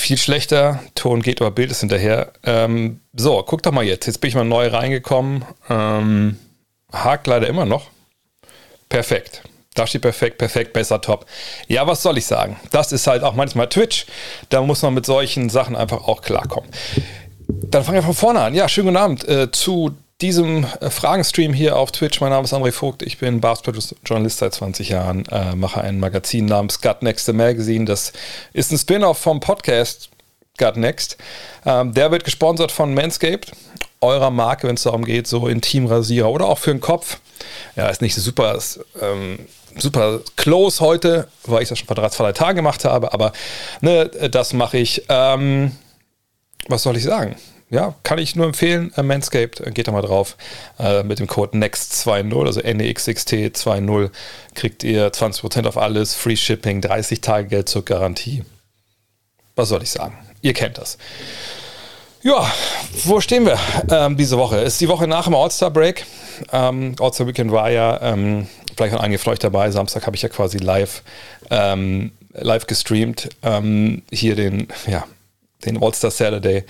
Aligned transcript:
viel 0.00 0.18
schlechter. 0.18 0.80
Ton 0.94 1.22
geht, 1.22 1.40
aber 1.40 1.50
Bild 1.50 1.70
ist 1.70 1.80
hinterher. 1.80 2.32
Ähm, 2.44 3.00
so, 3.14 3.42
guck 3.46 3.62
doch 3.62 3.72
mal 3.72 3.84
jetzt. 3.84 4.06
Jetzt 4.06 4.20
bin 4.20 4.28
ich 4.28 4.34
mal 4.34 4.44
neu 4.44 4.68
reingekommen. 4.68 5.44
Ähm, 5.68 6.38
hakt 6.92 7.26
leider 7.26 7.46
immer 7.46 7.64
noch. 7.64 7.88
Perfekt. 8.88 9.42
Da 9.74 9.86
steht 9.86 10.02
perfekt, 10.02 10.38
perfekt, 10.38 10.72
besser, 10.72 11.00
top. 11.00 11.26
Ja, 11.68 11.86
was 11.86 12.02
soll 12.02 12.18
ich 12.18 12.26
sagen? 12.26 12.58
Das 12.72 12.90
ist 12.90 13.06
halt 13.06 13.22
auch 13.22 13.34
manchmal 13.34 13.68
Twitch. 13.68 14.06
Da 14.48 14.62
muss 14.62 14.82
man 14.82 14.94
mit 14.94 15.06
solchen 15.06 15.48
Sachen 15.48 15.76
einfach 15.76 16.08
auch 16.08 16.22
klarkommen. 16.22 16.68
Dann 17.48 17.84
fangen 17.84 17.98
wir 17.98 18.02
von 18.02 18.14
vorne 18.14 18.40
an. 18.40 18.54
Ja, 18.54 18.68
schönen 18.68 18.88
guten 18.88 18.96
Abend 18.96 19.28
äh, 19.28 19.50
zu 19.50 19.96
diesem 20.20 20.66
äh, 20.80 20.90
Fragenstream 20.90 21.52
hier 21.52 21.76
auf 21.76 21.92
Twitch. 21.92 22.20
Mein 22.20 22.30
Name 22.30 22.44
ist 22.44 22.52
André 22.52 22.72
Vogt. 22.72 23.02
Ich 23.02 23.18
bin 23.18 23.40
Basketball-Journalist 23.40 24.38
seit 24.38 24.54
20 24.54 24.90
Jahren, 24.90 25.24
äh, 25.26 25.54
mache 25.54 25.80
ein 25.80 25.98
Magazin 25.98 26.46
namens 26.46 26.80
Gut 26.80 27.02
Next 27.02 27.26
the 27.26 27.32
Magazine. 27.32 27.84
Das 27.84 28.12
ist 28.52 28.70
ein 28.70 28.78
Spin-off 28.78 29.18
vom 29.18 29.40
Podcast 29.40 30.10
Gut 30.58 30.76
Next. 30.76 31.16
Ähm, 31.64 31.94
der 31.94 32.10
wird 32.10 32.24
gesponsert 32.24 32.70
von 32.70 32.92
Manscaped, 32.94 33.52
eurer 34.00 34.30
Marke, 34.30 34.68
wenn 34.68 34.74
es 34.74 34.82
darum 34.82 35.04
geht, 35.04 35.26
so 35.26 35.48
Intimrasierer 35.48 36.30
oder 36.30 36.46
auch 36.46 36.58
für 36.58 36.70
den 36.70 36.80
Kopf. 36.80 37.18
Ja, 37.76 37.88
ist 37.88 38.02
nicht 38.02 38.14
super, 38.14 38.54
ist, 38.54 38.80
ähm, 39.00 39.38
super 39.76 40.20
close 40.36 40.80
heute, 40.80 41.28
weil 41.44 41.62
ich 41.62 41.70
das 41.70 41.78
schon 41.78 41.86
vor 41.86 41.96
drei, 41.96 42.10
zwei 42.10 42.32
Tagen 42.32 42.56
gemacht 42.56 42.84
habe, 42.84 43.12
aber 43.14 43.32
ne, 43.80 44.08
das 44.08 44.52
mache 44.52 44.78
ich. 44.78 45.04
Ähm, 45.08 45.72
was 46.68 46.82
soll 46.82 46.96
ich 46.96 47.04
sagen? 47.04 47.36
Ja, 47.70 47.94
kann 48.02 48.18
ich 48.18 48.34
nur 48.34 48.46
empfehlen. 48.46 48.92
Äh, 48.96 49.04
Manscaped, 49.04 49.60
äh, 49.60 49.70
geht 49.70 49.86
da 49.86 49.92
mal 49.92 50.02
drauf. 50.02 50.36
Äh, 50.78 51.04
mit 51.04 51.20
dem 51.20 51.28
Code 51.28 51.56
NEXT20, 51.56 52.46
also 52.46 52.60
NEXXT20, 52.60 54.10
kriegt 54.54 54.82
ihr 54.82 55.12
20% 55.12 55.66
auf 55.66 55.78
alles, 55.78 56.14
Free 56.14 56.36
Shipping, 56.36 56.80
30 56.80 57.20
Tage 57.20 57.46
Geld 57.46 57.68
zur 57.68 57.84
Garantie. 57.84 58.44
Was 59.54 59.68
soll 59.68 59.84
ich 59.84 59.90
sagen? 59.90 60.18
Ihr 60.42 60.52
kennt 60.52 60.78
das. 60.78 60.98
Ja, 62.22 62.52
wo 63.04 63.20
stehen 63.20 63.46
wir 63.46 63.58
ähm, 63.90 64.16
diese 64.16 64.36
Woche? 64.36 64.58
Ist 64.58 64.80
die 64.80 64.88
Woche 64.88 65.06
nach 65.06 65.24
dem 65.24 65.34
All-Star-Break. 65.34 66.04
Ähm, 66.52 66.96
All-Star 67.00 67.26
Weekend 67.28 67.52
war 67.52 67.70
ja, 67.70 68.00
ähm, 68.02 68.48
vielleicht 68.76 68.94
noch 68.94 69.00
einige 69.00 69.18
von 69.18 69.32
euch 69.32 69.38
dabei. 69.38 69.70
Samstag 69.70 70.06
habe 70.06 70.16
ich 70.16 70.22
ja 70.22 70.28
quasi 70.28 70.58
live, 70.58 71.02
ähm, 71.50 72.10
live 72.32 72.66
gestreamt. 72.66 73.28
Ähm, 73.42 74.02
hier 74.10 74.34
den, 74.34 74.68
ja, 74.86 75.06
den 75.64 75.82
All-Star 75.82 76.10
Saturday. 76.10 76.64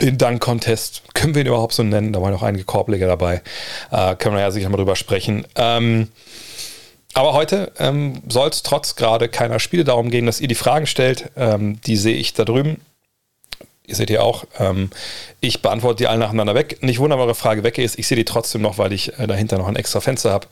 Den 0.00 0.18
Dunk-Contest. 0.18 1.02
Können 1.14 1.34
wir 1.34 1.42
ihn 1.42 1.48
überhaupt 1.48 1.74
so 1.74 1.82
nennen? 1.82 2.12
Da 2.12 2.22
waren 2.22 2.32
noch 2.32 2.42
einige 2.42 2.64
Korbleger 2.64 3.06
dabei. 3.06 3.42
Äh, 3.90 4.16
können 4.16 4.36
wir 4.36 4.42
ja 4.42 4.50
sicher 4.50 4.68
mal 4.68 4.76
drüber 4.76 4.96
sprechen. 4.96 5.46
Ähm, 5.56 6.08
aber 7.14 7.32
heute 7.32 7.72
ähm, 7.78 8.22
soll 8.28 8.48
es 8.48 8.62
trotz 8.62 8.94
gerade 8.94 9.28
keiner 9.28 9.58
Spiele 9.58 9.84
darum 9.84 10.10
gehen, 10.10 10.26
dass 10.26 10.40
ihr 10.40 10.48
die 10.48 10.54
Fragen 10.54 10.86
stellt. 10.86 11.30
Ähm, 11.36 11.80
die 11.82 11.96
sehe 11.96 12.14
ich 12.14 12.34
da 12.34 12.44
drüben. 12.44 12.80
Ihr 13.88 13.96
seht 13.96 14.10
ihr 14.10 14.22
auch. 14.22 14.44
Ähm, 14.58 14.90
ich 15.40 15.62
beantworte 15.62 15.96
die 15.96 16.06
alle 16.06 16.18
nacheinander 16.18 16.54
weg. 16.54 16.82
Nicht 16.82 16.98
wundern, 16.98 17.18
eure 17.18 17.34
Frage 17.34 17.64
weg 17.64 17.78
ist. 17.78 17.98
Ich 17.98 18.06
sehe 18.06 18.16
die 18.16 18.26
trotzdem 18.26 18.60
noch, 18.60 18.76
weil 18.76 18.92
ich 18.92 19.18
äh, 19.18 19.26
dahinter 19.26 19.56
noch 19.56 19.66
ein 19.66 19.76
extra 19.76 20.00
Fenster 20.00 20.30
habe. 20.30 20.46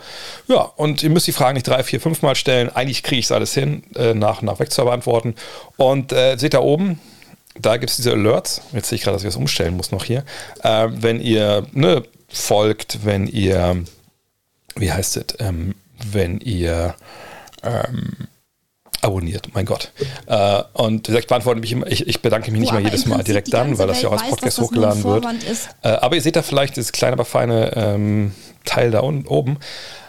Ja, 0.48 0.62
und 0.62 1.02
ihr 1.02 1.10
müsst 1.10 1.26
die 1.26 1.32
Fragen 1.32 1.54
nicht 1.54 1.68
drei, 1.68 1.82
vier, 1.82 2.00
fünf 2.00 2.22
Mal 2.22 2.34
stellen. 2.34 2.74
Eigentlich 2.74 3.02
kriege 3.02 3.20
ich 3.20 3.26
es 3.26 3.32
alles 3.32 3.52
hin, 3.52 3.82
äh, 3.94 4.14
nach 4.14 4.40
und 4.40 4.46
nach 4.46 4.58
weg 4.58 4.72
zu 4.72 4.82
beantworten. 4.82 5.34
Und 5.76 6.12
äh, 6.12 6.36
seht 6.38 6.54
da 6.54 6.60
oben, 6.60 6.98
da 7.60 7.76
gibt 7.76 7.90
es 7.90 7.96
diese 7.96 8.12
Alerts. 8.12 8.60
Jetzt 8.72 8.88
sehe 8.88 8.96
ich 8.96 9.02
gerade, 9.02 9.16
dass 9.16 9.22
ich 9.22 9.28
das 9.28 9.36
umstellen 9.36 9.76
muss 9.76 9.92
noch 9.92 10.04
hier. 10.04 10.24
Äh, 10.62 10.88
wenn 10.90 11.20
ihr 11.20 11.66
ne, 11.72 12.02
folgt, 12.28 13.04
wenn 13.04 13.26
ihr, 13.26 13.84
wie 14.76 14.92
heißt 14.92 15.16
es, 15.16 15.26
ähm, 15.38 15.74
wenn 16.10 16.40
ihr 16.40 16.94
ähm, 17.62 18.28
abonniert, 19.02 19.48
mein 19.54 19.66
Gott. 19.66 19.92
Äh, 20.26 20.62
und 20.74 21.08
ich 21.08 21.26
beantworte 21.26 21.60
mich 21.60 21.72
immer, 21.72 21.86
ich, 21.86 22.06
ich 22.06 22.22
bedanke 22.22 22.50
mich 22.50 22.60
nicht 22.60 22.72
mal 22.72 22.82
jedes 22.82 23.06
Mal 23.06 23.22
direkt 23.22 23.52
dann, 23.52 23.78
weil 23.78 23.86
das 23.86 24.02
ja 24.02 24.08
auch 24.08 24.12
als 24.12 24.28
Podcast 24.28 24.58
weiß, 24.58 24.64
hochgeladen 24.64 25.04
wird. 25.04 25.24
Äh, 25.82 25.88
aber 25.88 26.16
ihr 26.16 26.22
seht 26.22 26.36
da 26.36 26.42
vielleicht 26.42 26.76
das 26.76 26.92
kleine, 26.92 27.14
aber 27.14 27.24
feine 27.24 27.72
ähm, 27.76 28.32
Teil 28.64 28.90
da 28.90 29.00
unten 29.00 29.26
oben. 29.28 29.58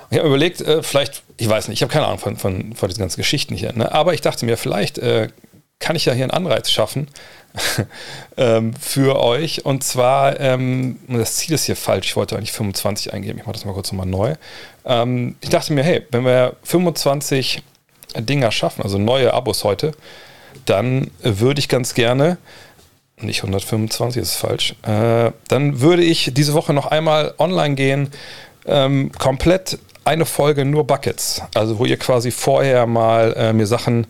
Ich 0.09 0.17
habe 0.17 0.27
überlegt, 0.27 0.61
äh, 0.61 0.81
vielleicht, 0.83 1.23
ich 1.37 1.49
weiß 1.49 1.67
nicht, 1.67 1.79
ich 1.79 1.81
habe 1.83 1.91
keine 1.91 2.05
Ahnung 2.05 2.19
von, 2.19 2.37
von, 2.37 2.73
von 2.73 2.89
diesen 2.89 3.01
ganzen 3.01 3.17
Geschichten 3.17 3.55
hier, 3.55 3.73
ne? 3.73 3.91
aber 3.91 4.13
ich 4.13 4.21
dachte 4.21 4.45
mir, 4.45 4.57
vielleicht 4.57 4.97
äh, 4.97 5.29
kann 5.79 5.95
ich 5.95 6.05
ja 6.05 6.13
hier 6.13 6.23
einen 6.23 6.31
Anreiz 6.31 6.71
schaffen 6.71 7.07
ähm, 8.37 8.73
für 8.73 9.19
euch. 9.21 9.65
Und 9.65 9.83
zwar, 9.83 10.39
ähm, 10.39 10.99
das 11.07 11.37
Ziel 11.37 11.55
ist 11.55 11.65
hier 11.65 11.75
falsch, 11.75 12.07
ich 12.07 12.15
wollte 12.15 12.35
eigentlich 12.35 12.51
25 12.51 13.13
eingeben, 13.13 13.39
ich 13.39 13.45
mache 13.45 13.53
das 13.53 13.65
mal 13.65 13.73
kurz 13.73 13.91
nochmal 13.91 14.07
neu. 14.07 14.35
Ähm, 14.85 15.35
ich 15.41 15.49
dachte 15.49 15.73
mir, 15.73 15.83
hey, 15.83 16.05
wenn 16.11 16.25
wir 16.25 16.55
25 16.63 17.61
Dinger 18.17 18.51
schaffen, 18.51 18.83
also 18.83 18.97
neue 18.97 19.33
Abos 19.33 19.63
heute, 19.63 19.91
dann 20.65 21.11
würde 21.21 21.59
ich 21.59 21.69
ganz 21.69 21.93
gerne, 21.93 22.37
nicht 23.19 23.39
125, 23.39 24.21
ist 24.21 24.35
falsch, 24.35 24.75
äh, 24.83 25.31
dann 25.47 25.81
würde 25.81 26.03
ich 26.03 26.31
diese 26.33 26.53
Woche 26.53 26.73
noch 26.73 26.85
einmal 26.87 27.33
online 27.37 27.75
gehen, 27.75 28.09
ähm, 28.65 29.11
komplett 29.17 29.79
eine 30.05 30.25
Folge 30.25 30.65
nur 30.65 30.85
Buckets, 30.85 31.41
also 31.53 31.79
wo 31.79 31.85
ihr 31.85 31.97
quasi 31.97 32.31
vorher 32.31 32.85
mal 32.85 33.33
äh, 33.33 33.53
mir 33.53 33.67
Sachen 33.67 34.07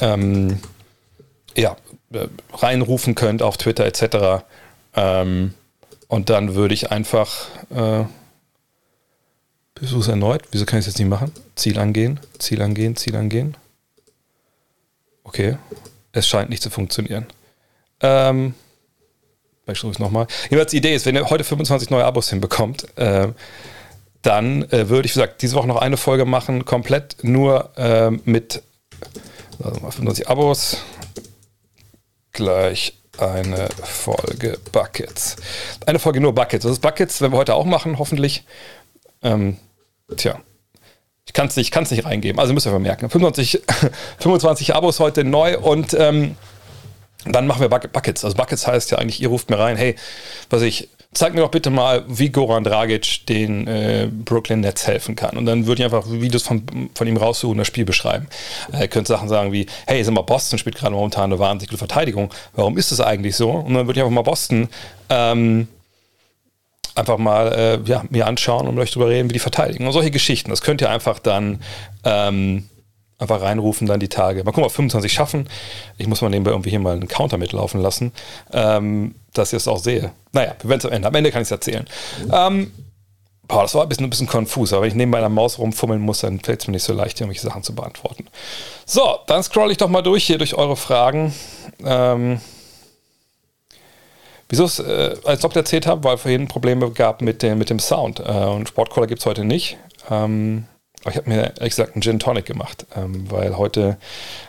ähm, 0.00 0.60
ja, 1.56 1.76
reinrufen 2.52 3.14
könnt 3.14 3.42
auf 3.42 3.56
Twitter 3.56 3.84
etc. 3.86 4.44
Ähm, 4.94 5.54
und 6.08 6.30
dann 6.30 6.54
würde 6.54 6.74
ich 6.74 6.90
einfach 6.90 7.46
äh, 7.70 8.04
Versuch 9.80 10.00
es 10.00 10.08
erneut. 10.08 10.42
Wieso 10.50 10.66
kann 10.66 10.78
ich 10.78 10.82
es 10.82 10.92
jetzt 10.92 10.98
nicht 10.98 11.08
machen? 11.08 11.32
Ziel 11.54 11.78
angehen, 11.78 12.20
Ziel 12.38 12.60
angehen, 12.60 12.96
Ziel 12.96 13.16
angehen. 13.16 13.56
Okay. 15.24 15.56
Es 16.12 16.28
scheint 16.28 16.50
nicht 16.50 16.62
zu 16.62 16.68
funktionieren. 16.68 17.24
Ähm, 18.00 18.54
ich 19.60 19.78
versuche 19.78 19.92
es 19.92 19.98
nochmal. 19.98 20.26
Jedenfalls 20.44 20.72
die 20.72 20.76
Idee 20.76 20.94
ist, 20.94 21.06
wenn 21.06 21.14
ihr 21.14 21.30
heute 21.30 21.44
25 21.44 21.88
neue 21.88 22.04
Abos 22.04 22.28
hinbekommt, 22.28 22.86
äh, 22.98 23.28
dann 24.20 24.64
äh, 24.64 24.90
würde 24.90 25.06
ich, 25.06 25.16
wie 25.16 25.20
gesagt, 25.20 25.40
diese 25.40 25.56
Woche 25.56 25.68
noch 25.68 25.80
eine 25.80 25.96
Folge 25.96 26.26
machen, 26.26 26.66
komplett 26.66 27.16
nur 27.22 27.70
äh, 27.78 28.10
mit 28.10 28.62
also 29.62 29.80
25 29.80 30.28
Abos 30.28 30.76
gleich 32.32 32.94
eine 33.18 33.68
Folge 33.82 34.58
Buckets. 34.72 35.36
Eine 35.86 35.98
Folge 35.98 36.20
nur 36.20 36.34
Buckets. 36.34 36.62
Das 36.62 36.72
ist 36.72 36.80
Buckets, 36.80 37.20
werden 37.20 37.32
wir 37.32 37.38
heute 37.38 37.54
auch 37.54 37.66
machen, 37.66 37.98
hoffentlich. 37.98 38.44
Ähm, 39.22 39.56
Tja. 40.16 40.40
Ich 41.26 41.32
kann 41.32 41.46
es 41.46 41.56
nicht, 41.56 41.74
nicht 41.76 42.04
reingeben. 42.04 42.40
Also 42.40 42.52
müsst 42.52 42.66
ihr 42.66 42.70
vermerken. 42.70 43.08
25, 43.08 43.62
25 44.18 44.74
Abos 44.74 44.98
heute 44.98 45.22
neu 45.22 45.58
und 45.58 45.94
ähm, 45.94 46.36
dann 47.24 47.46
machen 47.46 47.60
wir 47.60 47.68
Buckets. 47.68 48.24
Also 48.24 48.36
Buckets 48.36 48.66
heißt 48.66 48.90
ja 48.90 48.98
eigentlich, 48.98 49.20
ihr 49.20 49.28
ruft 49.28 49.50
mir 49.50 49.58
rein, 49.58 49.76
hey, 49.76 49.96
was 50.48 50.62
ich, 50.62 50.88
zeig 51.12 51.34
mir 51.34 51.40
doch 51.40 51.50
bitte 51.50 51.70
mal, 51.70 52.04
wie 52.06 52.30
Goran 52.30 52.64
Dragic 52.64 53.26
den 53.26 53.66
äh, 53.66 54.08
Brooklyn 54.10 54.60
Nets 54.60 54.86
helfen 54.86 55.16
kann. 55.16 55.36
Und 55.36 55.46
dann 55.46 55.66
würde 55.66 55.82
ich 55.82 55.84
einfach 55.84 56.08
Videos 56.08 56.44
von, 56.44 56.90
von 56.94 57.06
ihm 57.06 57.16
raussuchen 57.16 57.52
und 57.52 57.58
das 57.58 57.66
Spiel 57.66 57.84
beschreiben. 57.84 58.28
Äh, 58.72 58.86
könnt 58.86 59.08
Sachen 59.08 59.28
sagen 59.28 59.52
wie, 59.52 59.66
hey, 59.86 60.02
sag 60.04 60.14
mal, 60.14 60.22
Boston 60.22 60.58
spielt 60.58 60.76
gerade 60.76 60.94
momentan 60.94 61.24
eine 61.24 61.38
wahnsinnig 61.38 61.70
gute 61.70 61.78
Verteidigung. 61.78 62.32
Warum 62.54 62.78
ist 62.78 62.92
das 62.92 63.00
eigentlich 63.00 63.34
so? 63.36 63.50
Und 63.50 63.74
dann 63.74 63.86
würde 63.86 63.98
ich 63.98 64.04
einfach 64.04 64.14
mal 64.14 64.22
Boston 64.22 64.68
ähm, 65.08 65.66
einfach 66.94 67.18
mal 67.18 67.52
äh, 67.52 67.90
ja, 67.90 68.04
mir 68.10 68.26
anschauen 68.26 68.68
und 68.68 68.74
mit 68.76 68.82
euch 68.84 68.92
darüber 68.92 69.10
reden, 69.10 69.28
wie 69.30 69.34
die 69.34 69.40
verteidigen. 69.40 69.86
Und 69.86 69.92
solche 69.92 70.12
Geschichten, 70.12 70.50
das 70.50 70.62
könnt 70.62 70.80
ihr 70.80 70.90
einfach 70.90 71.18
dann 71.18 71.60
ähm, 72.04 72.68
einfach 73.20 73.42
reinrufen, 73.42 73.86
dann 73.86 74.00
die 74.00 74.08
Tage. 74.08 74.42
Mal 74.44 74.52
gucken, 74.52 74.64
ob 74.64 74.72
25 74.72 75.12
schaffen. 75.12 75.48
Ich 75.98 76.06
muss 76.06 76.22
mal 76.22 76.30
nebenbei 76.30 76.50
irgendwie 76.50 76.70
hier 76.70 76.80
mal 76.80 76.94
einen 76.94 77.08
Counter 77.08 77.38
mitlaufen 77.38 77.80
lassen, 77.80 78.12
ähm, 78.52 79.14
dass 79.34 79.52
ich 79.52 79.58
es 79.58 79.68
auch 79.68 79.78
sehe. 79.78 80.12
Naja, 80.32 80.54
wir 80.60 80.70
werden 80.70 80.80
es 80.80 80.86
am 80.86 80.92
Ende. 80.92 81.08
Am 81.08 81.14
Ende 81.14 81.30
kann 81.30 81.42
ich 81.42 81.46
es 81.46 81.52
erzählen. 81.52 81.86
Ähm, 82.32 82.72
boah, 83.46 83.62
das 83.62 83.74
war 83.74 83.82
ein 83.82 83.88
bisschen, 83.88 84.06
ein 84.06 84.10
bisschen 84.10 84.26
konfus, 84.26 84.72
aber 84.72 84.82
wenn 84.82 84.88
ich 84.88 84.94
neben 84.94 85.10
meiner 85.10 85.28
Maus 85.28 85.58
rumfummeln 85.58 86.00
muss, 86.00 86.20
dann 86.20 86.40
fällt 86.40 86.62
es 86.62 86.66
mir 86.66 86.72
nicht 86.72 86.84
so 86.84 86.92
leicht, 86.92 87.20
irgendwelche 87.20 87.46
Sachen 87.46 87.62
zu 87.62 87.74
beantworten. 87.74 88.26
So, 88.86 89.18
dann 89.26 89.42
scroll 89.42 89.70
ich 89.70 89.76
doch 89.76 89.88
mal 89.88 90.02
durch 90.02 90.24
hier 90.24 90.38
durch 90.38 90.54
eure 90.54 90.76
Fragen. 90.76 91.34
Ähm, 91.84 92.40
Wieso 94.50 94.64
es 94.64 94.80
äh, 94.80 95.14
als 95.24 95.42
Doktor 95.42 95.60
erzählt 95.60 95.86
habe, 95.86 96.02
weil 96.02 96.18
vorhin 96.18 96.48
Probleme 96.48 96.90
gab 96.90 97.22
mit 97.22 97.40
dem, 97.42 97.58
mit 97.58 97.70
dem 97.70 97.78
Sound. 97.78 98.18
Äh, 98.18 98.22
und 98.22 98.68
Sportcola 98.68 99.06
gibt 99.06 99.20
es 99.20 99.26
heute 99.26 99.44
nicht. 99.44 99.78
Ähm, 100.10 100.64
ich 101.08 101.16
habe 101.16 101.30
mir 101.30 101.54
ehrlich 101.56 101.70
gesagt 101.70 101.94
einen 101.94 102.02
Gin 102.02 102.18
Tonic 102.18 102.44
gemacht, 102.44 102.86
ähm, 102.94 103.30
weil 103.30 103.56
heute 103.56 103.96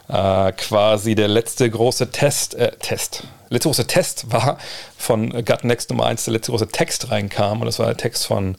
äh, 0.10 0.52
quasi 0.52 1.16
der 1.16 1.30
letzte 1.30 1.70
große 1.70 2.12
Test, 2.12 2.56
äh, 2.56 2.72
Test, 2.78 3.24
letzte 3.50 3.70
große 3.70 3.88
Test 3.88 4.32
war 4.32 4.58
von 4.98 5.30
Gut 5.46 5.64
Next 5.64 5.90
Nummer 5.90 6.08
1, 6.08 6.26
der 6.26 6.34
letzte 6.34 6.52
große 6.52 6.68
Text 6.68 7.10
reinkam 7.10 7.62
und 7.62 7.68
das 7.68 7.80
war 7.80 7.86
der 7.86 7.98
Text 7.98 8.26
von 8.26 8.58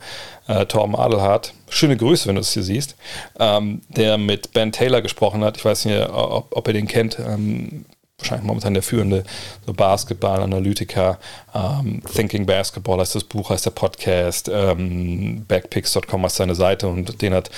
äh, 0.48 0.64
Torben 0.64 0.96
Adelhardt. 0.96 1.52
Schöne 1.68 1.96
Grüße, 1.96 2.26
wenn 2.28 2.36
du 2.36 2.40
es 2.40 2.52
hier 2.52 2.62
siehst, 2.62 2.96
ähm, 3.38 3.82
der 3.88 4.16
mit 4.16 4.52
Ben 4.52 4.72
Taylor 4.72 5.02
gesprochen 5.02 5.44
hat. 5.44 5.58
Ich 5.58 5.64
weiß 5.64 5.84
nicht, 5.84 6.08
ob, 6.08 6.56
ob 6.56 6.68
ihr 6.68 6.74
den 6.74 6.88
kennt. 6.88 7.18
Ähm, 7.18 7.84
wahrscheinlich 8.22 8.46
momentan 8.46 8.74
der 8.74 8.82
führende 8.82 9.24
so 9.66 9.72
Basketball-Analytiker. 9.72 11.18
Ähm, 11.54 12.02
Thinking 12.14 12.46
Basketball 12.46 13.00
heißt 13.00 13.14
das 13.14 13.24
Buch, 13.24 13.50
heißt 13.50 13.66
der 13.66 13.70
Podcast. 13.70 14.50
Ähm, 14.52 15.44
Backpicks.com 15.46 16.24
ist 16.24 16.36
seine 16.36 16.54
Seite 16.54 16.88
und 16.88 17.20
den 17.20 17.34
hat 17.34 17.50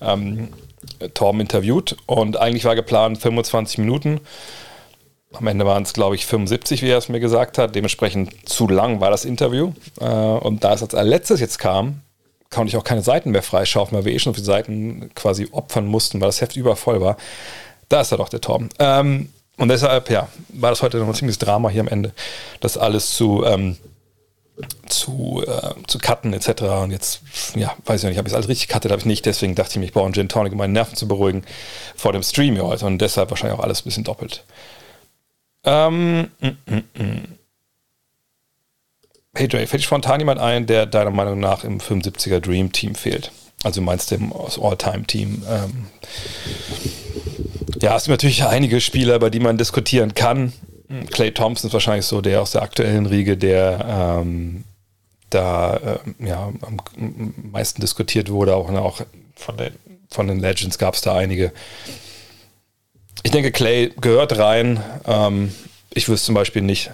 ähm, 0.00 0.48
Torben 1.14 1.40
interviewt. 1.40 1.96
Und 2.06 2.36
eigentlich 2.38 2.64
war 2.64 2.74
geplant 2.74 3.18
25 3.18 3.78
Minuten. 3.78 4.20
Am 5.32 5.46
Ende 5.46 5.66
waren 5.66 5.82
es, 5.82 5.92
glaube 5.92 6.14
ich, 6.14 6.24
75, 6.24 6.82
wie 6.82 6.88
er 6.88 6.98
es 6.98 7.08
mir 7.08 7.20
gesagt 7.20 7.58
hat. 7.58 7.74
Dementsprechend 7.74 8.48
zu 8.48 8.68
lang 8.68 9.00
war 9.00 9.10
das 9.10 9.24
Interview. 9.24 9.72
Äh, 10.00 10.04
und 10.04 10.64
da 10.64 10.72
es 10.72 10.82
als 10.82 10.92
letztes 10.92 11.40
jetzt 11.40 11.58
kam, 11.58 12.00
konnte 12.50 12.68
ich 12.70 12.76
auch 12.76 12.84
keine 12.84 13.02
Seiten 13.02 13.32
mehr 13.32 13.42
freischaufen, 13.42 13.96
weil 13.96 14.04
wir 14.06 14.12
eh 14.12 14.18
schon 14.18 14.30
auf 14.30 14.36
die 14.36 14.44
Seiten 14.44 15.10
quasi 15.14 15.48
opfern 15.50 15.86
mussten, 15.86 16.20
weil 16.20 16.28
das 16.28 16.40
Heft 16.40 16.56
übervoll 16.56 17.00
war. 17.00 17.16
Da 17.88 18.00
ist 18.00 18.12
er 18.12 18.18
doch, 18.18 18.28
der 18.28 18.40
Torben. 18.40 18.70
Ähm, 18.78 19.28
und 19.56 19.68
deshalb, 19.68 20.10
ja, 20.10 20.28
war 20.48 20.70
das 20.70 20.82
heute 20.82 20.98
noch 20.98 21.08
ein 21.08 21.14
ziemliches 21.14 21.38
Drama 21.38 21.68
hier 21.70 21.80
am 21.80 21.88
Ende, 21.88 22.12
das 22.60 22.76
alles 22.76 23.14
zu, 23.14 23.44
ähm, 23.44 23.76
zu, 24.86 25.42
äh, 25.46 25.74
zu 25.86 25.98
cutten 25.98 26.32
etc. 26.32 26.62
Und 26.82 26.90
jetzt, 26.90 27.20
ja, 27.54 27.74
weiß 27.84 28.02
ich 28.02 28.08
nicht, 28.08 28.18
habe 28.18 28.28
ich 28.28 28.32
es 28.32 28.36
alles 28.36 28.48
richtig 28.48 28.68
cuttet, 28.68 28.90
habe 28.90 29.00
ich 29.00 29.06
nicht. 29.06 29.24
Deswegen 29.26 29.54
dachte 29.54 29.72
ich 29.72 29.76
mir, 29.76 29.84
ich 29.84 29.92
brauche 29.92 30.04
einen 30.04 30.14
Gin 30.14 30.28
Tonic, 30.28 30.52
um 30.52 30.58
meine 30.58 30.72
Nerven 30.72 30.96
zu 30.96 31.08
beruhigen 31.08 31.44
vor 31.94 32.12
dem 32.12 32.22
Stream 32.22 32.54
hier 32.54 32.64
heute. 32.64 32.86
Und 32.86 32.98
deshalb 32.98 33.30
wahrscheinlich 33.30 33.58
auch 33.58 33.62
alles 33.62 33.80
ein 33.80 33.84
bisschen 33.84 34.04
doppelt. 34.04 34.44
Ähm, 35.64 36.30
mm, 36.40 36.46
mm, 36.66 37.02
mm. 37.02 37.38
Hey 39.34 39.48
Jay, 39.50 39.66
fällt 39.66 39.80
dich 39.80 39.84
spontan 39.84 40.20
jemand 40.20 40.40
ein, 40.40 40.66
der 40.66 40.86
deiner 40.86 41.10
Meinung 41.10 41.40
nach 41.40 41.64
im 41.64 41.78
75er 41.78 42.40
Dream 42.40 42.72
Team 42.72 42.94
fehlt? 42.94 43.32
Also 43.64 43.82
meinst 43.82 44.10
du 44.10 44.14
im 44.14 44.32
All-Time-Team? 44.32 45.44
Ähm, 45.48 45.86
ja, 47.86 47.94
es 47.94 48.02
gibt 48.02 48.14
natürlich 48.14 48.42
einige 48.42 48.80
Spieler, 48.80 49.14
über 49.14 49.30
die 49.30 49.38
man 49.38 49.58
diskutieren 49.58 50.12
kann. 50.12 50.52
Clay 51.12 51.30
Thompson 51.30 51.68
ist 51.68 51.72
wahrscheinlich 51.72 52.04
so 52.04 52.20
der 52.20 52.42
aus 52.42 52.50
der 52.50 52.62
aktuellen 52.62 53.06
Riege, 53.06 53.36
der 53.36 54.18
ähm, 54.20 54.64
da 55.30 55.76
äh, 55.76 56.26
ja, 56.26 56.52
am 56.62 56.80
meisten 57.52 57.80
diskutiert 57.80 58.28
wurde. 58.28 58.56
Auch, 58.56 58.68
auch 58.72 59.02
von, 59.36 59.56
den, 59.56 59.72
von 60.10 60.26
den 60.26 60.40
Legends 60.40 60.78
gab 60.78 60.94
es 60.94 61.02
da 61.02 61.14
einige. 61.14 61.52
Ich 63.22 63.30
denke, 63.30 63.52
Clay 63.52 63.92
gehört 64.00 64.36
rein. 64.36 64.82
Ähm, 65.06 65.54
ich 65.94 66.08
wüsste 66.08 66.26
zum 66.26 66.34
Beispiel 66.34 66.62
nicht, 66.62 66.90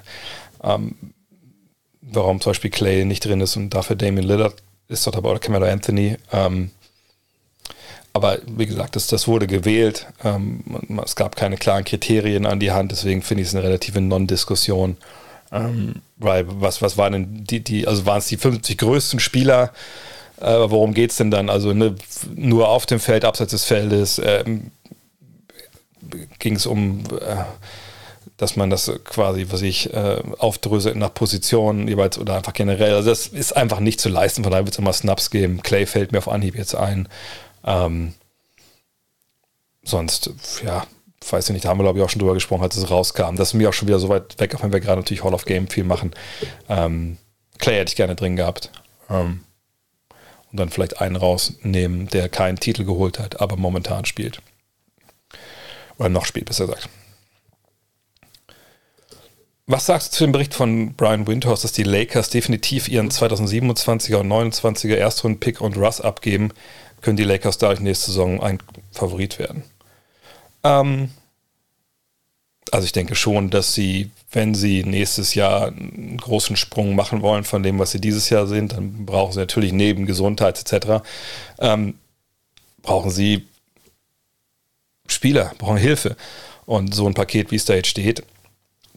ähm, 0.63 0.95
warum 2.03 2.43
zum 2.43 2.51
Beispiel 2.51 2.71
Clay 2.71 3.07
nicht 3.07 3.25
drin 3.25 3.41
ist 3.41 3.57
und 3.57 3.71
dafür 3.71 3.97
Damien 3.97 4.27
Lillard 4.27 4.57
ist 4.89 5.07
dort 5.07 5.17
aber 5.17 5.31
oder 5.31 5.41
Camelo 5.41 5.65
Anthony. 5.65 6.19
Ähm, 6.33 6.71
aber 8.13 8.39
wie 8.47 8.67
gesagt, 8.67 8.97
das, 8.97 9.07
das 9.07 9.27
wurde 9.27 9.47
gewählt. 9.47 10.07
Ähm, 10.23 10.63
es 11.05 11.17
gab 11.17 11.37
keine 11.37 11.57
klaren 11.57 11.85
Kriterien 11.85 12.47
an 12.47 12.61
die 12.61 12.73
Hand, 12.73 12.93
deswegen 12.93 13.23
finde 13.23 13.43
ich 13.43 13.49
es 13.49 13.55
eine 13.55 13.65
relative 13.65 14.01
Non-Diskussion. 14.01 14.97
Ähm, 15.51 15.97
weil 16.17 16.45
was, 16.49 16.83
was 16.83 16.97
waren 16.97 17.13
denn 17.13 17.45
die, 17.45 17.61
die, 17.61 17.87
also 17.87 18.07
waren 18.07 18.19
es 18.19 18.27
die 18.27 18.37
50 18.37 18.79
größten 18.79 19.21
Spieler? 19.21 19.73
Äh, 20.41 20.47
worum 20.47 20.95
geht 20.95 21.11
es 21.11 21.17
denn 21.17 21.31
dann? 21.31 21.51
Also 21.51 21.73
ne, 21.73 21.95
nur 22.35 22.69
auf 22.69 22.87
dem 22.87 23.01
Feld, 23.01 23.25
abseits 23.25 23.53
des 23.53 23.65
Feldes 23.65 24.21
ähm, 24.25 24.71
ging 26.39 26.57
es 26.57 26.67
um 26.67 27.05
äh, 27.21 27.45
dass 28.43 28.57
man 28.57 28.71
das 28.71 28.91
quasi, 29.05 29.47
was 29.51 29.63
ich, 29.63 29.95
äh, 29.95 30.17
aufdröselt 30.39 30.97
nach 30.97 31.15
Positionen 31.15 31.87
jeweils 31.87 32.19
oder 32.19 32.35
einfach 32.35 32.55
generell. 32.55 32.93
Also 32.93 33.11
das 33.11 33.29
ist 33.29 33.57
einfach 33.57 33.79
nicht 33.79 34.01
zu 34.01 34.09
leisten, 34.09 34.43
von 34.43 34.51
daher 34.51 34.65
wird 34.65 34.75
es 34.75 34.81
immer 34.81 34.93
Snaps 34.93 35.31
geben. 35.31 35.63
Clay 35.63 35.87
fällt 35.87 36.11
mir 36.11 36.19
auf 36.19 36.29
Anhieb 36.29 36.57
jetzt 36.57 36.75
ein. 36.75 37.09
Ähm, 37.65 38.15
sonst, 39.83 40.31
ja, 40.65 40.87
weiß 41.31 41.49
ich 41.49 41.53
nicht, 41.53 41.65
da 41.65 41.71
haben 41.71 41.79
wir 41.79 41.85
glaube 41.85 41.99
ich 41.99 42.05
auch 42.05 42.11
schon 42.11 42.21
drüber 42.21 42.35
gesprochen, 42.35 42.63
als 42.63 42.77
es 42.77 42.91
rauskam. 42.91 43.37
Das 43.37 43.49
ist 43.49 43.55
mir 43.55 43.69
auch 43.69 43.73
schon 43.73 43.89
wieder 43.89 43.99
so 43.99 44.09
weit 44.09 44.39
weg, 44.41 44.55
auch 44.55 44.63
wenn 44.63 44.73
wir 44.73 44.81
gerade 44.81 45.01
natürlich 45.01 45.25
Hall 45.25 45.35
of 45.35 45.45
Game 45.45 45.69
viel 45.69 45.85
machen. 45.85 46.13
Ähm, 46.69 47.19
Clay 47.59 47.77
hätte 47.77 47.91
ich 47.91 47.97
gerne 47.97 48.17
drin 48.17 48.37
gehabt. 48.37 48.71
Ähm, 49.09 49.41
und 50.51 50.59
dann 50.61 50.69
vielleicht 50.69 51.01
einen 51.01 51.17
rausnehmen, 51.17 52.09
der 52.09 52.29
keinen 52.29 52.59
Titel 52.59 52.85
geholt 52.85 53.19
hat, 53.19 53.41
aber 53.41 53.57
momentan 53.57 54.05
spielt. 54.05 54.43
Oder 55.99 56.11
noch 56.11 56.27
spielt, 56.27 56.47
besser 56.47 56.67
gesagt. 56.67 56.89
Was 59.67 59.87
sagst 59.87 60.13
du 60.13 60.17
zu 60.19 60.25
dem 60.25 60.33
Bericht 60.33 60.55
von 60.55 60.95
Brian 60.95 61.27
Windhorst, 61.27 61.65
dass 61.65 61.73
die 61.73 61.85
Lakers 61.85 62.29
definitiv 62.29 62.89
ihren 62.89 63.11
2027er 63.11 64.17
und 64.17 64.31
29er 64.31 64.97
Erstrunden-Pick 64.97 65.61
und 65.61 65.79
Russ 65.79 66.01
abgeben? 66.01 66.53
Können 67.03 67.17
die 67.17 67.25
Lakers 67.25 67.59
dadurch 67.59 67.81
nächste 67.81 68.07
Saison 68.07 68.41
ein 68.43 68.59
Favorit 68.93 69.39
werden? 69.39 69.65
Ähm, 70.65 71.11
also 72.71 72.87
ich 72.87 72.93
denke 72.93 73.15
schon, 73.15 73.51
dass 73.51 73.75
sie, 73.75 74.11
wenn 74.31 74.55
sie 74.55 74.83
nächstes 74.85 75.35
Jahr 75.35 75.67
einen 75.67 76.17
großen 76.17 76.57
Sprung 76.57 76.95
machen 76.95 77.21
wollen 77.21 77.45
von 77.45 77.63
dem, 77.63 77.79
was 77.79 77.91
sie 77.91 78.01
dieses 78.01 78.31
Jahr 78.31 78.47
sind, 78.47 78.73
dann 78.73 79.05
brauchen 79.05 79.33
sie 79.33 79.41
natürlich 79.41 79.73
neben 79.73 80.07
Gesundheit 80.07 80.59
etc. 80.59 81.05
Ähm, 81.59 81.99
brauchen 82.81 83.11
sie 83.11 83.47
Spieler, 85.07 85.53
brauchen 85.59 85.77
Hilfe. 85.77 86.17
Und 86.65 86.95
so 86.95 87.07
ein 87.07 87.15
Paket, 87.15 87.51
wie 87.51 87.57
es 87.57 87.65
da 87.65 87.75
jetzt 87.75 87.89
steht, 87.89 88.25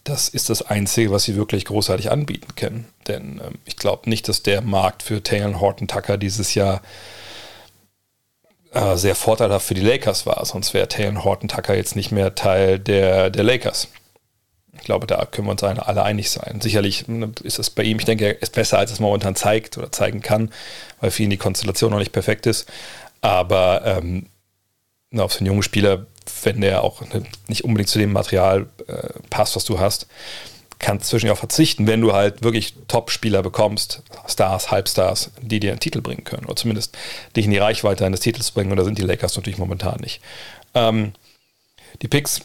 das 0.05 0.29
ist 0.29 0.49
das 0.49 0.61
Einzige, 0.61 1.11
was 1.11 1.23
sie 1.23 1.35
wirklich 1.35 1.65
großartig 1.65 2.11
anbieten 2.11 2.55
können. 2.55 2.85
Denn 3.07 3.41
ähm, 3.43 3.55
ich 3.65 3.75
glaube 3.75 4.09
nicht, 4.09 4.29
dass 4.29 4.43
der 4.43 4.61
Markt 4.61 5.03
für 5.03 5.21
Taylor 5.21 5.59
Horton 5.59 5.87
Tucker 5.87 6.17
dieses 6.17 6.53
Jahr 6.53 6.81
äh, 8.75 8.95
sehr 8.95 9.15
vorteilhaft 9.15 9.65
für 9.67 9.73
die 9.73 9.81
Lakers 9.81 10.25
war. 10.25 10.45
Sonst 10.45 10.73
wäre 10.73 10.87
Taylor 10.87 11.23
Horton 11.23 11.49
Tucker 11.49 11.75
jetzt 11.75 11.95
nicht 11.95 12.11
mehr 12.11 12.35
Teil 12.35 12.79
der, 12.79 13.29
der 13.29 13.43
Lakers. 13.43 13.87
Ich 14.73 14.83
glaube, 14.83 15.07
da 15.07 15.25
können 15.25 15.47
wir 15.47 15.51
uns 15.51 15.63
alle 15.63 16.03
einig 16.03 16.29
sein. 16.29 16.59
Sicherlich 16.61 17.07
ne, 17.07 17.31
ist 17.43 17.59
es 17.59 17.69
bei 17.69 17.83
ihm, 17.83 17.97
ich 17.97 18.05
denke, 18.05 18.25
er 18.25 18.41
ist 18.41 18.51
besser, 18.53 18.77
als 18.77 18.91
es 18.91 18.99
momentan 18.99 19.35
zeigt 19.35 19.77
oder 19.77 19.91
zeigen 19.91 20.21
kann, 20.21 20.51
weil 20.99 21.11
für 21.11 21.23
ihn 21.23 21.29
die 21.29 21.37
Konstellation 21.37 21.91
noch 21.91 21.99
nicht 21.99 22.11
perfekt 22.11 22.45
ist. 22.45 22.69
Aber 23.21 23.81
ähm, 23.85 24.27
auf 25.17 25.33
so 25.33 25.39
einen 25.39 25.47
jungen 25.47 25.63
Spieler 25.63 26.05
wenn 26.43 26.61
der 26.61 26.83
auch 26.83 27.01
nicht 27.47 27.63
unbedingt 27.63 27.89
zu 27.89 27.99
dem 27.99 28.13
Material 28.13 28.67
äh, 28.87 29.09
passt, 29.29 29.55
was 29.55 29.65
du 29.65 29.79
hast, 29.79 30.07
kannst 30.79 31.05
du 31.05 31.09
zwischendurch 31.11 31.37
auch 31.37 31.39
verzichten, 31.39 31.87
wenn 31.87 32.01
du 32.01 32.13
halt 32.13 32.43
wirklich 32.43 32.75
Top-Spieler 32.87 33.41
bekommst, 33.41 34.01
Stars, 34.27 34.71
Halbstars, 34.71 35.31
die 35.41 35.59
dir 35.59 35.71
einen 35.71 35.79
Titel 35.79 36.01
bringen 36.01 36.23
können 36.23 36.45
oder 36.45 36.55
zumindest 36.55 36.97
dich 37.35 37.45
in 37.45 37.51
die 37.51 37.57
Reichweite 37.57 38.05
eines 38.05 38.19
Titels 38.19 38.51
bringen 38.51 38.71
und 38.71 38.77
da 38.77 38.83
sind 38.83 38.97
die 38.97 39.03
Lakers 39.03 39.35
natürlich 39.35 39.57
momentan 39.57 39.99
nicht. 40.01 40.21
Ähm, 40.73 41.13
die 42.01 42.07
Picks, 42.07 42.41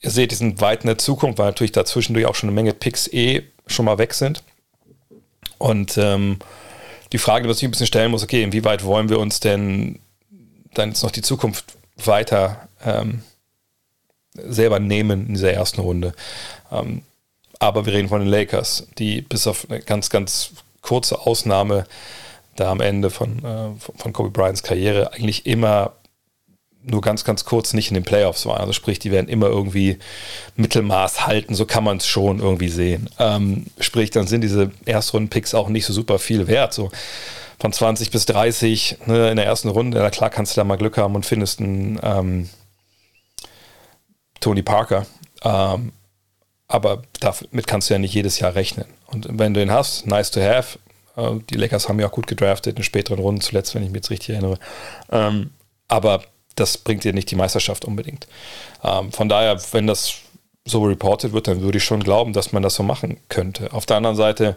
ihr 0.00 0.10
seht, 0.10 0.30
die 0.30 0.36
sind 0.36 0.60
weit 0.60 0.82
in 0.82 0.88
der 0.88 0.98
Zukunft, 0.98 1.38
weil 1.38 1.46
natürlich 1.46 1.72
da 1.72 1.84
zwischendurch 1.84 2.26
auch 2.26 2.34
schon 2.34 2.48
eine 2.48 2.54
Menge 2.54 2.72
Picks 2.72 3.08
eh 3.08 3.42
schon 3.66 3.84
mal 3.84 3.98
weg 3.98 4.14
sind. 4.14 4.42
Und 5.58 5.98
ähm, 5.98 6.38
die 7.12 7.18
Frage, 7.18 7.42
die 7.42 7.48
man 7.48 7.54
sich 7.54 7.64
ein 7.64 7.70
bisschen 7.70 7.86
stellen 7.86 8.10
muss, 8.10 8.22
okay, 8.22 8.42
inwieweit 8.42 8.84
wollen 8.84 9.08
wir 9.08 9.18
uns 9.18 9.40
denn 9.40 9.98
dann 10.74 10.90
jetzt 10.90 11.02
noch 11.02 11.10
die 11.10 11.22
Zukunft 11.22 11.76
weiter 11.96 12.68
ähm, 12.84 13.22
selber 14.34 14.78
nehmen 14.78 15.26
in 15.26 15.34
dieser 15.34 15.52
ersten 15.52 15.80
Runde. 15.80 16.14
Ähm, 16.70 17.02
aber 17.60 17.86
wir 17.86 17.92
reden 17.92 18.08
von 18.08 18.20
den 18.20 18.28
Lakers, 18.28 18.88
die 18.98 19.22
bis 19.22 19.46
auf 19.46 19.70
eine 19.70 19.80
ganz, 19.80 20.10
ganz 20.10 20.50
kurze 20.82 21.20
Ausnahme 21.20 21.84
da 22.56 22.70
am 22.70 22.80
Ende 22.80 23.10
von, 23.10 23.44
äh, 23.44 23.68
von 23.78 24.12
Kobe 24.12 24.30
Bryants 24.30 24.62
Karriere 24.62 25.12
eigentlich 25.12 25.46
immer 25.46 25.92
nur 26.82 27.02
ganz, 27.02 27.24
ganz 27.24 27.44
kurz 27.44 27.74
nicht 27.74 27.90
in 27.90 27.94
den 27.94 28.04
Playoffs 28.04 28.46
waren. 28.46 28.60
Also 28.60 28.72
sprich, 28.72 28.98
die 28.98 29.10
werden 29.10 29.28
immer 29.28 29.46
irgendwie 29.48 29.98
Mittelmaß 30.56 31.26
halten, 31.26 31.54
so 31.54 31.66
kann 31.66 31.84
man 31.84 31.98
es 31.98 32.06
schon 32.06 32.40
irgendwie 32.40 32.68
sehen. 32.68 33.10
Ähm, 33.18 33.66
sprich, 33.78 34.10
dann 34.10 34.26
sind 34.26 34.40
diese 34.40 34.70
Erstrunden-Picks 34.86 35.54
auch 35.54 35.68
nicht 35.68 35.84
so 35.84 35.92
super 35.92 36.18
viel 36.18 36.46
wert. 36.46 36.72
So 36.72 36.90
von 37.58 37.72
20 37.72 38.10
bis 38.10 38.24
30 38.26 38.96
ne, 39.06 39.30
in 39.30 39.36
der 39.36 39.44
ersten 39.44 39.68
Runde, 39.68 39.98
na 39.98 40.08
klar 40.08 40.30
kannst 40.30 40.56
du 40.56 40.60
da 40.60 40.64
mal 40.64 40.76
Glück 40.76 40.96
haben 40.96 41.14
und 41.14 41.26
findest 41.26 41.60
einen 41.60 42.00
ähm, 42.02 42.48
Tony 44.40 44.62
Parker. 44.62 45.06
Ähm, 45.44 45.92
aber 46.70 47.02
damit 47.18 47.66
kannst 47.66 47.90
du 47.90 47.94
ja 47.94 47.98
nicht 47.98 48.14
jedes 48.14 48.38
Jahr 48.38 48.54
rechnen. 48.54 48.86
Und 49.06 49.26
wenn 49.28 49.54
du 49.54 49.60
ihn 49.60 49.72
hast, 49.72 50.06
nice 50.06 50.30
to 50.30 50.40
have. 50.40 50.78
Äh, 51.16 51.40
die 51.50 51.56
Lakers 51.56 51.88
haben 51.88 51.98
ja 51.98 52.06
auch 52.06 52.12
gut 52.12 52.28
gedraftet 52.28 52.76
in 52.78 52.84
späteren 52.84 53.18
Runden, 53.18 53.40
zuletzt, 53.40 53.74
wenn 53.74 53.82
ich 53.82 53.90
mich 53.90 53.98
jetzt 53.98 54.10
richtig 54.10 54.30
erinnere. 54.30 54.58
Ähm, 55.10 55.50
aber 55.88 56.22
das 56.54 56.78
bringt 56.78 57.02
dir 57.02 57.12
nicht 57.12 57.28
die 57.30 57.36
Meisterschaft 57.36 57.84
unbedingt. 57.84 58.28
Ähm, 58.84 59.10
von 59.10 59.28
daher, 59.28 59.60
wenn 59.72 59.88
das 59.88 60.14
so 60.64 60.84
reported 60.84 61.32
wird, 61.32 61.48
dann 61.48 61.60
würde 61.60 61.78
ich 61.78 61.84
schon 61.84 62.04
glauben, 62.04 62.32
dass 62.32 62.52
man 62.52 62.62
das 62.62 62.76
so 62.76 62.84
machen 62.84 63.18
könnte. 63.28 63.72
Auf 63.72 63.84
der 63.84 63.96
anderen 63.96 64.16
Seite 64.16 64.56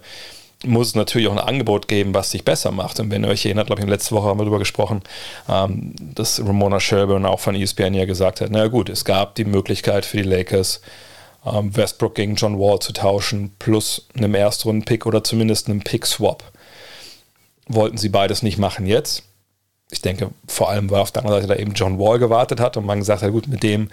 muss 0.64 0.90
es 0.90 0.96
natürlich 0.96 1.28
auch 1.28 1.32
ein 1.32 1.40
Angebot 1.40 1.88
geben, 1.88 2.14
was 2.14 2.30
sich 2.30 2.46
besser 2.46 2.70
macht. 2.72 3.00
Und 3.00 3.10
wenn 3.10 3.24
ihr 3.24 3.30
euch 3.30 3.44
erinnert, 3.44 3.68
glaube 3.68 3.82
ich, 3.82 3.88
letzte 3.88 4.14
Woche 4.14 4.28
haben 4.28 4.40
wir 4.40 4.44
darüber 4.44 4.60
gesprochen, 4.60 5.02
ähm, 5.50 5.96
dass 5.98 6.40
Ramona 6.40 6.80
Shelburne 6.80 7.28
auch 7.28 7.40
von 7.40 7.56
ESPN 7.56 7.96
ja 7.96 8.06
gesagt 8.06 8.40
hat, 8.40 8.52
na 8.52 8.68
gut, 8.68 8.90
es 8.90 9.04
gab 9.04 9.34
die 9.34 9.46
Möglichkeit 9.46 10.06
für 10.06 10.18
die 10.18 10.30
Lakers, 10.30 10.80
ähm, 11.46 11.76
Westbrook 11.76 12.16
gegen 12.16 12.36
John 12.36 12.60
Wall 12.60 12.80
zu 12.80 12.94
tauschen, 12.94 13.54
plus 13.60 14.08
einem 14.16 14.36
Erstrunden-Pick 14.36 15.06
oder 15.06 15.24
zumindest 15.24 15.68
einem 15.68 15.82
Pick-Swap. 15.82 16.44
Wollten 17.68 17.98
sie 17.98 18.10
beides 18.10 18.44
nicht 18.44 18.58
machen 18.58 18.86
jetzt. 18.86 19.24
Ich 19.92 20.02
denke, 20.02 20.32
vor 20.48 20.70
allem, 20.70 20.90
weil 20.90 21.02
auf 21.02 21.12
der 21.12 21.24
anderen 21.24 21.42
Seite 21.42 21.54
da 21.54 21.60
eben 21.60 21.74
John 21.74 22.00
Wall 22.00 22.20
gewartet 22.20 22.60
hat 22.60 22.78
und 22.78 22.86
man 22.86 23.00
gesagt 23.00 23.22
hat, 23.22 23.32
gut, 23.32 23.48
mit 23.48 23.64
dem, 23.64 23.90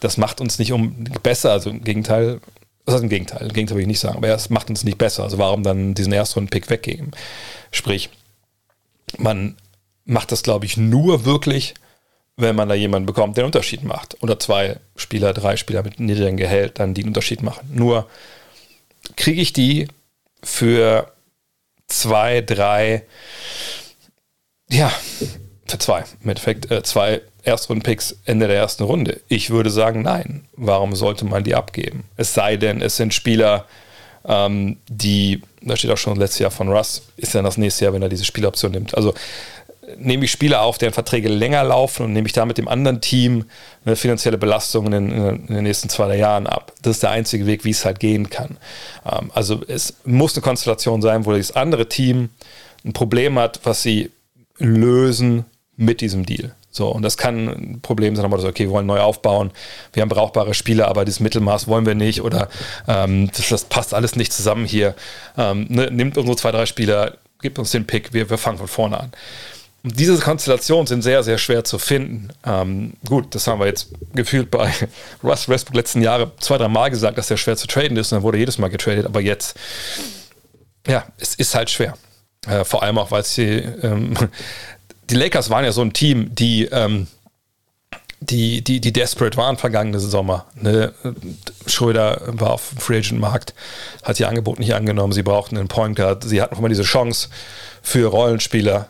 das 0.00 0.16
macht 0.16 0.40
uns 0.40 0.58
nicht 0.58 0.72
um 0.72 1.04
besser, 1.22 1.52
also 1.52 1.70
im 1.70 1.82
Gegenteil, 1.82 2.40
das 2.84 2.96
ist 2.96 3.02
im 3.02 3.08
Gegenteil. 3.08 3.42
Im 3.42 3.52
Gegenteil 3.52 3.76
würde 3.76 3.82
ich 3.82 3.88
nicht 3.88 4.00
sagen. 4.00 4.16
Aber 4.16 4.28
es 4.28 4.50
macht 4.50 4.70
uns 4.70 4.82
nicht 4.82 4.96
besser. 4.96 5.22
Also 5.22 5.36
warum 5.38 5.62
dann 5.62 5.94
diesen 5.94 6.12
Erstrunden-Pick 6.12 6.70
weggeben? 6.70 7.10
Sprich, 7.70 8.08
man 9.18 9.56
macht 10.04 10.32
das, 10.32 10.42
glaube 10.42 10.64
ich, 10.64 10.76
nur 10.76 11.26
wirklich, 11.26 11.74
wenn 12.38 12.54
man 12.54 12.68
da 12.68 12.74
jemanden 12.74 13.06
bekommt, 13.06 13.36
der 13.36 13.42
einen 13.42 13.48
Unterschied 13.48 13.82
macht. 13.82 14.16
Oder 14.22 14.38
zwei 14.38 14.76
Spieler, 14.94 15.34
drei 15.34 15.56
Spieler 15.56 15.82
mit 15.82 15.98
niedrigen 15.98 16.36
Gehalt, 16.36 16.78
dann 16.78 16.94
die 16.94 17.02
einen 17.02 17.10
Unterschied 17.10 17.42
machen. 17.42 17.68
Nur 17.74 18.08
kriege 19.16 19.40
ich 19.40 19.52
die 19.52 19.88
für 20.42 21.12
zwei, 21.88 22.40
drei, 22.40 23.02
ja, 24.70 24.92
für 25.66 25.78
zwei, 25.78 26.04
im 26.22 26.30
Endeffekt 26.30 26.70
äh, 26.70 26.82
zwei 26.84 27.22
Erstrunden-Picks 27.42 28.18
Ende 28.24 28.46
der 28.46 28.56
ersten 28.56 28.84
Runde. 28.84 29.20
Ich 29.26 29.50
würde 29.50 29.70
sagen, 29.70 30.02
nein. 30.02 30.46
Warum 30.54 30.94
sollte 30.94 31.24
man 31.24 31.42
die 31.42 31.56
abgeben? 31.56 32.04
Es 32.16 32.34
sei 32.34 32.56
denn, 32.56 32.80
es 32.82 32.96
sind 32.96 33.14
Spieler, 33.14 33.66
ähm, 34.24 34.76
die, 34.88 35.42
da 35.60 35.74
steht 35.74 35.90
auch 35.90 35.98
schon 35.98 36.18
letztes 36.18 36.38
Jahr 36.38 36.50
von 36.52 36.68
Russ, 36.68 37.02
ist 37.16 37.34
dann 37.34 37.44
das 37.44 37.56
nächste 37.56 37.84
Jahr, 37.84 37.94
wenn 37.94 38.02
er 38.02 38.08
diese 38.08 38.24
Spieloption 38.24 38.70
nimmt. 38.70 38.94
Also 38.94 39.12
nehme 39.96 40.24
ich 40.24 40.30
Spieler 40.30 40.62
auf, 40.62 40.78
deren 40.78 40.92
Verträge 40.92 41.28
länger 41.28 41.64
laufen 41.64 42.04
und 42.04 42.12
nehme 42.12 42.26
ich 42.26 42.32
damit 42.32 42.58
dem 42.58 42.68
anderen 42.68 43.00
Team 43.00 43.44
eine 43.84 43.96
finanzielle 43.96 44.38
Belastung 44.38 44.92
in, 44.92 45.10
in, 45.10 45.46
den 45.46 45.62
nächsten 45.62 45.88
zwei, 45.88 46.06
drei 46.06 46.18
Jahren 46.18 46.46
ab. 46.46 46.72
Das 46.82 46.96
ist 46.96 47.02
der 47.02 47.10
einzige 47.10 47.46
Weg, 47.46 47.64
wie 47.64 47.70
es 47.70 47.84
halt 47.84 48.00
gehen 48.00 48.30
kann. 48.30 48.58
Ähm, 49.10 49.30
also 49.34 49.62
es 49.66 49.94
muss 50.04 50.34
eine 50.34 50.42
Konstellation 50.42 51.02
sein, 51.02 51.26
wo 51.26 51.32
das 51.32 51.54
andere 51.54 51.88
Team 51.88 52.30
ein 52.84 52.92
Problem 52.92 53.38
hat, 53.38 53.60
was 53.64 53.82
sie 53.82 54.10
lösen 54.58 55.44
mit 55.76 56.00
diesem 56.00 56.26
Deal. 56.26 56.54
So, 56.70 56.88
und 56.88 57.02
das 57.02 57.16
kann 57.16 57.48
ein 57.48 57.80
Problem 57.80 58.14
sein, 58.14 58.24
aber 58.24 58.38
so, 58.38 58.48
okay, 58.48 58.66
wir 58.66 58.70
wollen 58.70 58.86
neu 58.86 59.00
aufbauen, 59.00 59.50
wir 59.94 60.02
haben 60.02 60.08
brauchbare 60.08 60.54
Spieler, 60.54 60.88
aber 60.88 61.04
dieses 61.04 61.20
Mittelmaß 61.20 61.66
wollen 61.66 61.86
wir 61.86 61.94
nicht 61.94 62.22
oder 62.22 62.48
ähm, 62.86 63.30
das, 63.34 63.48
das, 63.48 63.64
passt 63.64 63.94
alles 63.94 64.16
nicht 64.16 64.32
zusammen 64.32 64.66
hier. 64.66 64.94
Ähm, 65.36 65.66
ne, 65.68 65.90
nimmt 65.90 66.18
unsere 66.18 66.36
zwei, 66.36 66.52
drei 66.52 66.66
Spieler, 66.66 67.16
gibt 67.40 67.58
uns 67.58 67.70
den 67.70 67.86
Pick, 67.86 68.12
wir, 68.12 68.28
wir 68.28 68.38
fangen 68.38 68.58
von 68.58 68.68
vorne 68.68 69.00
an. 69.00 69.12
Und 69.84 69.98
diese 69.98 70.18
Konstellationen 70.18 70.86
sind 70.86 71.02
sehr, 71.02 71.22
sehr 71.22 71.38
schwer 71.38 71.62
zu 71.64 71.78
finden. 71.78 72.28
Ähm, 72.44 72.94
gut, 73.06 73.34
das 73.34 73.46
haben 73.46 73.60
wir 73.60 73.66
jetzt 73.66 73.88
gefühlt 74.12 74.50
bei 74.50 74.72
Russ 75.22 75.48
Westbrook 75.48 75.76
letzten 75.76 76.02
Jahre 76.02 76.32
zwei, 76.40 76.58
drei 76.58 76.68
Mal 76.68 76.90
gesagt, 76.90 77.16
dass 77.16 77.30
er 77.30 77.36
schwer 77.36 77.56
zu 77.56 77.66
traden 77.66 77.96
ist 77.96 78.12
und 78.12 78.16
dann 78.16 78.22
wurde 78.22 78.38
jedes 78.38 78.58
Mal 78.58 78.68
getradet, 78.68 79.06
aber 79.06 79.20
jetzt, 79.20 79.56
ja, 80.86 81.06
es 81.18 81.34
ist 81.36 81.54
halt 81.54 81.70
schwer. 81.70 81.94
Äh, 82.46 82.64
vor 82.64 82.82
allem 82.82 82.98
auch, 82.98 83.10
weil 83.10 83.24
sie 83.24 83.44
ähm, 83.46 84.14
die 85.10 85.14
Lakers 85.14 85.50
waren 85.50 85.64
ja 85.64 85.72
so 85.72 85.82
ein 85.82 85.92
Team, 85.92 86.34
die, 86.34 86.64
ähm, 86.66 87.06
die, 88.20 88.62
die, 88.62 88.80
die 88.80 88.92
desperate 88.92 89.36
waren 89.36 89.56
vergangene 89.56 90.00
Sommer. 90.00 90.46
Ne? 90.54 90.92
Schröder 91.66 92.20
war 92.26 92.50
auf 92.50 92.70
dem 92.70 92.78
Free 92.78 92.98
Agent 92.98 93.20
Markt, 93.20 93.54
hat 94.02 94.18
ihr 94.18 94.28
Angebot 94.28 94.58
nicht 94.58 94.74
angenommen. 94.74 95.12
Sie 95.12 95.22
brauchten 95.22 95.56
einen 95.56 95.68
Point 95.68 95.96
Guard. 95.96 96.24
Sie 96.24 96.42
hatten 96.42 96.60
mal 96.60 96.68
diese 96.68 96.82
Chance 96.82 97.28
für 97.80 98.08
Rollenspieler 98.08 98.88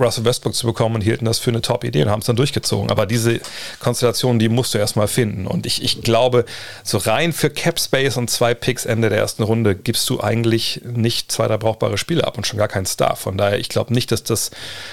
Russell 0.00 0.24
Westbrook 0.24 0.54
zu 0.54 0.66
bekommen 0.66 0.96
und 0.96 1.00
hielten 1.02 1.26
das 1.26 1.38
für 1.38 1.50
eine 1.50 1.60
Top-Idee 1.60 2.02
und 2.02 2.10
haben 2.10 2.20
es 2.20 2.26
dann 2.26 2.36
durchgezogen. 2.36 2.90
Aber 2.90 3.06
diese 3.06 3.40
Konstellation, 3.78 4.38
die 4.38 4.48
musst 4.48 4.72
du 4.74 4.78
erstmal 4.78 5.08
finden. 5.08 5.46
Und 5.46 5.66
ich, 5.66 5.82
ich 5.84 6.02
glaube, 6.02 6.44
so 6.82 6.98
rein 6.98 7.32
für 7.32 7.50
Cap 7.50 7.78
Space 7.78 8.16
und 8.16 8.30
zwei 8.30 8.54
Picks 8.54 8.86
Ende 8.86 9.10
der 9.10 9.18
ersten 9.18 9.42
Runde 9.42 9.76
gibst 9.76 10.08
du 10.08 10.20
eigentlich 10.20 10.80
nicht 10.84 11.30
zwei, 11.30 11.46
drei 11.46 11.58
brauchbare 11.58 11.98
Spiele 11.98 12.26
ab 12.26 12.36
und 12.36 12.46
schon 12.46 12.58
gar 12.58 12.68
keinen 12.68 12.86
Star. 12.86 13.16
Von 13.16 13.36
daher, 13.36 13.58
ich 13.58 13.68
glaube 13.68 13.92
nicht, 13.92 14.10
dass 14.10 14.24
das 14.24 14.50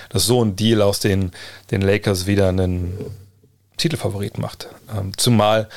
dass 0.10 0.26
so 0.26 0.44
ein 0.44 0.56
Deal 0.56 0.82
aus 0.82 1.00
den, 1.00 1.32
den 1.72 1.82
Lakers 1.82 2.28
wieder 2.28 2.50
einen 2.50 2.98
Titelfavorit 3.78 4.38
macht. 4.38 4.68
Ähm, 4.96 5.18
zumal, 5.18 5.70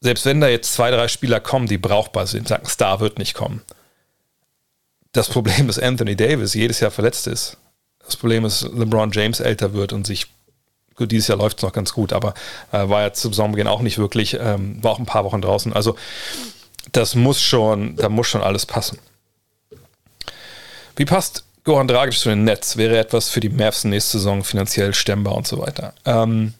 selbst 0.00 0.24
wenn 0.24 0.40
da 0.40 0.48
jetzt 0.48 0.72
zwei, 0.72 0.90
drei 0.90 1.08
Spieler 1.08 1.40
kommen, 1.40 1.66
die 1.66 1.78
brauchbar 1.78 2.26
sind, 2.26 2.48
sagen, 2.48 2.66
Star 2.66 3.00
wird 3.00 3.18
nicht 3.18 3.34
kommen. 3.34 3.62
Das 5.12 5.28
Problem 5.28 5.68
ist 5.68 5.82
Anthony 5.82 6.16
Davis 6.16 6.54
jedes 6.54 6.80
Jahr 6.80 6.90
verletzt 6.90 7.26
ist 7.26 7.56
das 8.12 8.16
Problem 8.16 8.44
ist, 8.44 8.62
LeBron 8.62 9.10
James 9.12 9.40
älter 9.40 9.72
wird 9.72 9.92
und 9.92 10.06
sich 10.06 10.26
gut, 11.00 11.10
dieses 11.12 11.28
Jahr 11.28 11.38
läuft 11.38 11.58
es 11.58 11.62
noch 11.62 11.72
ganz 11.72 11.92
gut, 11.92 12.12
aber 12.12 12.34
äh, 12.72 12.88
war 12.88 13.02
ja 13.02 13.12
zum 13.12 13.32
Saisonbeginn 13.32 13.66
auch 13.66 13.80
nicht 13.80 13.98
wirklich, 13.98 14.36
ähm, 14.38 14.82
war 14.82 14.92
auch 14.92 14.98
ein 14.98 15.06
paar 15.06 15.24
Wochen 15.24 15.40
draußen. 15.40 15.72
Also 15.72 15.96
das 16.92 17.14
muss 17.14 17.40
schon, 17.40 17.96
da 17.96 18.08
muss 18.08 18.28
schon 18.28 18.42
alles 18.42 18.66
passen. 18.66 18.98
Wie 20.96 21.04
passt 21.04 21.44
Goran 21.64 21.88
Dragic 21.88 22.18
zu 22.18 22.28
den 22.28 22.44
Nets? 22.44 22.76
Wäre 22.76 22.98
etwas 22.98 23.28
für 23.28 23.40
die 23.40 23.48
Mavs 23.48 23.84
nächste 23.84 24.18
Saison 24.18 24.44
finanziell 24.44 24.92
stemmbar 24.92 25.34
und 25.34 25.46
so 25.46 25.58
weiter. 25.58 25.94
Ähm, 26.04 26.54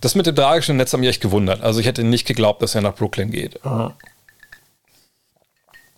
das 0.00 0.14
mit 0.14 0.26
dem 0.26 0.34
Dragic 0.34 0.68
Netz 0.68 0.92
hat 0.92 1.00
mich 1.00 1.08
echt 1.08 1.22
gewundert. 1.22 1.62
Also 1.62 1.80
ich 1.80 1.86
hätte 1.86 2.04
nicht 2.04 2.26
geglaubt, 2.26 2.62
dass 2.62 2.74
er 2.74 2.82
nach 2.82 2.94
Brooklyn 2.94 3.30
geht. 3.30 3.58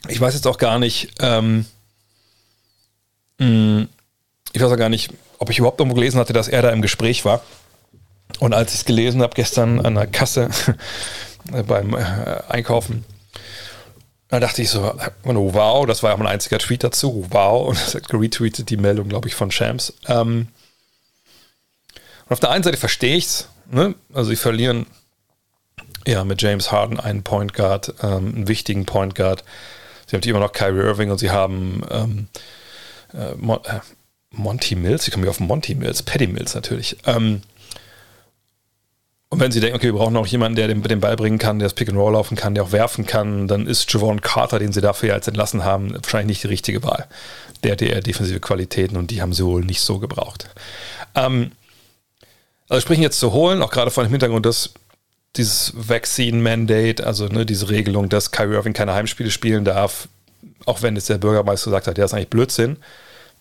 Ich 0.09 0.21
weiß 0.21 0.35
jetzt 0.35 0.47
auch 0.47 0.59
gar 0.59 0.79
nicht, 0.79 1.11
ähm, 1.21 1.67
ich 3.39 4.63
weiß 4.63 4.73
auch 4.73 4.77
gar 4.77 4.89
nicht, 4.89 5.13
ob 5.39 5.51
ich 5.51 5.59
überhaupt 5.59 5.81
irgendwo 5.81 5.97
gelesen 5.97 6.19
hatte, 6.19 6.33
dass 6.33 6.49
er 6.49 6.63
da 6.63 6.71
im 6.71 6.83
Gespräch 6.83 7.25
war. 7.25 7.43
Und 8.41 8.55
als 8.55 8.73
ich 8.73 8.81
es 8.81 8.85
gelesen 8.85 9.23
habe, 9.23 9.35
gestern 9.35 9.81
an 9.85 9.95
der 9.95 10.07
Kasse 10.07 10.51
beim 11.67 11.95
äh, 11.95 12.43
Einkaufen, 12.49 13.05
da 14.29 14.41
dachte 14.41 14.63
ich 14.63 14.71
so, 14.71 14.95
oh, 15.25 15.55
wow, 15.55 15.87
das 15.87 16.03
war 16.03 16.11
ja 16.11 16.17
mein 16.17 16.27
einziger 16.27 16.59
Tweet 16.59 16.83
dazu, 16.83 17.27
wow, 17.31 17.69
und 17.69 17.81
das 17.81 17.95
hat 17.95 18.09
geretweetet 18.09 18.71
die 18.71 18.77
Meldung, 18.77 19.09
glaube 19.09 19.29
ich, 19.29 19.35
von 19.35 19.51
Shams. 19.51 19.95
Ähm, 20.09 20.49
und 22.25 22.33
auf 22.33 22.41
der 22.41 22.51
einen 22.51 22.65
Seite 22.65 22.77
verstehe 22.77 23.17
ich 23.17 23.27
es, 23.27 23.49
ne? 23.71 23.95
also 24.13 24.31
sie 24.31 24.37
verlieren 24.37 24.87
ja 26.07 26.25
mit 26.25 26.43
James 26.43 26.73
Harden 26.73 26.99
einen 26.99 27.23
Point 27.23 27.55
Guard, 27.55 27.95
ähm, 28.03 28.35
einen 28.35 28.49
wichtigen 28.49 28.85
Point 28.85 29.15
Guard. 29.15 29.45
Sie 30.07 30.17
haben 30.17 30.23
immer 30.23 30.41
noch 30.41 30.53
Kyrie 30.53 30.81
Irving 30.81 31.11
und 31.11 31.19
sie 31.19 31.31
haben 31.31 31.83
ähm, 31.91 32.29
äh, 33.13 33.35
Mon 33.37 33.59
äh, 33.65 33.81
Monty 34.31 34.75
Mills, 34.75 35.07
ich 35.07 35.13
komme 35.13 35.25
hier 35.25 35.31
auf 35.31 35.41
Monty 35.41 35.75
Mills, 35.75 36.03
Paddy 36.03 36.27
Mills 36.27 36.55
natürlich. 36.55 36.97
Ähm, 37.07 37.43
und 39.29 39.41
wenn 39.41 39.51
sie 39.51 39.61
denken, 39.61 39.77
okay, 39.77 39.87
wir 39.87 39.95
brauchen 39.95 40.15
noch 40.15 40.27
jemanden, 40.27 40.57
der 40.57 40.69
den, 40.69 40.83
den 40.83 41.01
Ball 41.01 41.17
bringen 41.17 41.39
kann, 41.39 41.59
der 41.59 41.67
das 41.67 41.75
Pick 41.75 41.89
and 41.89 41.99
Roll 41.99 42.13
laufen 42.13 42.37
kann, 42.37 42.55
der 42.55 42.63
auch 42.63 42.73
werfen 42.73 43.07
kann, 43.07 43.49
dann 43.49 43.67
ist 43.67 43.93
Javon 43.93 44.21
Carter, 44.21 44.59
den 44.59 44.73
sie 44.73 44.81
dafür 44.81 45.15
jetzt 45.15 45.27
entlassen 45.27 45.65
haben, 45.65 45.95
wahrscheinlich 45.95 46.37
nicht 46.37 46.45
die 46.45 46.49
richtige 46.49 46.83
Wahl. 46.85 47.07
Der 47.65 47.73
hat 47.73 47.83
eher 47.83 48.01
defensive 48.01 48.41
Qualitäten 48.41 48.97
und 48.97 49.11
die 49.11 49.21
haben 49.21 49.33
sie 49.33 49.45
wohl 49.45 49.65
nicht 49.65 49.81
so 49.81 49.99
gebraucht. 49.99 50.49
Ähm, 51.15 51.53
also 52.69 52.81
sprechen 52.81 53.03
jetzt 53.03 53.19
zu 53.19 53.33
holen, 53.33 53.63
auch 53.63 53.71
gerade 53.71 53.91
vor 53.91 54.05
dem 54.05 54.11
Hintergrund, 54.11 54.47
dass 54.47 54.75
dieses 55.37 55.73
Vaccine-Mandate, 55.75 57.05
also 57.05 57.27
ne, 57.27 57.45
diese 57.45 57.69
Regelung, 57.69 58.09
dass 58.09 58.31
Kyrie 58.31 58.55
Irving 58.55 58.73
keine 58.73 58.95
Heimspiele 58.95 59.31
spielen 59.31 59.65
darf, 59.65 60.09
auch 60.67 60.83
wenn 60.83 60.95
jetzt 60.97 61.09
der 61.09 61.19
Bürgermeister 61.19 61.71
gesagt 61.71 61.87
hat, 61.87 61.97
der 61.97 62.05
ist 62.05 62.15
eigentlich 62.15 62.31
Blödsinn, 62.31 62.77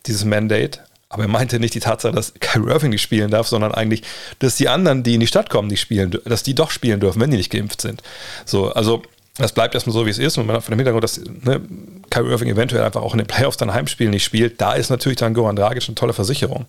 dieses 0.06 0.24
Mandate. 0.24 0.80
Aber 1.10 1.24
er 1.24 1.30
meinte 1.30 1.60
nicht 1.60 1.74
die 1.74 1.80
Tatsache, 1.80 2.14
dass 2.14 2.34
Kyrie 2.40 2.72
Irving 2.72 2.90
nicht 2.92 3.02
spielen 3.02 3.32
darf, 3.32 3.48
sondern 3.48 3.74
eigentlich, 3.74 4.04
dass 4.40 4.56
die 4.56 4.70
anderen, 4.70 5.04
die 5.04 5.16
in 5.16 5.20
die 5.20 5.28
Stadt 5.28 5.50
kommen, 5.50 5.68
nicht 5.68 5.82
spielen, 5.82 6.18
dass 6.26 6.44
die 6.44 6.56
doch 6.56 6.72
spielen 6.72 7.00
dürfen, 7.00 7.22
wenn 7.22 7.32
die 7.32 7.38
nicht 7.38 7.52
geimpft 7.52 7.82
sind. 7.82 8.02
So, 8.46 8.72
also 8.72 9.04
das 9.38 9.52
bleibt 9.52 9.74
erstmal 9.76 9.94
so, 9.94 10.06
wie 10.06 10.10
es 10.10 10.18
ist. 10.18 10.38
Und 10.38 10.48
man 10.48 10.56
hat 10.56 10.64
von 10.64 10.72
dem 10.72 10.80
Hintergrund, 10.80 11.04
dass 11.04 11.20
ne, 11.20 11.62
Kyrie 12.10 12.32
Irving 12.32 12.50
eventuell 12.50 12.84
einfach 12.84 13.02
auch 13.02 13.14
in 13.14 13.20
den 13.20 13.28
Playoffs 13.28 13.58
dann 13.58 13.74
Heimspielen 13.74 14.12
nicht 14.12 14.24
spielt, 14.24 14.62
da 14.62 14.74
ist 14.74 14.90
natürlich 14.90 15.18
dann 15.18 15.34
Goran 15.34 15.56
Dragic 15.56 15.84
eine 15.88 15.96
tolle 15.96 16.14
Versicherung, 16.14 16.66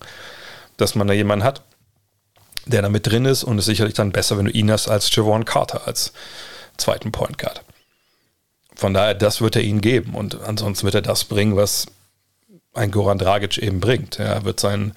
dass 0.77 0.95
man 0.95 1.07
da 1.07 1.13
jemanden 1.13 1.45
hat, 1.45 1.61
der 2.65 2.81
da 2.81 2.89
mit 2.89 3.07
drin 3.07 3.25
ist 3.25 3.43
und 3.43 3.57
es 3.57 3.63
ist 3.63 3.67
sicherlich 3.67 3.93
dann 3.93 4.11
besser, 4.11 4.37
wenn 4.37 4.45
du 4.45 4.51
ihn 4.51 4.71
hast 4.71 4.87
als 4.87 5.13
Javon 5.15 5.45
Carter 5.45 5.87
als 5.87 6.11
zweiten 6.77 7.11
Point 7.11 7.37
Guard. 7.37 7.61
Von 8.77 8.93
daher, 8.93 9.15
das 9.15 9.41
wird 9.41 9.55
er 9.55 9.63
ihnen 9.63 9.81
geben. 9.81 10.13
Und 10.13 10.39
ansonsten 10.41 10.85
wird 10.85 10.95
er 10.95 11.01
das 11.01 11.23
bringen, 11.23 11.55
was 11.55 11.87
ein 12.75 12.91
Goran 12.91 13.17
Dragic 13.17 13.57
eben 13.57 13.79
bringt. 13.79 14.19
Er 14.19 14.45
wird 14.45 14.59
seinen 14.59 14.93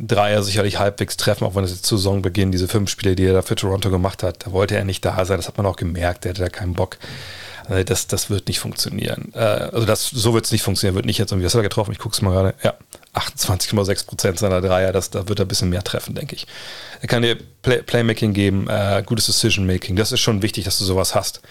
Dreier 0.00 0.42
sicherlich 0.42 0.78
halbwegs 0.78 1.16
treffen, 1.16 1.44
auch 1.44 1.54
wenn 1.54 1.62
es 1.62 1.70
jetzt 1.70 1.86
Saisonbeginn 1.86 2.50
diese 2.50 2.66
fünf 2.66 2.90
Spiele, 2.90 3.14
die 3.14 3.24
er 3.24 3.34
da 3.34 3.42
für 3.42 3.54
Toronto 3.54 3.88
gemacht 3.90 4.24
hat, 4.24 4.46
da 4.46 4.52
wollte 4.52 4.76
er 4.76 4.84
nicht 4.84 5.04
da 5.04 5.24
sein. 5.24 5.36
Das 5.36 5.46
hat 5.46 5.56
man 5.56 5.66
auch 5.66 5.76
gemerkt. 5.76 6.24
Er 6.24 6.30
hatte 6.30 6.42
da 6.42 6.48
keinen 6.48 6.74
Bock. 6.74 6.98
Also 7.70 7.84
das, 7.84 8.08
das 8.08 8.30
wird 8.30 8.48
nicht 8.48 8.58
funktionieren. 8.58 9.32
Äh, 9.32 9.38
also 9.38 9.86
das, 9.86 10.08
so 10.08 10.34
wird 10.34 10.44
es 10.44 10.50
nicht 10.50 10.62
funktionieren. 10.62 10.96
Wird 10.96 11.06
nicht 11.06 11.18
jetzt 11.18 11.30
irgendwie, 11.30 11.46
was 11.46 11.54
hat 11.54 11.60
er 11.60 11.62
getroffen? 11.62 11.92
Ich 11.92 11.98
gucke 11.98 12.14
es 12.14 12.20
mal 12.20 12.32
gerade. 12.32 12.54
Ja, 12.64 12.74
28,6 13.14 14.06
Prozent 14.06 14.38
seiner 14.40 14.60
Dreier. 14.60 14.92
Das, 14.92 15.10
da 15.10 15.28
wird 15.28 15.38
er 15.38 15.44
ein 15.44 15.48
bisschen 15.48 15.70
mehr 15.70 15.84
treffen, 15.84 16.16
denke 16.16 16.34
ich. 16.34 16.48
Er 17.00 17.06
kann 17.06 17.22
dir 17.22 17.36
Play 17.62 17.82
Playmaking 17.82 18.32
geben, 18.32 18.68
äh, 18.68 19.04
gutes 19.06 19.26
Decision-Making. 19.26 19.94
Das 19.94 20.10
ist 20.10 20.18
schon 20.18 20.42
wichtig, 20.42 20.64
dass 20.64 20.78
du 20.78 20.84
sowas 20.84 21.14
hast. 21.14 21.42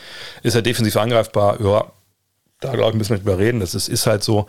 Ist 0.43 0.55
er 0.55 0.61
defensiv 0.61 0.97
angreifbar? 0.97 1.61
Ja, 1.61 1.85
da 2.59 2.73
glaube 2.73 2.91
ich, 2.91 2.97
müssen 2.97 3.11
wir 3.11 3.15
nicht 3.15 3.25
überreden. 3.25 3.61
Das 3.61 3.73
ist, 3.73 3.87
ist 3.87 4.05
halt 4.05 4.21
so. 4.21 4.47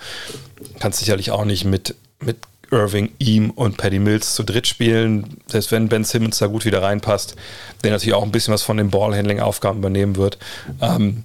Kannst 0.81 0.99
sicherlich 0.99 1.31
auch 1.31 1.45
nicht 1.45 1.65
mit, 1.65 1.95
mit 2.19 2.37
Irving, 2.73 3.13
ihm 3.19 3.51
und 3.51 3.77
Paddy 3.77 4.01
Mills 4.01 4.35
zu 4.35 4.43
dritt 4.43 4.67
spielen. 4.67 5.39
Selbst 5.47 5.71
wenn 5.71 5.89
Ben 5.89 6.03
Simmons 6.03 6.39
da 6.39 6.49
gut 6.49 6.65
wieder 6.65 6.83
reinpasst, 6.83 7.37
der 7.85 7.93
natürlich 7.93 8.15
auch 8.15 8.25
ein 8.25 8.33
bisschen 8.33 8.53
was 8.53 8.63
von 8.63 8.77
den 8.77 8.91
Ballhandling-Aufgaben 8.91 9.79
übernehmen 9.79 10.17
wird. 10.17 10.39
Ähm, 10.81 11.25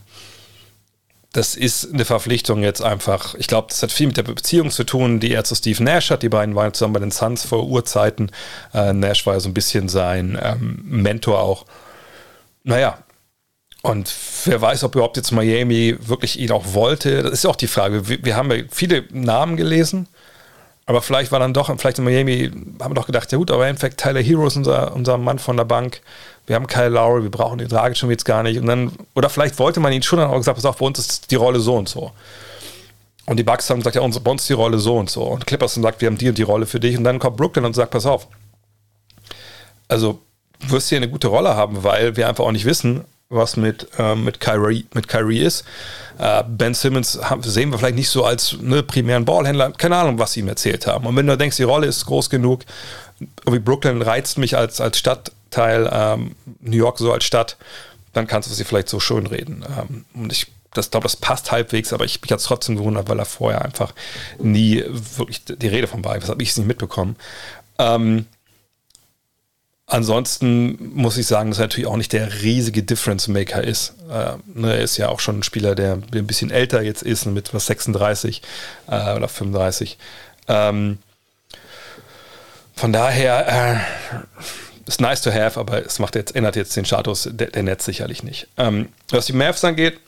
das 1.35 1.55
ist 1.55 1.93
eine 1.93 2.05
Verpflichtung 2.05 2.63
jetzt 2.63 2.81
einfach. 2.81 3.35
Ich 3.35 3.47
glaube, 3.47 3.67
das 3.69 3.83
hat 3.83 3.91
viel 3.91 4.07
mit 4.07 4.15
der 4.15 4.23
Beziehung 4.23 4.71
zu 4.71 4.85
tun, 4.85 5.19
die 5.19 5.33
er 5.33 5.43
zu 5.43 5.53
Steve 5.53 5.83
Nash 5.83 6.09
hat. 6.09 6.23
Die 6.23 6.29
beiden 6.29 6.55
waren 6.55 6.73
zusammen 6.73 6.93
bei 6.93 7.01
den 7.01 7.11
Suns 7.11 7.43
vor 7.43 7.67
Urzeiten. 7.67 8.31
Äh, 8.73 8.93
Nash 8.93 9.25
war 9.25 9.33
ja 9.33 9.41
so 9.41 9.49
ein 9.49 9.53
bisschen 9.53 9.89
sein 9.89 10.39
ähm, 10.41 10.79
Mentor 10.85 11.39
auch. 11.39 11.65
Naja, 12.63 12.99
und 13.81 14.15
wer 14.45 14.61
weiß, 14.61 14.85
ob 14.85 14.95
überhaupt 14.95 15.17
jetzt 15.17 15.31
Miami 15.31 15.97
wirklich 15.99 16.39
ihn 16.39 16.51
auch 16.51 16.73
wollte. 16.73 17.21
Das 17.23 17.33
ist 17.33 17.45
auch 17.45 17.57
die 17.57 17.67
Frage. 17.67 18.07
Wir, 18.07 18.23
wir 18.23 18.37
haben 18.37 18.49
ja 18.49 18.63
viele 18.71 19.03
Namen 19.11 19.57
gelesen. 19.57 20.07
Aber 20.85 21.01
vielleicht 21.01 21.33
war 21.33 21.39
dann 21.39 21.53
doch, 21.53 21.75
vielleicht 21.77 21.99
in 21.99 22.05
Miami, 22.05 22.49
haben 22.79 22.91
wir 22.91 22.95
doch 22.95 23.07
gedacht, 23.07 23.29
ja 23.31 23.37
gut, 23.37 23.51
aber 23.51 23.63
im 23.63 23.71
Endeffekt 23.71 23.99
Tyler 23.99 24.21
Hero 24.21 24.47
ist 24.47 24.55
unser, 24.55 24.95
unser 24.95 25.17
Mann 25.17 25.39
von 25.39 25.57
der 25.57 25.65
Bank. 25.65 26.01
Wir 26.47 26.55
haben 26.55 26.67
Kyle 26.67 26.89
Lowry, 26.89 27.23
wir 27.23 27.31
brauchen 27.31 27.57
den 27.57 27.67
Dragic 27.67 27.97
schon 27.97 28.09
jetzt 28.09 28.25
gar 28.25 28.43
nicht. 28.43 28.59
Und 28.59 28.67
dann, 28.67 28.91
oder 29.15 29.29
vielleicht 29.29 29.57
wollte 29.57 29.79
man 29.79 29.91
ihn 29.93 30.03
schon 30.03 30.19
dann 30.19 30.29
auch 30.29 30.37
gesagt, 30.37 30.57
pass 30.57 30.65
auf, 30.65 30.77
bei 30.77 30.85
uns 30.85 30.99
ist 30.99 31.31
die 31.31 31.35
Rolle 31.35 31.59
so 31.59 31.75
und 31.75 31.89
so. 31.89 32.11
Und 33.25 33.37
die 33.37 33.43
Bucks 33.43 33.69
haben 33.69 33.79
gesagt, 33.79 33.95
ja, 33.95 34.01
bei 34.01 34.31
uns 34.31 34.43
ist 34.43 34.49
die 34.49 34.53
Rolle 34.53 34.77
so 34.77 34.97
und 34.97 35.09
so. 35.09 35.23
Und 35.23 35.47
Clippers 35.47 35.75
haben 35.75 35.81
gesagt, 35.81 36.01
wir 36.01 36.07
haben 36.07 36.17
die 36.17 36.29
und 36.29 36.37
die 36.37 36.43
Rolle 36.43 36.65
für 36.67 36.79
dich. 36.79 36.97
Und 36.97 37.03
dann 37.03 37.17
kommt 37.17 37.37
Brooklyn 37.37 37.65
und 37.65 37.73
sagt, 37.73 37.91
pass 37.91 38.05
auf. 38.05 38.27
Also, 39.87 40.19
du 40.61 40.71
wirst 40.71 40.89
hier 40.89 40.97
eine 40.97 41.09
gute 41.09 41.27
Rolle 41.27 41.55
haben, 41.55 41.83
weil 41.83 42.15
wir 42.15 42.29
einfach 42.29 42.43
auch 42.43 42.51
nicht 42.51 42.65
wissen, 42.65 43.03
was 43.29 43.57
mit, 43.57 43.87
äh, 43.97 44.15
mit, 44.15 44.39
Kyrie, 44.39 44.85
mit 44.93 45.07
Kyrie 45.07 45.39
ist. 45.39 45.65
Äh, 46.19 46.43
ben 46.47 46.75
Simmons 46.75 47.19
haben, 47.23 47.41
sehen 47.41 47.71
wir 47.71 47.79
vielleicht 47.79 47.95
nicht 47.95 48.09
so 48.09 48.23
als 48.23 48.57
ne, 48.61 48.83
primären 48.83 49.25
Ballhändler. 49.25 49.71
Keine 49.71 49.97
Ahnung, 49.97 50.19
was 50.19 50.33
sie 50.33 50.41
ihm 50.41 50.47
erzählt 50.47 50.85
haben. 50.85 51.07
Und 51.07 51.15
wenn 51.15 51.25
du 51.25 51.35
denkst, 51.35 51.57
die 51.57 51.63
Rolle 51.63 51.87
ist 51.87 52.05
groß 52.05 52.29
genug, 52.29 52.61
wie 53.49 53.59
Brooklyn 53.59 54.03
reizt 54.03 54.37
mich 54.37 54.55
als, 54.55 54.79
als 54.79 54.99
Stadtteil, 55.55 55.89
ähm, 55.91 56.35
New 56.59 56.77
York 56.77 56.97
so 56.97 57.12
als 57.12 57.24
Stadt, 57.24 57.57
dann 58.13 58.27
kannst 58.27 58.50
du 58.50 58.53
sie 58.53 58.63
vielleicht 58.63 58.89
so 58.89 59.00
schön 59.00 59.27
reden. 59.27 59.63
Ähm, 59.77 60.05
und 60.13 60.31
ich 60.31 60.47
das 60.74 60.91
glaube, 60.91 61.05
das 61.05 61.15
passt 61.15 61.53
halbwegs, 61.53 61.93
aber 61.93 62.03
ich 62.03 62.21
mich 62.21 62.31
hat 62.31 62.43
trotzdem 62.43 62.75
gewundert, 62.75 63.07
weil 63.07 63.17
er 63.17 63.25
vorher 63.25 63.63
einfach 63.63 63.93
nie 64.39 64.83
wirklich 64.89 65.45
die 65.45 65.67
Rede 65.67 65.88
von 65.88 66.03
war. 66.03 66.21
Was 66.21 66.27
habe 66.27 66.43
ich 66.43 66.55
nicht 66.57 66.67
mitbekommen? 66.67 67.15
Ähm, 67.79 68.25
Ansonsten 69.88 70.95
muss 70.95 71.15
ich 71.15 71.27
sagen, 71.27 71.51
dass 71.51 71.59
er 71.59 71.65
natürlich 71.65 71.85
auch 71.85 71.95
nicht 71.95 72.12
der 72.12 72.41
riesige 72.41 72.81
Difference 72.81 73.27
Maker 73.27 73.63
ist. 73.63 73.93
Äh, 74.09 74.31
ne, 74.55 74.74
er 74.77 74.81
ist 74.81 74.97
ja 74.97 75.09
auch 75.09 75.19
schon 75.19 75.38
ein 75.38 75.43
Spieler, 75.43 75.75
der, 75.75 75.97
der 75.97 76.24
ein 76.24 76.27
bisschen 76.27 76.50
älter 76.50 76.81
jetzt 76.81 77.03
ist, 77.03 77.27
mit 77.27 77.53
was 77.53 77.67
36 77.67 78.41
äh, 78.88 79.13
oder 79.13 79.27
35. 79.27 80.00
Ähm, 80.47 80.97
von 82.75 82.91
daher 82.91 83.47
äh, 83.47 84.41
ist 84.87 85.01
nice 85.01 85.21
to 85.21 85.31
have, 85.31 85.59
aber 85.59 85.85
es 85.85 85.99
macht 85.99 86.15
jetzt, 86.15 86.35
ändert 86.35 86.55
jetzt 86.55 86.75
den 86.75 86.85
Status 86.85 87.29
der, 87.31 87.47
der 87.47 87.63
Netz 87.63 87.85
sicherlich 87.85 88.23
nicht. 88.23 88.47
Ähm, 88.57 88.89
was 89.09 89.25
die 89.25 89.33
Mavs 89.33 89.63
angeht, 89.63 89.99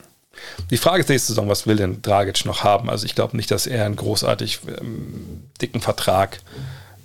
die 0.70 0.76
Frage 0.76 1.00
ist 1.00 1.08
nächste 1.08 1.28
Saison, 1.28 1.48
was 1.48 1.66
will 1.66 1.76
denn 1.76 2.02
Dragic 2.02 2.44
noch 2.44 2.62
haben? 2.62 2.88
Also 2.90 3.06
ich 3.06 3.14
glaube 3.14 3.36
nicht, 3.36 3.50
dass 3.50 3.66
er 3.66 3.84
einen 3.84 3.96
großartig 3.96 4.60
ähm, 4.80 5.44
dicken 5.60 5.80
Vertrag 5.80 6.40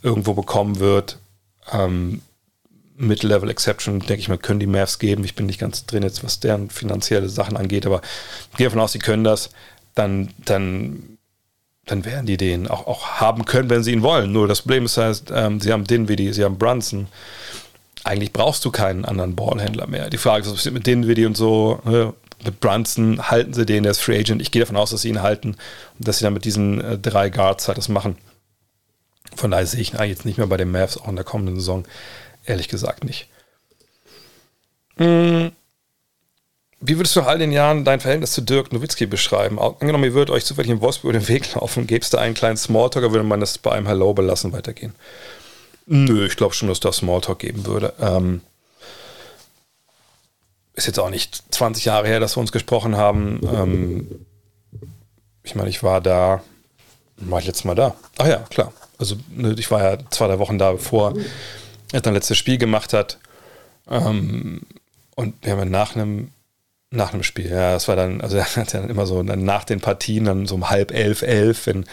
irgendwo 0.02 0.34
bekommen 0.34 0.80
wird. 0.80 1.18
Ähm, 1.72 2.22
Mid-Level 2.96 3.50
Exception, 3.50 4.00
denke 4.00 4.16
ich 4.16 4.30
mal, 4.30 4.38
können 4.38 4.60
die 4.60 4.68
Mavs 4.68 5.00
geben. 5.00 5.24
Ich 5.24 5.36
bin 5.36 5.48
nicht 5.48 5.60
ganz 5.60 5.86
drin 5.86 6.04
jetzt, 6.04 6.24
was 6.24 6.40
deren 6.40 6.70
finanzielle 6.70 7.30
Sachen 7.30 7.58
angeht, 7.58 7.86
aber 7.86 8.02
ich 8.52 8.58
gehe 8.58 8.68
davon 8.68 8.82
aus, 8.82 8.92
sie 8.92 9.00
können 9.00 9.24
das. 9.24 9.50
Dann, 9.96 10.30
dann, 10.46 11.18
dann 11.86 12.06
werden 12.06 12.26
die 12.26 12.38
den 12.38 12.68
auch, 12.68 12.88
auch 12.88 13.08
haben 13.20 13.46
können, 13.46 13.70
wenn 13.70 13.84
sie 13.84 13.94
ihn 13.94 14.04
wollen. 14.04 14.32
Nur 14.32 14.48
das 14.48 14.62
Problem 14.62 14.86
ist 14.86 14.98
halt, 14.98 15.24
ähm, 15.34 15.60
sie 15.60 15.72
haben 15.72 15.86
Dinwiddie, 15.86 16.34
sie 16.34 16.44
haben 16.44 16.58
Brunson. 16.58 17.08
Eigentlich 18.04 18.34
brauchst 18.34 18.66
du 18.66 18.72
keinen 18.72 19.06
anderen 19.06 19.36
Ballhändler 19.36 19.88
mehr. 19.88 20.10
Die 20.10 20.18
Frage 20.18 20.42
ist, 20.42 20.48
was 20.48 20.56
passiert 20.56 20.74
mit 20.74 20.88
Dinwiddie 20.88 21.26
und 21.26 21.38
so. 21.38 21.80
Ne? 21.86 22.14
Mit 22.44 22.60
Brunson 22.60 23.30
halten 23.30 23.54
sie 23.54 23.66
den, 23.66 23.84
der 23.84 23.92
ist 23.92 24.02
Free 24.02 24.20
Agent. 24.20 24.42
Ich 24.42 24.52
gehe 24.52 24.62
davon 24.62 24.76
aus, 24.76 24.92
dass 24.92 25.04
sie 25.04 25.10
ihn 25.10 25.22
halten 25.22 25.56
und 25.98 26.08
dass 26.08 26.18
sie 26.18 26.26
dann 26.26 26.34
mit 26.34 26.44
diesen 26.44 26.82
äh, 26.82 26.98
drei 26.98 27.30
Guards 27.30 27.68
halt 27.68 27.78
das 27.78 27.88
machen. 27.88 28.18
Von 29.36 29.52
daher 29.52 29.66
sehe 29.66 29.80
ich 29.80 29.94
ihn 29.94 29.98
eigentlich 29.98 30.18
jetzt 30.18 30.26
nicht 30.26 30.38
mehr 30.38 30.48
bei 30.48 30.58
den 30.58 30.72
Mavs 30.72 30.98
auch 30.98 31.08
in 31.08 31.16
der 31.16 31.26
kommenden 31.26 31.56
Saison. 31.56 31.86
Ehrlich 32.46 32.68
gesagt 32.68 33.06
nicht. 33.06 33.30
Hm. 34.98 35.52
Wie 36.86 36.98
würdest 36.98 37.16
du 37.16 37.22
nach 37.22 37.28
all 37.28 37.40
den 37.40 37.54
Jahren 37.54 37.86
dein 37.86 38.02
Verhältnis 38.02 38.34
zu 38.34 38.42
Dirk 38.42 38.74
Nowitzki 38.74 39.06
beschreiben? 39.06 39.58
Angenommen, 39.58 40.04
ihr 40.04 40.14
würdet 40.14 40.36
euch 40.36 40.44
zufällig 40.44 40.70
in 40.70 40.82
Wolfsburg 40.82 41.14
den 41.14 41.30
Weg 41.30 41.54
laufen, 41.56 41.88
gäbe 41.88 42.02
es 42.02 42.10
da 42.10 42.18
einen 42.18 42.34
kleinen 42.34 42.58
Smalltalk 42.58 43.10
würde 43.10 43.24
man 43.24 43.40
das 43.40 43.58
bei 43.58 43.72
einem 43.72 43.88
Hello 43.88 44.14
belassen 44.14 44.52
weitergehen? 44.52 44.94
Nö, 45.86 46.26
ich 46.26 46.36
glaube 46.38 46.54
schon, 46.54 46.70
dass 46.70 46.80
da 46.80 46.92
Smalltalk 46.92 47.40
geben 47.40 47.66
würde. 47.66 47.94
Ähm, 48.00 48.42
ist 50.76 50.88
jetzt 50.88 51.00
auch 51.00 51.10
nicht 51.10 51.54
20 51.54 51.86
Jahre 51.86 52.08
her, 52.08 52.20
dass 52.20 52.36
wir 52.36 52.42
uns 52.42 52.52
gesprochen 52.52 52.98
haben. 52.98 53.42
Ähm, 53.44 54.26
ich 55.44 55.56
meine, 55.56 55.70
ich 55.70 55.84
war 55.84 56.02
da, 56.02 56.42
war 57.18 57.40
ich 57.40 57.46
letztes 57.46 57.66
Mal 57.66 57.76
da? 57.76 57.96
Ach 58.18 58.28
ja, 58.28 58.38
klar. 58.50 58.74
Also 58.98 59.18
ne, 59.30 59.56
ich 59.58 59.70
war 59.70 59.84
ja 59.84 59.98
zwei, 60.10 60.28
drei 60.28 60.40
Wochen 60.40 60.58
da, 60.58 60.72
bevor 60.72 61.14
er 61.92 62.02
dann 62.02 62.14
letztes 62.14 62.38
Spiel 62.38 62.58
gemacht 62.58 62.94
hat. 62.94 63.20
Ähm, 63.90 64.62
und 65.16 65.36
wir 65.46 65.56
haben 65.56 65.70
nach 65.70 65.96
einem, 65.96 66.32
nach 66.94 67.14
einem 67.14 67.24
Spiel, 67.24 67.50
ja, 67.50 67.74
das 67.74 67.88
war 67.88 67.96
dann, 67.96 68.22
also 68.22 68.38
er 68.38 68.56
hat 68.56 68.74
ja 68.74 68.82
dann 68.82 68.90
immer 68.90 69.06
so 69.06 69.22
dann 69.24 69.44
nach 69.44 69.64
den 69.64 69.82
Partien, 69.82 70.26
dann 70.26 70.46
so 70.46 70.56
um 70.56 70.70
halb 70.70 70.92
elf, 70.92 71.22
elf, 71.22 71.68
wenn, 71.68 71.86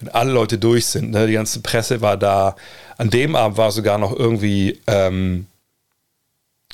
wenn 0.00 0.08
alle 0.08 0.32
Leute 0.32 0.58
durch 0.58 0.86
sind, 0.86 1.10
ne, 1.10 1.26
die 1.26 1.34
ganze 1.34 1.60
Presse 1.60 2.00
war 2.00 2.16
da. 2.16 2.56
An 2.98 3.10
dem 3.10 3.34
Abend 3.34 3.56
war 3.56 3.70
sogar 3.72 3.98
noch 3.98 4.16
irgendwie, 4.16 4.80
ähm, 4.86 5.46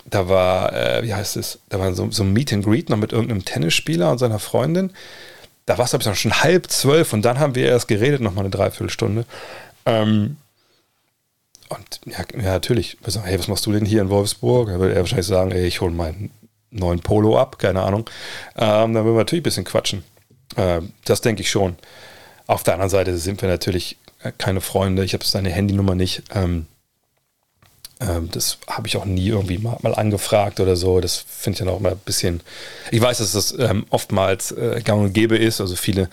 da 0.04 0.28
war, 0.28 0.72
äh, 0.72 1.02
wie 1.04 1.14
heißt 1.14 1.36
es, 1.36 1.60
da 1.68 1.78
war 1.78 1.92
so, 1.94 2.10
so 2.10 2.22
ein 2.22 2.32
Meet 2.32 2.52
and 2.52 2.64
Greet 2.64 2.90
noch 2.90 2.96
mit 2.96 3.12
irgendeinem 3.12 3.44
Tennisspieler 3.44 4.10
und 4.10 4.18
seiner 4.18 4.38
Freundin. 4.38 4.92
Da 5.66 5.76
war 5.76 5.84
es, 5.84 5.90
glaube 5.90 6.04
ich, 6.10 6.20
schon 6.20 6.42
halb 6.42 6.70
zwölf 6.70 7.12
und 7.12 7.22
dann 7.22 7.38
haben 7.38 7.54
wir 7.54 7.66
erst 7.66 7.88
geredet, 7.88 8.20
noch 8.20 8.34
mal 8.34 8.40
eine 8.40 8.50
Dreiviertelstunde. 8.50 9.26
Ähm, 9.84 10.36
und 11.68 12.00
ja, 12.06 12.24
ja, 12.34 12.52
natürlich. 12.52 12.96
Hey, 13.22 13.38
was 13.38 13.48
machst 13.48 13.66
du 13.66 13.72
denn 13.72 13.84
hier 13.84 14.00
in 14.00 14.08
Wolfsburg? 14.08 14.68
Da 14.68 14.78
würde 14.80 14.94
er 14.94 15.00
wahrscheinlich 15.00 15.26
sagen, 15.26 15.50
ey, 15.52 15.66
ich 15.66 15.82
hole 15.82 15.92
meinen 15.92 16.30
neuen 16.70 17.00
Polo 17.00 17.38
ab, 17.38 17.58
keine 17.58 17.82
Ahnung. 17.82 18.08
Ähm, 18.56 18.94
dann 18.94 19.04
würden 19.04 19.14
wir 19.14 19.18
natürlich 19.18 19.42
ein 19.42 19.44
bisschen 19.44 19.64
quatschen. 19.64 20.04
Äh, 20.56 20.80
das 21.04 21.20
denke 21.20 21.42
ich 21.42 21.50
schon. 21.50 21.76
Auf 22.46 22.62
der 22.62 22.74
anderen 22.74 22.90
Seite 22.90 23.16
sind 23.18 23.42
wir 23.42 23.48
natürlich 23.48 23.98
keine 24.38 24.60
Freunde. 24.60 25.04
Ich 25.04 25.14
habe 25.14 25.24
seine 25.24 25.50
Handynummer 25.50 25.94
nicht. 25.94 26.22
Ähm, 26.34 26.66
ähm, 28.00 28.28
das 28.30 28.58
habe 28.68 28.86
ich 28.86 28.96
auch 28.96 29.04
nie 29.04 29.28
irgendwie 29.28 29.58
mal, 29.58 29.78
mal, 29.82 29.94
angefragt 29.94 30.60
oder 30.60 30.76
so. 30.76 31.00
Das 31.00 31.16
finde 31.16 31.56
ich 31.56 31.58
dann 31.58 31.68
auch 31.68 31.80
immer 31.80 31.90
ein 31.90 31.98
bisschen. 31.98 32.40
Ich 32.90 33.00
weiß, 33.00 33.18
dass 33.18 33.32
das 33.32 33.56
ähm, 33.58 33.86
oftmals 33.90 34.52
äh, 34.52 34.80
gang 34.84 35.02
und 35.02 35.12
gäbe 35.12 35.36
ist. 35.36 35.60
Also 35.60 35.76
viele, 35.76 36.08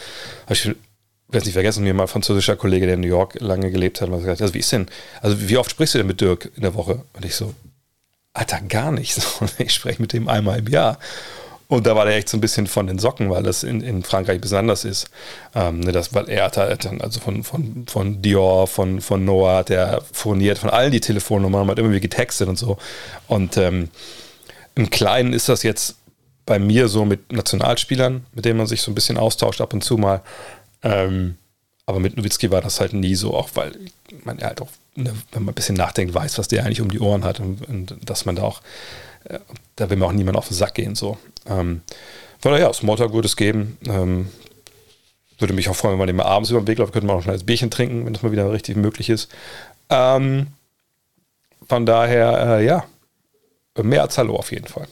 ich 0.49 0.65
werde 0.65 1.45
nicht 1.45 1.53
vergessen, 1.53 1.83
mir 1.83 1.93
mal 1.93 2.03
ein 2.03 2.07
französischer 2.07 2.55
Kollege, 2.55 2.85
der 2.85 2.95
in 2.95 3.01
New 3.01 3.07
York 3.07 3.39
lange 3.39 3.71
gelebt 3.71 4.01
hat, 4.01 4.09
hat 4.09 4.19
gesagt, 4.19 4.41
also 4.41 4.53
wie 4.53 4.59
ist 4.59 4.71
denn, 4.71 4.87
also 5.21 5.49
wie 5.49 5.57
oft 5.57 5.71
sprichst 5.71 5.95
du 5.95 5.99
denn 5.99 6.07
mit 6.07 6.21
Dirk 6.21 6.51
in 6.55 6.61
der 6.61 6.73
Woche? 6.75 7.03
Und 7.13 7.25
ich 7.25 7.35
so, 7.35 7.53
Alter, 8.35 8.61
gar 8.61 8.91
nicht. 8.91 9.15
So, 9.39 9.45
ich 9.57 9.73
spreche 9.73 10.01
mit 10.01 10.13
dem 10.13 10.27
einmal 10.27 10.59
im 10.59 10.67
Jahr. 10.67 10.99
Und 11.67 11.87
da 11.87 11.95
war 11.95 12.05
der 12.05 12.15
echt 12.15 12.29
so 12.29 12.37
ein 12.37 12.41
bisschen 12.41 12.67
von 12.67 12.85
den 12.85 12.99
Socken, 12.99 13.31
weil 13.31 13.41
das 13.41 13.63
in, 13.63 13.81
in 13.81 14.03
Frankreich 14.03 14.39
besonders 14.39 14.85
ist. 14.85 15.09
Ähm, 15.55 15.79
ne, 15.79 15.91
das, 15.91 16.13
weil 16.13 16.29
er 16.29 16.45
hat 16.45 16.57
halt 16.57 16.85
dann, 16.85 17.01
also 17.01 17.19
von, 17.19 17.43
von, 17.43 17.87
von 17.87 18.21
Dior, 18.21 18.67
von, 18.67 19.01
von 19.01 19.25
Noah 19.25 19.57
hat 19.57 19.71
er 19.71 20.01
von 20.11 20.43
allen 20.69 20.91
die 20.91 20.99
Telefonnummern, 20.99 21.67
hat 21.67 21.79
immer 21.79 21.89
wieder 21.89 22.01
getextet 22.01 22.47
und 22.47 22.57
so. 22.57 22.77
Und 23.27 23.57
ähm, 23.57 23.89
im 24.75 24.91
Kleinen 24.91 25.33
ist 25.33 25.49
das 25.49 25.63
jetzt 25.63 25.95
bei 26.45 26.59
mir 26.59 26.87
so 26.87 27.03
mit 27.05 27.31
Nationalspielern, 27.31 28.27
mit 28.33 28.45
denen 28.45 28.57
man 28.57 28.67
sich 28.67 28.81
so 28.81 28.91
ein 28.91 28.95
bisschen 28.95 29.17
austauscht 29.17 29.61
ab 29.61 29.73
und 29.73 29.83
zu 29.83 29.97
mal. 29.97 30.21
Ähm, 30.83 31.37
aber 31.87 31.99
mit 31.99 32.15
Nowitzki 32.15 32.51
war 32.51 32.61
das 32.61 32.79
halt 32.79 32.93
nie 32.93 33.15
so, 33.15 33.33
auch 33.33 33.49
weil 33.55 33.71
man 34.23 34.39
halt 34.41 34.61
auch, 34.61 34.69
ne, 34.95 35.13
wenn 35.31 35.43
man 35.43 35.51
ein 35.51 35.55
bisschen 35.55 35.75
nachdenkt, 35.75 36.13
weiß, 36.13 36.37
was 36.37 36.47
der 36.47 36.65
eigentlich 36.65 36.81
um 36.81 36.89
die 36.89 36.99
Ohren 36.99 37.23
hat 37.23 37.39
und, 37.39 37.67
und 37.67 37.97
dass 38.03 38.25
man 38.25 38.35
da 38.35 38.43
auch, 38.43 38.61
äh, 39.25 39.39
da 39.75 39.89
will 39.89 39.97
mir 39.97 40.05
auch 40.05 40.11
niemand 40.11 40.37
auf 40.37 40.47
den 40.47 40.55
Sack 40.55 40.75
gehen. 40.75 40.95
So. 40.95 41.17
Ähm, 41.47 41.81
von 42.39 42.51
daher, 42.51 42.71
Smalltalk 42.73 43.13
würde 43.13 43.27
es 43.27 43.35
geben. 43.35 43.77
Ähm, 43.87 44.29
würde 45.37 45.53
mich 45.53 45.69
auch 45.69 45.75
freuen, 45.75 45.93
wenn 45.93 45.99
man 45.99 46.07
den 46.07 46.15
mal 46.15 46.23
abends 46.23 46.49
über 46.49 46.61
den 46.61 46.67
Weg 46.67 46.77
läuft, 46.77 46.93
könnte 46.93 47.07
man 47.07 47.15
auch 47.15 47.21
ein 47.21 47.25
kleines 47.25 47.43
Bierchen 47.43 47.69
trinken, 47.69 48.05
wenn 48.05 48.13
das 48.13 48.23
mal 48.23 48.31
wieder 48.31 48.51
richtig 48.51 48.77
möglich 48.77 49.09
ist. 49.09 49.29
Ähm, 49.89 50.47
von 51.67 51.85
daher, 51.85 52.59
äh, 52.59 52.65
ja, 52.65 52.85
mehr 53.81 54.03
als 54.03 54.17
Hallo 54.17 54.35
auf 54.35 54.51
jeden 54.51 54.67
Fall. 54.67 54.87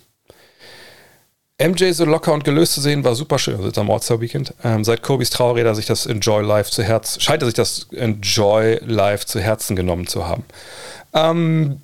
MJ 1.62 1.92
so 1.92 2.06
locker 2.06 2.34
und 2.34 2.44
gelöst 2.44 2.74
zu 2.74 2.82
sehen, 2.82 3.04
war 3.04 3.16
super 3.16 3.38
schön. 3.38 3.62
Also 3.62 3.80
am 3.80 3.92
All-Star-Weekend. 3.92 4.54
Ähm, 4.64 4.84
seit 4.84 5.04
Kobis 5.04 5.30
Trauerräder 5.30 5.76
sich 5.76 5.86
das 5.86 6.06
Enjoy 6.06 6.44
Life 6.44 6.72
zu 6.72 6.84
Herzen, 6.84 7.22
scheint 7.22 7.44
er 7.44 7.46
sich 7.46 7.54
das 7.54 7.88
Enjoy 7.92 8.80
Life 8.84 9.26
zu 9.26 9.40
Herzen 9.40 9.76
genommen 9.76 10.08
zu 10.08 10.28
haben. 10.28 10.44
Ähm, 11.14 11.80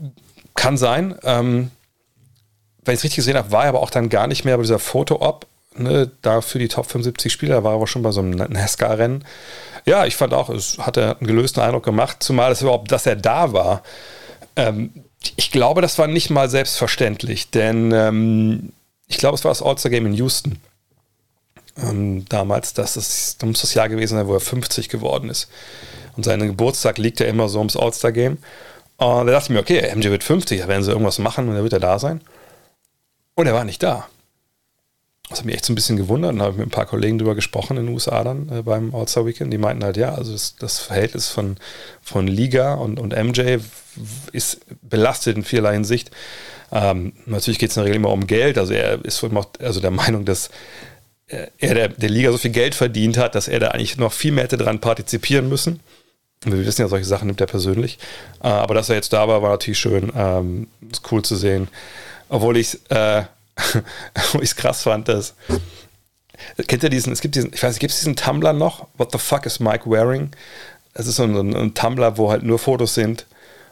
kann 0.56 0.78
sein. 0.78 1.16
Ähm, 1.24 1.72
wenn 2.84 2.94
ich 2.94 3.00
es 3.00 3.04
richtig 3.04 3.18
gesehen 3.18 3.38
habe, 3.38 3.52
war 3.52 3.64
er 3.64 3.70
aber 3.70 3.82
auch 3.82 3.92
dann 3.92 4.10
gar 4.10 4.28
nicht 4.28 4.44
mehr 4.44 4.58
bei 4.58 4.64
dieser 4.64 4.80
Foto-Op. 4.80 5.46
Ne, 5.78 6.12
da 6.24 6.42
für 6.42 6.60
die 6.60 6.68
Top 6.68 6.88
75 6.88 7.32
Spieler 7.32 7.64
war 7.64 7.74
er 7.74 7.76
aber 7.76 7.88
schon 7.88 8.02
bei 8.02 8.12
so 8.12 8.22
einem 8.22 8.32
NASCAR-Rennen. 8.32 9.24
Ja, 9.86 10.06
ich 10.06 10.16
fand 10.16 10.34
auch, 10.34 10.50
es 10.50 10.80
hat 10.80 10.98
einen 10.98 11.28
gelösten 11.28 11.62
Eindruck 11.62 11.86
gemacht, 11.86 12.18
zumal 12.20 12.52
es 12.52 12.62
überhaupt, 12.62 12.92
dass 12.92 13.06
er 13.06 13.16
da 13.16 13.54
war. 13.54 13.84
Ähm, 14.56 14.92
ich 15.36 15.52
glaube, 15.52 15.82
das 15.82 15.98
war 16.00 16.08
nicht 16.08 16.32
mal 16.32 16.50
selbstverständlich, 16.50 17.52
denn 17.52 17.92
ähm, 17.94 18.74
ich 19.10 19.18
glaube, 19.18 19.36
es 19.36 19.44
war 19.44 19.52
das 19.52 19.62
All-Star-Game 19.62 20.06
in 20.06 20.14
Houston. 20.14 20.60
Ähm, 21.78 22.26
damals, 22.30 22.74
das, 22.74 22.96
ist, 22.96 23.42
das 23.42 23.48
muss 23.48 23.62
das 23.62 23.74
Jahr 23.74 23.90
gewesen 23.90 24.16
sein, 24.16 24.28
wo 24.28 24.34
er 24.34 24.40
50 24.40 24.88
geworden 24.88 25.30
ist. 25.30 25.50
Und 26.16 26.24
sein 26.24 26.40
Geburtstag 26.40 26.98
liegt 26.98 27.20
ja 27.20 27.26
immer 27.26 27.50
so 27.50 27.58
ums 27.58 27.76
All-Star-Game. 27.76 28.38
Und 28.98 29.26
da 29.28 29.32
dachte 29.32 29.46
ich 29.46 29.50
mir, 29.50 29.60
okay, 29.60 29.96
MJ 29.96 30.10
wird 30.10 30.24
50, 30.24 30.62
da 30.62 30.68
werden 30.68 30.84
sie 30.84 30.92
irgendwas 30.92 31.20
machen 31.20 31.50
und 31.50 31.56
dann 31.56 31.64
wird 31.64 31.74
er 31.74 31.80
da 31.80 31.98
sein. 32.00 32.22
Und 33.34 33.48
er 33.48 33.54
war 33.54 33.64
nicht 33.64 33.82
da. 33.82 34.08
Das 35.30 35.40
hat 35.40 35.46
mich 35.46 35.56
echt 35.56 35.66
so 35.66 35.74
ein 35.74 35.76
bisschen 35.76 35.98
gewundert. 35.98 36.34
Und 36.34 36.42
habe 36.42 36.58
mit 36.58 36.68
ein 36.68 36.72
paar 36.72 36.86
Kollegen 36.86 37.18
drüber 37.18 37.36
gesprochen 37.36 37.78
in 37.78 37.88
den 37.88 37.94
USA 37.94 38.24
dann 38.24 38.50
äh, 38.50 38.62
beim 38.62 38.94
All-Star 38.94 39.26
Weekend. 39.26 39.52
Die 39.52 39.58
meinten 39.58 39.84
halt, 39.84 39.98
ja, 39.98 40.14
also 40.14 40.34
das, 40.34 40.56
das 40.56 40.80
Verhältnis 40.80 41.30
von, 41.30 41.58
von 42.02 42.28
Liga 42.28 42.76
und, 42.76 43.00
und 43.00 43.16
MJ 43.16 43.58
ist 44.34 44.60
belastet 44.82 45.38
in 45.38 45.44
vielerlei 45.44 45.74
Hinsicht. 45.74 46.12
Ähm, 46.72 47.14
natürlich 47.26 47.60
geht 47.60 47.72
es 47.72 47.78
in 47.78 47.82
der 47.82 47.88
Regel 47.88 47.98
immer 47.98 48.12
um 48.12 48.28
Geld. 48.28 48.58
Also 48.58 48.74
er 48.74 49.04
ist 49.04 49.22
wohl 49.24 49.32
also 49.60 49.80
der 49.80 49.92
Meinung, 49.92 50.26
dass 50.26 50.50
er 51.30 51.76
der, 51.76 51.90
der 51.90 52.10
Liga 52.10 52.32
so 52.32 52.38
viel 52.38 52.52
Geld 52.52 52.74
verdient 52.74 53.18
hat, 53.18 53.36
dass 53.36 53.48
er 53.48 53.60
da 53.60 53.70
eigentlich 53.70 53.98
noch 53.98 54.14
viel 54.14 54.32
mehr 54.32 54.46
hätte 54.46 54.58
daran 54.58 54.80
partizipieren 54.80 55.48
müssen. 55.48 55.80
Wir 56.44 56.66
wissen 56.66 56.82
ja, 56.82 56.88
solche 56.88 57.06
Sachen 57.06 57.28
nimmt 57.28 57.42
er 57.42 57.48
persönlich. 57.48 58.00
Äh, 58.42 58.48
aber 58.48 58.74
dass 58.74 58.90
er 58.90 58.96
jetzt 58.96 59.14
da 59.14 59.28
war, 59.28 59.42
war 59.42 59.52
natürlich 59.52 59.80
schön. 59.80 60.12
Ähm, 60.16 60.68
ist 60.90 61.12
cool 61.12 61.22
zu 61.22 61.36
sehen. 61.36 61.68
Obwohl 62.30 62.58
ich 62.58 62.80
es 62.90 62.96
äh, 62.96 63.24
krass 64.56 64.84
fand, 64.84 65.08
dass. 65.08 65.36
Kennt 66.68 66.84
ihr 66.84 66.90
diesen, 66.90 67.12
es 67.12 67.20
gibt 67.20 67.36
diesen, 67.36 67.54
ich 67.54 67.62
weiß 67.62 67.74
nicht, 67.74 67.82
gibt 67.82 67.92
es 67.92 68.00
diesen 68.00 68.16
Tumblr 68.16 68.54
noch? 68.54 68.88
What 68.98 69.12
the 69.12 69.18
fuck 69.18 69.46
is 69.46 69.60
Mike 69.60 69.90
wearing? 69.90 70.32
Es 70.94 71.06
ist 71.06 71.18
so 71.18 71.24
ein, 71.24 71.54
ein 71.54 71.74
Tumblr, 71.74 72.18
wo 72.18 72.32
halt 72.32 72.44
nur 72.44 72.58
Fotos 72.58 72.96
sind 72.96 73.26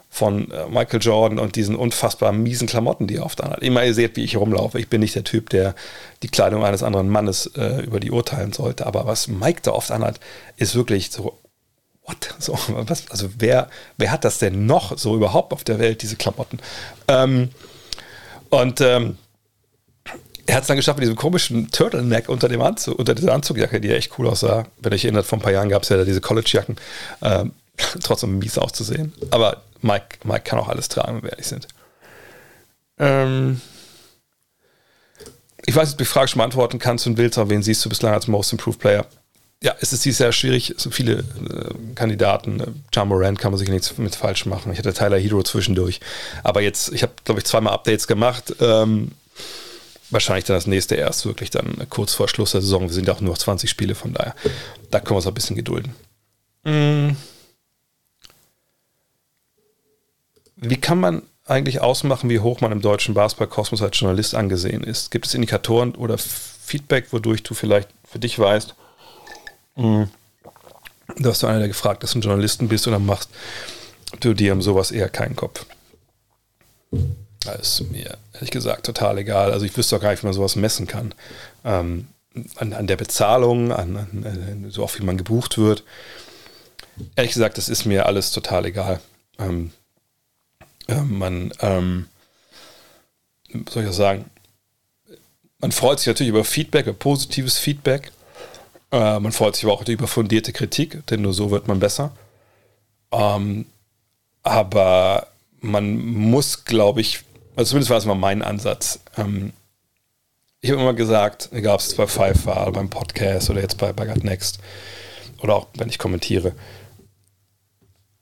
von 0.09 0.49
äh, 0.51 0.67
Michael 0.67 1.01
Jordan 1.01 1.39
und 1.39 1.55
diesen 1.55 1.75
unfassbar 1.75 2.31
miesen 2.31 2.67
Klamotten, 2.67 3.07
die 3.07 3.17
er 3.17 3.25
oft 3.25 3.41
anhat. 3.43 3.61
Immer 3.61 3.85
ihr 3.85 3.93
seht, 3.93 4.15
wie 4.15 4.23
ich 4.23 4.37
rumlaufe. 4.37 4.79
Ich 4.79 4.89
bin 4.89 5.01
nicht 5.01 5.15
der 5.15 5.23
Typ, 5.23 5.49
der 5.49 5.75
die 6.23 6.29
Kleidung 6.29 6.63
eines 6.63 6.83
anderen 6.83 7.09
Mannes 7.09 7.47
äh, 7.55 7.83
über 7.83 7.99
die 7.99 8.11
urteilen 8.11 8.53
sollte. 8.53 8.85
Aber 8.85 9.05
was 9.05 9.27
Mike 9.27 9.61
da 9.63 9.71
oft 9.71 9.91
anhat, 9.91 10.19
ist 10.55 10.75
wirklich 10.75 11.11
so, 11.11 11.37
what? 12.05 12.35
So, 12.39 12.57
was, 12.69 13.11
also 13.11 13.29
wer, 13.37 13.69
wer 13.97 14.11
hat 14.11 14.23
das 14.23 14.39
denn 14.39 14.65
noch 14.65 14.97
so 14.97 15.15
überhaupt 15.15 15.53
auf 15.53 15.63
der 15.63 15.79
Welt, 15.79 16.01
diese 16.01 16.15
Klamotten? 16.15 16.59
Ähm, 17.07 17.49
und 18.49 18.81
ähm, 18.81 19.17
er 20.47 20.55
hat 20.55 20.61
es 20.61 20.67
dann 20.67 20.77
geschafft 20.77 20.97
mit 20.97 21.03
diesem 21.03 21.17
komischen 21.17 21.69
Turtleneck 21.71 22.29
unter 22.29 22.47
dem 22.47 22.61
Anzug, 22.61 22.97
unter 22.97 23.13
dieser 23.13 23.33
Anzugjacke, 23.33 23.81
die 23.81 23.91
echt 23.91 24.17
cool 24.17 24.27
aussah. 24.27 24.65
Wenn 24.79 24.93
ihr 24.93 24.95
euch 24.95 25.03
erinnert, 25.03 25.25
vor 25.25 25.37
ein 25.37 25.41
paar 25.41 25.51
Jahren 25.51 25.67
gab 25.67 25.83
es 25.83 25.89
ja 25.89 26.03
diese 26.05 26.21
College-Jacken. 26.21 26.77
Ähm, 27.21 27.51
trotzdem 28.03 28.39
mies 28.39 28.57
auszusehen. 28.57 29.13
Aber 29.29 29.63
Mike, 29.81 30.19
Mike 30.23 30.41
kann 30.41 30.59
auch 30.59 30.67
alles 30.67 30.89
tragen, 30.89 31.17
wenn 31.17 31.23
wir 31.23 31.31
ehrlich 31.31 31.47
sind. 31.47 31.67
Ähm 32.97 33.61
ich 35.65 35.75
weiß 35.75 35.87
nicht, 35.87 35.93
ob 35.93 35.97
du 35.97 36.03
die 36.03 36.09
Frage 36.09 36.27
schon 36.29 36.39
beantworten 36.39 36.79
kannst 36.79 37.07
und 37.07 37.17
willst, 37.17 37.37
aber 37.37 37.49
wen 37.49 37.61
siehst 37.63 37.83
du 37.83 37.89
bislang 37.89 38.13
als 38.13 38.27
Most 38.27 38.51
Improved 38.53 38.79
Player? 38.79 39.05
Ja, 39.61 39.75
es 39.81 39.91
ist 39.91 40.05
Jahr 40.19 40.31
schwierig, 40.31 40.75
so 40.77 40.91
viele 40.91 41.13
äh, 41.13 41.93
Kandidaten. 41.95 42.83
John 42.93 43.07
Moran 43.07 43.37
kann 43.37 43.51
man 43.51 43.57
sich 43.57 43.69
nichts 43.69 43.97
mit 43.97 44.15
falsch 44.15 44.45
machen. 44.45 44.71
Ich 44.71 44.77
hatte 44.77 44.93
Tyler 44.93 45.17
Hero 45.17 45.41
zwischendurch. 45.41 45.99
Aber 46.43 46.61
jetzt, 46.61 46.93
ich 46.93 47.01
habe, 47.01 47.13
glaube 47.25 47.39
ich, 47.39 47.45
zweimal 47.45 47.73
Updates 47.73 48.05
gemacht. 48.05 48.55
Ähm, 48.61 49.11
wahrscheinlich 50.11 50.45
dann 50.45 50.57
das 50.57 50.67
nächste 50.67 50.95
erst 50.95 51.25
wirklich 51.25 51.49
dann 51.49 51.87
kurz 51.89 52.13
vor 52.13 52.29
Schluss 52.29 52.51
der 52.51 52.61
Saison. 52.61 52.83
Wir 52.83 52.93
sind 52.93 53.07
ja 53.07 53.13
auch 53.13 53.21
nur 53.21 53.31
noch 53.31 53.37
20 53.39 53.69
Spiele, 53.69 53.95
von 53.95 54.13
daher, 54.13 54.35
da 54.91 54.99
können 54.99 55.11
wir 55.11 55.17
uns 55.17 55.27
ein 55.27 55.33
bisschen 55.33 55.55
gedulden. 55.55 55.93
Mm. 56.63 57.09
Wie 60.57 60.77
kann 60.77 60.99
man 60.99 61.21
eigentlich 61.45 61.81
ausmachen, 61.81 62.29
wie 62.29 62.39
hoch 62.39 62.61
man 62.61 62.71
im 62.71 62.81
deutschen 62.81 63.13
Basketballkosmos 63.13 63.81
als 63.81 63.99
Journalist 63.99 64.35
angesehen 64.35 64.83
ist? 64.83 65.11
Gibt 65.11 65.27
es 65.27 65.33
Indikatoren 65.33 65.95
oder 65.95 66.17
Feedback, 66.17 67.13
wodurch 67.13 67.43
du 67.43 67.53
vielleicht 67.53 67.89
für 68.03 68.19
dich 68.19 68.37
weißt, 68.37 68.75
hm, 69.75 70.09
dass 71.17 71.39
du 71.39 71.47
einer 71.47 71.59
der 71.59 71.67
gefragtesten 71.69 72.21
Journalisten 72.21 72.67
bist 72.67 72.87
oder 72.87 72.99
machst 72.99 73.29
du 74.19 74.33
dir 74.33 74.53
um 74.53 74.61
sowas 74.61 74.91
eher 74.91 75.09
keinen 75.09 75.35
Kopf? 75.35 75.65
Das 77.41 77.79
ist 77.79 77.91
mir 77.91 78.17
ehrlich 78.33 78.51
gesagt 78.51 78.85
total 78.85 79.19
egal. 79.19 79.53
Also 79.53 79.65
ich 79.65 79.77
wüsste 79.77 79.95
auch 79.95 80.01
gar 80.01 80.11
nicht, 80.11 80.23
wie 80.23 80.27
man 80.27 80.33
sowas 80.33 80.55
messen 80.55 80.87
kann. 80.87 81.13
Ähm, 81.63 82.07
an, 82.55 82.73
an, 82.73 82.87
der 82.87 82.97
Bezahlung, 82.97 83.71
an, 83.71 83.95
an, 83.97 84.65
so 84.69 84.83
oft 84.83 84.99
wie 84.99 85.05
man 85.05 85.17
gebucht 85.17 85.57
wird. 85.57 85.83
Ehrlich 87.15 87.33
gesagt, 87.33 87.57
das 87.57 87.69
ist 87.69 87.85
mir 87.85 88.05
alles 88.05 88.31
total 88.31 88.65
egal. 88.65 88.99
Ähm, 89.39 89.71
äh, 90.87 91.01
man, 91.01 91.53
ähm, 91.59 92.07
soll 93.69 93.83
ich 93.83 93.89
das 93.89 93.95
sagen, 93.95 94.25
man 95.59 95.71
freut 95.71 95.99
sich 95.99 96.07
natürlich 96.07 96.29
über 96.29 96.43
Feedback, 96.43 96.87
über 96.87 96.97
positives 96.97 97.57
Feedback. 97.57 98.11
Äh, 98.91 99.19
man 99.19 99.31
freut 99.31 99.55
sich 99.55 99.65
aber 99.65 99.73
auch 99.73 99.87
über 99.87 100.07
fundierte 100.07 100.53
Kritik, 100.53 101.05
denn 101.07 101.21
nur 101.21 101.33
so 101.33 101.51
wird 101.51 101.67
man 101.67 101.79
besser. 101.79 102.11
Ähm, 103.11 103.65
aber 104.43 105.27
man 105.59 105.97
muss, 105.97 106.65
glaube 106.65 107.01
ich, 107.01 107.23
also 107.55 107.69
zumindest 107.71 107.89
war 107.89 107.97
es 107.97 108.05
mal 108.05 108.15
mein 108.15 108.41
Ansatz. 108.41 108.99
Ähm, 109.17 109.51
ich 110.61 110.71
habe 110.71 110.81
immer 110.81 110.93
gesagt, 110.93 111.49
egal 111.51 111.75
ob 111.75 111.81
es 111.81 111.95
bei 111.95 112.45
war, 112.45 112.71
beim 112.71 112.89
Podcast 112.89 113.49
oder 113.49 113.61
jetzt 113.61 113.77
bei, 113.77 113.93
bei 113.93 114.05
God 114.05 114.23
Next 114.23 114.59
oder 115.39 115.55
auch 115.55 115.67
wenn 115.75 115.89
ich 115.89 115.99
kommentiere, 115.99 116.53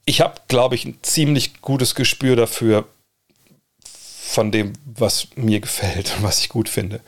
ich 0.05 0.21
habe, 0.21 0.35
glaube 0.47 0.75
ich, 0.75 0.85
ein 0.85 0.99
ziemlich 1.01 1.61
gutes 1.61 1.95
Gespür 1.95 2.35
dafür, 2.35 2.85
von 4.35 4.51
dem, 4.51 4.73
was 4.85 5.29
mir 5.35 5.59
gefällt 5.59 6.13
und 6.17 6.23
was 6.23 6.39
ich 6.39 6.49
gut 6.49 6.67
finde. 6.67 6.99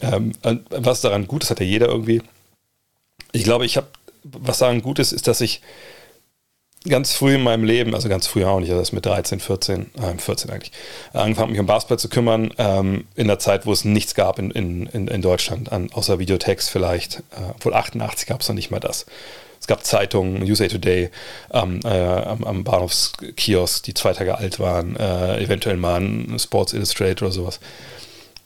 Ähm, 0.00 0.32
was 0.70 1.00
daran 1.00 1.26
gut 1.26 1.44
ist, 1.44 1.50
hat 1.50 1.60
ja 1.60 1.66
jeder 1.66 1.86
irgendwie. 1.86 2.22
Ich 3.32 3.44
glaube, 3.44 3.64
ich 3.64 3.76
habe, 3.76 3.86
was 4.24 4.58
daran 4.58 4.82
gut 4.82 4.98
ist, 4.98 5.12
ist, 5.12 5.26
dass 5.26 5.40
ich 5.40 5.62
ganz 6.86 7.12
früh 7.12 7.36
in 7.36 7.42
meinem 7.42 7.64
Leben, 7.64 7.94
also 7.94 8.08
ganz 8.08 8.26
früh 8.26 8.44
auch 8.44 8.60
nicht, 8.60 8.68
also 8.68 8.80
das 8.80 8.92
mit 8.92 9.06
13, 9.06 9.40
14, 9.40 9.90
äh, 9.94 10.18
14 10.18 10.50
eigentlich, 10.50 10.72
angefangen, 11.14 11.52
mich 11.52 11.60
um 11.60 11.66
Basketball 11.66 11.98
zu 11.98 12.08
kümmern, 12.08 12.52
ähm, 12.58 13.06
in 13.14 13.26
der 13.26 13.38
Zeit, 13.38 13.64
wo 13.64 13.72
es 13.72 13.84
nichts 13.84 14.14
gab 14.14 14.38
in, 14.38 14.50
in, 14.50 15.08
in 15.08 15.22
Deutschland, 15.22 15.72
an, 15.72 15.90
außer 15.92 16.18
Videotext 16.18 16.68
vielleicht, 16.68 17.20
äh, 17.30 17.50
obwohl 17.54 17.74
88 17.74 18.26
gab 18.26 18.42
es 18.42 18.48
noch 18.48 18.54
nicht 18.54 18.70
mal 18.70 18.80
das. 18.80 19.06
Es 19.64 19.66
gab 19.66 19.82
Zeitungen, 19.82 20.42
USA 20.42 20.68
Today, 20.68 21.08
ähm, 21.50 21.80
äh, 21.84 21.88
am, 21.88 22.44
am, 22.44 22.64
Bahnhofskiosk, 22.64 23.82
die 23.84 23.94
zwei 23.94 24.12
Tage 24.12 24.36
alt 24.36 24.60
waren, 24.60 24.94
äh, 24.96 25.42
eventuell 25.42 25.78
mal 25.78 26.02
ein 26.02 26.38
Sports 26.38 26.74
Illustrated 26.74 27.22
oder 27.22 27.32
sowas. 27.32 27.60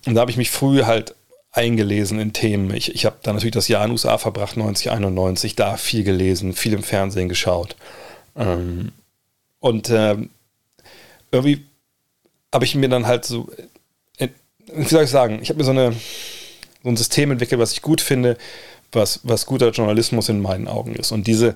Und 0.06 0.14
da 0.14 0.20
habe 0.20 0.30
ich 0.30 0.36
mich 0.36 0.52
früh 0.52 0.84
halt 0.84 1.16
eingelesen 1.50 2.20
in 2.20 2.32
Themen. 2.32 2.72
Ich, 2.72 2.94
ich 2.94 3.04
habe 3.04 3.16
da 3.20 3.32
natürlich 3.32 3.54
das 3.54 3.66
Jahr 3.66 3.82
in 3.82 3.88
den 3.88 3.94
USA 3.94 4.16
verbracht, 4.16 4.56
90, 4.56 4.92
91, 4.92 5.56
da 5.56 5.76
viel 5.76 6.04
gelesen, 6.04 6.52
viel 6.52 6.72
im 6.72 6.84
Fernsehen 6.84 7.28
geschaut. 7.28 7.74
Ähm, 8.36 8.92
und 9.58 9.90
äh, 9.90 10.18
irgendwie 11.32 11.64
habe 12.54 12.64
ich 12.64 12.76
mir 12.76 12.88
dann 12.88 13.08
halt 13.08 13.24
so, 13.24 13.50
äh, 14.18 14.28
wie 14.72 14.84
soll 14.84 15.02
ich 15.02 15.10
sagen, 15.10 15.40
ich 15.42 15.48
habe 15.48 15.58
mir 15.58 15.64
so, 15.64 15.72
eine, 15.72 15.94
so 16.84 16.88
ein 16.88 16.96
System 16.96 17.32
entwickelt, 17.32 17.60
was 17.60 17.72
ich 17.72 17.82
gut 17.82 18.00
finde, 18.00 18.36
was, 18.92 19.20
was 19.22 19.46
guter 19.46 19.70
Journalismus 19.70 20.28
in 20.28 20.40
meinen 20.40 20.68
Augen 20.68 20.94
ist. 20.94 21.12
Und 21.12 21.26
diese, 21.26 21.54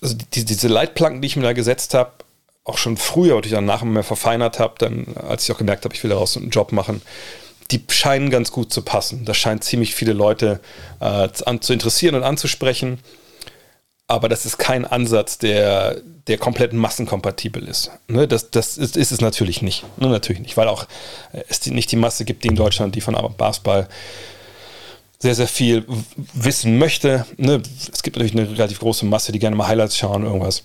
also 0.00 0.16
die, 0.34 0.44
diese 0.44 0.68
Leitplanken, 0.68 1.20
die 1.20 1.26
ich 1.26 1.36
mir 1.36 1.42
da 1.42 1.52
gesetzt 1.52 1.94
habe, 1.94 2.12
auch 2.64 2.78
schon 2.78 2.96
früher 2.96 3.36
und 3.36 3.46
ich 3.46 3.52
dann 3.52 3.64
nachher 3.64 3.86
mehr 3.86 4.02
verfeinert 4.02 4.58
habe, 4.58 4.74
dann, 4.78 5.14
als 5.28 5.44
ich 5.44 5.52
auch 5.52 5.58
gemerkt 5.58 5.84
habe, 5.84 5.94
ich 5.94 6.02
will 6.02 6.10
daraus 6.10 6.36
einen 6.36 6.50
Job 6.50 6.72
machen, 6.72 7.00
die 7.70 7.82
scheinen 7.88 8.30
ganz 8.30 8.52
gut 8.52 8.72
zu 8.72 8.82
passen. 8.82 9.24
Das 9.24 9.36
scheint 9.36 9.64
ziemlich 9.64 9.94
viele 9.94 10.12
Leute 10.12 10.60
äh, 11.00 11.28
an, 11.44 11.60
zu 11.60 11.72
interessieren 11.72 12.14
und 12.14 12.22
anzusprechen. 12.22 12.98
Aber 14.08 14.28
das 14.28 14.46
ist 14.46 14.58
kein 14.58 14.84
Ansatz, 14.84 15.38
der, 15.38 16.00
der 16.28 16.38
komplett 16.38 16.72
massenkompatibel 16.72 17.66
ist. 17.66 17.90
Ne, 18.06 18.28
das, 18.28 18.50
das 18.50 18.78
ist, 18.78 18.96
ist, 18.96 19.10
es 19.10 19.20
natürlich 19.20 19.62
nicht. 19.62 19.84
Ne, 19.98 20.08
natürlich 20.08 20.42
nicht, 20.42 20.56
weil 20.56 20.68
auch 20.68 20.84
äh, 21.32 21.42
es 21.48 21.60
die, 21.60 21.72
nicht 21.72 21.90
die 21.90 21.96
Masse 21.96 22.24
gibt, 22.24 22.44
die 22.44 22.48
in 22.48 22.56
Deutschland, 22.56 22.94
die 22.94 23.00
von 23.00 23.16
Basketball 23.36 23.88
sehr, 25.18 25.34
sehr 25.34 25.48
viel 25.48 25.84
wissen 26.34 26.78
möchte. 26.78 27.26
Ne? 27.36 27.62
Es 27.92 28.02
gibt 28.02 28.16
natürlich 28.16 28.36
eine 28.36 28.50
relativ 28.50 28.80
große 28.80 29.06
Masse, 29.06 29.32
die 29.32 29.38
gerne 29.38 29.56
mal 29.56 29.68
Highlights 29.68 29.96
schauen, 29.96 30.24
irgendwas. 30.24 30.64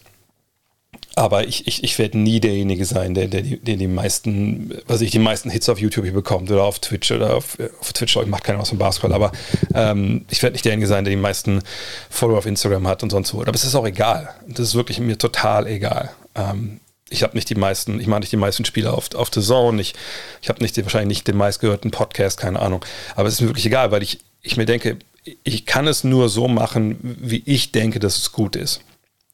Aber 1.15 1.45
ich, 1.45 1.67
ich, 1.67 1.83
ich 1.83 1.99
werde 1.99 2.17
nie 2.17 2.39
derjenige 2.39 2.85
sein, 2.85 3.13
der, 3.13 3.27
der, 3.27 3.41
der 3.41 3.75
die 3.75 3.87
meisten, 3.87 4.73
was 4.87 5.01
ich 5.01 5.11
die 5.11 5.19
meisten 5.19 5.49
Hits 5.49 5.67
auf 5.67 5.79
YouTube 5.79 6.05
hier 6.05 6.13
bekommt 6.13 6.49
oder 6.49 6.63
auf 6.63 6.79
Twitch 6.79 7.11
oder 7.11 7.35
auf, 7.35 7.57
auf 7.81 7.91
Twitch, 7.91 8.15
ich 8.15 8.27
mache 8.27 8.43
keinen 8.43 8.61
aus 8.61 8.69
dem 8.69 8.77
Basketball, 8.77 9.13
aber 9.13 9.31
ähm, 9.73 10.25
ich 10.29 10.41
werde 10.41 10.53
nicht 10.53 10.63
derjenige 10.63 10.87
sein, 10.87 11.03
der 11.03 11.11
die 11.11 11.19
meisten 11.19 11.63
Follower 12.09 12.37
auf 12.37 12.45
Instagram 12.45 12.87
hat 12.87 13.03
und 13.03 13.09
sonst 13.09 13.33
wo. 13.33 13.41
Aber 13.41 13.53
es 13.53 13.65
ist 13.65 13.75
auch 13.75 13.85
egal. 13.85 14.29
Das 14.47 14.69
ist 14.69 14.75
wirklich 14.75 14.99
mir 14.99 15.17
total 15.17 15.67
egal. 15.67 16.11
Ähm, 16.35 16.79
ich 17.09 17.23
habe 17.23 17.35
nicht 17.35 17.49
die 17.49 17.55
meisten, 17.55 17.99
ich 17.99 18.07
mache 18.07 18.21
nicht 18.21 18.31
die 18.31 18.37
meisten 18.37 18.63
Spiele 18.63 18.93
auf, 18.93 19.13
auf 19.13 19.29
The 19.33 19.41
Zone, 19.41 19.81
ich, 19.81 19.93
ich 20.41 20.47
habe 20.47 20.63
nicht 20.63 20.81
wahrscheinlich 20.81 21.17
nicht 21.17 21.27
den 21.27 21.35
meistgehörten 21.35 21.91
Podcast, 21.91 22.39
keine 22.39 22.59
Ahnung. 22.59 22.85
Aber 23.17 23.27
es 23.27 23.33
ist 23.33 23.41
mir 23.41 23.47
wirklich 23.47 23.65
egal, 23.65 23.91
weil 23.91 24.01
ich 24.01 24.19
ich 24.41 24.57
mir 24.57 24.65
denke, 24.65 24.97
ich 25.43 25.65
kann 25.65 25.87
es 25.87 26.03
nur 26.03 26.29
so 26.29 26.47
machen, 26.47 26.97
wie 27.01 27.43
ich 27.45 27.71
denke, 27.71 27.99
dass 27.99 28.17
es 28.17 28.31
gut 28.31 28.55
ist. 28.55 28.81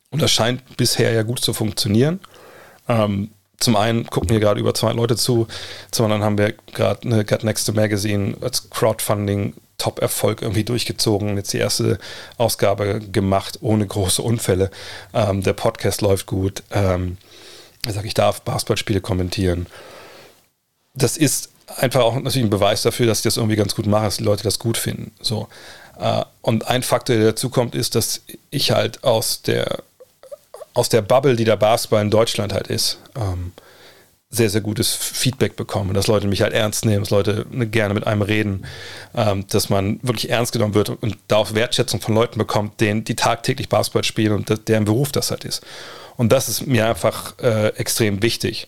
Und 0.09 0.21
das 0.21 0.31
scheint 0.31 0.77
bisher 0.77 1.11
ja 1.11 1.23
gut 1.23 1.39
zu 1.39 1.53
funktionieren. 1.53 2.19
Ähm, 2.87 3.31
zum 3.59 3.75
einen 3.75 4.05
gucken 4.05 4.29
hier 4.29 4.39
gerade 4.39 4.59
über 4.59 4.73
zwei 4.73 4.91
Leute 4.93 5.15
zu, 5.15 5.47
zum 5.91 6.05
anderen 6.05 6.23
haben 6.23 6.37
wir 6.37 6.53
gerade 6.73 7.03
eine 7.03 7.25
Got 7.25 7.43
Next 7.43 7.65
to 7.65 7.73
Magazine 7.73 8.37
als 8.41 8.69
Crowdfunding 8.69 9.53
Top-Erfolg 9.77 10.41
irgendwie 10.41 10.63
durchgezogen. 10.63 11.37
Jetzt 11.37 11.53
die 11.53 11.59
erste 11.59 11.99
Ausgabe 12.37 12.99
gemacht, 12.99 13.59
ohne 13.61 13.85
große 13.85 14.21
Unfälle. 14.21 14.71
Ähm, 15.13 15.43
der 15.43 15.53
Podcast 15.53 16.01
läuft 16.01 16.25
gut. 16.25 16.63
Ähm, 16.71 17.17
ich 17.85 17.93
sage, 17.93 18.07
ich 18.07 18.13
darf 18.13 18.41
Basketballspiele 18.41 19.01
kommentieren. 19.01 19.67
Das 20.93 21.15
ist 21.15 21.51
einfach 21.67 22.01
auch 22.01 22.15
natürlich 22.15 22.45
ein 22.47 22.49
Beweis 22.49 22.81
dafür, 22.81 23.05
dass 23.05 23.19
ich 23.19 23.23
das 23.23 23.37
irgendwie 23.37 23.55
ganz 23.55 23.75
gut 23.75 23.85
mache, 23.85 24.05
dass 24.05 24.17
die 24.17 24.23
Leute 24.23 24.43
das 24.43 24.59
gut 24.59 24.77
finden. 24.77 25.11
So. 25.21 25.47
Äh, 25.99 26.23
und 26.41 26.67
ein 26.67 26.83
Faktor, 26.83 27.15
der 27.15 27.25
dazu 27.25 27.49
kommt, 27.49 27.75
ist, 27.75 27.95
dass 27.95 28.21
ich 28.49 28.71
halt 28.71 29.03
aus 29.03 29.41
der, 29.41 29.83
aus 30.73 30.89
der 30.89 31.01
Bubble, 31.01 31.35
die 31.35 31.45
der 31.45 31.57
Basketball 31.57 32.01
in 32.01 32.11
Deutschland 32.11 32.53
halt 32.53 32.67
ist, 32.67 32.99
ähm, 33.15 33.51
sehr, 34.29 34.49
sehr 34.49 34.61
gutes 34.61 34.93
Feedback 34.93 35.55
bekomme, 35.55 35.93
dass 35.93 36.07
Leute 36.07 36.27
mich 36.27 36.41
halt 36.41 36.53
ernst 36.53 36.85
nehmen, 36.85 37.03
dass 37.03 37.11
Leute 37.11 37.45
gerne 37.71 37.93
mit 37.93 38.05
einem 38.05 38.21
reden, 38.21 38.65
ähm, 39.15 39.45
dass 39.47 39.69
man 39.69 39.99
wirklich 40.03 40.29
ernst 40.29 40.51
genommen 40.51 40.73
wird 40.73 40.89
und 40.89 41.17
da 41.29 41.37
auch 41.37 41.53
Wertschätzung 41.53 42.01
von 42.01 42.13
Leuten 42.13 42.37
bekommt, 42.37 42.81
denen, 42.81 43.05
die 43.05 43.15
tagtäglich 43.15 43.69
Basketball 43.69 44.03
spielen 44.03 44.33
und 44.33 44.67
deren 44.67 44.83
Beruf 44.83 45.13
das 45.13 45.31
halt 45.31 45.45
ist. 45.45 45.63
Und 46.17 46.31
das 46.31 46.49
ist 46.49 46.67
mir 46.67 46.87
einfach 46.87 47.39
äh, 47.39 47.69
extrem 47.77 48.21
wichtig. 48.21 48.67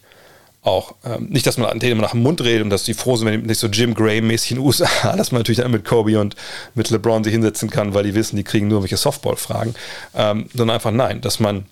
Auch 0.62 0.96
ähm, 1.06 1.28
nicht, 1.30 1.48
dass 1.48 1.58
man 1.58 1.70
an 1.70 1.80
denen 1.80 1.94
immer 1.94 2.02
nach 2.02 2.12
dem 2.12 2.22
Mund 2.22 2.42
redet 2.42 2.64
und 2.64 2.70
dass 2.70 2.84
die 2.84 2.94
froh 2.94 3.16
sind, 3.16 3.28
wenn 3.28 3.42
nicht 3.44 3.60
so 3.60 3.68
Jim 3.68 3.94
Gray-mäßig 3.94 4.52
in 4.52 4.58
den 4.58 4.66
USA, 4.66 4.90
dass 5.16 5.32
man 5.32 5.40
natürlich 5.40 5.60
dann 5.60 5.72
mit 5.72 5.86
Kobe 5.86 6.20
und 6.20 6.36
mit 6.76 6.90
LeBron 6.90 7.24
sich 7.24 7.32
hinsetzen 7.32 7.70
kann, 7.70 7.94
weil 7.94 8.04
die 8.04 8.14
wissen, 8.14 8.36
die 8.36 8.44
kriegen 8.44 8.68
nur 8.68 8.82
welche 8.82 8.98
Softball-Fragen, 8.98 9.74
ähm, 10.16 10.50
sondern 10.54 10.76
einfach 10.76 10.92
nein, 10.92 11.22
dass 11.22 11.40
man 11.40 11.66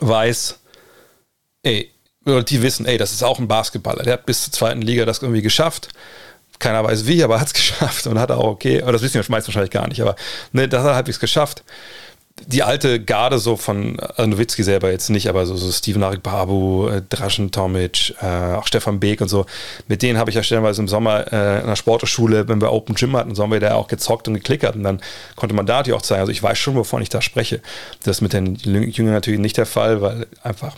weiß, 0.00 0.58
ey, 1.62 1.90
oder 2.26 2.42
die 2.42 2.60
wissen, 2.60 2.84
ey, 2.84 2.98
das 2.98 3.12
ist 3.12 3.22
auch 3.22 3.38
ein 3.38 3.48
Basketballer, 3.48 4.02
der 4.02 4.14
hat 4.14 4.26
bis 4.26 4.42
zur 4.44 4.52
zweiten 4.52 4.82
Liga 4.82 5.06
das 5.06 5.22
irgendwie 5.22 5.42
geschafft. 5.42 5.88
Keiner 6.58 6.84
weiß 6.84 7.06
wie, 7.06 7.22
aber 7.22 7.40
hat 7.40 7.46
es 7.46 7.54
geschafft 7.54 8.06
und 8.06 8.18
hat 8.18 8.30
auch 8.30 8.44
okay, 8.44 8.82
aber 8.82 8.92
das 8.92 9.02
wissen 9.02 9.14
wir 9.14 9.24
meist 9.28 9.48
wahrscheinlich 9.48 9.70
gar 9.70 9.88
nicht, 9.88 10.02
aber 10.02 10.16
ne, 10.52 10.68
das 10.68 10.82
hat 10.82 10.90
er 10.90 10.94
halbwegs 10.96 11.20
geschafft. 11.20 11.62
Die 12.44 12.62
alte 12.62 13.02
Garde 13.02 13.38
so 13.38 13.56
von 13.56 13.98
also 13.98 14.26
Nowitzki 14.26 14.62
selber 14.62 14.90
jetzt 14.90 15.08
nicht, 15.08 15.28
aber 15.28 15.46
so, 15.46 15.56
so 15.56 15.72
Steven 15.72 16.02
Arik 16.02 16.22
Babu, 16.22 16.86
äh, 16.86 17.02
Draschen 17.08 17.50
Tomic, 17.50 18.14
äh, 18.20 18.54
auch 18.54 18.66
Stefan 18.66 19.00
Beek 19.00 19.22
und 19.22 19.28
so, 19.28 19.46
mit 19.88 20.02
denen 20.02 20.18
habe 20.18 20.28
ich 20.28 20.36
ja 20.36 20.42
stellenweise 20.42 20.82
im 20.82 20.88
Sommer 20.88 21.32
äh, 21.32 21.60
in 21.60 21.66
der 21.66 21.76
Sportschule, 21.76 22.46
wenn 22.46 22.60
wir 22.60 22.72
Open 22.72 22.94
Gym 22.94 23.16
hatten, 23.16 23.34
so 23.34 23.42
haben 23.42 23.52
wir 23.52 23.60
da 23.60 23.74
auch 23.74 23.88
gezockt 23.88 24.28
und 24.28 24.34
geklickert 24.34 24.76
und 24.76 24.82
dann 24.82 25.00
konnte 25.34 25.54
man 25.54 25.64
da 25.64 25.78
natürlich 25.78 25.98
auch 25.98 26.02
zeigen, 26.02 26.20
also 26.20 26.30
ich 26.30 26.42
weiß 26.42 26.58
schon, 26.58 26.74
wovon 26.74 27.00
ich 27.00 27.08
da 27.08 27.22
spreche. 27.22 27.62
Das 28.04 28.18
ist 28.18 28.20
mit 28.20 28.34
den 28.34 28.54
Jüngern 28.56 29.14
natürlich 29.14 29.40
nicht 29.40 29.56
der 29.56 29.66
Fall, 29.66 30.02
weil 30.02 30.26
einfach 30.42 30.76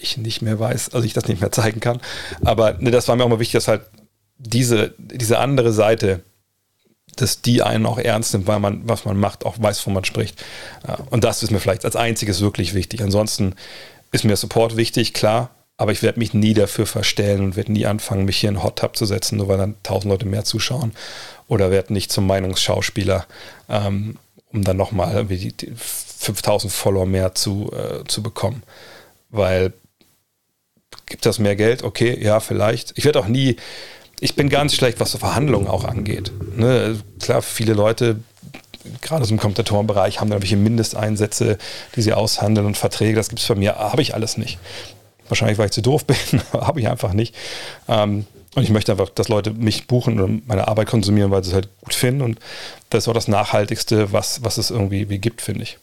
ich 0.00 0.16
nicht 0.16 0.42
mehr 0.42 0.58
weiß, 0.58 0.94
also 0.94 1.06
ich 1.06 1.12
das 1.12 1.28
nicht 1.28 1.40
mehr 1.40 1.52
zeigen 1.52 1.80
kann. 1.80 2.00
Aber 2.44 2.74
ne, 2.78 2.90
das 2.90 3.08
war 3.08 3.16
mir 3.16 3.24
auch 3.24 3.28
mal 3.28 3.40
wichtig, 3.40 3.54
dass 3.54 3.68
halt 3.68 3.82
diese, 4.38 4.94
diese 4.98 5.38
andere 5.38 5.72
Seite, 5.72 6.22
dass 7.16 7.40
die 7.40 7.62
einen 7.62 7.86
auch 7.86 7.98
ernst 7.98 8.32
nimmt, 8.34 8.46
weil 8.46 8.60
man, 8.60 8.82
was 8.84 9.04
man 9.04 9.18
macht, 9.18 9.44
auch 9.44 9.56
weiß, 9.58 9.80
wovon 9.80 9.94
man 9.94 10.04
spricht. 10.04 10.44
Und 11.10 11.24
das 11.24 11.42
ist 11.42 11.50
mir 11.50 11.60
vielleicht 11.60 11.84
als 11.84 11.96
einziges 11.96 12.40
wirklich 12.40 12.74
wichtig. 12.74 13.02
Ansonsten 13.02 13.54
ist 14.12 14.24
mir 14.24 14.36
Support 14.36 14.76
wichtig, 14.76 15.14
klar, 15.14 15.50
aber 15.78 15.92
ich 15.92 16.02
werde 16.02 16.18
mich 16.18 16.32
nie 16.32 16.54
dafür 16.54 16.86
verstellen 16.86 17.42
und 17.42 17.56
werde 17.56 17.72
nie 17.72 17.86
anfangen, 17.86 18.24
mich 18.24 18.38
hier 18.38 18.50
in 18.50 18.62
Hot 18.62 18.78
Tub 18.78 18.96
zu 18.96 19.04
setzen, 19.04 19.36
nur 19.36 19.48
weil 19.48 19.58
dann 19.58 19.74
tausend 19.82 20.10
Leute 20.10 20.26
mehr 20.26 20.44
zuschauen. 20.44 20.92
Oder 21.48 21.70
werde 21.70 21.92
nicht 21.92 22.10
zum 22.10 22.26
Meinungsschauspieler, 22.26 23.26
ähm, 23.68 24.16
um 24.52 24.64
dann 24.64 24.76
nochmal 24.76 25.26
die, 25.26 25.52
die 25.52 25.72
5000 25.76 26.72
Follower 26.72 27.06
mehr 27.06 27.34
zu, 27.34 27.70
äh, 27.72 28.04
zu 28.06 28.22
bekommen. 28.22 28.62
Weil 29.30 29.72
gibt 31.04 31.26
das 31.26 31.38
mehr 31.38 31.56
Geld? 31.56 31.82
Okay, 31.82 32.18
ja, 32.22 32.40
vielleicht. 32.40 32.96
Ich 32.96 33.04
werde 33.04 33.20
auch 33.20 33.28
nie, 33.28 33.56
ich 34.20 34.34
bin 34.34 34.48
ganz 34.48 34.74
schlecht, 34.74 35.00
was 35.00 35.12
so 35.12 35.18
Verhandlungen 35.18 35.68
auch 35.68 35.84
angeht. 35.84 36.32
Ne? 36.56 36.98
Klar, 37.20 37.42
viele 37.42 37.74
Leute, 37.74 38.20
gerade 39.02 39.24
so 39.24 39.32
im 39.32 39.40
Kommentatorenbereich, 39.40 40.20
haben 40.20 40.30
da 40.30 40.40
welche 40.40 40.56
Mindesteinsätze, 40.56 41.58
die 41.94 42.02
sie 42.02 42.12
aushandeln 42.12 42.66
und 42.66 42.76
Verträge. 42.76 43.16
Das 43.16 43.28
gibt 43.28 43.40
es 43.40 43.48
bei 43.48 43.54
mir, 43.54 43.76
habe 43.76 44.02
ich 44.02 44.14
alles 44.14 44.36
nicht. 44.36 44.58
Wahrscheinlich, 45.28 45.58
weil 45.58 45.66
ich 45.66 45.72
zu 45.72 45.82
doof 45.82 46.04
bin, 46.06 46.16
habe 46.52 46.80
ich 46.80 46.88
einfach 46.88 47.12
nicht. 47.12 47.34
Ähm, 47.88 48.26
und 48.54 48.62
ich 48.62 48.70
möchte 48.70 48.92
einfach, 48.92 49.10
dass 49.10 49.28
Leute 49.28 49.50
mich 49.50 49.86
buchen 49.86 50.18
oder 50.18 50.32
meine 50.46 50.66
Arbeit 50.66 50.88
konsumieren, 50.88 51.30
weil 51.30 51.44
sie 51.44 51.50
es 51.50 51.54
halt 51.54 51.68
gut 51.82 51.92
finden. 51.92 52.22
Und 52.22 52.38
das 52.88 53.04
ist 53.04 53.08
auch 53.08 53.12
das 53.12 53.28
Nachhaltigste, 53.28 54.12
was, 54.12 54.42
was 54.44 54.56
es 54.56 54.70
irgendwie 54.70 55.10
wie 55.10 55.18
gibt, 55.18 55.42
finde 55.42 55.64
ich. 55.64 55.78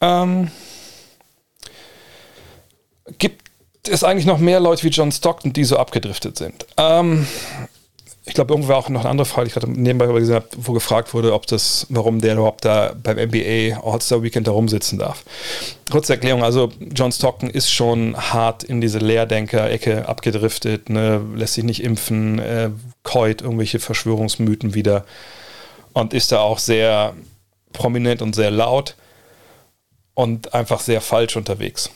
Ähm, 0.00 0.50
gibt 3.18 3.49
es 3.88 4.04
eigentlich 4.04 4.26
noch 4.26 4.38
mehr 4.38 4.60
Leute 4.60 4.82
wie 4.82 4.88
John 4.88 5.12
Stockton, 5.12 5.52
die 5.52 5.64
so 5.64 5.76
abgedriftet 5.76 6.36
sind. 6.36 6.66
Ähm, 6.76 7.26
ich 8.26 8.34
glaube, 8.34 8.52
irgendwo 8.52 8.68
war 8.68 8.76
auch 8.76 8.88
noch 8.88 9.00
eine 9.00 9.08
andere 9.08 9.24
Frage, 9.24 9.46
die 9.46 9.48
ich 9.48 9.54
gerade 9.54 9.70
nebenbei 9.72 10.06
gesehen 10.06 10.36
habe, 10.36 10.46
wo 10.56 10.72
gefragt 10.72 11.14
wurde, 11.14 11.32
ob 11.32 11.46
das, 11.46 11.86
warum 11.88 12.20
der 12.20 12.34
überhaupt 12.34 12.64
da 12.64 12.94
beim 13.02 13.16
NBA 13.16 13.80
All-Star 13.82 14.22
Weekend 14.22 14.46
da 14.46 14.52
rumsitzen 14.52 14.98
darf. 14.98 15.24
Kurze 15.90 16.12
Erklärung, 16.12 16.44
also 16.44 16.70
John 16.94 17.12
Stockton 17.12 17.48
ist 17.48 17.72
schon 17.72 18.16
hart 18.16 18.62
in 18.62 18.80
diese 18.80 18.98
Lehrdenker-Ecke 18.98 20.06
abgedriftet, 20.06 20.90
ne, 20.90 21.22
lässt 21.34 21.54
sich 21.54 21.64
nicht 21.64 21.82
impfen, 21.82 22.38
äh, 22.38 22.70
keut 23.02 23.40
irgendwelche 23.40 23.80
Verschwörungsmythen 23.80 24.74
wieder 24.74 25.04
und 25.94 26.12
ist 26.12 26.30
da 26.30 26.40
auch 26.40 26.58
sehr 26.58 27.14
prominent 27.72 28.20
und 28.20 28.34
sehr 28.34 28.50
laut 28.50 28.96
und 30.14 30.52
einfach 30.54 30.80
sehr 30.80 31.00
falsch 31.00 31.36
unterwegs 31.36 31.90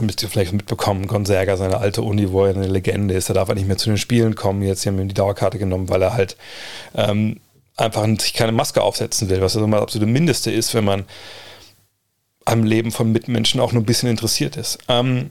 müsst 0.00 0.22
ihr 0.22 0.28
vielleicht 0.28 0.52
mitbekommen, 0.52 1.06
Gonzaga, 1.06 1.56
seine 1.56 1.78
alte 1.78 2.02
Uni, 2.02 2.30
wo 2.30 2.44
er 2.44 2.54
eine 2.54 2.66
Legende 2.66 3.14
ist, 3.14 3.30
da 3.30 3.34
darf 3.34 3.48
er 3.48 3.54
nicht 3.54 3.66
mehr 3.66 3.76
zu 3.76 3.90
den 3.90 3.98
Spielen 3.98 4.34
kommen. 4.34 4.62
Jetzt 4.62 4.86
haben 4.86 4.96
wir 4.96 5.04
ihm 5.04 5.08
die 5.08 5.14
Dauerkarte 5.14 5.58
genommen, 5.58 5.88
weil 5.88 6.02
er 6.02 6.14
halt 6.14 6.36
ähm, 6.94 7.40
einfach 7.76 8.06
sich 8.18 8.34
keine 8.34 8.52
Maske 8.52 8.82
aufsetzen 8.82 9.28
will, 9.28 9.40
was 9.40 9.56
also 9.56 9.66
das 9.66 9.80
absolute 9.82 10.10
Mindeste 10.10 10.50
ist, 10.50 10.74
wenn 10.74 10.84
man 10.84 11.04
am 12.44 12.64
Leben 12.64 12.90
von 12.90 13.12
Mitmenschen 13.12 13.60
auch 13.60 13.72
nur 13.72 13.82
ein 13.82 13.86
bisschen 13.86 14.08
interessiert 14.08 14.56
ist. 14.56 14.78
Ähm, 14.88 15.30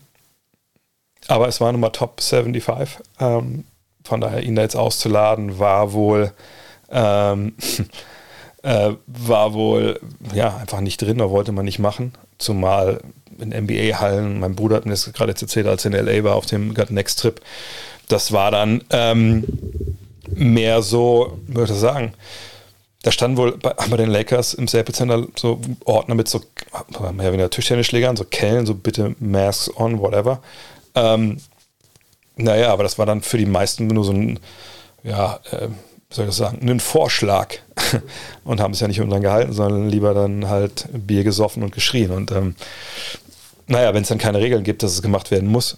aber 1.28 1.48
es 1.48 1.62
war 1.62 1.72
Nummer 1.72 1.92
Top 1.92 2.22
75. 2.22 3.00
Ähm, 3.20 3.65
von 4.04 4.22
daher, 4.22 4.42
ihn 4.44 4.56
da 4.56 4.63
jetzt 4.63 4.76
auszuladen, 4.76 5.60
war 5.60 5.94
wohl, 5.94 6.32
ähm, 6.89 7.54
äh, 8.63 8.94
war 9.06 9.54
wohl, 9.54 10.00
ja, 10.34 10.58
einfach 10.58 10.80
nicht 10.80 11.02
drin, 11.02 11.20
da 11.20 11.30
wollte 11.30 11.52
man 11.52 11.65
nicht 11.65 11.80
machen. 11.80 12.13
Zumal 12.39 13.02
in 13.39 13.49
NBA-Hallen. 13.49 14.39
Mein 14.39 14.56
Bruder 14.56 14.78
hat 14.78 14.86
mir 14.86 14.91
das 14.91 15.12
gerade 15.13 15.32
jetzt 15.32 15.41
erzählt, 15.41 15.67
als 15.67 15.86
er 15.86 15.93
in 15.93 16.06
LA 16.06 16.23
war 16.23 16.36
auf 16.36 16.45
dem 16.45 16.73
God 16.73 16.91
Next 16.91 17.19
Trip. 17.19 17.39
Das 18.08 18.32
war 18.32 18.52
dann 18.52 18.84
ähm, 18.89 19.45
mehr 20.34 20.82
so, 20.82 21.39
würde 21.47 21.73
ich 21.73 21.80
sagen, 21.80 22.13
da 23.04 23.12
standen 23.12 23.38
wohl 23.38 23.58
bei, 23.58 23.73
bei 23.89 23.97
den 23.97 24.10
Lakers 24.10 24.54
im 24.54 24.67
Staples 24.67 24.97
Center 24.97 25.25
so 25.38 25.62
Ordner 25.86 26.15
mit 26.15 26.28
so, 26.28 26.41
mehr 26.99 27.10
oder 27.10 27.32
weniger 27.32 27.49
Tischtennisschlägern, 27.49 28.17
so 28.17 28.25
Kellen, 28.25 28.65
so 28.65 28.75
bitte 28.75 29.15
Masks 29.19 29.71
on, 29.78 29.99
whatever. 29.99 30.41
Ähm, 30.95 31.38
naja, 32.36 32.71
aber 32.71 32.84
das 32.84 32.97
war 32.97 33.06
dann 33.06 33.21
für 33.21 33.38
die 33.38 33.45
meisten 33.45 33.88
nur 33.88 34.04
so 34.04 34.12
ein, 34.12 34.39
ja, 35.04 35.39
äh, 35.52 35.67
wie 36.10 36.15
soll 36.15 36.25
ich 36.25 36.30
das 36.30 36.38
sagen, 36.38 36.60
einen 36.62 36.80
Vorschlag 36.80 37.56
und 38.43 38.60
haben 38.60 38.73
es 38.73 38.80
ja 38.80 38.88
nicht 38.88 38.99
dran 38.99 39.21
gehalten, 39.21 39.54
sondern 39.54 39.89
lieber 39.89 40.13
dann 40.13 40.47
halt 40.49 40.88
Bier 40.91 41.23
gesoffen 41.23 41.63
und 41.63 41.71
geschrien. 41.71 42.12
Und 42.12 42.32
ähm, 42.32 42.56
naja, 43.67 43.93
wenn 43.93 44.04
es 44.04 44.10
dann 44.10 44.17
keine 44.17 44.39
Regeln 44.39 44.63
gibt, 44.63 44.84
dass 44.84 44.93
es 44.93 45.02
gemacht 45.02 45.32
werden 45.32 45.49
muss, 45.49 45.78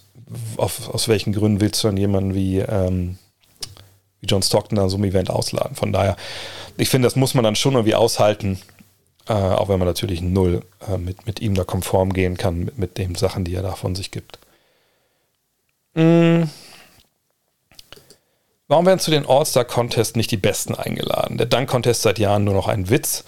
auf, 0.58 0.89
aus 0.89 1.08
welchen 1.08 1.34
Gründen 1.34 1.62
willst 1.62 1.84
du 1.84 1.88
dann 1.88 1.97
jemanden 1.97 2.34
wie, 2.34 2.60
ähm, 2.60 3.17
wie 4.21 4.28
John 4.28 4.41
Stockton 4.41 4.80
an 4.80 4.89
so 4.89 4.97
einem 4.97 5.06
Event 5.06 5.30
ausladen? 5.30 5.76
Von 5.76 5.91
daher, 5.91 6.15
ich 6.78 6.89
finde, 6.89 7.06
das 7.06 7.15
muss 7.15 7.34
man 7.34 7.43
dann 7.43 7.56
schon 7.56 7.74
irgendwie 7.74 7.95
aushalten, 7.95 8.60
äh, 9.28 9.34
auch 9.34 9.69
wenn 9.69 9.80
man 9.80 9.88
natürlich 9.88 10.21
null 10.21 10.63
äh, 10.88 10.97
mit, 10.97 11.26
mit 11.26 11.41
ihm 11.41 11.54
da 11.54 11.63
konform 11.63 12.13
gehen 12.13 12.38
kann, 12.38 12.60
mit, 12.60 12.78
mit 12.78 12.97
den 12.97 13.15
Sachen, 13.15 13.43
die 13.43 13.56
er 13.56 13.63
da 13.63 13.74
von 13.74 13.95
sich 13.95 14.12
gibt. 14.12 14.39
Mm. 15.93 16.43
Warum 18.72 18.86
werden 18.86 19.00
zu 19.00 19.12
den 19.12 19.26
All-Star-Contests 19.28 20.16
nicht 20.16 20.32
die 20.32 20.38
Besten 20.38 20.76
eingeladen? 20.76 21.38
Der 21.38 21.46
Dunk-Contest 21.46 22.04
seit 22.04 22.20
Jahren 22.20 22.46
nur 22.46 22.54
noch 22.54 22.70
ein 22.70 22.90
Witz 22.90 23.26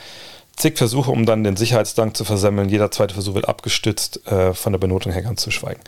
zig 0.55 0.77
Versuche, 0.77 1.11
um 1.11 1.25
dann 1.25 1.43
den 1.43 1.57
Sicherheitsdank 1.57 2.15
zu 2.15 2.23
versammeln. 2.23 2.69
Jeder 2.69 2.91
zweite 2.91 3.13
Versuch 3.13 3.33
wird 3.33 3.49
abgestützt, 3.49 4.25
äh, 4.25 4.53
von 4.53 4.71
der 4.71 4.79
Benotung 4.79 5.11
her 5.11 5.21
ganz 5.21 5.41
zu 5.41 5.51
schweigen. 5.51 5.81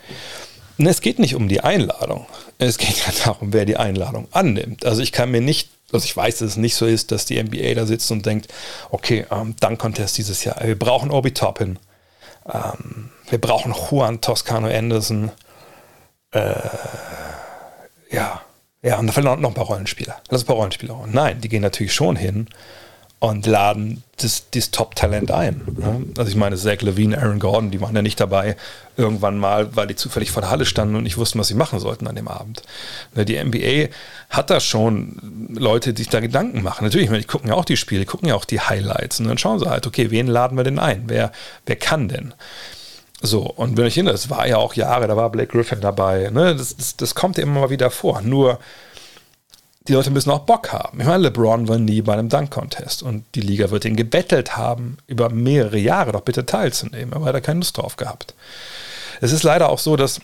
Und 0.76 0.84
es 0.84 1.00
geht 1.00 1.18
nicht 1.18 1.34
um 1.34 1.48
die 1.48 1.62
Einladung. 1.62 2.26
Es 2.58 2.76
geht 2.76 2.98
ja 3.06 3.14
darum, 3.24 3.54
wer 3.54 3.64
die 3.64 3.78
Einladung 3.78 4.28
annimmt. 4.30 4.84
Also 4.84 5.00
ich 5.00 5.10
kann 5.10 5.30
mir 5.30 5.40
nicht, 5.40 5.70
also 5.90 6.04
ich 6.04 6.14
weiß, 6.14 6.36
dass 6.36 6.50
es 6.50 6.56
nicht 6.58 6.74
so 6.74 6.84
ist, 6.84 7.10
dass 7.10 7.24
die 7.24 7.42
NBA 7.42 7.72
da 7.72 7.86
sitzt 7.86 8.10
und 8.10 8.26
denkt, 8.26 8.48
okay, 8.90 9.24
ähm, 9.30 9.56
Dunk-Contest 9.58 10.18
dieses 10.18 10.44
Jahr, 10.44 10.56
wir 10.62 10.78
brauchen 10.78 11.10
Obi 11.10 11.32
Toppin, 11.32 11.78
ähm, 12.52 13.08
wir 13.30 13.40
brauchen 13.40 13.72
Juan 13.72 14.20
Toscano 14.20 14.68
Anderson, 14.68 15.30
äh, 16.32 16.52
ja, 18.10 18.42
ja, 18.86 18.98
und 18.98 19.08
da 19.08 19.12
fehlen 19.12 19.40
noch 19.40 19.50
ein 19.50 19.54
paar 19.54 19.66
Rollenspieler. 19.66 20.16
Lass 20.30 20.44
ein 20.44 20.46
paar 20.46 20.56
Rollenspieler. 20.56 20.96
Nein, 21.10 21.40
die 21.40 21.48
gehen 21.48 21.62
natürlich 21.62 21.92
schon 21.92 22.14
hin 22.14 22.46
und 23.18 23.46
laden 23.46 24.04
das, 24.18 24.44
das 24.52 24.70
Top-Talent 24.70 25.32
ein. 25.32 25.62
Ne? 25.76 26.04
Also 26.16 26.30
ich 26.30 26.36
meine, 26.36 26.56
Zach 26.56 26.82
Levine, 26.82 27.18
Aaron 27.18 27.40
Gordon, 27.40 27.72
die 27.72 27.80
waren 27.80 27.96
ja 27.96 28.02
nicht 28.02 28.20
dabei 28.20 28.56
irgendwann 28.96 29.38
mal, 29.38 29.74
weil 29.74 29.88
die 29.88 29.96
zufällig 29.96 30.30
vor 30.30 30.42
der 30.42 30.50
Halle 30.50 30.66
standen 30.66 30.94
und 30.94 31.02
nicht 31.02 31.16
wussten, 31.16 31.40
was 31.40 31.48
sie 31.48 31.54
machen 31.54 31.80
sollten 31.80 32.06
an 32.06 32.14
dem 32.14 32.28
Abend. 32.28 32.62
Ne, 33.16 33.24
die 33.24 33.42
NBA 33.42 33.92
hat 34.30 34.50
da 34.50 34.60
schon 34.60 35.48
Leute, 35.52 35.92
die 35.92 36.02
sich 36.02 36.10
da 36.10 36.20
Gedanken 36.20 36.62
machen. 36.62 36.84
Natürlich, 36.84 37.10
die 37.10 37.24
gucken 37.24 37.48
ja 37.48 37.56
auch 37.56 37.64
die 37.64 37.76
Spiele, 37.76 38.02
die 38.02 38.06
gucken 38.06 38.28
ja 38.28 38.36
auch 38.36 38.44
die 38.44 38.60
Highlights 38.60 39.18
und 39.18 39.26
dann 39.26 39.38
schauen 39.38 39.58
sie 39.58 39.68
halt, 39.68 39.88
okay, 39.88 40.12
wen 40.12 40.28
laden 40.28 40.56
wir 40.56 40.64
denn 40.64 40.78
ein? 40.78 41.04
Wer, 41.06 41.32
wer 41.64 41.76
kann 41.76 42.08
denn? 42.08 42.34
So, 43.26 43.42
und 43.42 43.76
wenn 43.76 43.86
ich 43.86 43.94
hin, 43.94 44.06
das 44.06 44.30
war 44.30 44.46
ja 44.46 44.56
auch 44.56 44.74
Jahre, 44.74 45.08
da 45.08 45.16
war 45.16 45.30
Blake 45.30 45.52
Griffin 45.52 45.80
dabei. 45.80 46.30
Ne? 46.30 46.54
Das, 46.54 46.76
das, 46.76 46.96
das 46.96 47.14
kommt 47.14 47.38
immer 47.38 47.60
mal 47.60 47.70
wieder 47.70 47.90
vor. 47.90 48.22
Nur 48.22 48.58
die 49.88 49.92
Leute 49.92 50.10
müssen 50.10 50.30
auch 50.30 50.40
Bock 50.40 50.72
haben. 50.72 51.00
Ich 51.00 51.06
meine, 51.06 51.24
LeBron 51.24 51.68
war 51.68 51.78
nie 51.78 52.02
bei 52.02 52.14
einem 52.14 52.28
Dunk-Contest 52.28 53.02
und 53.02 53.24
die 53.34 53.40
Liga 53.40 53.70
wird 53.70 53.84
ihn 53.84 53.96
gebettelt 53.96 54.56
haben, 54.56 54.98
über 55.06 55.28
mehrere 55.28 55.78
Jahre 55.78 56.12
doch 56.12 56.22
bitte 56.22 56.44
teilzunehmen, 56.44 57.14
aber 57.14 57.28
er 57.28 57.34
hat 57.34 57.44
keine 57.44 57.60
Lust 57.60 57.76
drauf 57.76 57.96
gehabt. 57.96 58.34
Es 59.20 59.32
ist 59.32 59.44
leider 59.44 59.68
auch 59.68 59.78
so, 59.78 59.96
dass 59.96 60.20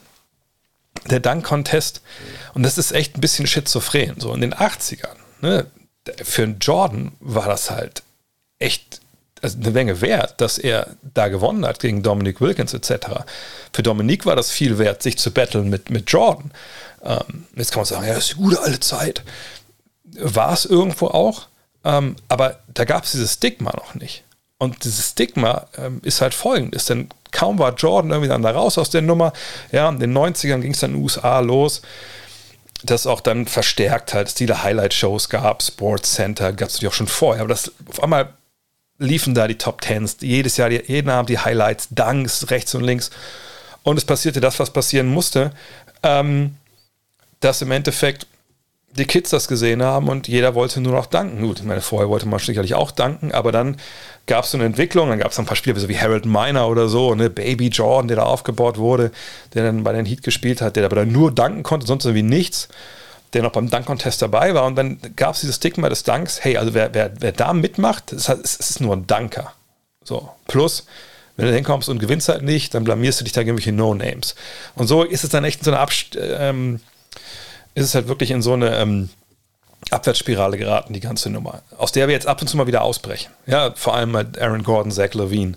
der 1.09 1.21
Dunk-Contest, 1.21 2.03
und 2.55 2.65
das 2.65 2.79
ist 2.79 2.93
echt 2.93 3.17
ein 3.17 3.21
bisschen 3.21 3.47
schizophren, 3.47 4.19
so 4.19 4.33
in 4.35 4.41
den 4.41 4.55
80ern, 4.55 5.17
ne, 5.41 5.67
für 6.23 6.43
einen 6.43 6.59
Jordan 6.59 7.13
war 7.21 7.47
das 7.47 7.71
halt 7.71 8.03
echt 8.59 9.02
eine 9.43 9.71
Menge 9.71 10.01
wert, 10.01 10.41
dass 10.41 10.59
er 10.59 10.89
da 11.15 11.29
gewonnen 11.29 11.67
hat 11.67 11.81
gegen 11.81 12.03
Dominic 12.03 12.41
Wilkins 12.41 12.75
etc. 12.75 13.25
Für 13.73 13.83
Dominic 13.83 14.25
war 14.25 14.37
das 14.37 14.51
viel 14.51 14.79
wert, 14.79 15.03
sich 15.03 15.19
zu 15.19 15.33
battlen 15.33 15.69
mit, 15.69 15.91
mit 15.91 16.11
Jordan. 16.11 16.53
Ähm, 17.05 17.47
jetzt 17.57 17.73
kann 17.73 17.81
man 17.81 17.87
sagen, 17.87 18.07
ja, 18.07 18.15
das 18.15 18.25
ist 18.25 18.33
die 18.33 18.43
gute 18.43 18.61
alte 18.61 18.81
Zeit. 18.81 19.23
War 20.05 20.53
es 20.53 20.65
irgendwo 20.65 21.09
auch, 21.09 21.49
ähm, 21.85 22.17
aber 22.29 22.61
da 22.73 22.85
gab 22.85 23.05
es 23.05 23.13
dieses 23.13 23.35
Stigma 23.35 23.73
noch 23.75 23.95
nicht. 23.95 24.25
Und 24.59 24.85
dieses 24.85 25.11
Stigma 25.11 25.67
ähm, 25.77 26.01
ist 26.05 26.21
halt 26.21 26.35
folgendes, 26.35 26.85
denn 26.85 27.09
kaum 27.33 27.59
war 27.59 27.75
Jordan 27.75 28.13
irgendwie 28.13 28.29
dann 28.29 28.43
da 28.43 28.53
raus 28.53 28.79
aus 28.79 28.91
der 28.91 29.03
Nummer, 29.03 29.33
ja, 29.73 29.89
in 29.89 29.99
den 29.99 30.17
90ern 30.17 30.61
ging 30.61 30.73
es 30.73 30.81
dann 30.81 30.93
in 30.93 30.99
den 30.99 31.03
USA 31.03 31.41
los, 31.41 31.83
das 32.85 33.09
auch 33.09 33.21
dann 33.21 33.47
verstärkt 33.47 34.15
halt, 34.15 34.31
viele 34.31 34.63
Highlight-Shows 34.63 35.29
gab, 35.31 35.63
Sports 35.63 36.13
Center, 36.15 36.53
gab 36.53 36.69
es 36.69 36.75
natürlich 36.75 36.93
auch 36.93 36.97
schon 36.97 37.09
vorher, 37.09 37.43
aber 37.43 37.49
das 37.49 37.73
auf 37.89 38.03
einmal 38.03 38.35
liefen 39.03 39.35
da 39.35 39.49
die 39.49 39.59
Top 39.59 39.81
Tens, 39.81 40.17
jedes 40.21 40.57
Jahr, 40.57 40.71
jeden 40.71 41.11
Abend 41.11 41.29
die 41.29 41.39
Highlights, 41.39 41.89
Dunks 41.91 42.51
rechts 42.51 42.75
und 42.75 42.85
links. 42.85 43.11
Und 43.83 43.97
es 43.97 44.05
passierte 44.05 44.41
das, 44.41 44.59
was 44.59 44.71
passieren 44.71 45.09
musste, 45.09 45.53
ähm, 46.03 46.57
dass 47.41 47.63
im 47.63 47.71
Endeffekt 47.71 48.27
die 48.97 49.07
Kids 49.07 49.31
das 49.31 49.49
gesehen 49.49 49.83
haben 49.83 50.09
und 50.09 50.29
jeder 50.29 50.55
wollte 50.55 50.81
nur 50.81 50.93
noch 50.93 51.07
danken. 51.07 51.43
Gut, 51.47 51.61
ich 51.61 51.65
meine, 51.65 51.81
vorher 51.81 52.09
wollte 52.09 52.29
man 52.29 52.39
sicherlich 52.39 52.75
auch 52.75 52.91
danken, 52.91 53.33
aber 53.33 53.51
dann 53.51 53.79
gab 54.27 54.45
es 54.45 54.51
so 54.51 54.59
eine 54.59 54.67
Entwicklung, 54.67 55.09
dann 55.09 55.19
gab 55.19 55.33
es 55.33 55.39
ein 55.39 55.47
paar 55.47 55.57
Spiele 55.57 55.89
wie 55.89 55.99
Harold 55.99 56.27
Miner 56.27 56.69
oder 56.69 56.89
so, 56.89 57.15
ne, 57.15 57.31
Baby 57.31 57.69
Jordan, 57.69 58.09
der 58.09 58.19
da 58.19 58.25
aufgebaut 58.25 58.77
wurde, 58.77 59.11
der 59.55 59.65
dann 59.65 59.83
bei 59.83 59.93
den 59.93 60.05
Heat 60.05 60.23
gespielt 60.23 60.61
hat, 60.61 60.77
der 60.77 60.85
aber 60.85 60.97
dann 60.97 61.11
nur 61.11 61.33
danken 61.33 61.63
konnte, 61.63 61.87
sonst 61.87 62.05
irgendwie 62.05 62.23
nichts 62.23 62.69
der 63.33 63.43
noch 63.43 63.53
beim 63.53 63.71
Dunk-Contest 63.71 64.21
dabei 64.23 64.55
war. 64.55 64.65
Und 64.65 64.77
dann 64.77 64.99
gab 65.17 65.35
es 65.35 65.41
dieses 65.41 65.57
Stigma 65.57 65.89
des 65.89 66.03
Dunks, 66.03 66.45
hey, 66.45 66.57
also 66.57 66.75
wer, 66.75 66.93
wer, 66.95 67.13
wer 67.21 67.33
da 67.33 67.53
mitmacht, 67.53 68.13
es 68.13 68.29
ist 68.29 68.81
nur 68.81 68.97
ein 68.97 69.07
Dunker. 69.07 69.53
So, 70.05 70.31
plus, 70.47 70.87
wenn 71.37 71.47
du 71.47 71.55
hinkommst 71.55 71.89
und 71.89 71.99
gewinnst 71.99 72.29
halt 72.29 72.43
nicht, 72.43 72.75
dann 72.75 72.85
blamierst 72.85 73.21
du 73.21 73.25
dich 73.25 73.33
da 73.33 73.41
irgendwelche 73.41 73.73
No-Names. 73.73 74.35
Und 74.75 74.87
so 74.87 75.03
ist 75.03 75.25
es 75.25 75.31
dann 75.31 75.45
echt 75.45 75.61
in 75.61 75.65
so 75.65 75.71
eine 75.71 75.81
Abst 75.81 76.19
ähm, 76.21 76.81
ist 77.75 77.87
es 77.87 77.95
halt 77.95 78.09
wirklich 78.09 78.31
in 78.31 78.43
so 78.43 78.53
eine 78.53 78.77
ähm, 78.77 79.09
Abwärtsspirale 79.91 80.59
geraten, 80.59 80.93
die 80.93 81.01
ganze 81.01 81.31
Nummer, 81.31 81.63
aus 81.77 81.93
der 81.93 82.07
wir 82.07 82.15
jetzt 82.15 82.27
ab 82.27 82.41
und 82.41 82.49
zu 82.49 82.57
mal 82.57 82.67
wieder 82.67 82.83
ausbrechen. 82.83 83.33
Ja, 83.47 83.73
vor 83.75 83.95
allem 83.95 84.13
mit 84.13 84.39
Aaron 84.39 84.63
Gordon, 84.63 84.93
Zach 84.93 85.15
Levine. 85.15 85.55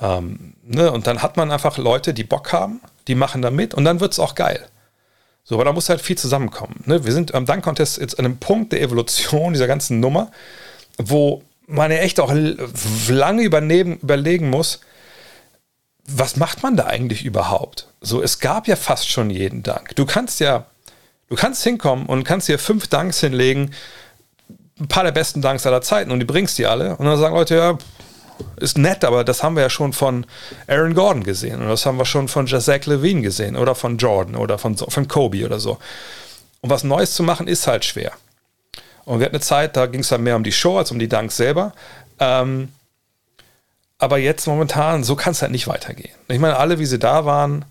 Ähm, 0.00 0.54
ne? 0.64 0.90
Und 0.90 1.06
dann 1.06 1.22
hat 1.22 1.36
man 1.36 1.50
einfach 1.52 1.78
Leute, 1.78 2.14
die 2.14 2.24
Bock 2.24 2.52
haben, 2.52 2.80
die 3.08 3.14
machen 3.14 3.42
da 3.42 3.50
mit 3.50 3.74
und 3.74 3.84
dann 3.84 4.00
wird 4.00 4.12
es 4.12 4.18
auch 4.18 4.34
geil. 4.34 4.66
So, 5.50 5.56
aber 5.56 5.64
da 5.64 5.72
muss 5.72 5.88
halt 5.88 6.00
viel 6.00 6.16
zusammenkommen. 6.16 6.76
Ne? 6.86 7.04
Wir 7.04 7.12
sind 7.12 7.34
am 7.34 7.44
Dunk 7.44 7.64
Contest 7.64 7.98
jetzt 7.98 8.20
an 8.20 8.24
einem 8.24 8.36
Punkt 8.36 8.70
der 8.70 8.82
Evolution 8.82 9.52
dieser 9.52 9.66
ganzen 9.66 9.98
Nummer, 9.98 10.30
wo 10.96 11.42
man 11.66 11.90
ja 11.90 11.96
echt 11.96 12.20
auch 12.20 12.32
lange 12.32 13.42
überlegen 13.42 14.48
muss, 14.48 14.78
was 16.06 16.36
macht 16.36 16.62
man 16.62 16.76
da 16.76 16.86
eigentlich 16.86 17.24
überhaupt? 17.24 17.88
So, 18.00 18.22
es 18.22 18.38
gab 18.38 18.68
ja 18.68 18.76
fast 18.76 19.10
schon 19.10 19.28
jeden 19.28 19.64
Dank. 19.64 19.96
Du 19.96 20.06
kannst 20.06 20.38
ja, 20.38 20.66
du 21.28 21.34
kannst 21.34 21.64
hinkommen 21.64 22.06
und 22.06 22.22
kannst 22.22 22.46
dir 22.46 22.60
fünf 22.60 22.86
Danks 22.86 23.18
hinlegen, 23.18 23.72
ein 24.78 24.86
paar 24.86 25.02
der 25.02 25.10
besten 25.10 25.42
Danks 25.42 25.66
aller 25.66 25.82
Zeiten 25.82 26.12
und 26.12 26.20
die 26.20 26.26
bringst 26.26 26.58
die 26.58 26.66
alle 26.66 26.94
und 26.94 27.06
dann 27.06 27.18
sagen 27.18 27.34
Leute, 27.34 27.56
ja, 27.56 27.78
ist 28.56 28.78
nett, 28.78 29.04
aber 29.04 29.24
das 29.24 29.42
haben 29.42 29.56
wir 29.56 29.62
ja 29.62 29.70
schon 29.70 29.92
von 29.92 30.26
Aaron 30.66 30.94
Gordon 30.94 31.24
gesehen 31.24 31.60
und 31.60 31.68
das 31.68 31.86
haben 31.86 31.98
wir 31.98 32.04
schon 32.04 32.28
von 32.28 32.46
Jacek 32.46 32.86
Levine 32.86 33.22
gesehen 33.22 33.56
oder 33.56 33.74
von 33.74 33.98
Jordan 33.98 34.36
oder 34.36 34.58
von, 34.58 34.76
von 34.76 35.08
Kobe 35.08 35.44
oder 35.44 35.60
so. 35.60 35.78
Und 36.60 36.70
was 36.70 36.84
Neues 36.84 37.14
zu 37.14 37.22
machen 37.22 37.48
ist 37.48 37.66
halt 37.66 37.84
schwer. 37.84 38.12
Und 39.04 39.18
wir 39.18 39.26
hatten 39.26 39.36
eine 39.36 39.42
Zeit, 39.42 39.76
da 39.76 39.86
ging 39.86 40.00
es 40.00 40.08
dann 40.08 40.22
mehr 40.22 40.36
um 40.36 40.44
die 40.44 40.52
Show 40.52 40.78
als 40.78 40.90
um 40.90 40.98
die 40.98 41.08
Dunks 41.08 41.36
selber. 41.36 41.72
Ähm, 42.18 42.68
aber 43.98 44.18
jetzt 44.18 44.46
momentan, 44.46 45.04
so 45.04 45.16
kann 45.16 45.32
es 45.32 45.42
halt 45.42 45.52
nicht 45.52 45.68
weitergehen. 45.68 46.14
Ich 46.28 46.38
meine, 46.38 46.56
alle, 46.56 46.78
wie 46.78 46.86
sie 46.86 46.98
da 46.98 47.24
waren, 47.24 47.64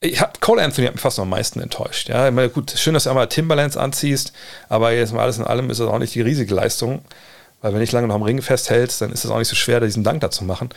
ich 0.00 0.20
hab, 0.20 0.40
Cole 0.40 0.62
Anthony 0.62 0.86
hat 0.86 0.94
mich 0.94 1.02
fast 1.02 1.18
noch 1.18 1.24
am 1.24 1.30
meisten 1.30 1.60
enttäuscht. 1.60 2.08
Ja, 2.08 2.28
ich 2.28 2.34
meine, 2.34 2.50
gut, 2.50 2.70
schön, 2.76 2.94
dass 2.94 3.04
du 3.04 3.10
einmal 3.10 3.28
Timberlands 3.28 3.76
anziehst, 3.76 4.32
aber 4.68 4.92
jetzt 4.92 5.12
mal 5.12 5.22
alles 5.22 5.38
in 5.38 5.44
allem 5.44 5.70
ist 5.70 5.80
das 5.80 5.88
auch 5.88 5.98
nicht 5.98 6.14
die 6.14 6.20
riesige 6.20 6.54
Leistung. 6.54 7.02
Weil 7.64 7.72
wenn 7.72 7.80
ich 7.80 7.92
lange 7.92 8.08
noch 8.08 8.16
am 8.16 8.22
Ring 8.22 8.42
festhältst, 8.42 9.00
dann 9.00 9.10
ist 9.10 9.24
es 9.24 9.30
auch 9.30 9.38
nicht 9.38 9.48
so 9.48 9.56
schwer, 9.56 9.80
diesen 9.80 10.04
Dank 10.04 10.20
dazu 10.20 10.44
machen. 10.44 10.68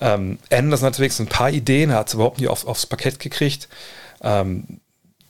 Ähm, 0.00 0.38
Anderson 0.50 0.86
hat 0.86 0.98
wenigstens 0.98 1.26
ein 1.26 1.28
paar 1.28 1.50
Ideen, 1.50 1.92
hat 1.92 2.08
es 2.08 2.14
überhaupt 2.14 2.40
nicht 2.40 2.48
auf, 2.48 2.66
aufs 2.66 2.86
Parkett 2.86 3.18
gekriegt. 3.18 3.68
Ähm, 4.22 4.80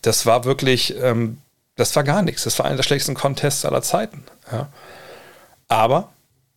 das 0.03 0.27
war 0.27 0.45
wirklich, 0.45 0.97
ähm, 1.03 1.39
das 1.75 1.97
war 1.97 2.05
gar 2.05 2.23
nichts. 2.23 2.45
Das 2.45 2.57
war 2.61 2.67
einer 2.67 2.77
der 2.77 2.85
schlechtesten 2.85 3.17
Contests 3.17 3.65
aller 3.65 3.83
Zeiten. 3.83 4.23
Ja. 4.53 4.69
Aber, 5.67 6.13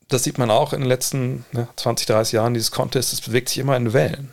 das 0.10 0.24
sieht 0.24 0.38
man 0.38 0.52
auch 0.52 0.74
in 0.74 0.82
den 0.82 0.90
letzten 0.90 1.44
ne, 1.52 1.68
20, 1.76 2.06
30 2.06 2.34
Jahren, 2.34 2.54
dieses 2.54 2.70
Contest, 2.70 3.14
das 3.14 3.22
bewegt 3.22 3.50
sich 3.50 3.58
immer 3.58 3.76
in 3.76 3.94
Wellen. 3.94 4.30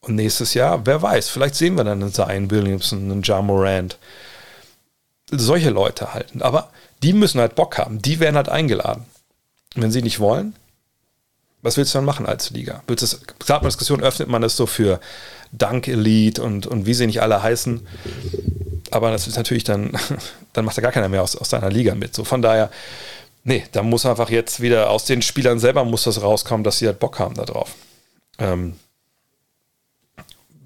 Und 0.00 0.16
nächstes 0.16 0.54
Jahr, 0.54 0.84
wer 0.86 1.00
weiß, 1.00 1.28
vielleicht 1.28 1.54
sehen 1.54 1.76
wir 1.76 1.84
dann 1.84 2.02
einen 2.02 2.12
Zion 2.12 2.50
Williamson, 2.50 3.12
einen 3.12 3.22
Ja 3.22 3.42
Morant. 3.42 3.96
Solche 5.30 5.70
Leute 5.70 6.14
halten. 6.14 6.42
Aber 6.42 6.72
die 7.02 7.12
müssen 7.12 7.40
halt 7.40 7.54
Bock 7.54 7.78
haben. 7.78 8.00
Die 8.02 8.20
werden 8.20 8.36
halt 8.36 8.48
eingeladen. 8.48 9.06
Wenn 9.74 9.90
sie 9.90 10.02
nicht 10.02 10.20
wollen, 10.20 10.54
was 11.62 11.76
willst 11.76 11.94
du 11.94 11.98
dann 11.98 12.04
machen 12.04 12.26
als 12.26 12.50
Liga? 12.50 12.82
Willst 12.86 13.12
du 13.12 13.18
gerade 13.38 13.66
Diskussion 13.66 14.02
öffnet 14.02 14.28
man 14.28 14.42
das 14.42 14.56
so 14.56 14.66
für 14.66 15.00
Dunk 15.52 15.88
Elite 15.88 16.42
und, 16.42 16.66
und 16.66 16.86
wie 16.86 16.94
sie 16.94 17.06
nicht 17.06 17.22
alle 17.22 17.42
heißen. 17.42 17.86
Aber 18.90 19.10
das 19.10 19.26
ist 19.26 19.36
natürlich 19.36 19.64
dann, 19.64 19.92
dann 20.52 20.64
macht 20.64 20.76
da 20.76 20.82
gar 20.82 20.92
keiner 20.92 21.08
mehr 21.08 21.22
aus, 21.22 21.36
aus 21.36 21.48
deiner 21.48 21.70
Liga 21.70 21.94
mit. 21.94 22.14
So 22.14 22.24
von 22.24 22.42
daher, 22.42 22.70
nee, 23.44 23.64
da 23.72 23.82
muss 23.82 24.06
einfach 24.06 24.30
jetzt 24.30 24.60
wieder 24.60 24.90
aus 24.90 25.04
den 25.04 25.22
Spielern 25.22 25.58
selber 25.58 25.84
muss 25.84 26.04
das 26.04 26.22
rauskommen, 26.22 26.64
dass 26.64 26.78
sie 26.78 26.86
halt 26.86 26.98
Bock 26.98 27.18
haben 27.18 27.34
darauf. 27.34 27.74
Ähm, 28.38 28.78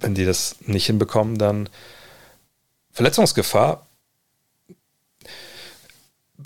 wenn 0.01 0.15
die 0.15 0.25
das 0.25 0.57
nicht 0.61 0.87
hinbekommen, 0.87 1.39
dann 1.39 1.69
Verletzungsgefahr 2.93 3.87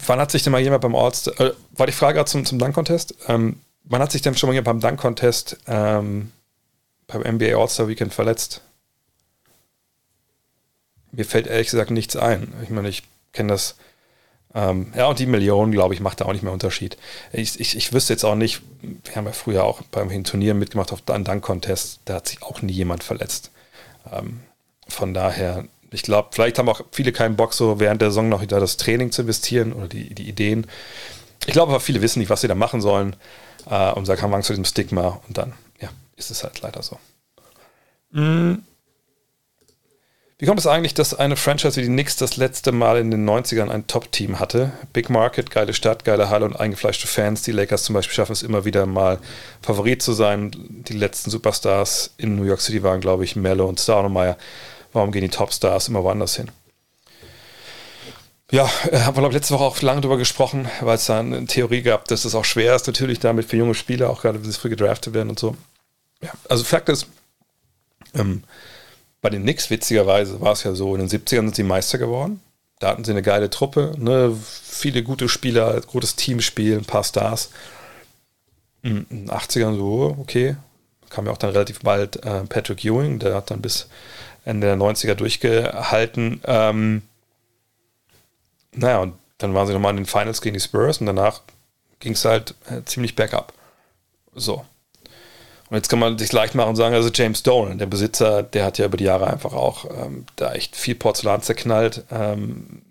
wann 0.06 0.20
hat 0.20 0.30
sich 0.30 0.42
denn 0.42 0.52
mal 0.52 0.60
jemand 0.60 0.82
beim 0.82 0.94
All-Star, 0.94 1.38
äh, 1.40 1.52
war 1.72 1.86
die 1.86 1.92
Frage 1.92 2.16
gerade 2.16 2.30
zum, 2.30 2.44
zum 2.44 2.58
Dunk-Contest? 2.58 3.14
Ähm, 3.28 3.60
wann 3.84 4.02
hat 4.02 4.12
sich 4.12 4.22
denn 4.22 4.36
schon 4.36 4.48
mal 4.48 4.54
jemand 4.54 4.80
beim 4.80 4.80
Dunk-Contest 4.80 5.58
ähm, 5.66 6.32
beim 7.06 7.22
NBA 7.22 7.56
All-Star 7.56 7.88
Weekend 7.88 8.14
verletzt? 8.14 8.62
Mir 11.12 11.24
fällt 11.24 11.46
ehrlich 11.46 11.70
gesagt 11.70 11.90
nichts 11.90 12.16
ein. 12.16 12.52
Ich 12.62 12.70
meine, 12.70 12.88
ich 12.88 13.02
kenne 13.32 13.52
das. 13.52 13.76
Ähm, 14.54 14.92
ja, 14.96 15.06
und 15.06 15.18
die 15.18 15.26
Millionen, 15.26 15.72
glaube 15.72 15.94
ich, 15.94 16.00
macht 16.00 16.20
da 16.20 16.26
auch 16.26 16.32
nicht 16.32 16.42
mehr 16.42 16.52
Unterschied. 16.52 16.96
Ich, 17.32 17.58
ich, 17.60 17.76
ich 17.76 17.92
wüsste 17.92 18.12
jetzt 18.12 18.24
auch 18.24 18.34
nicht, 18.34 18.62
wir 18.82 19.16
haben 19.16 19.26
ja 19.26 19.32
früher 19.32 19.64
auch 19.64 19.82
beim 19.82 20.24
Turnieren 20.24 20.58
mitgemacht 20.58 20.92
auf 20.92 21.02
einem 21.08 21.24
Dunk-Contest, 21.24 22.00
da 22.06 22.14
hat 22.14 22.28
sich 22.28 22.42
auch 22.42 22.62
nie 22.62 22.72
jemand 22.72 23.04
verletzt. 23.04 23.50
Ähm, 24.10 24.40
von 24.88 25.12
daher 25.12 25.64
ich 25.90 26.02
glaube, 26.02 26.28
vielleicht 26.32 26.58
haben 26.58 26.68
auch 26.68 26.82
viele 26.92 27.12
keinen 27.12 27.36
Bock, 27.36 27.54
so 27.54 27.80
während 27.80 28.02
der 28.02 28.10
Saison 28.10 28.28
noch 28.28 28.42
wieder 28.42 28.60
das 28.60 28.76
Training 28.76 29.10
zu 29.10 29.22
investieren 29.22 29.72
oder 29.72 29.88
die, 29.88 30.14
die 30.14 30.28
Ideen. 30.28 30.66
Ich 31.46 31.52
glaube 31.52 31.72
aber, 31.72 31.80
viele 31.80 32.02
wissen 32.02 32.18
nicht, 32.18 32.30
was 32.30 32.40
sie 32.40 32.48
da 32.48 32.54
machen 32.54 32.80
sollen 32.80 33.16
äh, 33.70 33.92
und 33.92 34.06
sagen, 34.06 34.22
haben 34.22 34.34
Angst 34.34 34.48
vor 34.48 34.54
diesem 34.54 34.64
Stigma 34.64 35.20
und 35.26 35.38
dann, 35.38 35.54
ja, 35.80 35.88
ist 36.16 36.30
es 36.30 36.44
halt 36.44 36.60
leider 36.60 36.82
so. 36.82 36.98
Mhm. 38.10 38.62
Wie 40.40 40.46
kommt 40.46 40.60
es 40.60 40.68
eigentlich, 40.68 40.94
dass 40.94 41.14
eine 41.14 41.34
Franchise 41.34 41.74
wie 41.76 41.80
die 41.80 41.88
Knicks 41.88 42.14
das 42.14 42.36
letzte 42.36 42.70
Mal 42.70 42.98
in 42.98 43.10
den 43.10 43.28
90ern 43.28 43.70
ein 43.70 43.88
Top-Team 43.88 44.38
hatte? 44.38 44.70
Big 44.92 45.10
Market, 45.10 45.50
geile 45.50 45.74
Stadt, 45.74 46.04
geile 46.04 46.30
Halle 46.30 46.44
und 46.44 46.54
eingefleischte 46.54 47.08
Fans. 47.08 47.42
Die 47.42 47.50
Lakers 47.50 47.82
zum 47.82 47.94
Beispiel 47.94 48.14
schaffen 48.14 48.34
es 48.34 48.44
immer 48.44 48.64
wieder 48.64 48.86
mal 48.86 49.18
Favorit 49.62 50.00
zu 50.00 50.12
sein. 50.12 50.52
Die 50.54 50.92
letzten 50.92 51.30
Superstars 51.30 52.14
in 52.18 52.36
New 52.36 52.44
York 52.44 52.60
City 52.60 52.84
waren, 52.84 53.00
glaube 53.00 53.24
ich, 53.24 53.34
Mello 53.34 53.68
und 53.68 53.80
Staunemeyer. 53.80 54.36
Warum 54.92 55.12
gehen 55.12 55.22
die 55.22 55.28
Topstars 55.28 55.88
immer 55.88 56.02
woanders 56.02 56.36
hin? 56.36 56.50
Ja, 58.50 58.70
äh, 58.90 59.00
haben 59.00 59.16
wir 59.16 59.20
glaube 59.20 59.34
letzte 59.34 59.54
Woche 59.54 59.64
auch 59.64 59.82
lange 59.82 60.00
darüber 60.00 60.16
gesprochen, 60.16 60.68
weil 60.80 60.96
es 60.96 61.06
da 61.06 61.20
eine 61.20 61.46
Theorie 61.46 61.82
gab, 61.82 62.06
dass 62.08 62.24
es 62.24 62.34
auch 62.34 62.46
schwer 62.46 62.74
ist, 62.74 62.86
natürlich 62.86 63.18
damit 63.18 63.44
für 63.44 63.58
junge 63.58 63.74
Spieler, 63.74 64.08
auch 64.08 64.22
gerade 64.22 64.42
wenn 64.42 64.50
sie 64.50 64.58
früh 64.58 64.70
gedraftet 64.70 65.12
werden 65.12 65.28
und 65.28 65.38
so. 65.38 65.54
Ja, 66.22 66.30
also 66.48 66.64
Fakt 66.64 66.88
ist, 66.88 67.06
ähm, 68.14 68.42
bei 69.20 69.30
den 69.30 69.42
Knicks, 69.42 69.68
witzigerweise, 69.68 70.40
war 70.40 70.52
es 70.52 70.62
ja 70.62 70.74
so, 70.74 70.94
in 70.94 71.06
den 71.06 71.08
70ern 71.08 71.40
sind 71.40 71.56
sie 71.56 71.62
Meister 71.62 71.98
geworden. 71.98 72.40
Da 72.78 72.90
hatten 72.90 73.04
sie 73.04 73.10
eine 73.10 73.22
geile 73.22 73.50
Truppe, 73.50 73.94
ne? 73.98 74.34
viele 74.40 75.02
gute 75.02 75.28
Spieler, 75.28 75.80
gutes 75.82 76.14
Teamspiel, 76.14 76.78
ein 76.78 76.84
paar 76.84 77.02
Stars. 77.02 77.50
In 78.82 79.06
den 79.10 79.30
80ern 79.30 79.76
so, 79.76 80.16
okay, 80.20 80.56
kam 81.10 81.26
ja 81.26 81.32
auch 81.32 81.38
dann 81.38 81.50
relativ 81.50 81.80
bald 81.80 82.24
äh, 82.24 82.44
Patrick 82.44 82.84
Ewing, 82.84 83.18
der 83.18 83.34
hat 83.34 83.50
dann 83.50 83.60
bis 83.60 83.88
Ende 84.48 84.66
der 84.66 84.76
90er 84.76 85.14
durchgehalten. 85.14 86.40
Ähm, 86.44 87.02
naja, 88.72 88.98
und 88.98 89.14
dann 89.38 89.54
waren 89.54 89.66
sie 89.66 89.72
nochmal 89.72 89.90
in 89.90 89.98
den 89.98 90.06
Finals 90.06 90.40
gegen 90.40 90.54
die 90.54 90.60
Spurs 90.60 90.98
und 90.98 91.06
danach 91.06 91.42
ging 92.00 92.12
es 92.12 92.24
halt 92.24 92.54
äh, 92.70 92.82
ziemlich 92.84 93.14
bergab. 93.14 93.52
So. 94.34 94.64
Und 95.70 95.76
jetzt 95.76 95.88
kann 95.88 95.98
man 95.98 96.18
sich 96.18 96.32
leicht 96.32 96.54
machen 96.54 96.70
und 96.70 96.76
sagen, 96.76 96.94
also 96.94 97.10
James 97.12 97.42
Dolan, 97.42 97.78
der 97.78 97.86
Besitzer, 97.86 98.42
der 98.42 98.64
hat 98.64 98.78
ja 98.78 98.86
über 98.86 98.96
die 98.96 99.04
Jahre 99.04 99.26
einfach 99.26 99.52
auch 99.52 99.84
ähm, 99.90 100.24
da 100.36 100.52
echt 100.54 100.76
viel 100.76 100.94
Porzellan 100.94 101.42
zerknallt, 101.42 102.04
ähm, 102.10 102.82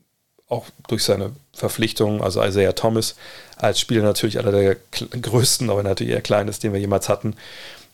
auch 0.48 0.66
durch 0.88 1.04
seine 1.04 1.32
Verpflichtungen, 1.54 2.22
also 2.22 2.42
Isaiah 2.44 2.74
Thomas 2.74 3.16
als 3.58 3.80
Spieler 3.80 4.04
natürlich 4.04 4.38
einer 4.38 4.52
der 4.52 4.78
größten, 5.22 5.70
aber 5.70 5.82
natürlich 5.84 6.14
eher 6.14 6.22
kleines, 6.22 6.60
den 6.60 6.72
wir 6.72 6.80
jemals 6.80 7.10
hatten, 7.10 7.36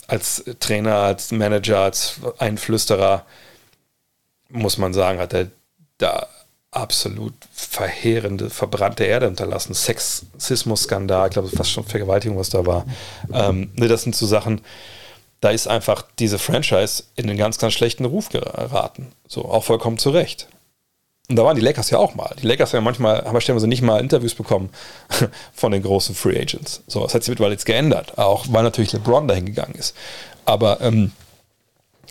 als 0.08 0.44
Trainer, 0.60 0.98
als 0.98 1.32
Manager, 1.32 1.80
als 1.80 2.16
Einflüsterer, 2.38 3.26
muss 4.54 4.78
man 4.78 4.94
sagen, 4.94 5.20
hat 5.20 5.34
er 5.34 5.48
da 5.98 6.28
absolut 6.72 7.34
verheerende, 7.54 8.50
verbrannte 8.50 9.04
Erde 9.04 9.28
hinterlassen. 9.28 9.74
Sexismus-Skandal, 9.74 11.28
ich 11.28 11.34
glaube, 11.34 11.50
fast 11.50 11.72
schon 11.72 11.84
Vergewaltigung, 11.84 12.38
was 12.38 12.50
da 12.50 12.66
war. 12.66 12.86
Ähm, 13.32 13.72
ne, 13.76 13.88
das 13.88 14.04
sind 14.04 14.16
so 14.16 14.26
Sachen, 14.26 14.62
da 15.40 15.50
ist 15.50 15.68
einfach 15.68 16.04
diese 16.20 16.40
Franchise 16.40 17.04
in 17.16 17.30
einen 17.30 17.38
ganz, 17.38 17.58
ganz 17.58 17.74
schlechten 17.74 18.06
Ruf 18.06 18.30
geraten. 18.30 19.12
So, 19.28 19.46
auch 19.46 19.64
vollkommen 19.64 19.98
zu 19.98 20.10
Recht. 20.10 20.48
Und 21.30 21.38
da 21.38 21.44
waren 21.46 21.56
die 21.56 21.62
Lakers 21.62 21.90
ja 21.90 22.00
auch 22.00 22.16
mal. 22.16 22.36
Die 22.42 22.48
Lakers 22.48 22.72
haben 22.72 22.78
ja 22.78 22.82
manchmal, 22.82 23.24
haben 23.24 23.34
wir 23.34 23.42
stellenweise 23.42 23.68
nicht 23.68 23.82
mal 23.82 24.00
Interviews 24.00 24.36
bekommen 24.36 24.70
von 25.54 25.72
den 25.72 25.82
großen 25.82 26.16
Free 26.16 26.40
Agents. 26.40 26.82
So, 26.88 27.04
das 27.04 27.14
hat 27.14 27.24
sich 27.24 27.30
mittlerweile 27.30 27.54
jetzt 27.54 27.66
geändert. 27.66 28.18
Auch 28.18 28.46
weil 28.50 28.64
natürlich 28.64 28.94
LeBron 28.94 29.28
dahin 29.28 29.46
gegangen 29.46 29.76
ist. 29.76 29.96
Aber 30.46 30.82
ähm, 30.82 31.12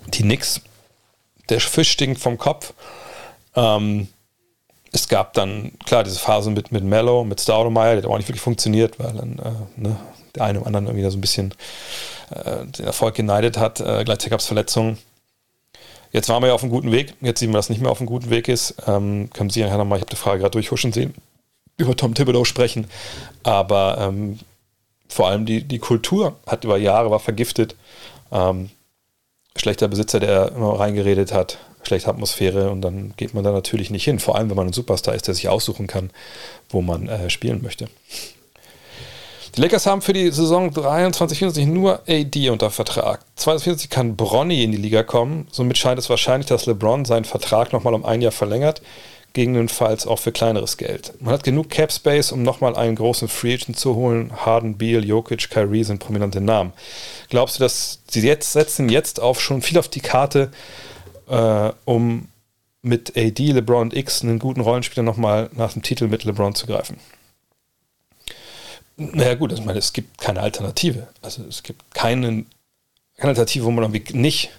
die 0.08 0.22
Knicks, 0.22 0.60
der 1.48 1.60
Fisch 1.60 1.90
stinkt 1.90 2.20
vom 2.20 2.38
Kopf. 2.38 2.72
Ähm, 3.54 4.08
es 4.92 5.08
gab 5.08 5.32
dann, 5.32 5.72
klar, 5.86 6.04
diese 6.04 6.18
Phase 6.18 6.50
mit, 6.50 6.70
mit 6.70 6.84
Mello, 6.84 7.24
mit 7.24 7.40
Staudemeyer, 7.40 7.94
der 7.94 8.02
hat 8.02 8.10
auch 8.10 8.18
nicht 8.18 8.28
wirklich 8.28 8.42
funktioniert, 8.42 8.98
weil 8.98 9.12
dann 9.14 9.38
äh, 9.38 9.80
ne, 9.80 9.96
der 10.34 10.44
eine 10.44 10.60
oder 10.60 10.68
andere 10.68 10.86
irgendwie 10.86 11.10
so 11.10 11.16
ein 11.16 11.20
bisschen 11.20 11.54
äh, 12.30 12.66
den 12.66 12.86
Erfolg 12.86 13.14
geneidet 13.14 13.56
hat. 13.56 13.80
Äh, 13.80 14.04
gleichzeitig 14.04 14.30
gab 14.30 14.40
es 14.40 14.46
Verletzungen. 14.46 14.98
Jetzt 16.12 16.28
waren 16.28 16.42
wir 16.42 16.48
ja 16.48 16.54
auf 16.54 16.62
einem 16.62 16.72
guten 16.72 16.92
Weg. 16.92 17.14
Jetzt 17.22 17.40
sehen 17.40 17.50
wir, 17.50 17.56
dass 17.56 17.70
nicht 17.70 17.80
mehr 17.80 17.90
auf 17.90 18.00
einem 18.00 18.06
guten 18.06 18.28
Weg 18.28 18.48
ist. 18.48 18.74
Ähm, 18.86 19.30
können 19.32 19.48
Sie 19.48 19.62
nachher 19.62 19.78
nochmal, 19.78 19.98
ich 19.98 20.02
habe 20.02 20.10
die 20.10 20.16
Frage 20.16 20.40
gerade 20.40 20.52
durchhuschen 20.52 20.92
sehen, 20.92 21.14
über 21.78 21.96
Tom 21.96 22.14
Thibodeau 22.14 22.44
sprechen. 22.44 22.86
Aber 23.42 23.96
ähm, 23.98 24.38
vor 25.08 25.28
allem 25.28 25.46
die, 25.46 25.62
die 25.64 25.78
Kultur 25.78 26.36
hat 26.46 26.64
über 26.64 26.76
Jahre 26.76 27.10
war 27.10 27.20
vergiftet. 27.20 27.76
Ähm, 28.30 28.70
schlechter 29.56 29.88
Besitzer, 29.88 30.20
der 30.20 30.52
immer 30.52 30.78
reingeredet 30.78 31.32
hat, 31.32 31.58
schlechte 31.82 32.10
Atmosphäre 32.10 32.70
und 32.70 32.82
dann 32.82 33.14
geht 33.16 33.34
man 33.34 33.44
da 33.44 33.52
natürlich 33.52 33.90
nicht 33.90 34.04
hin. 34.04 34.18
Vor 34.18 34.36
allem, 34.36 34.50
wenn 34.50 34.56
man 34.56 34.68
ein 34.68 34.72
Superstar 34.72 35.14
ist, 35.14 35.26
der 35.26 35.34
sich 35.34 35.48
aussuchen 35.48 35.86
kann, 35.86 36.10
wo 36.70 36.82
man 36.82 37.08
äh, 37.08 37.30
spielen 37.30 37.62
möchte. 37.62 37.88
Die 39.54 39.60
Lakers 39.60 39.84
haben 39.84 40.00
für 40.00 40.14
die 40.14 40.30
Saison 40.30 40.72
23, 40.72 41.38
24 41.38 41.66
nur 41.66 42.00
AD 42.08 42.48
unter 42.48 42.70
Vertrag. 42.70 43.20
2024 43.36 43.90
kann 43.90 44.16
Bronny 44.16 44.64
in 44.64 44.72
die 44.72 44.78
Liga 44.78 45.02
kommen. 45.02 45.46
Somit 45.50 45.76
scheint 45.76 45.98
es 45.98 46.08
wahrscheinlich, 46.08 46.46
dass 46.46 46.64
LeBron 46.64 47.04
seinen 47.04 47.26
Vertrag 47.26 47.70
nochmal 47.74 47.92
um 47.92 48.06
ein 48.06 48.22
Jahr 48.22 48.32
verlängert, 48.32 48.80
gegebenenfalls 49.32 50.06
auch 50.06 50.18
für 50.18 50.32
kleineres 50.32 50.76
Geld. 50.76 51.12
Man 51.20 51.32
hat 51.32 51.44
genug 51.44 51.70
Cap 51.70 51.92
Space, 51.92 52.32
um 52.32 52.42
nochmal 52.42 52.76
einen 52.76 52.96
großen 52.96 53.28
Free 53.28 53.54
Agent 53.54 53.78
zu 53.78 53.94
holen. 53.94 54.32
Harden, 54.44 54.76
Beal, 54.76 55.04
Jokic, 55.04 55.50
Kyrie 55.50 55.84
sind 55.84 55.98
prominente 55.98 56.40
Namen. 56.40 56.72
Glaubst 57.28 57.56
du, 57.56 57.60
dass 57.62 58.00
sie 58.10 58.20
jetzt 58.20 58.52
setzen 58.52 58.88
jetzt 58.88 59.20
auf 59.20 59.40
schon 59.40 59.62
viel 59.62 59.78
auf 59.78 59.88
die 59.88 60.00
Karte, 60.00 60.50
äh, 61.28 61.70
um 61.84 62.28
mit 62.82 63.16
AD, 63.16 63.52
LeBron 63.52 63.82
und 63.82 63.96
X 63.96 64.22
einen 64.22 64.38
guten 64.38 64.60
Rollenspieler 64.60 65.04
nochmal 65.04 65.48
nach 65.52 65.72
dem 65.72 65.82
Titel 65.82 66.08
mit 66.08 66.24
LeBron 66.24 66.54
zu 66.54 66.66
greifen? 66.66 66.98
Naja, 68.96 69.34
gut, 69.34 69.50
also 69.50 69.62
ich 69.62 69.66
meine, 69.66 69.78
es 69.78 69.92
gibt 69.92 70.18
keine 70.18 70.40
Alternative. 70.40 71.08
Also 71.22 71.44
es 71.44 71.62
gibt 71.62 71.94
keine, 71.94 72.44
keine 73.16 73.30
Alternative, 73.30 73.64
wo 73.64 73.70
man 73.70 73.84
irgendwie 73.84 74.16
nicht 74.16 74.50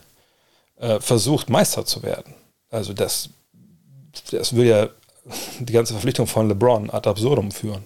äh, 0.80 1.00
versucht, 1.00 1.50
Meister 1.50 1.86
zu 1.86 2.02
werden. 2.02 2.34
Also 2.70 2.94
das, 2.94 3.30
das 4.32 4.54
würde 4.54 4.70
ja 4.70 4.90
die 5.60 5.74
ganze 5.74 5.94
Verpflichtung 5.94 6.28
von 6.28 6.48
LeBron 6.48 6.90
ad 6.90 7.10
absurdum 7.10 7.52
führen. 7.52 7.86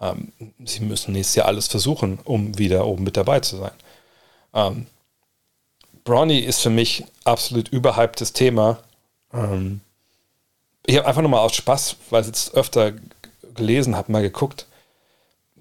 Ähm, 0.00 0.32
sie 0.64 0.80
müssen 0.80 1.12
nächstes 1.12 1.36
Jahr 1.36 1.46
alles 1.46 1.66
versuchen, 1.68 2.18
um 2.24 2.58
wieder 2.58 2.86
oben 2.86 3.04
mit 3.04 3.16
dabei 3.16 3.40
zu 3.40 3.56
sein. 3.56 3.72
Ähm, 4.54 4.86
Bronny 6.04 6.38
ist 6.38 6.60
für 6.60 6.70
mich 6.70 7.04
absolut 7.24 7.68
überhyptes 7.68 8.32
Thema. 8.32 8.78
Ähm, 9.32 9.80
ich 10.86 10.96
habe 10.96 11.06
einfach 11.06 11.22
nur 11.22 11.30
mal 11.30 11.40
aus 11.40 11.54
Spaß, 11.54 11.96
weil 12.10 12.22
ich 12.22 12.28
jetzt 12.28 12.54
öfter 12.54 12.92
gelesen 13.54 13.96
habe, 13.96 14.12
mal 14.12 14.22
geguckt 14.22 14.66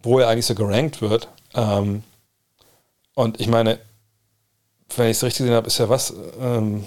wo 0.04 0.20
er 0.20 0.28
eigentlich 0.28 0.46
so 0.46 0.56
gerankt 0.56 1.02
wird. 1.02 1.28
Ähm, 1.54 2.04
und 3.14 3.40
ich 3.40 3.48
meine, 3.48 3.80
wenn 4.96 5.10
ich 5.10 5.18
es 5.18 5.24
richtig 5.24 5.40
gesehen 5.40 5.56
habe, 5.56 5.68
ist 5.68 5.80
er 5.80 5.90
was? 5.90 6.14
Ähm, 6.40 6.86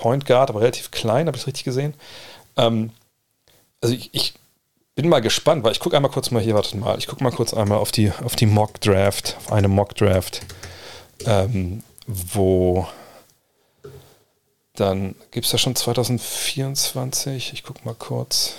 Point 0.00 0.24
Guard, 0.24 0.48
aber 0.48 0.62
relativ 0.62 0.90
klein, 0.90 1.26
habe 1.26 1.36
ich 1.36 1.42
es 1.42 1.46
richtig 1.46 1.64
gesehen. 1.64 1.92
Ähm, 2.56 2.90
also 3.82 3.94
ich, 3.94 4.08
ich, 4.12 4.34
bin 4.96 5.08
mal 5.08 5.20
gespannt, 5.20 5.62
weil 5.62 5.72
ich 5.72 5.80
gucke 5.80 5.96
einmal 5.96 6.10
kurz 6.10 6.30
mal 6.30 6.42
hier, 6.42 6.54
warte 6.54 6.76
mal, 6.76 6.98
ich 6.98 7.06
gucke 7.06 7.22
mal 7.22 7.30
kurz 7.30 7.54
einmal 7.54 7.78
auf 7.78 7.92
die, 7.92 8.12
auf 8.24 8.36
die 8.36 8.46
Mock 8.46 8.80
Draft, 8.80 9.36
auf 9.38 9.52
eine 9.52 9.68
Mock 9.68 9.94
Draft, 9.94 10.40
ähm, 11.26 11.82
wo 12.06 12.86
dann 14.74 15.14
gibt 15.30 15.46
es 15.46 15.52
da 15.52 15.58
schon 15.58 15.76
2024, 15.76 17.52
ich 17.52 17.62
gucke 17.62 17.80
mal 17.84 17.94
kurz. 17.94 18.54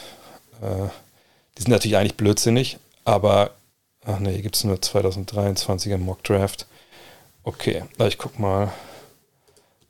Äh, 0.61 0.87
die 1.57 1.63
sind 1.63 1.71
natürlich 1.71 1.97
eigentlich 1.97 2.17
blödsinnig, 2.17 2.77
aber, 3.03 3.51
ach 4.05 4.19
nee, 4.19 4.31
hier 4.31 4.41
gibt 4.41 4.55
es 4.55 4.63
nur 4.63 4.77
2023er 4.77 5.97
Mock 5.97 6.23
Draft. 6.23 6.65
Okay, 7.43 7.83
ich 8.07 8.17
guck 8.17 8.39
mal, 8.39 8.71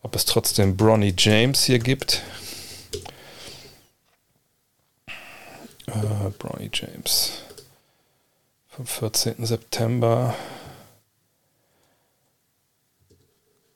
ob 0.03 0.15
es 0.15 0.25
trotzdem 0.25 0.75
Bronny 0.77 1.13
James 1.17 1.63
hier 1.63 1.79
gibt. 1.79 2.21
Äh, 5.87 6.29
Bronny 6.37 6.69
James 6.73 7.33
vom 8.71 8.85
14. 8.85 9.45
September. 9.45 10.33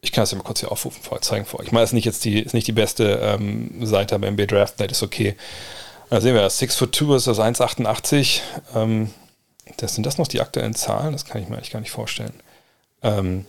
Ich 0.02 0.12
kann 0.12 0.24
es 0.24 0.32
ja 0.32 0.38
mal 0.38 0.44
kurz 0.44 0.60
hier 0.60 0.72
aufrufen, 0.72 1.02
vor, 1.02 1.22
zeigen 1.22 1.46
vor. 1.46 1.64
Ich 1.64 1.72
meine, 1.72 1.84
es 1.84 1.90
ist 1.90 1.96
nicht 1.96 2.06
jetzt 2.06 2.24
die, 2.26 2.40
ist 2.40 2.54
nicht 2.54 2.68
die 2.68 2.72
beste 2.72 3.20
ähm, 3.22 3.86
Seite 3.86 4.18
beim 4.20 4.34
NBA 4.34 4.46
Draft, 4.46 4.80
das 4.80 4.92
ist 4.92 5.04
okay. 5.04 5.36
Da 6.10 6.22
sehen 6.22 6.36
wir, 6.36 6.42
das 6.42 6.60
6 6.60 6.76
foot 6.76 6.96
2 6.96 7.16
ist 7.16 7.28
das 7.28 7.40
1,88. 7.40 8.42
Ähm, 8.76 9.12
das, 9.78 9.96
sind 9.96 10.06
das 10.06 10.18
noch 10.18 10.28
die 10.28 10.42
aktuellen 10.42 10.76
Zahlen? 10.76 11.12
Das 11.12 11.26
kann 11.26 11.42
ich 11.42 11.50
mir 11.50 11.58
eigentlich 11.58 11.72
gar 11.72 11.80
nicht 11.80 11.92
vorstellen. 11.92 12.34
Ähm, 13.02 13.46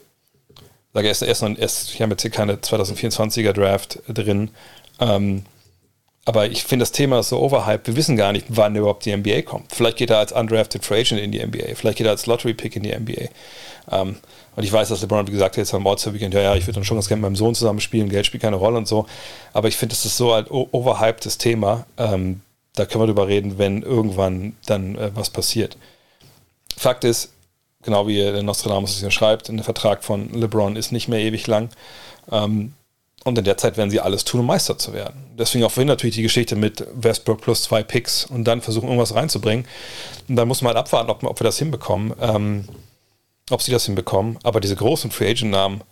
sage 0.97 1.09
erst, 1.09 1.22
erst, 1.22 1.42
erst 1.42 1.92
ich 1.92 2.01
habe 2.01 2.12
jetzt 2.12 2.22
hier 2.22 2.30
keine 2.30 2.55
2024er 2.55 3.53
Draft 3.53 4.01
drin. 4.09 4.51
Ähm, 4.99 5.42
aber 6.24 6.47
ich 6.47 6.64
finde 6.64 6.84
das 6.84 6.92
Thema 6.92 7.22
so 7.22 7.38
overhyped. 7.38 7.86
Wir 7.86 7.97
wissen 7.97 8.16
gar 8.16 8.32
nicht, 8.32 8.47
wann 8.49 8.74
überhaupt 8.74 9.05
die 9.05 9.14
NBA 9.14 9.42
kommt. 9.42 9.74
Vielleicht 9.74 9.99
geht 9.99 10.09
er 10.09 10.18
als 10.18 10.32
undrafted 10.32 10.86
Free 10.86 11.01
Agent 11.01 11.20
in 11.20 11.32
die 11.32 11.44
NBA. 11.44 11.74
Vielleicht 11.74 11.99
geht 11.99 12.07
er 12.07 12.12
als 12.12 12.24
Lottery 12.24 12.55
Pick 12.55 12.76
in 12.76 12.82
die 12.82 12.97
NBA. 12.97 13.28
Ähm, 13.92 14.16
und 14.57 14.62
ich 14.62 14.72
weiß, 14.72 14.88
dass 14.88 15.03
LeBron, 15.03 15.26
wie 15.26 15.32
gesagt, 15.32 15.59
jetzt 15.59 15.74
am 15.74 15.86
All-Star-Weekend, 15.86 16.32
ja, 16.32 16.40
ja, 16.40 16.55
ich 16.57 16.66
würde 16.66 16.76
dann 16.76 16.84
schon 16.84 16.97
ganz 16.97 17.09
gerne 17.09 17.20
mit 17.20 17.26
meinem 17.26 17.36
Sohn 17.36 17.55
zusammen 17.55 17.80
spielen, 17.80 18.09
Geld 18.09 18.24
spielt 18.24 18.42
keine 18.42 18.57
Rolle 18.57 18.78
und 18.78 18.88
so. 18.88 19.05
Aber 19.53 19.68
ich 19.68 19.76
finde, 19.76 19.94
das 19.94 20.07
ist 20.07 20.16
so 20.16 20.32
ein 20.32 20.47
overhypedes 20.49 21.36
Thema. 21.36 21.84
Ähm, 21.99 22.40
da 22.74 22.86
können 22.86 23.03
wir 23.03 23.07
drüber 23.07 23.28
reden, 23.28 23.59
wenn 23.59 23.82
irgendwann 23.82 24.57
dann 24.64 24.97
äh, 24.97 25.11
was 25.14 25.28
passiert. 25.28 25.76
Fakt 26.74 27.05
ist, 27.05 27.34
genau 27.87 28.07
wie 28.07 28.16
der 28.16 28.43
Nostradamus 28.43 28.95
es 28.95 29.01
ja 29.01 29.11
schreibt, 29.11 29.49
der 29.49 29.64
Vertrag 29.64 30.05
von 30.05 30.30
LeBron 30.32 30.76
ist 30.76 30.93
nicht 30.93 31.09
mehr 31.09 31.20
ewig 31.20 31.47
lang. 31.47 31.70
Ähm, 32.30 32.74
und 33.24 33.39
in 33.39 33.45
der 33.45 33.57
Zeit 33.57 33.76
werden 33.76 33.91
sie 33.91 34.01
alles 34.01 34.24
tun, 34.24 34.41
um 34.41 34.47
Meister 34.47 34.78
zu 34.78 34.93
werden. 34.93 35.24
Deswegen 35.37 35.64
auch 35.64 35.70
vorhin 35.70 35.89
natürlich 35.89 36.14
die 36.16 36.22
Geschichte 36.22 36.55
mit 36.55 36.87
Westbrook 36.95 37.41
plus 37.41 37.62
zwei 37.62 37.82
Picks 37.82 38.26
und 38.26 38.45
dann 38.45 38.61
versuchen, 38.61 38.87
irgendwas 38.87 39.14
reinzubringen. 39.14 39.66
Und 40.28 40.37
dann 40.37 40.47
muss 40.47 40.62
man 40.62 40.74
halt 40.74 40.87
abwarten, 40.87 41.11
ob, 41.11 41.24
ob 41.24 41.41
wir 41.41 41.45
das 41.45 41.59
hinbekommen. 41.59 42.12
Ähm, 42.20 42.68
ob 43.51 43.62
sie 43.62 43.72
das 43.72 43.87
hinbekommen. 43.87 44.39
Aber 44.43 44.61
diese 44.61 44.76
großen 44.76 45.11
Free 45.11 45.30
Agent-Namen, 45.30 45.82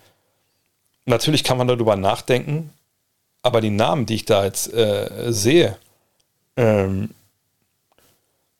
natürlich 1.06 1.44
kann 1.44 1.58
man 1.58 1.68
darüber 1.68 1.96
nachdenken, 1.96 2.70
aber 3.42 3.60
die 3.60 3.70
Namen, 3.70 4.06
die 4.06 4.14
ich 4.14 4.24
da 4.24 4.44
jetzt 4.44 4.72
äh, 4.72 5.32
sehe, 5.32 5.76
ähm, 6.56 7.10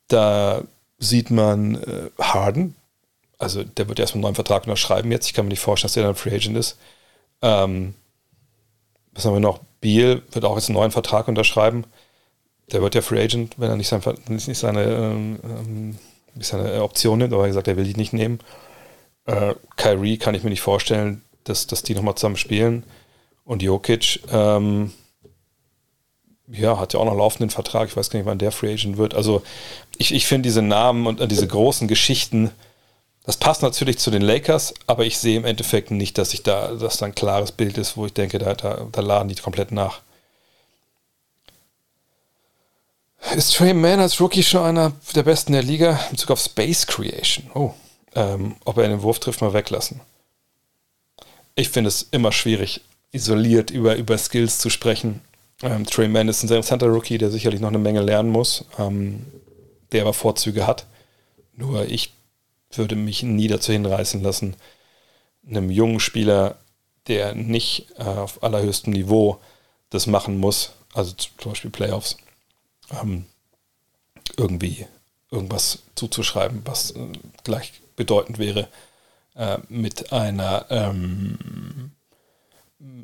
da 0.09 0.63
sieht 0.99 1.31
man 1.31 1.77
äh, 1.77 2.11
Harden. 2.21 2.77
Also 3.45 3.63
der 3.63 3.89
wird 3.89 3.99
erstmal 3.99 4.19
einen 4.19 4.23
neuen 4.23 4.35
Vertrag 4.35 4.65
unterschreiben 4.65 5.13
jetzt. 5.13 5.27
Ich 5.27 5.35
kann 5.35 5.45
mir 5.45 5.51
nicht 5.51 5.61
vorstellen, 5.61 5.89
dass 5.89 5.95
der 5.95 6.05
dann 6.05 6.15
Free 6.15 6.35
Agent 6.35 6.57
ist. 6.57 6.79
Ähm, 7.43 7.95
was 9.13 9.25
haben 9.25 9.35
wir 9.35 9.41
noch? 9.41 9.61
Beal 9.81 10.23
wird 10.33 10.45
auch 10.45 10.57
jetzt 10.57 10.69
einen 10.69 10.79
neuen 10.79 10.91
Vertrag 10.91 11.29
unterschreiben. 11.29 11.85
Der 12.73 12.81
wird 12.81 12.95
ja 12.95 13.03
Free 13.03 13.23
Agent, 13.23 13.59
wenn 13.59 13.71
er 13.71 13.77
nicht, 13.77 13.89
sein, 13.89 14.01
nicht 14.29 14.59
seine, 14.59 14.83
ähm, 14.83 15.99
nicht 16.35 16.49
seine 16.49 16.83
Option 16.83 17.19
nimmt, 17.19 17.33
aber 17.33 17.43
er 17.43 17.49
gesagt, 17.49 17.69
er 17.69 17.77
will 17.77 17.85
die 17.85 17.95
nicht 17.95 18.15
nehmen. 18.15 18.41
Äh, 19.27 19.55
Kyrie 19.77 20.19
kann 20.19 20.35
ich 20.35 20.43
mir 20.43 20.51
nicht 20.51 20.63
vorstellen, 20.63 21.23
dass, 21.45 21.67
dass 21.67 21.83
die 21.83 21.95
nochmal 21.95 22.15
zusammen 22.15 22.37
spielen. 22.37 22.85
Und 23.45 23.63
Jokic, 23.63 24.21
ähm, 24.33 24.93
ja, 26.49 26.79
hat 26.79 26.93
ja 26.93 27.01
auch 27.01 27.05
noch 27.05 27.17
laufenden 27.17 27.51
Vertrag. 27.51 27.89
Ich 27.89 27.97
weiß 27.97 28.11
gar 28.11 28.19
nicht, 28.19 28.27
wann 28.27 28.39
der 28.39 28.53
Free 28.53 28.73
Agent 28.73 28.97
wird. 28.97 29.15
Also 29.15 29.43
ich, 29.99 30.15
ich 30.15 30.27
finde 30.27 30.49
diese 30.49 30.63
Namen 30.63 31.07
und 31.07 31.21
äh, 31.21 31.29
diese 31.29 31.47
großen 31.47 31.89
Geschichten, 31.89 32.51
das 33.25 33.39
passt 33.39 33.63
natürlich 33.63 33.99
zu 33.99 34.11
den 34.11 34.23
Lakers, 34.23 34.75
aber 34.87 35.07
ich 35.07 35.19
sehe 35.19 35.39
im 35.39 35.47
Endeffekt 35.47 35.91
nicht, 35.91 36.19
dass 36.19 36.35
ich 36.35 36.43
da, 36.43 36.75
dass 36.75 36.99
da 36.99 37.07
ein 37.07 37.15
klares 37.15 37.53
Bild 37.53 37.79
ist, 37.79 37.97
wo 37.97 38.05
ich 38.07 38.13
denke, 38.13 38.39
da, 38.39 38.55
da, 38.55 38.87
da 38.93 39.01
laden 39.01 39.29
die 39.29 39.35
komplett 39.35 39.73
nach. 39.73 40.03
Ist 43.35 43.55
Trey 43.57 43.73
Mann 43.73 44.01
als 44.01 44.21
Rookie 44.21 44.43
schon 44.43 44.63
einer 44.63 44.93
der 45.15 45.23
besten 45.23 45.55
der 45.55 45.63
Liga 45.63 45.99
in 46.11 46.17
Bezug 46.17 46.33
auf 46.33 46.41
Space 46.41 46.87
Creation? 46.87 47.51
Oh, 47.55 47.73
ähm, 48.15 48.57
ob 48.67 48.77
er 48.77 48.89
den 48.89 49.01
Wurf 49.01 49.19
trifft, 49.19 49.41
mal 49.41 49.55
weglassen. 49.55 50.01
Ich 51.55 51.71
finde 51.71 51.89
es 51.89 52.07
immer 52.11 52.31
schwierig, 52.31 52.83
isoliert 53.13 53.71
über, 53.71 53.97
über 53.97 54.19
Skills 54.19 54.59
zu 54.59 54.69
sprechen. 54.69 55.23
Ähm, 55.63 55.87
Trey 55.87 56.09
Mann 56.09 56.29
ist 56.29 56.43
ein 56.43 56.49
sehr 56.49 56.59
interessanter 56.59 56.89
Rookie, 56.89 57.17
der 57.17 57.31
sicherlich 57.31 57.61
noch 57.61 57.69
eine 57.69 57.79
Menge 57.79 58.03
lernen 58.03 58.29
muss, 58.29 58.67
ähm, 58.79 59.25
der 59.93 60.03
aber 60.03 60.13
Vorzüge 60.13 60.67
hat. 60.67 60.85
Nur 61.57 61.87
ich 61.87 62.13
würde 62.79 62.97
mich 62.97 63.23
nie 63.23 63.49
dazu 63.49 63.73
hinreißen 63.73 64.23
lassen, 64.23 64.57
einem 65.47 65.71
jungen 65.71 66.01
Spieler, 66.01 66.59
der 67.07 67.35
nicht 67.35 67.89
äh, 67.99 68.05
auf 68.05 68.43
allerhöchstem 68.43 68.93
Niveau 68.93 69.41
das 69.91 70.07
machen 70.07 70.39
muss, 70.39 70.73
also 70.95 71.13
zum 71.13 71.51
Beispiel 71.51 71.71
Playoffs, 71.71 72.17
ähm, 72.91 73.27
irgendwie 74.37 74.87
irgendwas 75.31 75.83
zuzuschreiben, 75.95 76.63
was 76.65 76.93
äh, 76.93 77.09
gleichbedeutend 77.43 78.39
wäre 78.39 78.69
äh, 79.35 79.59
mit 79.69 80.13
einer 80.13 80.67
ähm, 80.71 81.93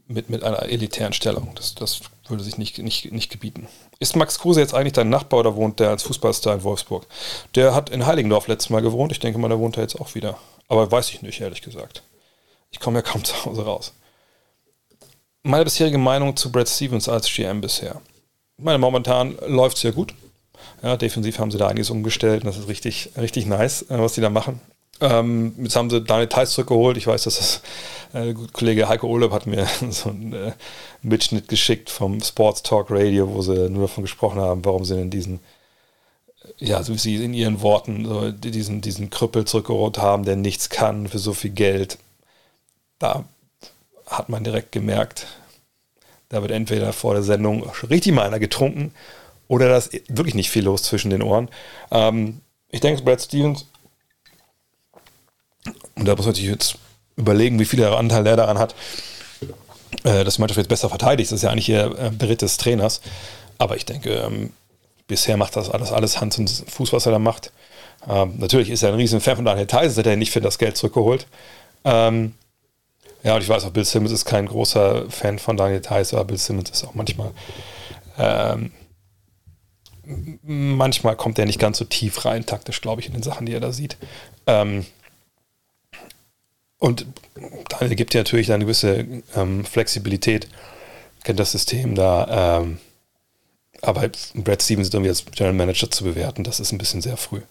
mit, 0.06 0.30
mit 0.30 0.42
einer 0.42 0.62
elitären 0.62 1.12
Stellung. 1.12 1.52
Das, 1.54 1.74
das 1.74 2.00
würde 2.28 2.44
sich 2.44 2.58
nicht, 2.58 2.78
nicht, 2.78 3.12
nicht 3.12 3.30
gebieten. 3.30 3.68
Ist 3.98 4.16
Max 4.16 4.38
Kruse 4.38 4.60
jetzt 4.60 4.74
eigentlich 4.74 4.92
dein 4.92 5.10
Nachbar 5.10 5.40
oder 5.40 5.56
wohnt 5.56 5.80
der 5.80 5.90
als 5.90 6.02
Fußballstar 6.02 6.54
in 6.54 6.62
Wolfsburg? 6.62 7.06
Der 7.54 7.74
hat 7.74 7.90
in 7.90 8.06
Heiligendorf 8.06 8.48
letztes 8.48 8.70
Mal 8.70 8.82
gewohnt. 8.82 9.12
Ich 9.12 9.20
denke 9.20 9.38
mal, 9.38 9.48
der 9.48 9.58
wohnt 9.58 9.76
da 9.76 9.80
jetzt 9.80 10.00
auch 10.00 10.14
wieder. 10.14 10.38
Aber 10.68 10.90
weiß 10.90 11.10
ich 11.10 11.22
nicht, 11.22 11.40
ehrlich 11.40 11.62
gesagt. 11.62 12.02
Ich 12.70 12.80
komme 12.80 12.98
ja 12.98 13.02
kaum 13.02 13.24
zu 13.24 13.44
Hause 13.44 13.64
raus. 13.64 13.94
Meine 15.42 15.64
bisherige 15.64 15.98
Meinung 15.98 16.36
zu 16.36 16.52
Brad 16.52 16.68
Stevens 16.68 17.08
als 17.08 17.32
GM 17.32 17.60
bisher. 17.60 18.00
Ich 18.58 18.64
meine, 18.64 18.78
momentan 18.78 19.38
läuft 19.46 19.78
es 19.78 19.82
ja 19.82 19.90
gut. 19.90 20.14
Ja, 20.82 20.96
defensiv 20.96 21.38
haben 21.38 21.50
sie 21.50 21.56
da 21.56 21.68
einiges 21.68 21.88
umgestellt 21.88 22.42
und 22.42 22.46
das 22.46 22.58
ist 22.58 22.68
richtig, 22.68 23.10
richtig 23.16 23.46
nice, 23.46 23.82
äh, 23.82 23.98
was 23.98 24.14
sie 24.14 24.20
da 24.20 24.28
machen. 24.28 24.60
Ähm, 25.00 25.54
jetzt 25.58 25.76
haben 25.76 25.90
sie 25.90 26.02
Daniel 26.02 26.28
Theiss 26.28 26.52
zurückgeholt. 26.52 26.96
Ich 26.96 27.06
weiß, 27.06 27.24
dass 27.24 27.36
das 27.38 27.62
äh, 28.12 28.34
Kollege 28.52 28.88
Heiko 28.88 29.06
Oleb 29.08 29.32
hat 29.32 29.46
mir 29.46 29.66
so 29.90 30.10
einen 30.10 30.32
äh, 30.32 30.52
Mitschnitt 31.02 31.48
geschickt 31.48 31.90
vom 31.90 32.20
Sports 32.22 32.62
Talk 32.62 32.88
Radio, 32.90 33.32
wo 33.32 33.42
sie 33.42 33.70
nur 33.70 33.82
davon 33.82 34.04
gesprochen 34.04 34.40
haben, 34.40 34.64
warum 34.64 34.84
sie 34.84 35.00
in 35.00 35.10
diesen, 35.10 35.40
äh, 36.58 36.64
ja, 36.66 36.82
so 36.82 36.92
wie 36.92 36.98
sie 36.98 37.24
in 37.24 37.34
ihren 37.34 37.62
Worten 37.62 38.04
so 38.04 38.30
diesen, 38.30 38.80
diesen 38.80 39.10
Krüppel 39.10 39.44
zurückgeholt 39.46 39.98
haben, 39.98 40.24
der 40.24 40.36
nichts 40.36 40.68
kann 40.68 41.08
für 41.08 41.18
so 41.18 41.32
viel 41.32 41.50
Geld. 41.50 41.98
Da 42.98 43.24
hat 44.06 44.28
man 44.28 44.44
direkt 44.44 44.72
gemerkt, 44.72 45.26
da 46.28 46.42
wird 46.42 46.50
entweder 46.52 46.92
vor 46.92 47.14
der 47.14 47.22
Sendung 47.22 47.68
richtig 47.88 48.12
mal 48.12 48.26
einer 48.26 48.38
getrunken 48.38 48.92
oder 49.48 49.68
da 49.68 49.76
ist 49.78 49.92
wirklich 50.08 50.34
nicht 50.34 50.50
viel 50.50 50.64
los 50.64 50.82
zwischen 50.82 51.10
den 51.10 51.22
Ohren. 51.22 51.48
Ähm, 51.90 52.40
ich 52.68 52.80
denke, 52.80 53.02
Brad 53.02 53.20
Stevens 53.22 53.66
und 56.00 56.06
da 56.06 56.16
muss 56.16 56.26
man 56.26 56.34
sich 56.34 56.44
jetzt 56.44 56.76
überlegen, 57.16 57.58
wie 57.58 57.64
viel 57.64 57.84
Anteil 57.84 58.24
der 58.24 58.36
daran 58.36 58.58
hat, 58.58 58.74
äh, 60.04 60.24
dass 60.24 60.36
die 60.36 60.40
Mannschaft 60.40 60.58
jetzt 60.58 60.68
besser 60.68 60.88
verteidigt. 60.88 61.30
Das 61.30 61.36
ist 61.36 61.42
ja 61.42 61.50
eigentlich 61.50 61.68
ihr 61.68 61.94
äh, 61.98 62.10
Beritt 62.10 62.42
des 62.42 62.56
Trainers. 62.56 63.00
Aber 63.58 63.76
ich 63.76 63.84
denke, 63.84 64.10
ähm, 64.10 64.52
bisher 65.06 65.36
macht 65.36 65.56
das 65.56 65.70
alles, 65.70 65.92
alles 65.92 66.20
Hans 66.20 66.38
und 66.38 66.48
Fuß, 66.48 66.92
was 66.92 67.06
er 67.06 67.12
da 67.12 67.18
macht. 67.18 67.52
Ähm, 68.08 68.34
natürlich 68.38 68.70
ist 68.70 68.82
er 68.82 68.88
ein 68.88 68.94
riesen 68.94 69.20
Fan 69.20 69.36
von 69.36 69.44
Daniel 69.44 69.66
Theiss, 69.66 69.94
der 69.94 70.16
nicht 70.16 70.32
für 70.32 70.40
das 70.40 70.58
Geld 70.58 70.76
zurückgeholt. 70.76 71.26
Ähm, 71.84 72.34
ja, 73.22 73.34
und 73.34 73.42
ich 73.42 73.48
weiß 73.48 73.64
auch, 73.64 73.70
Bill 73.70 73.84
Simmons 73.84 74.12
ist 74.12 74.24
kein 74.24 74.46
großer 74.46 75.10
Fan 75.10 75.38
von 75.38 75.58
Daniel 75.58 75.82
Theiss, 75.82 76.14
aber 76.14 76.24
Bill 76.24 76.38
Simmons 76.38 76.70
ist 76.70 76.84
auch 76.84 76.94
manchmal 76.94 77.32
manchmal 80.42 81.16
kommt 81.16 81.38
er 81.38 81.46
nicht 81.46 81.58
ganz 81.58 81.78
so 81.78 81.84
tief 81.84 82.24
rein, 82.24 82.46
taktisch, 82.46 82.80
glaube 82.80 83.00
ich, 83.00 83.06
in 83.06 83.12
den 83.14 83.22
Sachen, 83.22 83.46
die 83.46 83.52
er 83.52 83.60
da 83.60 83.72
sieht. 83.72 83.96
Ähm, 84.46 84.84
und 86.80 87.06
Daniel 87.68 87.94
gibt 87.94 88.14
ja 88.14 88.20
natürlich 88.20 88.50
eine 88.52 88.64
gewisse 88.64 89.06
ähm, 89.36 89.64
Flexibilität, 89.64 90.48
kennt 91.22 91.38
das 91.38 91.52
System 91.52 91.94
da. 91.94 92.62
Ähm, 92.62 92.78
aber 93.82 94.10
Brad 94.34 94.62
Stevens 94.62 94.88
irgendwie 94.88 95.10
als 95.10 95.24
General 95.26 95.54
Manager 95.54 95.90
zu 95.90 96.04
bewerten, 96.04 96.42
das 96.42 96.58
ist 96.58 96.72
ein 96.72 96.78
bisschen 96.78 97.02
sehr 97.02 97.18
früh. 97.18 97.42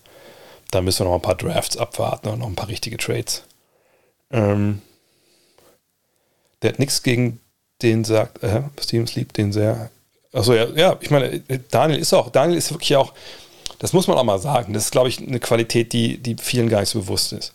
Da 0.72 0.82
müssen 0.82 1.06
wir 1.06 1.10
noch 1.10 1.16
ein 1.16 1.22
paar 1.22 1.38
Drafts 1.38 1.78
abwarten 1.78 2.28
und 2.28 2.40
noch 2.40 2.48
ein 2.48 2.56
paar 2.56 2.68
richtige 2.68 2.98
Trades. 2.98 3.44
Ähm, 4.32 4.82
der 6.62 6.72
hat 6.72 6.80
nichts 6.80 7.04
gegen 7.04 7.40
den 7.84 8.04
sagt, 8.04 8.44
äh, 8.44 8.64
Stevens 8.82 9.16
liebt 9.16 9.38
den 9.38 9.54
sehr. 9.54 9.92
Achso, 10.34 10.54
ja, 10.54 10.66
ja, 10.76 10.98
ich 11.02 11.12
meine, 11.12 11.40
Daniel 11.70 12.00
ist 12.00 12.14
auch, 12.14 12.30
Daniel 12.30 12.58
ist 12.58 12.72
wirklich 12.72 12.96
auch, 12.96 13.14
das 13.78 13.94
muss 13.94 14.08
man 14.08 14.18
auch 14.18 14.24
mal 14.24 14.40
sagen, 14.40 14.74
das 14.74 14.86
ist, 14.86 14.92
glaube 14.92 15.10
ich, 15.10 15.20
eine 15.20 15.40
Qualität, 15.40 15.94
die, 15.94 16.18
die 16.18 16.36
vielen 16.36 16.68
gar 16.68 16.80
nicht 16.80 16.90
so 16.90 17.02
bewusst 17.02 17.32
ist 17.34 17.54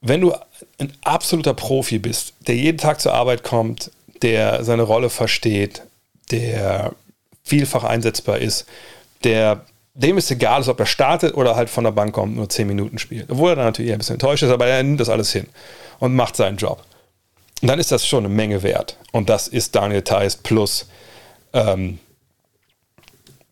wenn 0.00 0.20
du 0.20 0.34
ein 0.78 0.92
absoluter 1.02 1.54
Profi 1.54 1.98
bist, 1.98 2.34
der 2.46 2.56
jeden 2.56 2.78
Tag 2.78 3.00
zur 3.00 3.14
Arbeit 3.14 3.42
kommt, 3.42 3.90
der 4.22 4.64
seine 4.64 4.82
Rolle 4.82 5.10
versteht, 5.10 5.82
der 6.30 6.92
vielfach 7.42 7.84
einsetzbar 7.84 8.38
ist, 8.38 8.66
der 9.24 9.64
dem 9.94 10.16
ist 10.16 10.30
egal, 10.30 10.68
ob 10.68 10.78
er 10.78 10.86
startet 10.86 11.34
oder 11.34 11.56
halt 11.56 11.68
von 11.68 11.82
der 11.82 11.90
Bank 11.90 12.14
kommt, 12.14 12.36
nur 12.36 12.48
10 12.48 12.68
Minuten 12.68 12.98
spielt. 12.98 13.28
Obwohl 13.30 13.50
er 13.50 13.56
dann 13.56 13.64
natürlich 13.64 13.90
ein 13.90 13.98
bisschen 13.98 14.14
enttäuscht 14.14 14.44
ist, 14.44 14.50
aber 14.50 14.66
er 14.66 14.80
nimmt 14.80 15.00
das 15.00 15.08
alles 15.08 15.32
hin 15.32 15.48
und 15.98 16.14
macht 16.14 16.36
seinen 16.36 16.56
Job. 16.56 16.84
Und 17.60 17.66
dann 17.66 17.80
ist 17.80 17.90
das 17.90 18.06
schon 18.06 18.24
eine 18.24 18.32
Menge 18.32 18.62
wert. 18.62 18.96
Und 19.10 19.28
das 19.28 19.48
ist 19.48 19.74
Daniel 19.74 20.02
Theiss 20.02 20.36
plus, 20.36 20.86
ähm, 21.52 21.98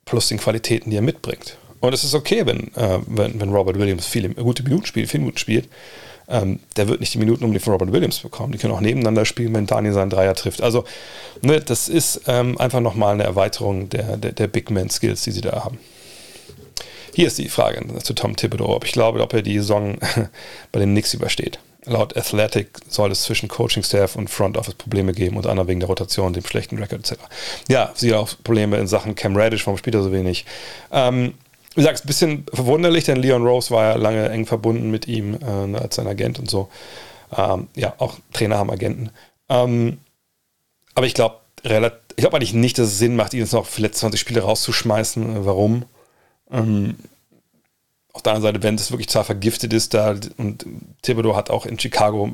plus 0.04 0.28
den 0.28 0.38
Qualitäten, 0.38 0.90
die 0.90 0.96
er 0.96 1.02
mitbringt. 1.02 1.56
Und 1.80 1.92
es 1.92 2.04
ist 2.04 2.14
okay, 2.14 2.46
wenn, 2.46 2.72
äh, 2.76 3.00
wenn, 3.06 3.40
wenn 3.40 3.52
Robert 3.52 3.76
Williams 3.76 4.06
viele 4.06 4.28
gute 4.28 4.62
Minuten 4.62 4.86
spielt, 4.86 5.10
viele 5.10 5.22
Minuten 5.22 5.38
spielt 5.38 5.68
ähm, 6.28 6.60
der 6.76 6.88
wird 6.88 7.00
nicht 7.00 7.14
die 7.14 7.18
Minuten 7.18 7.44
um 7.44 7.52
die 7.52 7.58
von 7.58 7.72
Robert 7.72 7.92
Williams 7.92 8.18
bekommen. 8.18 8.52
Die 8.52 8.58
können 8.58 8.74
auch 8.74 8.80
nebeneinander 8.80 9.24
spielen, 9.24 9.54
wenn 9.54 9.66
Daniel 9.66 9.92
seinen 9.92 10.10
Dreier 10.10 10.34
trifft. 10.34 10.62
Also, 10.62 10.84
ne, 11.42 11.60
das 11.60 11.88
ist 11.88 12.22
ähm, 12.26 12.58
einfach 12.58 12.80
nochmal 12.80 13.14
eine 13.14 13.24
Erweiterung 13.24 13.88
der, 13.88 14.16
der, 14.16 14.32
der 14.32 14.46
Big 14.48 14.70
Man-Skills, 14.70 15.22
die 15.22 15.30
sie 15.30 15.40
da 15.40 15.64
haben. 15.64 15.78
Hier 17.14 17.28
ist 17.28 17.38
die 17.38 17.48
Frage 17.48 17.82
zu 18.02 18.12
Tom 18.12 18.36
Thibodeau, 18.36 18.74
ob 18.74 18.84
ich 18.84 18.92
glaube, 18.92 19.22
ob 19.22 19.32
er 19.32 19.42
die 19.42 19.58
Saison 19.58 19.96
bei 20.72 20.80
den 20.80 20.90
Knicks 20.90 21.14
übersteht. 21.14 21.58
Laut 21.86 22.16
Athletic 22.16 22.80
soll 22.88 23.12
es 23.12 23.22
zwischen 23.22 23.48
Coaching-Staff 23.48 24.16
und 24.16 24.28
Front 24.28 24.58
Office 24.58 24.74
Probleme 24.74 25.12
geben, 25.12 25.36
unter 25.36 25.50
anderem 25.50 25.68
wegen 25.68 25.80
der 25.80 25.88
Rotation, 25.88 26.32
dem 26.32 26.44
schlechten 26.44 26.78
Rekord 26.78 27.08
etc. 27.08 27.22
Ja, 27.68 27.92
sie 27.94 28.12
auch 28.12 28.28
Probleme 28.42 28.76
in 28.78 28.88
Sachen 28.88 29.14
Cam 29.14 29.36
Radish, 29.36 29.64
warum 29.66 29.78
spielt 29.78 29.94
er 29.94 30.02
so 30.02 30.12
wenig? 30.12 30.44
Ähm, 30.90 31.34
wie 31.76 31.82
gesagt, 31.82 32.04
ein 32.04 32.06
bisschen 32.06 32.46
verwunderlich, 32.52 33.04
denn 33.04 33.18
Leon 33.18 33.46
Rose 33.46 33.70
war 33.70 33.84
ja 33.84 33.96
lange 33.96 34.28
eng 34.30 34.46
verbunden 34.46 34.90
mit 34.90 35.06
ihm 35.06 35.34
äh, 35.34 35.76
als 35.76 35.96
sein 35.96 36.06
Agent 36.06 36.38
und 36.38 36.50
so. 36.50 36.68
Ähm, 37.36 37.68
ja, 37.76 37.94
auch 37.98 38.14
Trainer 38.32 38.56
haben 38.56 38.70
Agenten. 38.70 39.10
Ähm, 39.48 39.98
aber 40.94 41.06
ich 41.06 41.14
glaube, 41.14 41.36
ich 41.62 41.70
glaube 41.70 42.36
eigentlich 42.36 42.54
nicht, 42.54 42.78
dass 42.78 42.88
es 42.88 42.98
Sinn 42.98 43.14
macht, 43.14 43.34
ihn 43.34 43.40
jetzt 43.40 43.52
noch 43.52 43.66
für 43.66 43.82
letzte 43.82 44.00
20 44.00 44.20
Spiele 44.20 44.40
rauszuschmeißen. 44.40 45.44
Warum? 45.44 45.84
Ähm, 46.50 46.96
auf 48.14 48.22
der 48.22 48.32
anderen 48.32 48.54
Seite, 48.54 48.62
wenn 48.62 48.76
es 48.76 48.90
wirklich 48.90 49.08
zwar 49.08 49.24
vergiftet 49.24 49.74
ist, 49.74 49.92
da 49.92 50.14
und 50.38 50.64
Thibodeau 51.02 51.36
hat 51.36 51.50
auch 51.50 51.66
in 51.66 51.78
Chicago 51.78 52.30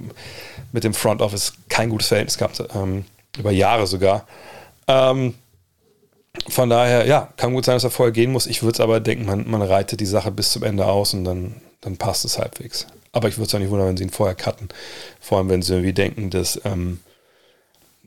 mit 0.70 0.84
dem 0.84 0.94
Front 0.94 1.20
Office 1.20 1.54
kein 1.68 1.90
gutes 1.90 2.08
Verhältnis 2.08 2.38
gehabt, 2.38 2.62
ähm, 2.76 3.04
über 3.36 3.50
Jahre 3.50 3.88
sogar. 3.88 4.28
Ähm, 4.86 5.34
von 6.48 6.70
daher, 6.70 7.06
ja, 7.06 7.28
kann 7.36 7.52
gut 7.52 7.64
sein, 7.64 7.76
dass 7.76 7.84
er 7.84 7.90
vorher 7.90 8.12
gehen 8.12 8.32
muss. 8.32 8.46
Ich 8.46 8.62
würde 8.62 8.74
es 8.74 8.80
aber 8.80 9.00
denken, 9.00 9.26
man, 9.26 9.48
man 9.48 9.62
reitet 9.62 10.00
die 10.00 10.06
Sache 10.06 10.30
bis 10.30 10.50
zum 10.52 10.62
Ende 10.62 10.86
aus 10.86 11.14
und 11.14 11.24
dann, 11.24 11.56
dann 11.80 11.96
passt 11.96 12.24
es 12.24 12.38
halbwegs. 12.38 12.86
Aber 13.12 13.28
ich 13.28 13.36
würde 13.36 13.48
es 13.48 13.54
auch 13.54 13.58
nicht 13.58 13.70
wundern, 13.70 13.88
wenn 13.88 13.96
sie 13.96 14.04
ihn 14.04 14.10
vorher 14.10 14.34
cutten. 14.34 14.68
Vor 15.20 15.38
allem, 15.38 15.50
wenn 15.50 15.62
sie 15.62 15.74
irgendwie 15.74 15.92
denken, 15.92 16.30
dass 16.30 16.60
ähm, 16.64 17.00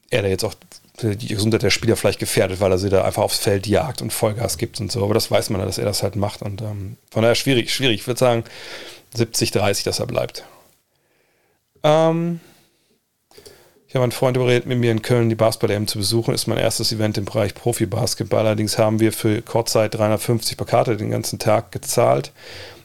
er 0.09 0.23
da 0.23 0.27
jetzt 0.27 0.43
auch 0.43 0.55
die 1.01 1.27
Gesundheit 1.27 1.61
der 1.61 1.69
Spieler 1.69 1.95
vielleicht 1.97 2.19
gefährdet, 2.19 2.59
weil 2.61 2.71
er 2.71 2.77
sie 2.77 2.89
da 2.89 3.03
einfach 3.03 3.21
aufs 3.21 3.37
Feld 3.37 3.67
jagt 3.67 4.01
und 4.01 4.13
Vollgas 4.13 4.57
gibt 4.57 4.79
und 4.79 4.91
so. 4.91 5.03
Aber 5.03 5.13
das 5.13 5.29
weiß 5.29 5.49
man 5.49 5.59
ja, 5.59 5.65
dass 5.67 5.77
er 5.77 5.85
das 5.85 6.01
halt 6.01 6.15
macht. 6.15 6.41
Und 6.41 6.61
ähm, 6.61 6.97
von 7.11 7.21
daher 7.21 7.35
schwierig, 7.35 7.71
schwierig. 7.73 8.01
Ich 8.01 8.07
würde 8.07 8.19
sagen 8.19 8.43
70, 9.13 9.51
30, 9.51 9.83
dass 9.83 9.99
er 9.99 10.07
bleibt. 10.07 10.45
Ähm, 11.83 12.39
ich 13.95 13.97
habe 13.97 14.03
einen 14.03 14.11
Freund 14.11 14.35
überredet, 14.35 14.65
mit 14.65 14.77
mir 14.77 14.91
in 14.91 15.01
Köln 15.01 15.29
die 15.29 15.35
Basketball-EM 15.35 15.87
zu 15.87 15.97
besuchen. 15.97 16.33
Ist 16.33 16.47
mein 16.47 16.57
erstes 16.57 16.91
Event 16.91 17.17
im 17.17 17.23
Bereich 17.23 17.55
Profi-Basketball. 17.55 18.41
Allerdings 18.41 18.77
haben 18.77 18.99
wir 18.99 19.13
für 19.13 19.41
Kurzzeit 19.41 19.95
350 19.95 20.57
per 20.57 20.65
Karte 20.65 20.97
den 20.97 21.11
ganzen 21.11 21.39
Tag 21.39 21.71
gezahlt. 21.71 22.33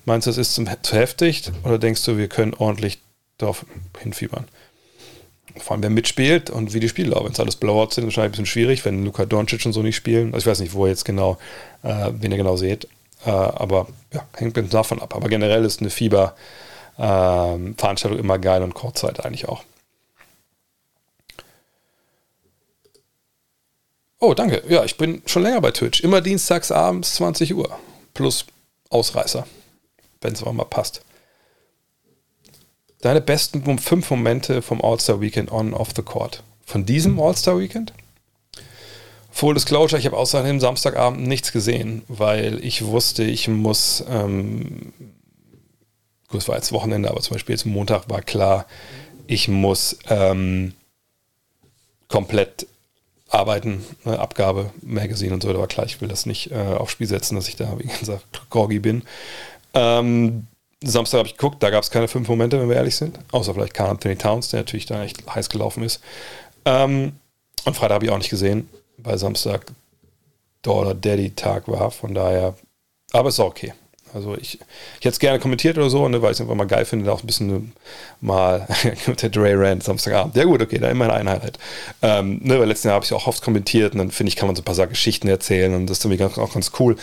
Meinst 0.04 0.28
du, 0.28 0.30
es 0.30 0.38
ist 0.38 0.54
zu 0.54 0.64
heftig 0.94 1.50
oder 1.64 1.80
denkst 1.80 2.04
du, 2.04 2.16
wir 2.16 2.28
können 2.28 2.54
ordentlich 2.54 3.00
darauf 3.38 3.66
hinfiebern? 3.98 4.44
Vor 5.56 5.72
allem, 5.72 5.82
wer 5.82 5.90
mitspielt 5.90 6.48
und 6.48 6.74
wie 6.74 6.80
die 6.80 6.88
Spiele 6.88 7.10
laufen. 7.10 7.24
Wenn 7.24 7.32
es 7.32 7.40
alles 7.40 7.56
Blowouts 7.56 7.96
sind, 7.96 8.04
ist 8.04 8.10
wahrscheinlich 8.10 8.28
ein 8.28 8.30
bisschen 8.30 8.46
schwierig, 8.46 8.84
wenn 8.84 9.04
Luka 9.04 9.26
Doncic 9.26 9.66
und 9.66 9.72
so 9.72 9.82
nicht 9.82 9.96
spielen. 9.96 10.32
Also 10.32 10.44
ich 10.44 10.46
weiß 10.46 10.60
nicht, 10.60 10.74
wo 10.74 10.86
ihr 10.86 10.90
jetzt 10.90 11.04
genau, 11.04 11.38
äh, 11.82 12.12
wen 12.20 12.30
ihr 12.30 12.38
genau 12.38 12.56
seht. 12.56 12.84
Äh, 13.26 13.30
aber 13.30 13.88
ja, 14.14 14.24
hängt 14.36 14.56
davon 14.72 15.02
ab. 15.02 15.16
Aber 15.16 15.28
generell 15.28 15.64
ist 15.64 15.80
eine 15.80 15.90
Fieber-Veranstaltung 15.90 18.20
ähm, 18.20 18.24
immer 18.24 18.38
geil 18.38 18.62
und 18.62 18.74
Kurzzeit 18.74 19.24
eigentlich 19.24 19.48
auch. 19.48 19.64
Oh, 24.22 24.34
danke. 24.34 24.62
Ja, 24.68 24.84
ich 24.84 24.98
bin 24.98 25.22
schon 25.24 25.42
länger 25.42 25.62
bei 25.62 25.70
Twitch. 25.70 26.00
Immer 26.00 26.20
dienstags 26.20 26.70
abends 26.70 27.14
20 27.14 27.54
Uhr. 27.54 27.78
Plus 28.12 28.44
Ausreißer. 28.90 29.46
Wenn 30.20 30.34
es 30.34 30.42
aber 30.42 30.52
mal 30.52 30.64
passt. 30.64 31.00
Deine 33.00 33.22
besten 33.22 33.78
fünf 33.78 34.10
Momente 34.10 34.60
vom 34.60 34.82
All-Star 34.82 35.22
Weekend 35.22 35.50
on 35.50 35.72
off 35.72 35.92
the 35.96 36.02
court. 36.02 36.42
Von 36.66 36.84
diesem 36.84 37.18
All-Star 37.18 37.58
Weekend? 37.58 37.94
Full 39.30 39.54
Disclosure, 39.54 39.98
ich 39.98 40.04
habe 40.04 40.18
außer 40.18 40.42
dem 40.42 40.60
Samstagabend 40.60 41.26
nichts 41.26 41.52
gesehen, 41.52 42.02
weil 42.08 42.62
ich 42.62 42.84
wusste, 42.84 43.22
ich 43.22 43.48
muss, 43.48 44.04
ähm, 44.08 44.92
gut, 46.28 46.42
es 46.42 46.48
war 46.48 46.56
jetzt 46.56 46.72
Wochenende, 46.72 47.10
aber 47.10 47.20
zum 47.20 47.34
Beispiel 47.34 47.54
jetzt 47.54 47.64
Montag 47.64 48.10
war 48.10 48.20
klar, 48.20 48.66
ich 49.28 49.48
muss 49.48 49.96
ähm, 50.08 50.74
komplett 52.08 52.66
arbeiten, 53.30 53.84
ne, 54.04 54.18
Abgabe, 54.18 54.70
Magazine 54.82 55.32
und 55.32 55.42
so, 55.42 55.56
war 55.56 55.66
klar, 55.66 55.86
ich 55.86 56.00
will 56.00 56.08
das 56.08 56.26
nicht 56.26 56.50
äh, 56.50 56.56
aufs 56.56 56.92
Spiel 56.92 57.06
setzen, 57.06 57.36
dass 57.36 57.48
ich 57.48 57.56
da, 57.56 57.78
wie 57.78 57.86
gesagt, 57.86 58.24
Gorgi 58.50 58.80
bin. 58.80 59.02
Ähm, 59.74 60.46
Samstag 60.82 61.18
habe 61.18 61.28
ich 61.28 61.36
geguckt, 61.36 61.62
da 61.62 61.70
gab 61.70 61.82
es 61.82 61.90
keine 61.90 62.08
fünf 62.08 62.28
Momente, 62.28 62.58
wenn 62.60 62.68
wir 62.68 62.76
ehrlich 62.76 62.96
sind, 62.96 63.18
außer 63.32 63.54
vielleicht 63.54 63.74
Carl 63.74 63.90
Anthony 63.90 64.16
Towns, 64.16 64.48
der 64.48 64.60
natürlich 64.60 64.86
da 64.86 65.04
echt 65.04 65.22
heiß 65.32 65.48
gelaufen 65.48 65.82
ist. 65.82 66.00
Ähm, 66.64 67.12
und 67.64 67.76
Freitag 67.76 67.96
habe 67.96 68.06
ich 68.06 68.10
auch 68.10 68.18
nicht 68.18 68.30
gesehen, 68.30 68.68
weil 68.96 69.18
Samstag 69.18 69.66
Daughter 70.62 70.94
Daddy 70.94 71.30
Tag 71.30 71.68
war, 71.68 71.90
von 71.90 72.14
daher, 72.14 72.54
aber 73.12 73.28
es 73.28 73.34
ist 73.34 73.40
auch 73.40 73.48
okay. 73.48 73.72
Also 74.14 74.36
ich, 74.36 74.54
ich 74.54 75.04
hätte 75.04 75.10
es 75.10 75.18
gerne 75.18 75.38
kommentiert 75.38 75.78
oder 75.78 75.90
so, 75.90 76.08
ne, 76.08 76.20
weil 76.22 76.32
ich 76.32 76.36
es 76.36 76.40
einfach 76.40 76.54
mal 76.54 76.66
geil 76.66 76.84
finde, 76.84 77.12
auch 77.12 77.22
ein 77.22 77.26
bisschen 77.26 77.72
mal 78.20 78.66
der 79.22 79.28
Dre 79.28 79.58
Rand 79.58 79.84
Samstagabend. 79.84 80.36
Ja 80.36 80.44
gut, 80.44 80.60
okay, 80.62 80.78
da 80.78 80.88
immer 80.88 81.12
ein 81.12 81.28
Highlight. 81.28 81.58
Ähm, 82.02 82.40
ne, 82.42 82.58
weil 82.58 82.68
letzten 82.68 82.88
Jahr 82.88 82.96
habe 82.96 83.04
ich 83.04 83.12
auch 83.12 83.26
oft 83.26 83.42
kommentiert 83.42 83.92
und 83.92 83.98
dann 83.98 84.10
finde 84.10 84.28
ich, 84.28 84.36
kann 84.36 84.46
man 84.46 84.56
so 84.56 84.62
ein 84.62 84.64
paar 84.64 84.86
Geschichten 84.86 85.28
erzählen 85.28 85.74
und 85.74 85.86
das 85.86 85.98
ist 85.98 86.04
irgendwie 86.04 86.18
ganz, 86.18 86.38
auch 86.38 86.52
ganz 86.52 86.72
cool. 86.78 86.96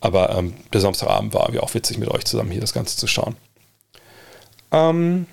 Aber 0.00 0.36
ähm, 0.36 0.54
der 0.72 0.80
Samstagabend 0.80 1.32
war 1.32 1.44
irgendwie 1.44 1.60
auch 1.60 1.72
witzig 1.72 1.98
mit 1.98 2.10
euch 2.10 2.24
zusammen 2.24 2.50
hier 2.50 2.60
das 2.60 2.74
Ganze 2.74 2.96
zu 2.96 3.06
schauen. 3.06 3.36
Ähm, 4.70 5.26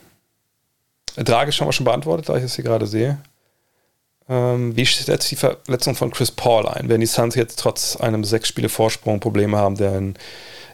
Drage 1.16 1.52
schon 1.52 1.68
mal 1.68 1.74
schon 1.74 1.86
beantwortet, 1.86 2.30
da 2.30 2.38
ich 2.38 2.44
es 2.44 2.56
hier 2.56 2.64
gerade 2.64 2.88
sehe. 2.88 3.18
Ähm, 4.30 4.76
wie 4.78 4.86
schätzt 4.86 5.30
die 5.30 5.36
Verletzung 5.36 5.96
von 5.96 6.12
Chris 6.12 6.32
Paul 6.32 6.68
ein? 6.68 6.88
Wenn 6.88 7.02
die 7.02 7.08
Suns 7.08 7.36
jetzt 7.36 7.60
trotz 7.60 7.98
einem 7.98 8.24
sechs 8.24 8.48
Spiele 8.48 8.70
Vorsprung 8.70 9.20
Probleme 9.20 9.58
haben, 9.58 9.76
den 9.76 10.16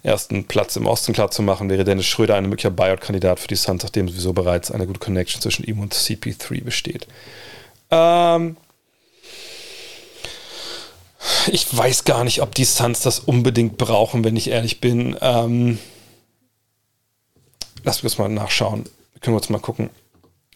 ersten 0.08 0.46
Platz 0.46 0.76
im 0.76 0.88
Osten 0.88 1.14
klar 1.14 1.30
zu 1.30 1.42
machen, 1.42 1.70
wäre 1.70 1.84
Dennis 1.84 2.06
Schröder 2.06 2.36
ein 2.36 2.48
möglicher 2.50 2.72
Buyout-Kandidat 2.72 3.40
für 3.40 3.48
die 3.48 3.56
Suns, 3.56 3.84
nachdem 3.84 4.08
sowieso 4.08 4.34
bereits 4.34 4.72
eine 4.72 4.88
gute 4.88 5.00
Connection 5.00 5.42
zwischen 5.42 5.64
ihm 5.66 5.80
und 5.80 5.94
CP3 5.94 6.64
besteht. 6.64 7.08
Ähm, 7.92 8.58
ich 11.48 11.76
weiß 11.76 12.06
gar 12.06 12.24
nicht, 12.24 12.42
ob 12.42 12.56
die 12.56 12.66
Suns 12.66 13.02
das 13.02 13.20
unbedingt 13.20 13.78
brauchen, 13.78 14.24
wenn 14.24 14.36
ich 14.36 14.50
ehrlich 14.50 14.82
bin. 14.82 15.18
Ähm, 15.22 15.80
lass 17.84 18.04
uns 18.04 18.18
mal 18.18 18.30
nachschauen. 18.30 18.86
Können 19.22 19.36
wir 19.36 19.40
uns 19.42 19.50
mal 19.50 19.60
gucken, 19.60 19.90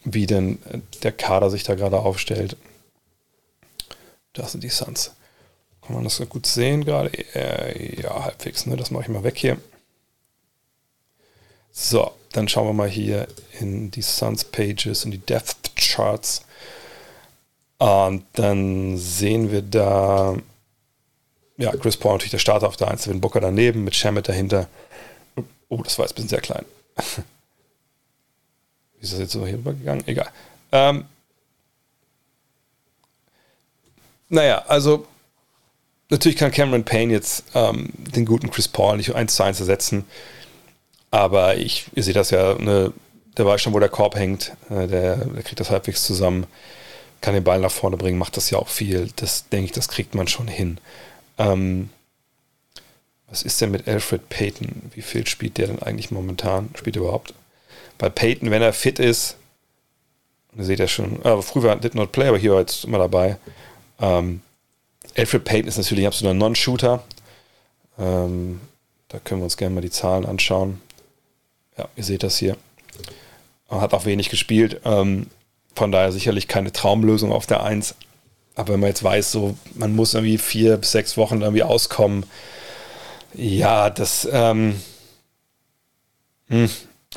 wie 0.04 0.26
denn 0.26 0.58
der 1.02 1.12
Kader 1.12 1.50
sich 1.50 1.62
da 1.62 1.74
gerade 1.74 1.98
aufstellt. 1.98 2.56
Das 4.32 4.52
sind 4.52 4.64
die 4.64 4.70
Suns. 4.70 5.12
Kann 5.82 5.94
man 5.96 6.04
das 6.04 6.16
so 6.16 6.26
gut 6.26 6.46
sehen 6.46 6.84
gerade? 6.84 7.10
Äh, 7.34 8.00
ja, 8.00 8.24
halbwegs. 8.24 8.66
Ne? 8.66 8.76
Das 8.76 8.90
mache 8.90 9.02
ich 9.02 9.08
mal 9.08 9.24
weg 9.24 9.36
hier. 9.36 9.58
So, 11.72 12.12
dann 12.32 12.48
schauen 12.48 12.66
wir 12.66 12.72
mal 12.72 12.88
hier 12.88 13.26
in 13.58 13.90
die 13.90 14.02
Suns 14.02 14.44
Pages, 14.44 15.04
in 15.04 15.10
die 15.10 15.18
Depth 15.18 15.74
Charts. 15.74 16.44
Und 17.78 18.24
dann 18.34 18.96
sehen 18.96 19.50
wir 19.50 19.62
da, 19.62 20.36
ja, 21.56 21.72
Chris 21.76 21.96
Paul 21.96 22.12
natürlich 22.12 22.30
der 22.30 22.38
Starter 22.38 22.68
auf 22.68 22.76
der 22.76 22.88
1, 22.88 23.04
Devin 23.04 23.20
Booker 23.20 23.40
daneben, 23.40 23.82
mit 23.82 23.96
Shamit 23.96 24.28
dahinter. 24.28 24.68
Oh, 25.68 25.82
das 25.82 25.98
war 25.98 26.04
jetzt 26.04 26.12
ein 26.12 26.16
bisschen 26.16 26.28
sehr 26.28 26.40
klein. 26.40 26.64
Wie 28.94 29.02
ist 29.02 29.14
das 29.14 29.20
jetzt 29.20 29.32
so 29.32 29.44
hier 29.46 29.56
rübergegangen? 29.56 30.06
Egal. 30.06 30.30
Ähm, 30.70 31.06
naja, 34.28 34.64
also 34.68 35.06
natürlich 36.12 36.36
kann 36.38 36.52
Cameron 36.52 36.84
Payne 36.84 37.12
jetzt 37.12 37.44
ähm, 37.54 37.88
den 37.94 38.24
guten 38.24 38.50
Chris 38.50 38.68
Paul 38.68 38.98
nicht 38.98 39.14
1 39.14 39.34
zu 39.34 39.42
1 39.42 39.58
ersetzen. 39.58 40.04
Aber 41.10 41.56
ich, 41.56 41.86
ihr 41.94 42.02
seht 42.02 42.16
das 42.16 42.30
ja, 42.30 42.54
ne, 42.54 42.92
der 43.36 43.46
weiß 43.46 43.60
schon, 43.60 43.72
wo 43.72 43.80
der 43.80 43.88
Korb 43.88 44.14
hängt. 44.14 44.52
Äh, 44.70 44.86
der, 44.86 45.16
der 45.16 45.42
kriegt 45.42 45.58
das 45.58 45.70
halbwegs 45.70 46.04
zusammen, 46.04 46.46
kann 47.20 47.34
den 47.34 47.44
Ball 47.44 47.58
nach 47.58 47.72
vorne 47.72 47.96
bringen, 47.96 48.18
macht 48.18 48.36
das 48.36 48.50
ja 48.50 48.58
auch 48.58 48.68
viel. 48.68 49.08
Das 49.16 49.48
denke 49.48 49.66
ich, 49.66 49.72
das 49.72 49.88
kriegt 49.88 50.14
man 50.14 50.28
schon 50.28 50.48
hin. 50.48 50.78
Ähm, 51.38 51.90
was 53.28 53.42
ist 53.42 53.60
denn 53.60 53.70
mit 53.70 53.88
Alfred 53.88 54.28
Payton? 54.28 54.90
Wie 54.94 55.02
viel 55.02 55.26
spielt 55.26 55.56
der 55.56 55.68
denn 55.68 55.82
eigentlich 55.82 56.10
momentan? 56.10 56.70
Spielt 56.76 56.96
er 56.96 57.02
überhaupt? 57.02 57.34
Bei 57.96 58.10
Payton, 58.10 58.50
wenn 58.50 58.62
er 58.62 58.72
fit 58.74 58.98
ist, 58.98 59.36
ihr 60.56 60.64
seht 60.64 60.78
ja 60.78 60.88
schon, 60.88 61.20
aber 61.22 61.38
ah, 61.38 61.42
früher 61.42 61.62
war 61.62 61.76
Did 61.76 61.94
Not 61.94 62.12
Play, 62.12 62.28
aber 62.28 62.38
hier 62.38 62.52
war 62.52 62.60
jetzt 62.60 62.84
immer 62.84 62.98
dabei. 62.98 63.38
Ähm, 64.00 64.42
Alfred 65.16 65.44
Payton 65.44 65.68
ist 65.68 65.78
natürlich 65.78 66.04
ein 66.04 66.08
absoluter 66.08 66.34
Non-Shooter. 66.34 67.02
Ähm, 67.98 68.60
da 69.08 69.18
können 69.18 69.40
wir 69.40 69.44
uns 69.44 69.56
gerne 69.56 69.74
mal 69.74 69.80
die 69.80 69.90
Zahlen 69.90 70.24
anschauen. 70.24 70.80
Ja, 71.76 71.88
ihr 71.96 72.04
seht 72.04 72.22
das 72.22 72.38
hier. 72.38 72.56
Er 73.68 73.80
hat 73.80 73.94
auch 73.94 74.04
wenig 74.04 74.30
gespielt. 74.30 74.80
Ähm, 74.84 75.26
von 75.74 75.92
daher 75.92 76.12
sicherlich 76.12 76.48
keine 76.48 76.72
Traumlösung 76.72 77.32
auf 77.32 77.46
der 77.46 77.62
1. 77.62 77.94
Aber 78.54 78.74
wenn 78.74 78.80
man 78.80 78.88
jetzt 78.88 79.02
weiß, 79.02 79.32
so, 79.32 79.56
man 79.74 79.94
muss 79.94 80.14
irgendwie 80.14 80.38
vier 80.38 80.76
bis 80.76 80.92
sechs 80.92 81.16
Wochen 81.16 81.40
irgendwie 81.40 81.62
auskommen, 81.62 82.26
ja, 83.34 83.88
das, 83.88 84.28
ähm, 84.30 84.80
hm, 86.48 86.68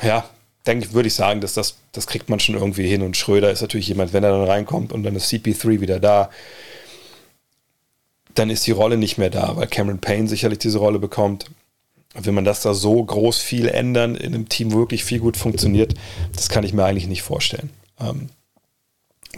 ja, 0.02 0.24
denke, 0.66 0.92
würde 0.94 1.08
ich 1.08 1.14
sagen, 1.14 1.42
dass 1.42 1.52
das, 1.52 1.76
das 1.92 2.06
kriegt 2.06 2.30
man 2.30 2.40
schon 2.40 2.54
irgendwie 2.54 2.88
hin. 2.88 3.02
Und 3.02 3.16
Schröder 3.16 3.50
ist 3.50 3.60
natürlich 3.60 3.88
jemand, 3.88 4.12
wenn 4.12 4.24
er 4.24 4.30
dann 4.30 4.46
reinkommt 4.46 4.92
und 4.92 5.02
dann 5.02 5.14
ist 5.14 5.30
CP3 5.30 5.80
wieder 5.80 6.00
da, 6.00 6.30
dann 8.36 8.50
ist 8.50 8.66
die 8.66 8.72
Rolle 8.72 8.96
nicht 8.96 9.18
mehr 9.18 9.30
da, 9.30 9.56
weil 9.56 9.66
Cameron 9.66 9.98
Payne 9.98 10.28
sicherlich 10.28 10.58
diese 10.58 10.78
Rolle 10.78 10.98
bekommt. 10.98 11.46
Will 12.14 12.32
man 12.32 12.44
das 12.44 12.62
da 12.62 12.72
so 12.72 13.02
groß 13.02 13.38
viel 13.38 13.68
ändern, 13.68 14.14
in 14.14 14.34
einem 14.34 14.48
Team 14.48 14.72
wirklich 14.72 15.04
viel 15.04 15.18
gut 15.18 15.36
funktioniert, 15.36 15.94
das 16.34 16.48
kann 16.48 16.64
ich 16.64 16.72
mir 16.72 16.84
eigentlich 16.84 17.08
nicht 17.08 17.22
vorstellen. 17.22 17.70
Ähm, 18.00 18.30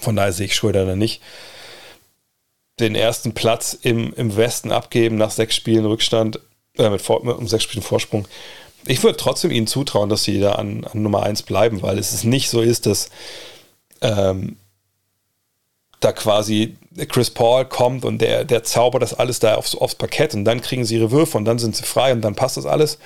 von 0.01 0.15
daher 0.15 0.33
sehe 0.33 0.47
ich 0.47 0.55
Schröder 0.55 0.87
da 0.87 0.95
nicht. 0.95 1.23
Den 2.79 2.95
ersten 2.95 3.35
Platz 3.35 3.77
im, 3.83 4.13
im 4.15 4.37
Westen 4.37 4.71
abgeben 4.71 5.17
nach 5.17 5.33
sechs 5.33 5.57
Spielen 5.57 5.87
Rückstand, 5.87 6.39
äh, 6.77 6.91
mit, 6.91 7.09
mit 7.25 7.37
um 7.37 7.49
sechs 7.49 7.65
Spielen 7.65 7.83
Vorsprung. 7.83 8.29
Ich 8.87 9.03
würde 9.03 9.17
trotzdem 9.17 9.51
ihnen 9.51 9.67
zutrauen, 9.67 10.09
dass 10.09 10.23
sie 10.23 10.39
da 10.39 10.53
an, 10.53 10.85
an 10.85 11.03
Nummer 11.03 11.25
eins 11.25 11.43
bleiben, 11.43 11.83
weil 11.83 11.99
es 11.99 12.23
nicht 12.23 12.49
so 12.49 12.61
ist, 12.61 12.87
dass 12.87 13.11
ähm, 14.01 14.57
da 16.01 16.13
quasi 16.13 16.77
Chris 17.09 17.31
Paul 17.31 17.65
kommt 17.65 18.05
und 18.05 18.21
der, 18.21 18.45
der 18.45 18.65
zaubert 18.65 19.03
das 19.03 19.15
alles 19.15 19.39
da 19.39 19.57
aufs, 19.57 19.75
aufs 19.75 19.95
Parkett 19.95 20.35
und 20.35 20.45
dann 20.45 20.61
kriegen 20.61 20.85
sie 20.85 20.97
ihre 20.97 21.11
Würfe 21.11 21.37
und 21.37 21.45
dann 21.45 21.59
sind 21.59 21.77
sie 21.77 21.85
frei 21.85 22.13
und 22.13 22.23
dann 22.23 22.35
passt 22.35 22.57
das 22.57 22.67
alles. 22.67 22.99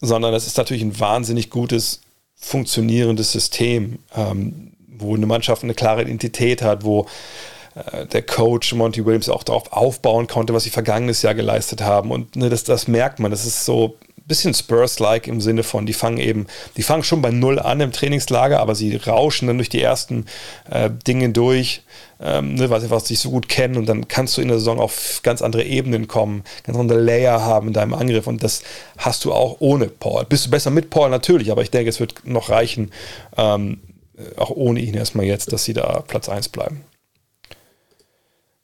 Sondern 0.00 0.34
es 0.34 0.46
ist 0.46 0.58
natürlich 0.58 0.82
ein 0.82 0.98
wahnsinnig 1.00 1.48
gutes, 1.50 2.00
funktionierendes 2.36 3.32
System, 3.32 3.98
ähm, 4.14 4.72
wo 4.86 5.14
eine 5.14 5.26
Mannschaft 5.26 5.62
eine 5.62 5.74
klare 5.74 6.02
Identität 6.02 6.62
hat, 6.62 6.84
wo 6.84 7.06
äh, 7.74 8.06
der 8.06 8.22
Coach 8.22 8.74
Monty 8.74 9.04
Williams 9.04 9.28
auch 9.28 9.42
darauf 9.42 9.72
aufbauen 9.72 10.26
konnte, 10.26 10.52
was 10.52 10.64
sie 10.64 10.70
vergangenes 10.70 11.22
Jahr 11.22 11.34
geleistet 11.34 11.82
haben. 11.82 12.10
Und 12.10 12.36
ne, 12.36 12.50
das, 12.50 12.64
das 12.64 12.88
merkt 12.88 13.20
man. 13.20 13.30
Das 13.30 13.46
ist 13.46 13.64
so 13.64 13.96
bisschen 14.26 14.54
Spurs-like 14.54 15.28
im 15.28 15.40
Sinne 15.40 15.62
von, 15.62 15.86
die 15.86 15.92
fangen 15.92 16.18
eben, 16.18 16.46
die 16.76 16.82
fangen 16.82 17.04
schon 17.04 17.22
bei 17.22 17.30
Null 17.30 17.58
an 17.58 17.80
im 17.80 17.92
Trainingslager, 17.92 18.60
aber 18.60 18.74
sie 18.74 18.96
rauschen 18.96 19.46
dann 19.46 19.58
durch 19.58 19.68
die 19.68 19.80
ersten 19.80 20.26
äh, 20.68 20.90
Dinge 21.06 21.30
durch, 21.30 21.82
ähm, 22.20 22.54
ne, 22.54 22.68
weil 22.68 22.80
sie 22.80 22.90
was 22.90 23.06
sich 23.06 23.20
so 23.20 23.30
gut 23.30 23.48
kennen 23.48 23.76
und 23.76 23.86
dann 23.86 24.08
kannst 24.08 24.36
du 24.36 24.42
in 24.42 24.48
der 24.48 24.58
Saison 24.58 24.80
auf 24.80 25.20
ganz 25.22 25.42
andere 25.42 25.64
Ebenen 25.64 26.08
kommen, 26.08 26.42
ganz 26.64 26.76
andere 26.76 27.00
Layer 27.00 27.42
haben 27.42 27.68
in 27.68 27.72
deinem 27.72 27.94
Angriff 27.94 28.26
und 28.26 28.42
das 28.42 28.62
hast 28.98 29.24
du 29.24 29.32
auch 29.32 29.56
ohne 29.60 29.86
Paul. 29.86 30.24
Bist 30.24 30.46
du 30.46 30.50
besser 30.50 30.70
mit 30.70 30.90
Paul 30.90 31.10
natürlich, 31.10 31.52
aber 31.52 31.62
ich 31.62 31.70
denke, 31.70 31.90
es 31.90 32.00
wird 32.00 32.26
noch 32.26 32.50
reichen, 32.50 32.90
ähm, 33.36 33.78
auch 34.36 34.50
ohne 34.50 34.80
ihn 34.80 34.94
erstmal 34.94 35.26
jetzt, 35.26 35.52
dass 35.52 35.64
sie 35.64 35.74
da 35.74 36.02
Platz 36.06 36.28
1 36.28 36.48
bleiben. 36.48 36.84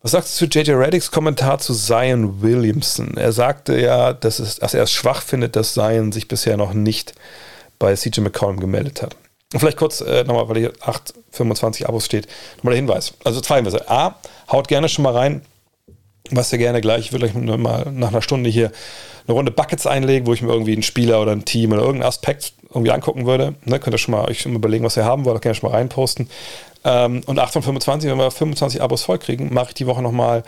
Was 0.03 0.11
sagst 0.11 0.41
du 0.41 0.49
zu 0.49 0.59
JJ 0.59 0.73
Reddicks 0.73 1.13
Kommentar 1.13 1.61
zu 1.61 1.75
Zion 1.75 2.43
Williamson? 2.43 3.17
Er 3.17 3.31
sagte 3.31 3.81
ja, 3.81 4.13
dass, 4.13 4.41
es, 4.41 4.57
dass 4.57 4.75
er 4.75 4.83
es 4.83 4.93
schwach 4.93 5.23
findet, 5.23 5.55
dass 5.55 5.75
Zion 5.75 6.11
sich 6.11 6.27
bisher 6.27 6.57
noch 6.57 6.73
nicht 6.73 7.15
bei 7.79 7.95
CJ 7.95 8.21
McCollum 8.21 8.59
gemeldet 8.59 9.01
hat. 9.01 9.15
Und 9.53 9.61
vielleicht 9.61 9.77
kurz 9.77 10.01
äh, 10.01 10.25
nochmal, 10.25 10.49
weil 10.49 10.59
hier 10.59 10.73
825 10.81 11.89
Abos 11.89 12.05
steht, 12.05 12.27
nochmal 12.57 12.73
der 12.73 12.81
Hinweis. 12.81 13.15
Also 13.23 13.41
zwei 13.41 13.57
Hinweise. 13.57 13.89
A, 13.89 14.17
haut 14.51 14.67
gerne 14.67 14.89
schon 14.89 15.05
mal 15.05 15.15
rein, 15.15 15.43
was 16.31 16.53
ihr 16.53 16.59
gerne 16.59 16.81
gleich. 16.81 17.07
Ich 17.07 17.13
würde 17.13 17.29
gleich 17.29 17.59
mal 17.59 17.87
nach 17.93 18.09
einer 18.09 18.23
Stunde 18.23 18.51
hier 18.51 18.73
eine 19.29 19.35
Runde 19.35 19.53
Buckets 19.53 19.87
einlegen, 19.87 20.27
wo 20.27 20.33
ich 20.33 20.43
mir 20.43 20.53
irgendwie 20.53 20.73
einen 20.73 20.83
Spieler 20.83 21.23
oder 21.23 21.31
ein 21.31 21.45
Team 21.45 21.71
oder 21.71 21.83
irgendeinen 21.83 22.09
Aspekt 22.09 22.55
irgendwie 22.71 22.91
angucken 22.91 23.27
würde. 23.27 23.55
Ne, 23.65 23.79
könnt 23.79 23.95
ihr 23.95 23.99
schon 23.99 24.13
mal 24.13 24.29
euch 24.29 24.47
überlegen, 24.47 24.85
was 24.85 24.97
ihr 24.97 25.05
haben 25.05 25.25
wollt, 25.25 25.37
auch 25.37 25.41
gerne 25.41 25.55
schon 25.55 25.71
mal 25.71 25.77
reinposten. 25.77 26.29
Ähm, 26.85 27.23
und 27.27 27.39
8 27.39 27.53
von 27.53 27.63
25, 27.63 28.11
wenn 28.11 28.19
wir 28.19 28.31
25 28.31 28.83
Abos 28.83 29.03
voll 29.03 29.19
kriegen, 29.19 29.53
mache 29.53 29.69
ich 29.69 29.75
die 29.75 29.87
Woche 29.87 30.03
nochmal 30.03 30.43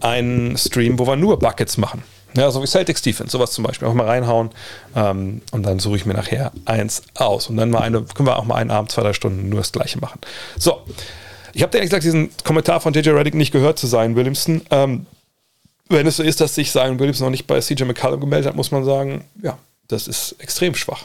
einen 0.00 0.56
Stream, 0.56 0.98
wo 0.98 1.06
wir 1.06 1.16
nur 1.16 1.38
Buckets 1.38 1.76
machen. 1.76 2.02
Ja, 2.36 2.50
so 2.50 2.62
wie 2.62 2.66
Celtics 2.66 3.02
Defense, 3.02 3.30
sowas 3.30 3.52
zum 3.52 3.64
Beispiel. 3.64 3.86
Auch 3.86 3.94
mal 3.94 4.06
reinhauen 4.06 4.50
ähm, 4.96 5.42
und 5.52 5.62
dann 5.64 5.78
suche 5.78 5.96
ich 5.96 6.06
mir 6.06 6.14
nachher 6.14 6.52
eins 6.64 7.02
aus. 7.14 7.48
Und 7.48 7.56
dann 7.56 7.70
mal 7.70 7.82
eine, 7.82 8.02
können 8.02 8.26
wir 8.26 8.36
auch 8.36 8.44
mal 8.44 8.56
einen 8.56 8.70
Abend, 8.70 8.90
zwei, 8.90 9.02
drei 9.02 9.12
Stunden 9.12 9.48
nur 9.48 9.60
das 9.60 9.70
Gleiche 9.70 10.00
machen. 10.00 10.18
So, 10.58 10.80
ich 11.52 11.62
habe 11.62 11.76
ehrlich 11.76 11.90
gesagt 11.90 12.04
diesen 12.04 12.30
Kommentar 12.42 12.80
von 12.80 12.92
JJ 12.92 13.10
Reddick 13.10 13.34
nicht 13.34 13.52
gehört 13.52 13.78
zu 13.78 13.86
sein, 13.86 14.16
Williamson. 14.16 14.62
Ähm, 14.70 15.06
wenn 15.88 16.06
es 16.06 16.16
so 16.16 16.22
ist, 16.22 16.40
dass 16.40 16.54
sich 16.54 16.72
Zion 16.72 16.98
Williamson 16.98 17.26
noch 17.26 17.30
nicht 17.30 17.46
bei 17.46 17.60
CJ 17.60 17.84
McCallum 17.84 18.20
gemeldet 18.20 18.48
hat, 18.48 18.56
muss 18.56 18.72
man 18.72 18.84
sagen, 18.84 19.24
ja, 19.40 19.58
das 19.86 20.08
ist 20.08 20.34
extrem 20.38 20.74
schwach. 20.74 21.04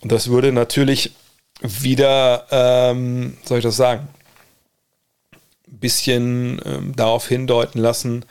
Und 0.00 0.12
das 0.12 0.28
würde 0.28 0.52
natürlich 0.52 1.12
wieder, 1.60 2.46
ähm, 2.50 3.36
soll 3.44 3.58
ich 3.58 3.64
das 3.64 3.76
sagen, 3.76 4.08
ein 5.68 5.78
bisschen 5.78 6.60
ähm, 6.64 6.96
darauf 6.96 7.28
hindeuten 7.28 7.80
lassen, 7.80 8.24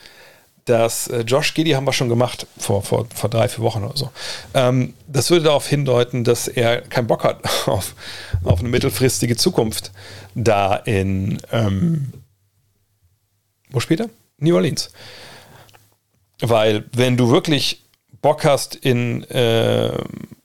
dass 0.66 1.08
äh, 1.08 1.22
Josh 1.22 1.54
Giddy 1.54 1.72
haben 1.72 1.86
wir 1.86 1.94
schon 1.94 2.10
gemacht, 2.10 2.46
vor, 2.58 2.84
vor, 2.84 3.08
vor 3.14 3.30
drei, 3.30 3.48
vier 3.48 3.64
Wochen 3.64 3.84
oder 3.84 3.98
so. 3.98 4.12
Ähm, 4.54 4.94
das 5.08 5.30
würde 5.30 5.46
darauf 5.46 5.68
hindeuten, 5.68 6.24
dass 6.24 6.48
er 6.48 6.82
keinen 6.82 7.08
Bock 7.08 7.24
hat 7.24 7.42
auf, 7.68 7.96
auf 8.44 8.60
eine 8.60 8.70
mittelfristige 8.70 9.36
Zukunft 9.36 9.92
da 10.36 10.76
in, 10.76 11.40
ähm, 11.52 12.14
wo 13.72 13.80
spielt 13.80 14.02
er? 14.02 14.10
New 14.38 14.56
Orleans. 14.56 14.92
Weil, 16.40 16.86
wenn 16.94 17.18
du 17.18 17.30
wirklich 17.32 17.84
Bock 18.22 18.46
hast 18.46 18.76
in, 18.76 19.24
äh, 19.26 19.92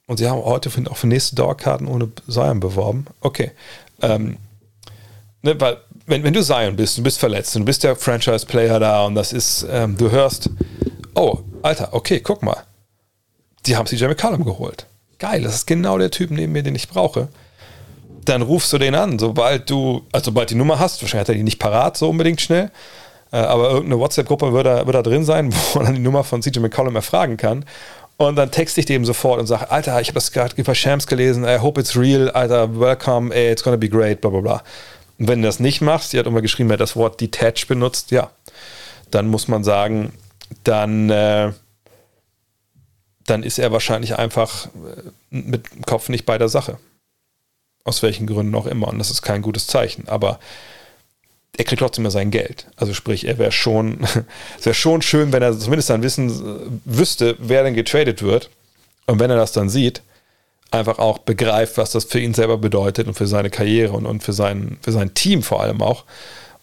und 0.06 0.18
sie 0.18 0.28
haben 0.28 0.42
heute 0.42 0.70
für, 0.70 0.88
auch 0.90 0.96
für 0.96 1.06
nächste 1.06 1.36
Dauerkarten 1.36 1.86
ohne 1.86 2.10
Zion 2.28 2.60
beworben, 2.60 3.06
okay. 3.20 3.52
Ähm, 4.02 4.36
ne, 5.42 5.58
weil, 5.60 5.78
wenn, 6.06 6.22
wenn 6.22 6.34
du 6.34 6.42
Zion 6.42 6.76
bist, 6.76 6.98
du 6.98 7.02
bist 7.02 7.18
verletzt 7.18 7.56
und 7.56 7.62
du 7.62 7.66
bist 7.66 7.84
der 7.84 7.96
Franchise-Player 7.96 8.78
da 8.78 9.06
und 9.06 9.14
das 9.14 9.32
ist, 9.32 9.66
ähm, 9.70 9.96
du 9.96 10.10
hörst, 10.10 10.50
oh, 11.14 11.38
Alter, 11.62 11.88
okay, 11.92 12.20
guck 12.20 12.42
mal. 12.42 12.64
Die 13.66 13.76
haben 13.76 13.86
CJ 13.86 14.04
McCallum 14.06 14.44
geholt. 14.44 14.86
Geil, 15.18 15.42
das 15.42 15.54
ist 15.54 15.66
genau 15.66 15.96
der 15.96 16.10
Typ 16.10 16.30
neben 16.30 16.52
mir, 16.52 16.62
den 16.62 16.74
ich 16.74 16.88
brauche. 16.88 17.28
Dann 18.26 18.42
rufst 18.42 18.72
du 18.72 18.78
den 18.78 18.94
an, 18.94 19.18
sobald 19.18 19.70
du, 19.70 20.02
also 20.12 20.26
sobald 20.26 20.50
die 20.50 20.54
Nummer 20.54 20.78
hast, 20.78 21.00
wahrscheinlich 21.00 21.20
hat 21.22 21.28
er 21.30 21.34
die 21.36 21.42
nicht 21.42 21.58
parat 21.58 21.96
so 21.96 22.10
unbedingt 22.10 22.40
schnell, 22.40 22.70
äh, 23.32 23.36
aber 23.36 23.70
irgendeine 23.70 24.00
WhatsApp-Gruppe 24.00 24.52
wird 24.52 24.66
da, 24.66 24.86
wird 24.86 24.94
da 24.94 25.02
drin 25.02 25.24
sein, 25.24 25.52
wo 25.72 25.78
man 25.78 25.86
dann 25.86 25.94
die 25.94 26.00
Nummer 26.00 26.24
von 26.24 26.42
CJ 26.42 26.58
McCollum 26.60 26.96
erfragen 26.96 27.36
kann. 27.36 27.64
Und 28.16 28.36
dann 28.36 28.50
texte 28.50 28.80
ich 28.80 28.86
dem 28.86 29.04
sofort 29.04 29.40
und 29.40 29.46
sage, 29.46 29.70
Alter, 29.70 30.00
ich 30.00 30.08
habe 30.08 30.14
das 30.14 30.30
gerade 30.30 30.54
über 30.56 30.74
Shams 30.74 31.06
gelesen, 31.06 31.44
I 31.44 31.58
hope 31.58 31.80
it's 31.80 31.96
real, 31.96 32.30
Alter, 32.30 32.78
welcome, 32.78 33.34
ey, 33.34 33.50
it's 33.50 33.62
gonna 33.62 33.76
be 33.76 33.88
great, 33.88 34.20
bla 34.20 34.30
bla 34.30 34.40
bla. 34.40 34.62
Und 35.18 35.28
wenn 35.28 35.42
du 35.42 35.46
das 35.46 35.60
nicht 35.60 35.80
machst, 35.80 36.12
die 36.12 36.18
hat 36.18 36.26
immer 36.26 36.42
geschrieben, 36.42 36.68
wer 36.68 36.76
das 36.76 36.96
Wort 36.96 37.20
detach 37.20 37.66
benutzt, 37.66 38.10
ja, 38.10 38.30
dann 39.10 39.26
muss 39.26 39.48
man 39.48 39.64
sagen, 39.64 40.12
dann, 40.62 41.10
äh, 41.10 41.52
dann 43.26 43.42
ist 43.42 43.58
er 43.58 43.72
wahrscheinlich 43.72 44.16
einfach 44.16 44.66
äh, 44.66 45.10
mit 45.30 45.72
dem 45.72 45.82
Kopf 45.82 46.08
nicht 46.08 46.26
bei 46.26 46.38
der 46.38 46.48
Sache. 46.48 46.78
Aus 47.84 48.02
welchen 48.02 48.26
Gründen 48.26 48.54
auch 48.54 48.66
immer. 48.66 48.88
Und 48.88 48.98
das 48.98 49.10
ist 49.10 49.22
kein 49.22 49.42
gutes 49.42 49.66
Zeichen. 49.66 50.08
Aber 50.08 50.38
er 51.56 51.64
kriegt 51.64 51.80
trotzdem 51.80 52.02
mehr 52.02 52.10
sein 52.10 52.30
Geld. 52.30 52.66
Also 52.76 52.94
sprich, 52.94 53.26
er 53.26 53.38
wäre 53.38 53.52
schon, 53.52 54.00
es 54.58 54.66
wäre 54.66 54.74
schon 54.74 55.02
schön, 55.02 55.32
wenn 55.32 55.42
er 55.42 55.58
zumindest 55.58 55.90
dann 55.90 56.02
wissen, 56.02 56.80
wüsste, 56.84 57.36
wer 57.38 57.62
denn 57.62 57.74
getradet 57.74 58.22
wird. 58.22 58.50
Und 59.06 59.20
wenn 59.20 59.30
er 59.30 59.36
das 59.36 59.52
dann 59.52 59.68
sieht, 59.68 60.02
einfach 60.70 60.98
auch 60.98 61.18
begreift, 61.18 61.78
was 61.78 61.92
das 61.92 62.04
für 62.04 62.18
ihn 62.18 62.34
selber 62.34 62.58
bedeutet 62.58 63.06
und 63.06 63.14
für 63.14 63.26
seine 63.26 63.50
Karriere 63.50 63.92
und, 63.92 64.06
und 64.06 64.22
für, 64.22 64.32
sein, 64.32 64.78
für 64.82 64.92
sein 64.92 65.14
Team 65.14 65.42
vor 65.42 65.62
allem 65.62 65.80
auch. 65.82 66.04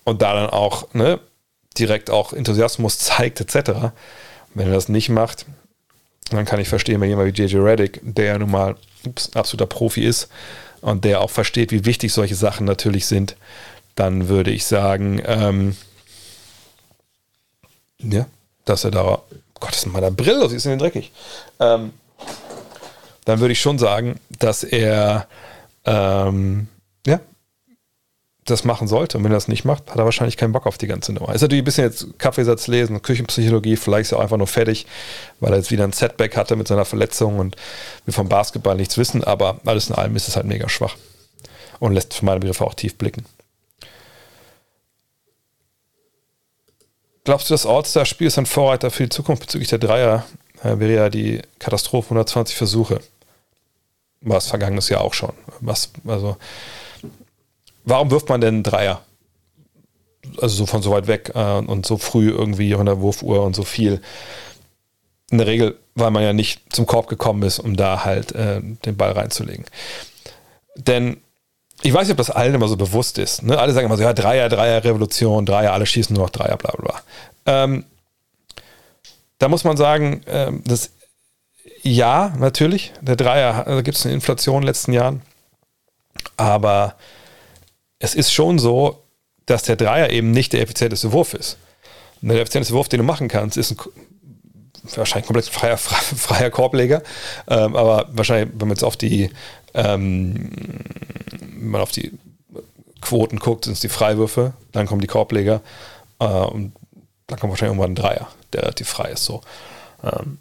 Und 0.04 0.22
da 0.22 0.34
dann 0.34 0.50
auch 0.50 0.94
ne, 0.94 1.20
direkt 1.78 2.10
auch 2.10 2.34
Enthusiasmus 2.34 3.00
zeigt, 3.00 3.40
etc. 3.40 3.94
Wenn 4.54 4.68
er 4.68 4.74
das 4.74 4.90
nicht 4.90 5.10
macht, 5.10 5.46
dann 6.30 6.46
kann 6.46 6.60
ich 6.60 6.68
verstehen, 6.68 7.00
wenn 7.00 7.10
jemand 7.10 7.38
wie 7.38 7.42
JJ 7.42 7.58
Reddick, 7.58 8.02
der 8.04 8.26
ja 8.26 8.38
nun 8.38 8.52
mal 8.52 8.76
ups, 9.06 9.32
absoluter 9.36 9.68
Profi 9.68 10.04
ist 10.04 10.30
und 10.82 11.06
der 11.06 11.22
auch 11.22 11.30
versteht, 11.30 11.72
wie 11.72 11.86
wichtig 11.86 12.12
solche 12.12 12.36
Sachen 12.36 12.66
natürlich 12.66 13.06
sind, 13.06 13.36
dann 13.96 14.28
würde 14.28 14.52
ich 14.52 14.66
sagen, 14.66 15.22
ähm, 15.26 15.76
ja, 18.00 18.26
dass 18.66 18.84
er 18.84 18.92
da, 18.92 19.22
Gott, 19.60 19.76
ist 19.76 19.86
meiner 19.86 20.12
Brille 20.12 20.40
los, 20.40 20.54
ist 20.54 20.66
denn 20.66 20.80
dreckig. 20.80 21.12
Ähm, 21.60 21.94
dann 23.26 23.40
würde 23.40 23.52
ich 23.52 23.62
schon 23.62 23.78
sagen, 23.78 24.20
dass 24.40 24.64
er 24.64 25.28
ähm, 25.86 26.68
ja, 27.06 27.20
das 28.46 28.64
machen 28.64 28.88
sollte. 28.88 29.18
Und 29.18 29.24
wenn 29.24 29.32
er 29.32 29.36
das 29.36 29.48
nicht 29.48 29.66
macht, 29.66 29.92
hat 29.92 29.98
er 29.98 30.06
wahrscheinlich 30.06 30.38
keinen 30.38 30.52
Bock 30.52 30.66
auf 30.66 30.78
die 30.78 30.88
ganze 30.88 31.14
Nummer. 31.14 31.34
Ist 31.34 31.42
natürlich 31.42 31.62
ein 31.62 31.66
bisschen 31.66 31.84
jetzt 31.84 32.08
Kaffeesatz 32.18 32.68
lesen, 32.68 33.02
Küchenpsychologie, 33.02 33.76
vielleicht 33.76 34.08
ist 34.08 34.12
er 34.14 34.18
auch 34.18 34.24
einfach 34.24 34.38
nur 34.38 34.48
fertig, 34.48 34.88
weil 35.40 35.54
er 35.54 35.58
jetzt 35.58 35.72
wieder 35.72 35.84
ein 35.84 35.94
Setback 35.94 36.36
hatte 36.36 36.56
mit 36.56 36.68
seiner 36.68 36.86
Verletzung 36.86 37.40
und 37.40 37.56
wir 38.06 38.14
vom 38.14 38.30
Basketball 38.30 38.76
nichts 38.76 38.98
wissen, 38.98 39.24
aber 39.24 39.60
alles 39.66 39.90
in 39.90 39.96
allem 39.96 40.16
ist 40.16 40.28
es 40.28 40.36
halt 40.36 40.46
mega 40.46 40.68
schwach 40.70 40.96
und 41.80 41.94
lässt 41.94 42.14
für 42.14 42.26
meine 42.26 42.40
Begriffe 42.40 42.66
auch 42.66 42.74
tief 42.74 42.98
blicken. 42.98 43.26
Glaubst 47.24 47.50
du, 47.50 47.54
das 47.54 47.66
All-Star-Spiel 47.66 48.28
ist 48.28 48.40
ein 48.40 48.46
Vorreiter 48.46 48.90
für 48.90 49.04
die 49.04 49.10
Zukunft 49.10 49.44
bezüglich 49.44 49.70
der 49.70 49.80
Dreier? 49.80 50.26
Äh, 50.64 50.80
wäre 50.80 50.94
ja 50.94 51.10
die 51.10 51.42
Katastrophe 51.60 52.08
120 52.08 52.56
Versuche. 52.56 53.00
War 54.22 54.38
es 54.38 54.48
vergangenes 54.48 54.90
Jahr 54.90 55.02
auch 55.02 55.14
schon. 55.14 55.34
Was, 55.60 55.92
also, 56.06 56.38
warum 57.84 58.12
wirft 58.12 58.30
man 58.30 58.42
denn 58.42 58.64
Dreier? 58.64 59.02
Also 60.40 60.56
so 60.56 60.66
von 60.66 60.82
so 60.82 60.92
weit 60.92 61.08
weg 61.08 61.32
äh, 61.34 61.58
und 61.58 61.86
so 61.86 61.98
früh 61.98 62.30
irgendwie 62.30 62.72
in 62.72 62.86
der 62.86 63.02
Wurfuhr 63.02 63.44
und 63.44 63.56
so 63.56 63.64
viel. 63.64 64.02
In 65.32 65.38
der 65.38 65.48
Regel, 65.48 65.78
weil 65.96 66.12
man 66.12 66.24
ja 66.24 66.34
nicht 66.34 66.74
zum 66.74 66.86
Korb 66.86 67.08
gekommen 67.08 67.44
ist, 67.44 67.60
um 67.60 67.76
da 67.76 68.04
halt 68.04 68.34
äh, 68.34 68.62
den 68.62 68.98
Ball 68.98 69.12
reinzulegen. 69.12 69.66
Denn 70.76 71.22
ich 71.84 71.94
weiß 71.94 72.08
nicht, 72.08 72.12
ob 72.12 72.18
das 72.18 72.30
allen 72.30 72.54
immer 72.54 72.68
so 72.68 72.78
bewusst 72.78 73.18
ist. 73.18 73.44
Ne? 73.44 73.58
Alle 73.58 73.74
sagen 73.74 73.86
immer 73.86 73.98
so, 73.98 74.04
ja, 74.04 74.14
Dreier, 74.14 74.50
Dreier, 74.50 74.84
Revolution, 74.84 75.46
Dreier, 75.46 75.74
alle 75.74 75.86
schießen 75.86 76.16
nur 76.16 76.26
noch 76.26 76.30
Dreier, 76.30 76.58
bla 76.58 76.72
bla 76.72 76.92
bla. 76.92 77.02
Ähm, 77.46 77.86
da 79.40 79.48
muss 79.48 79.64
man 79.64 79.78
sagen, 79.78 80.22
ähm, 80.28 80.62
das 80.66 80.92
ja, 81.84 82.34
natürlich, 82.38 82.94
der 83.02 83.16
Dreier, 83.16 83.64
da 83.66 83.82
gibt 83.82 83.98
es 83.98 84.06
eine 84.06 84.14
Inflation 84.14 84.58
in 84.58 84.62
den 84.62 84.68
letzten 84.68 84.94
Jahren. 84.94 85.22
Aber 86.38 86.96
es 88.00 88.14
ist 88.14 88.32
schon 88.32 88.60
so, 88.60 89.04
dass 89.46 89.64
der 89.64 89.76
Dreier 89.76 90.12
eben 90.12 90.32
nicht 90.32 90.54
der 90.54 90.62
effizienteste 90.62 91.12
Wurf 91.12 91.34
ist. 91.34 91.58
Und 92.22 92.30
der 92.30 92.40
effizienteste 92.40 92.76
Wurf, 92.76 92.90
den 92.90 93.00
du 93.00 93.04
machen 93.04 93.28
kannst, 93.28 93.58
ist 93.58 93.72
ein 93.72 93.78
wahrscheinlich 94.96 95.26
komplett 95.26 95.46
freier, 95.46 95.78
freier 95.78 96.50
Korbleger. 96.52 97.02
Ähm, 97.48 97.76
aber 97.76 98.08
wahrscheinlich, 98.12 98.50
wenn 98.54 98.68
man 98.68 98.76
jetzt 98.76 98.84
auf 98.84 98.98
die 98.98 99.32
ähm, 99.74 100.50
wenn 101.40 101.70
man 101.70 101.82
auf 101.82 101.92
die 101.92 102.12
Quoten 103.02 103.40
guckt, 103.40 103.66
sind 103.66 103.74
es 103.74 103.80
die 103.80 103.90
Freiwürfe, 103.90 104.54
dann 104.72 104.88
kommen 104.88 105.02
die 105.02 105.08
Korbleger 105.08 105.62
äh, 106.20 106.26
und 106.26 106.74
dann 107.28 107.40
kommt 107.40 107.52
wahrscheinlich 107.52 107.78
irgendwann 107.78 107.92
ein 107.92 107.96
Dreier, 107.96 108.28
der 108.54 108.64
relativ 108.64 108.90
frei 108.90 109.12
ist. 109.12 109.26
So. 109.26 109.42
Ähm, 110.04 110.40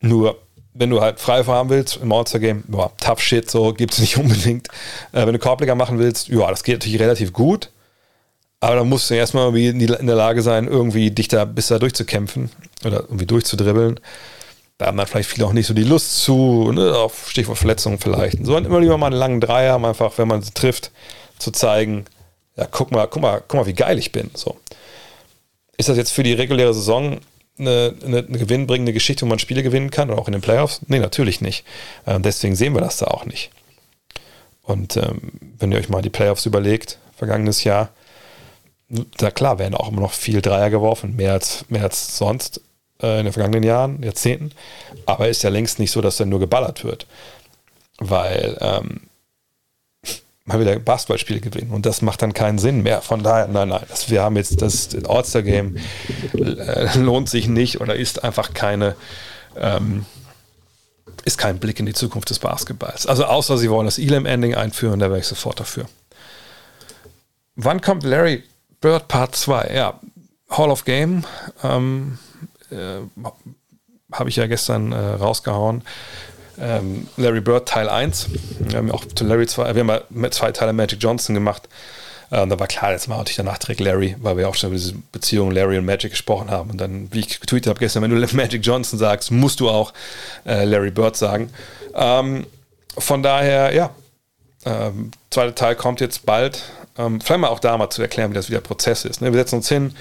nur, 0.00 0.38
wenn 0.74 0.90
du 0.90 1.00
halt 1.00 1.20
Freiwürfe 1.20 1.52
haben 1.52 1.70
willst 1.70 1.96
im 1.96 2.12
All-Star-Game, 2.12 2.64
tough 3.00 3.20
shit, 3.20 3.50
so 3.50 3.72
gibt 3.72 3.94
es 3.94 4.00
nicht 4.00 4.16
unbedingt. 4.18 4.68
Äh, 5.12 5.26
wenn 5.26 5.32
du 5.32 5.38
Korbleger 5.38 5.74
machen 5.74 5.98
willst, 5.98 6.28
ja, 6.28 6.48
das 6.50 6.64
geht 6.64 6.80
natürlich 6.80 7.00
relativ 7.00 7.32
gut, 7.32 7.70
aber 8.60 8.76
dann 8.76 8.88
musst 8.88 9.10
du 9.10 9.14
erstmal 9.14 9.54
in 9.56 9.78
der 9.78 10.16
Lage 10.16 10.42
sein, 10.42 10.66
irgendwie 10.66 11.10
dich 11.10 11.28
da 11.28 11.44
bis 11.44 11.68
da 11.68 11.78
durchzukämpfen 11.78 12.50
oder 12.84 13.00
irgendwie 13.00 13.26
durchzudribbeln 13.26 14.00
da 14.78 14.86
haben 14.86 14.96
dann 14.96 15.06
vielleicht 15.06 15.30
viele 15.30 15.46
auch 15.46 15.52
nicht 15.52 15.66
so 15.66 15.74
die 15.74 15.84
Lust 15.84 16.22
zu, 16.22 16.72
ne, 16.72 16.96
auf 16.96 17.30
Stichwort 17.30 17.58
Verletzungen 17.58 17.98
vielleicht. 17.98 18.44
So 18.44 18.56
immer 18.56 18.80
lieber 18.80 18.98
mal 18.98 19.06
einen 19.06 19.16
langen 19.16 19.40
Dreier, 19.40 19.76
um 19.76 19.84
einfach, 19.84 20.18
wenn 20.18 20.28
man 20.28 20.42
sie 20.42 20.52
trifft, 20.52 20.90
zu 21.38 21.52
zeigen, 21.52 22.06
ja, 22.56 22.66
guck 22.70 22.90
mal, 22.90 23.06
guck 23.06 23.22
mal, 23.22 23.42
guck 23.46 23.60
mal, 23.60 23.66
wie 23.66 23.74
geil 23.74 23.98
ich 23.98 24.10
bin. 24.12 24.30
So. 24.34 24.58
Ist 25.76 25.88
das 25.88 25.96
jetzt 25.96 26.12
für 26.12 26.22
die 26.22 26.32
reguläre 26.32 26.74
Saison 26.74 27.20
eine, 27.58 27.94
eine, 28.04 28.18
eine 28.18 28.38
gewinnbringende 28.38 28.92
Geschichte, 28.92 29.22
wo 29.22 29.28
man 29.28 29.38
Spiele 29.38 29.62
gewinnen 29.62 29.90
kann 29.90 30.10
oder 30.10 30.20
auch 30.20 30.26
in 30.26 30.32
den 30.32 30.42
Playoffs? 30.42 30.80
Nee, 30.88 30.98
natürlich 30.98 31.40
nicht. 31.40 31.64
Ähm, 32.06 32.22
deswegen 32.22 32.56
sehen 32.56 32.74
wir 32.74 32.80
das 32.80 32.96
da 32.96 33.06
auch 33.06 33.26
nicht. 33.26 33.50
Und 34.62 34.96
ähm, 34.96 35.32
wenn 35.58 35.70
ihr 35.70 35.78
euch 35.78 35.88
mal 35.88 36.02
die 36.02 36.10
Playoffs 36.10 36.46
überlegt, 36.46 36.98
vergangenes 37.16 37.62
Jahr, 37.64 37.90
da 39.18 39.30
klar 39.30 39.58
werden 39.58 39.74
auch 39.74 39.88
immer 39.88 40.00
noch 40.00 40.12
viel 40.12 40.42
Dreier 40.42 40.70
geworfen, 40.70 41.16
mehr 41.16 41.32
als, 41.32 41.64
mehr 41.68 41.82
als 41.82 42.16
sonst 42.16 42.60
äh, 43.02 43.18
in 43.18 43.24
den 43.24 43.32
vergangenen 43.32 43.62
Jahren, 43.62 44.02
Jahrzehnten. 44.02 44.52
Aber 45.06 45.28
ist 45.28 45.42
ja 45.42 45.50
längst 45.50 45.78
nicht 45.78 45.90
so, 45.90 46.00
dass 46.00 46.16
dann 46.16 46.28
nur 46.28 46.40
geballert 46.40 46.84
wird. 46.84 47.06
Weil 47.98 48.56
ähm, 48.60 49.02
mal 50.44 50.60
wieder 50.60 50.78
Basketballspiele 50.78 51.40
gewinnen. 51.40 51.70
Und 51.70 51.86
das 51.86 52.02
macht 52.02 52.22
dann 52.22 52.34
keinen 52.34 52.58
Sinn 52.58 52.82
mehr. 52.82 53.00
Von 53.00 53.22
daher, 53.22 53.48
nein, 53.48 53.68
nein, 53.68 53.82
das, 53.88 54.10
wir 54.10 54.22
haben 54.22 54.36
jetzt 54.36 54.60
das 54.60 54.90
All-Star-Game 55.06 55.76
äh, 56.34 56.98
lohnt 56.98 57.28
sich 57.28 57.48
nicht 57.48 57.80
oder 57.80 57.96
ist 57.96 58.24
einfach 58.24 58.52
keine, 58.52 58.94
ähm, 59.56 60.04
ist 61.24 61.38
kein 61.38 61.58
Blick 61.58 61.80
in 61.80 61.86
die 61.86 61.94
Zukunft 61.94 62.30
des 62.30 62.38
Basketballs. 62.38 63.06
Also 63.06 63.24
außer 63.24 63.56
sie 63.56 63.70
wollen 63.70 63.86
das 63.86 63.98
Elam-Ending 63.98 64.54
einführen, 64.54 65.00
da 65.00 65.08
wäre 65.08 65.20
ich 65.20 65.26
sofort 65.26 65.60
dafür. 65.60 65.86
Wann 67.56 67.80
kommt 67.80 68.02
Larry 68.02 68.42
Bird 68.80 69.08
Part 69.08 69.36
2? 69.36 69.70
Ja, 69.74 70.00
Hall 70.50 70.70
of 70.70 70.84
Game 70.84 71.24
ähm, 71.62 72.18
äh, 72.70 73.00
habe 74.12 74.28
ich 74.28 74.36
ja 74.36 74.46
gestern 74.46 74.92
äh, 74.92 74.96
rausgehauen 74.96 75.82
ähm, 76.60 77.08
Larry 77.16 77.40
Bird 77.40 77.68
Teil 77.68 77.88
1. 77.88 78.28
Wir 78.60 78.78
haben 78.78 78.90
auch 78.90 79.04
zu 79.04 79.24
Larry 79.24 79.46
zwei, 79.46 79.74
wir 79.74 79.80
haben 79.86 80.22
ja 80.22 80.30
zwei 80.30 80.52
Teile 80.52 80.72
Magic 80.72 81.02
Johnson 81.02 81.34
gemacht. 81.34 81.68
Ähm, 82.32 82.48
da 82.48 82.58
war 82.58 82.66
klar, 82.66 82.92
jetzt 82.92 83.08
mal 83.08 83.16
natürlich 83.16 83.36
danach 83.36 83.58
direkt 83.58 83.80
Larry, 83.80 84.16
weil 84.20 84.36
wir 84.36 84.48
auch 84.48 84.54
schon 84.54 84.70
über 84.70 84.78
diese 84.78 84.94
Beziehung 85.12 85.50
Larry 85.50 85.78
und 85.78 85.84
Magic 85.84 86.10
gesprochen 86.10 86.50
haben. 86.50 86.70
Und 86.70 86.78
dann, 86.78 87.12
wie 87.12 87.20
ich 87.20 87.40
getweetet 87.40 87.68
habe 87.68 87.78
gestern, 87.78 88.02
wenn 88.02 88.10
du 88.10 88.26
Magic 88.36 88.64
Johnson 88.64 88.98
sagst, 88.98 89.30
musst 89.30 89.60
du 89.60 89.68
auch 89.68 89.92
äh, 90.46 90.64
Larry 90.64 90.90
Bird 90.90 91.16
sagen. 91.16 91.50
Ähm, 91.94 92.46
von 92.96 93.22
daher, 93.22 93.74
ja, 93.74 93.90
ähm, 94.64 95.10
zweiter 95.30 95.54
Teil 95.54 95.76
kommt 95.76 96.00
jetzt 96.00 96.24
bald. 96.24 96.62
Ähm, 96.96 97.20
vielleicht 97.20 97.40
mal 97.40 97.48
auch 97.48 97.60
da 97.60 97.76
mal 97.76 97.90
zu 97.90 98.02
erklären, 98.02 98.30
wie 98.30 98.34
das 98.34 98.48
wieder 98.48 98.60
Prozess 98.60 99.04
ist. 99.04 99.20
Ne? 99.20 99.32
Wir 99.32 99.40
setzen 99.40 99.56
uns 99.56 99.68
hin, 99.68 99.94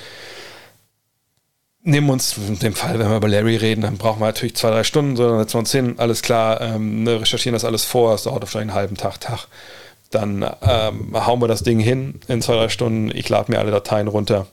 nehmen 1.84 2.10
uns, 2.10 2.38
in 2.38 2.60
dem 2.60 2.74
Fall, 2.74 2.98
wenn 2.98 3.10
wir 3.10 3.18
über 3.18 3.28
Larry 3.28 3.58
reden, 3.58 3.82
dann 3.82 3.98
brauchen 3.98 4.22
wir 4.22 4.26
natürlich 4.26 4.56
zwei, 4.56 4.70
drei 4.70 4.84
Stunden, 4.84 5.16
sondern 5.16 5.40
setzen 5.40 5.54
wir 5.54 5.60
uns 5.60 5.72
hin, 5.72 5.96
alles 5.98 6.22
klar, 6.22 6.62
ähm, 6.62 7.04
ne, 7.04 7.22
recherchieren 7.22 7.54
das 7.54 7.66
alles 7.66 7.84
vor, 7.84 8.14
es 8.16 8.24
dauert 8.24 8.48
vielleicht 8.48 8.70
einen 8.70 8.74
halben 8.74 8.98
Tag, 8.98 9.20
Tag. 9.20 9.48
Dann 10.10 10.46
ähm, 10.62 11.26
hauen 11.26 11.42
wir 11.42 11.48
das 11.48 11.64
Ding 11.64 11.80
hin 11.80 12.22
in 12.28 12.42
zwei, 12.42 12.54
drei 12.54 12.70
Stunden. 12.70 13.10
Ich 13.16 13.30
lade 13.30 13.52
mir 13.52 13.58
alle 13.58 13.72
Dateien 13.72 14.08
runter, 14.08 14.46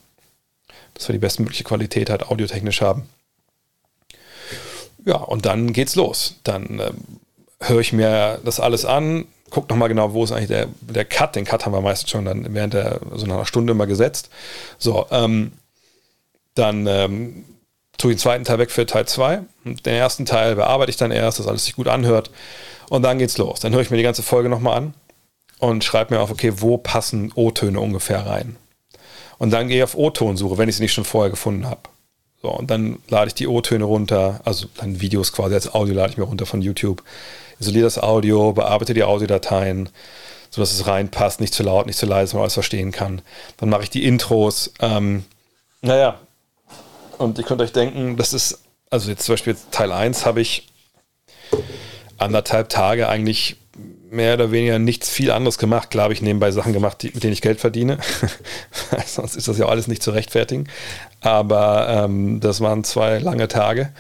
dass 0.95 1.07
wir 1.07 1.13
die 1.13 1.19
bestmögliche 1.19 1.65
Qualität 1.65 2.09
halt 2.09 2.29
audiotechnisch 2.29 2.81
haben. 2.81 3.09
Ja, 5.05 5.17
und 5.17 5.45
dann 5.45 5.73
geht's 5.75 5.97
los. 5.97 6.37
Dann 6.45 6.81
ähm, 6.81 7.21
höre 7.61 7.81
ich 7.81 7.93
mir 7.93 8.41
das 8.43 8.59
alles 8.59 8.87
an, 8.87 9.27
guck 9.51 9.69
nochmal 9.69 9.89
genau, 9.89 10.15
wo 10.15 10.25
ist 10.25 10.33
eigentlich 10.33 10.49
der, 10.49 10.69
der 10.81 11.05
Cut. 11.05 11.37
Den 11.37 11.45
Cut 11.45 11.67
haben 11.67 11.73
wir 11.73 11.81
meistens 11.83 12.11
schon 12.11 12.25
dann 12.25 12.55
während 12.55 12.73
der 12.73 13.01
so 13.15 13.27
einer 13.27 13.45
Stunde 13.45 13.73
immer 13.73 13.87
gesetzt. 13.87 14.31
So, 14.79 15.07
ähm, 15.11 15.53
dann 16.55 16.87
ähm, 16.87 17.45
tue 17.99 18.13
ich 18.13 18.17
den 18.17 18.23
zweiten 18.23 18.45
Teil 18.45 18.59
weg 18.59 18.71
für 18.71 18.87
Teil 18.87 19.07
2. 19.07 19.43
Den 19.65 19.95
ersten 19.95 20.27
Teil 20.27 20.57
bearbeite 20.57 20.91
ich 20.91 20.97
dann 20.97 21.11
erst, 21.11 21.39
dass 21.39 21.47
alles 21.47 21.65
sich 21.65 21.77
gut 21.77 21.89
anhört. 21.89 22.31
Und 22.89 23.03
dann 23.03 23.19
geht's 23.19 23.39
los. 23.39 23.61
Dann 23.61 23.73
höre 23.73 23.83
ich 23.83 23.91
mir 23.91 23.97
die 23.97 24.03
ganze 24.03 24.23
Folge 24.23 24.49
nochmal 24.49 24.77
an 24.77 24.95
und 25.59 25.85
schreibe 25.85 26.15
mir 26.15 26.21
auf, 26.21 26.31
okay, 26.31 26.55
wo 26.57 26.79
passen 26.79 27.33
O-Töne 27.35 27.79
ungefähr 27.79 28.27
rein. 28.27 28.57
Und 29.39 29.51
dann 29.53 29.69
gehe 29.69 29.79
ich 29.79 29.85
auf 29.85 29.97
O-Tonsuche, 29.97 30.59
wenn 30.59 30.69
ich 30.69 30.77
sie 30.77 30.83
nicht 30.83 30.93
schon 30.93 31.05
vorher 31.05 31.31
gefunden 31.31 31.67
habe. 31.67 31.83
So, 32.43 32.49
und 32.51 32.71
dann 32.71 32.99
lade 33.09 33.29
ich 33.29 33.35
die 33.35 33.47
O-Töne 33.47 33.85
runter, 33.85 34.41
also 34.45 34.67
dann 34.79 35.01
Videos 35.01 35.33
quasi 35.33 35.55
als 35.55 35.75
Audio 35.75 35.95
lade 35.95 36.13
ich 36.13 36.17
mir 36.17 36.25
runter 36.25 36.47
von 36.47 36.63
YouTube. 36.63 37.03
Isoliere 37.59 37.85
das 37.85 37.99
Audio, 37.99 38.53
bearbeite 38.53 38.95
die 38.95 39.05
Audiodateien, 39.05 39.91
sodass 40.49 40.73
es 40.73 40.87
reinpasst, 40.87 41.41
nicht 41.41 41.53
zu 41.53 41.63
laut, 41.63 41.87
nicht 41.87 41.99
zu 41.99 42.07
leise, 42.07 42.35
man 42.35 42.43
alles 42.43 42.55
verstehen 42.55 42.93
kann. 42.93 43.21
Dann 43.59 43.69
mache 43.69 43.83
ich 43.83 43.91
die 43.91 44.05
Intros. 44.05 44.73
Ähm, 44.81 45.25
naja, 45.83 46.19
und 47.21 47.39
ihr 47.39 47.45
könnt 47.45 47.61
euch 47.61 47.73
denken, 47.73 48.17
das 48.17 48.33
ist, 48.33 48.61
also 48.89 49.11
jetzt 49.11 49.25
zum 49.25 49.35
Beispiel 49.35 49.57
Teil 49.71 49.93
1 49.93 50.25
habe 50.25 50.41
ich 50.41 50.69
anderthalb 52.17 52.69
Tage 52.71 53.09
eigentlich 53.09 53.57
mehr 54.11 54.35
oder 54.35 54.51
weniger 54.51 54.79
nichts 54.79 55.09
viel 55.11 55.31
anderes 55.31 55.59
gemacht. 55.59 55.91
Klar 55.91 56.05
habe 56.05 56.15
ich 56.15 56.23
nebenbei 56.23 56.51
Sachen 56.51 56.73
gemacht, 56.73 57.03
die, 57.03 57.11
mit 57.13 57.23
denen 57.23 57.33
ich 57.33 57.43
Geld 57.43 57.61
verdiene. 57.61 57.99
Sonst 59.07 59.37
ist 59.37 59.49
das 59.49 59.59
ja 59.59 59.67
alles 59.67 59.87
nicht 59.87 60.03
zu 60.03 60.11
rechtfertigen. 60.11 60.67
Aber 61.21 61.89
ähm, 61.89 62.41
das 62.41 62.61
waren 62.61 62.85
zwei 62.85 63.19
lange 63.19 63.47
Tage. 63.49 63.93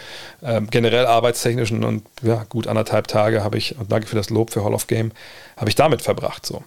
Ähm, 0.42 0.68
generell 0.70 1.06
arbeitstechnisch 1.06 1.70
und 1.70 2.02
ja, 2.22 2.44
gut 2.48 2.66
anderthalb 2.66 3.06
Tage 3.06 3.44
habe 3.44 3.58
ich, 3.58 3.78
und 3.78 3.92
danke 3.92 4.08
für 4.08 4.16
das 4.16 4.30
Lob 4.30 4.50
für 4.50 4.64
Hall 4.64 4.74
of 4.74 4.86
Game, 4.86 5.12
habe 5.56 5.68
ich 5.68 5.76
damit 5.76 6.02
verbracht. 6.02 6.44
So. 6.46 6.64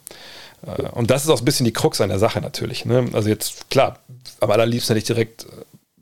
Äh, 0.66 0.84
und 0.92 1.10
das 1.10 1.24
ist 1.24 1.30
auch 1.30 1.40
ein 1.40 1.46
bisschen 1.46 1.66
die 1.66 1.74
Krux 1.74 2.00
an 2.00 2.10
der 2.10 2.20
Sache 2.20 2.40
natürlich. 2.40 2.86
Ne? 2.86 3.10
Also 3.12 3.28
jetzt, 3.28 3.70
klar, 3.70 4.00
am 4.40 4.52
allerliebsten 4.52 4.96
hätte 4.96 5.00
ich 5.00 5.08
direkt 5.08 5.48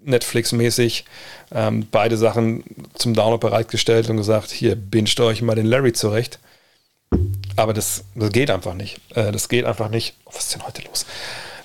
Netflix-mäßig 0.03 1.05
ähm, 1.53 1.87
beide 1.91 2.17
Sachen 2.17 2.63
zum 2.95 3.13
Download 3.13 3.45
bereitgestellt 3.45 4.09
und 4.09 4.17
gesagt, 4.17 4.51
hier, 4.51 4.75
binscht 4.75 5.19
euch 5.19 5.41
mal 5.41 5.55
den 5.55 5.65
Larry 5.65 5.93
zurecht. 5.93 6.39
Aber 7.55 7.73
das, 7.73 8.05
das 8.15 8.31
geht 8.31 8.49
einfach 8.49 8.73
nicht. 8.73 9.01
Äh, 9.15 9.31
das 9.31 9.49
geht 9.49 9.65
einfach 9.65 9.89
nicht. 9.89 10.15
Oh, 10.25 10.31
was 10.33 10.45
ist 10.45 10.55
denn 10.55 10.65
heute 10.65 10.81
los? 10.83 11.05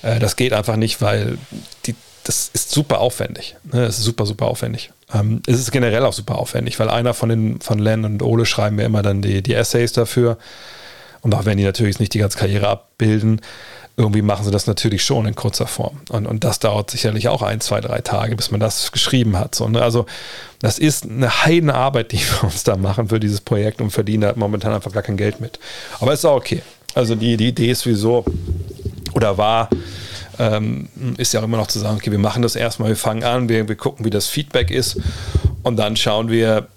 Äh, 0.02 0.18
das 0.18 0.36
geht 0.36 0.52
einfach 0.52 0.76
nicht, 0.76 1.00
weil 1.00 1.38
die, 1.86 1.94
das 2.24 2.50
ist 2.52 2.70
super 2.70 3.00
aufwendig. 3.00 3.56
Ne? 3.64 3.84
Es 3.84 3.98
ist 3.98 4.04
super, 4.04 4.26
super 4.26 4.46
aufwendig. 4.46 4.90
Ähm, 5.14 5.42
es 5.46 5.58
ist 5.58 5.70
generell 5.70 6.04
auch 6.04 6.12
super 6.12 6.38
aufwendig, 6.38 6.78
weil 6.78 6.90
einer 6.90 7.14
von 7.14 7.28
den 7.28 7.60
von 7.60 7.78
Len 7.78 8.04
und 8.04 8.22
Ole 8.22 8.46
schreiben 8.46 8.76
mir 8.76 8.84
immer 8.84 9.02
dann 9.02 9.22
die, 9.22 9.42
die 9.42 9.54
Essays 9.54 9.92
dafür. 9.92 10.38
Und 11.22 11.34
auch 11.34 11.44
wenn 11.44 11.58
die 11.58 11.64
natürlich 11.64 11.98
nicht 11.98 12.14
die 12.14 12.18
ganze 12.18 12.38
Karriere 12.38 12.68
abbilden, 12.68 13.40
irgendwie 13.96 14.22
machen 14.22 14.44
sie 14.44 14.50
das 14.50 14.66
natürlich 14.66 15.02
schon 15.02 15.26
in 15.26 15.34
kurzer 15.34 15.66
Form. 15.66 15.98
Und, 16.10 16.26
und 16.26 16.44
das 16.44 16.58
dauert 16.58 16.90
sicherlich 16.90 17.28
auch 17.28 17.40
ein, 17.40 17.60
zwei, 17.60 17.80
drei 17.80 18.00
Tage, 18.00 18.36
bis 18.36 18.50
man 18.50 18.60
das 18.60 18.92
geschrieben 18.92 19.38
hat. 19.38 19.54
So, 19.54 19.68
ne? 19.68 19.80
Also 19.80 20.04
das 20.60 20.78
ist 20.78 21.04
eine 21.04 21.44
Heidenarbeit, 21.44 22.12
die 22.12 22.18
wir 22.18 22.44
uns 22.44 22.62
da 22.62 22.76
machen 22.76 23.08
für 23.08 23.18
dieses 23.18 23.40
Projekt 23.40 23.80
und 23.80 23.90
verdienen 23.90 24.22
da 24.22 24.32
momentan 24.36 24.72
einfach 24.72 24.92
gar 24.92 25.02
kein 25.02 25.16
Geld 25.16 25.40
mit. 25.40 25.58
Aber 25.98 26.12
ist 26.12 26.24
auch 26.26 26.36
okay. 26.36 26.62
Also 26.94 27.14
die, 27.14 27.36
die 27.36 27.48
Idee 27.48 27.70
ist 27.70 27.80
sowieso 27.80 28.24
oder 29.14 29.38
war, 29.38 29.70
ähm, 30.38 30.88
ist 31.16 31.32
ja 31.32 31.40
auch 31.40 31.44
immer 31.44 31.56
noch 31.56 31.68
zu 31.68 31.78
sagen, 31.78 31.96
okay, 31.96 32.10
wir 32.10 32.18
machen 32.18 32.42
das 32.42 32.56
erstmal, 32.56 32.90
wir 32.90 32.96
fangen 32.96 33.24
an, 33.24 33.48
wir, 33.48 33.66
wir 33.66 33.76
gucken, 33.76 34.04
wie 34.04 34.10
das 34.10 34.26
Feedback 34.26 34.70
ist 34.70 34.98
und 35.62 35.76
dann 35.76 35.96
schauen 35.96 36.30
wir, 36.30 36.68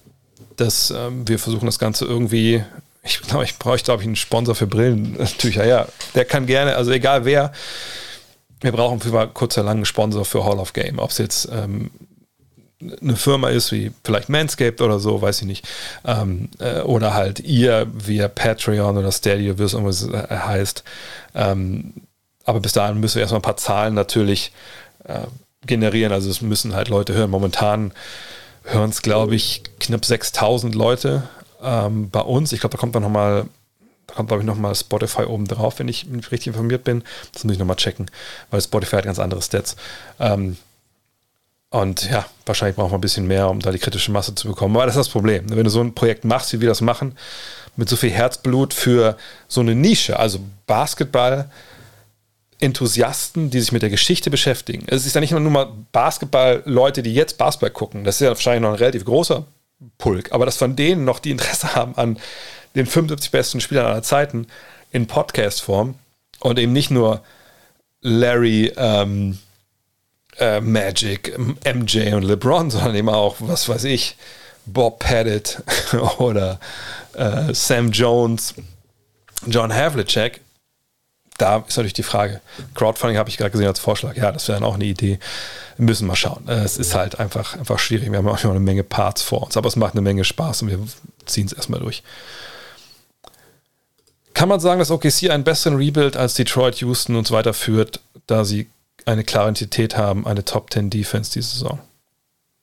dass 0.56 0.92
ähm, 0.92 1.28
wir 1.28 1.40
versuchen 1.40 1.66
das 1.66 1.80
Ganze 1.80 2.06
irgendwie 2.06 2.64
ich 3.10 3.22
glaube, 3.22 3.43
ich 3.43 3.57
brauche, 3.57 3.78
glaube 3.78 4.01
ich, 4.03 4.07
einen 4.07 4.16
Sponsor 4.16 4.55
für 4.55 4.68
Brillentücher. 4.68 5.66
Ja, 5.70 5.88
der 6.16 6.26
kann 6.26 6.45
gerne, 6.45 6.76
also 6.76 6.91
egal 6.91 7.26
wer, 7.26 7.51
wir 8.62 8.72
brauchen 8.72 8.99
für 8.99 9.10
mal 9.10 9.28
kurz 9.28 9.57
oder 9.57 9.66
lang 9.66 9.78
einen 9.78 9.86
Sponsor 9.86 10.26
für 10.26 10.43
Hall 10.45 10.60
of 10.60 10.74
Game. 10.74 10.99
Ob 10.99 11.12
es 11.12 11.18
jetzt 11.18 11.49
ähm, 11.51 11.91
eine 13.01 13.16
Firma 13.16 13.49
ist, 13.49 13.72
wie 13.72 13.91
vielleicht 14.03 14.30
Manscaped 14.30 14.82
oder 14.82 14.99
so, 14.99 15.22
weiß 15.22 15.41
ich 15.41 15.47
nicht. 15.47 15.68
Ähm, 16.05 16.49
äh, 16.60 16.82
oder 16.82 17.14
halt 17.14 17.39
ihr 17.39 17.88
via 17.93 18.28
Patreon 18.28 18.97
oder 18.97 19.12
Stadia, 19.12 19.57
wie 19.57 19.64
es 19.64 19.74
irgendwas 19.74 20.07
äh, 20.07 20.28
heißt. 20.30 20.84
Ähm, 21.36 21.93
aber 22.45 22.60
bis 22.60 22.74
dahin 22.74 22.99
müssen 22.99 23.16
wir 23.16 23.22
erstmal 23.22 23.39
ein 23.39 23.43
paar 23.43 23.57
Zahlen 23.57 23.93
natürlich 23.93 24.51
äh, 25.05 25.28
generieren. 25.66 26.14
Also 26.14 26.30
es 26.30 26.41
müssen 26.41 26.74
halt 26.74 26.89
Leute 26.89 27.14
hören. 27.14 27.30
Momentan 27.30 27.93
hören 28.64 28.89
es, 28.89 29.01
glaube 29.01 29.36
ich, 29.36 29.64
knapp 29.80 30.05
6000 30.05 30.74
Leute 30.76 31.30
ähm, 31.62 32.10
bei 32.10 32.22
uns. 32.22 32.51
Ich 32.51 32.60
glaube, 32.60 32.76
da 32.76 32.80
kommt 32.80 32.95
dann 32.95 33.03
nochmal, 33.03 33.45
da 34.07 34.16
kommt, 34.16 34.30
glaube 34.30 34.43
ich, 34.43 34.47
nochmal 34.47 34.76
Spotify 34.76 35.24
oben 35.24 35.47
drauf, 35.47 35.80
wenn 35.80 35.88
ich 35.88 36.05
richtig 36.32 36.47
informiert 36.47 36.84
bin. 36.84 37.03
Das 37.34 37.43
muss 37.43 37.53
ich 37.53 37.60
nochmal 37.60 37.76
checken, 37.76 38.10
weil 38.51 38.62
Spotify 38.62 38.97
hat 38.97 39.05
ganz 39.05 39.20
andere 39.20 39.41
Stats. 39.41 39.76
Ähm, 40.20 40.57
und 41.72 42.10
ja, 42.10 42.26
wahrscheinlich 42.45 42.76
brauchen 42.76 42.91
wir 42.91 42.97
ein 42.97 43.01
bisschen 43.01 43.28
mehr, 43.28 43.47
um 43.49 43.60
da 43.60 43.72
die 43.72 43.78
kritische 43.78 44.12
Masse 44.12 44.34
zu 44.34 44.47
bekommen. 44.47 44.76
Aber 44.76 44.86
das 44.86 44.95
ist 44.95 45.05
das 45.05 45.10
Problem. 45.10 45.45
Wenn 45.49 45.64
du 45.64 45.70
so 45.70 45.82
ein 45.82 45.93
Projekt 45.93 46.26
machst, 46.26 46.51
wie 46.53 46.62
wir 46.62 46.68
das 46.68 46.82
machen, 46.82 47.16
mit 47.76 47.89
so 47.89 47.95
viel 47.95 48.10
Herzblut 48.10 48.74
für 48.74 49.18
so 49.47 49.62
eine 49.62 49.76
Nische, 49.76 50.18
also 50.18 50.39
Basketball, 50.66 51.49
Enthusiasten, 52.60 53.51
die 53.51 53.62
sich 53.62 53.72
mit 53.72 53.84
der 53.84 53.89
Geschichte 53.89 54.30
beschäftigen. 54.30 54.86
Es 54.88 55.05
ist 55.05 55.16
ja 55.16 55.22
nicht 55.22 55.32
nur 55.32 55.39
mal 55.41 55.72
Basketball-Leute, 55.91 57.03
die 57.03 57.14
jetzt 57.14 57.38
Basketball 57.38 57.70
gucken. 57.70 58.03
Das 58.03 58.16
ist 58.16 58.22
ja 58.22 58.30
wahrscheinlich 58.30 58.64
noch 58.64 58.70
ein 58.70 58.76
relativ 58.76 59.05
großer 59.05 59.45
Pulk, 59.98 60.32
aber 60.32 60.46
dass 60.46 60.58
von 60.58 60.76
denen 60.76 61.06
noch 61.06 61.20
die 61.20 61.32
Interesse 61.32 61.74
haben 61.76 61.96
an 61.96 62.18
den 62.76 62.86
75 62.86 63.32
besten 63.32 63.62
Spielern 63.62 63.88
aller 63.88 64.04
Zeiten 64.04 64.48
in 64.92 65.08
Podcast-Form 65.08 65.96
und 66.40 66.60
eben 66.60 66.74
nicht 66.74 66.92
nur 66.92 67.22
Larry, 68.02 68.72
ähm, 68.78 69.40
äh, 70.38 70.62
Magic, 70.62 71.38
MJ 71.38 72.14
und 72.14 72.24
LeBron, 72.24 72.72
sondern 72.72 72.96
eben 72.96 73.10
auch, 73.10 73.38
was 73.40 73.68
weiß 73.68 73.84
ich, 73.86 74.16
Bob 74.66 75.00
Pettit 75.00 75.62
oder 76.18 76.60
äh, 77.14 77.54
Sam 77.54 77.92
Jones, 77.92 78.54
John 79.48 79.74
Havlicek, 79.74 80.42
da 81.42 81.58
ist 81.68 81.78
natürlich 81.78 81.94
die 81.94 82.04
Frage. 82.04 82.42
Crowdfunding 82.76 83.18
habe 83.18 83.30
ich 83.30 83.38
gerade 83.38 83.52
gesehen 83.52 83.68
als 83.68 83.80
Vorschlag. 83.80 84.16
Ja, 84.16 84.32
das 84.32 84.48
wäre 84.48 84.60
dann 84.60 84.68
auch 84.68 84.76
eine 84.76 84.86
Idee. 84.86 85.20
Wir 85.78 85.86
müssen 85.86 86.08
mal 86.08 86.16
schauen. 86.16 86.48
Äh, 86.48 86.64
es 86.64 86.78
ist 86.78 86.94
halt 86.94 87.20
einfach, 87.20 87.58
einfach 87.58 87.80
schwierig. 87.80 88.12
Wir 88.12 88.18
haben 88.18 88.28
auch 88.28 88.44
noch 88.44 88.52
eine 88.52 88.60
Menge 88.60 88.84
Parts 88.84 89.22
vor 89.22 89.44
uns, 89.44 89.58
aber 89.58 89.68
es 89.68 89.76
macht 89.76 89.94
eine 89.94 90.02
Menge 90.02 90.24
Spaß 90.24 90.62
und 90.62 90.70
wir 90.70 90.80
ziehen 91.26 91.48
es 91.48 91.54
erstmal 91.54 91.80
durch. 91.80 92.04
Kann 94.34 94.50
man 94.50 94.60
sagen, 94.60 94.80
dass 94.80 94.92
OKC 94.92 95.30
einen 95.32 95.44
besseren 95.44 95.78
Rebuild 95.78 96.16
als 96.16 96.36
Detroit, 96.36 96.76
Houston 96.76 97.16
und 97.16 97.28
so 97.28 97.34
weiter 97.34 97.54
führt, 97.54 98.00
da 98.28 98.46
sie 98.46 98.70
eine 99.06 99.24
klare 99.24 99.48
Identität 99.48 99.98
haben, 99.98 100.28
eine 100.28 100.46
Top 100.46 100.72
10 100.72 100.90
Defense 100.90 101.32
diese 101.32 101.50
Saison? 101.50 101.80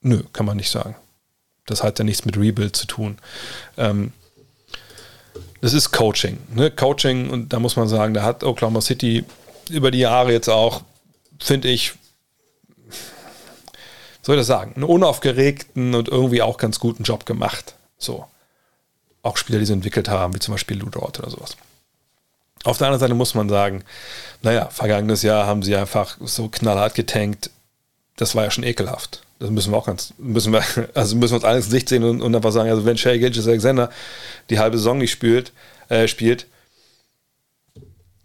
Nö, 0.01 0.23
kann 0.33 0.47
man 0.47 0.57
nicht 0.57 0.71
sagen. 0.71 0.95
Das 1.67 1.83
hat 1.83 1.99
ja 1.99 2.05
nichts 2.05 2.25
mit 2.25 2.37
Rebuild 2.37 2.77
zu 2.77 2.87
tun. 2.87 3.19
Ähm, 3.77 4.13
das 5.61 5.73
ist 5.73 5.93
Coaching. 5.93 6.39
Ne? 6.55 6.71
Coaching, 6.71 7.31
und 7.31 7.53
da 7.53 7.59
muss 7.59 7.77
man 7.77 7.89
sagen, 7.89 8.15
da 8.15 8.23
hat 8.23 8.45
Oklahoma 8.45 8.81
City 8.81 9.25
über 9.71 9.91
die 9.91 9.99
Jahre 9.99 10.33
jetzt 10.33 10.49
auch, 10.49 10.83
finde 11.41 11.69
ich, 11.69 11.95
soll 14.23 14.37
ich 14.37 14.41
das 14.41 14.47
sagen, 14.47 14.75
einen 14.75 14.85
unaufgeregten 14.85 15.95
und 15.95 16.09
irgendwie 16.09 16.43
auch 16.43 16.59
ganz 16.59 16.81
guten 16.81 17.05
Job 17.05 17.27
gemacht. 17.27 17.75
So. 17.99 18.27
Auch 19.23 19.37
Spieler, 19.37 19.59
die 19.59 19.67
sie 19.67 19.73
entwickelt 19.73 20.09
haben, 20.09 20.35
wie 20.35 20.39
zum 20.39 20.55
Beispiel 20.55 20.79
Lou 20.79 20.89
Dort 20.89 21.19
oder 21.19 21.31
sowas. 21.31 21.57
Auf 22.65 22.79
der 22.79 22.89
anderen 22.89 23.01
Seite 23.01 23.15
muss 23.15 23.35
man 23.35 23.49
sagen, 23.49 23.85
naja, 24.43 24.67
vergangenes 24.67 25.23
Jahr 25.23 25.47
haben 25.47 25.63
sie 25.63 25.77
einfach 25.77 26.17
so 26.21 26.49
knallhart 26.49 26.95
getankt. 26.95 27.51
Das 28.17 28.35
war 28.35 28.45
ja 28.45 28.51
schon 28.51 28.65
ekelhaft. 28.65 29.23
Das 29.39 29.51
müssen 29.51 29.73
wir 29.73 29.77
auch 29.77 29.87
ganz, 29.87 30.15
müssen 30.19 30.53
wir, 30.53 30.63
also 30.95 31.17
müssen 31.17 31.33
wir 31.33 31.37
uns 31.37 31.45
alles 31.45 31.65
ins 31.65 31.73
Gesicht 31.73 31.89
sehen 31.89 32.05
und, 32.05 32.23
und 32.23 32.35
einfach 32.35 32.53
sagen, 32.53 32.71
also 32.71 32.85
wenn 32.85 32.97
Shay 32.97 33.19
Gilgis 33.19 33.47
Alexander 33.47 33.91
die 34.51 34.59
halbe 34.59 34.79
Saison 34.79 34.99
nicht 34.99 35.11
spielt, 35.11 35.53
äh, 35.89 36.09
spielt, 36.09 36.47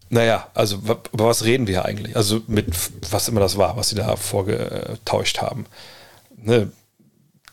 naja, 0.10 0.50
also 0.54 0.76
über 0.78 1.26
was 1.26 1.46
reden 1.46 1.68
wir 1.68 1.86
eigentlich? 1.86 2.18
Also 2.18 2.42
mit 2.48 2.68
was 3.10 3.30
immer 3.30 3.40
das 3.40 3.58
war, 3.58 3.78
was 3.78 3.90
sie 3.90 3.96
da 3.96 4.18
vorgetauscht 4.18 5.40
haben. 5.40 5.66
Ne? 6.36 6.70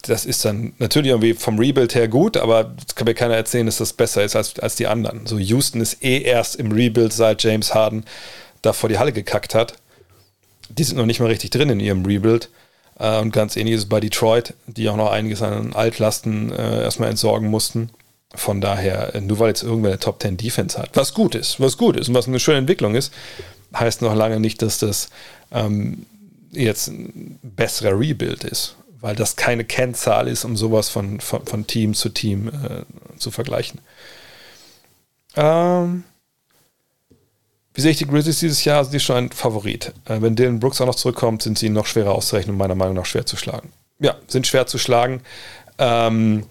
Das 0.02 0.24
ist 0.24 0.44
dann 0.44 0.72
natürlich 0.78 1.10
irgendwie 1.10 1.34
vom 1.34 1.58
Rebuild 1.58 1.94
her 1.94 2.08
gut, 2.08 2.36
aber 2.36 2.64
das 2.64 2.96
kann 2.96 3.06
mir 3.06 3.14
keiner 3.14 3.36
erzählen, 3.36 3.66
dass 3.66 3.78
das 3.78 3.92
besser 3.92 4.24
ist 4.24 4.34
als, 4.34 4.58
als 4.58 4.74
die 4.74 4.88
anderen. 4.88 5.26
So 5.26 5.38
Houston 5.38 5.80
ist 5.80 6.02
eh 6.02 6.20
erst 6.22 6.56
im 6.56 6.72
Rebuild, 6.72 7.12
seit 7.12 7.44
James 7.44 7.74
Harden 7.74 8.04
da 8.62 8.72
vor 8.72 8.88
die 8.88 8.98
Halle 8.98 9.12
gekackt 9.12 9.54
hat. 9.54 9.74
Die 10.68 10.82
sind 10.82 10.96
noch 10.96 11.06
nicht 11.06 11.20
mal 11.20 11.26
richtig 11.26 11.50
drin 11.50 11.70
in 11.70 11.80
ihrem 11.80 12.04
Rebuild. 12.04 12.48
Äh, 12.98 13.20
und 13.20 13.32
ganz 13.32 13.56
ähnlich 13.56 13.74
ist 13.74 13.82
es 13.82 13.88
bei 13.88 14.00
Detroit, 14.00 14.54
die 14.66 14.88
auch 14.88 14.96
noch 14.96 15.10
einiges 15.10 15.42
an 15.42 15.72
Altlasten 15.74 16.52
äh, 16.52 16.82
erstmal 16.82 17.10
entsorgen 17.10 17.48
mussten. 17.48 17.90
Von 18.34 18.60
daher, 18.60 19.14
äh, 19.14 19.20
nur 19.20 19.38
weil 19.38 19.48
jetzt 19.48 19.62
irgendwer 19.62 19.92
eine 19.92 20.00
Top 20.00 20.20
10 20.20 20.36
Defense 20.36 20.78
hat, 20.78 20.90
was 20.94 21.14
gut 21.14 21.34
ist, 21.34 21.60
was 21.60 21.78
gut 21.78 21.96
ist 21.96 22.08
und 22.08 22.14
was 22.14 22.28
eine 22.28 22.40
schöne 22.40 22.58
Entwicklung 22.58 22.94
ist, 22.94 23.12
heißt 23.74 24.02
noch 24.02 24.14
lange 24.14 24.40
nicht, 24.40 24.62
dass 24.62 24.78
das 24.78 25.08
ähm, 25.50 26.06
jetzt 26.52 26.88
ein 26.88 27.38
besserer 27.42 27.98
Rebuild 27.98 28.44
ist, 28.44 28.76
weil 29.00 29.16
das 29.16 29.36
keine 29.36 29.64
Kennzahl 29.64 30.28
ist, 30.28 30.44
um 30.44 30.56
sowas 30.56 30.88
von, 30.88 31.20
von, 31.20 31.46
von 31.46 31.66
Team 31.66 31.94
zu 31.94 32.10
Team 32.10 32.48
äh, 32.48 33.18
zu 33.18 33.30
vergleichen. 33.30 33.80
Ähm, 35.36 36.04
wie 37.78 37.82
sehe 37.82 37.92
ich 37.92 37.98
die 37.98 38.08
Grizzlies 38.08 38.40
dieses 38.40 38.64
Jahr? 38.64 38.84
Schon 38.98 39.16
ein 39.16 39.30
Favorit? 39.30 39.92
Äh, 40.06 40.20
wenn 40.20 40.34
Dylan 40.34 40.58
Brooks 40.58 40.80
auch 40.80 40.86
noch 40.86 40.96
zurückkommt, 40.96 41.42
sind 41.42 41.60
sie 41.60 41.68
noch 41.68 41.86
schwerer 41.86 42.10
auszurechnen 42.10 42.54
und 42.54 42.58
meiner 42.58 42.74
Meinung 42.74 42.96
nach 42.96 43.06
schwer 43.06 43.24
zu 43.24 43.36
schlagen. 43.36 43.70
Ja, 44.00 44.16
sind 44.26 44.48
schwer 44.48 44.66
zu 44.66 44.78
schlagen. 44.78 45.20
Ähm, 45.78 46.46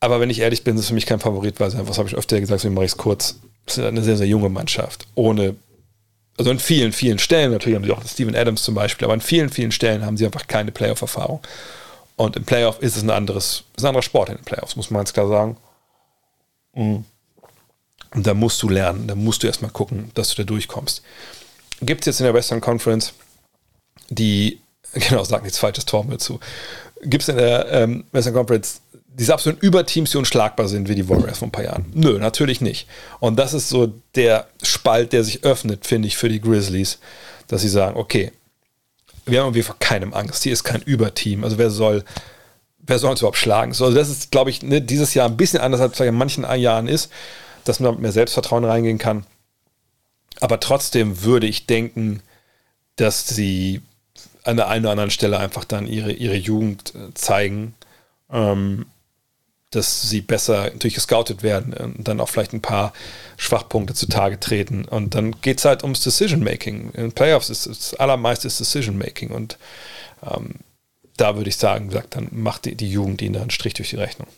aber 0.00 0.18
wenn 0.18 0.30
ich 0.30 0.40
ehrlich 0.40 0.64
bin, 0.64 0.76
ist 0.76 0.80
es 0.80 0.88
für 0.88 0.94
mich 0.94 1.04
kein 1.04 1.20
Favorit, 1.20 1.60
weil 1.60 1.70
sie 1.70 1.76
einfach, 1.76 1.90
was 1.90 1.98
habe 1.98 2.08
ich 2.08 2.14
öfter 2.14 2.40
gesagt, 2.40 2.60
deswegen 2.60 2.72
mache 2.72 2.86
ich 2.86 2.92
es 2.92 2.96
kurz. 2.96 3.38
Es 3.66 3.76
ist 3.76 3.84
eine 3.84 4.02
sehr, 4.02 4.16
sehr 4.16 4.26
junge 4.26 4.48
Mannschaft. 4.48 5.08
Ohne, 5.14 5.56
also 6.38 6.50
in 6.50 6.58
vielen, 6.58 6.92
vielen 6.92 7.18
Stellen, 7.18 7.52
natürlich 7.52 7.76
haben 7.76 7.84
sie 7.84 7.92
auch 7.92 8.02
Steven 8.02 8.34
Adams 8.34 8.62
zum 8.62 8.74
Beispiel, 8.74 9.04
aber 9.04 9.12
in 9.12 9.20
vielen, 9.20 9.50
vielen 9.50 9.72
Stellen 9.72 10.06
haben 10.06 10.16
sie 10.16 10.24
einfach 10.24 10.46
keine 10.46 10.72
Playoff-Erfahrung. 10.72 11.42
Und 12.16 12.36
im 12.36 12.44
Playoff 12.46 12.80
ist 12.80 12.96
es 12.96 13.02
ein 13.02 13.10
anderes, 13.10 13.64
ist 13.76 13.84
ein 13.84 13.88
anderer 13.88 14.02
Sport 14.02 14.30
in 14.30 14.36
den 14.36 14.44
Playoffs, 14.44 14.74
muss 14.74 14.90
man 14.90 15.00
ganz 15.00 15.12
klar 15.12 15.28
sagen. 15.28 15.58
Mhm. 16.74 17.04
Und 18.14 18.26
da 18.26 18.34
musst 18.34 18.62
du 18.62 18.68
lernen, 18.68 19.06
da 19.06 19.14
musst 19.14 19.42
du 19.42 19.46
erstmal 19.46 19.70
gucken, 19.70 20.10
dass 20.14 20.30
du 20.30 20.36
da 20.36 20.44
durchkommst. 20.44 21.02
Gibt 21.82 22.02
es 22.02 22.06
jetzt 22.06 22.20
in 22.20 22.24
der 22.24 22.34
Western 22.34 22.60
Conference 22.60 23.12
die, 24.08 24.60
genau, 24.94 25.24
sag 25.24 25.42
nichts 25.42 25.58
falsches 25.58 25.86
Tor 25.86 26.04
mir 26.04 26.18
zu, 26.18 26.40
gibt 27.02 27.22
es 27.22 27.28
in 27.28 27.36
der 27.36 27.70
ähm, 27.70 28.04
Western 28.12 28.34
Conference 28.34 28.80
diese 29.18 29.32
absoluten 29.32 29.64
Überteams, 29.64 30.10
die 30.10 30.18
unschlagbar 30.18 30.68
sind, 30.68 30.88
wie 30.88 30.94
die 30.94 31.08
Warriors 31.08 31.38
vor 31.38 31.48
ein 31.48 31.52
paar 31.52 31.64
Jahren. 31.64 31.86
Nö, 31.94 32.18
natürlich 32.18 32.60
nicht. 32.60 32.86
Und 33.18 33.38
das 33.38 33.54
ist 33.54 33.70
so 33.70 33.94
der 34.14 34.46
Spalt, 34.62 35.14
der 35.14 35.24
sich 35.24 35.42
öffnet, 35.42 35.86
finde 35.86 36.06
ich, 36.08 36.18
für 36.18 36.28
die 36.28 36.40
Grizzlies, 36.40 36.98
dass 37.48 37.62
sie 37.62 37.68
sagen, 37.68 37.96
okay, 37.96 38.32
wir 39.24 39.40
haben 39.40 39.46
irgendwie 39.46 39.62
vor 39.62 39.76
keinem 39.78 40.12
Angst. 40.12 40.42
Hier 40.42 40.52
ist 40.52 40.64
kein 40.64 40.82
Überteam. 40.82 41.44
Also 41.44 41.56
wer 41.56 41.70
soll, 41.70 42.04
wer 42.78 42.98
soll 42.98 43.10
uns 43.10 43.20
überhaupt 43.20 43.38
schlagen? 43.38 43.72
So, 43.72 43.86
also 43.86 43.96
das 43.96 44.10
ist, 44.10 44.30
glaube 44.30 44.50
ich, 44.50 44.62
ne, 44.62 44.82
dieses 44.82 45.14
Jahr 45.14 45.28
ein 45.28 45.36
bisschen 45.38 45.60
anders, 45.60 45.80
als 45.80 45.98
es 45.98 46.06
in 46.06 46.14
manchen 46.14 46.44
Jahren 46.58 46.86
ist, 46.86 47.10
dass 47.68 47.80
man 47.80 47.92
mit 47.92 48.00
mehr 48.00 48.12
Selbstvertrauen 48.12 48.64
reingehen 48.64 48.98
kann. 48.98 49.26
Aber 50.40 50.60
trotzdem 50.60 51.22
würde 51.22 51.46
ich 51.46 51.66
denken, 51.66 52.22
dass 52.96 53.26
sie 53.28 53.82
an 54.44 54.56
der 54.56 54.68
einen 54.68 54.84
oder 54.84 54.92
anderen 54.92 55.10
Stelle 55.10 55.38
einfach 55.38 55.64
dann 55.64 55.86
ihre, 55.86 56.12
ihre 56.12 56.36
Jugend 56.36 56.94
äh, 56.94 57.12
zeigen. 57.14 57.74
Ähm, 58.30 58.86
dass 59.70 60.08
sie 60.08 60.20
besser 60.20 60.64
natürlich 60.64 60.94
gescoutet 60.94 61.42
werden 61.42 61.74
und 61.74 62.06
dann 62.06 62.20
auch 62.20 62.28
vielleicht 62.28 62.52
ein 62.52 62.62
paar 62.62 62.92
Schwachpunkte 63.36 63.94
zutage 63.94 64.38
treten. 64.38 64.84
Und 64.84 65.14
dann 65.14 65.40
geht 65.40 65.58
es 65.58 65.64
halt 65.64 65.82
ums 65.82 66.00
Decision 66.00 66.42
Making. 66.42 66.92
In 66.92 67.12
Playoffs 67.12 67.50
ist 67.50 67.66
das 67.66 67.94
allermeiste 67.94 68.48
Decision 68.48 68.96
Making. 68.96 69.30
Und 69.30 69.58
ähm, 70.22 70.54
da 71.16 71.36
würde 71.36 71.50
ich 71.50 71.56
sagen, 71.56 71.90
sagt, 71.90 72.16
dann 72.16 72.28
macht 72.30 72.64
die, 72.64 72.74
die 72.74 72.90
Jugend 72.90 73.20
ihnen 73.22 73.36
einen 73.36 73.50
Strich 73.50 73.74
durch 73.74 73.90
die 73.90 73.96
Rechnung. 73.96 74.28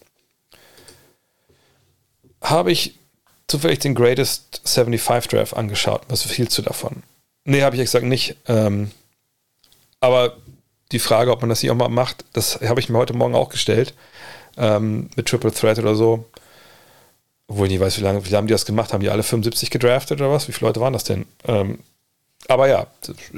Habe 2.40 2.72
ich 2.72 2.94
zufällig 3.48 3.80
den 3.80 3.94
Greatest 3.94 4.60
75 4.64 5.30
Draft 5.30 5.56
angeschaut. 5.56 6.02
Was 6.08 6.22
viel 6.22 6.48
zu 6.48 6.62
davon? 6.62 7.02
Nee, 7.44 7.62
habe 7.62 7.76
ich 7.76 7.82
gesagt 7.82 8.04
nicht. 8.04 8.36
Ähm, 8.46 8.90
aber 10.00 10.36
die 10.92 10.98
Frage, 10.98 11.32
ob 11.32 11.40
man 11.40 11.50
das 11.50 11.60
hier 11.60 11.72
auch 11.72 11.76
mal 11.76 11.88
macht, 11.88 12.24
das 12.32 12.60
habe 12.60 12.80
ich 12.80 12.88
mir 12.88 12.98
heute 12.98 13.14
Morgen 13.14 13.34
auch 13.34 13.48
gestellt 13.48 13.94
ähm, 14.56 15.10
mit 15.16 15.26
Triple 15.26 15.52
Threat 15.52 15.78
oder 15.78 15.94
so. 15.94 16.26
Obwohl 17.46 17.66
ich 17.66 17.72
nicht 17.72 17.80
weiß, 17.80 17.98
wie 17.98 18.02
lange, 18.02 18.24
wie 18.24 18.30
lange 18.30 18.46
die 18.46 18.52
das 18.52 18.66
gemacht 18.66 18.92
haben. 18.92 19.00
Die 19.00 19.08
alle 19.08 19.22
75 19.22 19.70
gedraftet 19.70 20.20
oder 20.20 20.30
was? 20.30 20.48
Wie 20.48 20.52
viele 20.52 20.68
Leute 20.68 20.80
waren 20.80 20.92
das 20.92 21.04
denn? 21.04 21.24
Ähm, 21.44 21.78
aber 22.46 22.68
ja, 22.68 22.86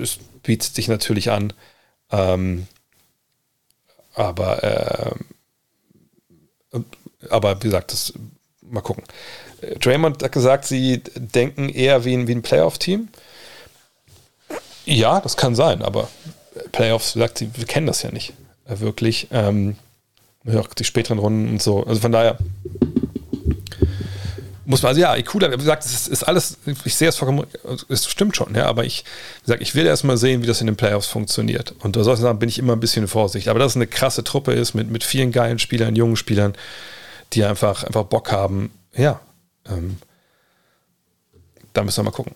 es 0.01 0.19
bietet 0.43 0.75
sich 0.75 0.89
natürlich 0.89 1.31
an. 1.31 1.53
Ähm, 2.11 2.67
aber, 4.15 4.65
äh, 6.73 6.81
aber 7.31 7.57
wie 7.63 7.69
gesagt, 7.69 7.93
das, 7.93 8.13
mal 8.71 8.81
gucken. 8.81 9.05
Draymond 9.81 10.23
hat 10.23 10.33
gesagt, 10.33 10.64
sie 10.64 11.03
denken 11.14 11.68
eher 11.68 12.05
wie 12.05 12.14
ein, 12.14 12.27
wie 12.27 12.35
ein 12.35 12.43
Playoff-Team. 12.43 13.09
Ja, 14.87 15.21
das 15.21 15.37
kann 15.37 15.55
sein, 15.55 15.83
aber 15.83 16.09
Playoffs, 16.73 17.12
sagt 17.12 17.39
sie, 17.39 17.51
wir 17.55 17.66
kennen 17.66 17.87
das 17.87 18.03
ja 18.03 18.11
nicht 18.11 18.33
wirklich. 18.66 19.29
Ähm, 19.31 19.77
ja, 20.45 20.62
die 20.79 20.85
späteren 20.85 21.18
Runden 21.18 21.49
und 21.51 21.62
so. 21.62 21.85
Also 21.85 22.01
von 22.01 22.12
daher 22.12 22.39
muss 24.64 24.83
man, 24.83 24.91
also 24.91 25.01
ja, 25.01 25.16
Ikuda, 25.16 25.51
wie 25.51 25.57
gesagt, 25.57 25.85
es 25.85 25.93
ist, 25.93 26.09
ist, 26.09 26.23
alles, 26.23 26.59
ich 26.85 26.95
sehe 26.95 27.09
es 27.09 27.16
vollkommen, 27.16 27.47
es 27.89 28.09
stimmt 28.09 28.37
schon, 28.37 28.55
ja, 28.55 28.66
aber 28.66 28.85
ich, 28.85 29.05
gesagt, 29.43 29.62
ich 29.62 29.75
will 29.75 29.85
erst 29.85 30.05
mal 30.05 30.16
sehen, 30.16 30.43
wie 30.43 30.47
das 30.47 30.61
in 30.61 30.68
den 30.68 30.77
Playoffs 30.77 31.09
funktioniert. 31.09 31.75
Und 31.81 31.97
da 31.97 32.05
solchen 32.05 32.23
Sachen 32.23 32.39
bin 32.39 32.49
ich 32.49 32.59
immer 32.59 32.75
ein 32.75 32.81
bisschen 32.81 33.09
vorsichtig. 33.09 33.51
Aber 33.51 33.59
dass 33.59 33.73
es 33.73 33.77
eine 33.77 33.89
krasse 33.89 34.23
Truppe 34.23 34.53
ist 34.53 34.75
mit, 34.75 34.91
mit 34.91 35.03
vielen 35.03 35.33
geilen 35.33 35.59
Spielern, 35.59 35.97
jungen 35.97 36.16
Spielern, 36.16 36.55
die 37.33 37.45
einfach, 37.45 37.85
einfach 37.85 38.05
Bock 38.05 38.33
haben, 38.33 38.72
ja, 38.95 39.20
ähm, 39.68 39.99
da 41.72 41.83
müssen 41.83 41.99
wir 41.99 42.11
mal 42.11 42.16
gucken. 42.16 42.35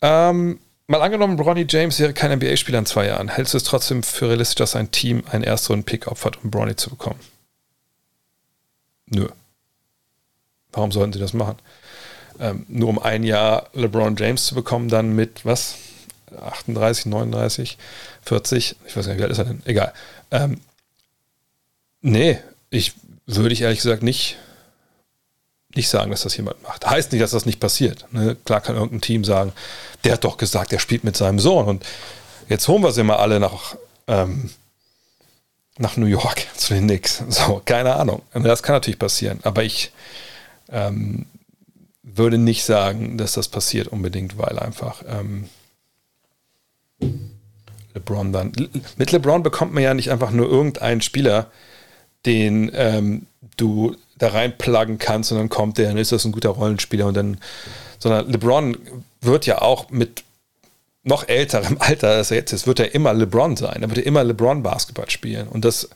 Ähm, 0.00 0.58
Mal 0.92 1.00
angenommen, 1.00 1.38
Bronny 1.38 1.64
James 1.66 1.98
wäre 2.00 2.12
kein 2.12 2.38
NBA-Spieler 2.38 2.80
in 2.80 2.84
zwei 2.84 3.06
Jahren. 3.06 3.28
Hältst 3.28 3.54
du 3.54 3.56
es 3.56 3.64
trotzdem 3.64 4.02
für 4.02 4.28
realistisch, 4.28 4.56
dass 4.56 4.76
ein 4.76 4.90
Team 4.90 5.22
einen 5.30 5.42
Erstrunden-Pick 5.42 6.06
opfert, 6.06 6.44
um 6.44 6.50
Bronny 6.50 6.76
zu 6.76 6.90
bekommen? 6.90 7.18
Nö. 9.06 9.26
Warum 10.72 10.92
sollten 10.92 11.14
sie 11.14 11.18
das 11.18 11.32
machen? 11.32 11.56
Ähm, 12.38 12.66
nur 12.68 12.90
um 12.90 12.98
ein 12.98 13.22
Jahr 13.22 13.70
LeBron 13.72 14.16
James 14.16 14.44
zu 14.44 14.54
bekommen, 14.54 14.90
dann 14.90 15.14
mit 15.14 15.46
was? 15.46 15.76
38, 16.38 17.06
39, 17.06 17.78
40, 18.26 18.76
ich 18.86 18.94
weiß 18.94 19.06
gar 19.06 19.12
nicht, 19.14 19.20
wie 19.20 19.24
alt 19.24 19.32
ist 19.32 19.38
er 19.38 19.44
denn? 19.44 19.62
Egal. 19.64 19.94
Ähm, 20.30 20.60
nee, 22.02 22.38
ich 22.68 22.92
würde 23.26 23.52
ich 23.52 23.62
ehrlich 23.62 23.78
gesagt 23.78 24.02
nicht 24.02 24.36
nicht 25.74 25.88
sagen, 25.88 26.10
dass 26.10 26.22
das 26.22 26.36
jemand 26.36 26.62
macht. 26.62 26.88
Heißt 26.88 27.12
nicht, 27.12 27.22
dass 27.22 27.30
das 27.30 27.46
nicht 27.46 27.60
passiert. 27.60 28.06
Ne? 28.12 28.36
Klar 28.44 28.60
kann 28.60 28.76
irgendein 28.76 29.00
Team 29.00 29.24
sagen, 29.24 29.52
der 30.04 30.14
hat 30.14 30.24
doch 30.24 30.36
gesagt, 30.36 30.72
er 30.72 30.78
spielt 30.78 31.04
mit 31.04 31.16
seinem 31.16 31.38
Sohn 31.38 31.66
und 31.66 31.84
jetzt 32.48 32.68
holen 32.68 32.82
wir 32.82 32.92
sie 32.92 33.02
mal 33.02 33.16
alle 33.16 33.40
nach, 33.40 33.76
ähm, 34.06 34.50
nach 35.78 35.96
New 35.96 36.06
York 36.06 36.46
zu 36.56 36.74
den 36.74 36.84
Knicks. 36.84 37.22
So, 37.28 37.62
keine 37.64 37.96
Ahnung. 37.96 38.22
Das 38.34 38.62
kann 38.62 38.76
natürlich 38.76 38.98
passieren, 38.98 39.40
aber 39.44 39.62
ich 39.62 39.92
ähm, 40.68 41.26
würde 42.02 42.38
nicht 42.38 42.64
sagen, 42.64 43.16
dass 43.16 43.32
das 43.32 43.48
passiert 43.48 43.88
unbedingt, 43.88 44.36
weil 44.36 44.58
einfach 44.58 45.02
ähm, 45.08 45.48
LeBron 47.94 48.32
dann. 48.32 48.52
Mit 48.96 49.12
LeBron 49.12 49.42
bekommt 49.42 49.72
man 49.72 49.82
ja 49.82 49.94
nicht 49.94 50.10
einfach 50.10 50.30
nur 50.30 50.48
irgendeinen 50.48 51.00
Spieler, 51.00 51.50
den 52.26 52.70
ähm, 52.74 53.26
du 53.56 53.96
da 54.18 54.28
reinpluggen 54.28 54.98
kannst 54.98 55.32
und 55.32 55.38
dann 55.38 55.48
kommt 55.48 55.78
der, 55.78 55.88
dann 55.88 55.98
ist 55.98 56.12
das 56.12 56.24
ein 56.24 56.32
guter 56.32 56.50
Rollenspieler 56.50 57.06
und 57.06 57.14
dann, 57.14 57.38
sondern 57.98 58.30
LeBron 58.30 58.76
wird 59.20 59.46
ja 59.46 59.60
auch 59.60 59.90
mit 59.90 60.24
noch 61.02 61.28
älterem 61.28 61.76
Alter 61.80 62.08
als 62.10 62.30
er 62.30 62.38
jetzt 62.38 62.52
ist, 62.52 62.66
wird 62.66 62.80
er 62.80 62.94
immer 62.94 63.12
LeBron 63.12 63.56
sein. 63.56 63.82
Er 63.82 63.88
wird 63.88 63.98
er 63.98 64.06
immer 64.06 64.24
LeBron 64.24 64.62
Basketball 64.62 65.10
spielen. 65.10 65.48
Und 65.48 65.64
das, 65.64 65.88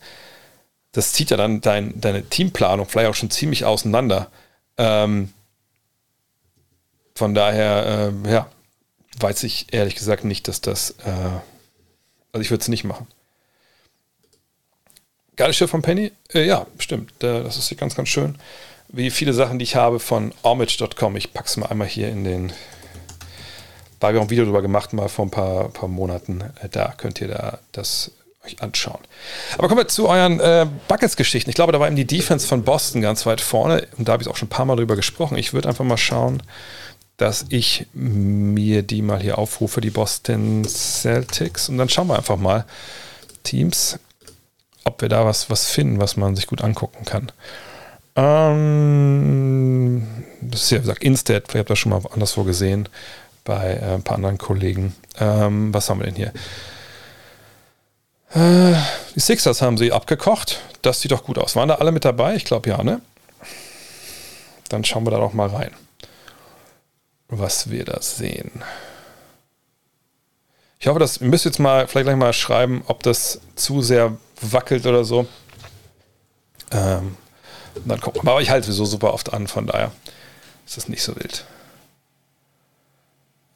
das 0.93 1.13
zieht 1.13 1.31
ja 1.31 1.37
dann 1.37 1.61
dein, 1.61 2.01
deine 2.01 2.25
Teamplanung 2.25 2.87
vielleicht 2.87 3.11
auch 3.11 3.15
schon 3.15 3.31
ziemlich 3.31 3.65
auseinander. 3.65 4.29
Ähm, 4.77 5.33
von 7.15 7.35
daher, 7.35 8.13
äh, 8.25 8.31
ja, 8.31 8.51
weiß 9.19 9.45
ich 9.45 9.73
ehrlich 9.73 9.95
gesagt 9.95 10.25
nicht, 10.25 10.49
dass 10.49 10.61
das, 10.61 10.91
äh, 11.05 11.41
also 12.33 12.43
ich 12.43 12.51
würde 12.51 12.63
es 12.63 12.69
nicht 12.69 12.85
machen. 12.85 13.07
Geiles 15.37 15.57
Schiff 15.57 15.71
von 15.71 15.83
Penny? 15.83 16.13
Äh, 16.33 16.47
ja, 16.47 16.67
stimmt. 16.79 17.13
das 17.19 17.59
ist 17.59 17.77
ganz, 17.77 17.95
ganz 17.95 18.09
schön. 18.09 18.37
Wie 18.89 19.11
viele 19.11 19.35
Sachen, 19.35 19.59
die 19.59 19.65
ich 19.65 19.77
habe 19.77 20.01
von 20.01 20.33
homage.com. 20.43 21.17
Ich 21.17 21.35
packe 21.35 21.47
es 21.47 21.57
mal 21.59 21.67
einmal 21.67 21.89
hier 21.89 22.09
in 22.09 22.25
den. 22.25 22.53
Da 24.01 24.09
habe 24.09 24.17
ich 24.17 24.21
auch 24.21 24.27
ein 24.27 24.31
Video 24.31 24.45
drüber 24.45 24.63
gemacht, 24.63 24.93
mal 24.93 25.09
vor 25.09 25.27
ein 25.27 25.31
paar, 25.31 25.69
paar 25.69 25.89
Monaten. 25.89 26.41
Äh, 26.63 26.71
da 26.71 26.95
könnt 26.97 27.21
ihr 27.21 27.29
da 27.29 27.59
das 27.73 28.13
euch 28.47 28.63
anschauen. 28.63 29.01
Aber 29.59 29.69
kommen 29.69 29.81
wir 29.81 29.89
zu 29.89 30.09
euren 30.09 30.41
äh, 30.41 30.67
Buckets-Geschichten. 30.89 31.51
Ich 31.51 31.57
glaube, 31.57 31.73
da 31.73 31.81
war 31.81 31.87
eben 31.87 31.97
die 31.97 32.07
Defense 32.07 32.47
von 32.47 32.63
Boston 32.63 33.03
ganz 33.03 33.27
weit 33.27 33.43
vorne. 33.43 33.87
Und 33.99 34.09
da 34.09 34.13
habe 34.13 34.23
ich 34.23 34.29
auch 34.29 34.37
schon 34.37 34.47
ein 34.47 34.51
paar 34.51 34.65
Mal 34.65 34.77
drüber 34.77 34.97
gesprochen. 34.97 35.37
Ich 35.37 35.53
würde 35.53 35.69
einfach 35.69 35.85
mal 35.85 35.99
schauen, 35.99 36.43
dass 37.19 37.47
ich 37.51 37.87
mir 37.93 38.83
die 38.83 39.03
mal 39.03 39.21
hier 39.21 39.37
aufrufe, 39.37 39.83
die 39.83 39.91
Boston 39.91 40.65
Celtics. 40.65 41.69
Und 41.69 41.77
dann 41.77 41.91
schauen 41.91 42.09
wir 42.09 42.17
einfach 42.17 42.37
mal 42.37 42.65
Teams, 43.43 43.99
ob 44.87 45.03
wir 45.03 45.09
da 45.09 45.25
was, 45.27 45.51
was 45.51 45.67
finden, 45.67 46.01
was 46.01 46.17
man 46.17 46.37
sich 46.37 46.47
gut 46.47 46.63
angucken 46.63 47.05
kann. 47.05 47.33
Ähm, 48.15 50.07
das 50.41 50.63
ist 50.63 50.71
ja, 50.71 50.79
wie 50.79 50.83
gesagt, 50.83 51.03
Instead, 51.03 51.49
vielleicht 51.49 51.61
habt 51.63 51.71
ihr 51.71 51.75
das 51.75 51.79
schon 51.79 51.91
mal 51.91 52.01
anderswo 52.13 52.45
gesehen, 52.45 52.89
bei 53.45 53.75
äh, 53.75 53.95
ein 53.95 54.03
paar 54.03 54.17
anderen 54.17 54.39
Kollegen. 54.39 54.95
Ähm, 55.19 55.75
was 55.75 55.91
haben 55.91 56.01
wir 56.01 56.07
denn 56.07 56.15
hier? 56.15 56.33
Äh, 58.35 58.75
die 59.15 59.21
Sixers 59.21 59.61
haben 59.61 59.77
sie 59.77 59.93
abgekocht. 59.93 60.61
Das 60.83 61.01
sieht 61.01 61.13
doch 61.13 61.25
gut 61.25 61.39
aus. 61.39 61.57
Waren 61.57 61.69
da 61.69 61.77
alle 61.77 61.93
mit 61.93 62.05
dabei? 62.05 62.37
Ich 62.37 62.45
glaube 62.45 62.71
ja, 62.71 62.83
ne? 62.83 63.01
Dann 64.69 64.85
schauen 64.85 65.05
wir 65.05 65.11
da 65.11 65.19
doch 65.19 65.33
mal 65.33 65.49
rein, 65.49 65.71
was 67.29 67.71
wir 67.71 67.85
da 67.85 68.01
sehen. 68.03 68.51
Ich 70.79 70.89
hoffe, 70.89 70.99
dass 70.99 71.19
ihr 71.19 71.29
müsst 71.29 71.45
jetzt 71.45 71.59
mal 71.59 71.87
vielleicht 71.87 72.07
gleich 72.07 72.17
mal 72.17 72.33
schreiben, 72.33 72.83
ob 72.87 73.03
das 73.03 73.41
zu 73.55 73.81
sehr 73.83 74.17
wackelt 74.41 74.87
oder 74.87 75.05
so. 75.05 75.27
Ähm, 76.71 77.17
dann 77.85 78.01
gucken 78.01 78.23
wir. 78.25 78.31
Aber 78.33 78.41
ich 78.41 78.51
halte 78.51 78.73
so 78.73 78.85
super 78.85 79.13
oft 79.13 79.33
an, 79.33 79.47
von 79.47 79.67
daher 79.67 79.93
ist 80.67 80.77
das 80.77 80.89
nicht 80.89 81.03
so 81.03 81.15
wild. 81.17 81.45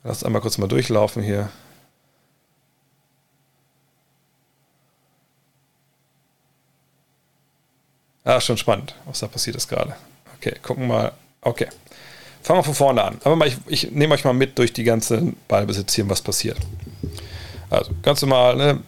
Lass 0.05 0.25
einmal 0.25 0.41
kurz 0.41 0.59
mal 0.59 0.69
durchlaufen 0.69 1.23
hier. 1.23 1.51
Ah, 8.25 8.41
schon 8.41 8.57
spannend, 8.57 8.95
was 9.07 9.21
da 9.21 9.29
passiert 9.29 9.57
ist 9.57 9.69
gerade. 9.69 9.97
Okay, 10.37 10.55
gucken 10.63 10.87
mal. 10.87 11.13
Okay. 11.43 11.69
Fangen 12.43 12.61
wir 12.61 12.65
von 12.65 12.75
vorne 12.75 13.03
an. 13.03 13.21
Aber 13.25 13.37
mal, 13.37 13.49
ich, 13.49 13.57
ich 13.67 13.91
nehme 13.91 14.15
euch 14.15 14.25
mal 14.25 14.33
mit 14.33 14.59
durch 14.59 14.73
die 14.73 14.85
ganze 14.85 15.33
Ballbesitz 15.49 15.95
hier, 15.95 16.09
was 16.09 16.23
passiert. 16.23 16.59
Also, 17.69 17.93
ganz 18.03 18.23
normal, 18.23 18.57
ne? 18.57 18.83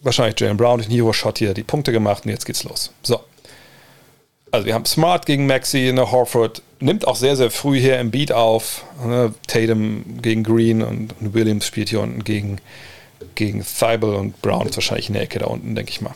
Wahrscheinlich 0.00 0.38
Jalen 0.40 0.56
Brown 0.56 0.78
durch 0.78 0.88
den 0.88 0.96
Hero-Shot 0.96 1.38
hier 1.38 1.54
die 1.54 1.62
Punkte 1.62 1.92
gemacht 1.92 2.24
und 2.24 2.30
jetzt 2.30 2.46
geht's 2.46 2.64
los. 2.64 2.90
So. 3.02 3.20
Also 4.50 4.66
wir 4.66 4.74
haben 4.74 4.86
Smart 4.86 5.26
gegen 5.26 5.46
Maxi, 5.46 5.92
ne, 5.92 6.10
Horford 6.10 6.62
nimmt 6.80 7.06
auch 7.06 7.16
sehr, 7.16 7.36
sehr 7.36 7.50
früh 7.50 7.80
hier 7.80 7.98
im 7.98 8.10
Beat 8.10 8.32
auf. 8.32 8.84
Ne, 9.04 9.34
Tatum 9.46 10.20
gegen 10.22 10.44
Green 10.44 10.82
und 10.82 11.14
Williams 11.20 11.66
spielt 11.66 11.88
hier 11.88 12.00
unten 12.00 12.24
gegen, 12.24 12.58
gegen 13.34 13.64
Thibault 13.64 14.16
und 14.16 14.40
Brown 14.42 14.66
ist 14.66 14.76
wahrscheinlich 14.76 15.08
in 15.08 15.14
der 15.14 15.22
Ecke 15.22 15.38
da 15.38 15.46
unten, 15.46 15.74
denke 15.74 15.90
ich 15.90 16.00
mal. 16.00 16.14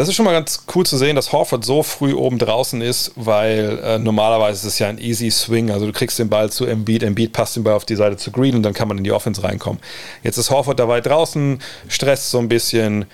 Das 0.00 0.08
ist 0.08 0.14
schon 0.14 0.24
mal 0.24 0.32
ganz 0.32 0.64
cool 0.74 0.86
zu 0.86 0.96
sehen, 0.96 1.14
dass 1.14 1.30
Horford 1.30 1.62
so 1.62 1.82
früh 1.82 2.14
oben 2.14 2.38
draußen 2.38 2.80
ist, 2.80 3.12
weil 3.16 3.78
äh, 3.84 3.98
normalerweise 3.98 4.66
ist 4.66 4.72
es 4.72 4.78
ja 4.78 4.88
ein 4.88 4.96
easy 4.96 5.30
Swing. 5.30 5.70
Also 5.70 5.84
du 5.84 5.92
kriegst 5.92 6.18
den 6.18 6.30
Ball 6.30 6.50
zu 6.50 6.64
Embiid, 6.64 7.02
Embiid 7.02 7.34
passt 7.34 7.56
den 7.56 7.64
Ball 7.64 7.74
auf 7.74 7.84
die 7.84 7.96
Seite 7.96 8.16
zu 8.16 8.30
Green 8.30 8.54
und 8.54 8.62
dann 8.62 8.72
kann 8.72 8.88
man 8.88 8.96
in 8.96 9.04
die 9.04 9.12
Offense 9.12 9.44
reinkommen. 9.44 9.78
Jetzt 10.22 10.38
ist 10.38 10.48
Horford 10.48 10.80
dabei 10.80 11.02
draußen, 11.02 11.58
stresst 11.88 12.30
so 12.30 12.38
ein 12.38 12.48
bisschen, 12.48 13.04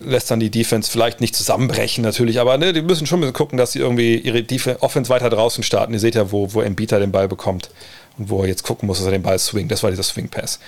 lässt 0.00 0.28
dann 0.28 0.40
die 0.40 0.50
Defense 0.50 0.90
vielleicht 0.90 1.20
nicht 1.20 1.36
zusammenbrechen 1.36 2.02
natürlich, 2.02 2.40
aber 2.40 2.58
ne, 2.58 2.72
die 2.72 2.82
müssen 2.82 3.06
schon 3.06 3.18
ein 3.18 3.20
bisschen 3.20 3.34
gucken, 3.34 3.56
dass 3.56 3.70
sie 3.70 3.78
irgendwie 3.78 4.16
ihre 4.16 4.42
Defense, 4.42 4.82
Offense 4.82 5.08
weiter 5.08 5.30
draußen 5.30 5.62
starten. 5.62 5.92
Ihr 5.92 6.00
seht 6.00 6.16
ja, 6.16 6.32
wo, 6.32 6.52
wo 6.52 6.62
Embiid 6.62 6.90
den 6.90 7.12
Ball 7.12 7.28
bekommt 7.28 7.70
und 8.18 8.28
wo 8.28 8.42
er 8.42 8.48
jetzt 8.48 8.64
gucken 8.64 8.88
muss, 8.88 8.98
dass 8.98 9.06
er 9.06 9.12
den 9.12 9.22
Ball 9.22 9.38
swingt. 9.38 9.70
Das 9.70 9.84
war 9.84 9.90
dieser 9.90 10.02
Swing 10.02 10.30
Pass. 10.30 10.58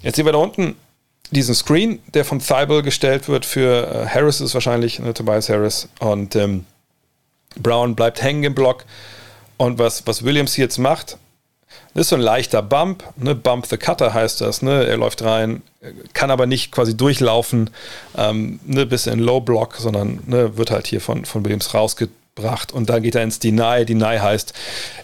Jetzt 0.00 0.16
sehen 0.16 0.24
wir 0.24 0.32
da 0.32 0.38
unten 0.38 0.76
diesen 1.30 1.54
Screen, 1.54 2.00
der 2.14 2.24
von 2.24 2.40
Thibault 2.40 2.84
gestellt 2.84 3.28
wird 3.28 3.44
für 3.46 3.86
äh, 3.86 4.06
Harris 4.06 4.40
ist 4.40 4.54
wahrscheinlich, 4.54 4.98
ne, 4.98 5.14
Tobias 5.14 5.48
Harris. 5.48 5.88
Und 6.00 6.36
ähm, 6.36 6.64
Brown 7.56 7.94
bleibt 7.94 8.22
hängen 8.22 8.44
im 8.44 8.54
Block. 8.54 8.84
Und 9.56 9.78
was, 9.78 10.06
was 10.06 10.24
Williams 10.24 10.56
jetzt 10.56 10.78
macht, 10.78 11.18
ist 11.94 12.10
so 12.10 12.16
ein 12.16 12.22
leichter 12.22 12.62
Bump, 12.62 13.04
ne? 13.16 13.34
Bump 13.34 13.66
the 13.66 13.76
Cutter 13.76 14.14
heißt 14.14 14.40
das. 14.40 14.62
Ne? 14.62 14.86
Er 14.86 14.96
läuft 14.96 15.22
rein, 15.22 15.62
kann 16.12 16.30
aber 16.30 16.46
nicht 16.46 16.72
quasi 16.72 16.96
durchlaufen 16.96 17.70
ähm, 18.16 18.60
ne, 18.64 18.86
bis 18.86 19.06
in 19.06 19.18
Low 19.18 19.40
Block, 19.40 19.76
sondern 19.76 20.20
ne, 20.26 20.56
wird 20.56 20.70
halt 20.70 20.86
hier 20.86 21.00
von, 21.00 21.24
von 21.24 21.44
Williams 21.44 21.74
rausgebracht 21.74 22.72
und 22.72 22.88
dann 22.88 23.02
geht 23.02 23.16
er 23.16 23.22
ins 23.22 23.40
Deny. 23.40 23.84
Deny 23.84 24.18
heißt, 24.18 24.54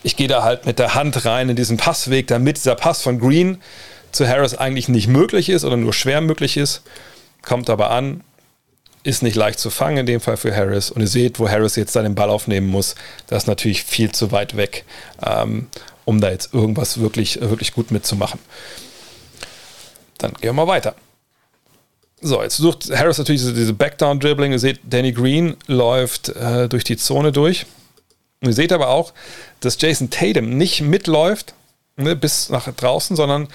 ich 0.04 0.16
gehe 0.16 0.28
da 0.28 0.42
halt 0.42 0.64
mit 0.64 0.78
der 0.78 0.94
Hand 0.94 1.24
rein 1.24 1.48
in 1.48 1.56
diesen 1.56 1.76
Passweg, 1.76 2.28
damit 2.28 2.56
dieser 2.56 2.76
Pass 2.76 3.02
von 3.02 3.18
Green 3.18 3.58
zu 4.16 4.28
Harris 4.28 4.54
eigentlich 4.54 4.88
nicht 4.88 5.08
möglich 5.08 5.48
ist 5.48 5.64
oder 5.64 5.76
nur 5.76 5.92
schwer 5.92 6.20
möglich 6.20 6.56
ist. 6.56 6.82
Kommt 7.42 7.70
aber 7.70 7.90
an, 7.90 8.22
ist 9.02 9.22
nicht 9.22 9.36
leicht 9.36 9.60
zu 9.60 9.70
fangen, 9.70 9.98
in 9.98 10.06
dem 10.06 10.20
Fall 10.20 10.36
für 10.36 10.54
Harris. 10.54 10.90
Und 10.90 11.00
ihr 11.00 11.06
seht, 11.06 11.38
wo 11.38 11.48
Harris 11.48 11.76
jetzt 11.76 11.92
seinen 11.92 12.14
Ball 12.14 12.28
aufnehmen 12.28 12.66
muss, 12.66 12.96
das 13.28 13.44
ist 13.44 13.46
natürlich 13.46 13.84
viel 13.84 14.10
zu 14.10 14.32
weit 14.32 14.56
weg, 14.56 14.84
ähm, 15.24 15.68
um 16.04 16.20
da 16.20 16.30
jetzt 16.30 16.52
irgendwas 16.52 16.98
wirklich, 16.98 17.40
wirklich 17.40 17.72
gut 17.72 17.92
mitzumachen. 17.92 18.40
Dann 20.18 20.32
gehen 20.32 20.42
wir 20.42 20.52
mal 20.52 20.66
weiter. 20.66 20.94
So, 22.20 22.42
jetzt 22.42 22.56
sucht 22.56 22.90
Harris 22.90 23.18
natürlich 23.18 23.42
diese, 23.42 23.54
diese 23.54 23.74
Backdown-Dribbling. 23.74 24.52
Ihr 24.52 24.58
seht, 24.58 24.80
Danny 24.82 25.12
Green 25.12 25.56
läuft 25.66 26.30
äh, 26.30 26.68
durch 26.68 26.82
die 26.82 26.96
Zone 26.96 27.30
durch. 27.30 27.66
Und 28.40 28.48
ihr 28.48 28.54
seht 28.54 28.72
aber 28.72 28.88
auch, 28.88 29.12
dass 29.60 29.80
Jason 29.80 30.10
Tatum 30.10 30.56
nicht 30.56 30.80
mitläuft 30.80 31.54
ne, 31.96 32.16
bis 32.16 32.48
nach 32.48 32.72
draußen, 32.72 33.16
sondern 33.16 33.48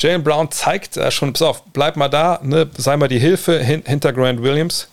Jalen 0.00 0.22
Brown 0.22 0.50
zeigt 0.50 0.96
äh, 0.96 1.10
schon, 1.10 1.32
pass 1.32 1.42
auf, 1.42 1.62
bleib 1.72 1.96
mal 1.96 2.08
da, 2.08 2.38
ne, 2.42 2.70
sei 2.76 2.96
mal 2.96 3.08
die 3.08 3.18
Hilfe 3.18 3.58
hin, 3.58 3.82
hinter 3.84 4.12
Grant 4.12 4.42
Williams. 4.42 4.88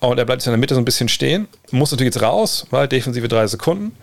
Und 0.00 0.18
er 0.18 0.24
bleibt 0.24 0.46
in 0.46 0.52
der 0.52 0.58
Mitte 0.58 0.74
so 0.74 0.80
ein 0.80 0.84
bisschen 0.84 1.08
stehen. 1.08 1.48
Muss 1.72 1.90
natürlich 1.90 2.14
jetzt 2.14 2.22
raus, 2.22 2.66
weil 2.70 2.86
defensive 2.86 3.26
drei 3.26 3.46
Sekunden. 3.48 3.96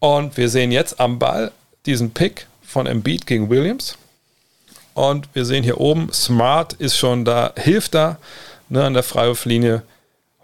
Und 0.00 0.36
wir 0.36 0.48
sehen 0.48 0.72
jetzt 0.72 0.98
am 0.98 1.20
Ball 1.20 1.52
diesen 1.86 2.10
Pick 2.10 2.48
von 2.62 2.86
Embiid 2.86 3.26
gegen 3.26 3.48
Williams. 3.48 3.96
Und 4.94 5.28
wir 5.32 5.44
sehen 5.44 5.62
hier 5.62 5.80
oben, 5.80 6.12
Smart 6.12 6.72
ist 6.74 6.96
schon 6.96 7.24
da, 7.24 7.52
hilft 7.56 7.94
da 7.94 8.18
ne, 8.68 8.84
an 8.84 8.94
der 8.94 9.04
Freiwurflinie. 9.04 9.82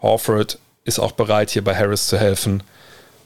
Horford 0.01 0.59
ist 0.85 0.99
auch 0.99 1.11
bereit, 1.11 1.51
hier 1.51 1.63
bei 1.63 1.75
Harris 1.75 2.07
zu 2.07 2.17
helfen. 2.17 2.63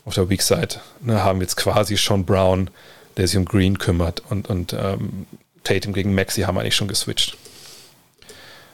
Auf 0.05 0.15
der 0.15 0.29
Weak 0.29 0.41
Side 0.41 0.79
ne, 1.01 1.23
haben 1.23 1.39
wir 1.39 1.43
jetzt 1.43 1.57
quasi 1.57 1.97
schon 1.97 2.25
Brown 2.25 2.69
der 3.17 3.27
sich 3.27 3.37
um 3.37 3.45
Green 3.45 3.77
kümmert. 3.77 4.23
Und, 4.29 4.49
und 4.49 4.73
ähm, 4.73 5.27
Tatum 5.63 5.93
gegen 5.93 6.13
Maxi 6.13 6.41
haben 6.41 6.57
eigentlich 6.57 6.75
schon 6.75 6.87
geswitcht. 6.87 7.37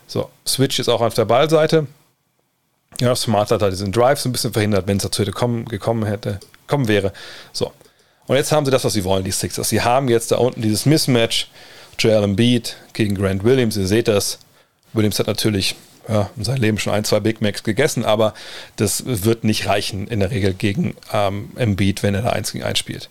So, 0.07 0.29
Switch 0.45 0.79
ist 0.79 0.89
auch 0.89 1.01
auf 1.01 1.13
der 1.13 1.25
Ballseite. 1.25 1.87
Ja, 2.99 3.15
Smart 3.15 3.51
hat 3.51 3.61
halt 3.61 3.71
diesen 3.71 3.91
Drive 3.91 4.19
so 4.19 4.29
ein 4.29 4.31
bisschen 4.31 4.53
verhindert, 4.53 4.87
wenn 4.87 4.97
es 4.97 5.03
dazu 5.03 5.21
hätte 5.21 5.31
kommen, 5.31 5.65
gekommen 5.65 6.05
hätte, 6.05 6.39
kommen 6.67 6.87
wäre. 6.87 7.13
So. 7.53 7.71
Und 8.27 8.35
jetzt 8.35 8.51
haben 8.51 8.65
sie 8.65 8.71
das, 8.71 8.83
was 8.83 8.93
sie 8.93 9.03
wollen, 9.03 9.23
die 9.23 9.31
Sixers. 9.31 9.69
Sie 9.69 9.81
haben 9.81 10.09
jetzt 10.09 10.31
da 10.31 10.37
unten 10.37 10.61
dieses 10.61 10.85
Mismatch. 10.85 11.47
Joel 11.97 12.23
Embiid 12.23 12.77
gegen 12.93 13.15
Grant 13.15 13.43
Williams. 13.43 13.77
Ihr 13.77 13.87
seht 13.87 14.07
das. 14.07 14.39
Williams 14.93 15.19
hat 15.19 15.27
natürlich 15.27 15.75
ja, 16.07 16.29
in 16.35 16.43
seinem 16.43 16.61
Leben 16.61 16.77
schon 16.77 16.93
ein, 16.93 17.03
zwei 17.03 17.19
Big 17.19 17.41
Macs 17.41 17.63
gegessen, 17.63 18.05
aber 18.05 18.33
das 18.75 19.03
wird 19.05 19.43
nicht 19.43 19.67
reichen 19.67 20.07
in 20.07 20.19
der 20.19 20.31
Regel 20.31 20.53
gegen 20.53 20.95
ähm, 21.13 21.51
Embiid, 21.55 22.03
wenn 22.03 22.15
er 22.15 22.23
da 22.23 22.31
eins 22.31 22.51
gegen 22.51 22.63
eins 22.63 22.79
spielt. 22.79 23.09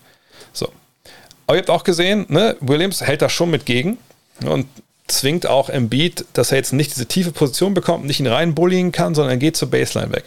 Aber 1.51 1.57
ihr 1.57 1.63
habt 1.63 1.71
auch 1.71 1.83
gesehen, 1.83 2.27
ne, 2.29 2.57
Williams 2.61 3.01
hält 3.01 3.23
da 3.23 3.29
schon 3.29 3.51
mit 3.51 3.67
gegen 3.67 3.99
und 4.47 4.69
zwingt 5.09 5.49
auch 5.49 5.69
Embiid, 5.69 6.25
dass 6.33 6.53
er 6.53 6.59
jetzt 6.59 6.73
nicht 6.73 6.95
diese 6.95 7.07
tiefe 7.07 7.33
Position 7.33 7.75
bekommt, 7.75 8.05
nicht 8.05 8.21
ihn 8.21 8.29
reinbullying 8.29 8.93
kann, 8.93 9.17
sondern 9.17 9.33
er 9.33 9.37
geht 9.37 9.57
zur 9.57 9.69
Baseline 9.69 10.13
weg. 10.13 10.23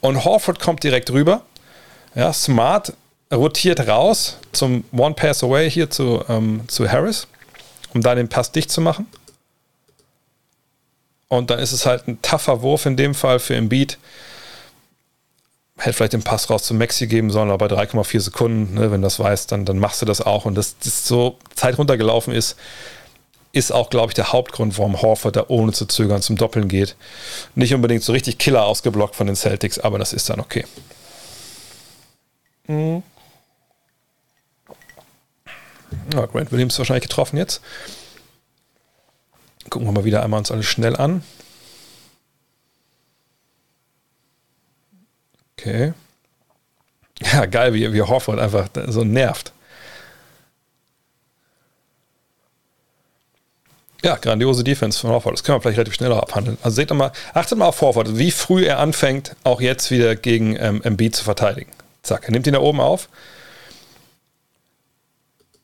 Und 0.00 0.24
Horford 0.24 0.58
kommt 0.58 0.82
direkt 0.82 1.12
rüber. 1.12 1.42
Ja, 2.16 2.32
Smart 2.32 2.94
rotiert 3.32 3.86
raus 3.86 4.38
zum 4.50 4.82
One 4.90 5.14
Pass 5.14 5.44
Away 5.44 5.70
hier 5.70 5.88
zu, 5.88 6.24
ähm, 6.28 6.62
zu 6.66 6.90
Harris, 6.90 7.28
um 7.94 8.02
da 8.02 8.16
den 8.16 8.28
Pass 8.28 8.50
dicht 8.50 8.72
zu 8.72 8.80
machen. 8.80 9.06
Und 11.28 11.50
dann 11.50 11.60
ist 11.60 11.70
es 11.70 11.86
halt 11.86 12.08
ein 12.08 12.20
tougher 12.22 12.62
Wurf 12.62 12.86
in 12.86 12.96
dem 12.96 13.14
Fall 13.14 13.38
für 13.38 13.54
Embiid. 13.54 13.98
Hätte 15.76 15.92
vielleicht 15.92 16.14
den 16.14 16.22
Pass 16.22 16.48
raus 16.48 16.64
zu 16.64 16.74
Maxi 16.74 17.06
geben 17.06 17.30
sollen, 17.30 17.50
aber 17.50 17.68
bei 17.68 17.82
3,4 17.82 18.20
Sekunden, 18.20 18.74
ne, 18.74 18.90
wenn 18.90 19.02
du 19.02 19.06
das 19.06 19.18
weißt, 19.18 19.52
dann, 19.52 19.64
dann 19.64 19.78
machst 19.78 20.00
du 20.00 20.06
das 20.06 20.20
auch. 20.20 20.44
Und 20.44 20.54
dass 20.54 20.78
das 20.78 21.06
so 21.06 21.38
Zeit 21.54 21.78
runtergelaufen 21.78 22.32
ist, 22.32 22.56
ist 23.52 23.72
auch, 23.72 23.90
glaube 23.90 24.10
ich, 24.10 24.14
der 24.14 24.32
Hauptgrund, 24.32 24.76
warum 24.78 25.00
Horford 25.00 25.36
da 25.36 25.44
ohne 25.48 25.72
zu 25.72 25.86
zögern 25.86 26.22
zum 26.22 26.36
Doppeln 26.36 26.68
geht. 26.68 26.96
Nicht 27.54 27.74
unbedingt 27.74 28.02
so 28.02 28.12
richtig 28.12 28.38
Killer 28.38 28.64
ausgeblockt 28.64 29.16
von 29.16 29.26
den 29.26 29.36
Celtics, 29.36 29.78
aber 29.78 29.98
das 29.98 30.12
ist 30.12 30.28
dann 30.28 30.40
okay. 30.40 30.64
Mhm. 32.66 33.02
Ja, 36.14 36.26
Grant 36.26 36.52
Williams 36.52 36.78
wahrscheinlich 36.78 37.08
getroffen 37.08 37.36
jetzt. 37.36 37.60
Gucken 39.70 39.88
wir 39.88 39.92
mal 39.92 40.04
wieder 40.04 40.22
einmal 40.22 40.38
uns 40.38 40.50
alles 40.50 40.66
schnell 40.66 40.96
an. 40.96 41.22
Okay. 45.58 45.92
Ja, 47.32 47.46
geil, 47.46 47.72
wie, 47.72 47.94
wie 47.94 48.02
Horford 48.02 48.38
einfach 48.38 48.68
so 48.88 49.02
nervt. 49.02 49.54
Ja, 54.02 54.16
grandiose 54.16 54.62
Defense 54.62 55.00
von 55.00 55.10
Horford. 55.10 55.32
Das 55.32 55.42
können 55.42 55.56
wir 55.56 55.62
vielleicht 55.62 55.78
relativ 55.78 55.94
schneller 55.94 56.22
abhandeln. 56.22 56.58
Also 56.62 56.76
seht 56.76 56.92
mal, 56.92 57.12
achtet 57.32 57.58
mal 57.58 57.68
auf 57.68 57.80
Horford, 57.80 58.18
wie 58.18 58.30
früh 58.30 58.66
er 58.66 58.78
anfängt, 58.78 59.34
auch 59.44 59.60
jetzt 59.60 59.90
wieder 59.90 60.14
gegen 60.14 60.56
ähm, 60.60 60.82
Embiid 60.82 61.16
zu 61.16 61.24
verteidigen. 61.24 61.72
Zack, 62.02 62.24
er 62.26 62.32
nimmt 62.32 62.46
ihn 62.46 62.52
da 62.52 62.60
oben 62.60 62.80
auf. 62.80 63.08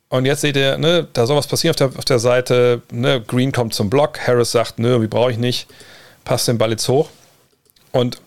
Und 0.08 0.26
jetzt 0.26 0.40
seht 0.40 0.56
ihr, 0.56 0.76
ne, 0.76 1.06
da 1.12 1.26
soll 1.26 1.36
was 1.36 1.46
passieren 1.46 1.72
auf 1.72 1.76
der, 1.76 1.98
auf 1.98 2.04
der 2.04 2.18
Seite. 2.18 2.82
Ne, 2.90 3.20
Green 3.20 3.52
kommt 3.52 3.74
zum 3.74 3.88
Block. 3.90 4.26
Harris 4.26 4.52
sagt, 4.52 4.78
nö, 4.78 5.00
wie 5.00 5.06
brauche 5.06 5.30
ich 5.30 5.38
nicht. 5.38 5.68
Passt 6.24 6.48
den 6.48 6.58
Ball 6.58 6.70
jetzt 6.70 6.88
hoch. 6.88 7.10
Und 7.92 8.20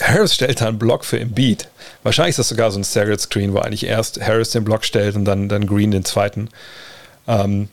Harris 0.00 0.34
stellt 0.34 0.60
da 0.60 0.68
einen 0.68 0.78
Block 0.78 1.04
für 1.04 1.20
Embiid. 1.20 1.68
Wahrscheinlich 2.02 2.30
ist 2.30 2.38
das 2.38 2.48
sogar 2.48 2.70
so 2.70 2.78
ein 2.78 2.84
Staggered 2.84 3.20
Screen, 3.20 3.52
wo 3.52 3.58
eigentlich 3.58 3.84
erst 3.84 4.20
Harris 4.20 4.50
den 4.50 4.64
Block 4.64 4.84
stellt 4.84 5.16
und 5.16 5.24
dann, 5.24 5.48
dann 5.48 5.66
Green 5.66 5.90
den 5.90 6.04
zweiten. 6.04 6.48
Ähm, 7.28 7.68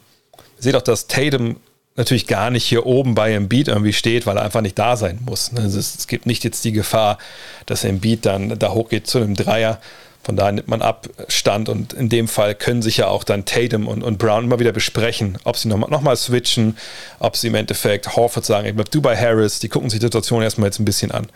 seht 0.59 0.75
auch, 0.75 0.81
dass 0.81 1.07
Tatum 1.07 1.57
natürlich 1.95 2.27
gar 2.27 2.51
nicht 2.51 2.63
hier 2.63 2.85
oben 2.85 3.15
bei 3.15 3.33
Embiid 3.33 3.67
irgendwie 3.67 3.93
steht, 3.93 4.25
weil 4.25 4.37
er 4.37 4.43
einfach 4.43 4.61
nicht 4.61 4.77
da 4.77 4.95
sein 4.95 5.19
muss. 5.25 5.51
Also 5.55 5.79
es, 5.79 5.95
es 5.95 6.07
gibt 6.07 6.25
nicht 6.25 6.43
jetzt 6.43 6.63
die 6.63 6.71
Gefahr, 6.71 7.17
dass 7.65 7.83
Embiid 7.83 8.25
dann 8.25 8.57
da 8.59 8.71
hochgeht 8.71 9.07
zu 9.07 9.17
einem 9.17 9.35
Dreier. 9.35 9.79
Von 10.23 10.35
daher 10.35 10.51
nimmt 10.51 10.67
man 10.67 10.81
Abstand 10.81 11.69
und 11.69 11.93
in 11.93 12.09
dem 12.09 12.27
Fall 12.27 12.53
können 12.53 12.81
sich 12.81 12.97
ja 12.97 13.07
auch 13.07 13.23
dann 13.23 13.45
Tatum 13.45 13.87
und, 13.87 14.03
und 14.03 14.17
Brown 14.17 14.43
immer 14.43 14.59
wieder 14.59 14.73
besprechen, 14.73 15.37
ob 15.45 15.55
sie 15.57 15.69
nochmal 15.69 15.89
noch 15.89 16.01
mal 16.01 16.17
switchen, 16.17 16.77
ob 17.19 17.37
sie 17.37 17.47
im 17.47 17.55
Endeffekt 17.55 18.15
Horford 18.15 18.45
sagen, 18.45 18.67
ich 18.67 18.75
bleib 18.75 18.91
du 18.91 19.01
bei 19.01 19.15
Harris, 19.15 19.59
die 19.59 19.69
gucken 19.69 19.89
sich 19.89 19.99
die 19.99 20.05
Situation 20.05 20.43
erstmal 20.43 20.67
jetzt 20.67 20.79
ein 20.79 20.85
bisschen 20.85 21.11
an. 21.11 21.27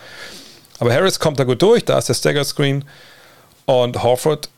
Aber 0.82 0.92
Harris 0.92 1.20
kommt 1.20 1.40
da 1.40 1.44
gut 1.44 1.62
durch, 1.62 1.86
da 1.86 2.00
ist 2.00 2.10
der 2.10 2.16
Stagger 2.16 2.44
Screen 2.44 2.84
und 3.68 4.02
Horford 4.02 4.50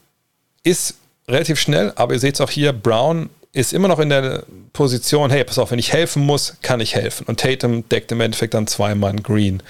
ist 0.63 0.95
relativ 1.27 1.59
schnell, 1.59 1.91
aber 1.97 2.13
ihr 2.13 2.19
seht 2.21 2.35
es 2.35 2.41
auch 2.41 2.49
hier, 2.49 2.71
Brown 2.71 3.29
ist 3.51 3.73
immer 3.73 3.89
noch 3.89 3.99
in 3.99 4.07
der 4.07 4.45
Position, 4.71 5.31
hey, 5.31 5.43
pass 5.43 5.57
auf, 5.57 5.71
wenn 5.71 5.79
ich 5.79 5.91
helfen 5.91 6.25
muss, 6.25 6.55
kann 6.61 6.79
ich 6.79 6.95
helfen. 6.95 7.25
Und 7.27 7.41
Tatum 7.41 7.89
deckt 7.89 8.09
im 8.13 8.21
Endeffekt 8.21 8.53
dann 8.53 8.67
zweimal 8.67 9.13
Green 9.17 9.61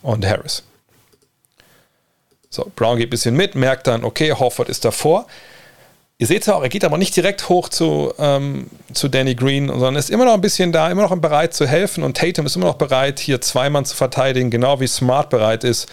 und 0.00 0.24
Harris. 0.24 0.62
So, 2.48 2.72
Brown 2.74 2.96
geht 2.96 3.08
ein 3.08 3.10
bisschen 3.10 3.36
mit, 3.36 3.54
merkt 3.54 3.86
dann, 3.86 4.02
okay, 4.02 4.32
Horford 4.32 4.70
ist 4.70 4.86
davor. 4.86 5.26
Ihr 6.20 6.26
seht 6.26 6.42
es 6.42 6.48
auch, 6.48 6.62
er 6.62 6.68
geht 6.68 6.84
aber 6.84 6.98
nicht 6.98 7.14
direkt 7.14 7.48
hoch 7.48 7.68
zu, 7.68 8.12
ähm, 8.18 8.66
zu 8.92 9.06
Danny 9.06 9.36
Green, 9.36 9.68
sondern 9.68 9.94
ist 9.94 10.10
immer 10.10 10.24
noch 10.24 10.34
ein 10.34 10.40
bisschen 10.40 10.72
da, 10.72 10.90
immer 10.90 11.02
noch 11.02 11.16
bereit 11.16 11.54
zu 11.54 11.64
helfen. 11.64 12.02
Und 12.02 12.16
Tatum 12.16 12.44
ist 12.44 12.56
immer 12.56 12.66
noch 12.66 12.74
bereit, 12.74 13.20
hier 13.20 13.40
zwei 13.40 13.70
Mann 13.70 13.84
zu 13.84 13.94
verteidigen, 13.94 14.50
genau 14.50 14.80
wie 14.80 14.88
Smart 14.88 15.30
bereit 15.30 15.62
ist, 15.62 15.88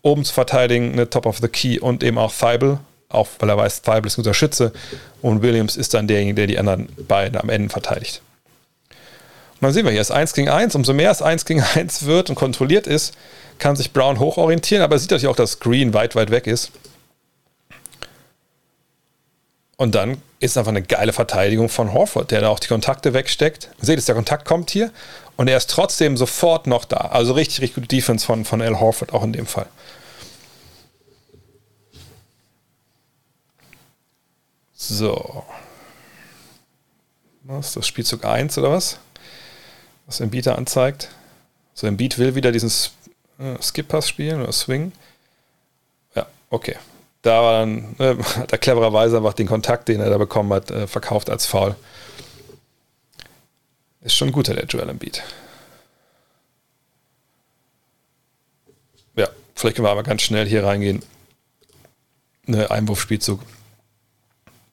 oben 0.00 0.24
zu 0.24 0.32
verteidigen, 0.32 0.92
eine 0.92 1.10
Top 1.10 1.26
of 1.26 1.36
the 1.38 1.48
Key 1.48 1.78
und 1.78 2.02
eben 2.02 2.16
auch 2.16 2.32
Thibault, 2.32 2.78
auch 3.10 3.28
weil 3.40 3.50
er 3.50 3.58
weiß, 3.58 3.82
Thibault 3.82 4.06
ist 4.06 4.16
ein 4.16 4.22
guter 4.22 4.32
Schütze. 4.32 4.72
Und 5.20 5.42
Williams 5.42 5.76
ist 5.76 5.92
dann 5.92 6.08
derjenige, 6.08 6.36
der 6.36 6.46
die 6.46 6.58
anderen 6.58 6.88
beiden 7.06 7.38
am 7.38 7.50
Ende 7.50 7.68
verteidigt. 7.68 8.22
Und 8.88 9.64
dann 9.64 9.72
sehen 9.74 9.84
wir 9.84 9.92
hier, 9.92 10.00
es 10.00 10.08
ist 10.08 10.16
1 10.16 10.32
gegen 10.32 10.48
1. 10.48 10.76
Umso 10.76 10.94
mehr 10.94 11.10
es 11.10 11.20
1 11.20 11.44
gegen 11.44 11.60
1 11.60 12.06
wird 12.06 12.30
und 12.30 12.36
kontrolliert 12.36 12.86
ist, 12.86 13.12
kann 13.58 13.76
sich 13.76 13.92
Brown 13.92 14.18
hochorientieren, 14.18 14.82
aber 14.82 14.96
er 14.96 14.98
sieht 14.98 15.10
natürlich 15.10 15.30
auch, 15.30 15.36
dass 15.36 15.60
Green 15.60 15.92
weit, 15.92 16.14
weit 16.14 16.30
weg 16.30 16.46
ist. 16.46 16.70
Und 19.78 19.94
dann 19.94 20.20
ist 20.40 20.58
einfach 20.58 20.72
eine 20.72 20.82
geile 20.82 21.12
Verteidigung 21.12 21.68
von 21.68 21.92
Horford, 21.92 22.32
der 22.32 22.40
da 22.40 22.48
auch 22.48 22.58
die 22.58 22.66
Kontakte 22.66 23.14
wegsteckt. 23.14 23.70
Ihr 23.78 23.86
seht, 23.86 24.08
der 24.08 24.16
Kontakt 24.16 24.44
kommt 24.44 24.70
hier 24.70 24.90
und 25.36 25.46
er 25.46 25.56
ist 25.56 25.70
trotzdem 25.70 26.16
sofort 26.16 26.66
noch 26.66 26.84
da. 26.84 26.96
Also 26.96 27.32
richtig, 27.32 27.60
richtig 27.60 27.76
gute 27.76 27.86
Defense 27.86 28.26
von, 28.26 28.44
von 28.44 28.60
Al 28.60 28.80
Horford 28.80 29.14
auch 29.14 29.22
in 29.22 29.32
dem 29.32 29.46
Fall. 29.46 29.66
So. 34.74 35.44
Was 37.44 37.68
ist 37.68 37.76
das 37.76 37.86
Spielzug 37.86 38.24
1 38.24 38.58
oder 38.58 38.72
was? 38.72 38.98
Was 40.06 40.18
Embiid 40.18 40.46
da 40.46 40.56
anzeigt. 40.56 41.10
So, 41.72 41.86
Embiid 41.86 42.18
will 42.18 42.34
wieder 42.34 42.50
diesen 42.50 42.70
äh, 43.38 43.62
Skip-Pass 43.62 44.08
spielen 44.08 44.42
oder 44.42 44.50
Swing. 44.50 44.90
Ja, 46.16 46.26
okay 46.50 46.76
da 47.22 47.42
war 47.42 47.60
dann, 47.60 47.96
äh, 47.98 48.16
hat 48.36 48.52
er 48.52 48.58
clevererweise 48.58 49.16
einfach 49.16 49.34
den 49.34 49.46
Kontakt, 49.46 49.88
den 49.88 50.00
er 50.00 50.10
da 50.10 50.18
bekommen 50.18 50.52
hat, 50.52 50.70
äh, 50.70 50.86
verkauft 50.86 51.30
als 51.30 51.46
Foul. 51.46 51.74
Ist 54.00 54.14
schon 54.14 54.28
ein 54.28 54.32
guter, 54.32 54.54
der 54.54 54.64
Joel 54.64 54.88
Embiid. 54.88 55.22
Ja, 59.16 59.28
vielleicht 59.54 59.76
können 59.76 59.86
wir 59.86 59.90
aber 59.90 60.04
ganz 60.04 60.22
schnell 60.22 60.46
hier 60.46 60.64
reingehen. 60.64 61.02
Ne, 62.46 62.70
Einwurfspielzug. 62.70 63.40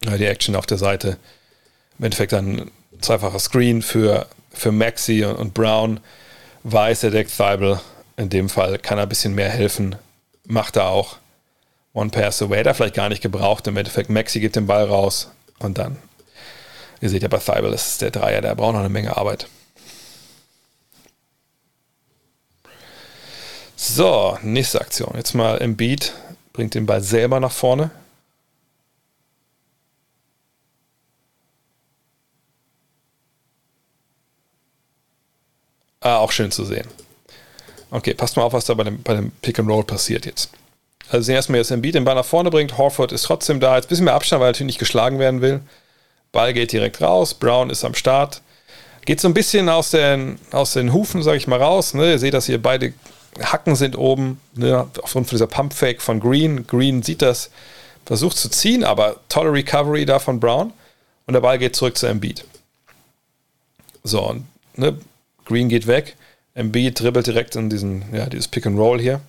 Die 0.01 0.26
Action 0.26 0.55
auf 0.55 0.67
der 0.67 0.77
Seite. 0.77 1.17
Im 1.97 2.05
Endeffekt 2.05 2.31
dann 2.31 2.69
zweifacher 3.01 3.39
Screen 3.39 3.81
für, 3.81 4.27
für 4.51 4.72
Maxi 4.72 5.26
und, 5.26 5.53
Brown. 5.53 5.99
Weiß, 6.63 7.03
er 7.03 7.11
deckt 7.11 7.35
Thibault. 7.35 7.81
In 8.17 8.30
dem 8.30 8.47
Fall 8.47 8.77
kann 8.77 8.97
er 8.97 9.03
ein 9.03 9.09
bisschen 9.09 9.35
mehr 9.35 9.49
helfen. 9.49 9.95
Macht 10.45 10.76
er 10.76 10.88
auch. 10.88 11.17
One 11.95 12.09
Pass 12.09 12.41
Away, 12.41 12.61
da 12.61 12.73
vielleicht 12.73 12.93
gar 12.93 13.07
nicht 13.09 13.22
gebraucht. 13.22 13.65
Im 13.67 13.77
Endeffekt, 13.77 14.09
Maxi 14.09 14.41
gibt 14.41 14.57
den 14.57 14.67
Ball 14.67 14.84
raus 14.84 15.31
und 15.59 15.77
dann, 15.77 15.97
ihr 16.99 17.09
seht 17.09 17.23
ja 17.23 17.30
bei 17.30 17.38
Thibault, 17.39 17.73
das 17.73 17.88
ist 17.88 18.01
der 18.01 18.11
Dreier, 18.11 18.41
der 18.41 18.53
braucht 18.53 18.73
noch 18.73 18.81
eine 18.81 18.89
Menge 18.89 19.15
Arbeit. 19.15 19.47
So, 23.77 24.38
nächste 24.41 24.81
Aktion. 24.81 25.13
Jetzt 25.15 25.35
mal 25.35 25.57
im 25.57 25.77
Beat, 25.77 26.13
bringt 26.51 26.73
den 26.73 26.85
Ball 26.85 27.01
selber 27.01 27.39
nach 27.39 27.51
vorne. 27.51 27.91
Ah, 36.01 36.17
auch 36.17 36.31
schön 36.31 36.51
zu 36.51 36.65
sehen. 36.65 36.88
Okay, 37.89 38.13
passt 38.13 38.35
mal 38.35 38.43
auf, 38.43 38.53
was 38.53 38.65
da 38.65 38.73
bei 38.73 38.84
dem, 38.84 39.01
bei 39.01 39.13
dem 39.13 39.31
Pick 39.41 39.59
and 39.59 39.69
Roll 39.69 39.84
passiert 39.85 40.26
jetzt. 40.26 40.49
Also 41.10 41.32
erstmal 41.32 41.60
jetzt 41.60 41.72
Embiid 41.72 41.95
den 41.95 42.03
Ball 42.03 42.15
nach 42.15 42.26
vorne 42.26 42.49
bringt, 42.49 42.77
Horford 42.77 43.11
ist 43.11 43.23
trotzdem 43.23 43.60
da, 43.60 43.76
jetzt 43.76 43.86
ein 43.86 43.90
bisschen 43.90 44.06
mehr 44.06 44.15
Abstand, 44.15 44.40
weil 44.40 44.48
er 44.48 44.52
natürlich 44.52 44.73
nicht 44.73 44.80
geschlagen 44.80 45.19
werden 45.19 45.41
will. 45.41 45.61
Ball 46.32 46.53
geht 46.53 46.72
direkt 46.72 47.02
raus, 47.02 47.34
Brown 47.34 47.69
ist 47.69 47.86
am 47.86 47.94
Start. 47.94 48.41
Geht 49.06 49.22
so 49.22 49.27
ein 49.27 49.34
bisschen 49.34 49.69
aus 49.69 49.91
den, 49.91 50.40
aus 50.52 50.73
den 50.73 50.91
Hufen, 50.91 51.22
sage 51.22 51.38
ich 51.38 51.48
mal, 51.48 51.61
raus. 51.61 51.94
Ne? 51.94 52.11
Ihr 52.11 52.19
seht, 52.19 52.34
dass 52.34 52.48
hier 52.48 52.61
beide 52.61 52.94
Hacken 53.40 53.76
sind 53.76 53.98
oben, 53.98 54.41
ne? 54.56 54.88
aufgrund 55.02 55.27
von 55.27 55.36
dieser 55.36 55.48
Pump-Fake 55.48 56.02
von 56.02 56.19
Green. 56.19 56.65
Green 56.65 57.03
sieht 57.03 57.22
das, 57.22 57.52
versucht 58.06 58.38
zu 58.38 58.49
ziehen, 58.49 58.84
aber 58.84 59.18
tolle 59.30 59.53
Recovery 59.53 60.06
da 60.06 60.18
von 60.19 60.40
Brown. 60.40 60.73
Und 61.27 61.34
der 61.34 61.41
Ball 61.41 61.60
geht 61.60 61.76
zurück 61.76 61.98
zu 61.98 62.07
Embiid. 62.07 62.45
So, 64.03 64.27
und 64.27 64.45
ne? 64.76 64.98
Green 65.45 65.69
geht 65.69 65.88
weg. 65.88 66.15
Embiid 66.56 66.99
dribbelt 66.99 67.27
direkt 67.27 67.56
in 67.56 67.69
diesen, 67.69 68.03
ja, 68.14 68.26
dieses 68.26 68.48
Pick 68.48 68.65
and 68.65 68.77
Roll 68.77 68.99
hier. 68.99 69.22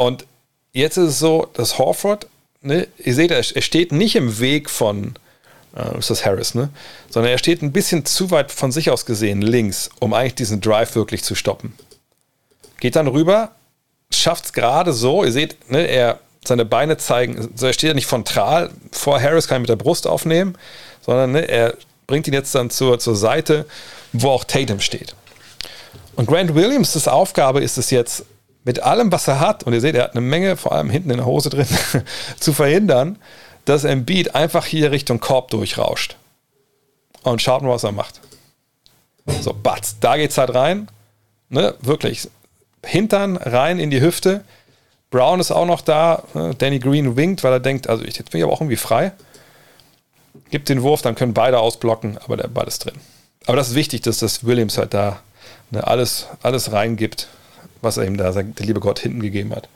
Und 0.00 0.24
jetzt 0.72 0.96
ist 0.96 1.10
es 1.10 1.18
so, 1.18 1.46
dass 1.52 1.76
Horford, 1.76 2.26
ne, 2.62 2.88
ihr 2.96 3.14
seht, 3.14 3.30
er 3.30 3.42
steht 3.42 3.92
nicht 3.92 4.16
im 4.16 4.40
Weg 4.40 4.70
von, 4.70 5.12
äh, 5.76 5.98
ist 5.98 6.08
das 6.08 6.24
Harris, 6.24 6.54
ne? 6.54 6.70
Sondern 7.10 7.30
er 7.30 7.36
steht 7.36 7.60
ein 7.60 7.70
bisschen 7.70 8.06
zu 8.06 8.30
weit 8.30 8.50
von 8.50 8.72
sich 8.72 8.90
aus 8.90 9.04
gesehen 9.04 9.42
links, 9.42 9.90
um 10.00 10.14
eigentlich 10.14 10.36
diesen 10.36 10.62
Drive 10.62 10.94
wirklich 10.94 11.22
zu 11.22 11.34
stoppen. 11.34 11.74
Geht 12.80 12.96
dann 12.96 13.08
rüber, 13.08 13.50
schafft 14.10 14.46
es 14.46 14.52
gerade 14.54 14.94
so, 14.94 15.22
ihr 15.22 15.32
seht, 15.32 15.70
ne, 15.70 15.86
er 15.86 16.20
seine 16.46 16.64
Beine 16.64 16.96
zeigen, 16.96 17.50
so 17.54 17.66
er 17.66 17.74
steht 17.74 17.88
ja 17.88 17.94
nicht 17.94 18.06
frontal 18.06 18.70
vor 18.92 19.20
Harris, 19.20 19.48
kann 19.48 19.58
ihn 19.58 19.62
mit 19.62 19.68
der 19.68 19.76
Brust 19.76 20.06
aufnehmen, 20.06 20.56
sondern 21.02 21.32
ne, 21.32 21.46
er 21.46 21.76
bringt 22.06 22.26
ihn 22.26 22.32
jetzt 22.32 22.54
dann 22.54 22.70
zur, 22.70 22.98
zur 23.00 23.16
Seite, 23.16 23.66
wo 24.14 24.30
auch 24.30 24.44
Tatum 24.44 24.80
steht. 24.80 25.14
Und 26.16 26.24
Grant 26.24 26.54
Williams' 26.54 27.06
Aufgabe 27.06 27.60
ist 27.60 27.76
es 27.76 27.90
jetzt, 27.90 28.24
mit 28.64 28.82
allem, 28.82 29.10
was 29.10 29.26
er 29.28 29.40
hat, 29.40 29.64
und 29.64 29.72
ihr 29.72 29.80
seht, 29.80 29.94
er 29.94 30.04
hat 30.04 30.12
eine 30.12 30.20
Menge, 30.20 30.56
vor 30.56 30.72
allem 30.72 30.90
hinten 30.90 31.10
in 31.10 31.16
der 31.16 31.26
Hose 31.26 31.50
drin, 31.50 31.66
zu 32.40 32.52
verhindern, 32.52 33.18
dass 33.64 33.84
Embiid 33.84 34.34
einfach 34.34 34.66
hier 34.66 34.90
Richtung 34.90 35.20
Korb 35.20 35.50
durchrauscht. 35.50 36.16
Und 37.22 37.42
schaut 37.42 37.62
mal, 37.62 37.70
was 37.70 37.84
er 37.84 37.92
macht. 37.92 38.20
So, 39.42 39.54
Batz, 39.54 39.96
da 40.00 40.16
geht's 40.16 40.38
halt 40.38 40.54
rein. 40.54 40.88
Ne, 41.48 41.74
wirklich. 41.80 42.28
Hintern 42.84 43.36
rein 43.36 43.78
in 43.78 43.90
die 43.90 44.00
Hüfte. 44.00 44.44
Brown 45.10 45.40
ist 45.40 45.50
auch 45.50 45.66
noch 45.66 45.82
da. 45.82 46.22
Ne? 46.34 46.54
Danny 46.56 46.78
Green 46.78 47.16
winkt, 47.16 47.44
weil 47.44 47.52
er 47.52 47.60
denkt, 47.60 47.88
also 47.88 48.04
jetzt 48.04 48.30
bin 48.30 48.38
ich 48.38 48.44
aber 48.44 48.52
auch 48.52 48.60
irgendwie 48.60 48.76
frei. 48.76 49.12
Gibt 50.50 50.68
den 50.68 50.82
Wurf, 50.82 51.02
dann 51.02 51.14
können 51.14 51.34
beide 51.34 51.58
ausblocken, 51.58 52.18
aber 52.18 52.36
der 52.36 52.48
Ball 52.48 52.66
ist 52.66 52.84
drin. 52.84 52.94
Aber 53.46 53.56
das 53.56 53.70
ist 53.70 53.74
wichtig, 53.74 54.02
dass 54.02 54.18
das 54.18 54.44
Williams 54.44 54.78
halt 54.78 54.94
da 54.94 55.20
ne, 55.70 55.86
alles, 55.86 56.28
alles 56.42 56.72
reingibt, 56.72 57.28
was 57.82 57.96
er 57.96 58.06
ihm 58.06 58.16
da, 58.16 58.30
der 58.30 58.66
liebe 58.66 58.80
Gott, 58.80 58.98
hinten 58.98 59.20
gegeben 59.20 59.54
hat. 59.54 59.68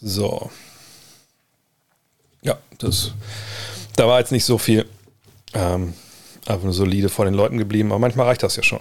So. 0.00 0.50
Ja, 2.42 2.58
das, 2.78 3.12
da 3.96 4.08
war 4.08 4.18
jetzt 4.18 4.32
nicht 4.32 4.44
so 4.44 4.58
viel. 4.58 4.88
Ähm, 5.52 5.94
einfach 6.46 6.64
nur 6.64 6.72
solide 6.72 7.08
vor 7.08 7.24
den 7.24 7.34
Leuten 7.34 7.58
geblieben, 7.58 7.90
aber 7.90 7.98
manchmal 7.98 8.26
reicht 8.26 8.42
das 8.42 8.56
ja 8.56 8.62
schon. 8.62 8.80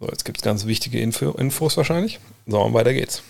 So, 0.00 0.06
jetzt 0.06 0.24
gibt 0.24 0.38
es 0.38 0.44
ganz 0.44 0.66
wichtige 0.66 1.00
Info, 1.00 1.30
Infos 1.32 1.76
wahrscheinlich. 1.76 2.20
So, 2.46 2.60
und 2.60 2.74
weiter 2.74 2.92
geht's. 2.92 3.22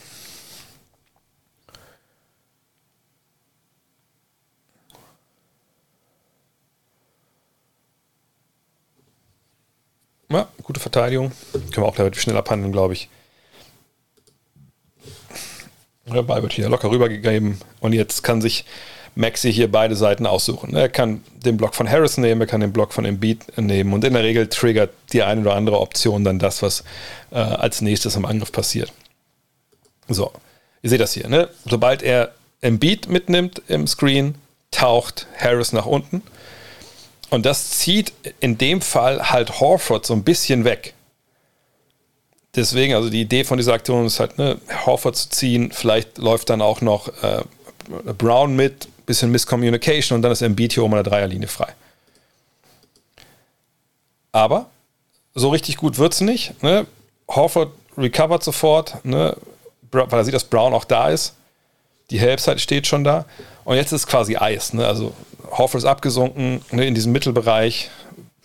Ja, 10.30 10.46
gute 10.62 10.80
Verteidigung. 10.80 11.32
Können 11.52 11.76
wir 11.76 11.86
auch 11.86 11.98
relativ 11.98 12.20
schnell 12.20 12.36
abhandeln, 12.36 12.72
glaube 12.72 12.92
ich. 12.92 13.08
Der 16.06 16.22
Ball 16.22 16.42
wird 16.42 16.52
hier 16.52 16.68
locker 16.68 16.90
rübergegeben 16.90 17.58
und 17.80 17.92
jetzt 17.92 18.22
kann 18.22 18.40
sich 18.40 18.64
Maxi 19.14 19.52
hier 19.52 19.70
beide 19.70 19.96
Seiten 19.96 20.26
aussuchen. 20.26 20.74
Er 20.74 20.88
kann 20.88 21.22
den 21.44 21.56
Block 21.56 21.74
von 21.74 21.88
Harris 21.88 22.18
nehmen, 22.18 22.42
er 22.42 22.46
kann 22.46 22.60
den 22.60 22.72
Block 22.72 22.92
von 22.92 23.04
Embiid 23.04 23.58
nehmen 23.58 23.92
und 23.92 24.04
in 24.04 24.14
der 24.14 24.22
Regel 24.22 24.48
triggert 24.48 24.90
die 25.12 25.22
eine 25.22 25.40
oder 25.40 25.54
andere 25.54 25.80
Option 25.80 26.24
dann 26.24 26.38
das, 26.38 26.62
was 26.62 26.84
äh, 27.30 27.36
als 27.36 27.80
nächstes 27.80 28.16
im 28.16 28.24
Angriff 28.24 28.52
passiert. 28.52 28.92
So, 30.08 30.32
ihr 30.82 30.90
seht 30.90 31.00
das 31.00 31.12
hier. 31.12 31.28
Ne? 31.28 31.48
Sobald 31.66 32.02
er 32.02 32.32
Embiid 32.60 33.08
mitnimmt 33.08 33.62
im 33.68 33.86
Screen, 33.86 34.36
taucht 34.70 35.26
Harris 35.36 35.72
nach 35.72 35.86
unten 35.86 36.22
und 37.30 37.44
das 37.46 37.70
zieht 37.70 38.12
in 38.40 38.58
dem 38.58 38.80
Fall 38.80 39.30
halt 39.30 39.60
Horford 39.60 40.06
so 40.06 40.14
ein 40.14 40.22
bisschen 40.24 40.64
weg 40.64 40.94
deswegen, 42.58 42.94
also 42.94 43.08
die 43.08 43.22
Idee 43.22 43.44
von 43.44 43.56
dieser 43.56 43.72
Aktion 43.72 44.06
ist 44.06 44.20
halt, 44.20 44.36
ne, 44.38 44.58
Horford 44.84 45.16
zu 45.16 45.30
ziehen, 45.30 45.70
vielleicht 45.72 46.18
läuft 46.18 46.50
dann 46.50 46.60
auch 46.60 46.80
noch 46.80 47.08
äh, 47.22 47.42
Brown 48.18 48.54
mit, 48.54 48.88
bisschen 49.06 49.30
Miscommunication 49.30 50.16
und 50.16 50.22
dann 50.22 50.32
ist 50.32 50.42
Embiid 50.42 50.74
hier 50.74 50.84
oben 50.84 50.94
an 50.94 51.02
der 51.04 51.10
Dreierlinie 51.10 51.48
frei. 51.48 51.72
Aber 54.32 54.66
so 55.34 55.48
richtig 55.48 55.78
gut 55.78 55.96
wird 55.96 56.12
es 56.12 56.20
nicht. 56.20 56.62
Ne? 56.62 56.86
Horford 57.28 57.72
recovert 57.96 58.44
sofort, 58.44 59.02
ne? 59.04 59.36
weil 59.90 60.06
er 60.12 60.24
sieht, 60.24 60.34
dass 60.34 60.44
Brown 60.44 60.74
auch 60.74 60.84
da 60.84 61.08
ist. 61.08 61.34
Die 62.10 62.18
Helpside 62.18 62.58
steht 62.58 62.86
schon 62.86 63.04
da. 63.04 63.24
Und 63.64 63.76
jetzt 63.76 63.92
ist 63.92 64.06
quasi 64.06 64.36
Eis. 64.36 64.74
Ne? 64.74 64.86
Also 64.86 65.14
Horford 65.50 65.82
ist 65.82 65.88
abgesunken 65.88 66.62
ne, 66.70 66.86
in 66.86 66.94
diesem 66.94 67.12
Mittelbereich 67.12 67.90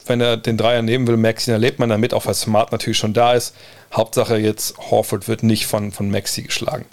wenn 0.06 0.22
er 0.22 0.38
den 0.38 0.58
Dreier 0.58 0.82
nehmen 0.82 1.08
will, 1.08 1.18
Maxi, 1.18 1.52
dann 1.52 1.62
lebt 1.62 1.80
man 1.80 1.90
damit, 1.90 2.14
auch 2.14 2.26
weil 2.26 2.34
Smart 2.34 2.72
natürlich 2.72 2.98
schon 2.98 3.14
da 3.14 3.34
ist. 3.34 3.56
Hauptsache 3.94 4.38
jetzt, 4.38 4.78
Horford 4.78 5.28
wird 5.28 5.44
nicht 5.44 5.66
von, 5.66 5.92
von 5.92 6.10
Maxi 6.10 6.44
geschlagen. 6.44 6.86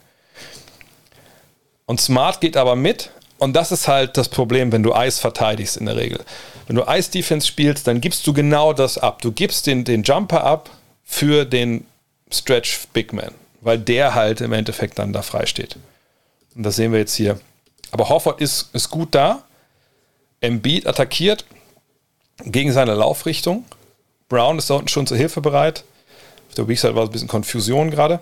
Und 1.86 2.00
Smart 2.00 2.40
geht 2.40 2.56
aber 2.56 2.76
mit. 2.76 3.10
Und 3.38 3.54
das 3.54 3.72
ist 3.72 3.88
halt 3.88 4.16
das 4.16 4.28
Problem, 4.28 4.70
wenn 4.70 4.82
du 4.82 4.94
Eis 4.94 5.18
verteidigst 5.18 5.76
in 5.76 5.86
der 5.86 5.96
Regel. 5.96 6.20
Wenn 6.66 6.76
du 6.76 6.86
Eis-Defense 6.86 7.46
spielst, 7.46 7.86
dann 7.86 8.00
gibst 8.00 8.26
du 8.26 8.32
genau 8.32 8.72
das 8.72 8.98
ab. 8.98 9.22
Du 9.22 9.32
gibst 9.32 9.66
den, 9.66 9.84
den 9.84 10.02
Jumper 10.02 10.44
ab 10.44 10.70
für 11.04 11.44
den 11.44 11.86
Stretch 12.30 12.86
Big 12.92 13.12
Man, 13.12 13.32
weil 13.60 13.78
der 13.78 14.14
halt 14.14 14.40
im 14.40 14.52
Endeffekt 14.52 14.98
dann 14.98 15.12
da 15.12 15.22
frei 15.22 15.46
steht. 15.46 15.76
Und 16.54 16.64
das 16.64 16.76
sehen 16.76 16.92
wir 16.92 17.00
jetzt 17.00 17.14
hier. 17.14 17.40
Aber 17.90 18.08
Horford 18.08 18.40
ist, 18.40 18.68
ist 18.74 18.90
gut 18.90 19.14
da. 19.14 19.42
Embiid 20.40 20.86
attackiert 20.86 21.44
gegen 22.44 22.72
seine 22.72 22.94
Laufrichtung. 22.94 23.64
Brown 24.28 24.58
ist 24.58 24.70
da 24.70 24.74
unten 24.74 24.88
schon 24.88 25.06
zur 25.06 25.16
Hilfe 25.16 25.40
bereit. 25.40 25.84
Auf 26.48 26.54
der 26.54 26.68
Weakside 26.68 26.94
war 26.94 27.04
ein 27.04 27.10
bisschen 27.10 27.28
Konfusion 27.28 27.90
gerade. 27.90 28.20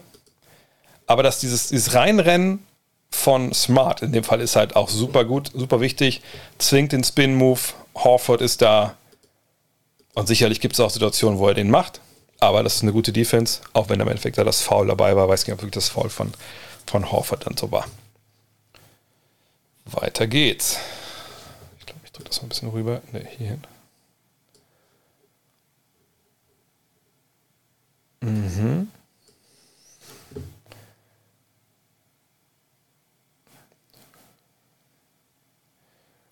Aber 1.06 1.22
dass 1.22 1.40
dieses, 1.40 1.68
dieses 1.68 1.94
Reinrennen 1.94 2.64
von 3.10 3.54
Smart 3.54 4.02
in 4.02 4.12
dem 4.12 4.24
Fall 4.24 4.40
ist 4.40 4.56
halt 4.56 4.76
auch 4.76 4.88
super 4.88 5.24
gut, 5.24 5.50
super 5.54 5.80
wichtig. 5.80 6.22
Zwingt 6.58 6.92
den 6.92 7.04
Spin-Move. 7.04 7.60
Horford 7.94 8.40
ist 8.40 8.62
da. 8.62 8.96
Und 10.14 10.28
sicherlich 10.28 10.60
gibt 10.60 10.74
es 10.74 10.80
auch 10.80 10.90
Situationen, 10.90 11.38
wo 11.38 11.48
er 11.48 11.54
den 11.54 11.70
macht. 11.70 12.00
Aber 12.40 12.62
das 12.62 12.76
ist 12.76 12.82
eine 12.82 12.92
gute 12.92 13.12
Defense, 13.12 13.62
auch 13.72 13.88
wenn 13.88 14.00
im 14.00 14.08
Endeffekt 14.08 14.38
da 14.38 14.44
das 14.44 14.60
Foul 14.60 14.86
dabei 14.86 15.16
war. 15.16 15.28
Weiß 15.28 15.46
nicht, 15.46 15.54
ob 15.54 15.60
wirklich 15.60 15.74
das 15.74 15.88
Foul 15.88 16.10
von, 16.10 16.32
von 16.86 17.10
Horford 17.10 17.46
dann 17.46 17.56
so 17.56 17.70
war. 17.72 17.86
Weiter 19.86 20.26
geht's. 20.26 20.78
Ich 21.80 21.86
glaube, 21.86 22.00
ich 22.04 22.12
drücke 22.12 22.17
das 22.28 22.40
mal 22.40 22.46
ein 22.46 22.48
bisschen 22.50 22.70
rüber. 22.70 23.02
Ne, 23.12 23.26
hier 23.36 23.48
hin. 23.48 23.62
Mhm. 28.20 28.90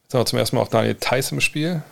Jetzt 0.05 0.15
haben 0.15 0.21
wir 0.21 0.27
zum 0.27 0.39
ersten 0.39 0.57
Mal 0.57 0.63
auch 0.63 0.69
Daniel 0.69 0.95
Theiss 0.95 1.33
im 1.33 1.41
Spiel. 1.41 1.83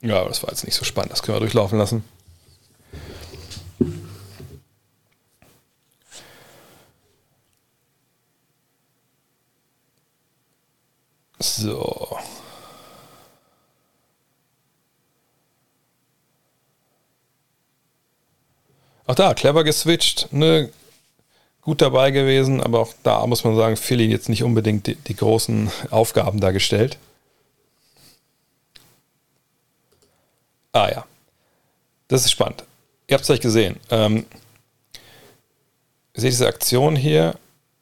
Ja, 0.00 0.20
aber 0.20 0.28
das 0.28 0.42
war 0.42 0.50
jetzt 0.50 0.64
nicht 0.64 0.74
so 0.74 0.84
spannend. 0.84 1.12
Das 1.12 1.22
können 1.22 1.36
wir 1.36 1.40
durchlaufen 1.40 1.78
lassen. 1.78 2.04
So. 11.38 12.18
Auch 19.06 19.14
da, 19.14 19.34
clever 19.34 19.62
geswitcht, 19.62 20.32
ne? 20.32 20.70
gut 21.66 21.82
dabei 21.82 22.12
gewesen, 22.12 22.60
aber 22.60 22.78
auch 22.78 22.94
da 23.02 23.26
muss 23.26 23.42
man 23.42 23.56
sagen, 23.56 23.76
Philly 23.76 24.06
jetzt 24.06 24.28
nicht 24.28 24.44
unbedingt 24.44 24.86
die, 24.86 24.94
die 24.94 25.16
großen 25.16 25.70
Aufgaben 25.90 26.38
dargestellt. 26.40 26.96
Ah 30.72 30.88
ja, 30.88 31.06
das 32.06 32.24
ist 32.24 32.30
spannend. 32.30 32.62
Ihr 33.08 33.14
habt 33.14 33.24
es 33.24 33.30
euch 33.30 33.40
gesehen. 33.40 33.80
Ähm, 33.90 34.26
seht 36.14 36.30
diese 36.30 36.46
Aktion 36.46 36.94
hier, 36.94 37.34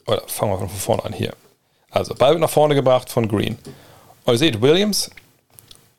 oder 0.07 0.27
fangen 0.29 0.53
wir 0.53 0.59
von 0.59 0.69
vorne 0.71 1.05
an 1.05 1.13
hier. 1.13 1.35
Also, 1.95 2.15
Ball 2.15 2.33
wird 2.33 2.41
nach 2.41 2.51
vorne 2.51 2.75
gebracht 2.75 3.09
von 3.09 3.29
Green. 3.29 3.57
Und 4.25 4.35
ihr 4.35 4.39
seht, 4.39 4.61
Williams 4.61 5.11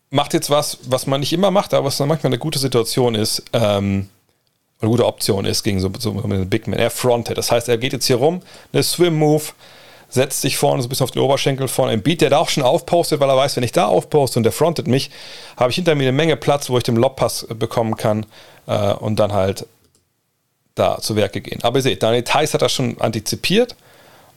macht 0.10 0.34
jetzt 0.34 0.50
was, 0.50 0.78
was 0.84 1.08
man 1.08 1.22
nicht 1.22 1.34
immer 1.34 1.52
macht, 1.52 1.74
aber 1.74 1.86
was 1.86 2.00
manchmal 2.00 2.26
eine 2.26 2.38
gute 2.38 2.60
Situation 2.60 3.16
ist. 3.16 3.44
Ähm, 3.54 4.10
eine 4.82 4.92
gute 4.92 5.06
Option 5.06 5.46
ist 5.46 5.64
gegen 5.64 5.80
so, 5.80 5.90
so 5.98 6.12
einen 6.12 6.50
Big 6.50 6.68
Man. 6.68 6.78
Er 6.78 6.90
frontet. 6.90 7.38
Das 7.38 7.50
heißt, 7.50 7.70
er 7.70 7.78
geht 7.78 7.94
jetzt 7.94 8.06
hier 8.06 8.18
rum, 8.18 8.42
eine 8.74 8.84
Swim-Move, 8.84 9.44
setzt 10.10 10.42
sich 10.42 10.58
vorne 10.58 10.82
so 10.82 10.88
ein 10.88 10.90
bisschen 10.90 11.06
auf 11.06 11.12
den 11.12 11.22
Oberschenkel 11.22 11.68
vorne. 11.70 11.94
Ein 11.94 12.02
Beat, 12.02 12.22
der 12.22 12.30
da 12.30 12.40
auch 12.40 12.50
schon 12.50 12.64
aufpostet, 12.64 13.22
weil 13.22 13.30
er 13.30 13.38
weiß, 13.38 13.56
wenn 13.56 13.64
ich 13.64 13.72
da 13.72 13.88
aufposte 13.88 14.38
und 14.38 14.44
der 14.44 14.52
frontet 14.52 14.88
mich, 14.88 15.12
habe 15.56 15.70
ich 15.70 15.76
hinter 15.76 15.96
mir 15.96 16.04
eine 16.04 16.12
Menge 16.12 16.36
Platz, 16.36 16.70
wo 16.70 16.78
ich 16.78 16.84
den 16.84 16.98
Lobpass 16.98 17.48
bekommen 17.58 17.96
kann 17.96 18.26
äh, 18.68 18.94
und 18.94 19.18
dann 19.18 19.32
halt 19.32 19.66
da 20.76 21.00
zu 21.00 21.16
Werke 21.16 21.40
gehen. 21.40 21.64
Aber 21.64 21.80
ihr 21.80 21.84
seht, 21.84 22.04
Daniel 22.04 22.24
Theiss 22.24 22.54
hat 22.54 22.62
das 22.62 22.74
schon 22.74 23.00
antizipiert 23.00 23.76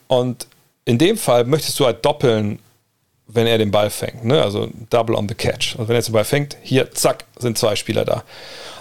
und 0.07 0.47
in 0.89 0.97
dem 0.97 1.19
Fall 1.19 1.45
möchtest 1.45 1.79
du 1.79 1.85
halt 1.85 2.03
doppeln, 2.03 2.61
wenn 3.27 3.47
er 3.47 3.59
den 3.59 3.71
Ball 3.71 3.91
fängt. 3.91 4.25
Ne? 4.25 4.43
Also 4.43 4.71
Double 4.89 5.15
on 5.17 5.29
the 5.29 5.35
Catch. 5.35 5.77
Also 5.77 5.87
wenn 5.87 5.97
er 5.97 6.01
den 6.01 6.13
Ball 6.15 6.25
fängt, 6.25 6.57
hier, 6.63 6.91
zack, 6.93 7.27
sind 7.39 7.59
zwei 7.59 7.77
Spieler 7.77 8.07
da. 8.07 8.25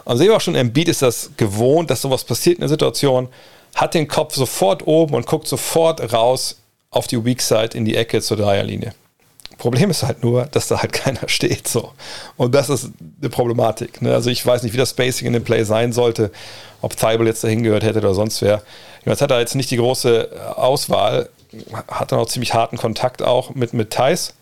Und 0.06 0.18
sehen 0.18 0.28
wir 0.28 0.38
auch 0.38 0.42
schon, 0.42 0.56
Embiid 0.56 0.88
ist 0.88 1.02
das 1.02 1.32
gewohnt, 1.36 1.90
dass 1.90 2.02
sowas 2.02 2.24
passiert 2.24 2.56
in 2.56 2.62
der 2.62 2.70
Situation, 2.70 3.28
hat 3.76 3.94
den 3.94 4.08
Kopf 4.08 4.36
sofort 4.36 4.88
oben 4.88 5.16
und 5.16 5.26
guckt 5.26 5.50
sofort 5.50 6.14
raus 6.14 6.62
auf 6.92 7.08
die 7.08 7.24
Weak 7.26 7.42
Side 7.42 7.72
in 7.74 7.84
die 7.84 7.98
Ecke 7.98 8.22
zur 8.22 8.38
Dreierlinie. 8.38 8.94
Problem 9.58 9.90
ist 9.90 10.04
halt 10.04 10.24
nur, 10.24 10.46
dass 10.46 10.70
da 10.70 10.82
halt 10.82 10.94
keiner 10.94 11.28
steht. 11.28 11.68
So. 11.68 11.92
Und 12.38 12.56
das 12.56 12.70
ist 12.70 12.90
eine 13.20 13.30
Problematik. 13.30 14.02
Ne? 14.02 14.14
Also 14.14 14.30
ich 14.30 14.46
weiß 14.46 14.64
nicht, 14.64 14.72
wie 14.72 14.78
das 14.78 14.92
Spacing 14.92 15.28
in 15.28 15.34
dem 15.34 15.44
Play 15.44 15.66
sein 15.66 15.92
sollte, 15.92 16.32
ob 16.82 16.96
Thibault 16.96 17.28
jetzt 17.28 17.44
dahin 17.44 17.64
gehört 17.64 17.84
hätte 17.84 18.00
oder 18.00 18.14
sonst 18.14 18.42
wer. 18.42 18.64
Jetzt 19.04 19.22
hat 19.22 19.32
er 19.32 19.42
jetzt 19.42 19.56
nicht 19.56 19.72
die 19.72 19.78
große 19.78 20.56
Auswahl, 20.56 21.30
hat 21.88 22.12
dann 22.12 22.20
auch 22.20 22.28
ziemlich 22.28 22.54
harten 22.54 22.78
Kontakt 22.78 23.22
auch 23.22 23.56
mit, 23.56 23.74
mit 23.74 23.92
Thais. 23.92 24.34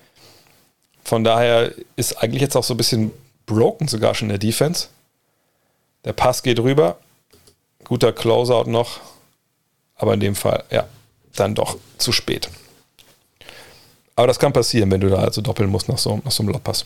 Von 1.04 1.24
daher 1.24 1.72
ist 1.96 2.22
eigentlich 2.22 2.42
jetzt 2.42 2.56
auch 2.56 2.64
so 2.64 2.74
ein 2.74 2.78
bisschen 2.78 3.12
broken 3.46 3.88
sogar 3.88 4.16
schon 4.16 4.28
in 4.28 4.40
der 4.40 4.40
Defense. 4.40 4.88
Der 6.04 6.14
Pass 6.14 6.44
geht 6.44 6.60
rüber. 6.60 6.98
Guter 7.84 8.14
Closeout 8.14 8.70
noch. 8.70 9.00
Aber 9.96 10.14
in 10.14 10.20
dem 10.20 10.36
Fall, 10.36 10.64
ja, 10.72 10.88
dann 11.36 11.56
doch 11.56 11.78
zu 11.98 12.12
spät. 12.12 12.50
Aber 14.16 14.28
das 14.28 14.40
kann 14.40 14.54
passieren, 14.54 14.90
wenn 14.92 15.02
du 15.02 15.10
da 15.10 15.18
also 15.18 15.42
doppeln 15.42 15.70
musst 15.70 15.90
nach 15.90 15.98
so, 15.98 16.22
nach 16.24 16.32
so 16.32 16.44
einem 16.44 16.54
Lobpass. 16.54 16.86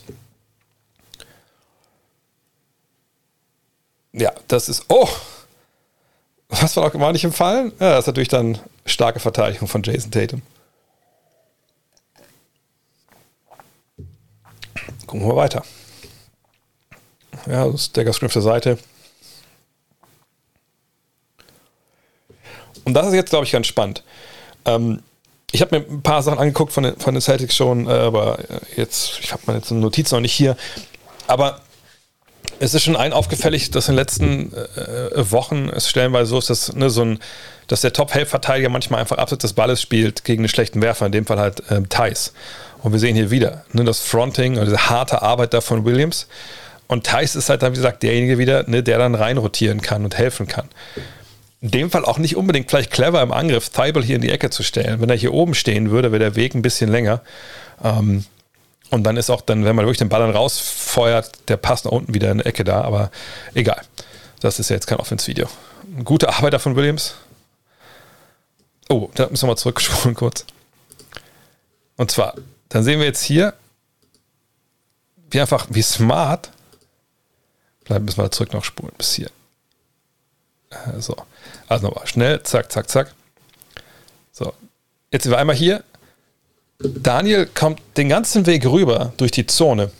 Ja, 4.12 4.32
das 4.48 4.68
ist. 4.68 4.84
Oh! 4.88 5.08
Was 6.48 6.76
war, 6.76 6.92
war 6.98 7.12
nicht 7.12 7.24
im 7.24 7.32
Fallen? 7.32 7.72
Ja, 7.78 7.90
das 7.90 8.00
ist 8.00 8.06
natürlich 8.08 8.28
dann 8.28 8.58
starke 8.90 9.20
Verteidigung 9.20 9.68
von 9.68 9.82
Jason 9.82 10.10
Tatum. 10.10 10.42
Gucken 15.06 15.26
wir 15.26 15.36
weiter. 15.36 15.64
Ja, 17.46 17.66
das 17.66 17.82
ist 17.82 17.96
Dagger 17.96 18.12
Screen 18.12 18.26
auf 18.26 18.32
der 18.32 18.42
Seite. 18.42 18.78
Und 22.84 22.94
das 22.94 23.06
ist 23.06 23.14
jetzt, 23.14 23.30
glaube 23.30 23.44
ich, 23.44 23.52
ganz 23.52 23.66
spannend. 23.66 24.04
Ähm, 24.64 25.02
ich 25.52 25.60
habe 25.62 25.78
mir 25.78 25.86
ein 25.86 26.02
paar 26.02 26.22
Sachen 26.22 26.38
angeguckt 26.38 26.72
von 26.72 26.84
den, 26.84 26.96
von 26.96 27.14
den 27.14 27.20
Celtics 27.20 27.56
schon, 27.56 27.86
äh, 27.86 27.90
aber 27.90 28.38
jetzt, 28.76 29.18
ich 29.20 29.32
habe 29.32 29.42
meine 29.46 29.62
Notizen 29.70 30.14
noch 30.14 30.20
nicht 30.20 30.32
hier. 30.32 30.56
Aber 31.26 31.60
es 32.60 32.74
ist 32.74 32.84
schon 32.84 32.96
ein 32.96 33.12
aufgefällig, 33.12 33.70
dass 33.70 33.88
in 33.88 33.94
den 33.94 33.98
letzten 33.98 34.52
äh, 34.52 35.30
Wochen 35.30 35.68
es 35.74 35.88
stellenweise 35.88 36.26
so 36.26 36.38
ist, 36.38 36.50
dass, 36.50 36.74
ne, 36.74 36.90
so 36.90 37.02
ein, 37.02 37.18
dass 37.66 37.80
der 37.80 37.92
Top-Help-Verteidiger 37.92 38.68
manchmal 38.68 39.00
einfach 39.00 39.18
abseits 39.18 39.42
des 39.42 39.54
Balles 39.54 39.80
spielt 39.80 40.24
gegen 40.24 40.42
einen 40.42 40.48
schlechten 40.48 40.82
Werfer, 40.82 41.06
in 41.06 41.12
dem 41.12 41.26
Fall 41.26 41.38
halt 41.38 41.62
ähm, 41.70 41.88
Thais. 41.88 42.32
Und 42.82 42.92
wir 42.92 43.00
sehen 43.00 43.16
hier 43.16 43.30
wieder 43.30 43.64
ne, 43.72 43.82
das 43.84 44.00
Fronting, 44.00 44.58
also 44.58 44.70
diese 44.70 44.90
harte 44.90 45.22
Arbeit 45.22 45.54
da 45.54 45.60
von 45.60 45.84
Williams. 45.84 46.26
Und 46.86 47.06
Thais 47.06 47.34
ist 47.34 47.48
halt 47.48 47.62
dann, 47.62 47.72
wie 47.72 47.76
gesagt, 47.76 48.02
derjenige 48.02 48.38
wieder, 48.38 48.68
ne, 48.68 48.82
der 48.82 48.98
dann 48.98 49.14
reinrotieren 49.14 49.80
kann 49.80 50.04
und 50.04 50.18
helfen 50.18 50.46
kann 50.46 50.68
in 51.62 51.70
dem 51.70 51.90
Fall 51.90 52.04
auch 52.04 52.18
nicht 52.18 52.36
unbedingt 52.36 52.70
vielleicht 52.70 52.90
clever 52.90 53.20
im 53.20 53.32
Angriff, 53.32 53.68
Thibault 53.68 54.04
hier 54.04 54.16
in 54.16 54.22
die 54.22 54.30
Ecke 54.30 54.48
zu 54.50 54.62
stellen. 54.62 55.00
Wenn 55.00 55.10
er 55.10 55.16
hier 55.16 55.34
oben 55.34 55.54
stehen 55.54 55.90
würde, 55.90 56.10
wäre 56.10 56.20
der 56.20 56.36
Weg 56.36 56.54
ein 56.54 56.62
bisschen 56.62 56.90
länger. 56.90 57.20
Ähm, 57.84 58.24
und 58.90 59.04
dann 59.04 59.16
ist 59.16 59.30
auch 59.30 59.40
dann, 59.40 59.64
wenn 59.64 59.76
man 59.76 59.84
wirklich 59.84 59.98
den 59.98 60.08
Ball 60.08 60.20
dann 60.20 60.34
rausfeuert, 60.34 61.48
der 61.48 61.56
passt 61.56 61.84
nach 61.84 61.92
unten 61.92 62.12
wieder 62.12 62.30
in 62.30 62.38
die 62.38 62.46
Ecke 62.46 62.64
da. 62.64 62.82
Aber 62.82 63.10
egal. 63.54 63.82
Das 64.40 64.58
ist 64.58 64.70
ja 64.70 64.76
jetzt 64.76 64.86
kein 64.86 64.98
Offense-Video. 64.98 65.48
Gute 66.04 66.28
Arbeit 66.28 66.60
von 66.60 66.74
Williams. 66.76 67.14
Oh, 68.88 69.08
da 69.14 69.28
müssen 69.28 69.44
wir 69.44 69.52
mal 69.52 69.56
zurückspulen 69.56 70.16
kurz. 70.16 70.44
Und 71.96 72.10
zwar, 72.10 72.34
dann 72.70 72.82
sehen 72.82 72.98
wir 72.98 73.06
jetzt 73.06 73.22
hier, 73.22 73.54
wie 75.30 75.40
einfach, 75.40 75.66
wie 75.70 75.82
smart. 75.82 76.50
Vielleicht 77.84 78.02
müssen 78.02 78.18
wir 78.18 78.30
zurück 78.30 78.52
noch 78.52 78.64
spulen 78.64 78.92
bis 78.98 79.14
hier. 79.14 79.30
Äh, 80.70 81.00
so. 81.00 81.14
Also 81.68 81.86
nochmal 81.86 82.06
schnell, 82.06 82.42
zack, 82.42 82.72
zack, 82.72 82.88
zack. 82.88 83.14
So. 84.32 84.52
Jetzt 85.12 85.24
sind 85.24 85.32
wir 85.32 85.38
einmal 85.38 85.56
hier. 85.56 85.84
Daniel 86.80 87.46
kommt 87.46 87.80
den 87.96 88.08
ganzen 88.08 88.46
Weg 88.46 88.64
rüber 88.64 89.12
durch 89.16 89.30
die 89.30 89.46
Zone. 89.46 89.90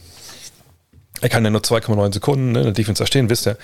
Er 1.21 1.29
kann 1.29 1.45
ja 1.45 1.51
nur 1.51 1.61
2,9 1.61 2.15
Sekunden 2.15 2.53
ne, 2.53 2.61
in 2.61 2.65
der 2.67 2.73
Defense 2.73 3.07
stehen, 3.07 3.29
wisst 3.29 3.47
ihr. 3.47 3.59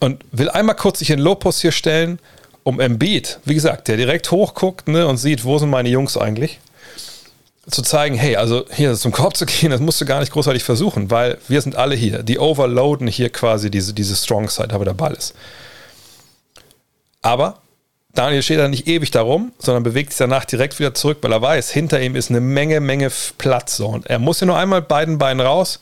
Und 0.00 0.22
will 0.32 0.50
einmal 0.50 0.76
kurz 0.76 0.98
sich 0.98 1.10
in 1.10 1.18
Lopus 1.18 1.62
hier 1.62 1.72
stellen, 1.72 2.18
um 2.62 2.80
Embiid, 2.80 3.38
wie 3.44 3.54
gesagt, 3.54 3.88
der 3.88 3.96
direkt 3.96 4.30
hochguckt 4.30 4.88
ne, 4.88 5.06
und 5.06 5.16
sieht, 5.16 5.44
wo 5.44 5.56
sind 5.56 5.70
meine 5.70 5.88
Jungs 5.88 6.18
eigentlich, 6.18 6.60
zu 7.70 7.82
zeigen, 7.82 8.14
hey, 8.16 8.36
also 8.36 8.66
hier 8.70 8.94
zum 8.94 9.12
Korb 9.12 9.36
zu 9.36 9.46
gehen, 9.46 9.70
das 9.70 9.80
musst 9.80 10.00
du 10.00 10.04
gar 10.04 10.20
nicht 10.20 10.32
großartig 10.32 10.62
versuchen, 10.62 11.10
weil 11.10 11.38
wir 11.48 11.60
sind 11.62 11.76
alle 11.76 11.94
hier. 11.94 12.22
Die 12.22 12.38
overloaden 12.38 13.08
hier 13.08 13.30
quasi 13.30 13.70
diese, 13.70 13.94
diese 13.94 14.14
Strong 14.14 14.50
Side, 14.50 14.74
aber 14.74 14.84
der 14.84 14.94
Ball 14.94 15.14
ist. 15.14 15.34
Aber 17.22 17.60
Daniel 18.16 18.42
steht 18.42 18.58
da 18.58 18.68
nicht 18.68 18.88
ewig 18.88 19.10
darum, 19.10 19.52
sondern 19.58 19.82
bewegt 19.82 20.10
sich 20.10 20.18
danach 20.18 20.44
direkt 20.44 20.78
wieder 20.78 20.94
zurück, 20.94 21.18
weil 21.20 21.32
er 21.32 21.42
weiß, 21.42 21.70
hinter 21.70 22.00
ihm 22.00 22.16
ist 22.16 22.30
eine 22.30 22.40
Menge, 22.40 22.80
Menge 22.80 23.10
Platz. 23.38 23.76
So. 23.76 23.88
Und 23.88 24.06
er 24.06 24.18
muss 24.18 24.40
ja 24.40 24.46
nur 24.46 24.56
einmal 24.56 24.82
beiden 24.82 25.18
Beinen 25.18 25.44
raus, 25.44 25.80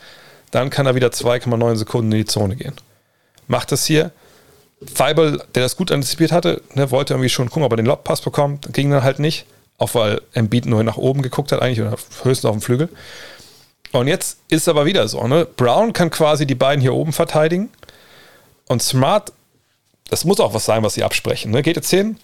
dann 0.51 0.71
kann 0.71 0.87
er 0.87 0.95
wieder 0.95 1.09
2,9 1.09 1.77
Sekunden 1.77 2.13
in 2.13 2.19
die 2.19 2.25
Zone 2.25 2.57
gehen. 2.57 2.75
Macht 3.47 3.73
das 3.73 3.87
hier. 3.87 4.11
Feibel, 4.95 5.43
der 5.55 5.63
das 5.63 5.77
gut 5.77 5.91
antizipiert 5.91 6.33
hatte, 6.33 6.61
ne, 6.75 6.91
wollte 6.91 7.15
irgendwie 7.15 7.31
schon 7.31 7.49
gucken, 7.49 7.63
ob 7.63 7.73
er 7.73 7.77
den 7.77 7.87
Lobpass 7.87 8.21
bekommt, 8.21 8.73
ging 8.73 8.91
dann 8.91 9.03
halt 9.03 9.19
nicht. 9.19 9.47
Auch 9.79 9.95
weil 9.95 10.21
Embiid 10.35 10.67
nur 10.67 10.85
nach 10.85 10.97
oben 10.97 11.23
geguckt 11.23 11.53
hat, 11.53 11.63
eigentlich, 11.63 11.81
oder 11.81 11.97
höchstens 12.23 12.45
auf 12.45 12.57
dem 12.57 12.61
Flügel. 12.61 12.89
Und 13.93 14.09
jetzt 14.09 14.39
ist 14.49 14.63
es 14.63 14.69
aber 14.69 14.87
wieder 14.87 15.09
so, 15.09 15.27
ne? 15.27 15.47
Brown 15.57 15.93
kann 15.93 16.11
quasi 16.11 16.47
die 16.47 16.55
beiden 16.55 16.81
hier 16.81 16.95
oben 16.95 17.13
verteidigen. 17.13 17.71
Und 18.67 18.83
Smart 18.83 19.33
das 20.09 20.25
muss 20.25 20.41
auch 20.41 20.55
was 20.55 20.65
sein, 20.65 20.83
was 20.83 20.95
sie 20.95 21.05
absprechen. 21.05 21.51
Ne? 21.51 21.63
Geht 21.63 21.77
jetzt 21.77 21.91
hin 21.91 22.19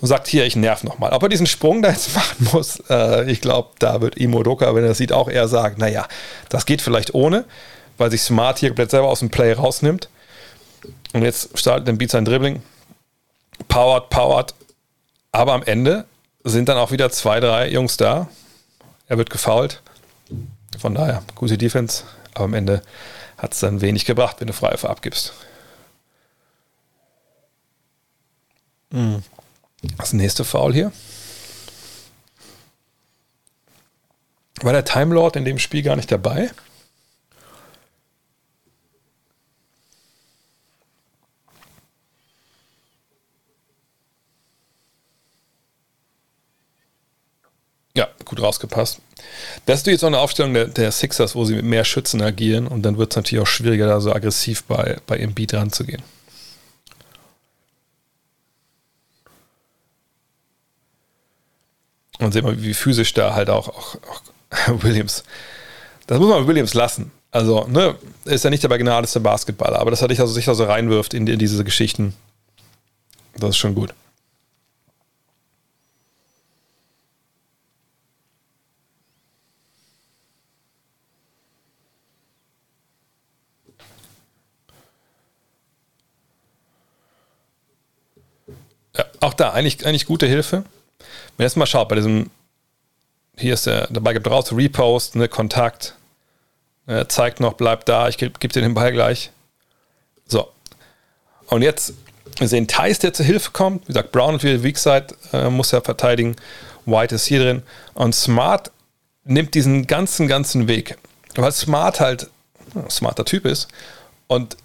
und 0.00 0.08
sagt, 0.08 0.26
hier, 0.26 0.44
ich 0.44 0.56
nerv 0.56 0.84
nochmal. 0.84 1.12
Ob 1.12 1.22
er 1.22 1.28
diesen 1.28 1.46
Sprung 1.46 1.82
da 1.82 1.90
jetzt 1.90 2.14
machen 2.14 2.48
muss, 2.52 2.80
äh, 2.90 3.30
ich 3.30 3.40
glaube, 3.40 3.70
da 3.78 4.00
wird 4.00 4.16
Imodoka, 4.16 4.74
wenn 4.74 4.84
er 4.84 4.88
das 4.88 4.98
sieht, 4.98 5.12
auch 5.12 5.28
eher 5.28 5.48
sagen, 5.48 5.76
naja, 5.78 6.06
das 6.48 6.66
geht 6.66 6.82
vielleicht 6.82 7.14
ohne, 7.14 7.44
weil 7.98 8.10
sich 8.10 8.22
Smart 8.22 8.58
hier 8.58 8.70
komplett 8.70 8.90
selber 8.90 9.08
aus 9.08 9.20
dem 9.20 9.30
Play 9.30 9.52
rausnimmt. 9.52 10.08
Und 11.12 11.22
jetzt 11.22 11.58
startet 11.58 11.88
den 11.88 11.98
Beat 11.98 12.10
sein 12.10 12.24
Dribbling. 12.24 12.62
Powered, 13.68 14.10
powered. 14.10 14.54
Aber 15.32 15.52
am 15.54 15.62
Ende 15.62 16.04
sind 16.44 16.68
dann 16.68 16.78
auch 16.78 16.90
wieder 16.90 17.10
zwei, 17.10 17.40
drei 17.40 17.68
Jungs 17.68 17.96
da. 17.96 18.28
Er 19.08 19.18
wird 19.18 19.30
gefoult. 19.30 19.82
Von 20.78 20.94
daher, 20.94 21.22
gute 21.34 21.56
Defense. 21.56 22.04
Aber 22.34 22.44
am 22.44 22.54
Ende 22.54 22.82
hat 23.38 23.54
es 23.54 23.60
dann 23.60 23.80
wenig 23.80 24.04
gebracht, 24.04 24.36
wenn 24.40 24.46
du 24.46 24.52
Freiwürfe 24.52 24.90
abgibst. 24.90 25.32
Mhm. 28.90 29.22
Das 29.98 30.12
nächste 30.12 30.44
Foul 30.44 30.72
hier. 30.72 30.92
War 34.62 34.72
der 34.72 34.84
Time 34.84 35.14
Lord 35.14 35.36
in 35.36 35.44
dem 35.44 35.58
Spiel 35.58 35.82
gar 35.82 35.96
nicht 35.96 36.10
dabei? 36.10 36.50
Ja, 47.94 48.08
gut 48.26 48.40
rausgepasst. 48.40 49.00
Das 49.64 49.80
ist 49.80 49.86
jetzt 49.86 50.04
auch 50.04 50.08
eine 50.08 50.18
Aufstellung 50.18 50.52
der, 50.52 50.66
der, 50.66 50.92
Sixers, 50.92 51.34
wo 51.34 51.44
sie 51.44 51.54
mit 51.54 51.64
mehr 51.64 51.84
Schützen 51.84 52.20
agieren 52.20 52.66
und 52.66 52.82
dann 52.82 52.98
wird 52.98 53.12
es 53.12 53.16
natürlich 53.16 53.42
auch 53.42 53.46
schwieriger, 53.46 53.86
da 53.86 54.00
so 54.00 54.12
aggressiv 54.12 54.64
bei, 54.64 54.98
bei 55.06 55.16
Embiid 55.16 55.54
ranzugehen. 55.54 56.02
Und 62.18 62.32
sehen 62.32 62.44
wir, 62.44 62.62
wie 62.62 62.74
physisch 62.74 63.12
da 63.14 63.34
halt 63.34 63.50
auch, 63.50 63.68
auch, 63.68 63.96
auch 64.10 64.22
Williams. 64.82 65.24
Das 66.06 66.18
muss 66.18 66.28
man 66.28 66.46
Williams 66.46 66.74
lassen. 66.74 67.10
Also, 67.30 67.66
ne, 67.66 67.96
ist 68.24 68.44
ja 68.44 68.50
nicht 68.50 68.62
der 68.62 68.68
begnadeste 68.68 69.20
Basketballer, 69.20 69.78
aber 69.78 69.90
dass 69.90 70.02
er 70.02 70.08
dich 70.08 70.20
also 70.20 70.32
sich 70.32 70.48
also 70.48 70.64
reinwirft 70.64 71.12
in, 71.12 71.26
in 71.26 71.38
diese 71.38 71.64
Geschichten, 71.64 72.14
das 73.36 73.50
ist 73.50 73.56
schon 73.58 73.74
gut. 73.74 73.92
Ja, 88.96 89.04
auch 89.20 89.34
da 89.34 89.50
eigentlich, 89.50 89.84
eigentlich 89.84 90.06
gute 90.06 90.26
Hilfe. 90.26 90.64
Wenn 91.36 91.44
ihr 91.44 91.48
jetzt 91.48 91.56
mal 91.56 91.66
schaut, 91.66 91.88
bei 91.88 91.96
diesem, 91.96 92.30
hier 93.36 93.54
ist 93.54 93.66
der, 93.66 93.88
dabei 93.88 94.12
gibt 94.12 94.28
raus, 94.28 94.52
Repost, 94.52 95.16
ne, 95.16 95.28
Kontakt, 95.28 95.94
ne, 96.86 97.06
zeigt 97.08 97.40
noch, 97.40 97.54
bleibt 97.54 97.88
da, 97.88 98.08
ich 98.08 98.18
gebe 98.18 98.38
geb 98.38 98.52
dir 98.52 98.62
den 98.62 98.74
Ball 98.74 98.92
gleich. 98.92 99.30
So. 100.26 100.48
Und 101.48 101.62
jetzt, 101.62 101.94
wir 102.38 102.48
sehen 102.48 102.66
Thais, 102.66 102.98
der 102.98 103.12
zur 103.12 103.26
Hilfe 103.26 103.50
kommt. 103.52 103.84
Wie 103.84 103.88
gesagt, 103.88 104.12
Brown 104.12 104.34
und 104.34 104.42
wieder 104.42 104.62
Weak 104.62 104.78
äh, 105.32 105.50
muss 105.50 105.72
er 105.72 105.82
verteidigen. 105.82 106.36
White 106.84 107.14
ist 107.14 107.26
hier 107.26 107.40
drin. 107.40 107.62
Und 107.94 108.14
Smart 108.14 108.70
nimmt 109.24 109.54
diesen 109.54 109.86
ganzen, 109.86 110.28
ganzen 110.28 110.68
Weg. 110.68 110.96
Weil 111.34 111.52
Smart 111.52 112.00
halt 112.00 112.30
ein 112.74 112.90
smarter 112.90 113.24
Typ 113.24 113.44
ist 113.44 113.68
und 114.26 114.56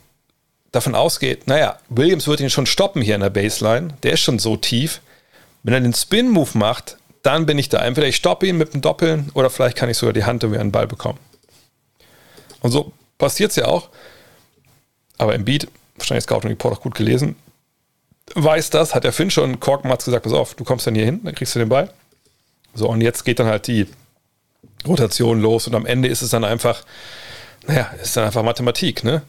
davon 0.72 0.96
ausgeht, 0.96 1.48
naja, 1.48 1.78
Williams 1.90 2.28
wird 2.28 2.40
ihn 2.40 2.50
schon 2.50 2.66
stoppen 2.66 3.02
hier 3.02 3.16
in 3.16 3.22
der 3.22 3.30
Baseline. 3.30 3.90
Der 4.04 4.14
ist 4.14 4.22
schon 4.22 4.40
so 4.40 4.58
tief. 4.58 5.02
Wenn 5.64 5.74
er 5.74 5.82
den 5.82 5.94
Spin-Move 5.94 6.58
macht, 6.58 6.98
dann 7.24 7.46
bin 7.46 7.60
ich 7.60 7.70
da. 7.70 7.80
Entweder 7.80 8.08
ich 8.08 8.16
stoppe 8.16 8.48
ihn 8.48 8.58
mit 8.58 8.74
dem 8.74 8.82
Doppeln 8.82 9.30
oder 9.34 9.50
vielleicht 9.50 9.78
kann 9.78 9.90
ich 9.90 9.98
sogar 9.98 10.14
die 10.14 10.24
Hand 10.24 10.44
irgendwie 10.44 10.60
einen 10.60 10.72
Ball 10.72 10.88
bekommen. 10.88 11.20
Und 12.62 12.72
so 12.72 12.94
passiert 13.18 13.52
es 13.52 13.58
ja 13.58 13.66
auch. 13.66 13.90
Aber 15.18 15.36
im 15.36 15.46
Beat, 15.46 15.68
wahrscheinlich 15.98 16.24
Scouting 16.24 16.50
Report 16.50 16.78
auch 16.78 16.82
gut 16.82 16.96
gelesen, 16.96 17.36
weiß 18.34 18.70
das, 18.72 18.96
hat 18.96 19.04
der 19.04 19.14
Finn 19.14 19.30
schon, 19.30 19.60
Korkmatz 19.60 20.06
gesagt, 20.06 20.24
pass 20.24 20.34
auf, 20.34 20.56
du 20.56 20.64
kommst 20.64 20.88
dann 20.88 20.96
hier 20.96 21.06
hin, 21.06 21.22
dann 21.24 21.36
kriegst 21.36 21.54
du 21.54 21.60
den 21.60 21.70
Ball. 21.70 21.94
So, 22.74 22.88
und 22.90 23.02
jetzt 23.02 23.24
geht 23.24 23.40
dann 23.40 23.48
halt 23.48 23.68
die 23.68 23.88
Rotation 24.88 25.42
los 25.42 25.68
und 25.68 25.76
am 25.76 25.86
Ende 25.86 26.08
ist 26.08 26.22
es 26.22 26.30
dann 26.32 26.44
einfach, 26.44 26.84
naja, 27.68 27.92
ist 28.02 28.18
dann 28.18 28.26
einfach 28.26 28.44
Mathematik, 28.44 29.04
ne? 29.04 29.22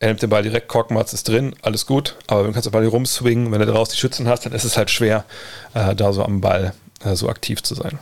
Er 0.00 0.08
nimmt 0.08 0.22
den 0.22 0.30
Ball 0.30 0.42
direkt, 0.42 0.68
Korkmaz 0.68 1.12
ist 1.12 1.28
drin, 1.28 1.54
alles 1.62 1.86
gut, 1.86 2.16
aber 2.26 2.44
du 2.44 2.52
kannst 2.52 2.66
den 2.66 2.72
Ball 2.72 2.82
hier 2.82 2.90
rumswingen, 2.90 3.52
wenn 3.52 3.60
du 3.60 3.66
daraus 3.66 3.90
die 3.90 3.98
Schützen 3.98 4.26
hast, 4.28 4.46
dann 4.46 4.52
ist 4.54 4.64
es 4.64 4.76
halt 4.76 4.90
schwer, 4.90 5.24
äh, 5.74 5.94
da 5.94 6.12
so 6.12 6.24
am 6.24 6.40
Ball 6.40 6.72
äh, 7.04 7.14
so 7.14 7.28
aktiv 7.28 7.62
zu 7.62 7.74
sein. 7.74 7.98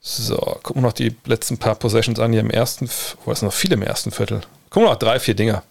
So, 0.00 0.36
gucken 0.62 0.82
wir 0.82 0.88
noch 0.88 0.92
die 0.92 1.16
letzten 1.24 1.58
paar 1.58 1.74
Possessions 1.74 2.20
an 2.20 2.30
hier 2.30 2.42
im 2.42 2.50
ersten, 2.50 2.88
oh, 3.26 3.32
es 3.32 3.42
noch 3.42 3.52
viele 3.52 3.74
im 3.74 3.82
ersten 3.82 4.12
Viertel. 4.12 4.42
Gucken 4.70 4.86
wir 4.86 4.92
noch 4.92 4.98
drei, 4.98 5.18
vier 5.18 5.34
Dinger. 5.34 5.62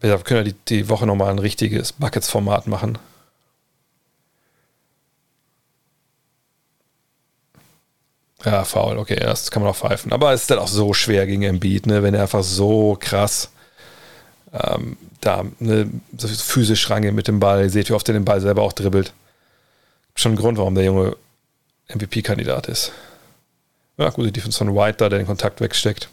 Wir 0.00 0.16
können 0.18 0.46
ja 0.46 0.52
die, 0.52 0.56
die 0.68 0.88
Woche 0.88 1.06
nochmal 1.06 1.30
ein 1.30 1.40
richtiges 1.40 1.92
Buckets-Format 1.92 2.68
machen. 2.68 2.98
Ja, 8.44 8.64
faul, 8.64 8.98
okay, 8.98 9.16
das 9.16 9.50
kann 9.50 9.62
man 9.62 9.70
auch 9.72 9.76
pfeifen. 9.76 10.12
Aber 10.12 10.32
es 10.32 10.42
ist 10.42 10.50
dann 10.50 10.60
auch 10.60 10.68
so 10.68 10.94
schwer 10.94 11.26
gegen 11.26 11.42
Embiid, 11.42 11.86
ne, 11.86 12.02
wenn 12.02 12.14
er 12.14 12.22
einfach 12.22 12.44
so 12.44 12.96
krass 13.00 13.50
ähm, 14.52 14.96
da 15.20 15.44
ne, 15.58 15.90
so 16.16 16.28
physisch 16.28 16.88
rangeht 16.90 17.14
mit 17.14 17.28
dem 17.28 17.40
Ball. 17.40 17.62
Ihr 17.62 17.70
seht, 17.70 17.90
wie 17.90 17.94
oft 17.94 18.08
er 18.08 18.14
den 18.14 18.24
Ball 18.24 18.40
selber 18.40 18.62
auch 18.62 18.72
dribbelt. 18.72 19.12
Schon 20.14 20.32
ein 20.32 20.36
Grund, 20.36 20.58
warum 20.58 20.74
der 20.74 20.84
Junge 20.84 21.16
MVP-Kandidat 21.88 22.68
ist. 22.68 22.92
Ja, 23.96 24.10
gute 24.10 24.32
Defense 24.32 24.58
von 24.58 24.74
White 24.74 24.98
da, 24.98 25.08
der 25.08 25.18
den 25.18 25.26
Kontakt 25.26 25.60
wegsteckt. 25.60 26.08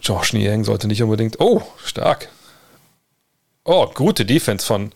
Josh 0.00 0.32
Niang 0.32 0.64
sollte 0.64 0.86
nicht 0.88 1.02
unbedingt. 1.02 1.40
Oh, 1.40 1.62
stark. 1.84 2.28
Oh, 3.64 3.86
gute 3.94 4.24
Defense 4.24 4.66
von. 4.66 4.92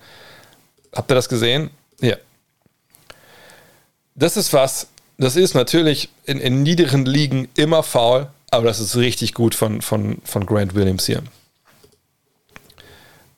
Habt 0.94 1.10
ihr 1.10 1.14
das 1.14 1.28
gesehen? 1.28 1.70
Ja. 2.02 2.16
Das 4.14 4.36
ist 4.36 4.52
was, 4.52 4.88
das 5.16 5.36
ist 5.36 5.54
natürlich 5.54 6.10
in, 6.24 6.38
in 6.38 6.62
niederen 6.62 7.06
Ligen 7.06 7.48
immer 7.54 7.82
faul, 7.82 8.28
aber 8.50 8.66
das 8.66 8.80
ist 8.80 8.96
richtig 8.96 9.32
gut 9.32 9.54
von, 9.54 9.80
von, 9.80 10.20
von 10.24 10.44
Grant 10.44 10.74
Williams 10.74 11.06
hier. 11.06 11.22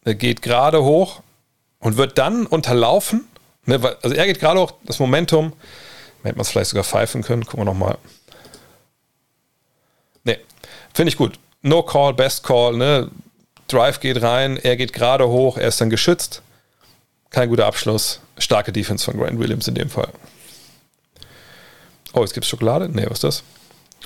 Er 0.05 0.15
geht 0.15 0.43
gerade 0.43 0.83
hoch 0.83 1.21
und 1.79 1.97
wird 1.97 2.19
dann 2.19 2.47
unterlaufen. 2.47 3.29
Ne, 3.67 3.81
also 4.03 4.15
er 4.15 4.27
geht 4.27 4.41
gerade 4.41 4.61
hoch, 4.61 4.73
das 4.85 4.99
Momentum. 4.99 5.53
Hätte 6.23 6.37
man 6.37 6.43
es 6.43 6.51
vielleicht 6.51 6.71
sogar 6.71 6.85
pfeifen 6.85 7.23
können. 7.23 7.45
Gucken 7.45 7.61
wir 7.61 7.65
nochmal. 7.67 7.99
Ne, 10.25 10.39
finde 10.93 11.11
ich 11.11 11.17
gut. 11.17 11.39
No 11.63 11.83
Call, 11.83 12.15
Best 12.15 12.43
Call. 12.43 12.77
Ne? 12.77 13.11
Drive 13.69 14.01
geht 14.01 14.23
rein, 14.23 14.59
er 14.59 14.77
geht 14.77 14.93
gerade 14.93 15.29
hoch, 15.29 15.57
er 15.57 15.69
ist 15.69 15.81
dann 15.81 15.91
geschützt. 15.91 16.43
Kein 17.35 17.49
guter 17.49 17.67
Abschluss. 17.67 18.21
Starke 18.39 18.71
Defense 18.71 19.05
von 19.05 19.19
Grant 19.19 19.41
Williams 19.41 19.67
in 19.67 19.75
dem 19.75 19.91
Fall. 19.91 20.13
Oh, 22.13 22.21
jetzt 22.21 22.33
gibt 22.33 22.45
es 22.45 22.49
Schokolade? 22.49 22.89
Nee, 22.89 23.07
was 23.07 23.15
ist 23.15 23.25
das? 23.25 23.43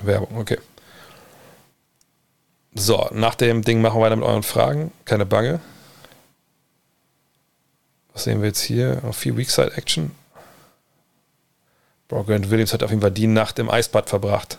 Werbung, 0.03 0.39
okay. 0.39 0.57
So, 2.75 3.07
nach 3.13 3.35
dem 3.35 3.61
Ding 3.61 3.83
machen 3.83 4.01
wir 4.01 4.07
weiter 4.07 4.17
mit 4.17 4.25
euren 4.25 4.43
Fragen. 4.43 4.93
Keine 5.05 5.27
Bange. 5.27 5.61
Was 8.15 8.25
sehen 8.25 8.41
wir 8.41 8.49
jetzt 8.49 8.63
hier? 8.63 9.03
Auf 9.07 9.19
viel 9.19 9.37
Weakside 9.37 9.77
Action. 9.77 10.13
Bro, 12.09 12.25
Grant 12.25 12.49
Williams 12.49 12.73
hat 12.73 12.83
auf 12.83 12.89
jeden 12.89 13.03
Fall 13.03 13.11
die 13.11 13.27
Nacht 13.27 13.59
im 13.59 13.69
Eisbad 13.69 14.09
verbracht. 14.09 14.57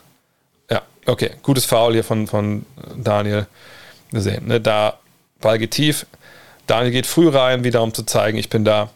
Ja, 0.69 0.83
okay. 1.07 1.31
Gutes 1.41 1.65
Foul 1.65 1.93
hier 1.93 2.03
von, 2.03 2.27
von 2.27 2.67
Daniel. 2.95 3.47
Gesehen. 4.11 4.45
Ne? 4.45 4.61
Da 4.61 4.99
Ball 5.41 5.57
geht 5.57 5.71
tief. 5.71 6.05
Daniel 6.69 6.91
geht 6.91 7.07
früh 7.07 7.29
rein, 7.29 7.63
wieder 7.63 7.81
um 7.81 7.93
zu 7.93 8.03
zeigen, 8.03 8.37
ich 8.37 8.49
bin 8.49 8.63
da, 8.63 8.89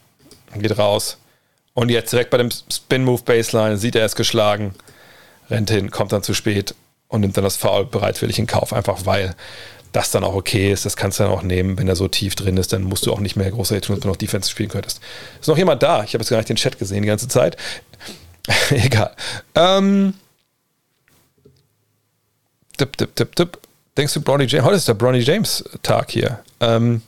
geht 0.56 0.78
raus. 0.78 1.18
Und 1.74 1.90
jetzt 1.90 2.14
direkt 2.14 2.30
bei 2.30 2.38
dem 2.38 2.50
Spin-Move 2.52 3.24
Baseline 3.24 3.78
sieht 3.78 3.96
er 3.96 4.06
es 4.06 4.16
geschlagen, 4.16 4.76
rennt 5.50 5.72
hin, 5.72 5.90
kommt 5.90 6.12
dann 6.12 6.22
zu 6.22 6.36
spät 6.36 6.76
und 7.08 7.22
nimmt 7.22 7.36
dann 7.36 7.44
das 7.44 7.58
Foul 7.58 7.86
bereitwillig 7.86 8.38
in 8.38 8.46
Kauf, 8.46 8.74
einfach 8.74 9.06
weil 9.06 9.36
das 9.92 10.12
dann 10.12 10.24
auch 10.24 10.36
okay 10.36 10.72
ist. 10.72 10.86
Das 10.86 10.98
kannst 10.98 11.20
du 11.20 11.24
dann 11.24 11.32
auch 11.32 11.42
nehmen, 11.42 11.78
wenn 11.80 11.88
er 11.88 11.96
so 11.96 12.08
tief 12.08 12.36
drin 12.36 12.58
ist, 12.58 12.74
dann 12.74 12.84
musst 12.84 13.08
du 13.08 13.14
auch 13.14 13.20
nicht 13.20 13.36
mehr 13.36 13.50
großer 13.50 13.82
tun, 13.82 13.96
dass 13.96 14.04
du 14.04 14.08
noch 14.08 14.18
Defense 14.18 14.52
spielen 14.52 14.70
könntest. 14.70 15.02
Ist 15.42 15.48
noch 15.48 15.58
jemand 15.58 15.82
da? 15.82 16.04
Ich 16.04 16.14
habe 16.14 16.22
jetzt 16.22 16.30
gar 16.30 16.38
nicht 16.38 16.50
den 16.50 16.58
Chat 16.58 16.78
gesehen 16.78 17.02
die 17.02 17.08
ganze 17.08 17.28
Zeit. 17.28 17.58
Egal. 18.70 19.16
Ähm. 19.56 20.14
Tipp, 22.78 22.98
tipp, 22.98 23.16
tipp, 23.16 23.36
tipp. 23.36 23.60
Denkst 23.98 24.14
du, 24.14 24.22
Bronny 24.22 24.46
James? 24.46 24.66
Heute 24.66 24.76
ist 24.76 24.88
der 24.88 24.96
Bronny 24.96 25.20
James 25.20 25.64
Tag 25.84 26.12
hier. 26.12 26.40
Ähm, 26.60 27.04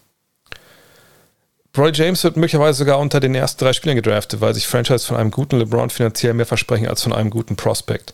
Roy 1.77 1.91
James 1.93 2.23
wird 2.23 2.37
möglicherweise 2.37 2.79
sogar 2.79 2.99
unter 2.99 3.19
den 3.19 3.35
ersten 3.35 3.63
drei 3.63 3.73
Spielern 3.73 3.95
gedraftet, 3.95 4.41
weil 4.41 4.53
sich 4.53 4.67
Franchise 4.67 5.05
von 5.05 5.17
einem 5.17 5.31
guten 5.31 5.57
LeBron 5.57 5.89
finanziell 5.89 6.33
mehr 6.33 6.45
versprechen 6.45 6.87
als 6.87 7.03
von 7.03 7.13
einem 7.13 7.29
guten 7.29 7.55
Prospect. 7.55 8.13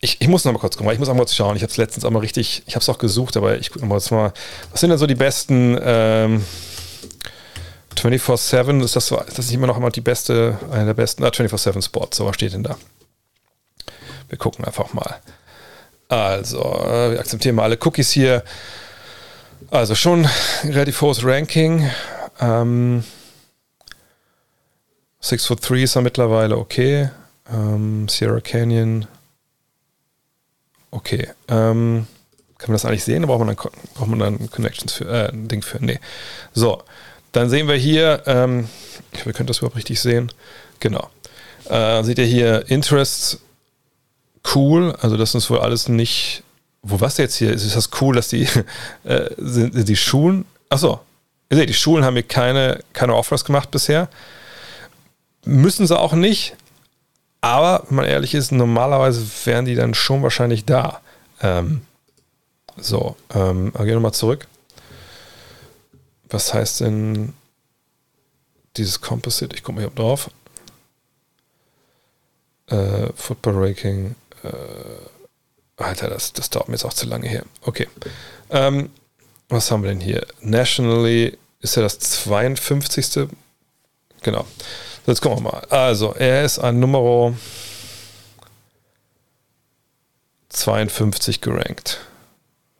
Ich, 0.00 0.20
ich 0.20 0.28
muss 0.28 0.44
noch 0.44 0.52
mal 0.52 0.58
kurz 0.58 0.76
gucken, 0.76 0.92
ich 0.92 0.98
muss 0.98 1.08
auch 1.08 1.14
mal 1.14 1.26
schauen. 1.26 1.56
Ich 1.56 1.62
habe 1.62 1.70
es 1.70 1.76
letztens 1.76 2.04
auch 2.04 2.10
mal 2.10 2.20
richtig, 2.20 2.62
ich 2.66 2.74
habe 2.74 2.82
es 2.82 2.88
auch 2.88 2.98
gesucht, 2.98 3.36
aber 3.36 3.56
ich 3.56 3.70
gucke 3.70 3.86
noch 3.86 4.10
mal, 4.10 4.32
was 4.70 4.80
sind 4.80 4.90
denn 4.90 4.98
so 4.98 5.06
die 5.06 5.14
besten 5.14 5.78
ähm, 5.82 6.44
24-7, 7.96 8.84
ist 8.84 8.96
das 8.96 9.06
so, 9.06 9.18
ist 9.20 9.38
das 9.38 9.46
nicht 9.46 9.54
immer 9.54 9.66
noch 9.66 9.76
immer 9.76 9.90
die 9.90 10.00
beste, 10.00 10.58
eine 10.70 10.86
der 10.86 10.94
besten, 10.94 11.24
ah, 11.24 11.28
24-7 11.28 11.82
Sports, 11.82 12.18
so 12.18 12.26
was 12.26 12.34
steht 12.34 12.52
denn 12.52 12.62
da? 12.62 12.76
Wir 14.28 14.38
gucken 14.38 14.64
einfach 14.64 14.92
mal. 14.92 15.20
Also, 16.08 16.60
äh, 16.60 17.12
wir 17.12 17.20
akzeptieren 17.20 17.56
mal 17.56 17.62
alle 17.62 17.78
Cookies 17.82 18.10
hier. 18.10 18.44
Also 19.70 19.94
schon 19.94 20.28
relativ 20.64 21.00
hohes 21.00 21.24
Ranking. 21.24 21.90
Ähm, 22.40 23.04
6 25.20 25.46
foot 25.46 25.68
3 25.68 25.82
ist 25.82 25.96
er 25.96 26.02
mittlerweile 26.02 26.56
okay. 26.56 27.10
Ähm, 27.52 28.08
Sierra 28.08 28.40
Canyon. 28.40 29.06
Okay. 30.90 31.28
Ähm, 31.48 32.06
kann 32.58 32.70
man 32.70 32.74
das 32.74 32.84
eigentlich 32.84 33.04
sehen? 33.04 33.22
Da 33.22 33.26
braucht 33.26 33.40
man 33.40 33.48
dann, 33.48 33.56
braucht 33.56 34.08
man 34.08 34.18
dann 34.18 34.50
Connections 34.50 34.92
für, 34.92 35.06
äh, 35.06 35.28
ein 35.32 35.48
Ding 35.48 35.62
für. 35.62 35.84
Nee. 35.84 35.98
So, 36.52 36.82
dann 37.32 37.50
sehen 37.50 37.66
wir 37.66 37.74
hier, 37.74 38.22
ähm, 38.26 38.68
ich 39.12 39.20
hoffe, 39.20 39.30
ihr 39.30 39.34
könnt 39.34 39.50
das 39.50 39.58
überhaupt 39.58 39.76
richtig 39.76 40.00
sehen. 40.00 40.32
Genau. 40.80 41.10
Äh, 41.68 42.04
seht 42.04 42.18
ihr 42.18 42.26
hier 42.26 42.70
Interests 42.70 43.40
cool, 44.54 44.94
also 45.00 45.16
das 45.16 45.34
ist 45.34 45.50
wohl 45.50 45.58
alles 45.58 45.88
nicht 45.88 46.43
wo 46.84 47.00
was 47.00 47.16
jetzt 47.16 47.36
hier? 47.36 47.52
Ist 47.52 47.74
das 47.74 47.90
cool, 48.00 48.14
dass 48.14 48.28
die, 48.28 48.46
äh, 49.04 49.30
sind, 49.38 49.88
die 49.88 49.96
Schulen, 49.96 50.44
achso, 50.68 51.00
ihr 51.50 51.56
seht, 51.56 51.68
die 51.68 51.74
Schulen 51.74 52.04
haben 52.04 52.14
mir 52.14 52.22
keine, 52.22 52.80
keine 52.92 53.14
Offers 53.14 53.44
gemacht 53.44 53.70
bisher. 53.70 54.08
Müssen 55.44 55.86
sie 55.86 55.98
auch 55.98 56.12
nicht, 56.12 56.56
aber 57.40 57.84
wenn 57.88 57.96
man 57.96 58.04
ehrlich 58.04 58.34
ist, 58.34 58.52
normalerweise 58.52 59.26
wären 59.44 59.64
die 59.64 59.74
dann 59.74 59.94
schon 59.94 60.22
wahrscheinlich 60.22 60.64
da. 60.64 61.00
Ähm, 61.40 61.82
so, 62.76 63.16
ähm, 63.34 63.72
gehen 63.72 63.86
wir 63.86 63.94
nochmal 63.94 64.14
zurück. 64.14 64.46
Was 66.28 66.54
heißt 66.54 66.80
denn 66.80 67.34
dieses 68.76 69.00
Composite? 69.00 69.54
Ich 69.54 69.62
gucke 69.62 69.76
mal 69.76 69.82
hier 69.82 69.90
drauf. 69.90 70.30
Äh, 72.66 73.12
Football 73.14 73.62
Ranking. 73.62 74.16
Äh, 74.42 75.13
Alter, 75.76 76.08
das, 76.08 76.32
das 76.32 76.50
dauert 76.50 76.68
mir 76.68 76.74
jetzt 76.74 76.84
auch 76.84 76.92
zu 76.92 77.06
lange 77.06 77.28
her. 77.28 77.44
Okay. 77.62 77.88
Ähm, 78.50 78.90
was 79.48 79.70
haben 79.70 79.82
wir 79.82 79.90
denn 79.90 80.00
hier? 80.00 80.26
Nationally 80.40 81.36
ist 81.60 81.76
er 81.76 81.82
das 81.82 81.98
52. 81.98 83.28
Genau. 84.22 84.46
Jetzt 85.06 85.20
gucken 85.20 85.44
wir 85.44 85.52
mal. 85.52 85.66
Also, 85.70 86.14
er 86.14 86.44
ist 86.44 86.58
an 86.58 86.80
Nummer 86.80 87.34
52 90.48 91.40
gerankt. 91.40 92.00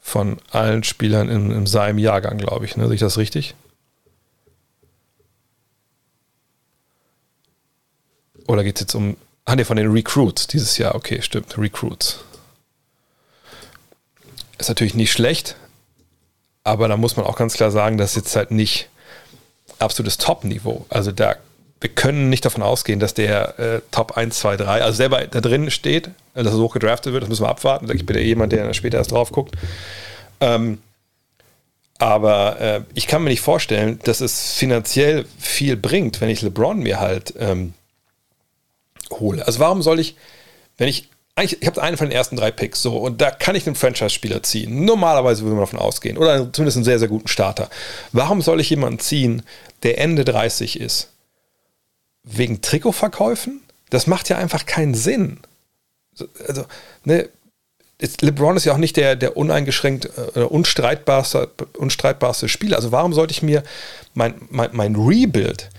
Von 0.00 0.38
allen 0.50 0.84
Spielern 0.84 1.28
in, 1.28 1.50
in 1.50 1.66
seinem 1.66 1.98
Jahrgang, 1.98 2.38
glaube 2.38 2.64
ich. 2.64 2.76
Ne? 2.76 2.86
Sehe 2.86 2.94
ich 2.94 3.00
das 3.00 3.18
richtig? 3.18 3.54
Oder 8.46 8.62
geht 8.62 8.76
es 8.76 8.82
jetzt 8.82 8.94
um. 8.94 9.16
Ah, 9.46 9.56
ne, 9.56 9.64
von 9.64 9.76
den 9.76 9.90
Recruits 9.90 10.46
dieses 10.46 10.78
Jahr. 10.78 10.94
Okay, 10.94 11.20
stimmt. 11.20 11.56
Recruits. 11.58 12.20
Ist 14.58 14.68
natürlich 14.68 14.94
nicht 14.94 15.12
schlecht, 15.12 15.56
aber 16.62 16.88
da 16.88 16.96
muss 16.96 17.16
man 17.16 17.26
auch 17.26 17.36
ganz 17.36 17.54
klar 17.54 17.70
sagen, 17.70 17.98
das 17.98 18.10
ist 18.10 18.16
jetzt 18.16 18.36
halt 18.36 18.50
nicht 18.50 18.88
absolutes 19.78 20.18
Top-Niveau. 20.18 20.86
Also 20.88 21.12
da, 21.12 21.36
wir 21.80 21.90
können 21.90 22.30
nicht 22.30 22.44
davon 22.44 22.62
ausgehen, 22.62 23.00
dass 23.00 23.14
der 23.14 23.58
äh, 23.58 23.80
Top 23.90 24.16
1, 24.16 24.38
2, 24.38 24.56
3, 24.56 24.82
also 24.82 24.96
selber 24.96 25.26
da 25.26 25.40
drin 25.40 25.70
steht, 25.70 26.10
dass 26.34 26.46
er 26.46 26.52
so 26.52 26.62
hoch 26.64 26.74
gedraftet 26.74 27.12
wird, 27.12 27.22
das 27.22 27.28
müssen 27.28 27.44
wir 27.44 27.50
abwarten. 27.50 27.90
Ich 27.94 28.06
bin 28.06 28.16
ja 28.16 28.22
jemand, 28.22 28.52
der 28.52 28.72
später 28.74 28.98
erst 28.98 29.12
drauf 29.12 29.32
guckt. 29.32 29.54
Ähm, 30.40 30.78
aber 31.98 32.60
äh, 32.60 32.80
ich 32.94 33.06
kann 33.06 33.22
mir 33.22 33.30
nicht 33.30 33.40
vorstellen, 33.40 34.00
dass 34.04 34.20
es 34.20 34.54
finanziell 34.54 35.26
viel 35.38 35.76
bringt, 35.76 36.20
wenn 36.20 36.28
ich 36.28 36.42
LeBron 36.42 36.78
mir 36.78 37.00
halt 37.00 37.34
ähm, 37.38 37.74
hole. 39.10 39.46
Also 39.46 39.60
warum 39.60 39.82
soll 39.82 40.00
ich, 40.00 40.16
wenn 40.76 40.88
ich 40.88 41.08
eigentlich, 41.36 41.60
ich 41.60 41.66
habe 41.66 41.82
einen 41.82 41.96
von 41.96 42.08
den 42.08 42.16
ersten 42.16 42.36
drei 42.36 42.50
Picks, 42.50 42.80
so, 42.80 42.96
und 42.96 43.20
da 43.20 43.30
kann 43.30 43.56
ich 43.56 43.66
einen 43.66 43.74
Franchise-Spieler 43.74 44.42
ziehen. 44.42 44.84
Normalerweise 44.84 45.42
würde 45.42 45.56
man 45.56 45.64
davon 45.64 45.80
ausgehen. 45.80 46.16
Oder 46.16 46.52
zumindest 46.52 46.76
einen 46.76 46.84
sehr, 46.84 46.98
sehr 46.98 47.08
guten 47.08 47.28
Starter. 47.28 47.70
Warum 48.12 48.40
soll 48.40 48.60
ich 48.60 48.70
jemanden 48.70 49.00
ziehen, 49.00 49.42
der 49.82 49.98
Ende 49.98 50.24
30 50.24 50.78
ist? 50.78 51.10
Wegen 52.22 52.62
Trikotverkäufen? 52.62 53.62
Das 53.90 54.06
macht 54.06 54.28
ja 54.28 54.38
einfach 54.38 54.64
keinen 54.64 54.94
Sinn. 54.94 55.40
Also, 56.46 56.66
ne, 57.04 57.28
LeBron 58.20 58.56
ist 58.56 58.64
ja 58.64 58.72
auch 58.72 58.78
nicht 58.78 58.96
der, 58.96 59.16
der 59.16 59.36
uneingeschränkt 59.36 60.10
äh, 60.34 60.40
unstreitbarste, 60.40 61.50
unstreitbarste 61.76 62.48
Spieler. 62.48 62.76
Also 62.76 62.92
warum 62.92 63.12
sollte 63.12 63.32
ich 63.32 63.42
mir 63.42 63.62
mein, 64.14 64.34
mein, 64.50 64.70
mein 64.72 64.96
Rebuild, 64.96 65.70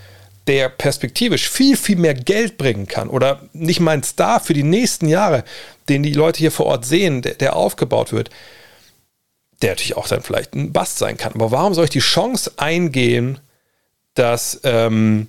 der 0.46 0.68
perspektivisch 0.68 1.48
viel, 1.48 1.76
viel 1.76 1.96
mehr 1.96 2.14
Geld 2.14 2.56
bringen 2.56 2.86
kann 2.86 3.08
oder 3.08 3.40
nicht 3.52 3.80
mein 3.80 4.02
Star 4.02 4.40
für 4.40 4.54
die 4.54 4.62
nächsten 4.62 5.08
Jahre, 5.08 5.44
den 5.88 6.02
die 6.02 6.12
Leute 6.12 6.38
hier 6.38 6.52
vor 6.52 6.66
Ort 6.66 6.84
sehen, 6.84 7.22
der, 7.22 7.34
der 7.34 7.56
aufgebaut 7.56 8.12
wird, 8.12 8.30
der 9.62 9.70
natürlich 9.70 9.96
auch 9.96 10.08
dann 10.08 10.22
vielleicht 10.22 10.54
ein 10.54 10.72
Bast 10.72 10.98
sein 10.98 11.16
kann. 11.16 11.32
Aber 11.34 11.50
warum 11.50 11.74
soll 11.74 11.84
ich 11.84 11.90
die 11.90 11.98
Chance 11.98 12.52
eingehen, 12.58 13.40
dass, 14.14 14.60
ähm, 14.62 15.28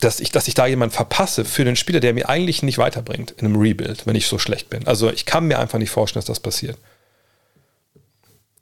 dass, 0.00 0.20
ich, 0.20 0.30
dass 0.32 0.48
ich 0.48 0.54
da 0.54 0.66
jemanden 0.66 0.94
verpasse 0.94 1.44
für 1.44 1.62
einen 1.62 1.76
Spieler, 1.76 2.00
der 2.00 2.12
mir 2.12 2.28
eigentlich 2.28 2.62
nicht 2.62 2.78
weiterbringt 2.78 3.32
in 3.32 3.46
einem 3.46 3.56
Rebuild, 3.56 4.06
wenn 4.06 4.16
ich 4.16 4.26
so 4.26 4.38
schlecht 4.38 4.68
bin? 4.68 4.86
Also 4.86 5.10
ich 5.10 5.24
kann 5.24 5.46
mir 5.46 5.58
einfach 5.58 5.78
nicht 5.78 5.90
vorstellen, 5.90 6.20
dass 6.20 6.26
das 6.26 6.40
passiert. 6.40 6.76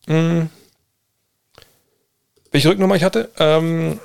Hm. 0.07 0.51
Welche 2.53 2.69
Rücknummer 2.69 2.95
ich 2.95 3.03
hatte? 3.03 3.31
Ähm, 3.39 3.99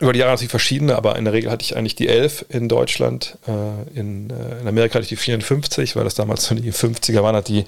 über 0.00 0.12
die 0.12 0.20
Jahre 0.20 0.32
natürlich 0.32 0.50
verschiedene, 0.50 0.96
aber 0.96 1.16
in 1.16 1.24
der 1.24 1.32
Regel 1.32 1.50
hatte 1.50 1.64
ich 1.64 1.76
eigentlich 1.76 1.96
die 1.96 2.06
11 2.08 2.46
in 2.50 2.68
Deutschland. 2.68 3.36
Äh, 3.48 3.98
in, 3.98 4.30
äh, 4.30 4.60
in, 4.60 4.68
Amerika 4.68 4.94
hatte 4.94 5.02
ich 5.02 5.08
die 5.08 5.16
54, 5.16 5.96
weil 5.96 6.04
das 6.04 6.14
damals 6.14 6.44
so 6.44 6.54
die 6.54 6.72
50er 6.72 7.22
waren, 7.22 7.34
hat 7.34 7.48
die 7.48 7.64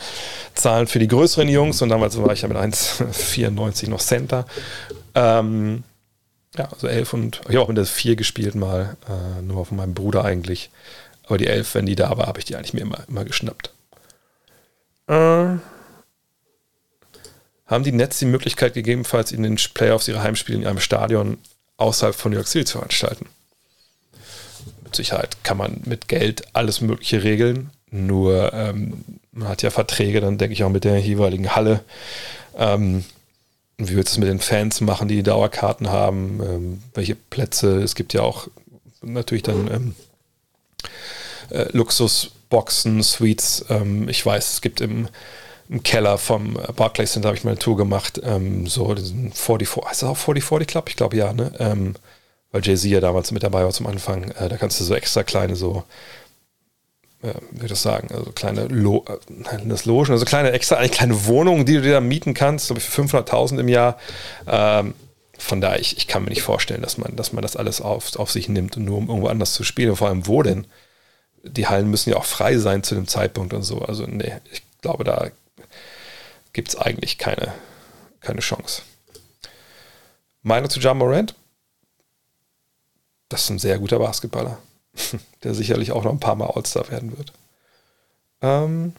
Zahlen 0.55 0.87
für 0.87 1.01
die 1.01 1.09
größeren 1.09 1.49
Jungs 1.49 1.83
und 1.83 1.89
damals 1.89 2.17
war 2.23 2.33
ich 2.33 2.43
ja 2.43 2.49
mit 2.49 2.57
1,94 2.57 3.91
noch 3.91 4.01
Center. 4.01 4.47
Ähm, 5.17 5.83
ja, 6.57 6.69
also 6.73 6.87
11 6.87 7.13
und 7.15 7.41
ich 7.49 7.57
habe 7.57 7.63
auch 7.63 7.69
mit 7.69 7.77
der 7.77 7.87
4 7.87 8.15
gespielt 8.15 8.55
mal, 8.55 8.97
äh, 9.09 9.43
nur 9.43 9.67
von 9.67 9.77
meinem 9.77 9.95
Bruder 9.95 10.25
eigentlich. 10.25 10.71
Aber 11.25 11.39
die 11.39 11.49
11, 11.49 11.75
wenn 11.75 11.87
die 11.87 11.97
da 11.97 12.17
war, 12.17 12.27
habe 12.27 12.39
ich 12.39 12.45
die 12.45 12.55
eigentlich 12.55 12.75
mir 12.75 12.83
immer, 12.83 12.99
immer 13.09 13.25
geschnappt. 13.25 13.73
Äh, 15.09 15.57
haben 17.67 17.85
die 17.85 17.93
Nets 17.93 18.19
die 18.19 18.27
Möglichkeit 18.27 18.75
gegebenenfalls 18.75 19.33
in 19.33 19.43
den 19.43 19.57
Playoffs 19.75 20.07
ihre 20.07 20.23
Heimspiele 20.23 20.59
in 20.59 20.67
einem 20.67 20.81
Stadion 20.81 21.39
außerhalb 21.81 22.15
von 22.15 22.31
New 22.31 22.37
York 22.37 22.49
City 22.49 22.65
zu 22.65 22.79
veranstalten. 22.79 23.27
Mit 24.85 24.97
Sicherheit 24.97 25.43
kann 25.45 25.57
man 25.57 25.83
mit 25.85 26.09
Geld 26.09 26.43
alles 26.53 26.81
Mögliche 26.81 27.23
regeln. 27.23 27.71
Nur 27.91 28.53
ähm, 28.53 29.05
man 29.33 29.49
hat 29.49 29.63
ja 29.63 29.71
Verträge, 29.71 30.21
dann 30.21 30.39
denke 30.39 30.53
ich 30.53 30.65
auch 30.65 30.71
mit 30.71 30.85
der 30.85 30.99
jeweiligen 30.99 31.55
Halle. 31.55 31.81
Ähm, 32.57 33.05
wie 33.79 33.97
wird 33.97 34.09
es 34.09 34.19
mit 34.19 34.29
den 34.29 34.41
Fans 34.41 34.81
machen, 34.81 35.09
die 35.09 35.23
Dauerkarten 35.23 35.89
haben? 35.89 36.41
Ähm, 36.43 36.83
welche 36.95 37.15
Plätze? 37.15 37.83
Es 37.83 37.95
gibt 37.95 38.13
ja 38.13 38.23
auch 38.23 38.49
natürlich 39.03 39.43
dann 39.43 39.71
ähm, 39.73 39.95
äh, 41.51 41.67
Luxusboxen, 41.73 43.03
Suites. 43.03 43.65
Ähm, 43.71 44.09
ich 44.09 44.25
weiß, 44.25 44.55
es 44.55 44.61
gibt 44.61 44.81
im 44.81 45.09
im 45.71 45.85
Keller 45.85 46.19
vom 46.19 46.59
Barclays 46.75 47.13
Center 47.13 47.29
habe 47.29 47.39
ich 47.39 47.45
mal 47.45 47.53
eine 47.53 47.61
Tour 47.61 47.77
gemacht, 47.77 48.21
ähm, 48.25 48.67
so 48.67 48.93
diesen 48.93 49.33
44, 49.33 49.89
heißt 49.89 50.03
das 50.03 50.09
auch 50.09 50.17
4040 50.17 50.67
Club? 50.67 50.89
Ich 50.89 50.97
glaube 50.97 51.17
ja, 51.17 51.33
ne? 51.33 51.53
Ähm, 51.61 51.95
weil 52.51 52.63
Jay-Z 52.65 52.91
ja 52.91 53.01
damals 53.01 53.31
mit 53.31 53.45
dabei 53.45 53.63
war 53.63 53.71
zum 53.71 53.87
Anfang. 53.87 54.33
Äh, 54.33 54.49
da 54.49 54.57
kannst 54.57 54.81
du 54.81 54.85
so 54.85 54.97
extra 54.97 55.23
kleine 55.23 55.55
so, 55.55 55.85
äh, 57.23 57.35
wie 57.53 57.69
das 57.69 57.83
sagen, 57.83 58.09
also 58.13 58.33
kleine 58.33 58.67
Lo 58.67 59.05
äh, 59.07 59.59
das 59.67 59.85
Logen, 59.85 60.11
also 60.11 60.25
kleine 60.25 60.51
extra, 60.51 60.77
eine 60.77 60.89
kleine 60.89 61.27
Wohnungen, 61.27 61.65
die 61.65 61.75
du 61.75 61.83
dir 61.83 61.93
da 61.93 62.01
mieten 62.01 62.35
kannst, 62.35 62.67
glaube 62.67 62.81
ich 62.81 62.87
für 62.87 63.03
500.000 63.03 63.61
im 63.61 63.69
Jahr. 63.69 63.97
Ähm, 64.49 64.95
von 65.39 65.61
daher, 65.61 65.79
ich, 65.79 65.97
ich 65.97 66.09
kann 66.09 66.25
mir 66.25 66.31
nicht 66.31 66.43
vorstellen, 66.43 66.83
dass 66.83 66.99
man, 66.99 67.15
dass 67.15 67.33
man 67.33 67.43
das 67.43 67.57
alles 67.57 67.81
auf, 67.81 68.17
auf 68.17 68.33
sich 68.33 68.49
nimmt, 68.49 68.77
nur 68.77 68.99
um 68.99 69.09
irgendwo 69.09 69.29
anders 69.29 69.55
zu 69.55 69.63
spielen. 69.63 69.95
vor 69.95 70.09
allem, 70.09 70.27
wo 70.27 70.43
denn? 70.43 70.67
Die 71.45 71.69
Hallen 71.69 71.91
müssen 71.91 72.11
ja 72.11 72.17
auch 72.17 72.27
frei 72.27 72.59
sein 72.59 72.83
zu 72.83 72.97
dem 72.97 73.07
Zeitpunkt 73.07 73.55
und 73.55 73.63
so. 73.63 73.79
Also, 73.79 74.05
nee, 74.07 74.33
ich 74.53 74.63
glaube, 74.83 75.05
da 75.05 75.31
gibt 76.53 76.69
es 76.69 76.77
eigentlich 76.77 77.19
keine, 77.19 77.53
keine 78.21 78.41
Chance. 78.41 78.83
Meinung 80.43 80.71
zu 80.71 80.81
John 80.81 80.99
Morant? 80.99 81.35
Das 83.29 83.45
ist 83.45 83.51
ein 83.51 83.59
sehr 83.59 83.79
guter 83.79 83.99
Basketballer, 83.99 84.59
der 85.45 85.55
sicherlich 85.55 85.93
auch 85.93 86.05
noch 86.05 86.13
ein 86.13 86.21
paar 86.21 86.35
Mal 86.35 86.51
All-Star 86.51 86.91
werden 86.91 87.17
wird. 87.17 87.33
Ähm, 88.43 88.95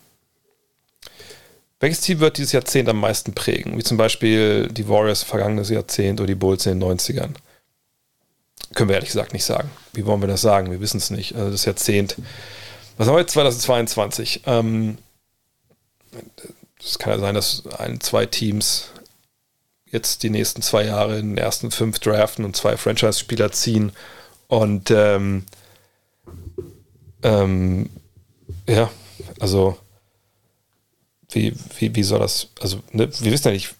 welches 1.80 2.02
Team 2.02 2.20
wird 2.20 2.38
dieses 2.38 2.52
Jahrzehnt 2.52 2.88
am 2.90 3.00
meisten 3.00 3.34
prägen? 3.34 3.78
Wie 3.78 3.84
zum 3.84 3.98
Beispiel 3.98 4.68
die 4.68 4.88
Warriors 4.88 5.24
vergangenes 5.24 5.70
Jahrzehnt 5.70 6.20
oder 6.20 6.28
die 6.28 6.36
Bulls 6.36 6.66
in 6.68 6.80
den 6.80 6.90
90ern? 6.90 7.34
Können 8.76 8.90
wir 8.90 8.96
ehrlich 8.96 9.10
gesagt 9.10 9.34
nicht 9.34 9.44
sagen. 9.44 9.70
Wie 9.92 10.06
wollen 10.06 10.22
wir 10.22 10.28
das 10.28 10.42
sagen? 10.42 10.72
Wir 10.72 10.80
wissen 10.80 10.98
es 10.98 11.10
nicht. 11.10 11.36
Also 11.36 11.50
das 11.50 11.66
Jahrzehnt, 11.66 12.16
was 12.98 13.08
haben 13.08 13.16
wir 13.16 13.22
jetzt 13.22 13.34
2022? 13.34 14.44
Ähm, 14.46 15.00
es 16.84 17.00
kann 17.00 17.14
ja 17.14 17.20
sein, 17.20 17.36
dass 17.36 17.66
ein, 17.78 18.00
zwei 18.02 18.26
Teams 18.26 18.90
jetzt 19.86 20.24
die 20.24 20.30
nächsten 20.30 20.62
zwei 20.62 20.86
Jahre 20.86 21.20
in 21.20 21.32
den 21.32 21.38
ersten 21.38 21.72
fünf 21.72 22.00
draften 22.00 22.46
und 22.46 22.56
zwei 22.56 22.78
Franchise-Spieler 22.78 23.52
ziehen. 23.52 23.92
Und 24.48 24.90
ähm, 24.92 25.46
ähm, 27.24 27.90
ja, 28.68 28.90
also 29.40 29.78
wie, 31.30 31.54
wie, 31.78 31.96
wie 31.96 32.04
soll 32.04 32.20
das, 32.20 32.48
also 32.60 32.80
ne, 32.92 33.10
wir 33.20 33.32
wissen 33.32 33.48
ja 33.48 33.54
nicht, 33.54 33.76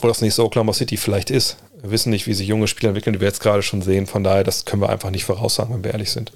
wo 0.00 0.08
das 0.08 0.20
nächste 0.20 0.44
Oklahoma 0.44 0.72
City 0.72 0.96
vielleicht 0.96 1.30
ist. 1.30 1.56
Wir 1.80 1.90
wissen 1.92 2.10
nicht, 2.10 2.26
wie 2.26 2.34
sich 2.34 2.48
junge 2.48 2.68
Spieler 2.68 2.90
entwickeln, 2.90 3.14
die 3.14 3.20
wir 3.20 3.28
jetzt 3.28 3.40
gerade 3.40 3.62
schon 3.62 3.82
sehen. 3.82 4.06
Von 4.06 4.24
daher, 4.24 4.44
das 4.44 4.64
können 4.64 4.82
wir 4.82 4.90
einfach 4.90 5.10
nicht 5.10 5.24
voraussagen, 5.24 5.74
wenn 5.74 5.84
wir 5.84 5.92
ehrlich 5.92 6.10
sind. 6.10 6.32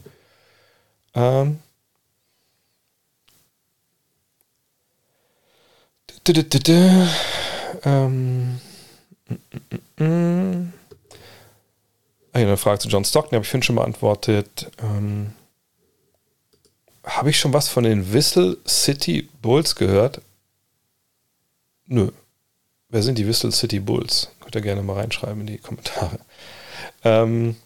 Ähm, 1.14 1.58
Ähm, 7.84 8.60
eine 12.32 12.56
Frage 12.56 12.78
zu 12.78 12.88
John 12.88 13.04
Stockton 13.04 13.36
habe 13.36 13.44
ich 13.44 13.50
vorhin 13.50 13.62
schon 13.62 13.76
beantwortet. 13.76 14.70
Ähm, 14.82 15.32
habe 17.04 17.30
ich 17.30 17.38
schon 17.38 17.52
was 17.52 17.68
von 17.68 17.84
den 17.84 18.12
Whistle 18.12 18.56
City 18.66 19.28
Bulls 19.42 19.76
gehört? 19.76 20.22
Nö. 21.86 22.10
Wer 22.88 23.02
sind 23.02 23.18
die 23.18 23.26
Whistle 23.26 23.52
City 23.52 23.80
Bulls? 23.80 24.30
Könnt 24.40 24.54
ihr 24.54 24.62
gerne 24.62 24.82
mal 24.82 24.94
reinschreiben 24.94 25.42
in 25.42 25.46
die 25.46 25.58
Kommentare. 25.58 26.18
Ähm, 27.02 27.56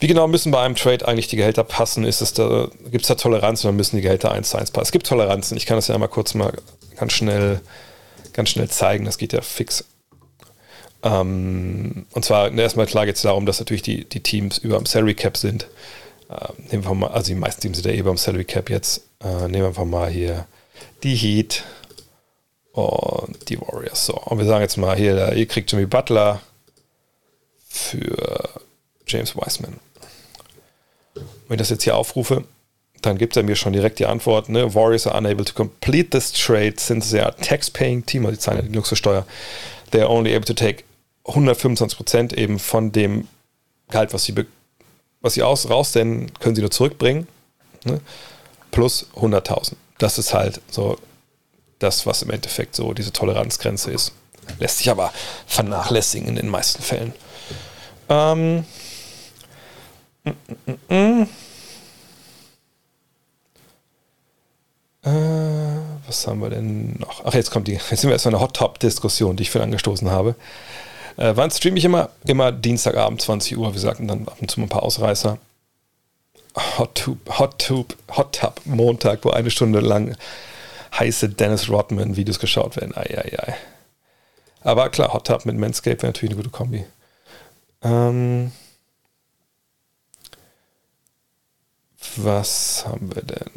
wie 0.00 0.06
genau 0.06 0.28
müssen 0.28 0.52
bei 0.52 0.60
einem 0.60 0.76
Trade 0.76 1.06
eigentlich 1.06 1.26
die 1.26 1.36
Gehälter 1.36 1.64
passen? 1.64 2.04
Da, 2.04 2.68
gibt 2.90 3.02
es 3.02 3.08
da 3.08 3.14
Toleranz 3.16 3.64
oder 3.64 3.72
müssen 3.72 3.96
die 3.96 4.02
Gehälter 4.02 4.30
1 4.32 4.50
zu 4.50 4.58
1 4.58 4.70
passen? 4.70 4.84
Es 4.84 4.92
gibt 4.92 5.06
Toleranzen. 5.06 5.56
Ich 5.56 5.66
kann 5.66 5.76
das 5.76 5.88
ja 5.88 5.98
mal 5.98 6.08
kurz 6.08 6.34
mal 6.34 6.52
ganz 6.96 7.12
schnell, 7.12 7.60
ganz 8.32 8.50
schnell 8.50 8.68
zeigen. 8.68 9.04
Das 9.04 9.18
geht 9.18 9.32
ja 9.32 9.40
fix. 9.40 9.84
Ähm, 11.02 12.06
und 12.12 12.24
zwar 12.24 12.52
erstmal 12.52 12.86
klar 12.86 13.06
geht 13.06 13.16
es 13.16 13.22
darum, 13.22 13.46
dass 13.46 13.58
natürlich 13.58 13.82
die, 13.82 14.04
die 14.04 14.20
Teams 14.20 14.58
über 14.58 14.76
dem 14.76 14.86
Salary 14.86 15.14
Cap 15.14 15.36
sind. 15.36 15.68
Äh, 16.30 16.48
nehmen 16.70 16.84
wir 16.84 16.94
mal, 16.94 17.08
also 17.08 17.28
die 17.28 17.38
meisten 17.38 17.60
Teams 17.62 17.78
sind 17.78 17.86
ja 17.86 17.92
eh 17.92 18.02
dem 18.02 18.16
Salary 18.16 18.44
Cap 18.44 18.70
jetzt. 18.70 19.02
Äh, 19.22 19.48
nehmen 19.48 19.62
wir 19.62 19.66
einfach 19.68 19.84
mal 19.84 20.10
hier 20.10 20.46
die 21.02 21.14
Heat 21.14 21.64
und 22.72 23.48
die 23.48 23.60
Warriors. 23.60 24.06
So, 24.06 24.14
und 24.14 24.38
wir 24.38 24.44
sagen 24.44 24.62
jetzt 24.62 24.76
mal 24.76 24.96
hier, 24.96 25.32
ihr 25.32 25.46
kriegt 25.46 25.70
Jimmy 25.72 25.86
Butler 25.86 26.40
für 27.68 28.60
James 29.06 29.34
Wiseman. 29.36 29.80
Wenn 31.48 31.54
ich 31.54 31.58
das 31.58 31.70
jetzt 31.70 31.84
hier 31.84 31.96
aufrufe, 31.96 32.44
dann 33.02 33.18
gibt 33.18 33.36
er 33.36 33.42
mir 33.42 33.56
schon 33.56 33.72
direkt 33.72 33.98
die 33.98 34.06
Antwort, 34.06 34.48
ne? 34.48 34.74
Warriors 34.74 35.06
are 35.06 35.16
unable 35.16 35.44
to 35.44 35.54
complete 35.54 36.10
this 36.10 36.32
trade 36.32 36.74
since 36.78 37.10
they 37.10 37.20
are 37.20 37.34
tax-paying 37.36 38.04
team, 38.04 38.26
also 38.26 38.36
die 38.36 38.40
zahlen 38.40 38.60
ja 38.60 38.66
die 38.66 38.74
Luxussteuer. 38.74 39.24
They 39.90 40.00
are 40.00 40.10
only 40.10 40.34
able 40.34 40.46
to 40.46 40.54
take 40.54 40.84
125% 41.24 42.34
eben 42.34 42.58
von 42.58 42.92
dem 42.92 43.28
Gehalt, 43.90 44.12
was 44.12 44.24
sie, 44.24 44.34
was 45.20 45.34
sie 45.34 45.42
aus, 45.42 45.70
raussenden, 45.70 46.32
können 46.40 46.56
sie 46.56 46.62
nur 46.62 46.70
zurückbringen, 46.70 47.28
ne? 47.84 48.00
plus 48.70 49.06
100.000. 49.16 49.74
Das 49.98 50.18
ist 50.18 50.34
halt 50.34 50.60
so 50.70 50.98
das, 51.78 52.06
was 52.06 52.22
im 52.22 52.30
Endeffekt 52.30 52.74
so 52.74 52.92
diese 52.92 53.12
Toleranzgrenze 53.12 53.90
ist. 53.90 54.12
Lässt 54.58 54.78
sich 54.78 54.90
aber 54.90 55.12
vernachlässigen 55.46 56.28
in 56.28 56.36
den 56.36 56.48
meisten 56.48 56.82
Fällen. 56.82 57.12
Ähm, 58.08 58.64
äh, 60.24 61.26
was 66.06 66.26
haben 66.26 66.40
wir 66.40 66.50
denn 66.50 66.96
noch? 66.98 67.22
Ach, 67.24 67.34
jetzt 67.34 67.50
kommt 67.50 67.68
die, 67.68 67.72
jetzt 67.72 67.88
sind 67.88 68.04
wir 68.04 68.12
erstmal 68.12 68.34
eine 68.34 68.42
Hot-Top-Diskussion, 68.42 69.36
die 69.36 69.42
ich 69.42 69.50
für 69.50 69.62
angestoßen 69.62 70.10
habe. 70.10 70.34
Äh, 71.16 71.32
wann 71.34 71.50
streame 71.50 71.78
ich 71.78 71.84
immer? 71.84 72.10
Immer 72.26 72.52
Dienstagabend, 72.52 73.20
20 73.20 73.56
Uhr. 73.58 73.72
Wir 73.72 73.80
sagten 73.80 74.08
dann 74.08 74.26
ab 74.26 74.36
und 74.40 74.50
zu 74.50 74.60
mal 74.60 74.66
ein 74.66 74.70
paar 74.70 74.82
Ausreißer. 74.82 75.38
Hot 76.78 76.94
Tube, 76.94 77.38
Hot 77.38 77.58
Tube, 77.58 77.94
Hot 78.16 78.40
Tub, 78.40 78.60
Montag, 78.64 79.24
wo 79.24 79.30
eine 79.30 79.50
Stunde 79.50 79.80
lang 79.80 80.16
heiße 80.98 81.28
Dennis 81.28 81.68
Rodman 81.68 82.16
Videos 82.16 82.38
geschaut 82.38 82.76
werden. 82.76 82.96
Ei, 82.96 83.18
ei, 83.18 83.38
ei. 83.38 83.54
Aber 84.62 84.88
klar, 84.88 85.12
Hot 85.12 85.26
Tub 85.26 85.44
mit 85.44 85.56
Manscape 85.56 85.98
wäre 85.98 86.08
natürlich 86.08 86.32
eine 86.32 86.42
gute 86.42 86.50
Kombi. 86.50 86.84
Ähm, 87.82 88.52
was 92.24 92.84
haben 92.86 93.14
wir 93.14 93.22
denn? 93.22 93.50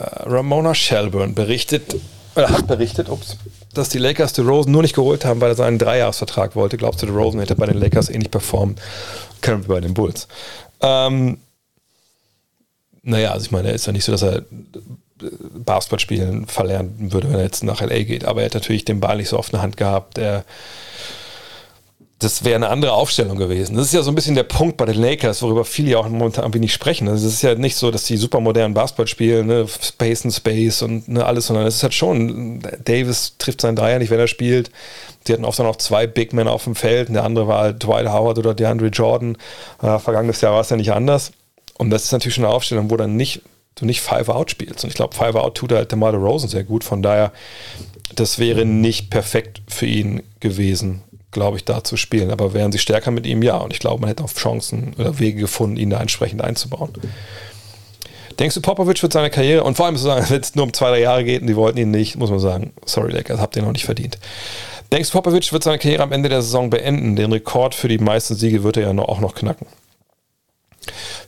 Uh, 0.00 0.28
Ramona 0.28 0.74
Shelburne 0.74 1.32
berichtet, 1.32 1.96
oder 2.34 2.50
hat 2.50 2.66
berichtet, 2.66 3.08
ups, 3.08 3.36
dass 3.74 3.88
die 3.88 3.98
Lakers 3.98 4.32
DeRozan 4.32 4.72
nur 4.72 4.82
nicht 4.82 4.94
geholt 4.94 5.24
haben, 5.24 5.40
weil 5.40 5.50
er 5.50 5.56
seinen 5.56 5.78
Dreijahresvertrag 5.78 6.56
wollte. 6.56 6.76
Glaubst 6.76 7.02
du, 7.02 7.06
DeRozan 7.06 7.40
hätte 7.40 7.54
bei 7.54 7.66
den 7.66 7.78
Lakers 7.78 8.08
ähnlich 8.08 8.30
performt? 8.30 8.80
Können 9.40 9.62
wir 9.62 9.74
bei 9.74 9.80
den 9.80 9.94
Bulls. 9.94 10.26
Ähm, 10.80 11.38
naja, 13.02 13.32
also 13.32 13.44
ich 13.44 13.50
meine, 13.52 13.68
er 13.68 13.74
ist 13.74 13.86
ja 13.86 13.92
nicht 13.92 14.04
so, 14.04 14.12
dass 14.12 14.22
er 14.22 14.42
Basketball 15.54 16.00
spielen 16.00 16.46
verlernen 16.46 17.12
würde, 17.12 17.28
wenn 17.28 17.36
er 17.36 17.44
jetzt 17.44 17.62
nach 17.62 17.80
LA 17.80 18.02
geht. 18.02 18.24
Aber 18.24 18.40
er 18.40 18.46
hat 18.46 18.54
natürlich 18.54 18.84
den 18.84 19.00
Ball 19.00 19.16
nicht 19.16 19.28
so 19.28 19.38
oft 19.38 19.50
in 19.50 19.56
der 19.56 19.62
Hand 19.62 19.76
gehabt. 19.76 20.18
Er, 20.18 20.44
das 22.20 22.44
wäre 22.44 22.56
eine 22.56 22.68
andere 22.68 22.92
Aufstellung 22.92 23.36
gewesen. 23.36 23.76
Das 23.76 23.86
ist 23.86 23.92
ja 23.92 24.02
so 24.02 24.10
ein 24.10 24.14
bisschen 24.14 24.36
der 24.36 24.44
Punkt 24.44 24.76
bei 24.76 24.86
den 24.86 25.00
Lakers, 25.00 25.42
worüber 25.42 25.64
viele 25.64 25.90
ja 25.90 25.98
auch 25.98 26.08
momentan 26.08 26.44
irgendwie 26.44 26.60
nicht 26.60 26.72
sprechen. 26.72 27.08
Also 27.08 27.26
es 27.26 27.34
ist 27.34 27.42
ja 27.42 27.54
nicht 27.54 27.76
so, 27.76 27.90
dass 27.90 28.04
die 28.04 28.16
super 28.16 28.40
modernen 28.40 28.72
Basketball 28.72 29.08
spielen, 29.08 29.46
ne? 29.46 29.66
Space 29.68 30.24
and 30.24 30.32
Space 30.32 30.82
und 30.82 31.08
ne, 31.08 31.24
alles, 31.24 31.48
sondern 31.48 31.66
es 31.66 31.76
ist 31.76 31.82
halt 31.82 31.94
schon, 31.94 32.62
Davis 32.84 33.34
trifft 33.38 33.60
seinen 33.60 33.76
Dreier 33.76 33.98
nicht, 33.98 34.10
wenn 34.10 34.20
er 34.20 34.28
spielt. 34.28 34.70
Die 35.26 35.32
hatten 35.32 35.44
oft 35.44 35.58
dann 35.58 35.66
auch 35.66 35.76
zwei 35.76 36.06
Big 36.06 36.32
Men 36.32 36.48
auf 36.48 36.64
dem 36.64 36.76
Feld. 36.76 37.08
Und 37.08 37.14
der 37.14 37.24
andere 37.24 37.48
war 37.48 37.60
halt 37.60 37.82
Dwight 37.82 38.08
Howard 38.08 38.38
oder 38.38 38.54
DeAndre 38.54 38.88
Jordan. 38.88 39.36
Äh, 39.82 39.98
vergangenes 39.98 40.40
Jahr 40.40 40.52
war 40.52 40.60
es 40.60 40.70
ja 40.70 40.76
nicht 40.76 40.92
anders. 40.92 41.32
Und 41.78 41.90
das 41.90 42.04
ist 42.04 42.12
natürlich 42.12 42.36
schon 42.36 42.44
eine 42.44 42.54
Aufstellung, 42.54 42.90
wo 42.90 42.96
dann 42.96 43.16
nicht 43.16 43.42
du 43.74 43.86
nicht 43.86 44.00
Five 44.00 44.28
Out 44.28 44.50
spielst. 44.50 44.84
Und 44.84 44.90
ich 44.90 44.96
glaube, 44.96 45.16
Five 45.16 45.34
Out 45.34 45.56
tut 45.56 45.72
halt 45.72 45.90
der 45.90 45.98
Rosen 45.98 46.48
sehr 46.48 46.64
gut. 46.64 46.84
Von 46.84 47.02
daher, 47.02 47.32
das 48.14 48.38
wäre 48.38 48.64
nicht 48.64 49.10
perfekt 49.10 49.62
für 49.68 49.86
ihn 49.86 50.22
gewesen, 50.40 51.02
glaube 51.34 51.58
ich, 51.58 51.64
da 51.64 51.84
zu 51.84 51.98
spielen. 51.98 52.30
Aber 52.30 52.54
wären 52.54 52.72
sie 52.72 52.78
stärker 52.78 53.10
mit 53.10 53.26
ihm, 53.26 53.42
ja. 53.42 53.58
Und 53.58 53.72
ich 53.72 53.78
glaube, 53.78 54.00
man 54.00 54.08
hätte 54.08 54.24
auch 54.24 54.32
Chancen 54.32 54.94
oder 54.98 55.18
Wege 55.18 55.40
gefunden, 55.40 55.76
ihn 55.76 55.90
da 55.90 56.00
entsprechend 56.00 56.42
einzubauen. 56.42 56.92
Denkst 58.38 58.54
du, 58.54 58.62
Popovic 58.62 59.02
wird 59.02 59.12
seine 59.12 59.30
Karriere, 59.30 59.64
und 59.64 59.76
vor 59.76 59.86
allem 59.86 59.96
wenn 60.02 60.40
es 60.40 60.54
nur 60.54 60.64
um 60.64 60.72
zwei, 60.72 60.88
drei 60.88 61.00
Jahre 61.00 61.24
geht 61.24 61.42
und 61.42 61.48
die 61.48 61.56
wollten 61.56 61.78
ihn 61.78 61.90
nicht, 61.90 62.16
muss 62.16 62.30
man 62.30 62.40
sagen, 62.40 62.72
sorry, 62.86 63.12
Lakers, 63.12 63.38
habt 63.38 63.54
ihr 63.56 63.62
noch 63.62 63.72
nicht 63.72 63.84
verdient. 63.84 64.18
Denkst 64.90 65.10
du, 65.10 65.12
Popovic 65.12 65.52
wird 65.52 65.62
seine 65.62 65.78
Karriere 65.78 66.02
am 66.02 66.12
Ende 66.12 66.30
der 66.30 66.40
Saison 66.40 66.70
beenden? 66.70 67.16
Den 67.16 67.32
Rekord 67.32 67.74
für 67.74 67.88
die 67.88 67.98
meisten 67.98 68.34
Siege 68.34 68.62
wird 68.62 68.78
er 68.78 68.92
ja 68.92 69.02
auch 69.02 69.20
noch 69.20 69.34
knacken 69.34 69.66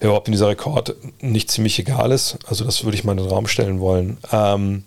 wer 0.01 0.09
überhaupt 0.09 0.29
in 0.29 0.33
dieser 0.33 0.49
Rekord 0.49 0.95
nicht 1.21 1.51
ziemlich 1.51 1.79
egal 1.79 2.13
ist. 2.13 2.39
Also 2.47 2.65
das 2.65 2.85
würde 2.85 2.97
ich 2.97 3.05
mal 3.05 3.13
in 3.13 3.19
den 3.19 3.29
Raum 3.29 3.47
stellen 3.47 3.81
wollen. 3.81 4.19
Ähm, 4.33 4.85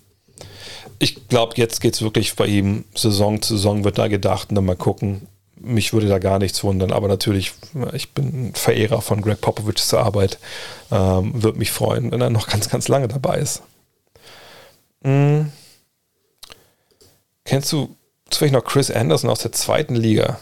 ich 1.00 1.28
glaube, 1.28 1.54
jetzt 1.56 1.82
geht 1.82 1.96
es 1.96 2.02
wirklich 2.02 2.36
bei 2.36 2.46
ihm 2.46 2.86
Saison 2.96 3.42
zu 3.42 3.56
Saison 3.56 3.84
wird 3.84 3.98
da 3.98 4.08
gedacht 4.08 4.50
und 4.50 4.56
dann 4.56 4.66
mal 4.66 4.76
gucken. 4.76 5.28
Mich 5.62 5.92
würde 5.92 6.08
da 6.08 6.20
gar 6.20 6.40
nichts 6.40 6.64
wundern, 6.64 6.94
aber 6.94 7.10
natürlich, 7.10 7.52
ich 7.92 8.12
bin 8.12 8.50
ein 8.50 8.56
Verehrer 8.56 9.02
von 9.02 9.22
Greg 9.22 9.42
Popovichs 9.42 9.94
Arbeit. 9.94 10.40
Ähm, 10.90 11.44
würde 11.44 11.60
mich 11.60 11.72
freuen, 11.72 12.12
wenn 12.12 12.22
er 12.22 12.30
noch 12.30 12.48
ganz, 12.48 12.70
ganz 12.70 12.88
lange 12.88 13.10
dabei 13.10 13.40
ist. 13.40 13.62
Mhm. 15.02 15.52
Kennst 17.44 17.74
du 17.74 17.96
zufällig 18.30 18.54
noch 18.54 18.64
Chris 18.64 18.90
Anderson 18.90 19.30
aus 19.30 19.40
der 19.40 19.52
zweiten 19.52 19.96
Liga? 19.96 20.40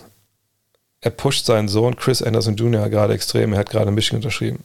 er 1.01 1.11
pusht 1.11 1.45
seinen 1.45 1.67
Sohn 1.67 1.95
Chris 1.95 2.21
Anderson 2.21 2.55
Jr. 2.55 2.89
gerade 2.89 3.13
extrem. 3.13 3.53
Er 3.53 3.59
hat 3.59 3.69
gerade 3.69 3.91
Michigan 3.91 4.17
unterschrieben. 4.17 4.63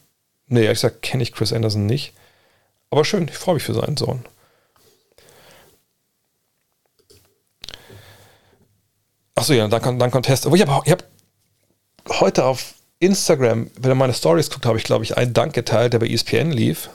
Nee, 0.48 0.64
ehrlich 0.64 0.80
gesagt 0.80 1.02
kenne 1.02 1.22
ich 1.22 1.32
Chris 1.32 1.52
Anderson 1.52 1.86
nicht. 1.86 2.12
Aber 2.90 3.04
schön, 3.04 3.28
ich 3.28 3.38
freue 3.38 3.54
mich 3.54 3.64
für 3.64 3.74
seinen 3.74 3.96
Sohn. 3.96 4.24
Achso, 9.34 9.52
ja, 9.52 9.66
dann, 9.68 9.98
dann 9.98 10.10
Contest. 10.10 10.46
Aber 10.46 10.56
ich 10.56 10.62
habe 10.62 10.90
hab 10.90 11.04
heute 12.20 12.44
auf 12.44 12.74
Instagram, 12.98 13.70
wenn 13.78 13.90
ihr 13.90 13.94
meine 13.94 14.14
Stories 14.14 14.50
guckt, 14.50 14.66
habe 14.66 14.78
ich, 14.78 14.84
glaube 14.84 15.04
ich, 15.04 15.16
einen 15.16 15.34
Dank 15.34 15.54
geteilt, 15.54 15.92
der 15.92 15.98
bei 15.98 16.06
ESPN 16.06 16.52
lief. 16.52 16.90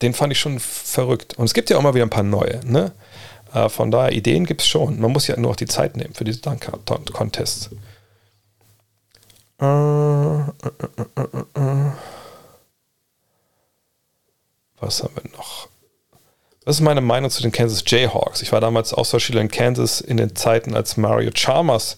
Den 0.00 0.14
fand 0.14 0.32
ich 0.32 0.40
schon 0.40 0.58
verrückt. 0.58 1.38
Und 1.38 1.44
es 1.44 1.54
gibt 1.54 1.70
ja 1.70 1.76
auch 1.76 1.82
mal 1.82 1.94
wieder 1.94 2.06
ein 2.06 2.10
paar 2.10 2.22
neue. 2.22 2.60
Ne? 2.64 2.92
Äh, 3.52 3.68
von 3.68 3.90
daher, 3.90 4.12
Ideen 4.12 4.46
gibt 4.46 4.62
es 4.62 4.68
schon. 4.68 5.00
Man 5.00 5.12
muss 5.12 5.26
ja 5.26 5.36
nur 5.38 5.50
auch 5.50 5.56
die 5.56 5.66
Zeit 5.66 5.96
nehmen 5.96 6.14
für 6.14 6.24
diese 6.24 6.40
Dank-Contests. 6.40 7.70
Äh, 9.60 9.64
äh, 9.64 10.40
äh, 11.54 11.92
Was 14.80 15.02
haben 15.02 15.14
wir 15.14 15.30
noch? 15.36 15.68
Was 16.64 16.76
ist 16.76 16.82
meine 16.82 17.00
Meinung 17.00 17.28
zu 17.28 17.42
den 17.42 17.50
Kansas 17.50 17.82
Jayhawks? 17.84 18.40
Ich 18.40 18.52
war 18.52 18.60
damals 18.60 18.94
Austauschschüler 18.94 19.40
in 19.40 19.48
Kansas 19.48 20.00
in 20.00 20.16
den 20.16 20.36
Zeiten, 20.36 20.76
als 20.76 20.96
Mario 20.96 21.32
Chalmers 21.34 21.96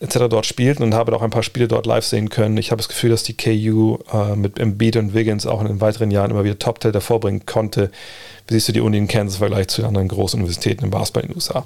etc. 0.00 0.28
dort 0.28 0.44
spielten 0.44 0.82
und 0.82 0.92
habe 0.92 1.16
auch 1.16 1.22
ein 1.22 1.30
paar 1.30 1.42
Spiele 1.42 1.66
dort 1.66 1.86
live 1.86 2.04
sehen 2.04 2.28
können. 2.28 2.58
Ich 2.58 2.70
habe 2.72 2.78
das 2.78 2.88
Gefühl, 2.88 3.08
dass 3.08 3.22
die 3.22 3.34
KU 3.34 3.98
äh, 4.12 4.36
mit 4.36 4.58
Embiid 4.58 4.96
und 4.96 5.14
Wiggins 5.14 5.46
auch 5.46 5.62
in 5.62 5.66
den 5.66 5.80
weiteren 5.80 6.10
Jahren 6.10 6.30
immer 6.30 6.44
wieder 6.44 6.58
Top-Tel 6.58 7.00
vorbringen 7.00 7.46
konnte. 7.46 7.90
Wie 8.46 8.54
siehst 8.54 8.68
du 8.68 8.72
die 8.72 8.80
Uni 8.82 8.98
in 8.98 9.08
Kansas 9.08 9.36
im 9.36 9.40
Vergleich 9.40 9.68
zu 9.68 9.80
den 9.80 9.88
anderen 9.88 10.08
großen 10.08 10.38
Universitäten 10.38 10.84
im 10.84 10.90
Basketball 10.90 11.22
in 11.22 11.28
den 11.30 11.36
USA? 11.36 11.64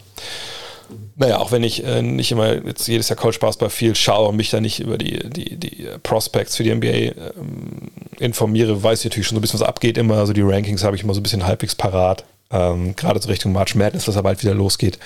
Naja, 1.16 1.38
auch 1.38 1.52
wenn 1.52 1.62
ich 1.62 1.84
äh, 1.84 2.02
nicht 2.02 2.32
immer 2.32 2.64
jetzt 2.66 2.86
jedes 2.88 3.08
Jahr 3.08 3.16
College 3.16 3.38
Basketball 3.40 3.70
viel 3.70 3.94
schaue 3.94 4.28
und 4.28 4.36
mich 4.36 4.50
da 4.50 4.60
nicht 4.60 4.80
über 4.80 4.98
die, 4.98 5.18
die, 5.30 5.56
die 5.56 5.88
Prospects 6.02 6.56
für 6.56 6.64
die 6.64 6.74
NBA 6.74 6.88
ähm, 6.88 7.90
informiere, 8.18 8.82
weiß 8.82 9.00
ich 9.00 9.04
natürlich 9.06 9.26
schon 9.28 9.36
so 9.36 9.40
ein 9.40 9.42
bisschen, 9.42 9.60
was 9.60 9.66
abgeht 9.66 9.98
immer. 9.98 10.16
Also 10.16 10.32
die 10.32 10.42
Rankings 10.42 10.84
habe 10.84 10.96
ich 10.96 11.02
immer 11.02 11.14
so 11.14 11.20
ein 11.20 11.22
bisschen 11.22 11.46
halbwegs 11.46 11.74
parat. 11.74 12.24
Ähm, 12.50 12.94
Gerade 12.96 13.20
so 13.20 13.28
Richtung 13.28 13.52
March 13.52 13.74
Madness, 13.74 14.08
was 14.08 14.16
aber 14.16 14.30
bald 14.30 14.42
wieder 14.42 14.54
losgeht. 14.54 14.98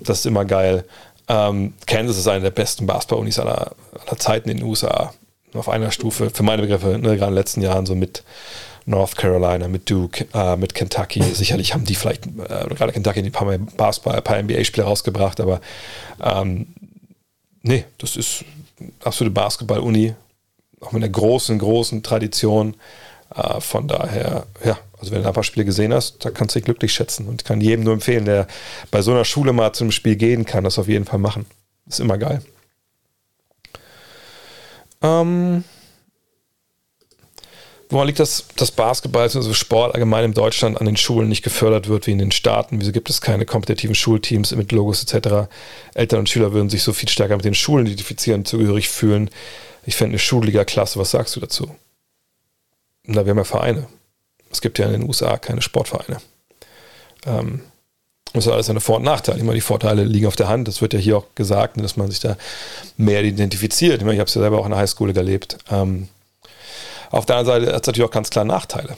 Das 0.00 0.20
ist 0.20 0.26
immer 0.26 0.44
geil. 0.44 0.84
Ähm, 1.28 1.74
Kansas 1.86 2.18
ist 2.18 2.28
eine 2.28 2.42
der 2.42 2.50
besten 2.50 2.86
Basketball-Unis 2.86 3.38
aller, 3.38 3.72
aller 4.06 4.18
Zeiten 4.18 4.48
in 4.48 4.58
den 4.58 4.66
USA. 4.66 5.12
Auf 5.54 5.68
einer 5.68 5.90
Stufe, 5.90 6.30
für 6.30 6.42
meine 6.42 6.62
Begriffe, 6.62 6.98
ne, 6.98 7.16
gerade 7.16 7.16
in 7.16 7.18
den 7.18 7.34
letzten 7.34 7.62
Jahren 7.62 7.86
so 7.86 7.94
mit 7.94 8.22
North 8.86 9.16
Carolina, 9.16 9.68
mit 9.68 9.90
Duke, 9.90 10.26
äh, 10.32 10.56
mit 10.56 10.74
Kentucky. 10.74 11.22
Sicherlich 11.22 11.74
haben 11.74 11.84
die 11.84 11.96
vielleicht, 11.96 12.26
äh, 12.26 12.66
gerade 12.74 12.92
Kentucky, 12.92 13.20
ein 13.20 13.32
paar, 13.32 13.58
Basketball, 13.76 14.16
ein 14.16 14.24
paar 14.24 14.38
NBA-Spiele 14.38 14.86
rausgebracht, 14.86 15.40
aber 15.40 15.60
ähm, 16.22 16.68
nee, 17.62 17.84
das 17.98 18.16
ist 18.16 18.44
absolute 19.02 19.34
Basketball-Uni, 19.34 20.14
auch 20.80 20.92
mit 20.92 21.02
einer 21.02 21.12
großen, 21.12 21.58
großen 21.58 22.02
Tradition. 22.02 22.76
Äh, 23.34 23.60
von 23.60 23.88
daher, 23.88 24.46
ja, 24.64 24.78
also 24.98 25.10
wenn 25.10 25.22
du 25.22 25.28
ein 25.28 25.34
paar 25.34 25.42
Spiele 25.42 25.64
gesehen 25.64 25.92
hast, 25.92 26.24
da 26.24 26.30
kannst 26.30 26.54
du 26.54 26.60
dich 26.60 26.64
glücklich 26.64 26.92
schätzen 26.92 27.26
und 27.26 27.44
kann 27.44 27.60
jedem 27.60 27.84
nur 27.84 27.94
empfehlen, 27.94 28.24
der 28.24 28.46
bei 28.92 29.02
so 29.02 29.10
einer 29.10 29.24
Schule 29.24 29.52
mal 29.52 29.72
zum 29.72 29.90
Spiel 29.90 30.14
gehen 30.14 30.44
kann, 30.44 30.62
das 30.62 30.78
auf 30.78 30.88
jeden 30.88 31.04
Fall 31.04 31.18
machen. 31.18 31.44
ist 31.88 32.00
immer 32.00 32.18
geil. 32.18 32.40
Ähm, 35.02 35.64
Woran 37.88 38.08
liegt 38.08 38.18
das, 38.18 38.46
dass 38.56 38.72
Basketball, 38.72 39.22
also 39.22 39.54
Sport 39.54 39.94
allgemein 39.94 40.24
in 40.24 40.34
Deutschland 40.34 40.80
an 40.80 40.86
den 40.86 40.96
Schulen 40.96 41.28
nicht 41.28 41.42
gefördert 41.42 41.88
wird 41.88 42.06
wie 42.06 42.12
in 42.12 42.18
den 42.18 42.32
Staaten? 42.32 42.80
Wieso 42.80 42.90
gibt 42.90 43.08
es 43.10 43.20
keine 43.20 43.46
kompetitiven 43.46 43.94
Schulteams 43.94 44.54
mit 44.56 44.72
Logos 44.72 45.02
etc.? 45.02 45.48
Eltern 45.94 46.20
und 46.20 46.28
Schüler 46.28 46.52
würden 46.52 46.68
sich 46.68 46.82
so 46.82 46.92
viel 46.92 47.08
stärker 47.08 47.36
mit 47.36 47.44
den 47.44 47.54
Schulen 47.54 47.86
identifizieren, 47.86 48.44
zugehörig 48.44 48.88
fühlen. 48.88 49.30
Ich 49.84 49.94
fände 49.94 50.12
eine 50.12 50.18
Schulliga 50.18 50.64
klasse. 50.64 50.98
Was 50.98 51.12
sagst 51.12 51.36
du 51.36 51.40
dazu? 51.40 51.76
Na, 53.04 53.24
wir 53.24 53.30
haben 53.30 53.38
ja 53.38 53.44
Vereine. 53.44 53.86
Es 54.50 54.60
gibt 54.60 54.80
ja 54.80 54.86
in 54.86 54.92
den 54.92 55.02
USA 55.04 55.36
keine 55.36 55.62
Sportvereine. 55.62 56.18
Ähm, 57.24 57.60
das 58.32 58.46
ist 58.46 58.52
alles 58.52 58.68
eine 58.68 58.80
Vor- 58.80 58.96
und 58.96 59.04
Nachteil. 59.04 59.38
Immer 59.38 59.54
die 59.54 59.60
Vorteile 59.60 60.02
liegen 60.02 60.26
auf 60.26 60.36
der 60.36 60.48
Hand. 60.48 60.66
Das 60.66 60.82
wird 60.82 60.92
ja 60.92 60.98
hier 60.98 61.18
auch 61.18 61.26
gesagt, 61.36 61.80
dass 61.80 61.96
man 61.96 62.10
sich 62.10 62.20
da 62.20 62.36
mehr 62.96 63.22
identifiziert. 63.22 63.98
Ich, 63.98 64.04
meine, 64.04 64.14
ich 64.14 64.20
habe 64.20 64.28
es 64.28 64.34
ja 64.34 64.40
selber 64.40 64.58
auch 64.58 64.66
in 64.66 64.72
der 64.72 64.80
Highschool 64.80 65.16
erlebt. 65.16 65.56
Ähm, 65.70 66.08
auf 67.10 67.26
der 67.26 67.36
anderen 67.36 67.62
Seite 67.62 67.74
hat 67.74 67.82
es 67.82 67.86
natürlich 67.86 68.08
auch 68.08 68.12
ganz 68.12 68.30
klar 68.30 68.44
Nachteile. 68.44 68.96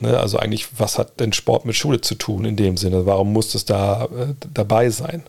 Ne? 0.00 0.18
Also 0.18 0.38
eigentlich, 0.38 0.78
was 0.78 0.98
hat 0.98 1.20
denn 1.20 1.32
Sport 1.32 1.64
mit 1.64 1.76
Schule 1.76 2.00
zu 2.00 2.14
tun 2.14 2.44
in 2.44 2.56
dem 2.56 2.76
Sinne? 2.76 3.06
Warum 3.06 3.32
muss 3.32 3.54
es 3.54 3.64
da 3.64 4.04
äh, 4.04 4.34
dabei 4.52 4.90
sein? 4.90 5.22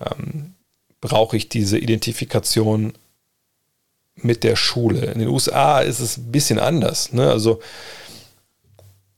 Ähm, 0.00 0.54
brauche 1.00 1.36
ich 1.36 1.48
diese 1.48 1.78
Identifikation 1.78 2.92
mit 4.14 4.44
der 4.44 4.56
Schule? 4.56 5.06
In 5.06 5.18
den 5.18 5.28
USA 5.28 5.80
ist 5.80 6.00
es 6.00 6.16
ein 6.16 6.30
bisschen 6.30 6.58
anders. 6.58 7.12
Ne? 7.12 7.28
Also 7.28 7.60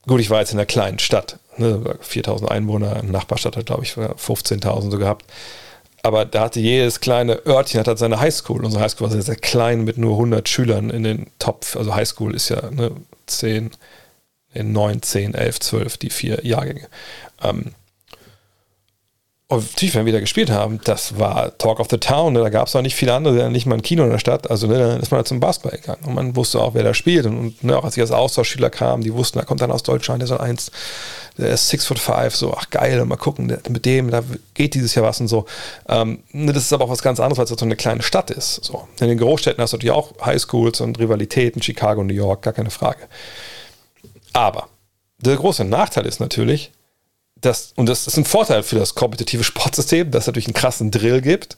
gut, 0.06 0.20
ich 0.20 0.30
war 0.30 0.40
jetzt 0.40 0.52
in 0.52 0.58
einer 0.58 0.66
kleinen 0.66 0.98
Stadt, 0.98 1.38
ne? 1.56 1.96
4000 2.00 2.50
Einwohner, 2.50 3.02
Nachbarstadt 3.02 3.56
hat 3.56 3.66
glaube 3.66 3.84
ich 3.84 3.92
15.000 3.92 4.90
so 4.90 4.98
gehabt. 4.98 5.26
Aber 6.04 6.26
da 6.26 6.42
hatte 6.42 6.60
jedes 6.60 7.00
kleine 7.00 7.46
Örtchen 7.46 7.80
hat 7.80 7.88
halt 7.88 7.98
seine 7.98 8.20
Highschool. 8.20 8.62
Unsere 8.62 8.82
Highschool 8.82 9.06
war 9.06 9.10
sehr, 9.10 9.22
sehr 9.22 9.36
klein 9.36 9.84
mit 9.84 9.96
nur 9.96 10.12
100 10.12 10.46
Schülern 10.46 10.90
in 10.90 11.02
den 11.02 11.30
Top. 11.38 11.64
Also 11.76 11.94
Highschool 11.94 12.34
ist 12.34 12.50
ja 12.50 12.70
ne, 12.70 12.90
10, 13.24 13.70
9, 14.52 15.00
10, 15.00 15.32
11, 15.32 15.60
12, 15.60 15.96
die 15.96 16.10
vier 16.10 16.44
Jahrgänge. 16.44 16.88
Ähm, 17.42 17.72
natürlich, 19.50 19.94
wenn 19.94 20.06
wir 20.06 20.12
da 20.12 20.20
gespielt 20.20 20.50
haben, 20.50 20.80
das 20.84 21.18
war 21.18 21.56
Talk 21.58 21.78
of 21.78 21.88
the 21.90 21.98
Town. 21.98 22.32
Ne? 22.32 22.40
Da 22.40 22.48
gab 22.48 22.66
es 22.66 22.74
auch 22.74 22.82
nicht 22.82 22.96
viele 22.96 23.12
andere, 23.12 23.50
nicht 23.50 23.66
mal 23.66 23.76
ein 23.76 23.82
Kino 23.82 24.04
in 24.04 24.10
der 24.10 24.18
Stadt. 24.18 24.50
Also 24.50 24.66
ne, 24.66 24.78
dann 24.78 25.00
ist 25.00 25.10
man 25.10 25.20
da 25.20 25.24
zum 25.24 25.40
Basketball 25.40 25.78
gegangen. 25.78 26.04
Und 26.06 26.14
man 26.14 26.34
wusste 26.36 26.60
auch, 26.60 26.74
wer 26.74 26.82
da 26.82 26.94
spielt. 26.94 27.26
Und, 27.26 27.38
und 27.38 27.64
ne, 27.64 27.76
auch 27.76 27.84
als 27.84 27.96
ich 27.96 28.00
als 28.00 28.10
Austauschschüler 28.10 28.70
kam, 28.70 29.02
die 29.02 29.12
wussten, 29.12 29.38
da 29.38 29.44
kommt 29.44 29.60
dann 29.60 29.70
aus 29.70 29.82
Deutschland, 29.82 30.22
der 30.22 30.28
soll 30.28 30.38
eins, 30.38 30.70
der 31.36 31.50
ist 31.50 31.68
six 31.68 31.84
foot 31.84 31.98
five, 31.98 32.34
so, 32.34 32.54
ach 32.54 32.70
geil, 32.70 33.04
mal 33.04 33.16
gucken, 33.16 33.48
der, 33.48 33.60
mit 33.68 33.84
dem, 33.84 34.10
da 34.10 34.22
geht 34.54 34.74
dieses 34.74 34.94
Jahr 34.94 35.04
was 35.04 35.20
und 35.20 35.28
so. 35.28 35.44
Ähm, 35.88 36.22
ne, 36.32 36.52
das 36.52 36.64
ist 36.64 36.72
aber 36.72 36.86
auch 36.86 36.90
was 36.90 37.02
ganz 37.02 37.20
anderes, 37.20 37.38
weil 37.38 37.44
es 37.44 37.50
so 37.50 37.64
eine 37.64 37.76
kleine 37.76 38.02
Stadt 38.02 38.30
ist. 38.30 38.64
So. 38.64 38.88
In 39.00 39.08
den 39.08 39.18
Großstädten 39.18 39.62
hast 39.62 39.72
du 39.72 39.76
natürlich 39.76 39.94
auch 39.94 40.12
Highschools 40.24 40.80
und 40.80 40.98
Rivalitäten, 40.98 41.60
Chicago, 41.60 42.02
New 42.02 42.14
York, 42.14 42.42
gar 42.42 42.54
keine 42.54 42.70
Frage. 42.70 43.08
Aber 44.32 44.68
Der 45.24 45.36
große 45.36 45.64
Nachteil 45.64 46.06
ist 46.06 46.20
natürlich, 46.20 46.70
dass, 47.44 47.72
und 47.76 47.88
das 47.88 48.06
ist 48.06 48.16
ein 48.16 48.24
Vorteil 48.24 48.62
für 48.62 48.76
das 48.76 48.94
kompetitive 48.94 49.44
Sportsystem, 49.44 50.10
dass 50.10 50.24
es 50.24 50.26
natürlich 50.26 50.46
einen 50.46 50.54
krassen 50.54 50.90
Drill 50.90 51.20
gibt 51.20 51.56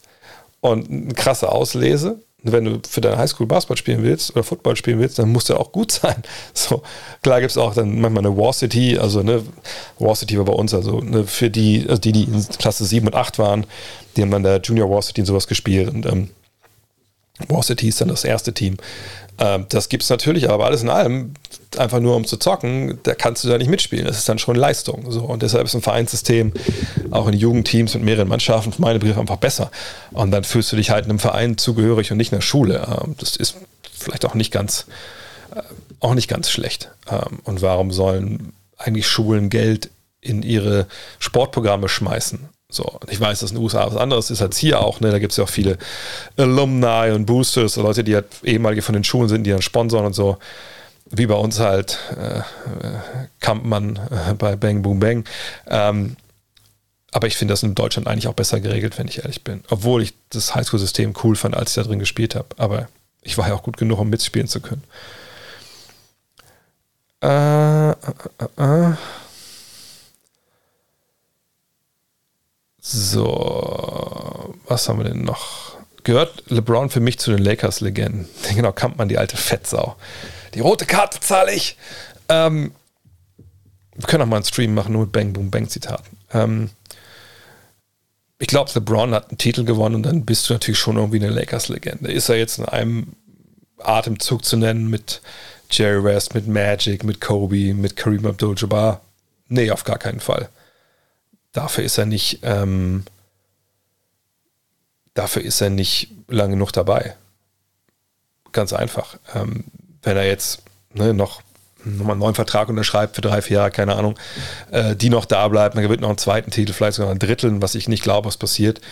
und 0.61 0.91
eine 0.91 1.15
krasse 1.15 1.51
Auslese. 1.51 2.21
wenn 2.43 2.65
du 2.65 2.81
für 2.89 3.01
deine 3.01 3.19
Highschool 3.19 3.47
Basketball 3.47 3.77
spielen 3.77 4.03
willst 4.03 4.31
oder 4.31 4.45
Football 4.45 4.77
spielen 4.77 5.01
willst, 5.01 5.19
dann 5.19 5.31
musst 5.31 5.49
du 5.49 5.57
auch 5.57 5.73
gut 5.73 5.93
sein. 5.93 6.23
So, 6.55 6.83
klar 7.23 7.41
gibt 7.41 7.51
es 7.51 7.59
auch 7.59 7.75
dann 7.75 8.01
manchmal 8.01 8.25
eine 8.27 8.37
War 8.37 8.53
City, 8.53 8.99
also 8.99 9.21
eine 9.21 9.43
War 9.99 10.15
City 10.15 10.39
war 10.39 10.45
bei 10.45 10.53
uns, 10.53 10.73
also 10.73 11.01
eine, 11.01 11.27
für 11.27 11.51
die, 11.51 11.85
also 11.89 12.01
die, 12.01 12.13
die 12.13 12.25
in 12.25 12.47
Klasse 12.59 12.85
7 12.85 13.07
und 13.07 13.15
8 13.15 13.39
waren, 13.39 13.67
die 14.17 14.23
haben 14.23 14.31
dann 14.31 14.43
der 14.43 14.61
Junior 14.61 14.91
War 14.91 15.03
City 15.03 15.23
und 15.23 15.27
sowas 15.27 15.47
gespielt 15.47 15.89
und 15.89 16.07
ähm, 16.07 16.31
War 17.49 17.63
City 17.63 17.89
ist 17.89 18.01
dann 18.01 18.09
das 18.09 18.25
erste 18.25 18.53
Team. 18.53 18.77
Ähm, 19.39 19.67
das 19.69 19.89
gibt 19.89 20.03
es 20.03 20.11
natürlich, 20.11 20.49
aber 20.49 20.67
alles 20.67 20.83
in 20.83 20.89
allem, 20.89 21.35
einfach 21.77 22.01
nur 22.01 22.17
um 22.17 22.25
zu 22.25 22.37
zocken, 22.39 22.99
da 23.03 23.15
kannst 23.15 23.45
du 23.45 23.49
da 23.49 23.59
nicht 23.59 23.69
mitspielen. 23.69 24.07
Das 24.07 24.19
ist 24.19 24.29
dann 24.29 24.39
schon 24.39 24.57
Leistung. 24.57 25.11
So. 25.11 25.23
Und 25.25 25.43
deshalb 25.43 25.67
ist 25.67 25.75
ein 25.75 25.83
Vereinssystem 25.83 26.53
auch 27.11 27.29
in 27.29 27.35
Jugendteams 27.35 27.95
mit 27.95 28.03
mehreren 28.03 28.29
Mannschaften 28.29 28.73
für 28.73 28.81
meine 28.81 28.99
Begriffe 28.99 29.21
einfach 29.21 29.37
besser. 29.37 29.71
Und 30.13 30.31
dann 30.31 30.45
fühlst 30.45 30.73
du 30.73 30.77
dich 30.77 30.91
halt 30.91 31.05
einem 31.05 31.19
Verein 31.19 31.59
zugehörig 31.59 32.11
und 32.13 32.19
nicht 32.19 32.33
einer 32.33 32.43
Schule. 32.43 32.87
Ähm, 32.89 33.15
das 33.19 33.37
ist 33.37 33.57
vielleicht 33.93 34.25
auch 34.25 34.35
nicht 34.35 34.53
ganz, 34.53 34.87
äh, 35.55 35.63
auch 36.01 36.15
nicht 36.15 36.29
ganz 36.29 36.51
schlecht. 36.51 36.91
Ähm, 37.11 37.41
und 37.45 37.63
warum 37.63 37.93
sollen 37.93 38.53
eigentlich 38.79 39.07
Schulen 39.07 39.51
Geld 39.51 39.91
in 40.21 40.43
ihre 40.43 40.87
Sportprogramme 41.19 41.89
schmeißen? 41.89 42.49
So, 42.77 43.01
ich 43.09 43.19
weiß, 43.19 43.41
dass 43.41 43.51
in 43.51 43.57
den 43.57 43.63
USA 43.63 43.87
was 43.87 43.97
anderes 43.97 44.31
ist 44.31 44.43
als 44.43 44.59
hier 44.59 44.81
auch. 44.81 45.01
Ne? 45.01 45.11
Da 45.11 45.19
gibt 45.19 45.33
es 45.33 45.39
ja 45.39 45.45
auch 45.45 45.49
viele 45.49 45.79
Alumni 46.37 47.11
und 47.13 47.25
Boosters, 47.25 47.77
Leute, 47.77 48.05
die 48.05 48.15
halt 48.15 48.27
ehemalige 48.45 48.83
von 48.83 48.93
den 48.93 49.03
Schulen 49.03 49.29
sind, 49.29 49.45
die 49.45 49.51
dann 49.51 49.63
sponsoren 49.63 50.07
und 50.07 50.13
so. 50.13 50.37
Wie 51.09 51.27
bei 51.27 51.35
uns 51.35 51.59
halt 51.59 51.99
äh, 52.21 52.41
Kampmann 53.41 53.99
äh, 54.11 54.35
bei 54.35 54.57
Bang 54.57 54.83
Boom 54.83 55.01
Bang. 55.01 55.25
Ähm, 55.69 56.17
aber 57.13 57.29
ich 57.29 57.37
finde 57.37 57.53
das 57.53 57.63
in 57.63 57.75
Deutschland 57.75 58.09
eigentlich 58.09 58.29
auch 58.29 58.35
besser 58.35 58.61
geregelt, 58.61 58.99
wenn 58.99 59.09
ich 59.09 59.21
ehrlich 59.21 59.43
bin. 59.43 59.63
Obwohl 59.71 60.03
ich 60.03 60.13
das 60.31 60.55
Highschool-System 60.55 61.15
cool 61.23 61.35
fand, 61.35 61.57
als 61.57 61.71
ich 61.71 61.77
da 61.77 61.83
drin 61.85 61.99
gespielt 61.99 62.35
habe. 62.35 62.49
Aber 62.59 62.89
ich 63.23 63.39
war 63.39 63.49
ja 63.49 63.55
auch 63.55 63.63
gut 63.63 63.79
genug, 63.79 64.01
um 64.01 64.11
mitspielen 64.11 64.49
zu 64.49 64.61
können. 64.61 64.85
Äh, 67.23 67.91
äh, 67.91 67.95
äh. 68.59 68.93
So, 72.89 74.55
was 74.69 74.89
haben 74.89 75.01
wir 75.01 75.05
denn 75.11 75.23
noch? 75.23 75.77
Gehört 76.05 76.45
LeBron 76.47 76.89
für 76.89 77.01
mich 77.01 77.19
zu 77.19 77.33
den 77.33 77.43
Lakers-Legenden? 77.43 78.29
Genau, 78.55 78.73
man 78.97 79.09
die 79.09 79.19
alte 79.19 79.37
Fettsau. 79.37 79.97
Die 80.55 80.61
rote 80.61 80.87
Karte 80.87 81.19
zahle 81.19 81.53
ich. 81.53 81.77
Ähm, 82.29 82.71
wir 83.97 84.07
können 84.07 84.23
auch 84.23 84.29
mal 84.29 84.37
einen 84.37 84.45
Stream 84.45 84.73
machen, 84.73 84.93
nur 84.93 85.03
mit 85.03 85.13
Bang 85.13 85.33
Boom 85.33 85.51
Bang 85.51 85.69
Zitaten. 85.69 86.17
Ähm, 86.33 86.71
ich 88.39 88.47
glaube, 88.47 88.71
LeBron 88.73 89.15
hat 89.15 89.31
einen 89.31 89.39
Titel 89.39 89.65
gewonnen 89.65 89.97
und 89.97 90.05
dann 90.05 90.25
bist 90.25 90.49
du 90.49 90.53
natürlich 90.53 90.79
schon 90.79 90.97
irgendwie 90.97 91.19
eine 91.19 91.31
Lakers-Legende. 91.31 92.13
Ist 92.13 92.29
er 92.29 92.37
jetzt 92.37 92.59
in 92.59 92.67
einem 92.67 93.15
Atemzug 93.79 94.45
zu 94.45 94.57
nennen 94.57 94.89
mit 94.89 95.23
Jerry 95.73 96.05
West, 96.05 96.37
mit 96.37 96.47
Magic, 96.47 97.03
mit 97.03 97.21
Kobe, 97.21 97.75
mit 97.75 97.97
Kareem 97.97 98.27
Abdul-Jabbar? 98.27 99.01
Nee, 99.49 99.73
auf 99.73 99.83
gar 99.83 99.99
keinen 99.99 100.21
Fall. 100.21 100.49
Dafür 101.57 101.85
ist 101.85 101.97
er 101.97 102.05
nicht, 102.05 102.41
ähm, 102.43 103.05
dafür 105.15 105.41
ist 105.41 105.63
er 105.63 105.71
nicht 105.71 106.11
lang 106.29 106.51
genug 106.51 106.71
dabei. 106.71 107.17
Ganz 108.53 108.75
einfach. 108.75 109.17
Ähm, 109.35 109.65
wenn 110.03 110.19
er 110.19 110.27
jetzt 110.27 110.61
ne, 110.93 111.15
noch 111.15 111.41
nochmal 111.83 112.13
einen 112.13 112.21
neuen 112.21 112.35
Vertrag 112.35 112.69
unterschreibt 112.69 113.15
für 113.15 113.23
drei, 113.23 113.41
vier 113.41 113.59
Jahre, 113.59 113.71
keine 113.71 113.97
Ahnung, 113.97 114.19
äh, 114.71 114.95
die 114.95 115.09
noch 115.09 115.25
da 115.25 115.49
bleibt, 115.49 115.77
dann 115.77 115.83
gewinnt 115.83 116.03
noch 116.03 116.11
einen 116.11 116.19
zweiten 116.19 116.51
Titel, 116.51 116.75
vielleicht 116.75 116.97
sogar 116.97 117.11
einen 117.11 117.21
Drittel, 117.21 117.63
was 117.63 117.75
ich 117.75 117.89
nicht 117.89 118.03
glaube, 118.03 118.27
was 118.27 118.37
passiert, 118.37 118.83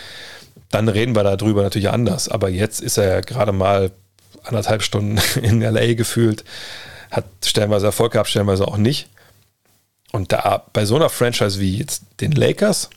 dann 0.71 0.89
reden 0.89 1.15
wir 1.15 1.23
darüber 1.23 1.61
natürlich 1.61 1.91
anders. 1.91 2.29
Aber 2.29 2.49
jetzt 2.49 2.81
ist 2.81 2.97
er 2.97 3.05
ja 3.05 3.21
gerade 3.21 3.51
mal 3.51 3.91
anderthalb 4.43 4.81
Stunden 4.81 5.19
in 5.43 5.61
LA 5.61 5.93
gefühlt, 5.93 6.43
hat 7.11 7.25
stellenweise 7.45 7.85
Erfolg 7.85 8.13
gehabt, 8.13 8.29
stellenweise 8.29 8.67
auch 8.67 8.77
nicht. 8.77 9.07
Und 10.15 10.31
da 10.31 10.63
bei 10.71 10.85
so 10.85 10.95
einer 10.95 11.09
Franchise 11.09 11.59
wie 11.59 11.77
jetzt 11.77 12.03
den 12.21 12.31
Lakers, 12.31 12.89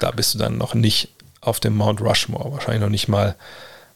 da 0.00 0.10
bist 0.10 0.34
du 0.34 0.38
dann 0.38 0.58
noch 0.58 0.74
nicht 0.74 1.10
auf 1.40 1.60
dem 1.60 1.76
Mount 1.76 2.00
Rushmore, 2.00 2.50
wahrscheinlich 2.50 2.80
noch 2.82 2.88
nicht 2.88 3.06
mal 3.06 3.36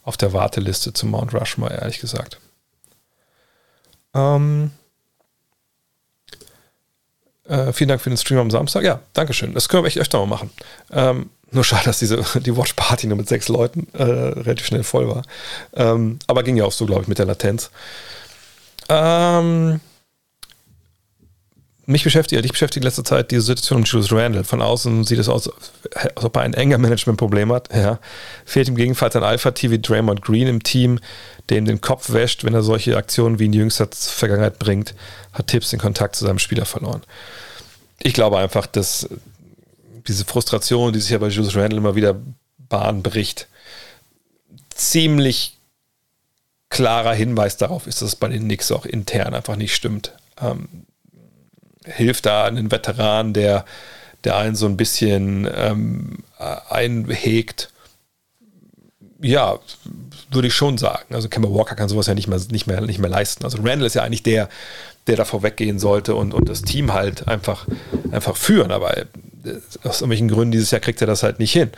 auf 0.05 0.15
der 0.15 0.31
Warteliste 0.31 0.93
zum 0.93 1.09
Mount 1.11 1.33
Rushmore, 1.33 1.73
ehrlich 1.73 1.99
gesagt. 1.99 2.39
Ähm, 4.13 4.71
äh, 7.43 7.73
vielen 7.73 7.89
Dank 7.89 7.99
für 7.99 8.09
den 8.09 8.15
Stream 8.15 8.39
am 8.39 8.49
Samstag. 8.49 8.85
Ja, 8.85 9.01
Dankeschön. 9.11 9.53
Das 9.53 9.67
können 9.67 9.83
wir 9.83 9.87
echt 9.89 9.99
öfter 9.99 10.19
mal 10.19 10.27
machen. 10.27 10.49
Ähm, 10.89 11.29
nur 11.51 11.65
schade, 11.65 11.83
dass 11.83 11.99
diese, 11.99 12.23
die 12.39 12.55
Watch 12.55 12.75
Party 12.77 13.07
nur 13.07 13.17
mit 13.17 13.27
sechs 13.27 13.49
Leuten 13.49 13.89
äh, 13.91 14.03
relativ 14.03 14.67
schnell 14.67 14.85
voll 14.85 15.09
war. 15.09 15.23
Ähm, 15.73 16.19
aber 16.27 16.43
ging 16.43 16.55
ja 16.55 16.63
auch 16.63 16.71
so, 16.71 16.85
glaube 16.85 17.01
ich, 17.01 17.09
mit 17.09 17.19
der 17.19 17.25
Latenz. 17.25 17.71
Ähm, 18.87 19.81
mich 21.87 22.03
beschäftigt, 22.03 22.43
dich 22.43 22.51
beschäftigt 22.51 22.83
in 22.83 22.87
letzter 22.87 23.05
Zeit 23.05 23.31
diese 23.31 23.41
Situation 23.41 23.79
um 23.79 23.83
Julius 23.85 24.11
Randall. 24.11 24.43
Von 24.43 24.61
außen 24.61 25.05
sieht 25.05 25.19
es 25.19 25.29
aus, 25.29 25.49
als 25.95 26.25
ob 26.25 26.35
er 26.35 26.41
ein 26.43 26.53
enger 26.53 26.77
Managementproblem 26.77 27.51
hat. 27.53 27.73
Ja. 27.73 27.99
Fehlt 28.45 28.67
ihm 28.67 28.75
gegebenenfalls 28.75 29.15
ein 29.15 29.23
Alpha-T 29.23 29.71
wie 29.71 29.79
Draymond 29.79 30.21
Green 30.21 30.47
im 30.47 30.61
Team, 30.61 30.99
der 31.47 31.57
ihm 31.57 31.65
den 31.65 31.79
Kopf 31.79 32.11
wäscht, 32.11 32.43
wenn 32.43 32.53
er 32.53 32.61
solche 32.61 32.97
Aktionen 32.97 33.39
wie 33.39 33.45
in 33.45 33.53
jüngster 33.53 33.87
Vergangenheit 33.89 34.59
bringt, 34.59 34.95
hat 35.31 35.47
Tipps 35.47 35.69
den 35.69 35.79
Kontakt 35.79 36.17
zu 36.17 36.25
seinem 36.25 36.39
Spieler 36.39 36.65
verloren. 36.65 37.03
Ich 38.03 38.13
glaube 38.13 38.37
einfach, 38.37 38.67
dass 38.67 39.07
diese 40.07 40.25
Frustration, 40.25 40.91
die 40.91 40.99
sich 40.99 41.11
ja 41.11 41.19
bei 41.19 41.29
Julius 41.29 41.55
Randall 41.55 41.77
immer 41.77 41.95
wieder 41.95 42.19
Bahn 42.57 43.01
bricht, 43.01 43.47
ziemlich 44.75 45.57
klarer 46.69 47.13
Hinweis 47.13 47.55
darauf 47.55 47.87
ist, 47.87 48.01
dass 48.01 48.09
es 48.09 48.15
bei 48.17 48.27
den 48.27 48.43
Knicks 48.43 48.73
auch 48.73 48.85
intern 48.85 49.33
einfach 49.33 49.55
nicht 49.55 49.73
stimmt. 49.73 50.11
Ähm, 50.41 50.67
hilft 51.87 52.25
da 52.25 52.45
einen 52.45 52.71
Veteran, 52.71 53.33
der, 53.33 53.65
der 54.23 54.37
einen 54.37 54.55
so 54.55 54.65
ein 54.65 54.77
bisschen 54.77 55.49
ähm, 55.53 56.23
einhegt. 56.69 57.71
Ja, 59.21 59.59
würde 60.29 60.47
ich 60.47 60.53
schon 60.53 60.77
sagen. 60.77 61.15
Also 61.15 61.29
Kemba 61.29 61.49
Walker 61.49 61.75
kann 61.75 61.89
sowas 61.89 62.07
ja 62.07 62.13
nicht 62.13 62.27
mehr, 62.27 62.39
nicht 62.51 62.67
mehr, 62.67 62.81
nicht 62.81 62.99
mehr 62.99 63.09
leisten. 63.09 63.43
Also 63.43 63.57
Randall 63.57 63.87
ist 63.87 63.95
ja 63.95 64.03
eigentlich 64.03 64.23
der, 64.23 64.49
der 65.07 65.15
da 65.15 65.25
vorweggehen 65.25 65.79
sollte 65.79 66.15
und, 66.15 66.33
und 66.33 66.49
das 66.49 66.61
Team 66.61 66.93
halt 66.93 67.27
einfach, 67.27 67.65
einfach 68.11 68.35
führen. 68.35 68.71
Aber 68.71 68.97
äh, 68.97 69.05
aus 69.83 70.01
irgendwelchen 70.01 70.27
Gründen 70.27 70.51
dieses 70.51 70.71
Jahr 70.71 70.81
kriegt 70.81 71.01
er 71.01 71.07
das 71.07 71.23
halt 71.23 71.39
nicht 71.39 71.53
hin. 71.53 71.71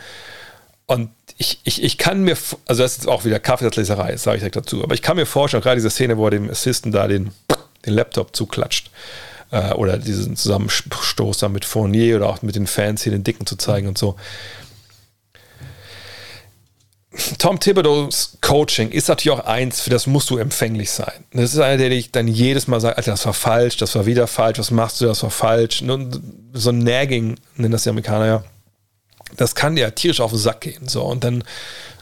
Und 0.86 1.10
ich, 1.38 1.60
ich, 1.64 1.82
ich 1.82 1.98
kann 1.98 2.22
mir, 2.22 2.36
also 2.66 2.82
das 2.82 2.98
ist 2.98 3.08
auch 3.08 3.24
wieder 3.24 3.38
Kaffeesatzleserei, 3.38 4.16
sage 4.16 4.36
ich 4.36 4.40
direkt 4.40 4.56
dazu, 4.56 4.82
aber 4.82 4.92
ich 4.92 5.02
kann 5.02 5.16
mir 5.16 5.24
vorstellen, 5.24 5.62
gerade 5.62 5.76
diese 5.76 5.88
Szene, 5.88 6.18
wo 6.18 6.26
er 6.26 6.32
dem 6.32 6.50
Assistant 6.50 6.94
da 6.94 7.06
den, 7.06 7.30
den 7.86 7.94
Laptop 7.94 8.34
zuklatscht, 8.34 8.90
äh, 9.50 9.72
oder 9.72 9.98
diesen 9.98 10.36
Zusammenstoß 10.36 11.38
da 11.38 11.48
mit 11.48 11.64
Fournier 11.64 12.16
oder 12.16 12.28
auch 12.28 12.42
mit 12.42 12.56
den 12.56 12.66
Fans 12.66 13.02
hier 13.02 13.12
den 13.12 13.24
Dicken 13.24 13.46
zu 13.46 13.56
zeigen 13.56 13.88
und 13.88 13.98
so. 13.98 14.16
Tom 17.38 17.58
Thibodeau's 17.58 18.38
Coaching 18.40 18.90
ist 18.90 19.08
natürlich 19.08 19.36
auch 19.36 19.44
eins, 19.44 19.80
für 19.80 19.90
das 19.90 20.06
musst 20.06 20.30
du 20.30 20.38
empfänglich 20.38 20.92
sein. 20.92 21.24
Das 21.32 21.52
ist 21.52 21.58
einer, 21.58 21.76
der 21.76 21.88
dich 21.88 22.12
dann 22.12 22.28
jedes 22.28 22.68
Mal 22.68 22.80
sagt, 22.80 22.98
Alter, 22.98 23.10
das 23.10 23.26
war 23.26 23.34
falsch, 23.34 23.76
das 23.78 23.96
war 23.96 24.06
wieder 24.06 24.28
falsch, 24.28 24.58
was 24.60 24.70
machst 24.70 25.00
du, 25.00 25.06
das 25.06 25.22
war 25.24 25.30
falsch. 25.30 25.82
So 26.52 26.70
ein 26.70 26.78
Nagging, 26.78 27.36
nennen 27.56 27.72
das 27.72 27.82
die 27.82 27.88
Amerikaner 27.88 28.26
ja. 28.26 28.44
Das 29.36 29.54
kann 29.54 29.76
dir 29.76 29.94
tierisch 29.94 30.20
auf 30.20 30.30
den 30.30 30.38
Sack 30.38 30.60
gehen. 30.60 30.88
So, 30.88 31.02
und 31.02 31.24
dann 31.24 31.42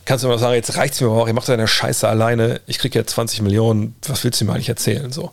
kannst 0.05 0.25
du 0.25 0.29
immer 0.29 0.39
sagen, 0.39 0.55
jetzt 0.55 0.77
reicht's 0.77 1.01
mir 1.01 1.09
aber 1.09 1.23
auch, 1.23 1.29
ihr 1.29 1.35
macht 1.35 1.49
deine 1.49 1.69
Scheiße 1.69 2.07
alleine, 2.07 2.61
ich 2.67 2.79
krieg 2.79 2.95
ja 2.95 3.05
20 3.05 3.43
Millionen, 3.43 3.95
was 4.07 4.25
willst 4.25 4.41
du 4.41 4.45
mir 4.45 4.53
eigentlich 4.53 4.69
erzählen? 4.69 5.11
So. 5.11 5.33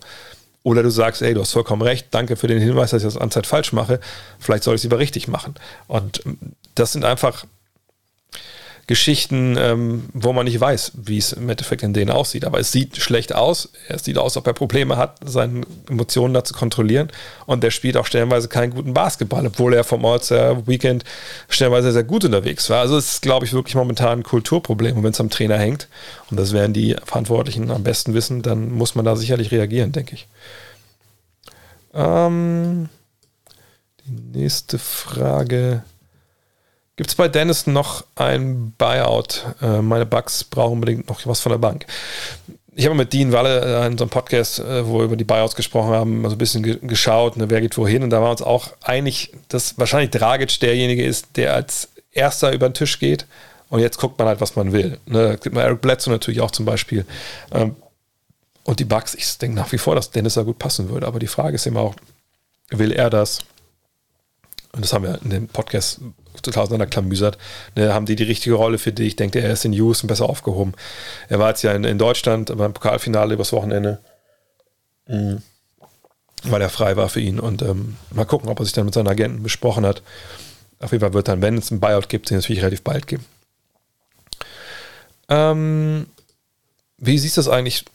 Oder 0.65 0.81
du 0.81 0.89
sagst, 0.89 1.21
ey, 1.21 1.35
du 1.35 1.41
hast 1.41 1.51
vollkommen 1.51 1.83
recht, 1.83 2.07
danke 2.09 2.35
für 2.35 2.47
den 2.47 2.59
Hinweis, 2.59 2.89
dass 2.89 3.03
ich 3.03 3.07
das 3.07 3.21
anzeit 3.21 3.45
falsch 3.45 3.71
mache. 3.71 3.99
Vielleicht 4.39 4.63
soll 4.63 4.73
ich 4.73 4.79
es 4.79 4.83
lieber 4.83 4.97
richtig 4.97 5.27
machen. 5.27 5.53
Und 5.85 6.25
ähm, 6.25 6.39
das 6.73 6.91
sind 6.91 7.05
einfach 7.05 7.45
Geschichten, 8.87 9.57
ähm, 9.57 10.09
wo 10.13 10.31
man 10.31 10.45
nicht 10.45 10.59
weiß, 10.59 10.91
wie 10.95 11.17
es 11.17 11.33
im 11.33 11.49
Endeffekt 11.49 11.81
in 11.81 11.93
denen 11.93 12.11
aussieht. 12.11 12.45
Aber 12.45 12.59
es 12.59 12.71
sieht 12.71 12.97
schlecht 12.97 13.33
aus. 13.33 13.69
Es 13.87 14.03
sieht 14.03 14.19
aus, 14.19 14.37
ob 14.37 14.45
er 14.45 14.53
Probleme 14.53 14.95
hat, 14.95 15.17
seine 15.25 15.61
Emotionen 15.89 16.35
da 16.35 16.43
zu 16.43 16.53
kontrollieren. 16.53 17.09
Und 17.47 17.63
der 17.63 17.71
spielt 17.71 17.97
auch 17.97 18.05
stellenweise 18.05 18.47
keinen 18.47 18.75
guten 18.75 18.93
Basketball, 18.93 19.47
obwohl 19.47 19.73
er 19.73 19.83
vom 19.83 20.05
All-Star 20.05 20.67
Weekend 20.67 21.03
stellenweise 21.49 21.91
sehr 21.91 22.03
gut 22.03 22.25
unterwegs 22.25 22.69
war. 22.69 22.81
Also 22.81 22.97
es 22.97 23.13
ist, 23.13 23.21
glaube 23.23 23.47
ich, 23.47 23.53
wirklich 23.53 23.73
momentan 23.73 24.19
ein 24.19 24.23
Kulturproblem. 24.23 24.97
Und 24.97 25.03
wenn 25.03 25.11
es 25.11 25.19
am 25.19 25.31
Trainer 25.31 25.57
hängt, 25.57 25.87
und 26.29 26.39
das 26.39 26.53
werden 26.53 26.73
die 26.73 26.95
Verantwortlichen 27.05 27.71
am 27.71 27.83
besten 27.83 28.13
wissen, 28.13 28.43
dann 28.43 28.71
muss 28.71 28.93
man 28.93 29.03
da 29.03 29.15
sicherlich 29.15 29.51
reagieren, 29.51 29.93
denke 29.93 30.13
ich. 30.13 30.27
Ähm, 31.95 32.89
die 34.05 34.39
nächste 34.39 34.77
Frage. 34.77 35.83
Gibt 36.95 37.09
es 37.09 37.15
bei 37.15 37.27
Dennis 37.27 37.67
noch 37.67 38.05
ein 38.15 38.73
Buyout? 38.77 39.45
Äh, 39.61 39.81
meine 39.81 40.05
Bugs 40.05 40.45
brauchen 40.45 40.73
unbedingt 40.73 41.09
noch 41.09 41.25
was 41.25 41.41
von 41.41 41.51
der 41.51 41.59
Bank. 41.59 41.85
ich 42.73 42.85
habe 42.85 42.95
mit 42.95 43.11
Dean 43.11 43.33
Walle 43.33 43.61
äh, 43.61 43.85
in 43.85 43.93
unserem 43.93 44.09
Podcast, 44.09 44.59
äh, 44.59 44.87
wo 44.87 44.99
wir 44.99 45.05
über 45.05 45.17
die 45.17 45.25
Buyouts 45.25 45.55
gesprochen 45.55 45.91
haben, 45.91 46.21
mal 46.21 46.29
so 46.29 46.35
ein 46.35 46.39
bisschen 46.39 46.87
geschaut, 46.87 47.35
ne, 47.35 47.49
wer 47.49 47.59
geht 47.59 47.77
wohin. 47.77 48.03
Und 48.03 48.11
da 48.11 48.21
wir 48.21 48.29
uns 48.29 48.41
auch 48.41 48.71
einig, 48.81 49.33
dass 49.49 49.77
wahrscheinlich 49.77 50.11
Dragic 50.11 50.57
derjenige 50.61 51.03
ist, 51.03 51.35
der 51.35 51.53
als 51.53 51.89
erster 52.11 52.53
über 52.53 52.69
den 52.69 52.73
Tisch 52.73 52.97
geht. 52.97 53.25
Und 53.69 53.81
jetzt 53.81 53.97
guckt 53.97 54.17
man 54.17 54.27
halt, 54.29 54.39
was 54.39 54.55
man 54.55 54.71
will. 54.71 54.97
Ne, 55.05 55.27
da 55.27 55.35
gibt 55.35 55.53
man 55.53 55.65
Eric 55.65 55.81
Bledsoe 55.81 56.13
natürlich 56.13 56.39
auch 56.39 56.51
zum 56.51 56.65
Beispiel. 56.65 57.05
Ähm, 57.51 57.75
und 58.63 58.79
die 58.79 58.85
Bugs, 58.85 59.15
ich 59.15 59.37
denke 59.37 59.57
nach 59.57 59.71
wie 59.73 59.77
vor, 59.77 59.95
dass 59.95 60.11
Dennis 60.11 60.35
da 60.35 60.43
gut 60.43 60.59
passen 60.59 60.89
würde. 60.89 61.07
Aber 61.07 61.19
die 61.19 61.27
Frage 61.27 61.55
ist 61.55 61.67
immer 61.67 61.81
auch, 61.81 61.95
will 62.69 62.93
er 62.93 63.09
das? 63.09 63.39
Und 64.71 64.83
das 64.83 64.93
haben 64.93 65.03
wir 65.03 65.19
in 65.23 65.29
dem 65.29 65.47
Podcast 65.49 65.99
total 66.41 66.63
auseinanderklamüsert. 66.63 67.37
Ne, 67.75 67.93
haben 67.93 68.05
die 68.05 68.15
die 68.15 68.23
richtige 68.23 68.55
Rolle 68.55 68.77
für 68.77 68.91
dich? 68.91 69.07
Ich 69.07 69.15
denke, 69.15 69.41
er 69.41 69.51
ist 69.51 69.65
in 69.65 69.73
Houston 69.73 70.07
besser 70.07 70.27
aufgehoben. 70.27 70.73
Er 71.29 71.39
war 71.39 71.49
jetzt 71.49 71.61
ja 71.63 71.71
in, 71.73 71.83
in 71.83 71.97
Deutschland 71.97 72.55
beim 72.57 72.73
Pokalfinale 72.73 73.33
übers 73.33 73.53
Wochenende, 73.53 73.99
mhm. 75.07 75.41
weil 76.43 76.61
er 76.61 76.69
frei 76.69 76.97
war 76.97 77.09
für 77.09 77.21
ihn. 77.21 77.39
Und 77.39 77.61
ähm, 77.61 77.97
mal 78.11 78.25
gucken, 78.25 78.49
ob 78.49 78.59
er 78.59 78.65
sich 78.65 78.73
dann 78.73 78.85
mit 78.85 78.93
seinen 78.93 79.07
Agenten 79.07 79.43
besprochen 79.43 79.85
hat. 79.85 80.01
Auf 80.79 80.91
jeden 80.91 81.01
Fall 81.01 81.13
wird 81.13 81.27
dann, 81.27 81.41
wenn 81.41 81.57
es 81.57 81.71
einen 81.71 81.79
Buyout 81.79 82.09
gibt, 82.09 82.29
den 82.29 82.37
natürlich 82.37 82.61
relativ 82.61 82.83
bald 82.83 83.07
geben. 83.07 83.25
Ähm, 85.29 86.07
wie 86.97 87.17
siehst 87.17 87.37
du 87.37 87.39
das 87.39 87.49
eigentlich 87.49 87.85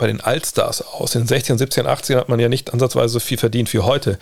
bei 0.00 0.08
den 0.08 0.20
Allstars 0.20 0.82
aus? 0.82 1.14
In 1.14 1.22
den 1.22 1.28
16, 1.28 1.58
17, 1.58 1.86
18 1.86 2.16
hat 2.16 2.28
man 2.28 2.40
ja 2.40 2.48
nicht 2.48 2.72
ansatzweise 2.72 3.12
so 3.12 3.20
viel 3.20 3.38
verdient 3.38 3.72
wie 3.72 3.78
heute. 3.78 4.18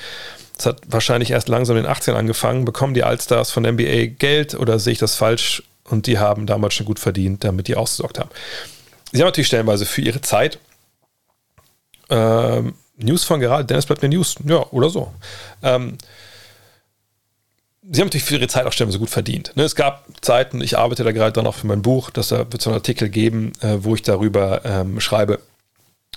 Es 0.59 0.66
hat 0.66 0.80
wahrscheinlich 0.88 1.30
erst 1.30 1.48
langsam 1.48 1.76
in 1.76 1.84
den 1.84 1.90
18 1.90 2.14
angefangen. 2.14 2.64
Bekommen 2.64 2.92
die 2.92 3.05
Allstars 3.05 3.50
von 3.50 3.62
NBA 3.62 4.06
Geld 4.18 4.55
oder 4.55 4.78
sehe 4.78 4.92
ich 4.92 4.98
das 4.98 5.14
falsch? 5.14 5.62
Und 5.84 6.06
die 6.06 6.18
haben 6.18 6.46
damals 6.46 6.74
schon 6.74 6.84
gut 6.84 6.98
verdient, 6.98 7.44
damit 7.44 7.68
die 7.68 7.76
ausgesorgt 7.76 8.18
haben. 8.18 8.28
Sie 9.12 9.20
haben 9.20 9.28
natürlich 9.28 9.46
stellenweise 9.46 9.86
für 9.86 10.02
ihre 10.02 10.20
Zeit 10.20 10.59
ähm, 12.10 12.74
News 12.96 13.24
von 13.24 13.40
gerade, 13.40 13.64
Dennis 13.64 13.86
bleibt 13.86 14.02
mir 14.02 14.09
News, 14.09 14.36
ja, 14.44 14.66
oder 14.70 14.90
so. 14.90 15.12
Ähm, 15.62 15.98
sie 17.82 18.00
haben 18.00 18.09
natürlich 18.09 18.24
für 18.24 18.36
ihre 18.36 18.48
Zeit 18.48 18.66
auch 18.66 18.72
stellenweise 18.72 18.98
gut 18.98 19.10
verdient. 19.10 19.52
Ne, 19.55 19.62
es 19.62 19.76
gab 19.76 20.06
Zeiten, 20.20 20.60
ich 20.60 20.76
arbeite 20.76 21.05
da 21.05 21.12
gerade 21.12 21.32
dann 21.32 21.46
auch 21.46 21.55
für 21.55 21.66
mein 21.66 21.82
Buch, 21.82 22.10
dass 22.10 22.28
da 22.28 22.38
wird 22.38 22.60
so 22.60 22.70
einen 22.70 22.78
Artikel 22.78 23.09
geben, 23.09 23.52
äh, 23.60 23.76
wo 23.80 23.94
ich 23.94 24.02
darüber 24.02 24.64
ähm, 24.64 25.00
schreibe, 25.00 25.40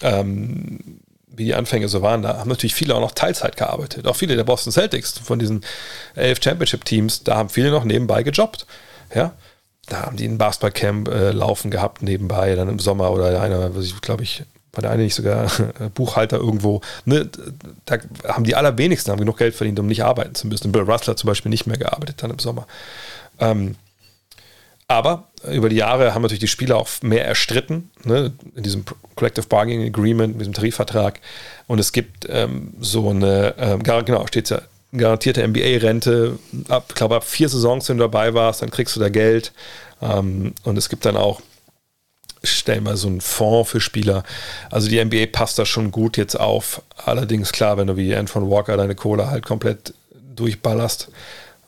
ähm, 0.01 1.01
wie 1.27 1.45
die 1.45 1.55
Anfänge 1.55 1.87
so 1.87 2.01
waren, 2.01 2.21
da 2.21 2.37
haben 2.37 2.49
natürlich 2.49 2.75
viele 2.75 2.95
auch 2.95 2.99
noch 2.99 3.13
Teilzeit 3.13 3.55
gearbeitet. 3.57 4.05
Auch 4.05 4.15
viele 4.15 4.35
der 4.35 4.43
Boston 4.43 4.71
Celtics 4.71 5.17
von 5.17 5.39
diesen 5.39 5.63
elf 6.15 6.39
Championship-Teams, 6.43 7.23
da 7.23 7.37
haben 7.37 7.49
viele 7.49 7.71
noch 7.71 7.83
nebenbei 7.83 8.23
gejobbt. 8.23 8.65
Ja, 9.13 9.33
da 9.87 10.03
haben 10.03 10.17
die 10.17 10.25
ein 10.25 10.37
Basketballcamp 10.37 11.07
äh, 11.07 11.31
laufen 11.31 11.71
gehabt 11.71 12.03
nebenbei, 12.03 12.55
dann 12.55 12.69
im 12.69 12.79
Sommer 12.79 13.11
oder 13.11 13.41
einer, 13.41 13.75
was 13.75 13.85
ich 13.85 14.01
glaube 14.01 14.23
ich, 14.23 14.43
war 14.73 14.81
der 14.81 14.91
eine 14.91 15.03
nicht 15.03 15.15
sogar 15.15 15.51
Buchhalter 15.95 16.37
irgendwo. 16.37 16.81
Ne, 17.05 17.29
da 17.85 17.97
haben 18.27 18.43
die 18.43 18.55
allerwenigsten 18.55 19.11
haben 19.11 19.19
genug 19.19 19.37
Geld 19.37 19.55
verdient, 19.55 19.79
um 19.79 19.87
nicht 19.87 20.03
arbeiten 20.03 20.35
zu 20.35 20.47
müssen. 20.47 20.71
Bill 20.71 20.83
Russell 20.83 21.11
hat 21.11 21.19
zum 21.19 21.27
Beispiel 21.27 21.49
nicht 21.49 21.67
mehr 21.67 21.77
gearbeitet 21.77 22.23
dann 22.23 22.31
im 22.31 22.39
Sommer. 22.39 22.67
Ähm, 23.39 23.75
aber 24.91 25.27
über 25.49 25.69
die 25.69 25.77
Jahre 25.77 26.13
haben 26.13 26.22
natürlich 26.22 26.39
die 26.39 26.47
Spieler 26.47 26.77
auch 26.77 26.88
mehr 27.01 27.26
erstritten, 27.26 27.89
ne, 28.03 28.31
in 28.55 28.63
diesem 28.63 28.85
Collective 29.15 29.47
Bargaining 29.47 29.88
Agreement, 29.88 30.34
in 30.34 30.39
diesem 30.39 30.53
Tarifvertrag. 30.53 31.19
Und 31.68 31.80
es 31.80 31.91
gibt 31.91 32.27
ähm, 32.30 32.73
so 32.80 33.09
eine, 33.09 33.55
ähm, 33.57 33.84
genau, 33.84 34.27
steht 34.27 34.49
ja, 34.49 34.61
garantierte 34.95 35.47
NBA-Rente. 35.47 36.38
Ab, 36.69 36.85
ich 36.89 36.95
glaube, 36.95 37.15
ab 37.15 37.23
vier 37.23 37.49
Saisons, 37.49 37.88
wenn 37.89 37.97
du 37.97 38.03
dabei 38.03 38.34
warst, 38.34 38.61
dann 38.61 38.72
kriegst 38.72 38.95
du 38.95 38.99
da 38.99 39.09
Geld. 39.09 39.51
Ähm, 40.01 40.53
und 40.63 40.77
es 40.77 40.89
gibt 40.89 41.05
dann 41.05 41.18
auch, 41.18 41.41
stellen 42.43 42.84
wir 42.84 42.97
so 42.97 43.07
einen 43.07 43.22
Fonds 43.22 43.72
für 43.72 43.80
Spieler. 43.80 44.23
Also 44.69 44.89
die 44.89 45.03
NBA 45.03 45.27
passt 45.31 45.59
da 45.59 45.65
schon 45.65 45.91
gut 45.91 46.18
jetzt 46.18 46.39
auf. 46.39 46.81
Allerdings 46.97 47.51
klar, 47.51 47.77
wenn 47.77 47.88
du 47.88 47.97
wie 47.97 48.15
Anton 48.15 48.49
Walker 48.49 48.77
deine 48.77 48.95
Kohle 48.95 49.30
halt 49.30 49.45
komplett 49.45 49.93
durchballerst, 50.35 51.09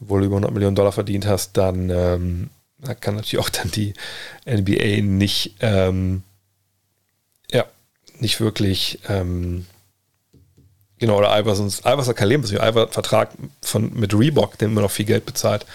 obwohl 0.01 0.21
du 0.21 0.27
über 0.27 0.35
100 0.35 0.53
Millionen 0.53 0.75
Dollar 0.75 0.91
verdient 0.91 1.25
hast, 1.25 1.55
dann 1.57 1.89
ähm, 1.89 2.49
da 2.83 2.93
kann 2.93 3.15
natürlich 3.15 3.43
auch 3.43 3.49
dann 3.49 3.71
die 3.71 3.93
NBA 4.45 5.01
nicht, 5.01 5.55
ähm, 5.61 6.23
ja, 7.51 7.65
nicht 8.19 8.39
wirklich, 8.39 8.99
ähm, 9.07 9.65
genau, 10.99 11.17
oder 11.17 11.37
Iversons, 11.39 11.81
Iverson 11.81 12.15
Kalem, 12.15 12.43
Iver 12.43 12.89
Vertrag 12.89 13.29
von, 13.61 13.93
mit 13.93 14.13
Reebok, 14.13 14.57
dem 14.57 14.73
man 14.73 14.83
noch 14.83 14.91
viel 14.91 15.05
Geld 15.05 15.25
bezahlt, 15.25 15.65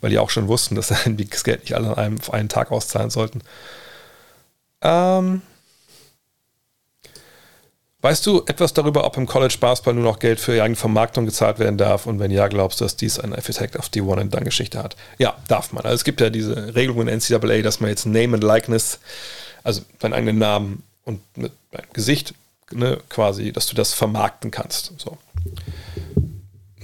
weil 0.00 0.10
die 0.10 0.18
auch 0.18 0.30
schon 0.30 0.48
wussten, 0.48 0.74
dass 0.74 0.88
das 1.04 1.44
Geld 1.44 1.62
nicht 1.62 1.74
alle 1.74 1.88
an 1.88 1.94
einem, 1.94 2.18
auf 2.18 2.32
einen 2.32 2.48
Tag 2.48 2.70
auszahlen 2.70 3.10
sollten. 3.10 3.42
Ähm, 4.82 5.42
Weißt 8.04 8.26
du 8.26 8.42
etwas 8.44 8.74
darüber, 8.74 9.04
ob 9.06 9.16
im 9.16 9.24
College 9.24 9.56
Basketball 9.58 9.94
nur 9.94 10.04
noch 10.04 10.18
Geld 10.18 10.38
für 10.38 10.62
eigene 10.62 10.76
Vermarktung 10.76 11.24
gezahlt 11.24 11.58
werden 11.58 11.78
darf? 11.78 12.04
Und 12.04 12.18
wenn 12.18 12.30
ja, 12.30 12.48
glaubst 12.48 12.82
du, 12.82 12.84
dass 12.84 12.96
dies 12.96 13.18
einen 13.18 13.32
Effekt 13.32 13.78
auf 13.78 13.88
die 13.88 14.02
One-and-Done-Geschichte 14.02 14.78
hat? 14.78 14.94
Ja, 15.16 15.38
darf 15.48 15.72
man. 15.72 15.84
Also 15.84 15.94
es 15.94 16.04
gibt 16.04 16.20
ja 16.20 16.28
diese 16.28 16.74
Regelung 16.74 17.08
in 17.08 17.18
NCAA, 17.18 17.62
dass 17.62 17.80
man 17.80 17.88
jetzt 17.88 18.04
Name 18.04 18.34
and 18.34 18.44
Likeness, 18.44 18.98
also 19.62 19.80
deinen 20.00 20.12
eigenen 20.12 20.36
Namen 20.36 20.82
und 21.06 21.22
mit 21.38 21.52
deinem 21.70 21.90
Gesicht, 21.94 22.34
ne, 22.70 22.98
quasi, 23.08 23.52
dass 23.52 23.68
du 23.68 23.74
das 23.74 23.94
vermarkten 23.94 24.50
kannst. 24.50 24.92
So 24.98 25.16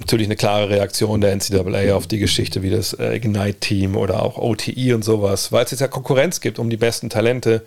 natürlich 0.01 0.27
eine 0.27 0.36
klare 0.36 0.70
Reaktion 0.70 1.20
der 1.20 1.35
NCAA 1.36 1.94
auf 1.94 2.06
die 2.06 2.18
Geschichte 2.18 2.62
wie 2.62 2.70
das 2.70 2.94
äh, 2.94 3.14
Ignite-Team 3.14 3.97
oder 3.97 4.22
auch 4.22 4.36
OTI 4.36 4.94
und 4.94 5.05
sowas, 5.05 5.52
weil 5.52 5.64
es 5.64 5.70
jetzt 5.70 5.81
ja 5.81 5.89
Konkurrenz 5.89 6.40
gibt 6.40 6.59
um 6.59 6.70
die 6.70 6.77
besten 6.77 7.10
Talente, 7.10 7.64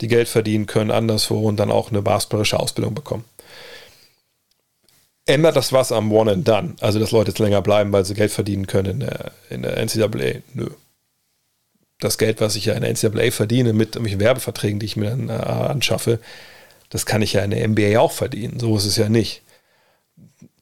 die 0.00 0.08
Geld 0.08 0.28
verdienen 0.28 0.66
können 0.66 0.90
anderswo 0.90 1.40
und 1.46 1.56
dann 1.56 1.70
auch 1.70 1.90
eine 1.90 2.02
basketballische 2.02 2.58
Ausbildung 2.58 2.94
bekommen. 2.94 3.24
Ändert 5.26 5.56
das 5.56 5.72
was 5.72 5.92
am 5.92 6.12
One 6.12 6.32
and 6.32 6.48
Done? 6.48 6.74
Also, 6.80 6.98
dass 6.98 7.12
Leute 7.12 7.30
jetzt 7.30 7.38
länger 7.38 7.62
bleiben, 7.62 7.92
weil 7.92 8.04
sie 8.04 8.14
Geld 8.14 8.30
verdienen 8.30 8.66
können 8.66 8.90
in 8.90 9.00
der, 9.00 9.32
in 9.48 9.62
der 9.62 9.78
NCAA? 9.78 10.40
Nö. 10.52 10.68
Das 12.00 12.18
Geld, 12.18 12.40
was 12.40 12.56
ich 12.56 12.66
ja 12.66 12.74
in 12.74 12.82
der 12.82 12.92
NCAA 12.92 13.30
verdiene 13.30 13.72
mit 13.72 13.90
irgendwelchen 13.90 14.20
Werbeverträgen, 14.20 14.80
die 14.80 14.86
ich 14.86 14.96
mir 14.96 15.10
dann 15.10 15.30
äh, 15.30 15.32
anschaffe, 15.32 16.18
das 16.90 17.06
kann 17.06 17.22
ich 17.22 17.32
ja 17.32 17.42
in 17.42 17.52
der 17.52 17.66
NBA 17.66 17.98
auch 17.98 18.12
verdienen. 18.12 18.58
So 18.58 18.76
ist 18.76 18.84
es 18.84 18.96
ja 18.96 19.08
nicht 19.08 19.42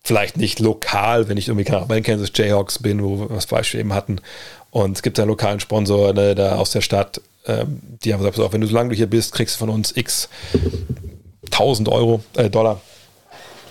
vielleicht 0.05 0.37
nicht 0.37 0.59
lokal, 0.59 1.29
wenn 1.29 1.37
ich 1.37 1.49
irgendwie 1.49 1.71
bei 1.71 1.95
den 1.95 2.03
Kansas 2.03 2.33
Jayhawks 2.35 2.81
bin, 2.81 3.03
wo 3.03 3.21
wir 3.21 3.29
das 3.29 3.47
Beispiel 3.47 3.81
eben 3.81 3.95
hatten. 3.95 4.21
Und 4.71 4.97
es 4.97 5.03
gibt 5.03 5.19
einen 5.19 5.29
lokalen 5.29 5.61
Sponsor 5.61 6.13
ne, 6.13 6.35
da 6.35 6.57
aus 6.57 6.71
der 6.73 6.81
Stadt, 6.81 7.21
ähm, 7.47 7.81
die 8.05 8.13
haben 8.13 8.23
gesagt, 8.23 8.53
wenn 8.53 8.61
du 8.61 8.67
so 8.67 8.75
lange 8.75 8.95
hier 8.95 9.09
bist, 9.09 9.33
kriegst 9.33 9.57
du 9.57 9.59
von 9.61 9.69
uns 9.69 9.97
x 9.97 10.29
1000 11.47 11.89
Euro, 11.89 12.23
äh, 12.37 12.49
Dollar. 12.49 12.81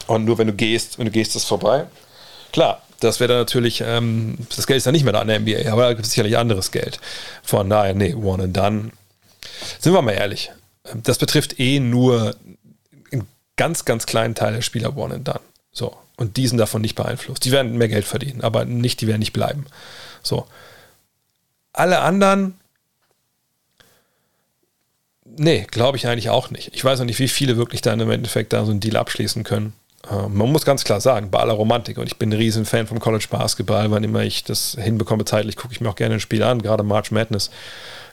Und 0.08 0.26
nur 0.26 0.38
wenn 0.38 0.48
du 0.48 0.54
gehst, 0.54 1.00
wenn 1.00 1.06
du 1.06 1.12
gehst, 1.12 1.36
ist 1.36 1.46
vorbei. 1.46 1.86
Klar, 2.52 2.82
das 3.00 3.20
wäre 3.20 3.30
dann 3.30 3.38
natürlich, 3.40 3.82
ähm, 3.86 4.38
das 4.56 4.68
Geld 4.68 4.78
ist 4.78 4.86
dann 4.86 4.94
nicht 4.94 5.04
mehr 5.04 5.14
da 5.14 5.22
an 5.22 5.28
der 5.28 5.40
NBA, 5.40 5.72
aber 5.72 5.84
da 5.84 5.94
gibt 5.94 6.06
es 6.06 6.12
sicherlich 6.12 6.38
anderes 6.38 6.72
Geld. 6.72 7.00
Von 7.44 7.70
daher, 7.70 7.94
nee, 7.94 8.14
one 8.14 8.44
and 8.44 8.56
done. 8.56 8.92
Sind 9.80 9.94
wir 9.94 10.02
mal 10.02 10.12
ehrlich, 10.12 10.52
das 11.04 11.18
betrifft 11.18 11.60
eh 11.60 11.80
nur 11.80 12.36
einen 13.12 13.28
ganz, 13.56 13.86
ganz 13.86 14.06
kleinen 14.06 14.36
Teil 14.36 14.54
der 14.54 14.62
Spieler 14.62 14.96
one 14.96 15.16
and 15.16 15.28
done. 15.28 15.40
So. 15.72 15.96
Und 16.22 16.38
die 16.38 16.48
sind 16.48 16.60
davon 16.60 16.84
nicht 16.84 16.94
beeinflusst. 16.94 17.44
Die 17.46 17.52
werden 17.52 17.80
mehr 17.80 17.88
Geld 17.88 18.06
verdienen, 18.06 18.42
aber 18.42 18.64
nicht, 18.64 19.02
die 19.02 19.08
werden 19.08 19.22
nicht 19.22 19.34
bleiben. 19.34 19.66
So. 20.22 20.46
Alle 21.74 22.02
anderen, 22.02 22.60
nee, 25.26 25.66
glaube 25.72 25.98
ich 25.98 26.06
eigentlich 26.06 26.30
auch 26.30 26.52
nicht. 26.52 26.70
Ich 26.76 26.86
weiß 26.86 27.00
noch 27.00 27.08
nicht, 27.08 27.18
wie 27.18 27.28
viele 27.28 27.58
wirklich 27.58 27.82
dann 27.82 28.00
im 28.00 28.12
Endeffekt 28.12 28.54
da 28.54 28.64
so 28.66 28.72
einen 28.72 28.82
Deal 28.82 28.98
abschließen 28.98 29.44
können. 29.44 29.74
Äh, 30.12 30.28
man 30.28 30.52
muss 30.52 30.64
ganz 30.64 30.84
klar 30.84 31.02
sagen, 31.02 31.32
bei 31.32 31.40
aller 31.40 31.54
Romantik, 31.54 31.98
und 31.98 32.06
ich 32.06 32.18
bin 32.18 32.30
ein 32.30 32.38
riesen 32.38 32.66
Fan 32.66 32.86
vom 32.86 33.00
College 33.00 33.26
Basketball, 33.28 33.90
wann 33.90 34.04
immer 34.04 34.22
ich 34.22 34.44
das 34.44 34.78
hinbekomme 34.80 35.26
zeitlich, 35.26 35.56
gucke 35.56 35.74
ich 35.74 35.82
mir 35.82 35.90
auch 35.90 35.96
gerne 35.96 36.14
ein 36.14 36.20
Spiel 36.20 36.44
an, 36.44 36.62
gerade 36.62 36.84
March 36.84 37.10
Madness, 37.10 37.50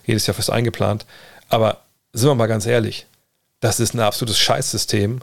jedes 0.06 0.26
Jahr 0.26 0.34
fest 0.34 0.48
eingeplant. 0.48 1.04
Aber 1.50 1.82
sind 2.14 2.30
wir 2.30 2.34
mal 2.34 2.46
ganz 2.46 2.64
ehrlich, 2.64 3.04
das 3.60 3.80
ist 3.80 3.92
ein 3.92 4.00
absolutes 4.00 4.38
Scheißsystem 4.38 5.20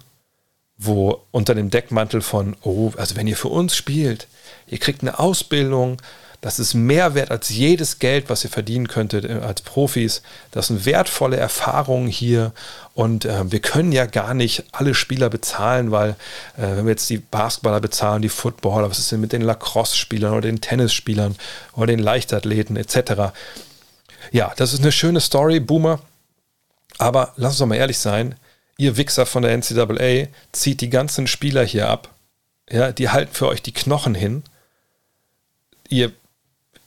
wo 0.78 1.22
unter 1.32 1.56
dem 1.56 1.70
Deckmantel 1.70 2.22
von, 2.22 2.56
oh, 2.64 2.92
also 2.98 3.16
wenn 3.16 3.28
ihr 3.28 3.38
für 3.38 3.48
uns 3.48 3.76
spielt, 3.76 4.28
ihr 4.68 4.78
kriegt 4.78 5.02
eine 5.02 5.20
Ausbildung, 5.20 5.98
das 6.46 6.60
ist 6.60 6.76
mehr 6.76 7.16
wert 7.16 7.32
als 7.32 7.50
jedes 7.50 7.98
Geld, 7.98 8.30
was 8.30 8.44
ihr 8.44 8.52
verdienen 8.52 8.88
könntet 8.88 9.26
äh, 9.26 9.40
als 9.44 9.64
Profis. 9.64 10.22
Das 10.52 10.68
sind 10.68 10.86
wertvolle 10.86 11.38
Erfahrungen 11.38 12.08
hier 12.08 12.52
und 12.94 13.26
äh, 13.26 13.52
wir 13.52 13.62
können 13.62 13.92
ja 13.92 14.06
gar 14.06 14.36
nicht 14.36 14.64
alle 14.72 14.94
Spieler 14.94 15.32
bezahlen, 15.32 15.90
weil 15.90 16.12
äh, 16.56 16.76
wenn 16.76 16.86
wir 16.86 16.92
jetzt 16.92 17.10
die 17.10 17.18
Basketballer 17.18 17.80
bezahlen, 17.80 18.22
die 18.22 18.30
Footballer, 18.30 18.90
was 18.90 19.00
ist 19.00 19.12
denn 19.12 19.22
mit 19.22 19.32
den 19.32 19.42
Lacrosse-Spielern 19.42 20.34
oder 20.34 20.42
den 20.42 20.62
Tennisspielern 20.62 21.36
oder 21.74 21.88
den 21.88 21.98
Leichtathleten 21.98 22.76
etc. 22.76 23.34
Ja, 24.32 24.54
das 24.56 24.74
ist 24.74 24.82
eine 24.82 24.92
schöne 24.92 25.22
Story, 25.22 25.60
Boomer. 25.60 26.00
Aber 27.00 27.34
lass 27.38 27.54
uns 27.54 27.60
doch 27.60 27.66
mal 27.66 27.76
ehrlich 27.76 27.98
sein, 27.98 28.36
ihr 28.78 28.98
Wichser 28.98 29.26
von 29.26 29.44
der 29.44 29.58
NCAA 29.58 30.28
zieht 30.52 30.82
die 30.82 30.90
ganzen 30.90 31.28
Spieler 31.28 31.64
hier 31.64 31.90
ab. 31.90 32.10
Ja, 32.70 32.92
die 32.92 33.10
halten 33.10 33.34
für 33.34 33.48
euch 33.48 33.62
die 33.62 33.74
Knochen 33.74 34.16
hin. 34.16 34.44
Ihr 35.88 36.12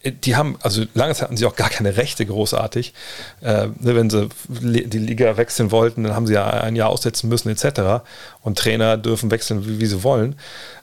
die 0.04 0.36
haben, 0.36 0.56
also 0.62 0.84
lange 0.94 1.14
Zeit 1.14 1.24
hatten 1.24 1.36
sie 1.36 1.46
auch 1.46 1.56
gar 1.56 1.70
keine 1.70 1.96
Rechte 1.96 2.24
großartig. 2.24 2.94
Äh, 3.40 3.66
ne, 3.66 3.96
wenn 3.96 4.10
sie 4.10 4.28
die 4.60 4.98
Liga 4.98 5.36
wechseln 5.36 5.70
wollten, 5.70 6.04
dann 6.04 6.14
haben 6.14 6.26
sie 6.26 6.34
ja 6.34 6.48
ein 6.48 6.76
Jahr 6.76 6.88
aussetzen 6.88 7.28
müssen, 7.28 7.48
etc. 7.48 8.04
Und 8.42 8.58
Trainer 8.58 8.96
dürfen 8.96 9.30
wechseln, 9.30 9.66
wie, 9.66 9.80
wie 9.80 9.86
sie 9.86 10.04
wollen. 10.04 10.38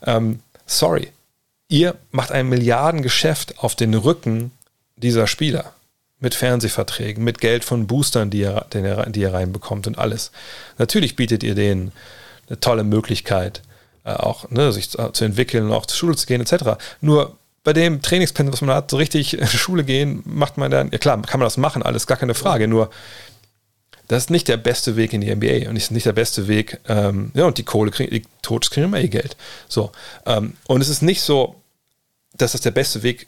Ähm, 0.05 0.41
sorry, 0.65 1.11
ihr 1.69 1.95
macht 2.11 2.31
ein 2.31 2.49
Milliardengeschäft 2.49 3.59
auf 3.59 3.75
den 3.75 3.93
Rücken 3.93 4.51
dieser 4.97 5.27
Spieler. 5.27 5.73
Mit 6.19 6.33
Fernsehverträgen, 6.33 7.23
mit 7.23 7.39
Geld 7.39 7.65
von 7.65 7.87
Boostern, 7.87 8.29
die 8.29 8.39
ihr, 8.39 8.65
die 8.73 9.19
ihr 9.19 9.33
reinbekommt 9.33 9.85
und 9.85 9.97
alles. 9.97 10.31
Natürlich 10.77 11.15
bietet 11.15 11.43
ihr 11.43 11.55
denen 11.55 11.91
eine 12.47 12.59
tolle 12.59 12.83
Möglichkeit, 12.83 13.61
äh, 14.05 14.13
auch 14.13 14.49
ne, 14.49 14.71
sich 14.71 14.89
zu, 14.89 14.97
entwickeln 15.23 15.71
auch 15.71 15.85
zur 15.85 15.97
Schule 15.97 16.15
zu 16.15 16.25
gehen, 16.25 16.41
etc. 16.41 16.81
Nur 17.01 17.37
bei 17.63 17.73
dem 17.73 18.01
Trainingspensum, 18.01 18.53
was 18.53 18.61
man 18.61 18.75
hat, 18.75 18.91
so 18.91 18.97
richtig 18.97 19.37
Schule 19.49 19.83
gehen, 19.83 20.21
macht 20.25 20.57
man 20.57 20.71
dann, 20.71 20.91
ja 20.91 20.97
klar, 20.99 21.21
kann 21.21 21.39
man 21.39 21.47
das 21.47 21.57
machen, 21.57 21.83
alles 21.83 22.07
gar 22.07 22.17
keine 22.17 22.35
Frage, 22.35 22.67
nur 22.67 22.89
das 24.07 24.25
ist 24.25 24.29
nicht 24.29 24.47
der 24.47 24.57
beste 24.57 24.95
Weg 24.95 25.13
in 25.13 25.21
die 25.21 25.33
NBA 25.33 25.67
und 25.69 25.75
ist 25.75 25.91
nicht 25.91 26.05
der 26.05 26.13
beste 26.13 26.47
Weg, 26.47 26.79
ähm, 26.87 27.31
ja, 27.33 27.45
und 27.45 27.57
die 27.57 27.63
Kohle 27.63 27.91
kriegen, 27.91 28.11
die 28.11 28.23
Coaches 28.45 28.69
kriegen 28.69 28.85
immer 28.85 28.99
ihr 28.99 29.09
Geld. 29.09 29.35
So. 29.67 29.91
Ähm, 30.25 30.53
und 30.67 30.81
es 30.81 30.89
ist 30.89 31.01
nicht 31.01 31.21
so, 31.21 31.55
dass 32.33 32.51
das 32.51 32.61
der 32.61 32.71
beste 32.71 33.01
Weg 33.01 33.27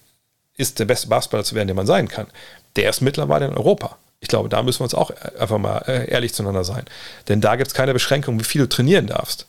ist, 0.55 0.79
der 0.79 0.85
beste 0.85 1.07
Basketballer 1.07 1.43
zu 1.43 1.55
werden, 1.55 1.67
der 1.67 1.75
man 1.75 1.87
sein 1.87 2.07
kann. 2.07 2.27
Der 2.77 2.89
ist 2.89 3.01
mittlerweile 3.01 3.47
in 3.47 3.53
Europa. 3.57 3.97
Ich 4.19 4.29
glaube, 4.29 4.49
da 4.49 4.63
müssen 4.63 4.79
wir 4.79 4.85
uns 4.85 4.95
auch 4.95 5.11
einfach 5.39 5.57
mal 5.57 5.79
äh, 5.87 6.09
ehrlich 6.09 6.33
zueinander 6.33 6.63
sein. 6.63 6.85
Denn 7.27 7.41
da 7.41 7.55
gibt 7.55 7.67
es 7.67 7.73
keine 7.73 7.93
Beschränkung, 7.93 8.39
wie 8.39 8.43
viel 8.43 8.61
du 8.61 8.69
trainieren 8.69 9.07
darfst. 9.07 9.47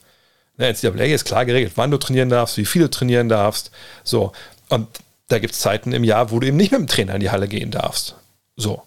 Der 0.59 0.71
NCAA 0.71 1.05
ist 1.05 1.25
klar 1.25 1.45
geregelt, 1.47 1.75
wann 1.77 1.91
du 1.91 1.99
trainieren 1.99 2.29
darfst, 2.29 2.57
wie 2.57 2.67
viel 2.67 2.83
du 2.83 2.91
trainieren 2.91 3.29
darfst. 3.29 3.71
So. 4.03 4.33
Und 4.69 4.89
da 5.29 5.39
gibt 5.39 5.55
es 5.55 5.61
Zeiten 5.61 5.93
im 5.93 6.05
Jahr, 6.05 6.31
wo 6.31 6.41
du 6.41 6.49
eben 6.49 6.57
nicht 6.57 6.73
mit 6.73 6.81
dem 6.81 6.87
Trainer 6.89 7.15
in 7.15 7.21
die 7.21 7.31
Halle 7.31 7.49
gehen 7.49 7.71
darfst. 7.71 8.17
So. 8.57 8.83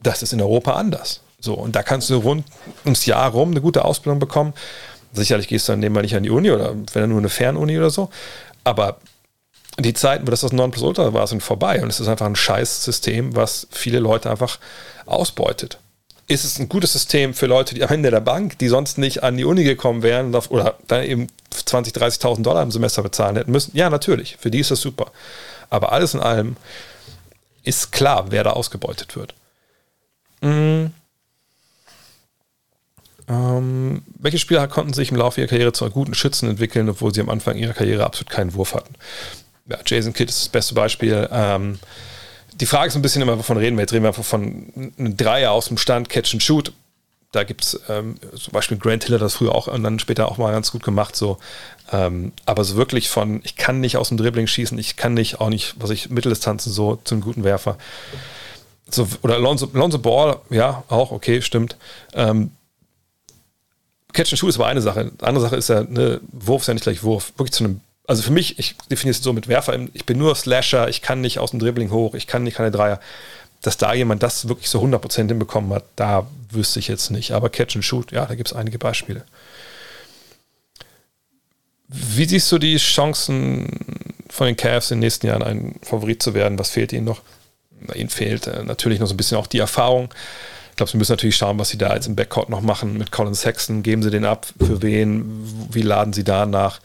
Das 0.00 0.22
ist 0.22 0.32
in 0.32 0.40
Europa 0.40 0.74
anders. 0.74 1.20
So. 1.40 1.54
Und 1.54 1.74
da 1.74 1.82
kannst 1.82 2.08
du 2.08 2.16
rund 2.16 2.44
ums 2.84 3.04
Jahr 3.06 3.30
rum 3.30 3.50
eine 3.50 3.60
gute 3.60 3.84
Ausbildung 3.84 4.20
bekommen. 4.20 4.54
Sicherlich 5.12 5.48
gehst 5.48 5.68
du 5.68 5.72
dann 5.72 5.80
nebenbei 5.80 6.02
nicht 6.02 6.14
an 6.14 6.22
die 6.22 6.30
Uni 6.30 6.50
oder 6.50 6.74
wenn 6.74 7.02
dann 7.02 7.10
nur 7.10 7.18
eine 7.18 7.30
Fernuni 7.30 7.76
oder 7.78 7.90
so. 7.90 8.10
Aber 8.64 8.98
die 9.78 9.94
Zeiten, 9.94 10.26
wo 10.26 10.30
das 10.30 10.40
das 10.40 10.52
Nonplusultra 10.52 11.12
war, 11.12 11.26
sind 11.26 11.42
vorbei. 11.42 11.82
Und 11.82 11.88
es 11.88 12.00
ist 12.00 12.08
einfach 12.08 12.26
ein 12.26 12.36
scheiß 12.36 12.84
System, 12.84 13.36
was 13.36 13.66
viele 13.70 13.98
Leute 13.98 14.30
einfach 14.30 14.58
ausbeutet 15.04 15.78
ist 16.28 16.44
es 16.44 16.58
ein 16.58 16.68
gutes 16.68 16.92
System 16.92 17.34
für 17.34 17.46
Leute, 17.46 17.74
die 17.74 17.84
am 17.84 17.90
Ende 17.90 18.10
der 18.10 18.20
Bank, 18.20 18.58
die 18.58 18.68
sonst 18.68 18.98
nicht 18.98 19.22
an 19.22 19.36
die 19.36 19.44
Uni 19.44 19.64
gekommen 19.64 20.02
wären 20.02 20.34
oder 20.34 20.76
dann 20.88 21.04
eben 21.04 21.28
20.000, 21.52 21.96
30.000 21.96 22.42
Dollar 22.42 22.62
im 22.62 22.70
Semester 22.70 23.02
bezahlen 23.02 23.36
hätten 23.36 23.52
müssen. 23.52 23.76
Ja, 23.76 23.90
natürlich, 23.90 24.36
für 24.38 24.50
die 24.50 24.58
ist 24.60 24.70
das 24.70 24.80
super. 24.80 25.12
Aber 25.70 25.92
alles 25.92 26.14
in 26.14 26.20
allem 26.20 26.56
ist 27.62 27.92
klar, 27.92 28.26
wer 28.30 28.44
da 28.44 28.50
ausgebeutet 28.50 29.16
wird. 29.16 29.34
Mhm. 30.40 30.92
Ähm, 33.28 34.02
welche 34.18 34.38
Spieler 34.38 34.68
konnten 34.68 34.92
sich 34.92 35.10
im 35.10 35.16
Laufe 35.16 35.40
ihrer 35.40 35.48
Karriere 35.48 35.72
zu 35.72 35.88
guten 35.90 36.14
Schützen 36.14 36.48
entwickeln, 36.48 36.88
obwohl 36.88 37.12
sie 37.12 37.20
am 37.20 37.28
Anfang 37.28 37.56
ihrer 37.56 37.72
Karriere 37.72 38.04
absolut 38.04 38.30
keinen 38.30 38.54
Wurf 38.54 38.74
hatten? 38.74 38.94
Ja, 39.68 39.78
Jason 39.84 40.12
Kidd 40.12 40.30
ist 40.30 40.42
das 40.42 40.48
beste 40.48 40.74
Beispiel. 40.74 41.28
Ähm, 41.30 41.78
die 42.54 42.66
Frage 42.66 42.88
ist 42.88 42.96
ein 42.96 43.02
bisschen 43.02 43.22
immer, 43.22 43.38
wovon 43.38 43.56
reden 43.56 43.76
wir? 43.76 43.82
Jetzt 43.82 43.92
reden 43.92 44.04
wir 44.04 44.08
einfach 44.08 44.24
von 44.24 44.92
einem 44.98 45.16
Dreier 45.16 45.52
aus 45.52 45.66
dem 45.66 45.78
Stand, 45.78 46.08
Catch 46.08 46.34
and 46.34 46.42
Shoot. 46.42 46.72
Da 47.32 47.44
gibt 47.44 47.64
es 47.64 47.80
ähm, 47.88 48.18
zum 48.34 48.52
Beispiel 48.52 48.78
Grant 48.78 49.04
Hiller 49.04 49.18
das 49.18 49.34
früher 49.34 49.54
auch 49.54 49.66
und 49.66 49.82
dann 49.82 49.98
später 49.98 50.30
auch 50.30 50.38
mal 50.38 50.52
ganz 50.52 50.72
gut 50.72 50.82
gemacht. 50.82 51.16
So. 51.16 51.38
Ähm, 51.92 52.32
aber 52.46 52.64
so 52.64 52.76
wirklich 52.76 53.10
von, 53.10 53.40
ich 53.44 53.56
kann 53.56 53.80
nicht 53.80 53.96
aus 53.96 54.08
dem 54.08 54.16
Dribbling 54.16 54.46
schießen, 54.46 54.78
ich 54.78 54.96
kann 54.96 55.14
nicht, 55.14 55.40
auch 55.40 55.50
nicht, 55.50 55.74
was 55.78 55.90
ich, 55.90 56.08
Mitteldistanzen 56.08 56.72
so 56.72 56.98
zum 57.04 57.20
guten 57.20 57.44
Werfer. 57.44 57.76
So, 58.88 59.06
oder 59.22 59.34
Alonso, 59.34 59.68
Alonso 59.74 59.98
Ball, 59.98 60.38
ja, 60.48 60.84
auch, 60.88 61.10
okay, 61.10 61.42
stimmt. 61.42 61.76
Ähm, 62.14 62.52
Catch 64.12 64.32
and 64.32 64.38
Shoot 64.38 64.48
ist 64.48 64.56
aber 64.56 64.68
eine 64.68 64.80
Sache. 64.80 65.12
Andere 65.20 65.44
Sache 65.44 65.56
ist 65.56 65.68
ja, 65.68 65.82
ne, 65.82 66.20
Wurf 66.32 66.62
ist 66.62 66.68
ja 66.68 66.74
nicht 66.74 66.84
gleich 66.84 67.02
Wurf. 67.02 67.32
Wirklich 67.36 67.52
zu 67.52 67.64
einem 67.64 67.80
also 68.06 68.22
für 68.22 68.32
mich, 68.32 68.58
ich 68.58 68.76
definiere 68.90 69.16
es 69.16 69.22
so 69.22 69.32
mit 69.32 69.48
Werfer, 69.48 69.78
ich 69.92 70.06
bin 70.06 70.18
nur 70.18 70.34
Slasher, 70.34 70.88
ich 70.88 71.02
kann 71.02 71.20
nicht 71.20 71.38
aus 71.38 71.50
dem 71.50 71.60
Dribbling 71.60 71.90
hoch, 71.90 72.14
ich 72.14 72.26
kann 72.26 72.44
nicht 72.44 72.56
keine 72.56 72.70
Dreier. 72.70 73.00
Dass 73.62 73.78
da 73.78 73.94
jemand 73.94 74.22
das 74.22 74.48
wirklich 74.48 74.68
so 74.68 74.80
100% 74.82 75.28
hinbekommen 75.28 75.72
hat, 75.72 75.84
da 75.96 76.26
wüsste 76.50 76.78
ich 76.78 76.88
jetzt 76.88 77.10
nicht. 77.10 77.32
Aber 77.32 77.48
Catch 77.48 77.74
and 77.76 77.84
Shoot, 77.84 78.12
ja, 78.12 78.26
da 78.26 78.34
gibt 78.34 78.48
es 78.48 78.56
einige 78.56 78.78
Beispiele. 78.78 79.24
Wie 81.88 82.26
siehst 82.26 82.50
du 82.52 82.58
die 82.58 82.76
Chancen 82.76 83.68
von 84.28 84.46
den 84.46 84.56
Cavs 84.56 84.90
in 84.90 84.96
den 84.96 85.06
nächsten 85.06 85.26
Jahren 85.26 85.42
ein 85.42 85.76
Favorit 85.82 86.22
zu 86.22 86.34
werden? 86.34 86.58
Was 86.58 86.70
fehlt 86.70 86.92
ihnen 86.92 87.06
noch? 87.06 87.22
ihnen 87.94 88.08
fehlt 88.08 88.46
äh, 88.46 88.62
natürlich 88.64 89.00
noch 89.00 89.06
so 89.06 89.14
ein 89.14 89.16
bisschen 89.16 89.38
auch 89.38 89.46
die 89.46 89.58
Erfahrung. 89.58 90.08
Ich 90.70 90.76
glaube, 90.76 90.90
sie 90.90 90.98
müssen 90.98 91.12
natürlich 91.12 91.36
schauen, 91.36 91.58
was 91.58 91.70
sie 91.70 91.78
da 91.78 91.94
jetzt 91.94 92.06
im 92.06 92.16
Backcourt 92.16 92.50
noch 92.50 92.60
machen 92.60 92.98
mit 92.98 93.10
Colin 93.10 93.34
Sexton. 93.34 93.82
Geben 93.82 94.02
sie 94.02 94.10
den 94.10 94.24
ab? 94.24 94.46
Für 94.58 94.82
wen? 94.82 95.24
Wie 95.70 95.82
laden 95.82 96.12
sie 96.12 96.24
da 96.24 96.44
nach? 96.44 96.80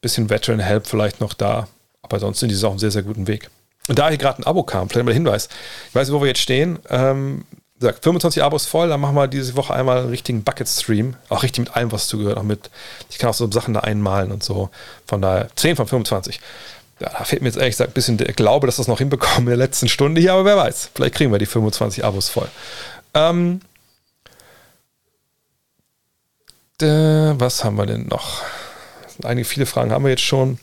Bisschen 0.00 0.30
Veteran 0.30 0.60
Help 0.60 0.86
vielleicht 0.86 1.20
noch 1.20 1.34
da. 1.34 1.68
Aber 2.02 2.20
sonst 2.20 2.40
sind 2.40 2.50
die 2.50 2.56
auf 2.56 2.70
einem 2.70 2.78
sehr, 2.78 2.90
sehr 2.90 3.02
guten 3.02 3.26
Weg. 3.26 3.50
Und 3.88 3.98
da 3.98 4.08
hier 4.08 4.18
gerade 4.18 4.42
ein 4.42 4.46
Abo 4.46 4.62
kam, 4.62 4.88
vielleicht 4.88 5.04
mal 5.04 5.12
der 5.12 5.18
Hinweis. 5.18 5.48
Ich 5.88 5.94
weiß 5.94 6.08
nicht, 6.08 6.14
wo 6.14 6.20
wir 6.20 6.28
jetzt 6.28 6.40
stehen. 6.40 6.78
Ähm, 6.90 7.44
sagt, 7.80 8.04
25 8.04 8.42
Abos 8.42 8.66
voll, 8.66 8.88
dann 8.88 9.00
machen 9.00 9.14
wir 9.14 9.28
diese 9.28 9.56
Woche 9.56 9.72
einmal 9.74 9.98
einen 9.98 10.10
richtigen 10.10 10.42
Bucket-Stream. 10.42 11.14
Auch 11.28 11.42
richtig 11.42 11.66
mit 11.66 11.76
allem, 11.76 11.92
was 11.92 12.08
zugehört. 12.08 12.38
Auch 12.38 12.42
mit, 12.42 12.70
ich 13.10 13.18
kann 13.18 13.30
auch 13.30 13.34
so 13.34 13.50
Sachen 13.50 13.74
da 13.74 13.80
einmalen 13.80 14.32
und 14.32 14.42
so. 14.42 14.70
Von 15.06 15.22
daher 15.22 15.48
10 15.56 15.76
von 15.76 15.86
25. 15.86 16.40
Ja, 17.00 17.10
da 17.10 17.24
fehlt 17.24 17.42
mir 17.42 17.48
jetzt 17.48 17.58
ehrlich 17.58 17.74
gesagt 17.74 17.90
ein 17.90 17.94
bisschen 17.94 18.18
der 18.18 18.32
Glaube, 18.32 18.66
dass 18.66 18.76
wir 18.76 18.82
das 18.82 18.88
noch 18.88 18.98
hinbekommen 18.98 19.40
in 19.40 19.46
der 19.46 19.56
letzten 19.56 19.88
Stunde 19.88 20.20
hier, 20.20 20.32
aber 20.32 20.44
wer 20.44 20.56
weiß. 20.56 20.90
Vielleicht 20.94 21.14
kriegen 21.14 21.30
wir 21.30 21.38
die 21.38 21.46
25 21.46 22.04
Abos 22.04 22.28
voll. 22.28 22.48
Ähm, 23.14 23.60
was 26.80 27.64
haben 27.64 27.76
wir 27.76 27.86
denn 27.86 28.06
noch? 28.06 28.42
Einige, 29.24 29.46
viele 29.46 29.66
Fragen 29.66 29.92
haben 29.92 30.04
wir 30.04 30.10
jetzt 30.10 30.22
schon. 30.22 30.58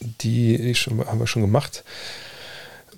Die, 0.00 0.74
schon, 0.74 1.04
haben 1.06 1.20
wir 1.20 1.26
schon 1.26 1.42
gemacht. 1.42 1.82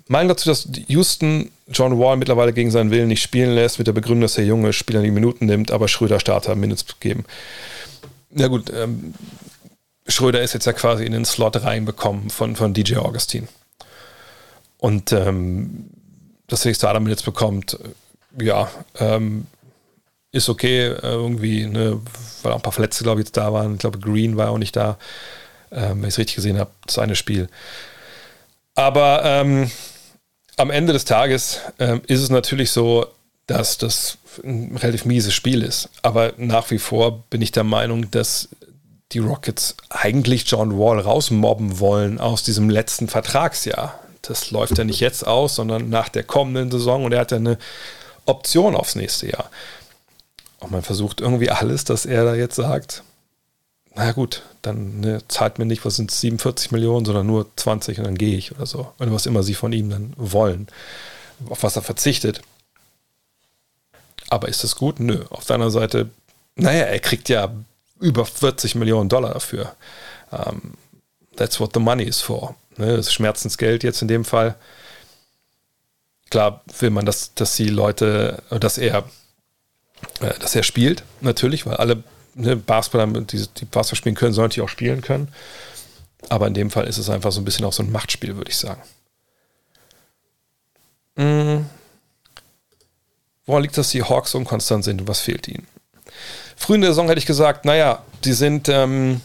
Meinen 0.07 0.27
dazu, 0.27 0.49
dass 0.49 0.67
Houston 0.87 1.51
John 1.67 1.99
Wall 1.99 2.17
mittlerweile 2.17 2.51
gegen 2.51 2.71
seinen 2.71 2.91
Willen 2.91 3.07
nicht 3.07 3.21
spielen 3.21 3.53
lässt, 3.53 3.77
mit 3.77 3.87
der 3.87 3.93
Begründung, 3.93 4.21
dass 4.21 4.33
der 4.33 4.45
junge 4.45 4.73
Spieler 4.73 5.01
die 5.01 5.11
Minuten 5.11 5.45
nimmt, 5.45 5.71
aber 5.71 5.87
Schröder 5.87 6.19
Starter 6.19 6.55
Minutes 6.55 6.85
geben. 6.99 7.25
Ja 8.35 8.47
gut, 8.47 8.71
ähm, 8.73 9.13
Schröder 10.07 10.41
ist 10.41 10.53
jetzt 10.53 10.65
ja 10.65 10.73
quasi 10.73 11.05
in 11.05 11.11
den 11.11 11.25
Slot 11.25 11.63
reinbekommen 11.63 12.31
von, 12.31 12.55
von 12.55 12.73
DJ 12.73 12.97
Augustin. 12.97 13.47
Und 14.79 15.11
ähm, 15.11 15.89
dass 16.47 16.65
er 16.65 16.71
die 16.71 16.75
Starter 16.75 16.99
Minutes 16.99 17.23
bekommt, 17.23 17.77
ja, 18.39 18.69
ähm, 18.97 19.45
ist 20.31 20.49
okay, 20.49 20.87
äh, 20.87 20.99
irgendwie, 21.01 21.65
ne, 21.65 21.99
weil 22.43 22.51
auch 22.51 22.57
ein 22.57 22.61
paar 22.61 22.73
Verletzte, 22.73 23.03
glaube 23.03 23.21
ich, 23.21 23.27
jetzt 23.27 23.37
da 23.37 23.51
waren. 23.51 23.73
Ich 23.73 23.79
glaube, 23.79 23.99
Green 23.99 24.37
war 24.37 24.51
auch 24.51 24.57
nicht 24.57 24.75
da, 24.75 24.97
ähm, 25.71 26.01
wenn 26.01 26.09
ich 26.09 26.15
es 26.15 26.17
richtig 26.17 26.35
gesehen 26.35 26.59
habe, 26.59 26.71
das 26.85 26.99
eine 26.99 27.15
Spiel. 27.15 27.49
Aber 28.75 29.21
ähm, 29.25 29.71
am 30.57 30.71
Ende 30.71 30.93
des 30.93 31.05
Tages 31.05 31.59
ähm, 31.79 32.01
ist 32.07 32.21
es 32.21 32.29
natürlich 32.29 32.71
so, 32.71 33.07
dass 33.47 33.77
das 33.77 34.17
ein 34.43 34.77
relativ 34.77 35.05
mieses 35.05 35.33
Spiel 35.33 35.63
ist. 35.63 35.89
Aber 36.03 36.33
nach 36.37 36.69
wie 36.69 36.77
vor 36.77 37.23
bin 37.29 37.41
ich 37.41 37.51
der 37.51 37.63
Meinung, 37.63 38.11
dass 38.11 38.49
die 39.11 39.19
Rockets 39.19 39.75
eigentlich 39.89 40.49
John 40.49 40.77
Wall 40.77 40.99
rausmobben 40.99 41.79
wollen 41.79 42.19
aus 42.19 42.43
diesem 42.43 42.69
letzten 42.69 43.07
Vertragsjahr. 43.07 43.99
Das 44.21 44.51
läuft 44.51 44.77
ja 44.77 44.83
nicht 44.83 44.99
jetzt 44.99 45.25
aus, 45.25 45.55
sondern 45.55 45.89
nach 45.89 46.09
der 46.09 46.23
kommenden 46.23 46.69
Saison 46.69 47.05
und 47.05 47.13
er 47.13 47.21
hat 47.21 47.31
ja 47.31 47.37
eine 47.37 47.57
Option 48.25 48.75
aufs 48.75 48.95
nächste 48.95 49.27
Jahr. 49.27 49.49
Und 50.59 50.71
man 50.71 50.81
versucht 50.81 51.21
irgendwie 51.21 51.49
alles, 51.49 51.83
dass 51.85 52.05
er 52.05 52.25
da 52.25 52.35
jetzt 52.35 52.55
sagt, 52.55 53.03
na 53.95 54.11
gut, 54.11 54.43
dann 54.61 54.99
ne, 54.99 55.21
zahlt 55.27 55.57
mir 55.57 55.65
nicht, 55.65 55.85
was 55.85 55.95
sind 55.95 56.11
47 56.11 56.71
Millionen, 56.71 57.05
sondern 57.05 57.27
nur 57.27 57.47
20 57.55 57.99
und 57.99 58.05
dann 58.05 58.17
gehe 58.17 58.37
ich 58.37 58.51
oder 58.51 58.65
so. 58.65 58.91
Oder 58.99 59.11
was 59.11 59.25
immer 59.25 59.43
sie 59.43 59.55
von 59.55 59.73
ihm 59.73 59.89
dann 59.89 60.13
wollen, 60.17 60.67
auf 61.49 61.63
was 61.63 61.75
er 61.75 61.81
verzichtet. 61.81 62.41
Aber 64.29 64.47
ist 64.47 64.63
das 64.63 64.75
gut? 64.75 64.99
Nö. 64.99 65.23
Auf 65.29 65.43
seiner 65.43 65.71
Seite, 65.71 66.09
naja, 66.55 66.83
er 66.83 66.99
kriegt 66.99 67.29
ja 67.29 67.51
über 67.99 68.25
40 68.25 68.75
Millionen 68.75 69.09
Dollar 69.09 69.33
dafür. 69.33 69.75
Um, 70.31 70.39
ähm, 70.39 70.73
that's 71.35 71.59
what 71.59 71.71
the 71.73 71.79
money 71.79 72.03
is 72.03 72.21
for. 72.21 72.55
Ne, 72.77 72.95
das 72.95 73.07
ist 73.07 73.13
Schmerzensgeld 73.13 73.83
jetzt 73.83 74.01
in 74.01 74.07
dem 74.07 74.23
Fall. 74.25 74.55
Klar 76.29 76.61
will 76.79 76.91
man, 76.91 77.05
dass, 77.05 77.33
dass 77.33 77.55
die 77.55 77.69
Leute, 77.69 78.43
dass 78.51 78.77
er 78.77 79.09
äh, 80.21 80.37
dass 80.39 80.55
er 80.55 80.63
spielt, 80.63 81.03
natürlich, 81.21 81.65
weil 81.65 81.75
alle 81.77 82.03
ne, 82.35 82.55
Basketballer, 82.55 83.21
die, 83.21 83.45
die 83.57 83.65
Basketball 83.65 83.97
spielen 83.97 84.15
können, 84.15 84.33
sollen 84.33 84.45
natürlich 84.45 84.65
auch 84.65 84.71
spielen 84.71 85.01
können. 85.01 85.29
Aber 86.27 86.47
in 86.47 86.53
dem 86.53 86.69
Fall 86.69 86.85
ist 86.87 86.97
es 86.97 87.09
einfach 87.09 87.31
so 87.31 87.39
ein 87.39 87.45
bisschen 87.45 87.65
auch 87.65 87.73
so 87.73 87.83
ein 87.83 87.91
Machtspiel, 87.91 88.35
würde 88.35 88.51
ich 88.51 88.57
sagen. 88.57 88.81
Mhm. 91.15 91.65
Woran 93.45 93.63
liegt, 93.63 93.77
dass 93.77 93.89
die 93.89 94.03
Hawks 94.03 94.31
so 94.31 94.37
unkonstant 94.37 94.83
sind 94.83 95.01
und 95.01 95.07
was 95.07 95.21
fehlt 95.21 95.47
ihnen? 95.47 95.67
Früh 96.55 96.75
in 96.75 96.81
der 96.81 96.91
Saison 96.91 97.07
hätte 97.07 97.19
ich 97.19 97.25
gesagt, 97.25 97.65
naja, 97.65 98.03
die 98.23 98.33
sind, 98.33 98.69
ähm, 98.69 99.21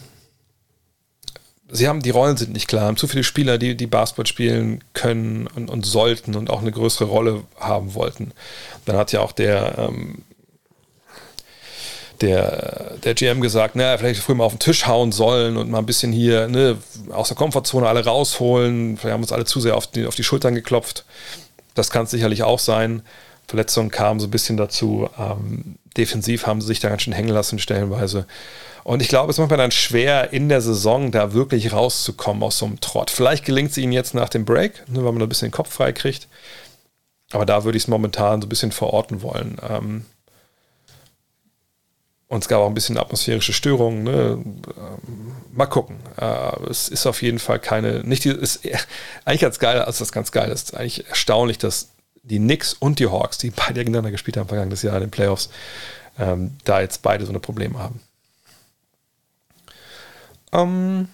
sie 1.69 1.87
haben, 1.87 2.01
die 2.01 2.09
Rollen 2.09 2.37
sind 2.37 2.53
nicht 2.53 2.67
klar, 2.67 2.85
haben 2.85 2.97
zu 2.97 3.07
viele 3.07 3.23
Spieler, 3.23 3.57
die, 3.57 3.75
die 3.75 3.87
Basketball 3.87 4.25
spielen 4.25 4.83
können 4.93 5.47
und, 5.47 5.69
und 5.69 5.85
sollten 5.85 6.35
und 6.35 6.49
auch 6.49 6.61
eine 6.61 6.71
größere 6.71 7.05
Rolle 7.05 7.43
haben 7.59 7.93
wollten. 7.93 8.31
Dann 8.85 8.97
hat 8.97 9.11
ja 9.11 9.19
auch 9.19 9.31
der, 9.31 9.77
ähm, 9.77 10.23
der, 12.21 12.97
der 13.03 13.13
GM 13.13 13.41
gesagt, 13.41 13.75
naja, 13.75 13.97
vielleicht 13.97 14.21
früher 14.21 14.35
mal 14.35 14.45
auf 14.45 14.53
den 14.53 14.59
Tisch 14.59 14.87
hauen 14.87 15.11
sollen 15.11 15.57
und 15.57 15.69
mal 15.69 15.79
ein 15.79 15.85
bisschen 15.85 16.11
hier 16.11 16.47
ne, 16.47 16.77
aus 17.11 17.27
der 17.29 17.37
Komfortzone 17.37 17.87
alle 17.87 18.05
rausholen. 18.05 18.97
Vielleicht 18.97 19.13
haben 19.13 19.21
uns 19.21 19.31
alle 19.31 19.45
zu 19.45 19.59
sehr 19.59 19.75
auf 19.75 19.87
die, 19.87 20.05
auf 20.05 20.15
die 20.15 20.23
Schultern 20.23 20.55
geklopft. 20.55 21.05
Das 21.73 21.89
kann 21.89 22.03
es 22.03 22.11
sicherlich 22.11 22.43
auch 22.43 22.59
sein. 22.59 23.01
Verletzungen 23.47 23.91
kamen 23.91 24.19
so 24.19 24.27
ein 24.27 24.31
bisschen 24.31 24.57
dazu. 24.57 25.09
Ähm, 25.19 25.75
defensiv 25.97 26.47
haben 26.47 26.61
sie 26.61 26.67
sich 26.67 26.79
da 26.79 26.89
ganz 26.89 27.03
schön 27.03 27.13
hängen 27.13 27.29
lassen, 27.29 27.59
stellenweise. 27.59 28.25
Und 28.83 29.01
ich 29.01 29.07
glaube, 29.07 29.31
es 29.31 29.37
macht 29.37 29.49
mir 29.49 29.57
dann 29.57 29.71
schwer, 29.71 30.31
in 30.31 30.47
der 30.47 30.61
Saison 30.61 31.11
da 31.11 31.33
wirklich 31.33 31.73
rauszukommen 31.73 32.43
aus 32.43 32.59
so 32.59 32.65
einem 32.65 32.79
Trott. 32.79 33.09
Vielleicht 33.09 33.43
gelingt 33.45 33.71
es 33.71 33.77
ihnen 33.77 33.91
jetzt 33.91 34.13
nach 34.13 34.29
dem 34.29 34.45
Break, 34.45 34.83
ne, 34.87 35.03
weil 35.03 35.11
man 35.11 35.21
ein 35.21 35.29
bisschen 35.29 35.47
den 35.49 35.53
Kopf 35.53 35.73
frei 35.73 35.91
kriegt. 35.91 36.27
Aber 37.31 37.45
da 37.45 37.63
würde 37.63 37.77
ich 37.77 37.85
es 37.85 37.87
momentan 37.87 38.41
so 38.41 38.45
ein 38.45 38.49
bisschen 38.49 38.71
verorten 38.71 39.21
wollen. 39.21 39.57
Ähm, 39.67 40.05
und 42.27 42.43
es 42.43 42.47
gab 42.47 42.59
auch 42.61 42.67
ein 42.67 42.73
bisschen 42.73 42.97
atmosphärische 42.97 43.53
Störungen. 43.53 44.03
Ne? 44.03 44.43
Ähm, 44.43 44.61
mal 45.53 45.67
gucken. 45.67 45.97
Äh, 46.17 46.69
es 46.69 46.89
ist 46.89 47.05
auf 47.05 47.21
jeden 47.21 47.39
Fall 47.39 47.59
keine, 47.59 48.03
nicht 48.03 48.23
die, 48.23 48.29
ist 48.29 48.61
eigentlich 49.25 49.41
ganz 49.41 49.59
geil, 49.59 49.79
also 49.81 49.99
das 49.99 50.11
ganz 50.11 50.31
geil 50.31 50.51
ist, 50.51 50.75
eigentlich 50.75 51.07
erstaunlich, 51.07 51.57
dass 51.57 51.89
die 52.23 52.39
Knicks 52.39 52.73
und 52.73 52.99
die 52.99 53.07
Hawks, 53.07 53.37
die 53.37 53.51
beide 53.51 53.75
gegeneinander 53.75 54.11
gespielt 54.11 54.37
haben 54.37 54.47
vergangenes 54.47 54.81
Jahr 54.81 54.95
in 54.95 55.01
den 55.01 55.11
Playoffs, 55.11 55.49
ähm, 56.17 56.57
da 56.63 56.81
jetzt 56.81 57.01
beide 57.01 57.25
so 57.25 57.31
eine 57.31 57.39
Probleme 57.39 57.77
haben. 57.77 58.01
Ähm, 60.51 61.09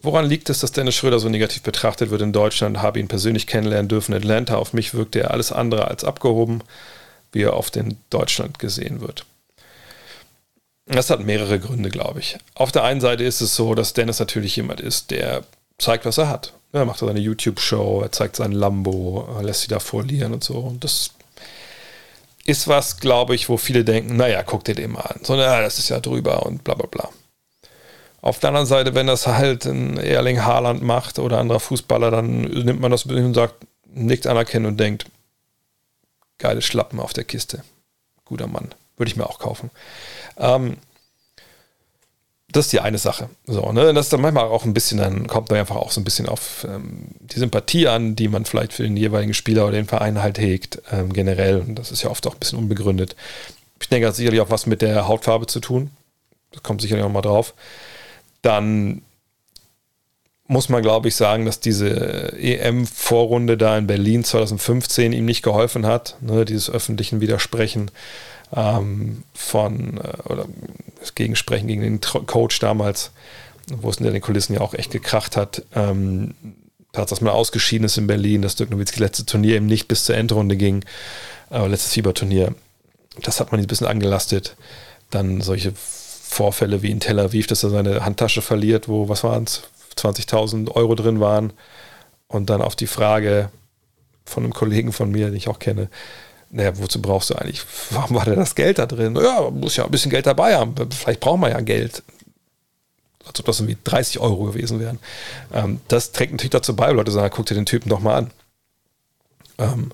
woran 0.00 0.26
liegt 0.26 0.50
es, 0.50 0.60
dass 0.60 0.72
Dennis 0.72 0.96
Schröder 0.96 1.20
so 1.20 1.28
negativ 1.28 1.62
betrachtet 1.62 2.10
wird 2.10 2.22
in 2.22 2.32
Deutschland? 2.32 2.82
Habe 2.82 2.98
ihn 2.98 3.08
persönlich 3.08 3.46
kennenlernen 3.46 3.88
dürfen 3.88 4.12
in 4.12 4.18
Atlanta. 4.18 4.56
Auf 4.56 4.72
mich 4.72 4.94
wirkt 4.94 5.14
er 5.14 5.30
alles 5.30 5.52
andere 5.52 5.86
als 5.88 6.02
abgehoben, 6.02 6.64
wie 7.32 7.42
er 7.42 7.56
oft 7.56 7.76
in 7.76 7.96
Deutschland 8.10 8.58
gesehen 8.58 9.00
wird. 9.00 9.24
Das 10.86 11.10
hat 11.10 11.20
mehrere 11.20 11.58
Gründe, 11.58 11.90
glaube 11.90 12.20
ich. 12.20 12.36
Auf 12.54 12.72
der 12.72 12.84
einen 12.84 13.00
Seite 13.00 13.24
ist 13.24 13.40
es 13.40 13.54
so, 13.54 13.74
dass 13.74 13.94
Dennis 13.94 14.18
natürlich 14.18 14.56
jemand 14.56 14.80
ist, 14.80 15.10
der 15.10 15.44
zeigt, 15.78 16.04
was 16.04 16.18
er 16.18 16.28
hat. 16.28 16.52
Er 16.72 16.84
macht 16.84 16.98
seine 16.98 17.20
YouTube-Show, 17.20 18.00
er 18.02 18.12
zeigt 18.12 18.36
sein 18.36 18.52
Lambo, 18.52 19.28
lässt 19.42 19.62
sie 19.62 19.68
da 19.68 19.78
vorlieren 19.78 20.32
und 20.32 20.42
so. 20.42 20.54
Und 20.54 20.84
das 20.84 21.10
ist 22.44 22.66
was, 22.66 22.98
glaube 22.98 23.34
ich, 23.34 23.48
wo 23.48 23.56
viele 23.56 23.84
denken, 23.84 24.16
naja, 24.16 24.42
guck 24.42 24.64
dir 24.64 24.74
den 24.74 24.92
mal 24.92 25.02
an. 25.02 25.20
So, 25.22 25.36
naja, 25.36 25.60
das 25.60 25.78
ist 25.78 25.88
ja 25.88 26.00
drüber 26.00 26.44
und 26.46 26.64
bla 26.64 26.74
bla 26.74 26.86
bla. 26.86 27.10
Auf 28.20 28.38
der 28.38 28.48
anderen 28.48 28.66
Seite, 28.66 28.94
wenn 28.94 29.06
das 29.06 29.26
halt 29.26 29.66
ein 29.66 29.98
Erling 29.98 30.44
Haaland 30.44 30.82
macht 30.82 31.18
oder 31.18 31.38
anderer 31.38 31.60
Fußballer, 31.60 32.10
dann 32.10 32.42
nimmt 32.42 32.80
man 32.80 32.90
das 32.90 33.04
und 33.04 33.34
sagt, 33.34 33.54
nickt 33.86 34.26
anerkennen 34.26 34.66
und 34.66 34.78
denkt, 34.78 35.06
geile 36.42 36.60
Schlappen 36.60 37.00
auf 37.00 37.12
der 37.12 37.24
Kiste. 37.24 37.62
Guter 38.24 38.48
Mann. 38.48 38.74
Würde 38.96 39.10
ich 39.10 39.16
mir 39.16 39.26
auch 39.26 39.38
kaufen. 39.38 39.70
Ähm, 40.36 40.76
das 42.50 42.66
ist 42.66 42.72
die 42.72 42.80
eine 42.80 42.98
Sache. 42.98 43.30
So, 43.46 43.72
ne? 43.72 43.94
Das 43.94 44.06
ist 44.06 44.12
dann 44.12 44.20
manchmal 44.20 44.44
auch 44.44 44.64
ein 44.64 44.74
bisschen, 44.74 44.98
dann 44.98 45.26
kommt 45.26 45.48
man 45.48 45.58
einfach 45.58 45.76
auch 45.76 45.90
so 45.90 46.00
ein 46.00 46.04
bisschen 46.04 46.28
auf 46.28 46.66
ähm, 46.68 47.06
die 47.20 47.38
Sympathie 47.38 47.88
an, 47.88 48.14
die 48.14 48.28
man 48.28 48.44
vielleicht 48.44 48.74
für 48.74 48.82
den 48.82 48.96
jeweiligen 48.96 49.32
Spieler 49.32 49.64
oder 49.64 49.76
den 49.76 49.86
Verein 49.86 50.22
halt 50.22 50.38
hegt, 50.38 50.82
ähm, 50.90 51.12
generell. 51.12 51.60
Und 51.60 51.76
das 51.76 51.90
ist 51.90 52.02
ja 52.02 52.10
oft 52.10 52.26
auch 52.26 52.34
ein 52.34 52.40
bisschen 52.40 52.58
unbegründet. 52.58 53.16
Ich 53.80 53.88
denke, 53.88 54.06
das 54.06 54.14
hat 54.14 54.16
sicherlich 54.16 54.40
auch 54.40 54.50
was 54.50 54.66
mit 54.66 54.82
der 54.82 55.08
Hautfarbe 55.08 55.46
zu 55.46 55.60
tun. 55.60 55.90
Das 56.50 56.62
kommt 56.62 56.82
sicherlich 56.82 57.04
auch 57.04 57.10
mal 57.10 57.22
drauf. 57.22 57.54
Dann 58.42 59.02
muss 60.52 60.68
man, 60.68 60.82
glaube 60.82 61.08
ich, 61.08 61.16
sagen, 61.16 61.46
dass 61.46 61.60
diese 61.60 62.34
EM-Vorrunde 62.38 63.56
da 63.56 63.78
in 63.78 63.86
Berlin 63.86 64.22
2015 64.22 65.12
ihm 65.12 65.24
nicht 65.24 65.42
geholfen 65.42 65.86
hat, 65.86 66.16
ne? 66.20 66.44
dieses 66.44 66.68
öffentlichen 66.68 67.20
Widersprechen 67.20 67.90
ähm, 68.54 69.22
von 69.32 69.98
äh, 69.98 70.28
oder 70.28 70.44
das 71.00 71.14
Gegensprechen 71.14 71.66
gegen 71.68 71.80
den 71.80 72.00
Coach 72.00 72.58
damals, 72.58 73.12
wo 73.74 73.88
es 73.88 73.96
in 73.96 74.04
den 74.04 74.20
Kulissen 74.20 74.54
ja 74.54 74.60
auch 74.60 74.74
echt 74.74 74.90
gekracht 74.90 75.36
hat. 75.36 75.62
Ähm, 75.74 76.34
dass 76.92 77.22
man 77.22 77.32
ausgeschieden 77.32 77.86
ist 77.86 77.96
in 77.96 78.06
Berlin, 78.06 78.42
dass 78.42 78.54
Dirk 78.54 78.70
Nowitzki 78.70 79.00
letzte 79.00 79.24
Turnier 79.24 79.56
eben 79.56 79.64
nicht 79.64 79.88
bis 79.88 80.04
zur 80.04 80.14
Endrunde 80.14 80.58
ging, 80.58 80.84
äh, 81.50 81.66
letztes 81.66 81.94
Fieberturnier. 81.94 82.54
Das 83.22 83.40
hat 83.40 83.50
man 83.50 83.60
ein 83.60 83.66
bisschen 83.66 83.86
angelastet. 83.86 84.56
Dann 85.10 85.40
solche 85.40 85.72
Vorfälle 85.74 86.82
wie 86.82 86.90
in 86.90 87.00
Tel 87.00 87.18
Aviv, 87.18 87.46
dass 87.46 87.62
er 87.62 87.70
seine 87.70 88.04
Handtasche 88.04 88.42
verliert, 88.42 88.88
wo, 88.88 89.08
was 89.08 89.24
waren 89.24 89.44
es, 89.44 89.62
20.000 89.96 90.70
Euro 90.72 90.94
drin 90.94 91.20
waren. 91.20 91.52
Und 92.28 92.48
dann 92.48 92.62
auf 92.62 92.76
die 92.76 92.86
Frage 92.86 93.50
von 94.24 94.44
einem 94.44 94.54
Kollegen 94.54 94.92
von 94.92 95.10
mir, 95.10 95.26
den 95.26 95.36
ich 95.36 95.48
auch 95.48 95.58
kenne, 95.58 95.88
naja, 96.50 96.78
wozu 96.78 97.00
brauchst 97.00 97.30
du 97.30 97.34
eigentlich, 97.34 97.62
warum 97.90 98.16
war 98.16 98.24
denn 98.24 98.36
das 98.36 98.54
Geld 98.54 98.78
da 98.78 98.86
drin? 98.86 99.16
Ja, 99.16 99.50
muss 99.50 99.76
ja 99.76 99.84
ein 99.84 99.90
bisschen 99.90 100.10
Geld 100.10 100.26
dabei 100.26 100.56
haben. 100.56 100.74
Vielleicht 100.90 101.20
brauchen 101.20 101.40
wir 101.40 101.50
ja 101.50 101.60
Geld. 101.60 102.02
Als 103.24 103.40
ob 103.40 103.46
das 103.46 103.60
irgendwie 103.60 103.78
30 103.84 104.18
Euro 104.18 104.44
gewesen 104.44 104.80
wären. 104.80 104.98
Ähm, 105.52 105.80
das 105.88 106.12
trägt 106.12 106.32
natürlich 106.32 106.50
dazu 106.50 106.74
bei, 106.74 106.90
Leute 106.90 107.10
sagen, 107.10 107.32
guck 107.34 107.46
dir 107.46 107.54
den 107.54 107.66
Typen 107.66 107.88
doch 107.88 108.00
mal 108.00 108.16
an. 108.16 108.30
Ähm, 109.58 109.92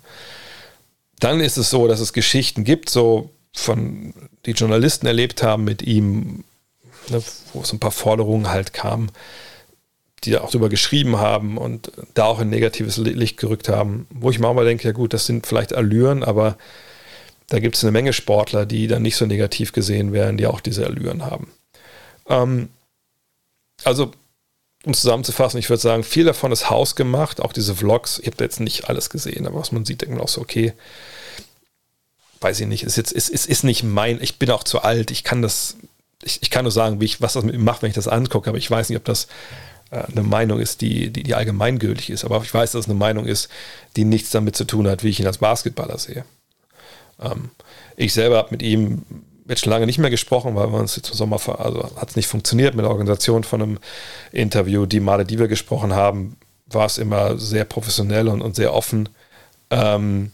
dann 1.20 1.40
ist 1.40 1.58
es 1.58 1.70
so, 1.70 1.86
dass 1.88 2.00
es 2.00 2.12
Geschichten 2.12 2.64
gibt, 2.64 2.88
so 2.88 3.30
von 3.54 4.14
die 4.46 4.52
Journalisten 4.52 5.06
erlebt 5.06 5.42
haben 5.42 5.64
mit 5.64 5.82
ihm, 5.82 6.44
ne, 7.08 7.22
wo 7.52 7.62
so 7.62 7.76
ein 7.76 7.80
paar 7.80 7.90
Forderungen 7.90 8.48
halt 8.48 8.72
kamen 8.72 9.10
die 10.24 10.36
auch 10.36 10.50
darüber 10.50 10.68
geschrieben 10.68 11.18
haben 11.18 11.58
und 11.58 11.92
da 12.14 12.24
auch 12.24 12.40
ein 12.40 12.50
negatives 12.50 12.96
Licht 12.96 13.36
gerückt 13.36 13.68
haben, 13.68 14.06
wo 14.10 14.30
ich 14.30 14.38
mir 14.38 14.48
auch 14.48 14.54
mal 14.54 14.64
denke, 14.64 14.84
ja 14.84 14.92
gut, 14.92 15.12
das 15.12 15.26
sind 15.26 15.46
vielleicht 15.46 15.74
Allüren, 15.74 16.24
aber 16.24 16.56
da 17.48 17.60
gibt 17.60 17.76
es 17.76 17.84
eine 17.84 17.92
Menge 17.92 18.12
Sportler, 18.12 18.66
die 18.66 18.86
dann 18.88 19.02
nicht 19.02 19.16
so 19.16 19.26
negativ 19.26 19.72
gesehen 19.72 20.12
werden, 20.12 20.36
die 20.36 20.46
auch 20.46 20.60
diese 20.60 20.86
Allüren 20.86 21.24
haben. 21.24 21.50
Ähm, 22.28 22.68
also, 23.84 24.12
um 24.84 24.94
zusammenzufassen, 24.94 25.58
ich 25.58 25.68
würde 25.68 25.80
sagen, 25.80 26.04
viel 26.04 26.24
davon 26.24 26.52
ist 26.52 26.70
hausgemacht, 26.70 27.40
auch 27.40 27.52
diese 27.52 27.74
Vlogs, 27.74 28.18
ich 28.18 28.26
habe 28.26 28.44
jetzt 28.44 28.60
nicht 28.60 28.88
alles 28.88 29.10
gesehen, 29.10 29.46
aber 29.46 29.60
was 29.60 29.72
man 29.72 29.84
sieht, 29.84 30.02
denkt 30.02 30.14
man 30.14 30.24
auch 30.24 30.28
so, 30.28 30.40
okay, 30.40 30.72
weiß 32.40 32.60
ich 32.60 32.66
nicht, 32.66 32.84
ist 32.84 32.96
jetzt, 32.96 33.12
ist, 33.12 33.28
ist, 33.28 33.46
ist 33.46 33.64
nicht 33.64 33.82
mein, 33.82 34.22
ich 34.22 34.38
bin 34.38 34.50
auch 34.50 34.64
zu 34.64 34.82
alt, 34.82 35.10
ich 35.10 35.24
kann 35.24 35.42
das, 35.42 35.76
ich, 36.22 36.42
ich 36.42 36.50
kann 36.50 36.64
nur 36.64 36.72
sagen, 36.72 37.00
wie 37.00 37.06
ich, 37.06 37.20
was 37.20 37.32
das 37.32 37.44
mit 37.44 37.54
mir 37.54 37.62
macht, 37.62 37.82
wenn 37.82 37.88
ich 37.88 37.94
das 37.94 38.08
angucke, 38.08 38.48
aber 38.48 38.58
ich 38.58 38.70
weiß 38.70 38.88
nicht, 38.88 38.98
ob 38.98 39.04
das 39.04 39.26
eine 39.90 40.22
Meinung 40.22 40.60
ist, 40.60 40.80
die, 40.80 41.10
die, 41.10 41.22
die 41.22 41.34
allgemeingültig 41.34 42.10
ist. 42.10 42.24
Aber 42.24 42.42
ich 42.42 42.52
weiß, 42.52 42.72
dass 42.72 42.80
es 42.80 42.90
eine 42.90 42.98
Meinung 42.98 43.26
ist, 43.26 43.48
die 43.96 44.04
nichts 44.04 44.30
damit 44.30 44.56
zu 44.56 44.64
tun 44.64 44.88
hat, 44.88 45.02
wie 45.02 45.08
ich 45.08 45.20
ihn 45.20 45.26
als 45.26 45.38
Basketballer 45.38 45.98
sehe. 45.98 46.24
Ähm, 47.20 47.50
ich 47.96 48.12
selber 48.12 48.36
habe 48.36 48.50
mit 48.50 48.62
ihm 48.62 49.02
jetzt 49.48 49.64
schon 49.64 49.72
lange 49.72 49.86
nicht 49.86 49.98
mehr 49.98 50.10
gesprochen, 50.10 50.54
weil 50.54 50.70
wir 50.70 50.78
uns 50.78 50.96
jetzt 50.96 51.08
im 51.08 51.14
Sommer, 51.14 51.40
also 51.58 51.90
hat 51.96 52.10
es 52.10 52.16
nicht 52.16 52.28
funktioniert 52.28 52.74
mit 52.74 52.84
der 52.84 52.90
Organisation 52.90 53.44
von 53.44 53.62
einem 53.62 53.78
Interview. 54.30 54.84
Die 54.84 55.00
Male, 55.00 55.24
die 55.24 55.38
wir 55.38 55.48
gesprochen 55.48 55.94
haben, 55.94 56.36
war 56.66 56.86
es 56.86 56.98
immer 56.98 57.38
sehr 57.38 57.64
professionell 57.64 58.28
und, 58.28 58.42
und 58.42 58.56
sehr 58.56 58.74
offen. 58.74 59.08
Ähm, 59.70 60.32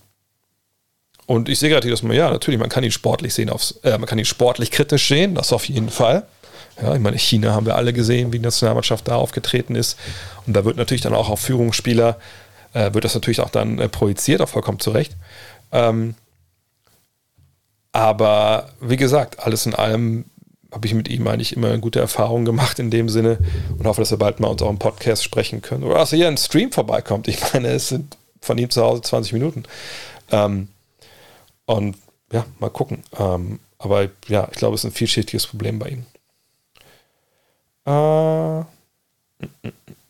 und 1.26 1.48
ich 1.48 1.58
sehe 1.58 1.70
gerade, 1.70 1.88
dass 1.88 2.02
man, 2.02 2.16
ja, 2.16 2.30
natürlich, 2.30 2.60
man 2.60 2.68
kann 2.68 2.84
ihn 2.84 2.90
sportlich 2.90 3.32
sehen, 3.32 3.50
aufs, 3.50 3.78
äh, 3.82 3.96
man 3.98 4.06
kann 4.06 4.18
ihn 4.18 4.24
sportlich 4.24 4.70
kritisch 4.70 5.08
sehen, 5.08 5.34
das 5.34 5.52
auf 5.52 5.68
jeden 5.68 5.88
Fall. 5.88 6.26
Ja, 6.80 6.94
ich 6.94 7.00
meine, 7.00 7.18
China 7.18 7.52
haben 7.52 7.66
wir 7.66 7.76
alle 7.76 7.92
gesehen, 7.92 8.32
wie 8.32 8.38
die 8.38 8.44
Nationalmannschaft 8.44 9.06
da 9.08 9.16
aufgetreten 9.16 9.76
ist. 9.76 9.98
Und 10.46 10.54
da 10.54 10.64
wird 10.64 10.76
natürlich 10.76 11.02
dann 11.02 11.14
auch 11.14 11.28
auf 11.28 11.40
Führungsspieler, 11.40 12.18
äh, 12.72 12.92
wird 12.92 13.04
das 13.04 13.14
natürlich 13.14 13.40
auch 13.40 13.50
dann 13.50 13.78
äh, 13.78 13.88
projiziert, 13.88 14.40
auch 14.40 14.48
vollkommen 14.48 14.80
zu 14.80 14.90
Recht. 14.90 15.16
Ähm, 15.72 16.14
aber 17.92 18.70
wie 18.80 18.96
gesagt, 18.96 19.38
alles 19.38 19.66
in 19.66 19.74
allem 19.74 20.24
habe 20.72 20.86
ich 20.86 20.94
mit 20.94 21.08
ihm 21.08 21.26
eigentlich 21.28 21.54
immer 21.54 21.78
gute 21.78 22.00
Erfahrung 22.00 22.44
gemacht 22.44 22.80
in 22.80 22.90
dem 22.90 23.08
Sinne 23.08 23.38
und 23.78 23.86
hoffe, 23.86 24.00
dass 24.00 24.10
wir 24.10 24.18
bald 24.18 24.40
mal 24.40 24.48
uns 24.48 24.60
auch 24.60 24.70
im 24.70 24.80
Podcast 24.80 25.22
sprechen 25.22 25.62
können. 25.62 25.84
Oder 25.84 25.98
dass 25.98 26.12
er 26.12 26.18
hier 26.18 26.28
ein 26.28 26.36
Stream 26.36 26.72
vorbeikommt. 26.72 27.28
Ich 27.28 27.38
meine, 27.52 27.68
es 27.68 27.88
sind 27.88 28.16
von 28.40 28.58
ihm 28.58 28.70
zu 28.70 28.82
Hause 28.82 29.02
20 29.02 29.32
Minuten. 29.34 29.62
Ähm, 30.32 30.68
und 31.66 31.96
ja, 32.32 32.44
mal 32.58 32.70
gucken. 32.70 33.04
Ähm, 33.16 33.60
aber 33.78 34.08
ja, 34.26 34.48
ich 34.50 34.58
glaube, 34.58 34.74
es 34.74 34.82
ist 34.82 34.90
ein 34.90 34.94
vielschichtiges 34.94 35.46
Problem 35.46 35.78
bei 35.78 35.90
ihm. 35.90 36.06
Äh, 37.86 38.60
mm, 38.60 38.64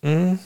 mm, 0.02 0.09
mm. 0.09 0.38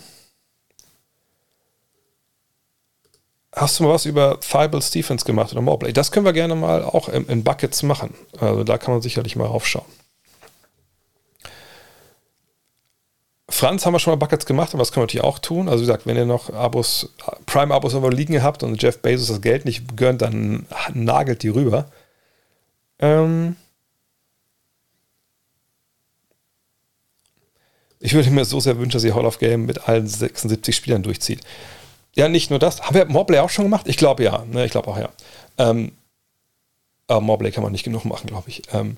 Hast 3.55 3.79
du 3.79 3.85
mal 3.85 3.95
was 3.95 4.07
über 4.07 4.39
Thibault 4.41 4.85
Stephens 4.85 5.25
gemacht 5.25 5.51
oder 5.53 5.61
Mobley? 5.61 5.93
Das 5.93 6.13
können 6.13 6.25
wir 6.25 6.33
gerne 6.33 6.55
mal 6.55 6.85
auch 6.85 7.09
in, 7.09 7.27
in 7.27 7.43
Buckets 7.43 7.83
machen. 7.83 8.15
Also 8.39 8.63
da 8.63 8.79
kann 8.79 8.95
man 8.95 9.03
sicherlich 9.03 9.35
mal 9.35 9.47
raufschauen. 9.47 9.87
Franz 13.51 13.85
haben 13.85 13.95
wir 13.95 13.99
schon 13.99 14.13
mal 14.13 14.17
Buckets 14.17 14.47
gemacht, 14.47 14.71
aber 14.75 14.83
das 14.83 14.93
können 14.93 15.03
wir 15.03 15.07
natürlich 15.07 15.25
auch 15.25 15.41
tun. 15.41 15.69
Also 15.69 15.83
wie 15.83 15.87
gesagt, 15.87 16.07
wenn 16.07 16.17
ihr 16.17 16.27
noch 16.27 16.53
Abos, 16.53 17.13
Prime-Abos 17.47 17.95
irgendwo 17.95 18.15
liegen 18.15 18.41
habt 18.43 18.63
und 18.63 18.81
Jeff 18.81 19.01
Bezos 19.01 19.29
das 19.29 19.41
Geld 19.41 19.65
nicht 19.65 19.97
gönnt, 19.97 20.23
dann 20.23 20.67
nagelt 20.95 21.43
die 21.43 21.49
rüber. 21.49 21.87
Ähm, 23.01 23.57
Ich 28.01 28.15
würde 28.15 28.31
mir 28.31 28.45
so 28.45 28.61
sehr 28.61 28.79
wünschen, 28.79 28.93
dass 28.93 29.03
sie 29.03 29.13
Hall 29.13 29.27
of 29.27 29.39
Game 29.39 29.67
mit 29.67 29.89
allen 29.89 30.07
76 30.07 30.75
Spielern 30.75 31.03
durchzieht. 31.03 31.41
Ja, 32.15 32.29
nicht 32.29 32.51
nur 32.51 32.59
das. 32.59 32.83
Haben 32.83 32.95
wir 32.95 33.05
Mobley 33.07 33.39
auch 33.39 33.51
schon 33.51 33.65
gemacht? 33.65 33.87
Ich 33.89 33.97
glaube 33.97 34.25
ja. 34.25 34.45
Ne, 34.51 34.65
ich 34.65 34.71
glaube 34.71 34.89
auch 34.89 34.99
ja. 34.99 35.11
Ähm, 35.59 35.93
aber 37.07 37.21
Mobley 37.21 37.51
kann 37.51 37.63
man 37.63 37.73
nicht 37.73 37.85
genug 37.85 38.05
machen, 38.05 38.27
glaube 38.27 38.49
ich. 38.49 38.63
Ähm, 38.73 38.97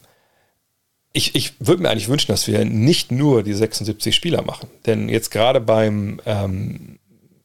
ich, 1.13 1.35
ich 1.35 1.55
würde 1.61 1.83
mir 1.83 1.91
eigentlich 1.91 2.09
wünschen, 2.09 2.33
dass 2.33 2.47
wir 2.47 2.65
nicht 2.65 3.11
nur 3.11 3.43
die 3.43 3.55
76 3.55 4.15
Spieler 4.15 4.43
machen. 4.43 4.69
Denn 4.87 5.09
jetzt 5.09 5.31
gerade 5.31 5.61
beim, 5.61 6.21
ähm, 6.27 6.99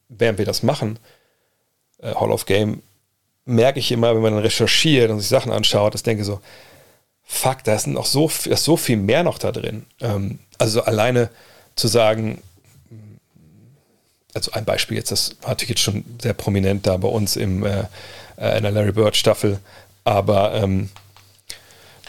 während 0.08 0.38
wir 0.38 0.44
das 0.44 0.62
machen, 0.62 0.98
äh, 1.98 2.14
Hall 2.14 2.30
of 2.30 2.46
Game, 2.46 2.82
merke 3.44 3.78
ich 3.78 3.92
immer, 3.92 4.14
wenn 4.14 4.22
man 4.22 4.34
dann 4.34 4.42
recherchiert 4.42 5.10
und 5.10 5.20
sich 5.20 5.28
Sachen 5.28 5.52
anschaut, 5.52 5.94
dass 5.94 6.00
ich 6.00 6.04
denke 6.04 6.24
so, 6.24 6.40
fuck, 7.26 7.64
da 7.64 7.74
ist 7.74 7.86
noch 7.88 8.06
so, 8.06 8.30
ist 8.44 8.64
so 8.64 8.76
viel 8.76 8.96
mehr 8.96 9.24
noch 9.24 9.38
da 9.38 9.52
drin. 9.52 9.84
Ähm, 10.00 10.38
also 10.58 10.82
alleine 10.82 11.28
zu 11.74 11.88
sagen, 11.88 12.40
also 14.32 14.52
ein 14.52 14.64
Beispiel 14.64 14.96
jetzt, 14.96 15.10
das 15.10 15.36
war 15.42 15.50
natürlich 15.50 15.70
jetzt 15.70 15.82
schon 15.82 16.04
sehr 16.22 16.34
prominent 16.34 16.86
da 16.86 16.96
bei 16.96 17.08
uns 17.08 17.36
im, 17.36 17.64
äh, 17.64 17.84
äh 18.38 18.56
in 18.56 18.62
der 18.62 18.72
Larry 18.72 18.92
Bird 18.92 19.16
Staffel, 19.16 19.58
aber 20.04 20.54
ähm, 20.54 20.90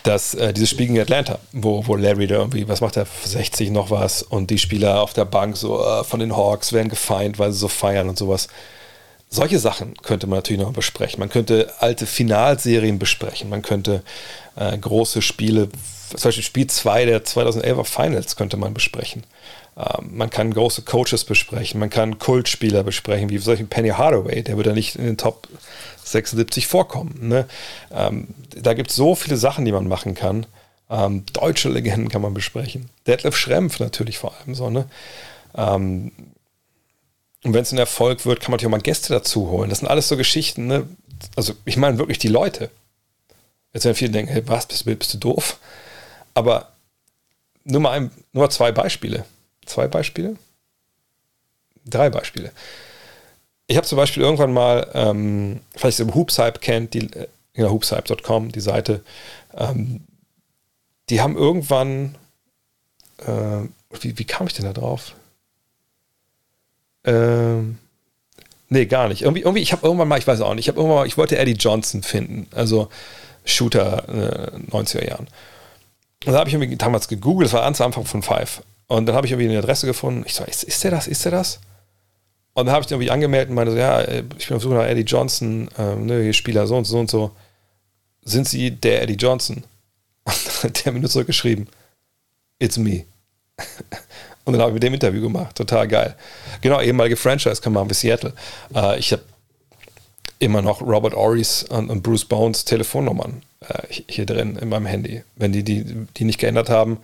dass 0.04 0.36
äh, 0.36 0.54
dieses 0.54 0.70
Spiel 0.70 0.88
gegen 0.88 1.00
Atlanta, 1.00 1.40
wo, 1.52 1.86
wo 1.88 1.96
Larry 1.96 2.28
da 2.28 2.36
irgendwie, 2.36 2.68
was 2.68 2.82
macht 2.82 2.96
er, 2.96 3.06
60 3.06 3.72
noch 3.72 3.92
was 3.92 4.22
und 4.22 4.50
die 4.50 4.60
Spieler 4.60 5.02
auf 5.02 5.14
der 5.14 5.26
Bank 5.26 5.58
so 5.58 5.84
äh, 5.84 6.04
von 6.04 6.20
den 6.20 6.36
Hawks 6.36 6.72
werden 6.72 6.90
gefeind, 6.90 7.40
weil 7.40 7.52
sie 7.52 7.60
so 7.60 7.68
feiern 7.68 8.08
und 8.08 8.18
sowas. 8.18 8.48
Solche 9.30 9.60
Sachen 9.60 9.96
könnte 10.02 10.26
man 10.28 10.38
natürlich 10.38 10.62
noch 10.62 10.72
besprechen. 10.72 11.20
Man 11.20 11.30
könnte 11.30 11.74
alte 11.80 12.06
Finalserien 12.06 12.98
besprechen. 12.98 13.50
Man 13.50 13.62
könnte 13.62 14.04
äh, 14.56 14.78
große 14.78 15.22
Spiele, 15.22 15.70
zum 16.16 16.30
Beispiel 16.30 16.44
Spiel 16.44 16.68
2 16.68 17.06
der 17.06 17.26
2011er 17.26 17.84
Finals 17.84 18.36
könnte 18.38 18.56
man 18.56 18.74
besprechen. 18.74 19.24
Ähm, 19.78 20.12
man 20.18 20.30
kann 20.30 20.54
große 20.54 20.84
Coaches 20.84 21.26
besprechen. 21.26 21.80
Man 21.80 21.90
kann 21.90 22.20
Kultspieler 22.20 22.84
besprechen, 22.84 23.30
wie 23.30 23.38
solchen 23.38 23.68
Penny 23.68 23.90
Hardaway. 23.90 24.44
Der 24.44 24.56
würde 24.56 24.70
ja 24.70 24.76
nicht 24.76 24.96
in 24.96 25.06
den 25.06 25.18
Top 25.18 25.48
76 26.04 26.68
vorkommen. 26.68 27.28
Ne? 27.28 27.48
Ähm, 27.92 28.30
da 28.56 28.74
gibt 28.74 28.92
es 28.92 28.96
so 28.96 29.14
viele 29.14 29.38
Sachen, 29.38 29.66
die 29.66 29.74
man 29.74 29.88
machen 29.88 30.16
kann. 30.16 30.46
Ähm, 30.90 31.26
deutsche 31.34 31.68
Legenden 31.68 32.08
kann 32.08 32.22
man 32.22 32.34
besprechen. 32.34 32.90
Detlef 33.06 33.36
Schrempf 33.36 33.80
natürlich 33.80 34.18
vor 34.18 34.34
allem 34.38 34.56
so. 34.56 34.70
Ne? 34.70 34.86
Und 37.44 37.54
wenn 37.54 37.62
es 37.62 37.72
ein 37.72 37.78
Erfolg 37.78 38.26
wird, 38.26 38.40
kann 38.40 38.52
man 38.52 38.58
natürlich 38.58 38.68
auch 38.68 38.78
mal 38.78 38.82
Gäste 38.82 39.14
dazu 39.14 39.50
holen. 39.50 39.70
Das 39.70 39.80
sind 39.80 39.88
alles 39.88 40.08
so 40.08 40.18
Geschichten. 40.18 40.68
Ne? 40.68 40.88
Also 41.36 41.54
ich 41.66 41.78
meine 41.78 41.98
wirklich 41.98 42.20
die 42.20 42.28
Leute. 42.28 42.70
Jetzt 43.74 43.86
werden 43.86 43.96
viele 43.96 44.12
denken, 44.12 44.32
hey, 44.32 44.48
was, 44.48 44.66
bist, 44.66 44.86
bist 44.86 45.14
du 45.14 45.18
doof? 45.18 45.60
Aber 46.34 46.72
nur 47.64 47.82
mal, 47.82 47.92
ein, 47.92 48.12
nur 48.34 48.46
mal 48.46 48.50
zwei 48.50 48.72
Beispiele. 48.72 49.26
Zwei 49.66 49.88
Beispiele? 49.88 50.36
Drei 51.86 52.10
Beispiele. 52.10 52.52
Ich 53.68 53.76
habe 53.76 53.86
zum 53.86 53.98
Beispiel 53.98 54.24
irgendwann 54.24 54.54
mal, 54.54 54.90
ähm, 54.94 55.60
vielleicht 55.76 55.98
so 55.98 56.14
Hoopshype 56.14 56.60
kennt, 56.60 56.94
die, 56.94 57.12
äh, 57.14 57.28
ja, 57.56 57.70
hoopshype.com, 57.70 58.52
die 58.52 58.62
Seite, 58.62 59.04
ähm, 59.54 60.02
die 61.10 61.22
haben 61.22 61.36
irgendwann, 61.36 62.16
äh, 63.20 63.68
wie, 64.00 64.18
wie 64.18 64.26
kam 64.26 64.48
ich 64.48 64.54
denn 64.54 64.66
da 64.66 64.74
drauf? 64.74 65.14
Ähm, 67.08 67.78
nee, 68.70 68.86
gar 68.86 69.08
nicht. 69.08 69.24
Irgendwie, 69.24 69.42
irgendwie 69.42 69.62
ich 69.62 69.72
habe 69.72 69.86
irgendwann 69.86 70.08
mal, 70.08 70.20
ich 70.20 70.28
weiß 70.28 70.42
auch 70.42 70.54
nicht, 70.54 70.66
ich 70.66 70.68
habe 70.68 70.80
irgendwann 70.80 71.00
mal, 71.00 71.08
ich 71.08 71.18
wollte 71.18 71.38
Eddie 71.38 71.54
Johnson 71.54 72.04
finden, 72.04 72.48
also 72.54 72.90
Shooter 73.46 74.54
äh, 74.54 74.58
90er 74.72 75.08
Jahren. 75.08 75.28
Und 76.26 76.34
da 76.34 76.40
habe 76.40 76.50
ich 76.50 76.54
irgendwie 76.54 76.76
damals 76.76 77.08
gegoogelt, 77.08 77.48
das 77.48 77.54
war 77.54 77.64
ganz 77.64 77.80
am 77.82 77.88
Anfang 77.88 78.06
von 78.06 78.22
Five. 78.22 78.62
Und 78.88 79.06
dann 79.06 79.16
habe 79.16 79.26
ich 79.26 79.32
irgendwie 79.32 79.50
eine 79.50 79.60
Adresse 79.60 79.86
gefunden. 79.86 80.24
Ich 80.26 80.34
so, 80.34 80.44
ist, 80.44 80.64
ist 80.64 80.84
der 80.84 80.92
das? 80.92 81.08
Ist 81.08 81.24
der 81.26 81.32
das? 81.32 81.60
Und 82.54 82.66
dann 82.66 82.76
habe 82.76 82.84
ich 82.84 82.92
irgendwie 82.92 83.12
angemeldet 83.12 83.50
und 83.50 83.56
meinte 83.56 83.72
so, 83.72 83.78
ja, 83.78 84.02
ich 84.38 84.48
bin 84.48 84.58
auf 84.58 84.64
Suche 84.64 84.76
nach 84.76 84.86
Eddie 84.86 85.02
Johnson, 85.02 85.70
ähm, 85.78 86.06
ne, 86.06 86.34
Spieler 86.34 86.68
so 86.68 86.76
und 86.76 86.86
so 86.86 87.00
und 87.00 87.10
so. 87.10 87.32
Sind 88.24 88.48
Sie 88.48 88.72
der 88.72 89.04
Eddie 89.04 89.14
Johnson? 89.14 89.64
Und 90.64 90.76
der 90.76 90.86
hat 90.86 90.94
mir 90.94 91.00
nur 91.00 91.10
zurückgeschrieben, 91.10 91.70
it's 92.60 92.78
me. 92.78 93.06
Und 94.48 94.54
dann 94.54 94.62
habe 94.62 94.72
ich 94.72 94.76
mit 94.76 94.84
dem 94.84 94.94
Interview 94.94 95.22
gemacht. 95.22 95.58
Total 95.58 95.86
geil. 95.90 96.16
Genau, 96.62 96.80
ehemalige 96.80 97.18
Franchise-Command 97.18 97.90
wie 97.90 97.94
Seattle. 97.94 98.32
Äh, 98.74 98.98
ich 98.98 99.12
habe 99.12 99.22
immer 100.40 100.62
noch 100.62 100.82
Robert 100.82 101.16
Oris 101.16 101.64
und, 101.64 101.90
und 101.90 102.02
Bruce 102.02 102.24
Bones 102.24 102.64
Telefonnummern 102.64 103.42
äh, 103.68 103.94
hier 104.08 104.26
drin 104.26 104.56
in 104.56 104.70
meinem 104.70 104.86
Handy. 104.86 105.22
Wenn 105.36 105.52
die, 105.52 105.64
die 105.64 105.84
die 106.16 106.24
nicht 106.24 106.40
geändert 106.40 106.70
haben, 106.70 107.00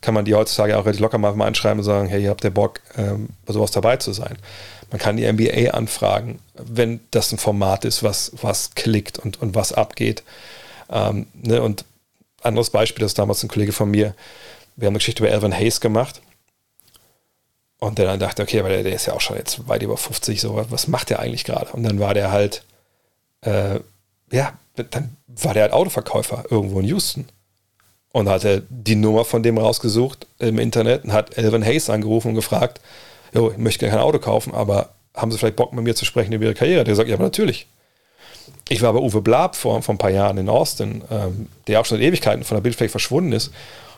kann 0.00 0.12
man 0.12 0.24
die 0.24 0.34
heutzutage 0.34 0.76
auch 0.76 0.86
relativ 0.86 1.00
locker 1.00 1.18
mal 1.18 1.46
anschreiben 1.46 1.78
und 1.78 1.84
sagen, 1.84 2.08
hey, 2.08 2.20
ihr 2.20 2.30
habt 2.30 2.42
der 2.42 2.50
Bock, 2.50 2.80
ähm, 2.96 3.28
bei 3.46 3.52
sowas 3.52 3.70
dabei 3.70 3.98
zu 3.98 4.12
sein. 4.12 4.36
Man 4.90 4.98
kann 4.98 5.16
die 5.16 5.32
NBA 5.32 5.70
anfragen, 5.70 6.40
wenn 6.54 6.98
das 7.12 7.30
ein 7.30 7.38
Format 7.38 7.84
ist, 7.84 8.02
was, 8.02 8.32
was 8.42 8.74
klickt 8.74 9.20
und, 9.20 9.40
und 9.40 9.54
was 9.54 9.72
abgeht. 9.72 10.24
Ähm, 10.90 11.28
ne? 11.32 11.62
Und 11.62 11.84
anderes 12.42 12.70
Beispiel, 12.70 13.02
das 13.02 13.12
ist 13.12 13.18
damals 13.20 13.44
ein 13.44 13.48
Kollege 13.48 13.70
von 13.70 13.88
mir, 13.88 14.16
wir 14.74 14.86
haben 14.86 14.94
eine 14.94 14.98
Geschichte 14.98 15.22
über 15.22 15.32
Elvin 15.32 15.54
Hayes 15.54 15.80
gemacht. 15.80 16.22
Und 17.80 17.98
der 17.98 18.06
dann 18.06 18.18
dachte, 18.18 18.42
okay, 18.42 18.58
aber 18.58 18.70
der, 18.70 18.82
der, 18.82 18.94
ist 18.94 19.06
ja 19.06 19.14
auch 19.14 19.20
schon 19.20 19.36
jetzt 19.36 19.68
weit 19.68 19.82
über 19.82 19.96
50, 19.96 20.40
so, 20.40 20.64
was 20.68 20.88
macht 20.88 21.10
der 21.10 21.20
eigentlich 21.20 21.44
gerade? 21.44 21.70
Und 21.72 21.84
dann 21.84 22.00
war 22.00 22.12
der 22.12 22.32
halt, 22.32 22.64
äh, 23.42 23.78
ja, 24.32 24.52
dann 24.74 25.16
war 25.26 25.54
der 25.54 25.64
halt 25.64 25.72
Autoverkäufer 25.72 26.44
irgendwo 26.50 26.80
in 26.80 26.86
Houston. 26.86 27.28
Und 28.10 28.28
hat 28.28 28.44
er 28.44 28.62
die 28.68 28.96
Nummer 28.96 29.24
von 29.24 29.42
dem 29.42 29.58
rausgesucht 29.58 30.26
im 30.38 30.58
Internet 30.58 31.04
und 31.04 31.12
hat 31.12 31.36
Elvin 31.36 31.64
Hayes 31.64 31.90
angerufen 31.90 32.28
und 32.28 32.34
gefragt, 32.34 32.80
jo, 33.32 33.50
ich 33.50 33.58
möchte 33.58 33.80
gerne 33.80 33.96
kein 33.96 34.04
Auto 34.04 34.18
kaufen, 34.18 34.54
aber 34.54 34.90
haben 35.14 35.30
Sie 35.30 35.38
vielleicht 35.38 35.56
Bock 35.56 35.72
mit 35.72 35.84
mir 35.84 35.94
zu 35.94 36.04
sprechen 36.04 36.32
über 36.32 36.46
Ihre 36.46 36.54
Karriere? 36.54 36.84
Der 36.84 36.96
sagt, 36.96 37.08
ja, 37.08 37.14
aber 37.14 37.24
natürlich. 37.24 37.66
Ich 38.68 38.82
war 38.82 38.92
bei 38.92 38.98
Uwe 38.98 39.20
Blab 39.20 39.56
vor, 39.56 39.82
vor 39.82 39.94
ein 39.94 39.98
paar 39.98 40.10
Jahren 40.10 40.38
in 40.38 40.48
Austin, 40.48 41.02
ähm, 41.10 41.48
der 41.66 41.80
auch 41.80 41.84
schon 41.84 41.98
in 41.98 42.04
Ewigkeiten 42.04 42.44
von 42.44 42.56
der 42.56 42.62
Bildfläche 42.62 42.90
verschwunden 42.90 43.32
ist, 43.32 43.52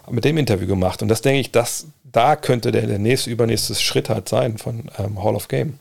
mit 0.09 0.25
dem 0.25 0.39
Interview 0.39 0.67
gemacht. 0.67 1.03
Und 1.03 1.09
das 1.09 1.23
denke 1.23 1.41
ich, 1.41 1.51
dass 1.51 1.87
da 2.13 2.37
könnte 2.37 2.73
der, 2.73 2.87
der 2.87 2.99
nächste, 2.99 3.31
übernächste 3.31 3.75
Schritt 3.75 4.09
halt 4.09 4.29
sein 4.29 4.59
von 4.59 4.91
ähm, 4.99 5.23
Hall 5.23 5.35
of 5.35 5.49
Game. 5.49 5.79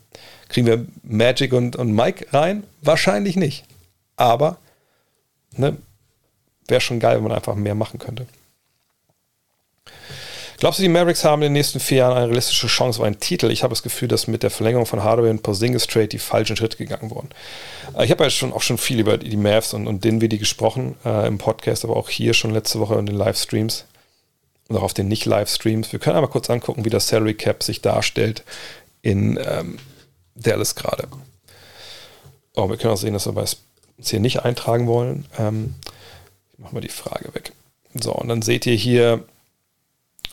Kriegen 0.48 0.66
wir 0.66 0.86
Magic 1.02 1.52
und, 1.52 1.76
und 1.76 1.92
Mike 1.92 2.26
rein? 2.32 2.64
Wahrscheinlich 2.82 3.36
nicht. 3.36 3.64
Aber 4.16 4.58
ne, 5.56 5.76
wäre 6.68 6.80
schon 6.80 7.00
geil, 7.00 7.16
wenn 7.16 7.24
man 7.24 7.32
einfach 7.32 7.54
mehr 7.54 7.74
machen 7.74 7.98
könnte. 7.98 8.26
Glaubst 10.58 10.78
du, 10.78 10.82
die 10.82 10.90
Mavericks 10.90 11.24
haben 11.24 11.40
in 11.40 11.46
den 11.46 11.52
nächsten 11.54 11.80
vier 11.80 11.98
Jahren 11.98 12.18
eine 12.18 12.26
realistische 12.26 12.66
Chance 12.66 13.00
auf 13.00 13.06
einen 13.06 13.18
Titel? 13.18 13.50
Ich 13.50 13.62
habe 13.62 13.72
das 13.72 13.82
Gefühl, 13.82 14.08
dass 14.08 14.26
mit 14.26 14.42
der 14.42 14.50
Verlängerung 14.50 14.84
von 14.84 15.02
Hardaway 15.02 15.30
und 15.30 15.42
Porzingis 15.42 15.86
Trade 15.86 16.08
die 16.08 16.18
falschen 16.18 16.54
Schritte 16.54 16.76
gegangen 16.76 17.10
wurden. 17.10 17.30
Äh, 17.96 18.04
ich 18.04 18.10
habe 18.10 18.24
ja 18.24 18.30
schon, 18.30 18.52
auch 18.52 18.60
schon 18.60 18.76
viel 18.76 19.00
über 19.00 19.16
die 19.16 19.38
Mavs 19.38 19.72
und, 19.72 19.86
und 19.86 20.04
Dinwiddie 20.04 20.36
gesprochen 20.36 20.96
äh, 21.04 21.26
im 21.26 21.38
Podcast, 21.38 21.84
aber 21.84 21.96
auch 21.96 22.10
hier 22.10 22.34
schon 22.34 22.50
letzte 22.50 22.78
Woche 22.78 22.96
in 22.96 23.06
den 23.06 23.16
Livestreams 23.16 23.86
und 24.70 24.76
auch 24.76 24.82
auf 24.82 24.94
den 24.94 25.08
Nicht-Livestreams. 25.08 25.92
Wir 25.92 25.98
können 25.98 26.16
einmal 26.16 26.30
kurz 26.30 26.48
angucken, 26.48 26.84
wie 26.84 26.90
das 26.90 27.08
Salary 27.08 27.34
Cap 27.34 27.64
sich 27.64 27.82
darstellt 27.82 28.44
in 29.02 29.38
ähm, 29.44 29.78
Dallas 30.36 30.76
gerade. 30.76 31.08
Oh, 32.54 32.70
wir 32.70 32.76
können 32.76 32.94
auch 32.94 32.98
sehen, 32.98 33.12
dass 33.12 33.26
wir 33.26 33.42
es 33.42 33.56
hier 34.00 34.20
nicht 34.20 34.44
eintragen 34.44 34.86
wollen. 34.86 35.26
Ähm, 35.38 35.74
ich 36.52 36.60
mache 36.60 36.74
mal 36.74 36.80
die 36.80 36.88
Frage 36.88 37.34
weg. 37.34 37.52
So, 38.00 38.12
und 38.12 38.28
dann 38.28 38.42
seht 38.42 38.64
ihr 38.64 38.76
hier 38.76 39.24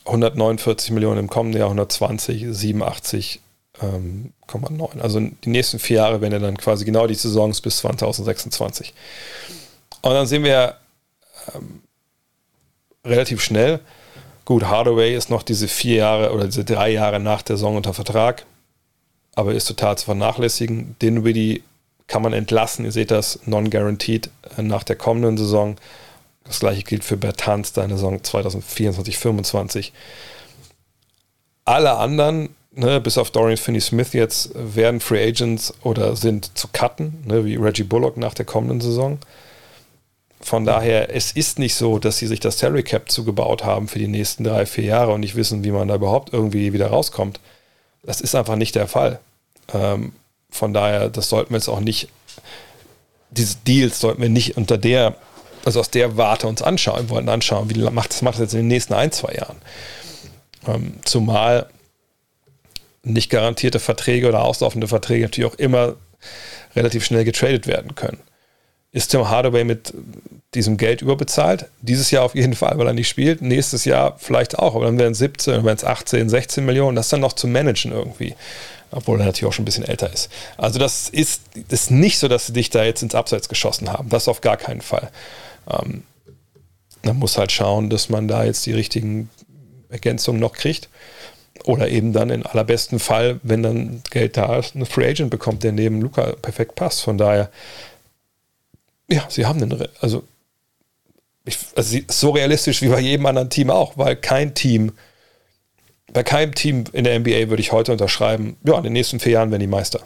149 0.05 0.91
Millionen 0.91 1.19
im 1.19 1.29
kommenden 1.29 1.59
Jahr, 1.59 1.69
120, 1.69 2.43
87,9. 2.43 3.39
Ähm, 3.81 4.33
also 5.01 5.19
die 5.19 5.49
nächsten 5.49 5.79
vier 5.79 5.97
Jahre 5.97 6.21
werden 6.21 6.33
ja 6.33 6.39
dann 6.39 6.57
quasi 6.57 6.85
genau 6.85 7.07
die 7.07 7.15
Saisons 7.15 7.59
bis 7.61 7.77
2026. 7.77 8.93
Und 10.03 10.11
dann 10.11 10.27
sehen 10.27 10.43
wir 10.43 10.75
ähm, 11.55 11.81
relativ 13.03 13.41
schnell, 13.41 13.79
gut, 14.47 14.63
Hardaway 14.63 15.13
ist 15.13 15.29
noch 15.29 15.43
diese 15.43 15.67
vier 15.67 15.95
Jahre 15.97 16.31
oder 16.31 16.45
diese 16.45 16.63
drei 16.63 16.89
Jahre 16.89 17.19
nach 17.19 17.41
der 17.41 17.57
Saison 17.57 17.75
unter 17.75 17.93
Vertrag, 17.93 18.45
aber 19.35 19.53
ist 19.53 19.67
total 19.67 19.97
zu 19.97 20.05
vernachlässigen. 20.05 20.95
Dinwiddie 21.01 21.63
kann 22.07 22.21
man 22.21 22.31
entlassen, 22.31 22.85
ihr 22.85 22.93
seht 22.93 23.11
das, 23.11 23.41
non-guaranteed 23.45 24.29
äh, 24.57 24.61
nach 24.61 24.85
der 24.85 24.95
kommenden 24.95 25.37
Saison. 25.37 25.75
Das 26.45 26.61
gleiche 26.61 26.83
gilt 26.83 27.03
für 27.03 27.17
Bertans, 27.17 27.73
deine 27.73 27.95
Saison 27.95 28.23
2024, 28.23 29.15
2025. 29.15 29.91
Alle 31.65 31.97
anderen, 31.97 32.55
ne, 32.71 33.01
bis 33.01 33.17
auf 33.17 33.31
Dorian 33.31 33.57
Finney-Smith 33.57 34.13
jetzt, 34.13 34.51
werden 34.55 35.01
Free 35.01 35.27
Agents 35.27 35.73
oder 35.83 36.15
sind 36.15 36.57
zu 36.57 36.69
cutten, 36.71 37.21
ne, 37.27 37.43
wie 37.43 37.57
Reggie 37.57 37.83
Bullock 37.83 38.15
nach 38.15 38.33
der 38.33 38.45
kommenden 38.45 38.79
Saison. 38.79 39.19
Von 40.39 40.65
daher, 40.65 41.13
es 41.15 41.31
ist 41.31 41.59
nicht 41.59 41.75
so, 41.75 41.99
dass 41.99 42.17
sie 42.17 42.27
sich 42.27 42.39
das 42.39 42.59
Salary 42.59 42.83
Cap 42.83 43.09
zugebaut 43.09 43.63
haben 43.63 43.87
für 43.87 43.99
die 43.99 44.07
nächsten 44.07 44.43
drei, 44.43 44.65
vier 44.65 44.85
Jahre 44.85 45.13
und 45.13 45.21
nicht 45.21 45.35
wissen, 45.35 45.63
wie 45.63 45.71
man 45.71 45.87
da 45.87 45.95
überhaupt 45.95 46.31
irgendwie 46.31 46.73
wieder 46.73 46.87
rauskommt. 46.87 47.39
Das 48.03 48.21
ist 48.21 48.35
einfach 48.35 48.55
nicht 48.55 48.75
der 48.75 48.87
Fall. 48.87 49.19
Ähm, 49.73 50.13
von 50.49 50.73
daher, 50.73 51.09
das 51.09 51.29
sollten 51.29 51.51
wir 51.51 51.57
jetzt 51.57 51.67
auch 51.67 51.79
nicht, 51.79 52.09
diese 53.31 53.57
Deals 53.65 53.99
sollten 53.99 54.21
wir 54.21 54.29
nicht 54.29 54.57
unter 54.57 54.77
der 54.77 55.15
also 55.67 55.81
aus 55.81 55.91
der 55.91 56.15
Warte 56.15 56.47
uns 56.47 56.61
anschauen, 56.61 57.09
wollten 57.09 57.27
anschauen, 57.27 57.69
wie 57.69 57.77
macht 57.91 58.11
das 58.11 58.21
macht 58.21 58.35
das 58.35 58.41
jetzt 58.41 58.53
in 58.53 58.59
den 58.61 58.67
nächsten 58.67 58.93
ein, 58.93 59.11
zwei 59.11 59.33
Jahren. 59.33 59.57
Ähm, 60.65 60.93
zumal 61.03 61.67
nicht 63.03 63.29
garantierte 63.29 63.79
Verträge 63.79 64.29
oder 64.29 64.43
auslaufende 64.43 64.87
Verträge 64.87 65.25
natürlich 65.25 65.51
auch 65.51 65.57
immer 65.57 65.95
relativ 66.73 67.03
schnell 67.03 67.25
getradet 67.25 67.67
werden 67.67 67.95
können. 67.95 68.19
Ist 68.97 69.09
Tim 69.09 69.29
Hardaway 69.29 69.63
mit 69.63 69.93
diesem 70.55 70.75
Geld 70.75 71.03
überbezahlt? 71.03 71.67
Dieses 71.83 72.09
Jahr 72.09 72.23
auf 72.23 72.33
jeden 72.33 72.55
Fall, 72.55 72.79
weil 72.79 72.87
er 72.87 72.93
nicht 72.93 73.07
spielt. 73.07 73.43
Nächstes 73.43 73.85
Jahr 73.85 74.17
vielleicht 74.17 74.57
auch, 74.57 74.73
aber 74.73 74.85
dann 74.85 74.97
wären 74.97 75.11
es 75.11 75.19
17, 75.19 75.53
dann 75.53 75.65
wären 75.65 75.77
es 75.77 75.83
18, 75.83 76.29
16 76.29 76.65
Millionen. 76.65 76.95
Das 76.95 77.09
dann 77.09 77.19
noch 77.19 77.33
zu 77.33 77.47
managen 77.47 77.91
irgendwie. 77.91 78.33
Obwohl 78.89 79.19
er 79.19 79.27
natürlich 79.27 79.45
auch 79.47 79.53
schon 79.53 79.61
ein 79.61 79.65
bisschen 79.65 79.83
älter 79.83 80.11
ist. 80.11 80.31
Also, 80.57 80.79
das 80.79 81.09
ist, 81.09 81.43
ist 81.69 81.91
nicht 81.91 82.17
so, 82.17 82.27
dass 82.27 82.47
sie 82.47 82.53
dich 82.53 82.71
da 82.71 82.83
jetzt 82.83 83.03
ins 83.03 83.13
Abseits 83.13 83.49
geschossen 83.49 83.93
haben. 83.93 84.09
Das 84.09 84.27
auf 84.27 84.41
gar 84.41 84.57
keinen 84.57 84.81
Fall. 84.81 85.11
Ähm, 85.69 86.01
man 87.03 87.17
muss 87.17 87.37
halt 87.37 87.51
schauen, 87.51 87.91
dass 87.91 88.09
man 88.09 88.27
da 88.27 88.45
jetzt 88.45 88.65
die 88.65 88.73
richtigen 88.73 89.29
Ergänzungen 89.89 90.41
noch 90.41 90.53
kriegt. 90.53 90.89
Oder 91.65 91.89
eben 91.89 92.13
dann 92.13 92.31
in 92.31 92.43
allerbesten 92.47 92.97
Fall, 92.97 93.39
wenn 93.43 93.61
dann 93.61 94.01
Geld 94.09 94.37
da 94.37 94.57
ist, 94.57 94.75
eine 94.75 94.87
Free 94.87 95.07
Agent 95.07 95.29
bekommt, 95.29 95.61
der 95.61 95.71
neben 95.71 96.01
Luca 96.01 96.33
perfekt 96.41 96.73
passt. 96.73 97.01
Von 97.01 97.19
daher, 97.19 97.51
ja, 99.09 99.25
sie 99.29 99.45
haben 99.45 99.61
einen, 99.61 99.87
also, 100.01 100.23
ich, 101.45 101.57
also 101.75 101.97
so 102.09 102.31
realistisch 102.31 102.81
wie 102.81 102.89
bei 102.89 102.99
jedem 102.99 103.25
anderen 103.25 103.49
Team 103.49 103.69
auch, 103.69 103.97
weil 103.97 104.15
kein 104.15 104.53
Team, 104.53 104.93
bei 106.11 106.23
keinem 106.23 106.53
Team 106.53 106.85
in 106.91 107.03
der 107.03 107.19
NBA 107.19 107.49
würde 107.49 107.61
ich 107.61 107.71
heute 107.71 107.91
unterschreiben, 107.91 108.57
ja, 108.65 108.77
in 108.77 108.83
den 108.83 108.93
nächsten 108.93 109.19
vier 109.19 109.33
Jahren 109.33 109.51
werden 109.51 109.61
die 109.61 109.67
Meister. 109.67 110.01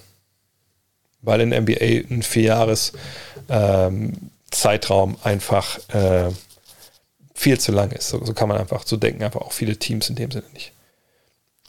Weil 1.22 1.42
in 1.42 1.52
der 1.52 1.62
NBA 1.62 2.10
ein 2.10 2.24
vierjahres 2.24 2.94
ähm, 3.50 4.14
Zeitraum 4.50 5.18
einfach 5.24 5.80
äh, 5.90 6.32
viel 7.34 7.60
zu 7.60 7.72
lang 7.72 7.92
ist. 7.92 8.10
So, 8.10 8.24
so, 8.24 8.34
kann 8.34 8.50
man 8.50 8.58
einfach 8.58 8.86
so 8.86 8.98
denken, 8.98 9.24
einfach 9.24 9.42
auch 9.42 9.52
viele 9.52 9.78
Teams 9.78 10.10
in 10.10 10.16
dem 10.16 10.32
Sinne 10.32 10.46
nicht. 10.54 10.74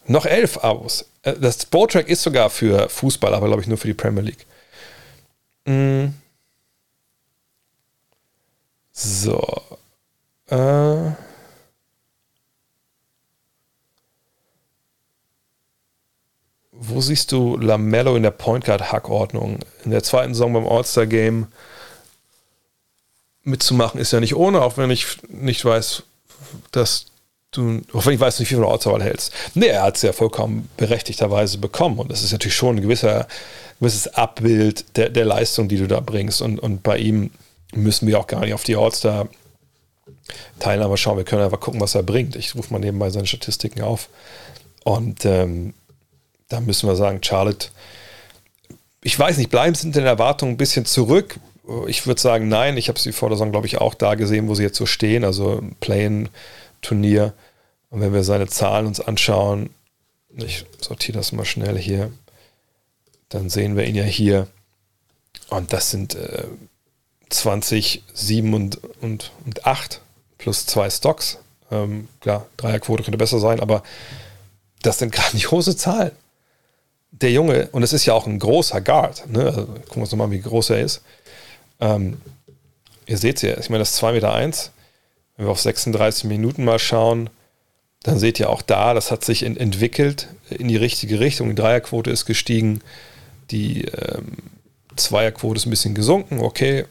Noch 0.06 0.26
elf 0.26 0.58
Abos. 0.58 1.06
Äh, 1.22 1.34
das 1.34 1.64
Bowtrack 1.66 2.08
ist 2.08 2.22
sogar 2.22 2.50
für 2.50 2.88
Fußball, 2.88 3.34
aber 3.34 3.46
glaube 3.46 3.62
ich 3.62 3.68
nur 3.68 3.78
für 3.78 3.88
die 3.88 3.94
Premier 3.94 4.22
League. 4.22 4.46
Mm. 5.64 6.14
So. 9.02 9.42
Äh. 10.48 11.12
Wo 16.70 17.00
siehst 17.00 17.32
du 17.32 17.56
Lamello 17.56 18.16
in 18.16 18.22
der 18.22 18.30
Point 18.30 18.64
Guard 18.64 18.92
Hackordnung? 18.92 19.58
In 19.84 19.90
der 19.90 20.02
zweiten 20.02 20.34
Saison 20.34 20.52
beim 20.52 20.66
All-Star 20.66 21.06
Game 21.06 21.48
mitzumachen 23.44 24.00
ist 24.00 24.12
ja 24.12 24.20
nicht 24.20 24.36
ohne, 24.36 24.62
auch 24.62 24.76
wenn 24.76 24.90
ich 24.90 25.06
nicht 25.28 25.64
weiß, 25.64 26.04
dass 26.70 27.06
du, 27.50 27.82
auch 27.92 28.06
wenn 28.06 28.14
ich 28.14 28.20
weiß 28.20 28.38
nicht, 28.38 28.50
wie 28.50 28.54
viel 28.54 28.62
du 28.62 28.68
Ortswahl 28.68 29.02
hältst. 29.02 29.32
Nee, 29.54 29.66
er 29.66 29.82
hat 29.82 29.96
es 29.96 30.02
ja 30.02 30.12
vollkommen 30.12 30.68
berechtigterweise 30.76 31.58
bekommen 31.58 31.98
und 31.98 32.10
das 32.10 32.22
ist 32.22 32.32
natürlich 32.32 32.56
schon 32.56 32.76
ein 32.76 32.82
gewisser, 32.82 33.26
gewisses 33.80 34.14
Abbild 34.14 34.96
der, 34.96 35.08
der 35.08 35.24
Leistung, 35.24 35.68
die 35.68 35.78
du 35.78 35.88
da 35.88 36.00
bringst 36.00 36.40
und, 36.40 36.60
und 36.60 36.82
bei 36.82 36.98
ihm 36.98 37.30
müssen 37.72 38.06
wir 38.06 38.18
auch 38.18 38.26
gar 38.26 38.40
nicht 38.40 38.54
auf 38.54 38.64
die 38.64 38.76
All-Star 38.76 39.28
Teilnahme 40.58 40.96
schauen. 40.96 41.16
Wir 41.16 41.24
können 41.24 41.42
einfach 41.42 41.60
gucken, 41.60 41.80
was 41.80 41.94
er 41.94 42.02
bringt. 42.02 42.36
Ich 42.36 42.54
rufe 42.54 42.72
mal 42.72 42.78
nebenbei 42.78 43.10
seine 43.10 43.26
Statistiken 43.26 43.82
auf. 43.82 44.08
Und 44.84 45.24
ähm, 45.24 45.74
da 46.48 46.60
müssen 46.60 46.88
wir 46.88 46.96
sagen, 46.96 47.22
Charlotte, 47.22 47.68
ich 49.02 49.18
weiß 49.18 49.38
nicht, 49.38 49.50
bleiben 49.50 49.74
sind 49.74 49.96
in 49.96 50.02
der 50.02 50.12
Erwartung 50.12 50.50
ein 50.50 50.56
bisschen 50.56 50.84
zurück. 50.86 51.36
Ich 51.86 52.06
würde 52.06 52.20
sagen, 52.20 52.48
nein. 52.48 52.76
Ich 52.76 52.88
habe 52.88 52.98
sie 52.98 53.12
vor 53.12 53.28
der 53.28 53.38
Saison, 53.38 53.52
glaube 53.52 53.66
ich, 53.66 53.78
auch 53.78 53.94
da 53.94 54.14
gesehen, 54.14 54.48
wo 54.48 54.54
sie 54.54 54.62
jetzt 54.62 54.78
so 54.78 54.86
stehen. 54.86 55.24
Also 55.24 55.62
Play-In-Turnier. 55.80 57.32
Und 57.90 58.00
wenn 58.00 58.12
wir 58.12 58.24
seine 58.24 58.46
Zahlen 58.46 58.86
uns 58.86 59.00
anschauen, 59.00 59.70
ich 60.36 60.64
sortiere 60.80 61.18
das 61.18 61.32
mal 61.32 61.44
schnell 61.44 61.76
hier, 61.76 62.10
dann 63.28 63.50
sehen 63.50 63.76
wir 63.76 63.84
ihn 63.84 63.96
ja 63.96 64.04
hier. 64.04 64.46
Und 65.50 65.72
das 65.72 65.90
sind 65.90 66.14
äh, 66.14 66.44
20, 67.32 68.02
7 68.14 68.54
und, 68.54 68.80
und, 69.00 69.32
und 69.44 69.66
8 69.66 70.00
plus 70.38 70.66
zwei 70.66 70.90
Stocks. 70.90 71.38
Ähm, 71.70 72.08
klar, 72.20 72.46
Dreierquote 72.56 73.02
könnte 73.02 73.18
besser 73.18 73.38
sein, 73.38 73.60
aber 73.60 73.82
das 74.82 74.98
sind 74.98 75.12
große 75.42 75.76
Zahlen. 75.76 76.12
Der 77.10 77.30
Junge, 77.30 77.68
und 77.72 77.82
es 77.82 77.92
ist 77.92 78.06
ja 78.06 78.14
auch 78.14 78.26
ein 78.26 78.38
großer 78.38 78.80
Guard, 78.80 79.28
ne? 79.28 79.44
also, 79.44 79.66
gucken 79.66 79.96
wir 79.96 80.02
uns 80.02 80.12
nochmal, 80.12 80.30
wie 80.30 80.40
groß 80.40 80.70
er 80.70 80.80
ist. 80.80 81.02
Ähm, 81.80 82.20
ihr 83.06 83.18
seht 83.18 83.36
es 83.36 83.42
ja, 83.42 83.58
ich 83.58 83.70
meine, 83.70 83.80
das 83.80 83.90
ist 83.90 84.02
2,1 84.02 84.12
Meter. 84.12 84.34
Eins. 84.34 84.70
Wenn 85.36 85.46
wir 85.46 85.50
auf 85.52 85.60
36 85.60 86.24
Minuten 86.24 86.64
mal 86.64 86.78
schauen, 86.78 87.30
dann 88.02 88.18
seht 88.18 88.40
ihr 88.40 88.50
auch 88.50 88.62
da, 88.62 88.94
das 88.94 89.10
hat 89.10 89.24
sich 89.24 89.44
in, 89.44 89.56
entwickelt 89.56 90.28
in 90.50 90.68
die 90.68 90.76
richtige 90.76 91.20
Richtung. 91.20 91.48
Die 91.48 91.54
Dreierquote 91.54 92.10
ist 92.10 92.26
gestiegen, 92.26 92.80
die 93.50 93.84
ähm, 93.84 94.36
Zweierquote 94.96 95.58
ist 95.58 95.66
ein 95.66 95.70
bisschen 95.70 95.94
gesunken, 95.94 96.40
okay. 96.40 96.84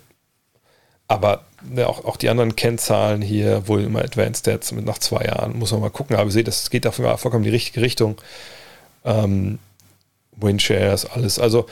Aber 1.12 1.44
ja, 1.76 1.88
auch, 1.88 2.06
auch 2.06 2.18
die 2.18 2.30
anderen 2.30 2.56
Kennzahlen 2.56 3.22
hier, 3.22 3.68
wohl 3.68 3.82
immer 3.82 4.00
Advanced 4.00 4.40
Stats 4.40 4.72
mit 4.72 4.86
nach 4.86 4.98
zwei 4.98 5.26
Jahren, 5.26 5.60
muss 5.60 5.72
man 5.72 5.82
mal 5.82 5.90
gucken. 5.90 6.16
Aber 6.16 6.26
ihr 6.26 6.32
seht, 6.32 6.48
das 6.48 6.70
geht 6.70 6.86
dafür 6.86 7.18
vollkommen 7.18 7.44
in 7.44 7.52
die 7.52 7.56
richtige 7.56 7.82
Richtung. 7.82 8.18
Ähm, 9.04 9.60
Windshares, 10.36 11.06
alles. 11.06 11.38
Also 11.38 11.68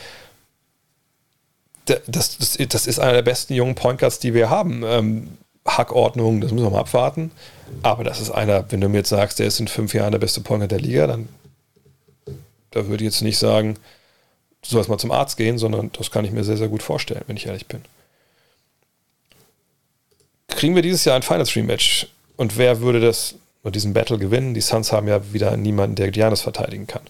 das, 1.86 2.38
das, 2.38 2.58
das 2.58 2.88
ist 2.88 3.00
einer 3.00 3.14
der 3.14 3.22
besten 3.22 3.54
jungen 3.54 3.76
Point 3.76 4.00
Guards, 4.00 4.20
die 4.20 4.34
wir 4.34 4.50
haben. 4.50 4.84
Ähm, 4.86 5.38
Hackordnung, 5.66 6.42
das 6.42 6.52
müssen 6.52 6.66
wir 6.66 6.72
mal 6.72 6.82
abwarten. 6.82 7.32
Aber 7.82 8.04
das 8.04 8.20
ist 8.20 8.32
einer, 8.32 8.72
wenn 8.72 8.82
du 8.82 8.90
mir 8.90 8.98
jetzt 8.98 9.10
sagst, 9.10 9.40
der 9.40 9.48
ist 9.48 9.60
in 9.60 9.68
fünf 9.68 9.94
Jahren 9.94 10.12
der 10.12 10.20
beste 10.20 10.42
Point 10.42 10.62
Guard 10.62 10.72
der 10.72 10.80
Liga, 10.80 11.08
dann 11.08 11.30
da 12.72 12.88
würde 12.88 13.04
ich 13.04 13.12
jetzt 13.12 13.22
nicht 13.22 13.38
sagen, 13.38 13.76
du 14.62 14.70
sollst 14.70 14.90
mal 14.90 14.98
zum 14.98 15.12
Arzt 15.12 15.38
gehen, 15.38 15.58
sondern 15.58 15.92
das 15.98 16.12
kann 16.12 16.26
ich 16.26 16.32
mir 16.32 16.44
sehr, 16.44 16.58
sehr 16.58 16.68
gut 16.68 16.84
vorstellen, 16.84 17.24
wenn 17.28 17.38
ich 17.38 17.48
ehrlich 17.48 17.66
bin. 17.66 17.82
Kriegen 20.50 20.76
wir 20.76 20.82
dieses 20.82 21.06
Jahr 21.06 21.16
ein 21.16 21.24
Finals 21.24 21.56
Rematch? 21.56 22.08
Und 22.36 22.58
wer 22.58 22.82
würde 22.82 23.00
das, 23.00 23.36
diesen 23.66 23.94
Battle 23.94 24.18
gewinnen? 24.18 24.54
Die 24.54 24.62
Suns 24.62 24.92
haben 24.92 25.08
ja 25.08 25.34
wieder 25.34 25.56
niemanden, 25.58 25.96
der 25.96 26.12
Giannis 26.12 26.42
verteidigen 26.42 26.88
kann 26.88 27.02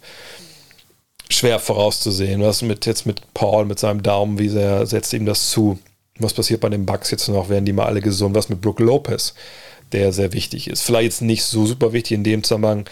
schwer 1.30 1.60
vorauszusehen. 1.60 2.42
Was 2.42 2.62
mit 2.62 2.86
jetzt 2.86 3.06
mit 3.06 3.34
Paul, 3.34 3.66
mit 3.66 3.80
seinem 3.80 4.04
Daumen, 4.04 4.40
wie 4.40 4.50
sehr 4.50 4.86
setzt 4.86 5.14
ihm 5.14 5.26
das 5.26 5.50
zu? 5.50 5.80
Was 6.18 6.34
passiert 6.34 6.60
bei 6.62 6.70
den 6.70 6.86
Bucks 6.86 7.12
jetzt 7.12 7.28
noch? 7.30 7.50
Werden 7.50 7.66
die 7.66 7.74
mal 7.74 7.86
alle 7.86 8.02
gesund? 8.02 8.36
Was 8.36 8.50
mit 8.50 8.62
Brook 8.62 8.80
Lopez, 8.80 9.36
der 9.92 10.12
sehr 10.12 10.34
wichtig 10.34 10.68
ist? 10.68 10.82
Vielleicht 10.82 11.06
jetzt 11.06 11.22
nicht 11.22 11.44
so 11.44 11.66
super 11.66 11.94
wichtig 11.94 12.14
in 12.16 12.24
dem 12.24 12.44
Zusammenhang, 12.44 12.86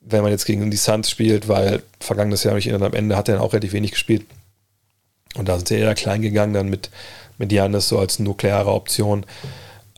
wenn 0.00 0.22
man 0.22 0.32
jetzt 0.32 0.46
gegen 0.46 0.70
die 0.70 0.76
Suns 0.76 1.10
spielt, 1.10 1.46
weil 1.48 1.82
vergangenes 2.00 2.42
Jahr, 2.42 2.56
ich 2.56 2.72
am 2.72 2.94
Ende 2.94 3.16
hat 3.16 3.28
er 3.28 3.42
auch 3.42 3.52
relativ 3.52 3.74
wenig 3.74 3.92
gespielt. 3.92 4.24
Und 5.36 5.48
da 5.48 5.56
sind 5.56 5.68
sie 5.68 5.76
eher 5.76 5.94
klein 5.94 6.22
gegangen, 6.22 6.54
dann 6.54 6.68
mit, 6.68 6.90
mit 7.36 7.52
Janis 7.52 7.88
so 7.88 7.98
als 7.98 8.18
nukleare 8.18 8.72
Option. 8.72 9.24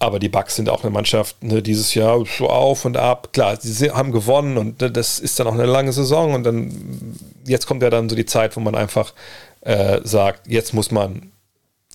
Aber 0.03 0.19
die 0.19 0.31
Bucks 0.31 0.57
sind 0.57 0.71
auch 0.71 0.83
eine 0.83 0.91
Mannschaft 0.91 1.43
ne, 1.43 1.63
dieses 1.63 1.93
Jahr 1.95 2.25
so 2.25 2.49
auf 2.49 2.87
und 2.87 2.97
ab. 2.97 3.35
Klar, 3.35 3.59
sie 3.61 3.91
haben 3.91 4.13
gewonnen 4.13 4.57
und 4.57 4.81
ne, 4.81 4.91
das 4.91 5.19
ist 5.19 5.39
dann 5.39 5.47
auch 5.47 5.53
eine 5.53 5.67
lange 5.67 5.93
Saison. 5.93 6.33
Und 6.33 6.43
dann, 6.45 7.19
jetzt 7.45 7.67
kommt 7.67 7.83
ja 7.83 7.91
dann 7.91 8.09
so 8.09 8.17
die 8.17 8.25
Zeit, 8.25 8.57
wo 8.57 8.61
man 8.61 8.75
einfach 8.75 9.13
äh, 9.61 10.01
sagt, 10.03 10.47
jetzt 10.49 10.73
muss 10.73 10.91
man 10.91 11.31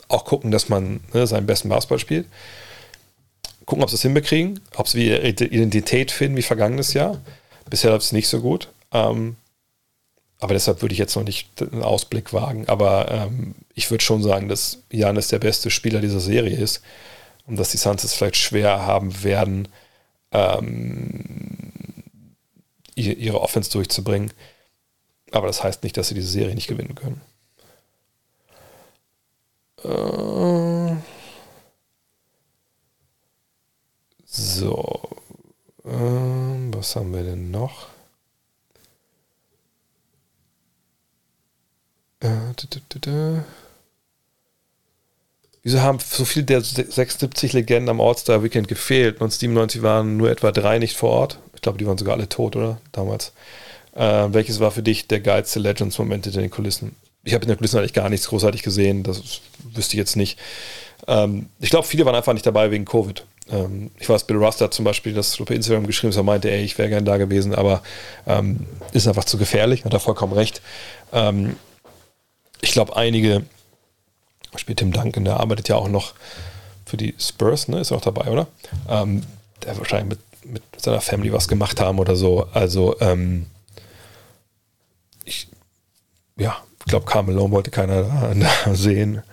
auch 0.07 0.23
gucken, 0.23 0.51
dass 0.51 0.69
man 0.69 0.99
ne, 1.13 1.25
seinen 1.25 1.47
besten 1.47 1.67
Basketball 1.67 1.97
spielt. 1.97 2.27
Gucken, 3.65 3.83
ob 3.83 3.89
sie 3.89 3.95
es 3.95 4.03
hinbekriegen, 4.03 4.59
ob 4.75 4.87
sie 4.87 5.07
ihre 5.07 5.27
Identität 5.27 6.11
finden 6.11 6.37
wie 6.37 6.43
vergangenes 6.43 6.93
Jahr. 6.93 7.19
Bisher 7.71 7.89
läuft 7.89 8.05
es 8.05 8.11
nicht 8.11 8.27
so 8.27 8.39
gut. 8.39 8.69
Ähm, 8.91 9.35
aber 10.39 10.53
deshalb 10.53 10.83
würde 10.83 10.93
ich 10.93 10.99
jetzt 10.99 11.15
noch 11.15 11.23
nicht 11.23 11.49
einen 11.59 11.81
Ausblick 11.81 12.33
wagen. 12.33 12.65
Aber 12.67 13.09
ähm, 13.09 13.55
ich 13.73 13.89
würde 13.89 14.03
schon 14.03 14.21
sagen, 14.21 14.47
dass 14.47 14.83
Janis 14.91 15.29
der 15.29 15.39
beste 15.39 15.71
Spieler 15.71 16.01
dieser 16.01 16.19
Serie 16.19 16.55
ist 16.55 16.83
und 17.47 17.57
dass 17.57 17.71
die 17.71 17.77
Suns 17.77 18.03
es 18.03 18.13
vielleicht 18.13 18.37
schwer 18.37 18.85
haben 18.85 19.23
werden, 19.23 19.67
ähm, 20.31 22.03
ihre 22.95 23.41
Offense 23.41 23.71
durchzubringen. 23.71 24.31
Aber 25.31 25.47
das 25.47 25.63
heißt 25.63 25.83
nicht, 25.83 25.97
dass 25.97 26.07
sie 26.07 26.15
diese 26.15 26.29
Serie 26.29 26.55
nicht 26.55 26.67
gewinnen 26.67 26.95
können. 26.95 27.21
Äh, 29.83 30.95
so. 34.25 35.09
Äh, 35.83 36.73
was 36.73 36.95
haben 36.95 37.13
wir 37.13 37.23
denn 37.23 37.51
noch? 37.51 37.87
Äh, 42.19 42.53
da, 42.55 42.79
da, 42.89 42.99
da, 42.99 43.45
Wieso 45.65 45.81
haben 45.81 45.97
so 45.97 46.25
viele 46.25 46.45
der 46.45 46.61
76 46.61 47.53
Legenden 47.53 47.89
am 47.89 47.99
All-Star 47.99 48.43
Weekend 48.43 48.67
gefehlt? 48.67 49.15
1997 49.15 49.81
waren 49.81 50.15
nur 50.15 50.29
etwa 50.29 50.51
drei 50.51 50.77
nicht 50.77 50.95
vor 50.95 51.09
Ort. 51.09 51.39
Ich 51.55 51.61
glaube, 51.61 51.79
die 51.79 51.87
waren 51.87 51.97
sogar 51.97 52.13
alle 52.13 52.29
tot, 52.29 52.55
oder? 52.55 52.79
Damals. 52.91 53.33
Äh, 53.95 54.27
welches 54.29 54.59
war 54.59 54.69
für 54.69 54.83
dich 54.83 55.07
der 55.07 55.21
geilste 55.21 55.59
Legends-Moment 55.59 56.27
in 56.27 56.33
den 56.33 56.51
Kulissen? 56.51 56.95
Ich 57.23 57.33
habe 57.33 57.45
in 57.45 57.49
den 57.49 57.57
Kulissen 57.57 57.79
eigentlich 57.79 57.93
gar 57.93 58.11
nichts 58.11 58.27
großartig 58.27 58.61
gesehen. 58.61 59.01
Das 59.01 59.41
wüsste 59.73 59.95
ich 59.95 59.97
jetzt 59.97 60.15
nicht. 60.15 60.37
Ähm, 61.07 61.47
ich 61.59 61.71
glaube, 61.71 61.87
viele 61.87 62.05
waren 62.05 62.13
einfach 62.13 62.33
nicht 62.33 62.45
dabei 62.45 62.69
wegen 62.69 62.85
Covid. 62.85 63.25
Ähm, 63.49 63.89
ich 63.97 64.07
weiß, 64.07 64.25
Bill 64.25 64.37
Rust 64.37 64.61
hat 64.61 64.71
zum 64.71 64.85
Beispiel 64.85 65.15
das 65.15 65.35
bei 65.35 65.55
Instagram 65.55 65.87
geschrieben, 65.87 66.13
er 66.15 66.21
meinte, 66.21 66.51
ey, 66.51 66.63
ich 66.63 66.77
wäre 66.77 66.89
gerne 66.89 67.05
da 67.05 67.17
gewesen, 67.17 67.55
aber 67.55 67.81
ähm, 68.27 68.67
ist 68.91 69.07
einfach 69.07 69.23
zu 69.23 69.39
gefährlich, 69.39 69.83
hat 69.83 69.93
er 69.93 69.99
vollkommen 69.99 70.33
recht. 70.33 70.61
Ähm, 71.11 71.55
ich 72.61 72.71
glaube, 72.71 72.95
einige, 72.95 73.45
Beispiel 74.55 74.75
Tim 74.75 74.91
Duncan, 74.91 75.25
der 75.25 75.39
arbeitet 75.39 75.69
ja 75.69 75.75
auch 75.75 75.87
noch 75.89 76.13
für 76.85 76.97
die 76.97 77.15
Spurs, 77.19 77.67
ne? 77.67 77.79
Ist 77.79 77.91
auch 77.91 78.01
dabei, 78.01 78.29
oder? 78.29 78.47
Ähm, 78.89 79.23
der 79.63 79.77
wahrscheinlich 79.77 80.17
mit, 80.43 80.53
mit 80.53 80.63
seiner 80.81 81.01
Family 81.01 81.33
was 81.33 81.47
gemacht 81.47 81.79
haben 81.79 81.99
oder 81.99 82.15
so. 82.15 82.47
Also, 82.53 82.99
ähm, 83.01 83.47
ich, 85.23 85.47
ja, 86.37 86.57
ich 86.79 86.85
glaube, 86.85 87.05
Carmelo 87.05 87.49
wollte 87.51 87.71
keiner 87.71 88.03
da, 88.65 88.75
sehen. 88.75 89.23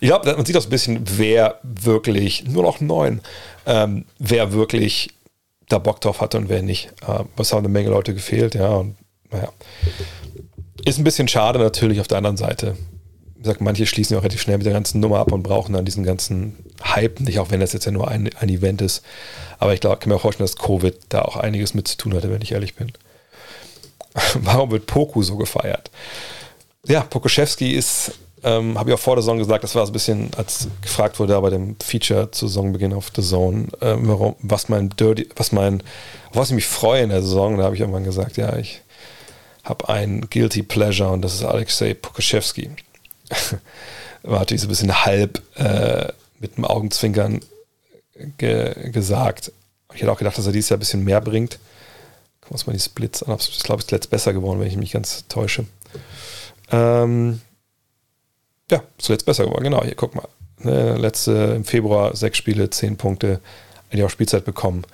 Ich 0.00 0.08
glaube, 0.08 0.34
man 0.34 0.46
sieht 0.46 0.56
auch 0.56 0.64
ein 0.64 0.70
bisschen, 0.70 1.02
wer 1.18 1.58
wirklich, 1.62 2.44
nur 2.44 2.62
noch 2.62 2.80
neun, 2.80 3.20
ähm, 3.66 4.04
wer 4.18 4.52
wirklich 4.52 5.10
da 5.68 5.78
Bock 5.78 6.00
drauf 6.00 6.20
hatte 6.20 6.38
und 6.38 6.48
wer 6.48 6.62
nicht. 6.62 6.92
Äh, 7.06 7.24
es 7.36 7.52
haben 7.52 7.58
eine 7.58 7.68
Menge 7.68 7.90
Leute 7.90 8.14
gefehlt, 8.14 8.54
ja, 8.54 8.68
und 8.68 8.96
naja. 9.30 9.48
Ist 10.84 10.98
ein 10.98 11.04
bisschen 11.04 11.28
schade 11.28 11.58
natürlich 11.58 12.00
auf 12.00 12.08
der 12.08 12.18
anderen 12.18 12.36
Seite. 12.36 12.76
Gesagt, 13.42 13.60
manche 13.60 13.86
schließen 13.86 14.14
ja 14.14 14.18
auch 14.18 14.22
relativ 14.22 14.40
schnell 14.40 14.58
mit 14.58 14.66
der 14.66 14.72
ganzen 14.72 15.00
Nummer 15.00 15.18
ab 15.18 15.32
und 15.32 15.42
brauchen 15.42 15.72
dann 15.72 15.84
diesen 15.84 16.04
ganzen 16.04 16.56
Hype 16.84 17.20
nicht, 17.20 17.38
auch 17.38 17.50
wenn 17.50 17.60
das 17.60 17.72
jetzt 17.72 17.84
ja 17.84 17.92
nur 17.92 18.08
ein, 18.08 18.30
ein 18.38 18.48
Event 18.48 18.82
ist. 18.82 19.02
Aber 19.58 19.74
ich 19.74 19.80
glaube, 19.80 19.96
kann 19.98 20.08
mir 20.08 20.16
auch 20.16 20.20
vorstellen, 20.22 20.46
dass 20.46 20.56
Covid 20.56 20.94
da 21.08 21.22
auch 21.22 21.36
einiges 21.36 21.74
mit 21.74 21.88
zu 21.88 21.96
tun 21.96 22.14
hatte, 22.14 22.30
wenn 22.30 22.42
ich 22.42 22.52
ehrlich 22.52 22.74
bin. 22.74 22.92
Warum 24.34 24.70
wird 24.70 24.86
Poku 24.86 25.22
so 25.22 25.36
gefeiert? 25.36 25.90
Ja, 26.86 27.02
Pokoschewski 27.02 27.72
ist, 27.72 28.12
ähm, 28.44 28.78
habe 28.78 28.90
ich 28.90 28.94
auch 28.94 29.00
vor 29.00 29.14
der 29.14 29.22
Saison 29.22 29.38
gesagt, 29.38 29.62
das 29.62 29.74
war 29.74 29.86
so 29.86 29.90
ein 29.90 29.94
bisschen, 29.94 30.30
als 30.36 30.68
gefragt 30.80 31.18
wurde 31.20 31.40
bei 31.40 31.50
dem 31.50 31.76
Feature 31.82 32.30
zu 32.30 32.48
Saisonbeginn 32.48 32.92
auf 32.92 33.12
The 33.14 33.22
Zone, 33.22 33.68
äh, 33.80 33.94
warum, 33.98 34.34
was 34.40 34.68
mein 34.68 34.90
Dirty, 34.90 35.28
was 35.36 35.52
mein, 35.52 35.82
was 36.32 36.48
ich 36.48 36.56
mich 36.56 36.66
freue 36.66 37.02
in 37.02 37.10
der 37.10 37.22
Saison, 37.22 37.56
da 37.56 37.64
habe 37.64 37.74
ich 37.74 37.80
irgendwann 37.80 38.04
gesagt, 38.04 38.36
ja, 38.36 38.56
ich 38.56 38.82
habe 39.62 39.88
ein 39.88 40.28
Guilty 40.28 40.64
Pleasure 40.64 41.10
und 41.10 41.22
das 41.22 41.34
ist 41.34 41.44
Alexei 41.44 41.94
Pokoschewski. 41.94 42.70
war 44.22 44.40
natürlich 44.40 44.60
so 44.60 44.66
ein 44.66 44.70
bisschen 44.70 45.04
halb 45.04 45.42
äh, 45.56 46.12
mit 46.38 46.56
dem 46.56 46.64
Augenzwinkern 46.64 47.40
ge 48.38 48.90
gesagt. 48.90 49.52
Ich 49.94 50.02
hätte 50.02 50.12
auch 50.12 50.18
gedacht, 50.18 50.38
dass 50.38 50.46
er 50.46 50.52
dieses 50.52 50.70
Jahr 50.70 50.78
ein 50.78 50.80
bisschen 50.80 51.04
mehr 51.04 51.20
bringt. 51.20 51.58
Gucken 52.40 52.50
wir 52.50 52.52
uns 52.52 52.66
mal 52.66 52.72
die 52.72 52.80
Splits 52.80 53.22
an. 53.22 53.36
Ich 53.38 53.62
glaube, 53.62 53.80
es 53.80 53.86
ist 53.86 53.90
letzt 53.90 54.10
besser 54.10 54.32
geworden, 54.32 54.60
wenn 54.60 54.68
ich 54.68 54.76
mich 54.76 54.92
ganz 54.92 55.26
täusche. 55.28 55.66
Ähm, 56.70 57.40
ja, 58.70 58.82
zuletzt 58.98 59.26
besser 59.26 59.44
geworden. 59.44 59.64
Genau, 59.64 59.84
hier 59.84 59.94
guck 59.94 60.14
mal. 60.14 60.28
Ne, 60.58 60.96
letzte 60.96 61.54
im 61.56 61.64
Februar 61.64 62.16
sechs 62.16 62.38
Spiele, 62.38 62.70
zehn 62.70 62.96
Punkte, 62.96 63.40
hätte 63.88 64.06
auch 64.06 64.10
Spielzeit 64.10 64.44
bekommen. 64.44 64.84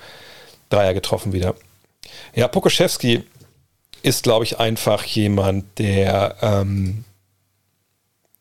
Dreier 0.70 0.94
getroffen 0.94 1.32
wieder. 1.32 1.54
Ja, 2.34 2.48
Pokoschewski 2.48 3.24
ist, 4.02 4.22
glaube 4.22 4.44
ich, 4.44 4.58
einfach 4.58 5.04
jemand, 5.04 5.78
der, 5.78 6.36
ähm, 6.40 7.04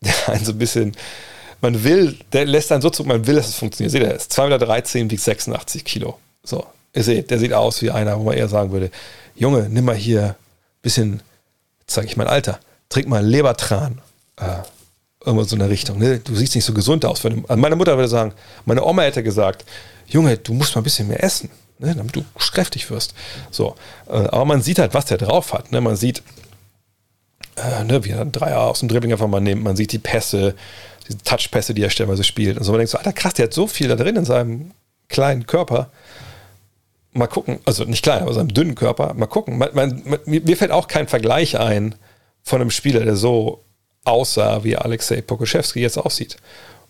der 0.00 0.38
so 0.42 0.52
ein 0.52 0.58
bisschen, 0.58 0.92
man 1.60 1.82
will, 1.84 2.16
der 2.32 2.46
lässt 2.46 2.70
einen 2.72 2.82
so 2.82 2.90
zu, 2.90 3.04
man 3.04 3.26
will, 3.26 3.36
dass 3.36 3.48
es 3.48 3.56
funktioniert. 3.56 3.92
Seht 3.92 4.02
ihr, 4.02 4.08
er 4.08 4.16
ist 4.16 4.32
2,13 4.38 4.98
Meter, 4.98 5.10
wiegt 5.10 5.22
86 5.22 5.84
Kilo. 5.84 6.18
So, 6.44 6.66
ihr 6.94 7.02
seht, 7.02 7.30
der 7.30 7.38
sieht 7.38 7.52
aus 7.52 7.82
wie 7.82 7.90
einer, 7.90 8.18
wo 8.18 8.24
man 8.24 8.36
eher 8.36 8.48
sagen 8.48 8.70
würde, 8.70 8.90
Junge, 9.34 9.68
nimm 9.68 9.84
mal 9.84 9.94
hier 9.94 10.24
ein 10.24 10.34
bisschen, 10.82 11.22
zeige 11.86 12.08
ich 12.08 12.16
mein 12.16 12.26
Alter, 12.26 12.60
trink 12.88 13.08
mal 13.08 13.24
Lebertran. 13.24 14.00
Äh, 14.36 14.62
irgendwas 15.24 15.50
so 15.50 15.56
in 15.56 15.60
der 15.60 15.70
Richtung. 15.70 15.98
Ne? 15.98 16.18
Du 16.20 16.34
siehst 16.34 16.54
nicht 16.54 16.64
so 16.64 16.72
gesund 16.72 17.04
aus. 17.04 17.24
Also 17.24 17.42
meine 17.56 17.76
Mutter 17.76 17.96
würde 17.96 18.08
sagen, 18.08 18.32
meine 18.64 18.84
Oma 18.84 19.02
hätte 19.02 19.22
gesagt, 19.22 19.64
Junge, 20.06 20.38
du 20.38 20.54
musst 20.54 20.74
mal 20.74 20.80
ein 20.80 20.84
bisschen 20.84 21.08
mehr 21.08 21.22
essen, 21.22 21.50
ne? 21.78 21.94
damit 21.94 22.16
du 22.16 22.24
kräftig 22.38 22.90
wirst. 22.90 23.14
So, 23.50 23.74
äh, 24.08 24.12
aber 24.12 24.44
man 24.44 24.62
sieht 24.62 24.78
halt, 24.78 24.94
was 24.94 25.06
der 25.06 25.18
drauf 25.18 25.52
hat. 25.52 25.70
Ne? 25.70 25.80
Man 25.80 25.96
sieht, 25.96 26.22
äh, 27.58 27.84
ne, 27.84 28.04
wie 28.04 28.12
einen 28.12 28.32
Dreier 28.32 28.60
aus 28.60 28.80
dem 28.80 28.88
Dribbling 28.88 29.12
einfach 29.12 29.28
mal 29.28 29.40
nimmt. 29.40 29.62
Man 29.62 29.76
sieht 29.76 29.92
die 29.92 29.98
Pässe, 29.98 30.54
diese 31.06 31.18
Touchpässe, 31.18 31.74
die 31.74 31.82
er 31.82 31.90
stellenweise 31.90 32.24
spielt. 32.24 32.58
Und 32.58 32.64
so 32.64 32.72
man 32.72 32.80
denkt 32.80 32.90
so, 32.90 32.98
Alter, 32.98 33.12
krass, 33.12 33.34
der 33.34 33.46
hat 33.46 33.54
so 33.54 33.66
viel 33.66 33.88
da 33.88 33.96
drin 33.96 34.16
in 34.16 34.24
seinem 34.24 34.72
kleinen 35.08 35.46
Körper. 35.46 35.90
Mal 37.12 37.26
gucken, 37.26 37.58
also 37.64 37.84
nicht 37.84 38.02
klein, 38.02 38.22
aber 38.22 38.34
seinem 38.34 38.52
dünnen 38.52 38.74
Körper. 38.74 39.14
Mal 39.14 39.26
gucken. 39.26 39.58
Man, 39.58 39.70
man, 39.72 40.02
mir 40.24 40.56
fällt 40.56 40.70
auch 40.70 40.88
kein 40.88 41.08
Vergleich 41.08 41.58
ein, 41.58 41.94
von 42.42 42.60
einem 42.60 42.70
Spieler, 42.70 43.00
der 43.00 43.16
so 43.16 43.64
aussah, 44.04 44.64
wie 44.64 44.76
Alexei 44.76 45.20
Pokoschewski 45.20 45.80
jetzt 45.80 45.98
aussieht. 45.98 46.36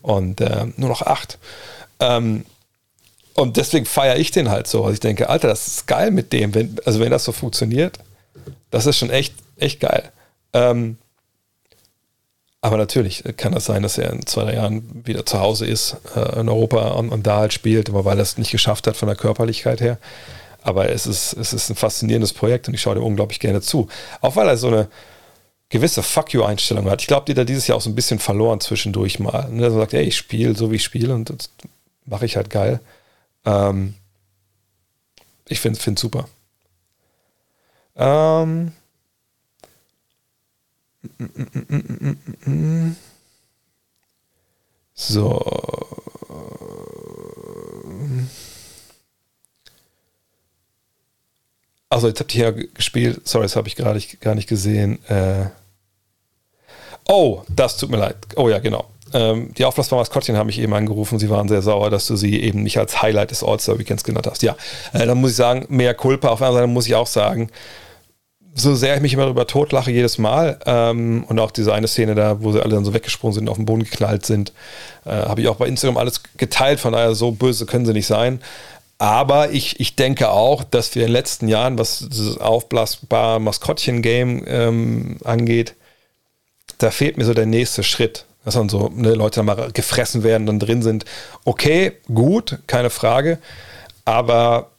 Und 0.01 0.41
äh, 0.41 0.67
nur 0.77 0.89
noch 0.89 1.01
acht. 1.01 1.37
Ähm, 1.99 2.45
und 3.33 3.57
deswegen 3.57 3.85
feiere 3.85 4.17
ich 4.17 4.31
den 4.31 4.49
halt 4.49 4.67
so. 4.67 4.83
Also 4.83 4.93
ich 4.93 4.99
denke, 4.99 5.29
Alter, 5.29 5.47
das 5.47 5.67
ist 5.67 5.87
geil 5.87 6.11
mit 6.11 6.33
dem. 6.33 6.53
Wenn, 6.53 6.77
also 6.85 6.99
wenn 6.99 7.11
das 7.11 7.23
so 7.23 7.31
funktioniert, 7.31 7.99
das 8.71 8.85
ist 8.85 8.97
schon 8.97 9.09
echt, 9.09 9.33
echt 9.57 9.79
geil. 9.79 10.11
Ähm, 10.53 10.97
aber 12.61 12.77
natürlich 12.77 13.23
kann 13.37 13.53
das 13.53 13.65
sein, 13.65 13.83
dass 13.83 13.97
er 13.97 14.11
in 14.11 14.25
zwei, 14.25 14.43
drei 14.43 14.55
Jahren 14.55 15.05
wieder 15.05 15.25
zu 15.25 15.39
Hause 15.39 15.65
ist 15.65 15.97
äh, 16.15 16.39
in 16.39 16.49
Europa 16.49 16.89
und, 16.89 17.09
und, 17.09 17.25
da 17.25 17.37
halt 17.37 17.53
spielt, 17.53 17.89
aber 17.89 18.03
weil 18.03 18.17
er 18.17 18.23
es 18.23 18.37
nicht 18.37 18.51
geschafft 18.51 18.85
hat 18.87 18.97
von 18.97 19.07
der 19.07 19.15
Körperlichkeit 19.15 19.79
her. 19.79 19.97
Aber 20.61 20.89
es 20.89 21.07
ist, 21.07 21.33
es 21.33 21.53
ist 21.53 21.69
ein 21.69 21.75
faszinierendes 21.75 22.33
Projekt 22.33 22.67
und 22.67 22.73
ich 22.73 22.81
schaue 22.81 22.95
dem 22.95 23.03
unglaublich 23.03 23.39
gerne 23.39 23.61
zu. 23.61 23.87
Auch 24.19 24.35
weil 24.35 24.49
er 24.49 24.57
so 24.57 24.67
eine, 24.67 24.89
gewisse 25.69 26.01
Fuck 26.01 26.33
you-Einstellung 26.33 26.89
hat. 26.89 27.01
Ich 27.01 27.07
glaube, 27.07 27.25
die 27.25 27.35
da 27.35 27.43
dieses 27.43 27.67
Jahr 27.67 27.77
auch 27.77 27.81
so 27.81 27.89
ein 27.89 27.95
bisschen 27.95 28.19
verloren 28.19 28.59
zwischendurch 28.59 29.19
mal. 29.19 29.49
Ne? 29.49 29.63
Er 29.63 29.71
sagt, 29.71 29.93
ey, 29.93 30.03
ich 30.03 30.17
spiele 30.17 30.55
so, 30.55 30.71
wie 30.71 30.75
ich 30.75 30.83
spiele 30.83 31.13
und 31.13 31.29
das 31.29 31.51
mache 32.05 32.25
ich 32.25 32.35
halt 32.35 32.49
geil. 32.49 32.79
Ähm, 33.45 33.93
ich 35.47 35.59
finde 35.59 35.79
es 35.79 36.01
super. 36.01 36.27
Ähm, 37.95 38.71
so. 44.93 45.39
Also 51.89 52.07
jetzt 52.07 52.19
habt 52.19 52.35
ihr 52.35 52.43
ja 52.43 52.51
gespielt. 52.51 53.27
Sorry, 53.27 53.45
das 53.45 53.55
habe 53.55 53.67
ich 53.67 53.75
gerade 53.75 53.99
gar 54.19 54.35
nicht 54.35 54.47
gesehen. 54.47 55.03
Äh, 55.07 55.47
Oh, 57.11 57.41
das 57.49 57.75
tut 57.77 57.89
mir 57.89 57.97
leid. 57.97 58.15
Oh 58.35 58.49
ja, 58.49 58.59
genau. 58.59 58.85
Ähm, 59.13 59.51
die 59.55 59.65
aufblasbaren 59.65 60.01
Maskottchen 60.01 60.37
haben 60.37 60.45
mich 60.45 60.59
eben 60.59 60.75
angerufen. 60.75 61.17
Sie 61.17 61.31
waren 61.31 61.47
sehr 61.47 61.63
sauer, 61.63 61.89
dass 61.89 62.05
du 62.05 62.15
sie 62.15 62.39
eben 62.39 62.61
nicht 62.61 62.77
als 62.77 63.01
Highlight 63.01 63.31
des 63.31 63.43
All-Star-Weekends 63.43 64.03
genannt 64.03 64.27
hast. 64.27 64.43
Ja, 64.43 64.55
äh, 64.93 65.07
dann 65.07 65.19
muss 65.19 65.31
ich 65.31 65.35
sagen, 65.35 65.65
mehr 65.69 65.95
Culpa. 65.95 66.27
Auf 66.27 66.37
der 66.37 66.49
anderen 66.49 66.65
Seite 66.65 66.73
muss 66.73 66.85
ich 66.85 66.93
auch 66.93 67.07
sagen, 67.07 67.49
so 68.53 68.75
sehr 68.75 68.95
ich 68.95 69.01
mich 69.01 69.13
immer 69.13 69.23
darüber 69.23 69.47
totlache 69.47 69.91
jedes 69.91 70.17
Mal 70.17 70.59
ähm, 70.65 71.23
und 71.27 71.39
auch 71.39 71.51
diese 71.51 71.73
eine 71.73 71.87
Szene 71.87 72.15
da, 72.15 72.41
wo 72.41 72.51
sie 72.51 72.61
alle 72.61 72.75
dann 72.75 72.85
so 72.85 72.93
weggesprungen 72.93 73.33
sind 73.33 73.49
auf 73.49 73.57
den 73.57 73.65
Boden 73.65 73.83
geknallt 73.83 74.25
sind, 74.25 74.53
äh, 75.05 75.11
habe 75.11 75.41
ich 75.41 75.47
auch 75.47 75.55
bei 75.55 75.67
Instagram 75.67 75.97
alles 75.97 76.21
geteilt. 76.37 76.79
Von 76.79 76.93
daher, 76.93 77.15
so 77.15 77.31
böse 77.31 77.65
können 77.65 77.85
sie 77.85 77.93
nicht 77.93 78.07
sein. 78.07 78.41
Aber 78.97 79.51
ich, 79.51 79.79
ich 79.79 79.95
denke 79.95 80.29
auch, 80.29 80.63
dass 80.63 80.93
wir 80.93 81.03
in 81.03 81.07
den 81.07 81.13
letzten 81.13 81.47
Jahren, 81.47 81.77
was 81.77 82.05
das 82.09 82.37
aufblasbare 82.37 83.39
Maskottchen-Game 83.39 84.43
ähm, 84.45 85.17
angeht, 85.23 85.75
da 86.79 86.91
fehlt 86.91 87.17
mir 87.17 87.25
so 87.25 87.33
der 87.33 87.45
nächste 87.45 87.83
Schritt. 87.83 88.25
Dass 88.43 88.55
dann 88.55 88.69
so 88.69 88.89
ne, 88.93 89.13
Leute 89.13 89.37
dann 89.37 89.45
mal 89.45 89.71
gefressen 89.71 90.23
werden, 90.23 90.47
dann 90.47 90.59
drin 90.59 90.81
sind. 90.81 91.05
Okay, 91.45 91.93
gut, 92.13 92.59
keine 92.67 92.89
Frage. 92.89 93.37
Aber 94.03 94.71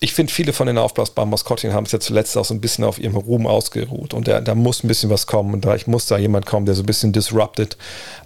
ich 0.00 0.14
finde, 0.14 0.32
viele 0.32 0.52
von 0.52 0.66
den 0.68 0.78
aufblasbaren 0.78 1.28
Maskottchen 1.28 1.72
haben 1.72 1.84
es 1.84 1.92
ja 1.92 1.98
zuletzt 1.98 2.36
auch 2.36 2.44
so 2.44 2.54
ein 2.54 2.60
bisschen 2.60 2.84
auf 2.84 2.98
ihrem 2.98 3.16
Ruhm 3.16 3.46
ausgeruht. 3.46 4.14
Und 4.14 4.28
da, 4.28 4.40
da 4.40 4.54
muss 4.54 4.84
ein 4.84 4.88
bisschen 4.88 5.10
was 5.10 5.26
kommen. 5.26 5.54
Und 5.54 5.64
da 5.64 5.74
ich 5.74 5.86
muss 5.88 6.06
da 6.06 6.18
jemand 6.18 6.46
kommen, 6.46 6.66
der 6.66 6.76
so 6.76 6.82
ein 6.82 6.86
bisschen 6.86 7.12
disrupted 7.12 7.76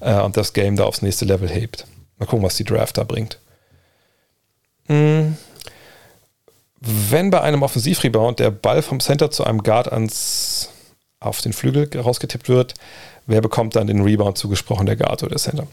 äh, 0.01 0.21
und 0.21 0.37
das 0.37 0.53
Game 0.53 0.77
da 0.77 0.85
aufs 0.85 1.01
nächste 1.01 1.25
Level 1.25 1.49
hebt. 1.49 1.87
Mal 2.19 2.27
gucken, 2.27 2.45
was 2.45 2.57
die 2.57 2.65
Draft 2.65 2.99
da 2.99 3.05
bringt. 3.05 3.39
Hm. 4.87 5.37
Wenn 6.81 7.31
bei 7.31 7.41
einem 7.41 7.63
Offensivrebound 7.63 8.39
der 8.39 8.51
Ball 8.51 8.83
vom 8.83 9.01
Center 9.01 9.31
zu 9.31 9.45
einem 9.45 9.63
Guard 9.63 9.91
ans 9.91 10.69
auf 11.21 11.41
den 11.41 11.53
Flügel 11.53 11.89
rausgetippt 11.99 12.49
wird, 12.49 12.75
wer 13.27 13.41
bekommt 13.41 13.77
dann 13.77 13.87
den 13.87 14.03
Rebound 14.03 14.37
zugesprochen, 14.37 14.87
der 14.87 14.97
Guard 14.97 15.23
oder 15.23 15.31
der 15.31 15.39
Center. 15.39 15.67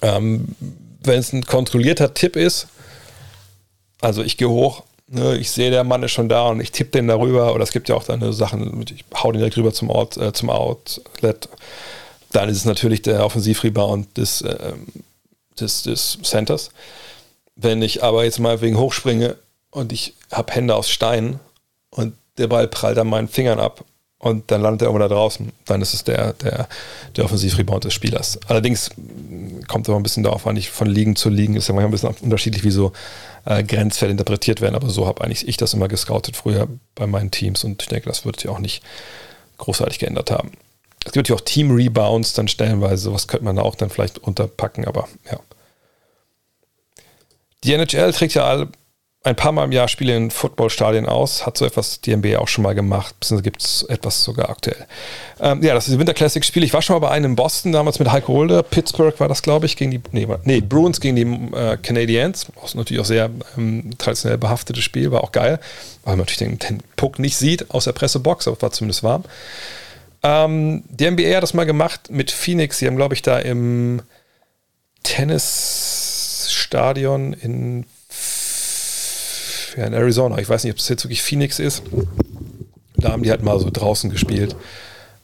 Ähm, 0.00 0.54
wenn 1.02 1.18
es 1.18 1.32
ein 1.32 1.44
kontrollierter 1.44 2.14
Tipp 2.14 2.36
ist, 2.36 2.68
also 4.00 4.22
ich 4.22 4.36
gehe 4.36 4.48
hoch, 4.48 4.84
ne, 5.08 5.36
ich 5.36 5.50
sehe, 5.50 5.70
der 5.70 5.84
Mann 5.84 6.02
ist 6.02 6.12
schon 6.12 6.28
da 6.28 6.48
und 6.48 6.60
ich 6.60 6.72
tippe 6.72 6.92
den 6.92 7.08
darüber, 7.08 7.54
oder 7.54 7.62
es 7.62 7.72
gibt 7.72 7.88
ja 7.88 7.94
auch 7.94 8.04
dann 8.04 8.32
Sachen, 8.32 8.84
ich 8.94 9.04
hau 9.14 9.32
den 9.32 9.38
direkt 9.38 9.56
rüber 9.56 9.72
zum, 9.72 9.90
Ort, 9.90 10.16
äh, 10.16 10.32
zum 10.32 10.50
Outlet, 10.50 11.48
dann 12.32 12.48
ist 12.48 12.58
es 12.58 12.64
natürlich 12.64 13.02
der 13.02 13.24
Offensivrebound 13.24 14.16
des, 14.16 14.42
äh, 14.42 14.72
des, 15.58 15.84
des 15.84 16.18
Centers. 16.22 16.70
Wenn 17.56 17.82
ich 17.82 18.02
aber 18.02 18.24
jetzt 18.24 18.40
mal 18.40 18.60
wegen 18.60 18.78
hochspringe 18.78 19.36
und 19.70 19.92
ich 19.92 20.14
habe 20.32 20.52
Hände 20.52 20.74
aus 20.74 20.90
Stein 20.90 21.38
und 21.90 22.14
der 22.38 22.48
Ball 22.48 22.66
prallt 22.66 22.98
an 22.98 23.06
meinen 23.06 23.28
Fingern 23.28 23.60
ab 23.60 23.84
und 24.18 24.50
dann 24.50 24.62
landet 24.62 24.82
er 24.82 24.86
irgendwo 24.86 25.06
da 25.06 25.14
draußen. 25.14 25.52
Dann 25.66 25.82
ist 25.82 25.94
es 25.94 26.02
der, 26.02 26.32
der, 26.32 26.66
der 27.14 27.24
Offensivrebound 27.24 27.84
des 27.84 27.94
Spielers. 27.94 28.40
Allerdings 28.48 28.90
kommt 29.68 29.88
aber 29.88 29.98
ein 29.98 30.02
bisschen 30.02 30.24
darauf 30.24 30.46
an, 30.46 30.54
nicht 30.54 30.70
von 30.70 30.88
Ligen 30.88 31.14
zu 31.14 31.28
Ligen, 31.28 31.54
ist 31.54 31.68
ja 31.68 31.74
manchmal 31.74 31.88
ein 31.88 31.92
bisschen 31.92 32.24
unterschiedlich, 32.24 32.64
wie 32.64 32.70
so 32.70 32.92
äh, 33.44 33.62
Grenzfälle 33.62 34.12
interpretiert 34.12 34.60
werden, 34.60 34.74
aber 34.74 34.90
so 34.90 35.06
habe 35.06 35.22
eigentlich 35.22 35.46
ich 35.48 35.56
das 35.56 35.74
immer 35.74 35.88
gescoutet 35.88 36.36
früher 36.36 36.68
bei 36.94 37.06
meinen 37.06 37.30
Teams 37.30 37.64
und 37.64 37.82
ich 37.82 37.88
denke, 37.88 38.08
das 38.08 38.24
wird 38.24 38.40
sich 38.40 38.50
auch 38.50 38.58
nicht 38.58 38.82
großartig 39.58 39.98
geändert 39.98 40.30
haben. 40.30 40.52
Es 41.04 41.12
gibt 41.12 41.28
ja 41.28 41.34
auch 41.34 41.40
Team-Rebounds 41.40 42.32
dann 42.32 42.48
stellenweise, 42.48 43.02
sowas 43.02 43.28
könnte 43.28 43.44
man 43.44 43.58
auch 43.58 43.74
dann 43.74 43.90
vielleicht 43.90 44.18
unterpacken, 44.18 44.86
aber 44.86 45.08
ja. 45.30 45.38
Die 47.62 47.72
NHL 47.72 48.12
trägt 48.12 48.34
ja 48.34 48.44
alle 48.44 48.68
ein 49.24 49.36
paar 49.36 49.52
Mal 49.52 49.64
im 49.64 49.72
Jahr 49.72 49.88
Spiele 49.88 50.14
in 50.14 50.30
Footballstadien 50.30 51.06
aus. 51.06 51.46
Hat 51.46 51.56
so 51.56 51.64
etwas 51.64 52.02
die 52.02 52.14
NBA 52.14 52.38
auch 52.38 52.48
schon 52.48 52.62
mal 52.62 52.74
gemacht. 52.74 53.18
Beziehungsweise 53.18 53.42
gibt 53.42 53.62
es 53.62 53.82
etwas 53.84 54.22
sogar 54.22 54.50
aktuell. 54.50 54.84
Ähm, 55.40 55.62
ja, 55.62 55.72
das 55.72 55.88
ist 55.88 55.94
die 55.94 55.98
Winter 55.98 56.12
Classic 56.12 56.44
Spiel. 56.44 56.62
Ich 56.62 56.74
war 56.74 56.82
schon 56.82 56.94
mal 56.94 57.00
bei 57.00 57.10
einem 57.10 57.24
in 57.24 57.36
Boston, 57.36 57.72
damals 57.72 57.98
mit 57.98 58.12
Heiko 58.12 58.34
Holder. 58.34 58.62
Pittsburgh 58.62 59.18
war 59.18 59.28
das, 59.28 59.42
glaube 59.42 59.64
ich, 59.64 59.76
gegen 59.76 59.92
die, 59.92 60.02
nee, 60.12 60.28
nee, 60.44 60.60
Bruins 60.60 61.00
gegen 61.00 61.16
die 61.16 61.22
äh, 61.56 61.78
Canadiens. 61.78 62.48
Auch 62.62 62.74
natürlich 62.74 63.00
auch 63.00 63.06
sehr 63.06 63.30
ähm, 63.56 63.92
traditionell 63.96 64.36
behaftetes 64.36 64.84
Spiel, 64.84 65.10
war 65.10 65.24
auch 65.24 65.32
geil. 65.32 65.58
Weil 66.04 66.16
man 66.16 66.26
natürlich 66.26 66.38
den, 66.38 66.58
den 66.58 66.82
Puck 66.96 67.18
nicht 67.18 67.38
sieht 67.38 67.70
aus 67.70 67.84
der 67.84 67.92
Pressebox, 67.92 68.46
aber 68.46 68.60
war 68.60 68.72
zumindest 68.72 69.02
warm. 69.02 69.24
Ähm, 70.22 70.82
die 70.90 71.10
NBA 71.10 71.34
hat 71.34 71.42
das 71.42 71.54
mal 71.54 71.64
gemacht 71.64 72.10
mit 72.10 72.30
Phoenix. 72.30 72.76
Sie 72.78 72.86
haben, 72.86 72.96
glaube 72.96 73.14
ich, 73.14 73.22
da 73.22 73.38
im 73.38 74.02
Tennisstadion 75.02 77.32
in 77.32 77.86
ja, 79.76 79.86
in 79.86 79.92
Arizona. 79.92 80.38
Ich 80.38 80.48
weiß 80.48 80.64
nicht, 80.64 80.72
ob 80.72 80.78
es 80.78 80.88
jetzt 80.88 81.04
wirklich 81.04 81.22
Phoenix 81.22 81.58
ist. 81.58 81.82
Da 82.96 83.12
haben 83.12 83.22
die 83.22 83.30
halt 83.30 83.42
mal 83.42 83.58
so 83.58 83.70
draußen 83.70 84.10
gespielt. 84.10 84.56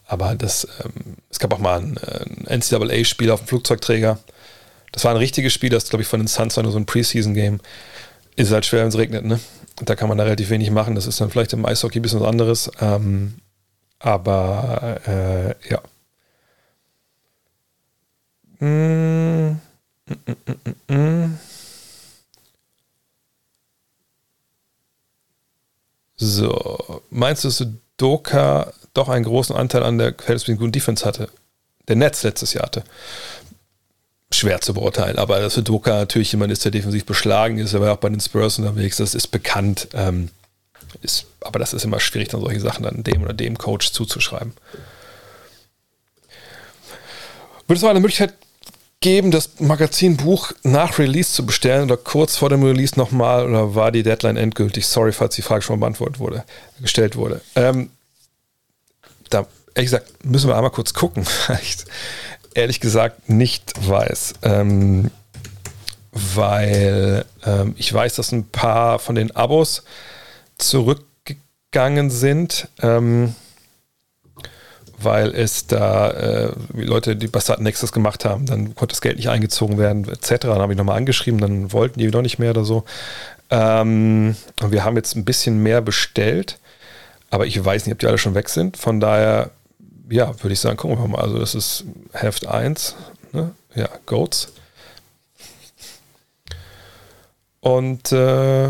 Aber 0.07 0.35
das, 0.35 0.67
ähm, 0.85 1.17
es 1.31 1.39
gab 1.39 1.53
auch 1.55 1.59
mal 1.59 1.81
ein, 1.81 1.99
ein 2.49 2.61
NCAA-Spiel 2.61 3.31
auf 3.31 3.41
dem 3.41 3.47
Flugzeugträger. 3.47 4.19
Das 4.93 5.05
war 5.05 5.13
ein 5.13 5.17
richtiges 5.17 5.53
Spiel, 5.53 5.71
das 5.71 5.89
glaube 5.89 6.03
ich 6.03 6.09
von 6.09 6.21
den 6.21 6.27
Suns 6.27 6.57
war 6.57 6.65
nur 6.65 6.73
so 6.73 6.79
ein 6.79 6.87
Preseason-Game. 6.87 7.61
Ist 8.35 8.51
halt 8.51 8.67
schwer, 8.67 8.83
wenn 8.83 8.89
es 8.89 8.99
regnet, 8.99 9.25
ne? 9.25 9.39
Da 9.85 9.95
kann 9.95 10.09
man 10.09 10.19
da 10.19 10.25
relativ 10.25 10.51
wenig 10.51 10.71
machen. 10.71 10.95
Das 10.95 11.07
ist 11.07 11.21
dann 11.21 11.31
vielleicht 11.31 11.53
im 11.53 11.65
Eishockey 11.65 12.01
ein 12.01 12.03
bisschen 12.03 12.21
was 12.21 12.29
anderes. 12.29 12.71
Ähm, 12.81 13.35
aber 13.99 15.01
äh, 15.07 15.55
ja. 15.71 15.81
Mm, 18.59 19.61
mm, 20.07 20.37
mm, 20.89 20.95
mm 20.95 21.50
So, 26.23 27.03
meinst 27.09 27.45
du, 27.45 27.49
dass 27.49 27.67
Doka 27.97 28.73
doch 28.93 29.09
einen 29.09 29.25
großen 29.25 29.57
Anteil 29.57 29.83
an 29.83 29.97
der 29.97 30.13
verhältnismäßig 30.13 30.59
guten 30.59 30.73
Defense 30.73 31.05
hatte? 31.07 31.31
Der 31.89 31.97
Netz 31.97 32.23
letztes 32.23 32.53
Jahr 32.53 32.67
hatte. 32.67 32.85
Schwer 34.31 34.61
zu 34.61 34.75
beurteilen, 34.75 35.19
aber 35.19 35.41
dass 35.41 35.55
Doka 35.55 35.91
natürlich 35.91 36.31
jemand 36.31 36.53
ist, 36.53 36.65
der 36.65 36.71
defensiv 36.71 37.07
beschlagen 37.07 37.59
ist, 37.59 37.73
er 37.73 37.81
war 37.81 37.95
auch 37.95 37.97
bei 37.97 38.11
den 38.11 38.21
Spurs 38.21 38.59
unterwegs, 38.59 38.99
das 38.99 39.15
ist 39.15 39.29
bekannt. 39.29 39.89
Ähm, 39.95 40.29
ist, 41.01 41.25
aber 41.41 41.59
das 41.59 41.73
ist 41.73 41.85
immer 41.85 42.01
schwierig, 42.01 42.29
dann 42.29 42.43
solche 42.43 42.61
Sachen 42.61 42.83
dann 42.83 43.03
dem 43.03 43.23
oder 43.23 43.33
dem 43.33 43.57
Coach 43.57 43.91
zuzuschreiben. 43.93 44.53
Würde 47.67 47.77
es 47.77 47.83
mal 47.83 47.91
eine 47.91 48.01
Möglichkeit 48.01 48.35
geben, 49.01 49.31
das 49.31 49.61
Magazinbuch 49.61 50.53
nach 50.63 50.99
Release 50.99 51.33
zu 51.33 51.47
bestellen 51.47 51.85
oder 51.85 51.97
kurz 51.97 52.37
vor 52.37 52.51
dem 52.51 52.63
Release 52.63 52.99
nochmal 52.99 53.49
oder 53.49 53.75
war 53.75 53.93
die 53.93 54.03
Deadline 54.03 54.37
endgültig? 54.37 54.87
Sorry, 54.87 55.13
falls 55.13 55.35
die 55.35 55.43
Frage 55.43 55.63
schon 55.63 55.81
beantwortet 55.81 56.19
wurde, 56.19 56.45
gestellt 56.81 57.17
wurde. 57.17 57.41
Ähm, 57.57 57.91
da, 59.31 59.47
ehrlich 59.75 59.91
gesagt, 59.91 60.25
müssen 60.25 60.49
wir 60.49 60.57
einmal 60.57 60.71
kurz 60.71 60.93
gucken, 60.93 61.25
weil 61.49 61.61
ich 61.63 61.79
ehrlich 62.55 62.81
gesagt 62.81 63.31
nicht 63.31 63.73
weiß. 63.89 64.35
Ähm, 64.43 65.11
weil 66.13 67.25
ähm, 67.47 67.75
ich 67.79 67.93
weiß, 67.93 68.17
dass 68.17 68.33
ein 68.33 68.49
paar 68.49 68.99
von 68.99 69.15
den 69.15 69.35
Abos 69.35 69.83
zurückgegangen 70.59 72.11
sind. 72.11 72.69
Ähm, 72.83 73.35
weil 75.03 75.35
es 75.35 75.67
da 75.67 76.11
äh, 76.11 76.53
Leute, 76.75 77.17
die 77.17 77.27
Bastard 77.29 77.61
Nexus 77.61 77.93
gemacht 77.93 78.25
haben, 78.25 78.47
dann 78.47 78.75
konnte 78.75 78.93
das 78.93 79.01
Geld 79.01 79.17
nicht 79.17 79.29
eingezogen 79.29 79.79
werden, 79.79 80.09
etc. 80.09 80.43
Dann 80.43 80.59
habe 80.59 80.73
ich 80.73 80.79
nochmal 80.79 80.97
angeschrieben, 80.97 81.41
dann 81.41 81.73
wollten 81.73 81.99
die 81.99 82.09
noch 82.09 82.23
nicht 82.23 82.39
mehr 82.39 82.51
oder 82.51 82.65
so. 82.65 82.85
Ähm, 83.51 84.37
und 84.63 84.73
wir 84.73 84.85
haben 84.85 84.97
jetzt 84.97 85.17
ein 85.17 85.25
bisschen 85.25 85.63
mehr 85.63 85.81
bestellt, 85.81 86.59
aber 87.31 87.47
ich 87.47 87.63
weiß 87.63 87.87
nicht, 87.87 87.93
ob 87.93 87.99
die 87.99 88.07
alle 88.07 88.19
schon 88.19 88.35
weg 88.35 88.49
sind. 88.49 88.77
Von 88.77 89.01
daher, 89.01 89.51
ja, 90.09 90.29
würde 90.43 90.53
ich 90.53 90.61
sagen, 90.61 90.77
gucken 90.77 90.99
wir 90.99 91.09
mal. 91.09 91.21
Also, 91.21 91.39
das 91.39 91.55
ist 91.55 91.85
Heft 92.13 92.47
1, 92.47 92.95
ne? 93.33 93.53
ja, 93.75 93.89
Goats. 94.07 94.53
Und 97.61 98.11
äh, 98.13 98.69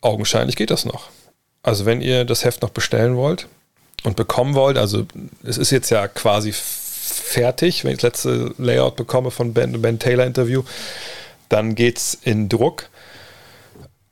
augenscheinlich 0.00 0.56
geht 0.56 0.70
das 0.70 0.84
noch. 0.84 1.10
Also, 1.62 1.86
wenn 1.86 2.00
ihr 2.00 2.24
das 2.24 2.44
Heft 2.44 2.62
noch 2.62 2.70
bestellen 2.70 3.16
wollt, 3.16 3.48
und 4.04 4.16
bekommen 4.16 4.54
wollt, 4.54 4.78
also 4.78 5.06
es 5.42 5.58
ist 5.58 5.70
jetzt 5.70 5.90
ja 5.90 6.08
quasi 6.08 6.52
fertig, 6.52 7.84
wenn 7.84 7.92
ich 7.92 7.98
das 7.98 8.24
letzte 8.24 8.54
Layout 8.58 8.96
bekomme 8.96 9.30
von 9.30 9.54
Ben, 9.54 9.80
ben 9.80 9.98
Taylor 9.98 10.26
Interview, 10.26 10.62
dann 11.48 11.74
geht 11.74 11.98
es 11.98 12.18
in 12.22 12.48
Druck. 12.48 12.88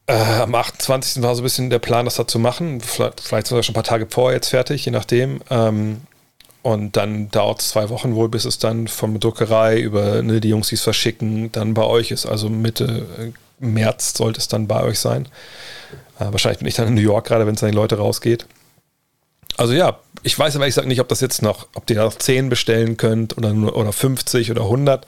Äh, 0.07 0.15
am 0.15 0.55
28. 0.55 1.23
war 1.23 1.35
so 1.35 1.43
ein 1.43 1.45
bisschen 1.45 1.71
der 1.71 1.79
Plan, 1.79 2.05
das 2.05 2.17
da 2.17 2.27
zu 2.27 2.39
machen. 2.39 2.81
Vielleicht, 2.81 3.21
vielleicht 3.21 3.47
sogar 3.47 3.63
schon 3.63 3.73
ein 3.73 3.77
paar 3.77 3.85
Tage 3.85 4.07
vorher 4.09 4.37
jetzt 4.37 4.51
fertig, 4.51 4.85
je 4.85 4.93
nachdem. 4.93 5.41
Ähm, 5.51 6.03
und 6.63 6.97
dann 6.97 7.31
dauert 7.31 7.61
es 7.61 7.71
zwei 7.71 7.89
Wochen 7.91 8.15
wohl, 8.15 8.29
bis 8.29 8.45
es 8.45 8.59
dann 8.59 8.89
von 8.89 9.19
Druckerei 9.19 9.79
über 9.79 10.23
ne, 10.23 10.41
die 10.41 10.49
Jungs, 10.49 10.69
die 10.69 10.77
es 10.77 10.83
verschicken, 10.83 11.53
dann 11.53 11.75
bei 11.75 11.85
euch 11.85 12.11
ist. 12.11 12.27
Also 12.27 12.49
Mitte 12.49 13.07
äh, 13.19 13.65
März 13.65 14.15
sollte 14.15 14.41
es 14.41 14.49
dann 14.49 14.67
bei 14.67 14.83
euch 14.83 14.99
sein. 14.99 15.27
Äh, 16.19 16.27
wahrscheinlich 16.31 16.59
bin 16.59 16.69
ich 16.69 16.75
dann 16.75 16.89
in 16.89 16.95
New 16.95 17.01
York 17.01 17.27
gerade, 17.27 17.47
wenn 17.47 17.55
es 17.55 17.63
an 17.63 17.71
die 17.71 17.77
Leute 17.77 17.99
rausgeht. 17.99 18.47
Also 19.57 19.73
ja, 19.73 19.99
ich 20.23 20.39
weiß 20.39 20.57
aber 20.57 20.67
ich 20.67 20.75
sage 20.75 20.89
nicht, 20.89 21.01
ob 21.01 21.09
das 21.09 21.21
jetzt 21.21 21.43
noch, 21.43 21.69
ob 21.75 21.89
ihr 21.89 21.97
noch 21.97 22.15
10 22.15 22.49
bestellen 22.49 22.97
könnt 22.97 23.39
oder 23.39 23.53
oder 23.77 23.93
50 23.93 24.51
oder 24.51 24.63
100. 24.63 25.07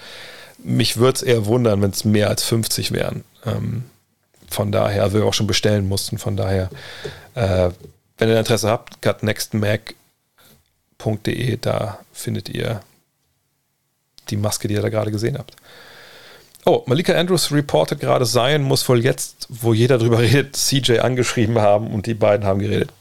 Mich 0.59 0.97
würde 0.97 1.17
es 1.17 1.23
eher 1.23 1.47
wundern, 1.47 1.83
wenn 1.83 1.91
es 1.91 2.05
mehr 2.05 2.29
als 2.29 2.45
50 2.45 2.93
wären. 2.93 3.25
Ähm, 3.45 3.85
von 4.49 4.73
daher, 4.73 5.03
also 5.03 5.19
wir 5.19 5.27
auch 5.27 5.35
schon 5.35 5.47
bestellen 5.47 5.89
mussten. 5.89 6.19
Von 6.19 6.37
daher, 6.37 6.71
äh, 7.35 7.71
wenn 8.19 8.29
ihr 8.29 8.39
Interesse 8.39 8.71
habt, 8.71 9.03
gutnextmac.de, 9.03 11.59
da 11.61 11.99
findet 12.13 12.49
ihr 12.49 12.81
die 14.31 14.37
Maske, 14.37 14.69
die 14.69 14.75
ihr 14.75 14.83
da 14.83 14.89
gerade 14.89 15.11
gesehen 15.11 15.39
habt. 15.39 15.57
Oh, 16.65 16.83
Malika 16.87 17.15
Andrews 17.15 17.53
reportet 17.53 18.01
gerade, 18.01 18.27
Zion 18.27 18.63
muss 18.63 18.89
wohl 18.89 19.05
jetzt, 19.05 19.47
wo 19.49 19.73
jeder 19.73 19.99
drüber 19.99 20.19
redet, 20.21 20.57
CJ 20.57 20.99
angeschrieben 20.99 21.59
haben 21.59 21.93
und 21.93 22.07
die 22.07 22.15
beiden 22.15 22.47
haben 22.47 22.61
geredet. 22.61 22.93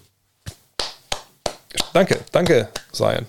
Danke, 1.93 2.19
danke, 2.31 2.69
Zion. 2.91 3.27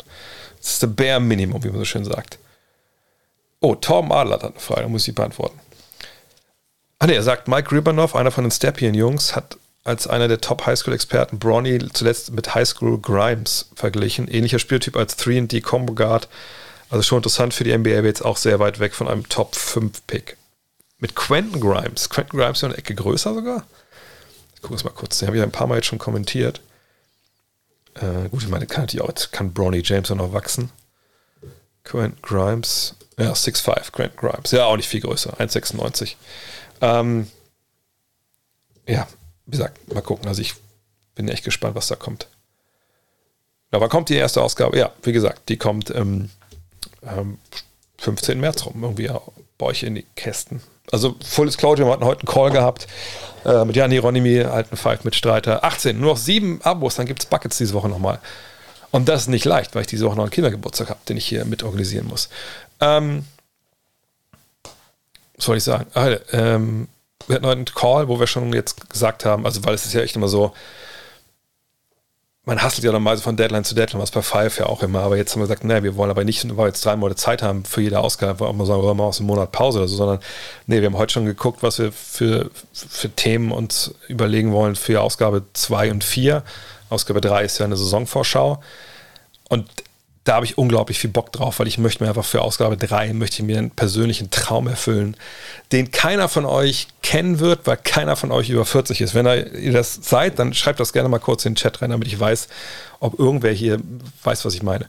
Das 0.59 0.73
ist 0.73 0.83
der 0.83 0.89
Bare 0.89 1.21
Minimum, 1.21 1.63
wie 1.63 1.69
man 1.69 1.79
so 1.79 1.85
schön 1.85 2.05
sagt. 2.05 2.39
Oh, 3.61 3.75
Tom 3.75 4.13
Adler 4.13 4.35
hat 4.35 4.43
eine 4.45 4.61
Frage, 4.61 4.83
da 4.83 4.89
muss 4.89 5.07
ich 5.09 5.15
beantworten. 5.15 5.59
Ah 6.99 7.07
ne, 7.07 7.15
er 7.15 7.23
sagt, 7.23 7.49
Mike 7.49 7.73
Ribbanoff, 7.73 8.17
einer 8.17 8.31
von 8.31 8.45
den 8.45 8.51
Stepien-Jungs, 8.51 9.37
hat 9.37 9.59
als 9.85 10.07
einer 10.07 10.29
der 10.29 10.41
Top-Highschool-Experten 10.41 11.39
Bronny 11.39 11.79
zuletzt 11.93 12.33
mit 12.33 12.55
Highschool 12.55 12.99
Grimes 13.01 13.71
verglichen. 13.75 14.27
Ähnlicher 14.29 14.59
Spieltyp 14.59 14.97
als 14.97 15.17
3D 15.19 15.63
Combo 15.63 15.95
Guard. 15.95 16.29
Also 16.91 17.03
schon 17.03 17.19
interessant 17.19 17.55
für 17.55 17.65
die 17.65 17.77
NBA, 17.77 17.99
aber 17.99 18.07
jetzt 18.07 18.25
auch 18.25 18.37
sehr 18.37 18.59
weit 18.59 18.81
weg 18.81 18.95
von 18.95 19.09
einem 19.09 19.29
Top-5-Pick. 19.29 20.37
Mit 20.99 21.15
Quentin 21.15 21.61
Grimes. 21.61 22.09
Quentin 22.09 22.39
Grimes 22.39 22.59
ist 22.59 22.63
ja 22.63 22.69
eine 22.69 22.79
Ecke 22.79 22.95
größer 22.95 23.35
sogar. 23.35 23.65
Ich 24.55 24.63
gucke 24.63 24.75
es 24.75 24.85
mal 24.85 24.91
kurz. 24.91 25.19
Den 25.19 25.29
habe 25.29 25.37
ich 25.37 25.43
ein 25.43 25.53
paar 25.53 25.67
Mal 25.67 25.77
jetzt 25.77 25.87
schon 25.87 25.99
kommentiert. 25.99 26.61
Äh, 28.01 28.29
gut, 28.29 28.43
ich 28.43 28.49
meine, 28.49 28.67
kann 28.67 28.83
natürlich 28.83 29.03
auch, 29.03 29.09
jetzt 29.09 29.33
kann 29.33 29.53
Bronny 29.53 29.83
James 29.85 30.11
auch 30.11 30.17
noch 30.17 30.33
wachsen. 30.33 30.71
Grant 31.85 32.23
Grimes, 32.23 32.95
ja, 33.19 33.33
6'5, 33.33 33.93
Grant 33.93 34.17
Grimes. 34.17 34.51
Ja, 34.51 34.67
auch 34.67 34.77
nicht 34.77 34.89
viel 34.89 35.01
größer, 35.01 35.39
1,96. 35.39 36.17
Ähm, 36.81 37.31
ja, 38.87 39.07
wie 39.47 39.53
gesagt, 39.53 39.93
mal 39.93 40.03
gucken. 40.03 40.29
Also 40.29 40.43
ich 40.43 40.55
bin 41.15 41.29
echt 41.29 41.45
gespannt, 41.45 41.75
was 41.75 41.89
da 41.89 41.97
kommt. 41.97 42.29
Wann 43.71 43.89
kommt 43.91 44.09
die 44.09 44.15
erste 44.15 44.43
Ausgabe? 44.43 44.79
Ja, 44.79 44.93
wie 45.03 45.13
gesagt, 45.13 45.49
die 45.49 45.59
kommt 45.59 45.91
ähm, 45.91 46.31
ähm, 47.03 47.39
15. 47.99 48.41
März 48.41 48.65
rum, 48.65 48.83
irgendwie 48.83 49.11
bei 49.59 49.67
euch 49.67 49.83
in 49.83 49.97
die 49.97 50.07
Kästen. 50.15 50.63
Also 50.93 51.17
Full 51.25 51.47
Disclosure, 51.47 51.87
wir 51.87 51.93
hatten 51.93 52.05
heute 52.05 52.21
einen 52.21 52.33
Call 52.33 52.51
gehabt 52.51 52.87
äh, 53.45 53.65
mit 53.65 53.77
Jan 53.77 53.91
Hieronymi, 53.91 54.43
alten 54.43 54.77
Five 54.77 55.05
Mitstreiter. 55.05 55.65
18, 55.65 55.99
nur 55.99 56.13
noch 56.13 56.17
sieben 56.17 56.61
Abos, 56.63 56.97
dann 56.97 57.07
gibt 57.07 57.23
es 57.23 57.27
Buckets 57.27 57.59
diese 57.59 57.75
Woche 57.75 57.89
nochmal. 57.89 58.19
Und 58.91 59.09
das 59.09 59.23
ist 59.23 59.29
nicht 59.29 59.45
leicht, 59.45 59.75
weil 59.75 59.83
ich 59.83 59.89
diese 59.89 60.07
Woche 60.07 60.17
noch 60.17 60.25
einen 60.25 60.31
Kindergeburtstag 60.31 60.91
habe, 60.91 61.01
den 61.09 61.17
ich 61.17 61.27
hier 61.27 61.45
mit 61.45 61.63
organisieren 61.63 62.07
muss. 62.07 62.29
Ähm, 62.81 63.25
was 65.37 65.45
soll 65.45 65.57
ich 65.57 65.65
sagen? 65.65 65.87
Ah, 65.95 66.17
ähm, 66.33 66.89
wir 67.27 67.37
hatten 67.37 67.47
heute 67.47 67.57
einen 67.57 67.65
Call, 67.67 68.09
wo 68.09 68.21
wir 68.21 68.27
schon 68.27 68.53
jetzt 68.53 68.89
gesagt 68.89 69.25
haben, 69.25 69.45
also 69.45 69.65
weil 69.65 69.75
es 69.75 69.85
ist 69.85 69.93
ja 69.93 70.01
echt 70.01 70.17
immer 70.17 70.29
so, 70.29 70.53
man 72.47 72.63
hasselt 72.63 72.85
ja 72.85 72.93
normalerweise 72.93 73.25
von 73.25 73.37
Deadline 73.37 73.65
zu 73.65 73.75
Deadline, 73.75 74.01
was 74.01 74.13
bei 74.13 74.23
Five 74.23 74.59
ja 74.59 74.67
auch 74.67 74.83
immer, 74.85 75.01
aber 75.01 75.17
jetzt 75.17 75.33
haben 75.33 75.41
wir 75.41 75.49
gesagt, 75.49 75.65
nee, 75.65 75.83
wir 75.83 75.97
wollen 75.97 76.11
aber 76.11 76.23
nicht, 76.23 76.49
weil 76.51 76.57
wir 76.57 76.67
jetzt 76.69 76.85
drei 76.85 76.95
Monate 76.95 77.17
Zeit 77.17 77.43
haben 77.43 77.65
für 77.65 77.83
jede 77.83 77.99
Ausgabe, 77.99 78.47
auch 78.47 78.53
mal 78.53 78.65
sagen, 78.65 78.83
wir 78.83 78.95
machen 78.95 79.09
aus 79.09 79.19
einem 79.19 79.27
Monat 79.27 79.51
Pause 79.51 79.81
oder 79.81 79.89
so, 79.89 79.97
sondern 79.97 80.21
nee, 80.67 80.81
wir 80.81 80.87
haben 80.87 80.97
heute 80.97 81.13
schon 81.13 81.27
geguckt, 81.27 81.65
was 81.65 81.81
wir 81.81 81.91
für, 81.91 82.51
für 82.73 83.11
Themen 83.11 83.51
uns 83.51 83.95
überlegen 84.07 84.53
wollen 84.53 84.77
für 84.77 85.01
Ausgabe 85.03 85.43
2 85.55 85.91
und 85.91 86.05
4. 86.05 86.45
Ausgabe 86.89 87.21
3 87.21 87.45
ist 87.45 87.59
ja 87.59 87.65
eine 87.65 87.77
Saisonvorschau. 87.77 88.63
Und 89.49 89.69
da 90.27 90.35
habe 90.35 90.45
ich 90.45 90.59
unglaublich 90.59 90.99
viel 90.99 91.11
Bock 91.11 91.31
drauf, 91.31 91.61
weil 91.61 91.69
ich 91.69 91.79
möchte 91.79 92.03
mir 92.03 92.09
einfach 92.09 92.25
für 92.25 92.43
Ausgabe 92.43 92.77
3 92.77 93.13
möchte 93.13 93.43
ich 93.43 93.47
mir 93.47 93.59
einen 93.59 93.71
persönlichen 93.71 94.29
Traum 94.31 94.67
erfüllen, 94.67 95.17
den 95.71 95.93
keiner 95.93 96.29
von 96.29 96.45
euch 96.45 96.89
kennen 97.01 97.39
wird, 97.39 97.61
weil 97.67 97.77
keiner 97.77 98.17
von 98.17 98.33
euch 98.33 98.51
über 98.51 98.65
40 98.65 99.01
ist. 99.01 99.15
Wenn 99.15 99.27
ihr 99.27 99.73
das 99.73 100.01
seid, 100.03 100.41
dann 100.41 100.53
schreibt 100.53 100.81
das 100.81 100.93
gerne 100.93 101.09
mal 101.09 101.21
kurz 101.21 101.45
in 101.45 101.53
den 101.53 101.57
Chat 101.57 101.81
rein, 101.81 101.91
damit 101.91 102.09
ich 102.09 102.19
weiß, 102.19 102.49
ob 102.99 103.21
irgendwer 103.21 103.53
hier 103.53 103.79
weiß, 104.25 104.45
was 104.45 104.55
ich 104.55 104.65
meine. 104.65 104.89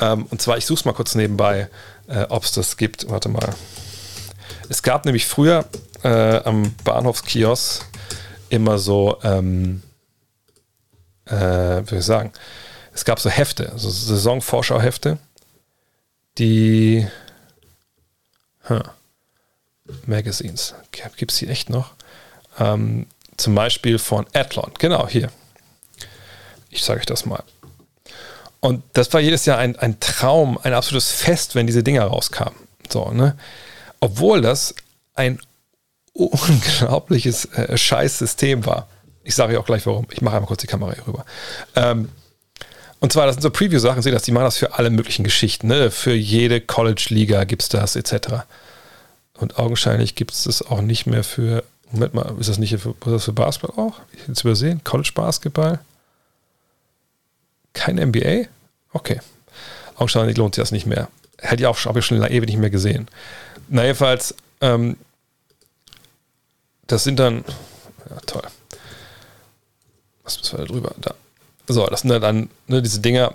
Ähm, 0.00 0.26
und 0.30 0.42
zwar, 0.42 0.58
ich 0.58 0.66
suche 0.66 0.80
es 0.80 0.84
mal 0.84 0.92
kurz 0.92 1.14
nebenbei, 1.14 1.70
äh, 2.06 2.24
ob 2.28 2.44
es 2.44 2.52
das 2.52 2.76
gibt. 2.76 3.08
Warte 3.08 3.30
mal. 3.30 3.54
Es 4.68 4.82
gab 4.82 5.06
nämlich 5.06 5.26
früher 5.26 5.64
äh, 6.02 6.42
am 6.44 6.74
Bahnhofskiosk 6.84 7.86
immer 8.50 8.78
so, 8.78 9.16
ähm, 9.22 9.82
äh, 11.24 11.32
wie 11.32 11.88
soll 11.88 11.98
ich 12.00 12.04
sagen, 12.04 12.32
es 12.94 13.04
gab 13.04 13.18
so 13.20 13.28
Hefte, 13.28 13.72
so 13.76 13.90
Saisonvorschau-Hefte, 13.90 15.18
die 16.38 17.06
huh, 18.68 18.82
Magazines, 20.06 20.74
gibt 21.16 21.32
es 21.32 21.38
die 21.38 21.48
echt 21.48 21.70
noch? 21.70 21.92
Ähm, 22.58 23.06
zum 23.36 23.54
Beispiel 23.54 23.98
von 23.98 24.26
Athlon, 24.32 24.72
genau 24.78 25.08
hier. 25.08 25.30
Ich 26.70 26.84
sage 26.84 27.00
euch 27.00 27.06
das 27.06 27.26
mal. 27.26 27.42
Und 28.60 28.82
das 28.94 29.12
war 29.12 29.20
jedes 29.20 29.44
Jahr 29.44 29.58
ein, 29.58 29.76
ein 29.76 30.00
Traum, 30.00 30.58
ein 30.62 30.72
absolutes 30.72 31.10
Fest, 31.10 31.54
wenn 31.54 31.66
diese 31.66 31.82
Dinger 31.82 32.04
rauskamen. 32.04 32.58
So, 32.88 33.10
ne? 33.10 33.36
Obwohl 34.00 34.40
das 34.40 34.74
ein 35.14 35.40
unglaubliches 36.12 37.46
äh, 37.46 37.76
Scheißsystem 37.76 38.64
war. 38.66 38.88
Ich 39.24 39.34
sage 39.34 39.54
euch 39.54 39.58
auch 39.58 39.66
gleich 39.66 39.84
warum. 39.86 40.06
Ich 40.10 40.22
mache 40.22 40.36
einmal 40.36 40.46
kurz 40.46 40.60
die 40.60 40.66
Kamera 40.66 40.94
hier 40.94 41.06
rüber. 41.06 41.24
Ähm, 41.74 42.10
und 43.04 43.12
zwar, 43.12 43.26
das 43.26 43.34
sind 43.34 43.42
so 43.42 43.50
Preview-Sachen, 43.50 44.00
seht 44.00 44.14
das, 44.14 44.22
die 44.22 44.32
machen 44.32 44.44
das 44.44 44.56
für 44.56 44.78
alle 44.78 44.88
möglichen 44.88 45.24
Geschichten. 45.24 45.66
Ne? 45.66 45.90
Für 45.90 46.14
jede 46.14 46.62
College-Liga 46.62 47.44
gibt 47.44 47.60
es 47.60 47.68
das, 47.68 47.96
etc. 47.96 48.46
Und 49.34 49.58
augenscheinlich 49.58 50.14
gibt 50.14 50.32
es 50.32 50.44
das 50.44 50.62
auch 50.62 50.80
nicht 50.80 51.04
mehr 51.04 51.22
für. 51.22 51.64
Moment 51.90 52.14
mal, 52.14 52.34
ist 52.40 52.48
das 52.48 52.56
nicht 52.56 52.78
für, 52.78 52.92
ist 52.92 52.96
das 53.04 53.24
für 53.24 53.34
Basketball 53.34 53.84
auch? 53.84 54.00
Ich 54.12 54.26
jetzt 54.26 54.40
übersehen. 54.40 54.80
College-Basketball? 54.84 55.80
Kein 57.74 57.96
NBA? 57.96 58.46
Okay. 58.94 59.20
Augenscheinlich 59.96 60.38
lohnt 60.38 60.54
sich 60.54 60.62
das 60.62 60.72
nicht 60.72 60.86
mehr. 60.86 61.08
Hätte 61.36 61.62
ich 61.62 61.66
auch 61.66 61.76
habe 61.84 61.98
ich 61.98 62.06
schon 62.06 62.22
ewig 62.22 62.48
nicht 62.48 62.58
mehr 62.58 62.70
gesehen. 62.70 63.08
Na, 63.68 63.82
jedenfalls, 63.82 64.34
ähm, 64.62 64.96
das 66.86 67.04
sind 67.04 67.18
dann. 67.18 67.44
Ja, 68.08 68.16
toll. 68.24 68.44
Was 70.22 70.38
müssen 70.38 70.56
wir 70.56 70.64
da 70.64 70.72
drüber? 70.72 70.94
Da. 71.02 71.14
So, 71.66 71.86
das 71.86 72.00
sind 72.00 72.10
dann 72.10 72.50
ne, 72.66 72.82
diese 72.82 73.00
Dinger. 73.00 73.34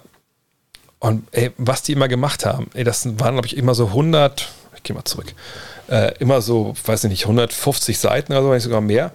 Und 0.99 1.23
ey, 1.31 1.51
was 1.57 1.81
die 1.81 1.93
immer 1.93 2.07
gemacht 2.07 2.45
haben, 2.45 2.69
ey, 2.73 2.83
das 2.83 3.05
waren, 3.19 3.35
glaube 3.35 3.47
ich, 3.47 3.55
immer 3.55 3.73
so 3.73 3.87
100, 3.87 4.49
ich 4.75 4.83
gehe 4.83 4.95
mal 4.95 5.05
zurück, 5.05 5.33
äh, 5.89 6.13
immer 6.19 6.41
so, 6.41 6.75
weiß 6.85 7.05
ich 7.05 7.09
nicht, 7.09 7.23
150 7.23 7.97
Seiten 7.97 8.33
oder 8.33 8.43
so, 8.43 8.51
wenn 8.51 8.59
sogar 8.59 8.81
mehr. 8.81 9.11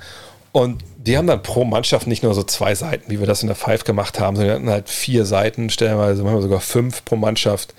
Und 0.53 0.83
die 0.97 1.19
haben 1.19 1.27
dann 1.27 1.43
pro 1.43 1.65
Mannschaft 1.65 2.07
nicht 2.07 2.23
nur 2.23 2.33
so 2.33 2.43
zwei 2.43 2.75
Seiten, 2.75 3.11
wie 3.11 3.21
wir 3.21 3.27
das 3.27 3.43
in 3.43 3.49
der 3.49 3.57
Five 3.57 3.85
gemacht 3.85 4.19
haben, 4.19 4.37
sondern 4.37 4.55
die 4.55 4.61
hatten 4.61 4.71
halt 4.71 4.89
vier 4.89 5.27
Seiten, 5.27 5.69
stellenweise 5.69 6.23
manchmal 6.23 6.43
sogar 6.43 6.61
fünf 6.61 7.05
pro 7.05 7.17
Mannschaft. 7.17 7.75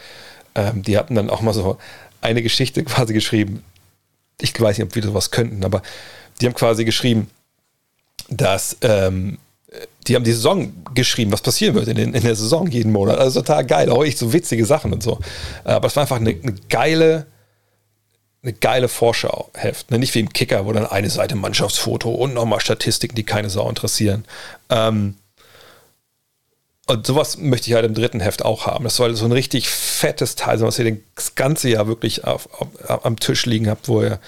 Ähm, 0.53 0.83
die 0.83 0.97
hatten 0.97 1.15
dann 1.15 1.29
auch 1.29 1.41
mal 1.41 1.53
so 1.53 1.77
eine 2.21 2.43
Geschichte 2.43 2.83
quasi 2.83 3.13
geschrieben. 3.13 3.63
Ich 4.39 4.59
weiß 4.59 4.77
nicht, 4.77 4.85
ob 4.85 4.93
wir 4.95 5.03
sowas 5.03 5.31
könnten, 5.31 5.63
aber 5.63 5.81
die 6.39 6.45
haben 6.45 6.53
quasi 6.53 6.85
geschrieben, 6.85 7.29
dass 8.29 8.77
ähm, 8.81 9.37
die 10.07 10.15
haben 10.15 10.23
die 10.23 10.33
Saison 10.33 10.71
geschrieben, 10.93 11.31
was 11.31 11.41
passieren 11.41 11.75
wird 11.75 11.87
in, 11.87 11.95
den, 11.95 12.13
in, 12.13 12.23
der 12.23 12.35
Saison 12.35 12.67
jeden 12.67 12.91
Monat. 12.91 13.17
Also 13.17 13.41
total 13.41 13.65
geil, 13.65 13.89
auch 13.89 14.03
echt 14.03 14.17
so 14.17 14.33
witzige 14.33 14.65
Sachen 14.65 14.93
und 14.93 15.01
so. 15.01 15.19
Aber 15.63 15.87
es 15.87 15.95
war 15.95 16.01
einfach 16.01 16.17
eine, 16.17 16.29
eine 16.29 16.55
geile, 16.69 17.25
eine 18.43 18.53
geile 18.53 18.87
Vorschau-Heft. 18.87 19.91
Ne? 19.91 19.99
Nicht 19.99 20.13
wie 20.13 20.19
im 20.19 20.31
Kicker, 20.31 20.65
wo 20.65 20.73
dann 20.73 20.85
eine 20.85 21.09
Seite 21.09 21.35
Mannschaftsfoto 21.35 22.11
und 22.11 22.33
nochmal 22.33 22.59
Statistiken, 22.59 23.15
die 23.15 23.23
keine 23.23 23.49
Sau 23.49 23.67
interessieren. 23.67 24.25
Ähm, 24.69 25.15
und 26.87 27.07
sowas 27.07 27.37
möchte 27.39 27.69
ich 27.69 27.73
halt 27.73 27.85
im 27.85 27.95
dritten 27.95 28.19
Heft 28.19 28.45
auch 28.45 28.67
haben. 28.67 28.83
Das 28.83 28.95
soll 28.95 29.15
so 29.15 29.25
ein 29.25 29.31
richtig 29.31 29.69
fettes 29.69 30.35
Teil 30.35 30.59
sein, 30.59 30.67
was 30.67 30.77
ihr 30.77 30.97
das 31.15 31.33
ganze 31.33 31.67
Jahr 31.69 31.87
wirklich 31.87 32.25
auf, 32.25 32.47
auf, 32.59 33.03
am 33.05 33.19
Tisch 33.19 33.47
liegen 33.47 33.67
habt, 33.67 33.87
wo 33.87 34.03
ihr 34.03 34.19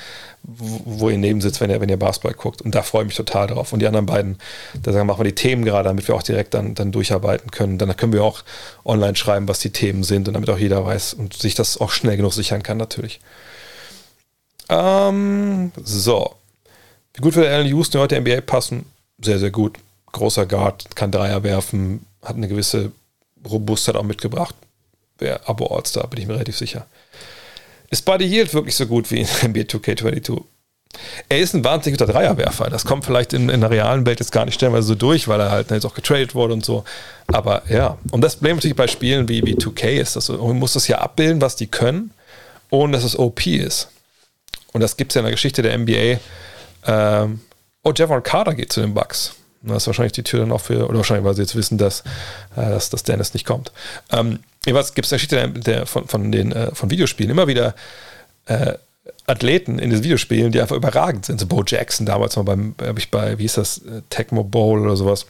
wo 0.43 1.09
ihr 1.09 1.17
neben 1.17 1.41
sitzt, 1.41 1.59
wenn 1.59 1.69
ihr, 1.69 1.82
wenn 1.82 1.90
ihr 1.90 1.98
Basketball 1.98 2.33
guckt. 2.33 2.61
Und 2.61 2.74
da 2.74 2.82
freue 2.82 3.03
ich 3.03 3.07
mich 3.07 3.17
total 3.17 3.48
drauf. 3.48 3.74
Und 3.74 3.80
die 3.80 3.88
anderen 3.88 4.06
beiden, 4.06 4.38
da 4.82 4.93
sagen, 4.93 5.07
machen 5.07 5.19
wir 5.19 5.25
die 5.25 5.35
Themen 5.35 5.66
gerade, 5.66 5.90
damit 5.90 6.07
wir 6.07 6.16
auch 6.16 6.24
direkt 6.24 6.53
dann, 6.53 6.74
dann 6.74 6.93
durcharbeiten 6.93 7.51
können. 7.51 7.77
Dann 7.77 7.95
können 7.98 8.14
wir 8.14 8.24
auch 8.24 8.43
online 8.85 9.16
schreiben, 9.16 9.48
was 9.49 9.59
die 9.59 9.72
Themen 9.72 10.03
sind 10.03 10.27
und 10.27 10.35
damit 10.35 10.49
auch 10.49 10.57
jeder 10.57 10.85
weiß 10.85 11.16
und 11.16 11.33
sich 11.33 11.56
das 11.56 11.80
auch 11.80 11.91
schnell 11.91 12.16
genug 12.16 12.33
sichern 12.33 12.64
kann, 12.64 12.77
natürlich. 12.77 13.19
Ähm, 14.69 15.72
so. 15.83 16.35
Wie 17.14 17.22
gut 17.22 17.35
würde 17.35 17.49
Allen 17.49 17.67
Houston 17.67 17.99
heute 17.99 18.19
NBA 18.19 18.41
passen? 18.41 18.85
Sehr, 19.19 19.40
sehr 19.40 19.51
gut. 19.51 19.77
Großer 20.14 20.45
Guard, 20.45 20.95
kann 20.95 21.11
Dreier 21.11 21.43
werfen, 21.43 22.06
hat 22.24 22.38
eine 22.38 22.48
gewisse 22.48 22.91
Robustheit 23.45 23.95
auch 23.95 24.03
mitgebracht. 24.03 24.56
Wäre 25.17 25.48
Abo 25.48 25.67
All-Star, 25.67 26.07
bin 26.07 26.22
ich 26.22 26.27
mir 26.27 26.35
relativ 26.35 26.57
sicher. 26.57 26.85
Ist 27.90 28.06
Buddy 28.06 28.25
Yield 28.25 28.53
wirklich 28.53 28.75
so 28.75 28.85
gut 28.85 29.09
wie 29.11 29.22
in 29.22 29.27
NBA 29.43 29.61
2K22? 29.61 30.43
Er 31.30 31.40
ist 31.40 31.53
ein 31.53 31.64
wahnsinnig 31.64 31.99
guter 31.99 32.11
Dreierwerfer. 32.11 32.69
Das 32.69 32.85
kommt 32.85 33.06
vielleicht 33.06 33.33
in, 33.33 33.49
in 33.49 33.61
der 33.61 33.69
realen 33.69 34.06
Welt 34.06 34.19
jetzt 34.19 34.32
gar 34.32 34.45
nicht 34.45 34.56
stellenweise 34.56 34.88
so 34.88 34.95
durch, 34.95 35.27
weil 35.27 35.40
er 35.40 35.51
halt 35.51 35.69
jetzt 35.69 35.85
auch 35.85 35.93
getradet 35.93 36.33
wurde 36.33 36.53
und 36.53 36.66
so. 36.66 36.83
Aber 37.27 37.64
ja, 37.69 37.98
und 38.11 38.22
das 38.22 38.35
Problem 38.35 38.56
natürlich 38.56 38.75
bei 38.75 38.88
Spielen 38.88 39.30
wie, 39.30 39.45
wie 39.45 39.56
2K 39.56 39.99
ist, 39.99 40.16
dass 40.16 40.30
man 40.30 40.57
muss 40.57 40.74
das 40.74 40.88
ja 40.88 40.99
abbilden, 40.99 41.41
was 41.41 41.56
die 41.56 41.67
können, 41.67 42.11
ohne 42.69 42.93
dass 42.93 43.03
es 43.03 43.17
OP 43.17 43.45
ist. 43.45 43.90
Und 44.74 44.82
das 44.82 44.98
gibt 44.98 45.11
es 45.11 45.16
ja 45.16 45.19
in 45.19 45.25
der 45.25 45.33
Geschichte 45.33 45.61
der 45.61 45.77
NBA. 45.77 46.19
Ähm, 46.85 47.41
oh, 47.83 47.93
Javon 47.95 48.24
Carter 48.24 48.56
geht 48.56 48.72
zu 48.72 48.82
den 48.82 48.93
Bucks. 48.93 49.35
Das 49.68 49.84
ist 49.84 49.88
wahrscheinlich 49.88 50.14
die 50.14 50.24
Tür 50.24 50.42
dann 50.42 50.52
auch 50.52 50.62
für, 50.62 50.88
oder 50.88 50.98
wahrscheinlich, 50.98 51.26
weil 51.26 51.36
sie 51.36 51.42
jetzt 51.42 51.56
wissen, 51.56 51.78
dass, 51.78 52.02
äh, 52.56 52.70
dass, 52.70 52.90
dass 52.90 53.04
Dennis 53.04 53.34
nicht 53.34 53.46
kommt. 53.46 53.72
Ähm, 54.12 54.40
gibt 54.64 54.78
es 54.78 55.14
eine 55.14 55.18
Geschichte 55.18 55.50
der, 55.50 55.86
von, 55.86 56.08
von, 56.08 56.32
den, 56.32 56.52
äh, 56.52 56.74
von 56.74 56.90
Videospielen 56.90 57.32
immer 57.32 57.48
wieder 57.48 57.76
äh, 58.46 58.74
Athleten 59.26 59.80
in 59.80 59.90
den 59.90 60.04
Videospielen, 60.04 60.52
die 60.52 60.62
einfach 60.62 60.76
überragend 60.76 61.26
sind. 61.26 61.40
So 61.40 61.48
Bo 61.48 61.64
Jackson 61.66 62.06
damals 62.06 62.36
mal 62.36 62.44
beim, 62.44 62.76
habe 62.82 63.00
ich 63.00 63.12
bei, 63.12 63.38
wie 63.38 63.44
hieß 63.44 63.56
das, 63.56 63.80
äh, 63.80 64.02
Tecmo 64.10 64.44
Bowl 64.44 64.82
oder 64.82 64.96
sowas. 64.96 65.26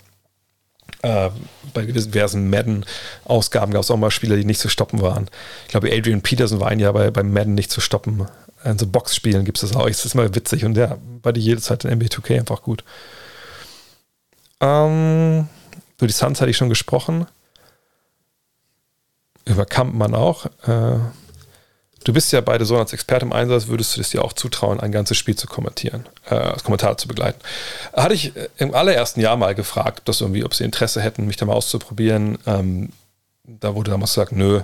Äh, 1.02 1.30
bei 1.74 1.86
diversen 1.86 2.50
Madden-Ausgaben 2.50 3.74
gab 3.74 3.84
es 3.84 3.92
auch 3.92 3.98
mal 3.98 4.12
Spieler, 4.12 4.36
die 4.36 4.46
nicht 4.46 4.60
zu 4.60 4.70
stoppen 4.70 5.02
waren. 5.02 5.30
Ich 5.66 5.72
glaube, 5.72 5.92
Adrian 5.92 6.22
Peterson 6.22 6.60
war 6.60 6.70
ein 6.70 6.80
Jahr 6.80 6.94
bei, 6.94 7.12
bei 7.12 7.24
Madden 7.24 7.56
nicht 7.56 7.72
zu 7.72 7.82
stoppen. 7.82 8.28
In 8.64 8.80
so 8.80 8.88
Boxspielen 8.88 9.46
gibt 9.46 9.58
es 9.62 9.70
das 9.70 9.76
auch. 9.80 9.88
Es 9.88 10.06
ist 10.06 10.16
mal 10.16 10.34
witzig 10.34 10.66
und 10.66 10.76
ja, 10.76 10.98
bei 11.22 11.32
die 11.32 11.42
jede 11.42 11.62
Zeit 11.62 11.86
in 11.86 11.94
NBA 11.94 12.08
2K 12.08 12.40
einfach 12.40 12.64
gut. 12.64 12.84
Ähm, 14.60 15.48
über 15.98 16.08
die 16.08 16.14
Suns 16.14 16.42
hatte 16.42 16.52
ich 16.52 16.58
schon 16.58 16.70
gesprochen. 16.70 17.28
Über 19.46 19.66
Kampmann 19.66 20.14
auch. 20.14 20.46
Äh, 20.64 21.00
du 22.04 22.14
bist 22.14 22.32
ja 22.32 22.42
beide 22.42 22.66
so 22.66 22.78
als 22.78 22.94
Experte 22.94 23.26
im 23.26 23.34
Einsatz, 23.34 23.68
würdest 23.68 23.96
du 23.96 24.02
es 24.02 24.10
dir 24.10 24.24
auch 24.24 24.34
zutrauen, 24.34 24.80
ein 24.80 24.92
ganzes 24.92 25.18
Spiel 25.18 25.36
zu 25.36 25.48
kommentieren, 25.48 26.06
äh, 26.30 26.36
als 26.36 26.64
Kommentar 26.64 26.98
zu 26.98 27.08
begleiten. 27.08 27.40
Hatte 27.94 28.14
ich 28.14 28.36
äh, 28.36 28.50
im 28.58 28.74
allerersten 28.74 29.22
Jahr 29.22 29.38
mal 29.38 29.56
gefragt, 29.56 30.10
ob, 30.10 30.22
irgendwie, 30.22 30.44
ob 30.44 30.54
sie 30.54 30.64
Interesse 30.64 31.02
hätten, 31.02 31.28
mich 31.28 31.38
da 31.38 31.46
mal 31.46 31.54
auszuprobieren. 31.54 32.38
Ähm, 32.46 32.90
da 33.44 33.76
wurde 33.76 33.92
damals 33.92 34.14
gesagt, 34.14 34.34
nö. 34.34 34.62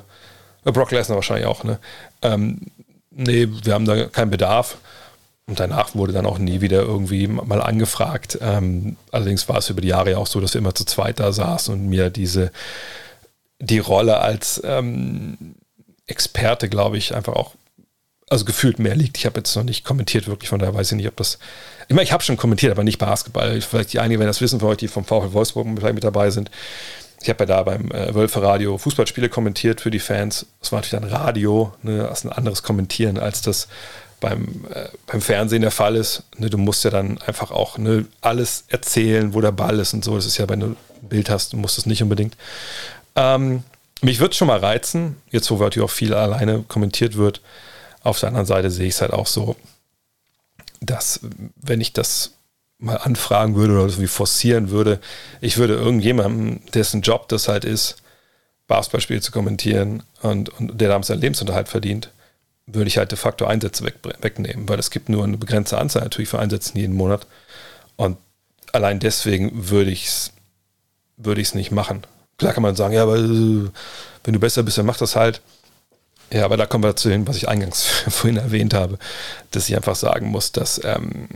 Brock 0.65 0.91
Lesnar 0.91 1.17
wahrscheinlich 1.17 1.45
auch, 1.45 1.63
ne? 1.63 1.79
Ähm, 2.21 2.61
nee, 3.11 3.47
wir 3.63 3.73
haben 3.73 3.85
da 3.85 4.05
keinen 4.05 4.31
Bedarf. 4.31 4.77
Und 5.45 5.59
danach 5.59 5.93
wurde 5.93 6.13
dann 6.13 6.25
auch 6.25 6.37
nie 6.37 6.61
wieder 6.61 6.81
irgendwie 6.81 7.27
mal 7.27 7.61
angefragt. 7.61 8.37
Ähm, 8.41 8.95
allerdings 9.11 9.49
war 9.49 9.57
es 9.57 9.69
über 9.69 9.81
die 9.81 9.89
Jahre 9.89 10.11
ja 10.11 10.17
auch 10.17 10.27
so, 10.27 10.39
dass 10.39 10.53
wir 10.53 10.59
immer 10.59 10.73
zu 10.73 10.85
zweit 10.85 11.19
da 11.19 11.33
saßen 11.33 11.73
und 11.73 11.89
mir 11.89 12.09
diese 12.09 12.51
die 13.59 13.79
Rolle 13.79 14.19
als 14.19 14.61
ähm, 14.65 15.55
Experte, 16.07 16.69
glaube 16.69 16.97
ich, 16.97 17.15
einfach 17.15 17.33
auch, 17.33 17.53
also 18.29 18.45
gefühlt 18.45 18.79
mehr 18.79 18.95
liegt. 18.95 19.17
Ich 19.17 19.25
habe 19.25 19.39
jetzt 19.39 19.55
noch 19.55 19.63
nicht 19.63 19.85
kommentiert, 19.85 20.27
wirklich, 20.27 20.49
von 20.49 20.59
daher 20.59 20.73
weiß 20.73 20.91
ich 20.91 20.97
nicht, 20.97 21.07
ob 21.07 21.15
das. 21.15 21.39
Ich 21.87 21.95
meine, 21.95 22.03
ich 22.03 22.11
habe 22.11 22.23
schon 22.23 22.37
kommentiert, 22.37 22.71
aber 22.71 22.83
nicht 22.83 22.97
Basketball. 22.97 23.59
Vielleicht 23.61 23.93
die 23.93 23.99
einige, 23.99 24.19
wenn 24.19 24.27
das 24.27 24.41
wissen 24.41 24.59
von 24.59 24.69
euch, 24.69 24.77
die 24.77 24.87
vom 24.87 25.05
VfL 25.05 25.33
Wolfsburg 25.33 25.67
vielleicht 25.77 25.95
mit 25.95 26.03
dabei 26.03 26.29
sind. 26.29 26.51
Ich 27.21 27.29
habe 27.29 27.43
ja 27.43 27.45
da 27.45 27.63
beim 27.63 27.89
äh, 27.91 28.13
Wölfe 28.13 28.41
Radio 28.41 28.77
Fußballspiele 28.77 29.29
kommentiert 29.29 29.79
für 29.79 29.91
die 29.91 29.99
Fans. 29.99 30.45
Das 30.59 30.73
war 30.73 30.79
natürlich 30.79 31.01
dann 31.01 31.09
Radio, 31.09 31.73
ne, 31.81 31.99
das 31.99 32.19
ist 32.19 32.25
ein 32.25 32.33
anderes 32.33 32.63
Kommentieren 32.63 33.17
als 33.17 33.41
das 33.41 33.69
beim, 34.23 34.65
äh, 34.73 34.87
beim 35.05 35.21
Fernsehen 35.21 35.61
der 35.61 35.71
Fall 35.71 35.97
ist. 35.97 36.23
Ne, 36.37 36.49
du 36.49 36.57
musst 36.57 36.85
ja 36.85 36.89
dann 36.89 37.17
einfach 37.19 37.51
auch 37.51 37.77
ne, 37.77 38.05
alles 38.21 38.63
erzählen, 38.69 39.33
wo 39.33 39.41
der 39.41 39.51
Ball 39.51 39.77
ist 39.79 39.93
und 39.93 40.03
so. 40.03 40.15
Das 40.15 40.25
ist 40.25 40.37
ja, 40.37 40.47
wenn 40.47 40.61
du 40.61 40.67
ein 40.67 40.77
Bild 41.01 41.29
hast, 41.29 41.51
du 41.51 41.57
musst 41.57 41.77
es 41.77 41.85
nicht 41.85 42.01
unbedingt. 42.01 42.37
Ähm, 43.17 43.63
mich 44.01 44.19
würde 44.19 44.31
es 44.31 44.37
schon 44.37 44.47
mal 44.47 44.59
reizen, 44.59 45.17
jetzt 45.29 45.51
wo 45.51 45.57
natürlich 45.57 45.85
auch 45.85 45.93
viel 45.93 46.13
alleine 46.13 46.63
kommentiert 46.69 47.17
wird. 47.17 47.41
Auf 48.01 48.19
der 48.19 48.29
anderen 48.29 48.47
Seite 48.47 48.71
sehe 48.71 48.87
ich 48.87 48.95
es 48.95 49.01
halt 49.01 49.11
auch 49.11 49.27
so, 49.27 49.57
dass 50.79 51.19
wenn 51.57 51.81
ich 51.81 51.91
das 51.91 52.31
mal 52.79 52.95
anfragen 52.95 53.55
würde 53.55 53.73
oder 53.73 53.89
so 53.89 54.01
wie 54.01 54.07
forcieren 54.07 54.69
würde, 54.69 54.99
ich 55.41 55.57
würde 55.57 55.73
irgendjemandem, 55.73 56.61
dessen 56.73 57.01
Job 57.01 57.27
das 57.27 57.49
halt 57.49 57.65
ist, 57.65 57.97
Basketballspiele 58.67 59.19
zu 59.19 59.33
kommentieren 59.33 60.03
und, 60.21 60.47
und 60.47 60.79
der 60.79 60.87
damit 60.87 61.05
seinen 61.05 61.21
Lebensunterhalt 61.21 61.67
verdient, 61.67 62.09
würde 62.65 62.87
ich 62.87 62.97
halt 62.97 63.11
de 63.11 63.17
facto 63.17 63.45
Einsätze 63.45 63.83
weg, 63.83 63.95
wegnehmen, 64.21 64.67
weil 64.69 64.79
es 64.79 64.91
gibt 64.91 65.09
nur 65.09 65.23
eine 65.23 65.37
begrenzte 65.37 65.77
Anzahl 65.77 66.03
natürlich 66.03 66.29
für 66.29 66.39
Einsätze 66.39 66.77
jeden 66.77 66.95
Monat. 66.95 67.27
Und 67.95 68.17
allein 68.71 68.99
deswegen 68.99 69.69
würde 69.69 69.91
ich 69.91 70.07
es 70.07 70.31
würde 71.17 71.43
nicht 71.53 71.71
machen. 71.71 72.05
Klar 72.37 72.53
kann 72.53 72.63
man 72.63 72.75
sagen, 72.75 72.93
ja, 72.93 73.03
aber 73.03 73.17
äh, 73.17 73.69
wenn 74.23 74.33
du 74.33 74.39
besser 74.39 74.63
bist, 74.63 74.77
dann 74.77 74.85
mach 74.85 74.97
das 74.97 75.15
halt. 75.15 75.41
Ja, 76.31 76.45
aber 76.45 76.57
da 76.57 76.65
kommen 76.65 76.83
wir 76.83 76.95
zu 76.95 77.11
hin, 77.11 77.27
was 77.27 77.37
ich 77.37 77.47
eingangs 77.47 77.85
vorhin 78.09 78.37
erwähnt 78.37 78.73
habe, 78.73 78.97
dass 79.51 79.69
ich 79.69 79.75
einfach 79.75 79.95
sagen 79.95 80.27
muss, 80.29 80.51
dass 80.51 80.81
ähm, 80.83 81.27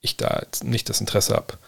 ich 0.00 0.16
da 0.16 0.42
nicht 0.62 0.88
das 0.88 1.00
Interesse 1.00 1.34
habe, 1.34 1.58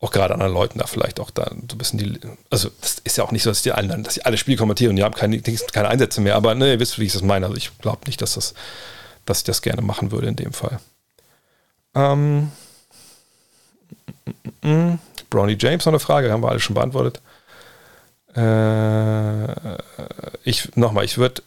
auch 0.00 0.12
gerade 0.12 0.34
anderen 0.34 0.52
Leuten 0.52 0.78
da 0.78 0.86
vielleicht 0.86 1.18
auch 1.18 1.30
da 1.30 1.44
so 1.44 1.74
ein 1.74 1.78
bisschen 1.78 1.98
die, 1.98 2.20
also 2.50 2.70
das 2.80 2.98
ist 3.02 3.16
ja 3.16 3.24
auch 3.24 3.32
nicht 3.32 3.42
so, 3.42 3.50
dass 3.50 3.62
die 3.62 3.72
alle, 3.72 3.98
dass 3.98 4.14
die 4.14 4.24
alle 4.24 4.36
Spiele 4.36 4.56
kommentieren 4.56 4.90
und 4.90 4.96
die 4.96 5.02
haben 5.02 5.14
keine, 5.14 5.40
keine 5.40 5.88
Einsätze 5.88 6.20
mehr, 6.20 6.36
aber 6.36 6.54
ne, 6.54 6.72
ihr 6.72 6.80
wisst, 6.80 6.98
wie 6.98 7.04
ich 7.04 7.12
das 7.12 7.22
meine. 7.22 7.46
Also 7.46 7.56
ich 7.56 7.76
glaube 7.78 8.06
nicht, 8.06 8.22
dass 8.22 8.34
das, 8.34 8.54
dass 9.26 9.38
ich 9.38 9.44
das 9.44 9.62
gerne 9.62 9.82
machen 9.82 10.12
würde 10.12 10.28
in 10.28 10.36
dem 10.36 10.52
Fall. 10.52 10.78
Ähm, 11.94 12.52
mm, 14.24 14.68
mm, 14.68 14.68
mm. 14.70 14.98
Brownie 15.30 15.56
James 15.58 15.84
noch 15.84 15.92
eine 15.92 16.00
Frage, 16.00 16.30
haben 16.30 16.42
wir 16.42 16.50
alle 16.50 16.60
schon 16.60 16.74
beantwortet. 16.74 17.20
Äh, 18.36 19.78
ich 20.44 20.76
nochmal, 20.76 21.04
ich 21.04 21.18
würde 21.18 21.42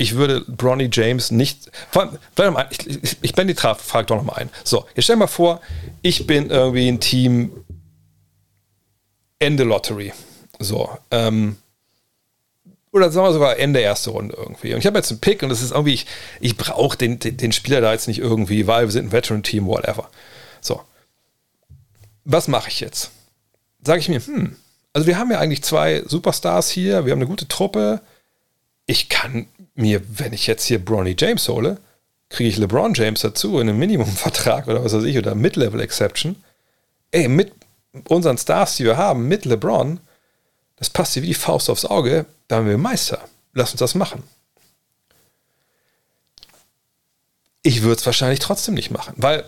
ich 0.00 0.14
würde 0.14 0.40
Bronny 0.48 0.88
James 0.90 1.30
nicht. 1.30 1.70
Ich, 2.70 2.86
ich, 2.86 3.16
ich 3.20 3.32
blende 3.34 3.52
die 3.52 3.60
Frage 3.60 4.06
doch 4.06 4.16
nochmal 4.16 4.36
ein. 4.36 4.50
So, 4.64 4.86
jetzt 4.94 5.04
stell 5.04 5.16
dir 5.16 5.20
mal 5.20 5.26
vor, 5.26 5.60
ich 6.00 6.26
bin 6.26 6.48
irgendwie 6.48 6.88
ein 6.88 7.00
Team 7.00 7.52
Ende 9.38 9.64
Lottery. 9.64 10.14
So, 10.58 10.88
ähm, 11.10 11.58
oder 12.92 13.10
sagen 13.10 13.26
wir 13.26 13.32
sogar 13.34 13.58
Ende 13.58 13.80
erste 13.80 14.08
Runde 14.08 14.34
irgendwie. 14.38 14.72
Und 14.72 14.78
ich 14.78 14.86
habe 14.86 14.96
jetzt 14.96 15.10
einen 15.10 15.20
Pick 15.20 15.42
und 15.42 15.50
das 15.50 15.60
ist 15.60 15.72
irgendwie, 15.72 15.92
ich, 15.92 16.06
ich 16.40 16.56
brauche 16.56 16.96
den, 16.96 17.18
den, 17.18 17.36
den, 17.36 17.52
Spieler 17.52 17.82
da 17.82 17.92
jetzt 17.92 18.08
nicht 18.08 18.20
irgendwie, 18.20 18.66
weil 18.66 18.86
wir 18.86 18.92
sind 18.92 19.08
ein 19.08 19.12
Veteran-Team, 19.12 19.66
whatever. 19.66 20.08
So. 20.62 20.80
Was 22.24 22.48
mache 22.48 22.70
ich 22.70 22.80
jetzt? 22.80 23.10
Sage 23.84 24.00
ich 24.00 24.08
mir, 24.08 24.20
hm, 24.20 24.56
also 24.94 25.06
wir 25.06 25.18
haben 25.18 25.30
ja 25.30 25.40
eigentlich 25.40 25.62
zwei 25.62 26.02
Superstars 26.06 26.70
hier, 26.70 27.04
wir 27.04 27.12
haben 27.12 27.18
eine 27.18 27.28
gute 27.28 27.48
Truppe. 27.48 28.00
Ich 28.86 29.10
kann 29.10 29.46
mir, 29.80 30.02
wenn 30.18 30.32
ich 30.32 30.46
jetzt 30.46 30.64
hier 30.64 30.84
Bronny 30.84 31.16
James 31.18 31.48
hole, 31.48 31.78
kriege 32.28 32.48
ich 32.48 32.56
LeBron 32.56 32.94
James 32.94 33.20
dazu 33.20 33.58
in 33.58 33.68
einem 33.68 33.78
Minimumvertrag 33.78 34.68
oder 34.68 34.84
was 34.84 34.92
weiß 34.92 35.04
ich, 35.04 35.18
oder 35.18 35.34
Mid-Level 35.34 35.80
Exception. 35.80 36.36
Ey, 37.10 37.28
mit 37.28 37.52
unseren 38.08 38.38
Stars, 38.38 38.76
die 38.76 38.84
wir 38.84 38.96
haben, 38.96 39.26
mit 39.26 39.44
LeBron, 39.44 40.00
das 40.76 40.90
passt 40.90 41.14
hier 41.14 41.22
wie 41.22 41.28
die 41.28 41.34
Faust 41.34 41.68
aufs 41.68 41.84
Auge, 41.84 42.26
da 42.48 42.56
haben 42.56 42.68
wir 42.68 42.78
Meister. 42.78 43.20
Lass 43.52 43.72
uns 43.72 43.80
das 43.80 43.94
machen. 43.94 44.22
Ich 47.62 47.82
würde 47.82 47.96
es 47.96 48.06
wahrscheinlich 48.06 48.38
trotzdem 48.38 48.74
nicht 48.74 48.90
machen, 48.90 49.14
weil 49.16 49.44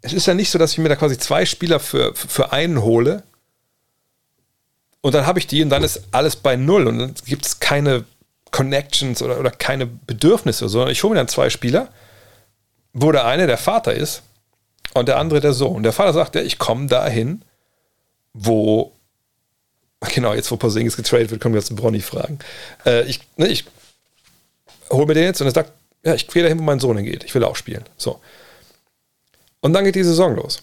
es 0.00 0.12
ist 0.12 0.26
ja 0.26 0.34
nicht 0.34 0.50
so, 0.50 0.58
dass 0.58 0.72
ich 0.72 0.78
mir 0.78 0.88
da 0.88 0.96
quasi 0.96 1.18
zwei 1.18 1.46
Spieler 1.46 1.78
für, 1.78 2.14
für 2.14 2.52
einen 2.52 2.82
hole 2.82 3.22
und 5.04 5.14
dann 5.14 5.26
habe 5.26 5.38
ich 5.38 5.46
die 5.46 5.62
und 5.62 5.68
dann 5.68 5.84
ist 5.84 6.02
alles 6.12 6.34
bei 6.34 6.56
Null 6.56 6.86
und 6.86 6.98
dann 6.98 7.14
gibt 7.26 7.44
es 7.44 7.60
keine 7.60 8.04
Connections 8.54 9.20
oder, 9.20 9.40
oder 9.40 9.50
keine 9.50 9.84
Bedürfnisse, 9.84 10.68
sondern 10.68 10.92
ich 10.92 11.02
hole 11.02 11.14
mir 11.14 11.18
dann 11.18 11.26
zwei 11.26 11.50
Spieler, 11.50 11.88
wo 12.92 13.10
der 13.10 13.26
eine 13.26 13.48
der 13.48 13.58
Vater 13.58 13.92
ist 13.92 14.22
und 14.94 15.08
der 15.08 15.16
andere 15.16 15.40
der 15.40 15.52
Sohn. 15.52 15.82
Der 15.82 15.92
Vater 15.92 16.12
sagt, 16.12 16.36
ja, 16.36 16.40
ich 16.40 16.56
komme 16.56 16.86
dahin, 16.86 17.42
wo, 18.32 18.92
genau, 20.14 20.34
jetzt 20.34 20.52
wo 20.52 20.56
Porzingis 20.56 20.96
getradet 20.96 21.32
wird, 21.32 21.40
können 21.40 21.52
wir 21.52 21.60
jetzt 21.60 21.70
einen 21.70 21.80
Bronny 21.80 22.00
fragen. 22.00 22.38
Äh, 22.86 23.02
ich 23.06 23.22
ne, 23.36 23.48
ich 23.48 23.64
hole 24.88 25.06
mir 25.06 25.14
den 25.14 25.24
jetzt 25.24 25.40
und 25.40 25.48
er 25.48 25.52
sagt, 25.52 25.72
ja, 26.04 26.14
ich 26.14 26.28
gehe 26.28 26.44
dahin, 26.44 26.60
wo 26.60 26.62
mein 26.62 26.78
Sohn 26.78 26.96
hingeht. 26.96 27.24
Ich 27.24 27.34
will 27.34 27.42
auch 27.42 27.56
spielen. 27.56 27.82
So. 27.96 28.20
Und 29.62 29.72
dann 29.72 29.84
geht 29.84 29.96
die 29.96 30.04
Saison 30.04 30.36
los. 30.36 30.62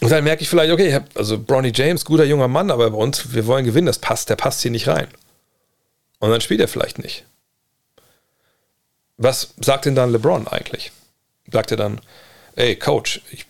Und 0.00 0.10
dann 0.10 0.24
merke 0.24 0.42
ich 0.42 0.48
vielleicht, 0.48 0.72
okay, 0.72 1.00
also 1.14 1.38
Bronny 1.38 1.70
James, 1.72 2.04
guter 2.04 2.24
junger 2.24 2.48
Mann, 2.48 2.72
aber 2.72 2.90
bei 2.90 2.98
uns, 2.98 3.32
wir 3.32 3.46
wollen 3.46 3.64
gewinnen, 3.64 3.86
das 3.86 4.00
passt, 4.00 4.28
der 4.28 4.34
passt 4.34 4.62
hier 4.62 4.72
nicht 4.72 4.88
rein. 4.88 5.06
Und 6.24 6.30
dann 6.30 6.40
spielt 6.40 6.62
er 6.62 6.68
vielleicht 6.68 6.98
nicht. 6.98 7.26
Was 9.18 9.52
sagt 9.60 9.84
denn 9.84 9.94
dann 9.94 10.10
LeBron 10.10 10.48
eigentlich? 10.48 10.90
Sagt 11.52 11.70
er 11.70 11.76
dann, 11.76 12.00
ey, 12.56 12.76
Coach, 12.76 13.20
ich, 13.30 13.44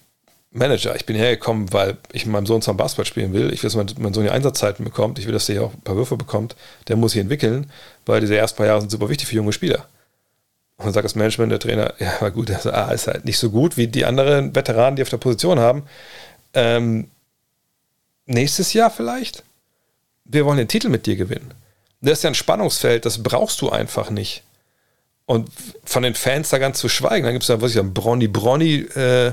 Manager, 0.51 0.97
ich 0.97 1.07
bin 1.07 1.15
hergekommen, 1.15 1.73
weil 1.73 1.99
ich 2.11 2.27
mit 2.27 2.33
meinem 2.33 2.47
Sohn 2.47 2.62
zum 2.62 2.77
Basketball 2.77 3.05
spielen 3.05 3.33
will. 3.33 3.53
Ich 3.53 3.62
will, 3.62 3.70
dass 3.70 3.77
mein, 3.77 3.86
mein 4.01 4.12
Sohn 4.12 4.25
die 4.25 4.31
Einsatzzeiten 4.31 4.85
bekommt. 4.85 5.20
Ich 5.20 5.27
will, 5.27 5.33
dass 5.33 5.47
der 5.47 5.55
hier 5.55 5.65
auch 5.65 5.73
ein 5.73 5.83
paar 5.83 5.94
Würfe 5.94 6.17
bekommt. 6.17 6.57
Der 6.89 6.97
muss 6.97 7.12
sich 7.12 7.20
entwickeln, 7.20 7.70
weil 8.07 8.20
diese 8.20 8.36
ersten 8.36 8.57
paar 8.57 8.67
Jahre 8.67 8.81
sind 8.81 8.91
super 8.91 9.09
wichtig 9.09 9.28
für 9.28 9.36
junge 9.36 9.53
Spieler. 9.53 9.86
Und 10.78 10.86
dann 10.86 10.94
sagt 10.94 11.05
das 11.05 11.15
Management, 11.15 11.53
der 11.53 11.61
Trainer, 11.61 11.94
ja, 12.01 12.20
war 12.20 12.33
gut, 12.33 12.51
das 12.51 12.67
ah, 12.67 12.91
ist 12.91 13.07
halt 13.07 13.25
nicht 13.25 13.39
so 13.39 13.51
gut 13.51 13.77
wie 13.77 13.86
die 13.86 14.05
anderen 14.05 14.53
Veteranen, 14.57 14.97
die 14.97 15.03
auf 15.03 15.11
der 15.11 15.19
Position 15.19 15.61
haben. 15.61 15.85
Ähm, 16.55 17.09
nächstes 18.27 18.73
Jahr 18.73 18.91
vielleicht? 18.91 19.44
Wir 20.25 20.44
wollen 20.44 20.59
den 20.59 20.67
Titel 20.67 20.89
mit 20.89 21.07
dir 21.07 21.15
gewinnen. 21.15 21.55
Das 22.05 22.18
ist 22.18 22.23
ja 22.23 22.31
ein 22.31 22.34
Spannungsfeld, 22.34 23.05
das 23.07 23.23
brauchst 23.23 23.60
du 23.60 23.70
einfach 23.70 24.10
nicht. 24.10 24.42
Und 25.26 25.50
von 25.84 26.02
den 26.02 26.15
Fans 26.15 26.50
da 26.50 26.58
ganz 26.58 26.78
zu 26.78 26.89
schweigen, 26.89 27.24
dann 27.24 27.33
gibt 27.33 27.44
es 27.44 27.49
da, 27.49 27.60
was 27.60 27.70
ich 27.70 27.76
sagen, 27.76 27.94
Bronny 27.94 28.28
Bronny 28.28 28.81
äh, 28.94 29.33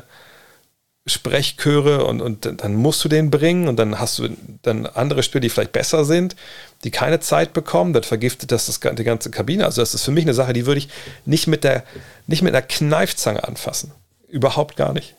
Sprechchöre 1.07 2.05
und, 2.05 2.21
und 2.21 2.61
dann 2.61 2.75
musst 2.75 3.03
du 3.03 3.09
den 3.09 3.31
bringen 3.31 3.67
und 3.67 3.77
dann 3.77 3.99
hast 3.99 4.19
du 4.19 4.29
dann 4.61 4.85
andere 4.85 5.23
Spieler, 5.23 5.41
die 5.41 5.49
vielleicht 5.49 5.71
besser 5.71 6.05
sind, 6.05 6.35
die 6.83 6.91
keine 6.91 7.19
Zeit 7.19 7.53
bekommen, 7.53 7.93
dann 7.93 8.03
vergiftet 8.03 8.51
das, 8.51 8.67
das 8.67 8.79
die 8.79 9.03
ganze 9.03 9.31
Kabine. 9.31 9.65
Also 9.65 9.81
das 9.81 9.95
ist 9.95 10.03
für 10.03 10.11
mich 10.11 10.25
eine 10.25 10.35
Sache, 10.35 10.53
die 10.53 10.67
würde 10.67 10.77
ich 10.77 10.89
nicht 11.25 11.47
mit 11.47 11.63
der, 11.63 11.83
nicht 12.27 12.43
mit 12.43 12.53
einer 12.53 12.65
Kneifzange 12.65 13.43
anfassen. 13.43 13.91
Überhaupt 14.29 14.75
gar 14.75 14.93
nicht. 14.93 15.15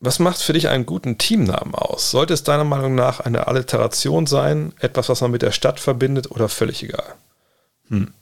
Was 0.00 0.20
macht 0.20 0.40
für 0.40 0.52
dich 0.52 0.68
einen 0.68 0.86
guten 0.86 1.18
Teamnamen 1.18 1.74
aus? 1.74 2.12
Sollte 2.12 2.32
es 2.32 2.44
deiner 2.44 2.64
Meinung 2.64 2.94
nach 2.94 3.18
eine 3.18 3.48
Alliteration 3.48 4.26
sein, 4.26 4.72
etwas, 4.78 5.08
was 5.08 5.20
man 5.20 5.32
mit 5.32 5.42
der 5.42 5.50
Stadt 5.50 5.80
verbindet 5.80 6.30
oder 6.30 6.48
völlig 6.48 6.84
egal? 6.84 7.14
Hm. 7.88 8.12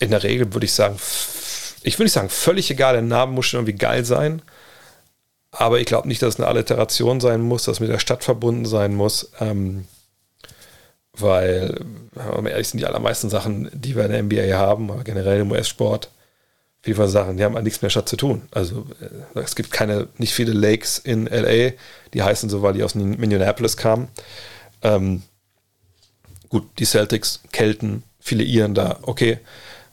In 0.00 0.10
der 0.10 0.22
Regel 0.22 0.52
würde 0.52 0.66
ich 0.66 0.72
sagen, 0.72 0.96
ich 1.82 1.94
würde 1.94 2.04
nicht 2.04 2.12
sagen, 2.12 2.28
völlig 2.28 2.70
egal, 2.70 2.94
der 2.94 3.02
Name 3.02 3.32
muss 3.32 3.46
schon 3.46 3.60
irgendwie 3.60 3.78
geil 3.78 4.04
sein, 4.04 4.42
aber 5.52 5.78
ich 5.80 5.86
glaube 5.86 6.08
nicht, 6.08 6.22
dass 6.22 6.34
es 6.34 6.40
eine 6.40 6.48
Alliteration 6.48 7.20
sein 7.20 7.40
muss, 7.40 7.64
dass 7.64 7.76
es 7.76 7.80
mit 7.80 7.90
der 7.90 8.00
Stadt 8.00 8.24
verbunden 8.24 8.66
sein 8.66 8.94
muss, 8.94 9.30
ähm, 9.40 9.86
weil, 11.12 11.80
wenn 12.12 12.44
wir 12.44 12.52
ehrlich 12.52 12.68
sind, 12.68 12.80
die 12.80 12.86
allermeisten 12.86 13.30
Sachen, 13.30 13.70
die 13.72 13.96
wir 13.96 14.04
in 14.06 14.10
der 14.10 14.22
NBA 14.22 14.56
haben, 14.56 14.90
aber 14.90 15.04
generell 15.04 15.40
im 15.40 15.50
US-Sport, 15.50 16.10
FIFA 16.94 17.08
Sachen, 17.08 17.36
die 17.36 17.44
haben 17.44 17.56
an 17.56 17.64
nichts 17.64 17.82
mehr 17.82 17.90
Stadt 17.90 18.08
zu 18.08 18.16
tun. 18.16 18.42
Also 18.50 18.86
äh, 19.34 19.40
es 19.40 19.56
gibt 19.56 19.70
keine, 19.70 20.08
nicht 20.18 20.32
viele 20.32 20.52
Lakes 20.52 20.98
in 20.98 21.26
LA, 21.26 21.72
die 22.14 22.22
heißen 22.22 22.48
so, 22.48 22.62
weil 22.62 22.74
die 22.74 22.82
aus 22.82 22.94
Minneapolis 22.94 23.76
kamen. 23.76 24.08
Ähm, 24.82 25.22
gut, 26.48 26.66
die 26.78 26.84
Celtics, 26.84 27.40
Kelten, 27.52 28.02
viele 28.20 28.44
Iren 28.44 28.74
da, 28.74 28.98
okay, 29.02 29.38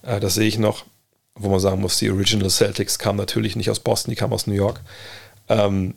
äh, 0.03 0.19
das 0.19 0.35
sehe 0.35 0.47
ich 0.47 0.57
noch, 0.57 0.85
wo 1.35 1.49
man 1.49 1.59
sagen 1.59 1.81
muss, 1.81 1.99
die 1.99 2.09
Original 2.09 2.49
Celtics 2.49 2.97
kamen 2.97 3.17
natürlich 3.17 3.55
nicht 3.55 3.69
aus 3.69 3.79
Boston, 3.79 4.11
die 4.11 4.15
kamen 4.15 4.33
aus 4.33 4.47
New 4.47 4.53
York. 4.53 4.79
Ähm, 5.49 5.95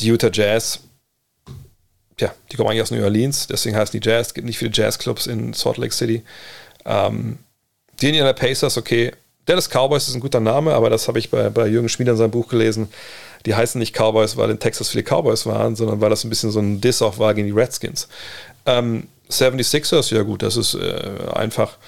die 0.00 0.08
Utah 0.08 0.30
Jazz, 0.32 0.80
ja, 2.20 2.34
die 2.50 2.56
kommen 2.56 2.68
eigentlich 2.68 2.82
aus 2.82 2.90
New 2.90 3.02
Orleans, 3.02 3.46
deswegen 3.46 3.76
heißen 3.76 3.98
die 3.98 4.06
Jazz, 4.06 4.28
es 4.28 4.34
gibt 4.34 4.46
nicht 4.46 4.58
viele 4.58 4.72
Jazzclubs 4.72 5.26
in 5.26 5.54
Salt 5.54 5.78
Lake 5.78 5.94
City. 5.94 6.22
Ähm, 6.84 7.38
die 8.00 8.08
Indiana 8.08 8.32
Pacers, 8.32 8.76
okay, 8.76 9.12
Dallas 9.48 9.70
Cowboys 9.70 10.08
ist 10.08 10.14
ein 10.14 10.20
guter 10.20 10.40
Name, 10.40 10.74
aber 10.74 10.90
das 10.90 11.08
habe 11.08 11.18
ich 11.18 11.30
bei, 11.30 11.48
bei 11.48 11.66
Jürgen 11.66 11.88
Schmieder 11.88 12.12
in 12.12 12.18
seinem 12.18 12.30
Buch 12.30 12.48
gelesen. 12.48 12.88
Die 13.46 13.54
heißen 13.54 13.78
nicht 13.78 13.96
Cowboys, 13.96 14.36
weil 14.36 14.50
in 14.50 14.58
Texas 14.58 14.90
viele 14.90 15.04
Cowboys 15.04 15.46
waren, 15.46 15.74
sondern 15.74 16.02
weil 16.02 16.10
das 16.10 16.24
ein 16.24 16.28
bisschen 16.28 16.50
so 16.50 16.60
ein 16.60 16.82
Diss 16.82 17.00
auch 17.00 17.18
war 17.18 17.32
gegen 17.32 17.46
die 17.46 17.54
Redskins. 17.54 18.08
Ähm, 18.66 19.08
76ers, 19.30 20.14
ja 20.14 20.22
gut, 20.22 20.42
das 20.42 20.56
ist 20.56 20.74
äh, 20.74 21.18
einfach 21.32 21.78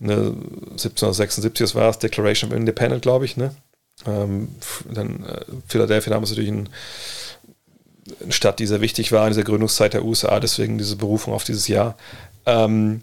eine 0.00 0.34
1776, 0.70 1.64
das 1.64 1.74
war 1.74 1.90
es, 1.90 1.98
Declaration 1.98 2.50
of 2.50 2.56
Independence, 2.56 3.02
glaube 3.02 3.24
ich, 3.24 3.36
ne? 3.36 3.54
Ähm, 4.06 4.48
dann 4.88 5.24
äh, 5.24 5.44
Philadelphia 5.66 6.12
damals 6.12 6.30
natürlich 6.30 6.50
ein, 6.50 6.68
eine 8.22 8.32
Stadt, 8.32 8.60
die 8.60 8.66
sehr 8.66 8.80
wichtig 8.80 9.10
war 9.10 9.26
in 9.26 9.32
dieser 9.32 9.44
Gründungszeit 9.44 9.94
der 9.94 10.04
USA, 10.04 10.38
deswegen 10.38 10.78
diese 10.78 10.96
Berufung 10.96 11.34
auf 11.34 11.44
dieses 11.44 11.66
Jahr. 11.66 11.96
Ähm, 12.46 13.02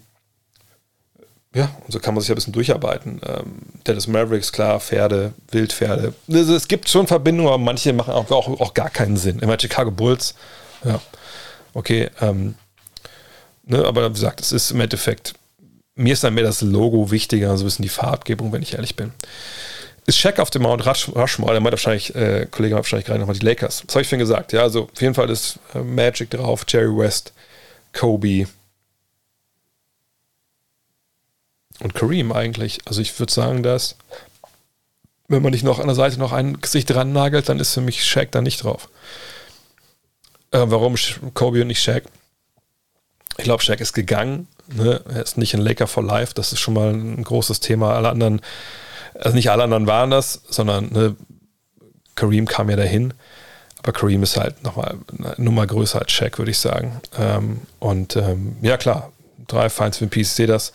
ja, 1.54 1.70
und 1.84 1.92
so 1.92 1.98
kann 1.98 2.14
man 2.14 2.20
sich 2.20 2.30
ein 2.30 2.34
bisschen 2.34 2.52
durcharbeiten. 2.52 3.20
Ähm, 3.26 3.56
Dallas 3.84 4.06
Mavericks, 4.06 4.52
klar, 4.52 4.80
Pferde, 4.80 5.32
Wildpferde. 5.50 6.12
Also 6.30 6.54
es 6.54 6.68
gibt 6.68 6.88
schon 6.88 7.06
Verbindungen, 7.06 7.48
aber 7.48 7.58
manche 7.58 7.92
machen 7.92 8.12
auch, 8.12 8.30
auch, 8.30 8.60
auch 8.60 8.74
gar 8.74 8.90
keinen 8.90 9.16
Sinn. 9.16 9.38
Immer 9.38 9.58
Chicago 9.58 9.90
Bulls, 9.90 10.34
ja, 10.84 11.00
okay. 11.72 12.10
Ähm, 12.20 12.54
ne, 13.64 13.84
aber 13.84 14.08
wie 14.10 14.12
gesagt, 14.12 14.40
es 14.40 14.52
ist 14.52 14.70
im 14.72 14.80
Endeffekt, 14.80 15.34
mir 15.94 16.12
ist 16.12 16.22
dann 16.22 16.34
mehr 16.34 16.44
das 16.44 16.60
Logo 16.60 17.10
wichtiger, 17.10 17.56
so 17.56 17.64
ein 17.64 17.66
bisschen 17.66 17.82
die 17.82 17.88
Farbgebung, 17.88 18.52
wenn 18.52 18.62
ich 18.62 18.74
ehrlich 18.74 18.94
bin. 18.94 19.12
Ist 20.04 20.18
Shaq 20.18 20.38
auf 20.40 20.50
dem 20.50 20.62
Mount 20.62 20.86
Rushmore, 20.86 21.52
der 21.52 21.60
meint 21.60 21.72
wahrscheinlich, 21.72 22.14
äh, 22.14 22.46
Kollege 22.50 22.74
hat 22.74 22.84
wahrscheinlich 22.84 23.06
gerade 23.06 23.20
nochmal 23.20 23.36
die 23.36 23.44
Lakers. 23.44 23.84
Was 23.86 23.94
habe 23.94 24.02
ich 24.02 24.08
vorhin 24.08 24.20
gesagt? 24.20 24.52
Ja, 24.52 24.62
also 24.62 24.84
auf 24.84 25.00
jeden 25.00 25.14
Fall 25.14 25.28
ist 25.30 25.58
äh, 25.74 25.80
Magic 25.80 26.30
drauf, 26.30 26.64
Jerry 26.68 26.94
West, 26.96 27.32
Kobe, 27.92 28.46
und 31.80 31.94
Kareem 31.94 32.32
eigentlich. 32.32 32.80
Also 32.86 33.00
ich 33.00 33.18
würde 33.18 33.32
sagen, 33.32 33.62
dass 33.62 33.96
wenn 35.28 35.42
man 35.42 35.52
nicht 35.52 35.64
noch 35.64 35.78
an 35.78 35.86
der 35.86 35.94
Seite 35.94 36.18
noch 36.18 36.32
ein 36.32 36.60
Gesicht 36.60 36.90
dran 36.90 37.12
nagelt, 37.12 37.48
dann 37.48 37.60
ist 37.60 37.74
für 37.74 37.80
mich 37.80 38.04
Shaq 38.04 38.32
da 38.32 38.40
nicht 38.40 38.64
drauf. 38.64 38.88
Äh, 40.50 40.64
warum 40.64 40.96
Kobe 41.34 41.60
und 41.60 41.68
nicht 41.68 41.82
Shaq? 41.82 42.04
Ich 43.36 43.44
glaube, 43.44 43.62
Shaq 43.62 43.80
ist 43.80 43.92
gegangen. 43.92 44.48
Ne? 44.68 45.02
Er 45.08 45.22
ist 45.22 45.36
nicht 45.38 45.54
ein 45.54 45.60
Laker 45.60 45.86
for 45.86 46.02
Life. 46.02 46.32
Das 46.34 46.52
ist 46.52 46.60
schon 46.60 46.74
mal 46.74 46.90
ein 46.90 47.22
großes 47.22 47.60
Thema. 47.60 47.94
Alle 47.94 48.08
anderen, 48.08 48.40
also 49.14 49.36
nicht 49.36 49.50
alle 49.50 49.62
anderen 49.64 49.86
waren 49.86 50.10
das, 50.10 50.42
sondern 50.48 50.90
ne, 50.92 51.14
Kareem 52.14 52.46
kam 52.46 52.70
ja 52.70 52.76
dahin. 52.76 53.12
Aber 53.82 53.92
Kareem 53.92 54.22
ist 54.22 54.36
halt 54.36 54.62
nochmal 54.64 54.96
eine 55.18 55.34
Nummer 55.36 55.66
größer 55.66 56.00
als 56.00 56.10
Shaq, 56.10 56.38
würde 56.38 56.50
ich 56.50 56.58
sagen. 56.58 57.00
Ähm, 57.18 57.60
und 57.78 58.16
ähm, 58.16 58.56
ja, 58.62 58.76
klar, 58.76 59.12
drei 59.46 59.68
Finals 59.68 59.98
für 59.98 60.06
Peace, 60.06 60.28
ich 60.28 60.34
sehe 60.34 60.46
das. 60.46 60.72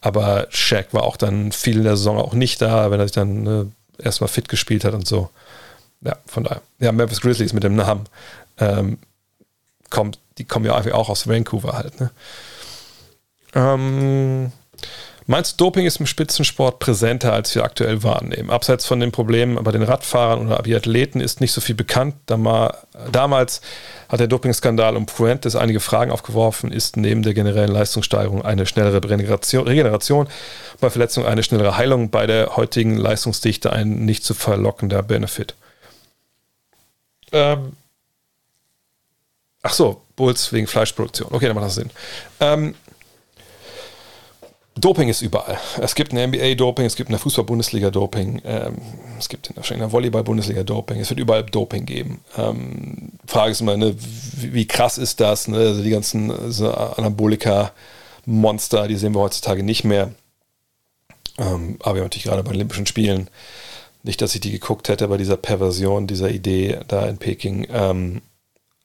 Aber 0.00 0.46
Shaq 0.50 0.92
war 0.92 1.02
auch 1.02 1.16
dann 1.16 1.52
viel 1.52 1.78
in 1.78 1.84
der 1.84 1.96
Saison 1.96 2.18
auch 2.18 2.32
nicht 2.32 2.62
da, 2.62 2.90
wenn 2.90 3.00
er 3.00 3.06
sich 3.06 3.14
dann 3.14 3.42
ne, 3.42 3.72
erstmal 3.98 4.28
fit 4.28 4.48
gespielt 4.48 4.84
hat 4.84 4.94
und 4.94 5.06
so. 5.06 5.30
Ja, 6.00 6.16
von 6.26 6.44
daher. 6.44 6.62
Ja, 6.78 6.92
Memphis 6.92 7.20
Grizzlies 7.20 7.52
mit 7.52 7.64
dem 7.64 7.74
Namen. 7.74 8.04
Ähm, 8.58 8.98
kommt, 9.90 10.20
die 10.38 10.44
kommen 10.44 10.64
ja 10.64 10.74
auch 10.74 11.08
aus 11.08 11.26
Vancouver 11.26 11.72
halt. 11.72 11.98
Ne? 12.00 12.10
Ähm, 13.54 14.52
Meinst 15.30 15.60
du, 15.60 15.64
Doping 15.64 15.84
ist 15.84 16.00
im 16.00 16.06
Spitzensport 16.06 16.78
präsenter, 16.78 17.34
als 17.34 17.54
wir 17.54 17.62
aktuell 17.62 18.02
wahrnehmen? 18.02 18.48
Abseits 18.48 18.86
von 18.86 18.98
den 18.98 19.12
Problemen 19.12 19.62
bei 19.62 19.72
den 19.72 19.82
Radfahrern 19.82 20.46
oder 20.46 20.62
Biathleten 20.62 21.20
ist 21.20 21.42
nicht 21.42 21.52
so 21.52 21.60
viel 21.60 21.74
bekannt. 21.74 22.14
Damals 23.12 23.60
hat 24.08 24.20
der 24.20 24.26
Dopingskandal 24.26 24.96
um 24.96 25.06
Fuentes 25.06 25.54
einige 25.56 25.80
Fragen 25.80 26.10
aufgeworfen. 26.10 26.72
Ist 26.72 26.96
neben 26.96 27.22
der 27.22 27.34
generellen 27.34 27.72
Leistungssteigerung 27.72 28.42
eine 28.44 28.66
schnellere 28.66 29.02
Regeneration, 29.04 30.28
bei 30.80 30.90
Verletzung 30.90 31.26
eine 31.26 31.42
schnellere 31.42 31.76
Heilung 31.76 32.10
bei 32.10 32.26
der 32.26 32.56
heutigen 32.56 32.96
Leistungsdichte 32.96 33.72
ein 33.72 34.04
nicht 34.04 34.24
zu 34.24 34.34
verlockender 34.34 35.02
Benefit? 35.02 35.54
Ähm. 37.32 37.72
Ach 39.62 39.72
so, 39.72 40.02
Bulls 40.16 40.52
wegen 40.52 40.66
Fleischproduktion. 40.66 41.28
Okay, 41.32 41.46
dann 41.46 41.54
macht 41.54 41.66
das 41.66 41.74
Sinn. 41.74 41.90
Ähm, 42.40 42.74
Doping 44.78 45.08
ist 45.08 45.22
überall. 45.22 45.58
Es 45.80 45.94
gibt 45.94 46.12
eine 46.12 46.26
NBA-Doping, 46.26 46.84
es 46.84 46.96
gibt 46.96 47.10
eine 47.10 47.18
Fußball-Bundesliga-Doping, 47.18 48.42
ähm, 48.44 48.78
es 49.18 49.28
gibt 49.28 49.54
wahrscheinlich 49.56 49.84
eine 49.84 49.92
Volleyball-Bundesliga-Doping, 49.92 51.00
es 51.00 51.10
wird 51.10 51.20
überall 51.20 51.44
Doping 51.44 51.86
geben. 51.86 52.20
Ähm, 52.36 53.12
Frage 53.26 53.52
ist 53.52 53.60
immer, 53.60 53.76
ne, 53.76 53.94
wie, 53.98 54.54
wie, 54.54 54.66
krass 54.66 54.98
ist 54.98 55.20
das? 55.20 55.48
Ne? 55.48 55.58
Also 55.58 55.82
die 55.82 55.90
ganzen 55.90 56.52
so 56.52 56.72
Anabolika-Monster, 56.72 58.88
die 58.88 58.96
sehen 58.96 59.14
wir 59.14 59.20
heutzutage 59.20 59.62
nicht 59.62 59.84
mehr. 59.84 60.12
Ähm, 61.38 61.76
aber 61.80 62.00
natürlich 62.00 62.24
gerade 62.24 62.42
bei 62.42 62.50
den 62.50 62.56
Olympischen 62.56 62.86
Spielen, 62.86 63.28
nicht, 64.02 64.20
dass 64.22 64.34
ich 64.34 64.40
die 64.40 64.52
geguckt 64.52 64.88
hätte, 64.88 65.08
bei 65.08 65.16
dieser 65.16 65.36
Perversion, 65.36 66.06
dieser 66.06 66.30
Idee 66.30 66.78
da 66.88 67.06
in 67.06 67.18
Peking. 67.18 67.66
Ähm, 67.70 68.22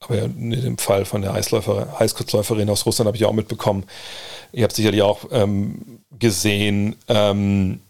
aber 0.04 0.18
ja, 0.18 0.24
in 0.24 0.52
dem 0.52 0.78
Fall 0.78 1.06
von 1.06 1.22
der 1.22 1.34
Eisläufer, 1.34 2.00
Eiskurzläuferin 2.00 2.70
aus 2.70 2.86
Russland 2.86 3.08
habe 3.08 3.18
ich 3.18 3.26
auch 3.26 3.34
mitbekommen, 3.34 3.86
Ihr 4.54 4.64
habt 4.64 4.76
sicherlich 4.76 5.02
auch 5.02 5.26
ähm, 5.32 6.00
gesehen, 6.18 6.96
ähm, 7.08 7.82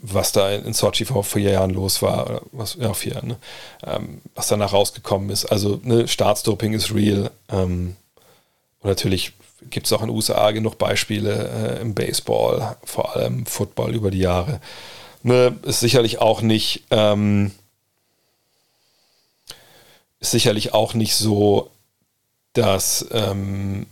was 0.00 0.32
da 0.32 0.50
in 0.50 0.72
Sochi 0.72 1.04
vor 1.04 1.24
vier 1.24 1.50
Jahren 1.50 1.70
los 1.70 2.00
war, 2.00 2.40
was, 2.52 2.76
ja, 2.80 2.94
vier 2.94 3.14
Jahren, 3.14 3.28
ne? 3.28 3.36
ähm, 3.84 4.22
was 4.34 4.48
danach 4.48 4.72
rausgekommen 4.72 5.28
ist. 5.28 5.44
Also 5.44 5.78
ne, 5.84 6.08
Staatsdoping 6.08 6.72
ist 6.72 6.94
real. 6.94 7.30
Ähm, 7.50 7.96
und 8.80 8.88
natürlich 8.88 9.32
gibt 9.68 9.86
es 9.86 9.92
auch 9.92 10.00
in 10.00 10.08
den 10.08 10.16
USA 10.16 10.50
genug 10.52 10.78
Beispiele 10.78 11.78
äh, 11.78 11.82
im 11.82 11.94
Baseball, 11.94 12.76
vor 12.84 13.14
allem 13.14 13.44
Football 13.44 13.94
über 13.94 14.10
die 14.10 14.20
Jahre. 14.20 14.60
Ne, 15.22 15.54
ist 15.64 15.80
sicherlich 15.80 16.18
auch 16.18 16.40
nicht, 16.40 16.84
ähm, 16.90 17.50
sicherlich 20.30 20.74
auch 20.74 20.94
nicht 20.94 21.14
so, 21.14 21.70
dass 22.52 23.06
ähm, 23.10 23.86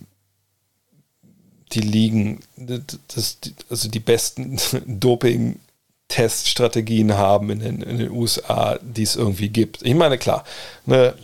die 1.73 1.81
Ligen, 1.81 2.41
das, 2.57 3.39
also 3.69 3.89
die 3.89 4.01
besten 4.01 4.59
Doping-Teststrategien 4.87 7.15
haben 7.15 7.51
in 7.51 7.59
den, 7.61 7.83
in 7.83 7.99
den, 7.99 8.11
USA, 8.11 8.79
die 8.81 9.03
es 9.03 9.17
irgendwie 9.17 9.49
gibt. 9.49 9.83
Ich 9.83 9.95
meine, 9.95 10.19
klar, 10.19 10.45
ne, 10.87 11.15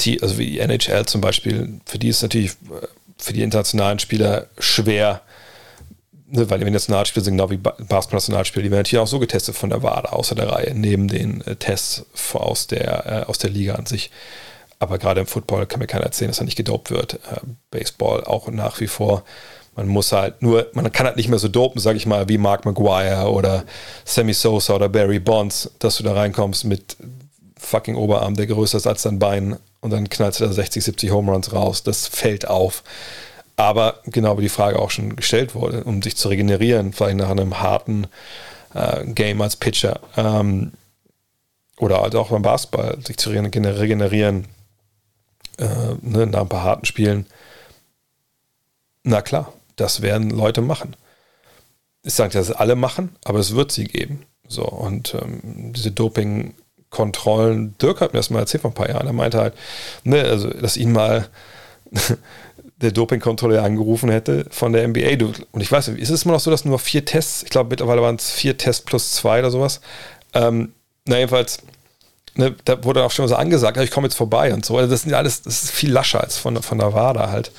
die, 0.00 0.20
also 0.22 0.38
wie 0.38 0.46
die 0.46 0.58
NHL 0.58 1.06
zum 1.06 1.20
Beispiel, 1.20 1.80
für 1.86 1.98
die 1.98 2.08
ist 2.08 2.22
natürlich 2.22 2.52
für 3.16 3.32
die 3.32 3.42
internationalen 3.42 4.00
Spieler 4.00 4.48
schwer, 4.58 5.22
ne, 6.26 6.48
weil 6.50 6.58
die 6.58 6.70
Nationalspieler 6.70 7.24
sind 7.24 7.36
genau 7.36 7.50
wie 7.50 7.56
Basketball-Nationalspieler, 7.56 8.62
die 8.62 8.70
werden 8.70 8.80
natürlich 8.80 9.02
auch 9.02 9.08
so 9.08 9.18
getestet 9.18 9.56
von 9.56 9.70
der 9.70 9.82
WADA 9.82 10.10
außer 10.10 10.34
der 10.34 10.50
Reihe, 10.50 10.74
neben 10.74 11.08
den 11.08 11.40
äh, 11.42 11.56
Tests 11.56 12.04
aus 12.34 12.66
der, 12.66 13.06
äh, 13.06 13.24
aus 13.28 13.38
der 13.38 13.50
Liga 13.50 13.74
an 13.74 13.86
sich. 13.86 14.10
Aber 14.78 14.98
gerade 14.98 15.20
im 15.20 15.26
Football 15.26 15.66
kann 15.66 15.80
mir 15.80 15.86
keiner 15.86 16.04
erzählen, 16.04 16.30
dass 16.30 16.40
er 16.40 16.44
nicht 16.44 16.56
gedopt 16.56 16.90
wird. 16.90 17.14
Äh, 17.14 17.40
Baseball 17.70 18.24
auch 18.24 18.48
nach 18.48 18.80
wie 18.80 18.86
vor. 18.86 19.24
Man 19.76 19.88
muss 19.88 20.12
halt 20.12 20.40
nur, 20.40 20.68
man 20.74 20.90
kann 20.92 21.06
halt 21.06 21.16
nicht 21.16 21.28
mehr 21.28 21.38
so 21.38 21.48
dopen, 21.48 21.80
sage 21.80 21.96
ich 21.96 22.06
mal, 22.06 22.28
wie 22.28 22.38
Mark 22.38 22.64
Maguire 22.64 23.30
oder 23.30 23.64
Sammy 24.04 24.32
Sosa 24.32 24.74
oder 24.74 24.88
Barry 24.88 25.18
Bonds, 25.18 25.70
dass 25.80 25.96
du 25.96 26.04
da 26.04 26.12
reinkommst 26.12 26.64
mit 26.64 26.96
fucking 27.56 27.96
Oberarm, 27.96 28.34
der 28.34 28.46
größer 28.46 28.78
ist 28.78 28.86
als 28.86 29.02
dein 29.02 29.18
Bein 29.18 29.56
und 29.80 29.90
dann 29.90 30.08
knallst 30.08 30.40
du 30.40 30.44
da 30.44 30.52
60, 30.52 30.84
70 30.84 31.10
Home 31.10 31.32
Runs 31.32 31.52
raus. 31.52 31.82
Das 31.82 32.06
fällt 32.06 32.48
auf. 32.48 32.84
Aber 33.56 34.00
genau 34.06 34.36
wie 34.38 34.42
die 34.42 34.48
Frage 34.48 34.78
auch 34.78 34.90
schon 34.90 35.16
gestellt 35.16 35.54
wurde, 35.54 35.84
um 35.84 36.02
sich 36.02 36.16
zu 36.16 36.28
regenerieren, 36.28 36.92
vielleicht 36.92 37.16
nach 37.16 37.30
einem 37.30 37.60
harten 37.60 38.08
äh, 38.74 39.04
Game 39.06 39.40
als 39.40 39.56
Pitcher 39.56 40.00
ähm, 40.16 40.72
oder 41.78 42.00
halt 42.00 42.14
auch 42.16 42.30
beim 42.30 42.42
Basketball, 42.42 42.98
sich 43.04 43.16
zu 43.16 43.30
regenerieren, 43.30 44.46
äh, 45.58 45.94
ne, 46.00 46.26
nach 46.26 46.42
ein 46.42 46.48
paar 46.48 46.64
harten 46.64 46.84
Spielen. 46.84 47.26
Na 49.04 49.22
klar, 49.22 49.52
das 49.76 50.02
werden 50.02 50.30
Leute 50.30 50.60
machen. 50.60 50.96
Ich 52.02 52.14
sage 52.14 52.32
dass 52.32 52.50
alle 52.50 52.76
machen, 52.76 53.16
aber 53.24 53.38
es 53.38 53.54
wird 53.54 53.72
sie 53.72 53.84
geben. 53.84 54.24
So, 54.48 54.64
und 54.64 55.14
ähm, 55.14 55.72
diese 55.72 55.90
Doping-Kontrollen, 55.90 57.76
Dirk 57.78 58.00
hat 58.00 58.12
mir 58.12 58.18
das 58.18 58.30
mal 58.30 58.40
erzählt 58.40 58.62
vor 58.62 58.70
ein 58.70 58.74
paar 58.74 58.90
Jahren, 58.90 59.06
er 59.06 59.12
meinte 59.12 59.38
halt, 59.38 59.54
ne, 60.04 60.22
also, 60.22 60.50
dass 60.50 60.76
ihn 60.76 60.92
mal 60.92 61.28
der 62.84 62.92
Doping-Kontrolleur 62.92 63.62
angerufen 63.62 64.10
hätte 64.10 64.46
von 64.50 64.72
der 64.72 64.86
NBA. 64.86 65.24
Und 65.52 65.60
ich 65.60 65.72
weiß 65.72 65.88
ist 65.88 66.10
es 66.10 66.24
immer 66.24 66.34
noch 66.34 66.40
so, 66.40 66.50
dass 66.50 66.64
nur 66.64 66.78
vier 66.78 67.04
Tests, 67.04 67.42
ich 67.42 67.50
glaube 67.50 67.70
mittlerweile 67.70 68.02
waren 68.02 68.16
es 68.16 68.30
vier 68.30 68.56
Tests 68.56 68.84
plus 68.84 69.12
zwei 69.12 69.40
oder 69.40 69.50
sowas. 69.50 69.80
Ähm, 70.32 70.72
na, 71.06 71.16
jedenfalls 71.16 71.58
ne, 72.36 72.54
da 72.64 72.82
wurde 72.84 73.04
auch 73.04 73.10
schon 73.10 73.28
so 73.28 73.34
angesagt, 73.34 73.76
ich 73.78 73.90
komme 73.90 74.06
jetzt 74.06 74.16
vorbei 74.16 74.52
und 74.52 74.64
so. 74.64 74.76
Also 74.76 74.90
das 74.90 75.02
sind 75.02 75.14
alles, 75.14 75.42
das 75.42 75.64
ist 75.64 75.70
viel 75.70 75.92
lascher 75.92 76.20
als 76.20 76.38
von, 76.38 76.60
von 76.62 76.78
der 76.78 76.92
WADA 76.92 77.30
halt. 77.30 77.52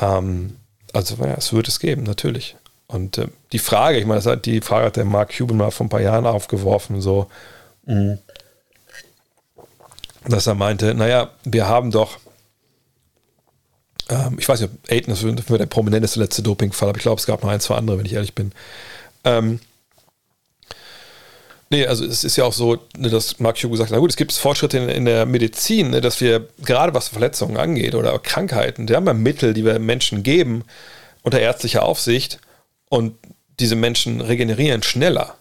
Ähm, 0.00 0.56
also 0.92 1.16
ja, 1.20 1.34
es 1.34 1.52
wird 1.52 1.68
es 1.68 1.80
geben, 1.80 2.02
natürlich. 2.02 2.56
Und 2.86 3.18
äh, 3.18 3.28
die 3.52 3.58
Frage, 3.58 3.98
ich 3.98 4.06
meine, 4.06 4.22
hat, 4.22 4.46
die 4.46 4.60
Frage 4.60 4.86
hat 4.86 4.96
der 4.96 5.04
Mark 5.04 5.36
Cuban 5.36 5.56
mal 5.56 5.70
vor 5.70 5.86
ein 5.86 5.90
paar 5.90 6.00
Jahren 6.00 6.26
aufgeworfen, 6.26 7.00
so, 7.00 7.28
mhm. 7.86 8.18
dass 10.26 10.46
er 10.46 10.54
meinte, 10.54 10.94
naja, 10.94 11.30
wir 11.44 11.68
haben 11.68 11.90
doch, 11.90 12.18
ähm, 14.10 14.36
ich 14.38 14.48
weiß 14.48 14.60
nicht, 14.60 14.70
ob 14.70 14.90
Aiden 14.90 15.12
ist 15.12 15.46
für 15.46 15.58
der 15.58 15.66
prominenteste 15.66 16.20
letzte 16.20 16.42
Dopingfall, 16.42 16.88
aber 16.88 16.98
ich 16.98 17.02
glaube, 17.02 17.20
es 17.20 17.26
gab 17.26 17.42
noch 17.42 17.50
ein, 17.50 17.60
zwei 17.60 17.76
andere, 17.76 17.98
wenn 17.98 18.06
ich 18.06 18.14
ehrlich 18.14 18.34
bin. 18.34 18.52
Ähm, 19.24 19.60
Nee, 21.72 21.86
also 21.86 22.04
es 22.04 22.24
ist 22.24 22.36
ja 22.36 22.42
auch 22.44 22.52
so, 22.52 22.78
ne, 22.96 23.10
dass 23.10 23.38
Mark 23.38 23.56
Hugh 23.58 23.70
gesagt 23.70 23.90
hat, 23.90 23.94
na 23.94 24.00
gut, 24.00 24.10
es 24.10 24.16
gibt 24.16 24.32
Fortschritte 24.32 24.76
in, 24.76 24.88
in 24.88 25.04
der 25.04 25.24
Medizin, 25.24 25.90
ne, 25.90 26.00
dass 26.00 26.20
wir 26.20 26.48
gerade 26.64 26.94
was 26.94 27.06
Verletzungen 27.06 27.56
angeht 27.56 27.94
oder 27.94 28.18
Krankheiten, 28.18 28.88
wir 28.88 28.96
haben 28.96 29.06
ja 29.06 29.12
Mittel, 29.12 29.54
die 29.54 29.64
wir 29.64 29.78
Menschen 29.78 30.24
geben 30.24 30.64
unter 31.22 31.38
ärztlicher 31.38 31.84
Aufsicht 31.84 32.40
und 32.88 33.14
diese 33.60 33.76
Menschen 33.76 34.20
regenerieren 34.20 34.82
schneller. 34.82 35.36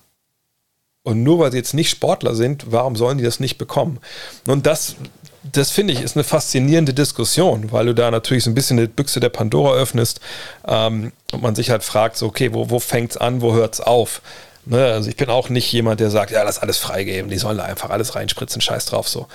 Und 1.02 1.24
nur 1.24 1.40
weil 1.40 1.52
sie 1.52 1.58
jetzt 1.58 1.74
nicht 1.74 1.90
Sportler 1.90 2.36
sind, 2.36 2.72
warum 2.72 2.96
sollen 2.96 3.18
die 3.18 3.24
das 3.24 3.40
nicht 3.40 3.58
bekommen? 3.58 4.00
Und 4.46 4.68
das 4.68 4.96
das 5.44 5.72
finde 5.72 5.94
ich 5.94 6.02
ist 6.02 6.16
eine 6.16 6.24
faszinierende 6.24 6.94
Diskussion, 6.94 7.72
weil 7.72 7.86
du 7.86 7.96
da 7.96 8.12
natürlich 8.12 8.44
so 8.44 8.50
ein 8.50 8.56
bisschen 8.56 8.78
eine 8.78 8.88
Büchse 8.88 9.20
der 9.20 9.30
Pandora 9.30 9.74
öffnest 9.74 10.20
ähm, 10.68 11.12
und 11.32 11.42
man 11.42 11.56
sich 11.56 11.70
halt 11.70 11.84
fragt, 11.84 12.18
so, 12.18 12.28
okay, 12.28 12.54
wo, 12.54 12.70
wo 12.70 12.80
fängt 12.80 13.12
es 13.12 13.18
an, 13.18 13.42
wo 13.42 13.54
hört 13.54 13.76
es 13.76 13.82
auf? 13.82 14.22
Ne? 14.66 14.86
Also 14.86 15.10
ich 15.10 15.16
bin 15.16 15.30
auch 15.30 15.50
nicht 15.50 15.72
jemand, 15.72 16.00
der 16.00 16.10
sagt, 16.10 16.32
ja, 16.32 16.44
lass 16.44 16.60
alles 16.60 16.78
freigeben, 16.78 17.30
die 17.30 17.38
sollen 17.38 17.58
da 17.58 17.64
einfach 17.64 17.90
alles 17.90 18.16
reinspritzen, 18.16 18.62
scheiß 18.62 18.86
drauf 18.86 19.08
so. 19.08 19.28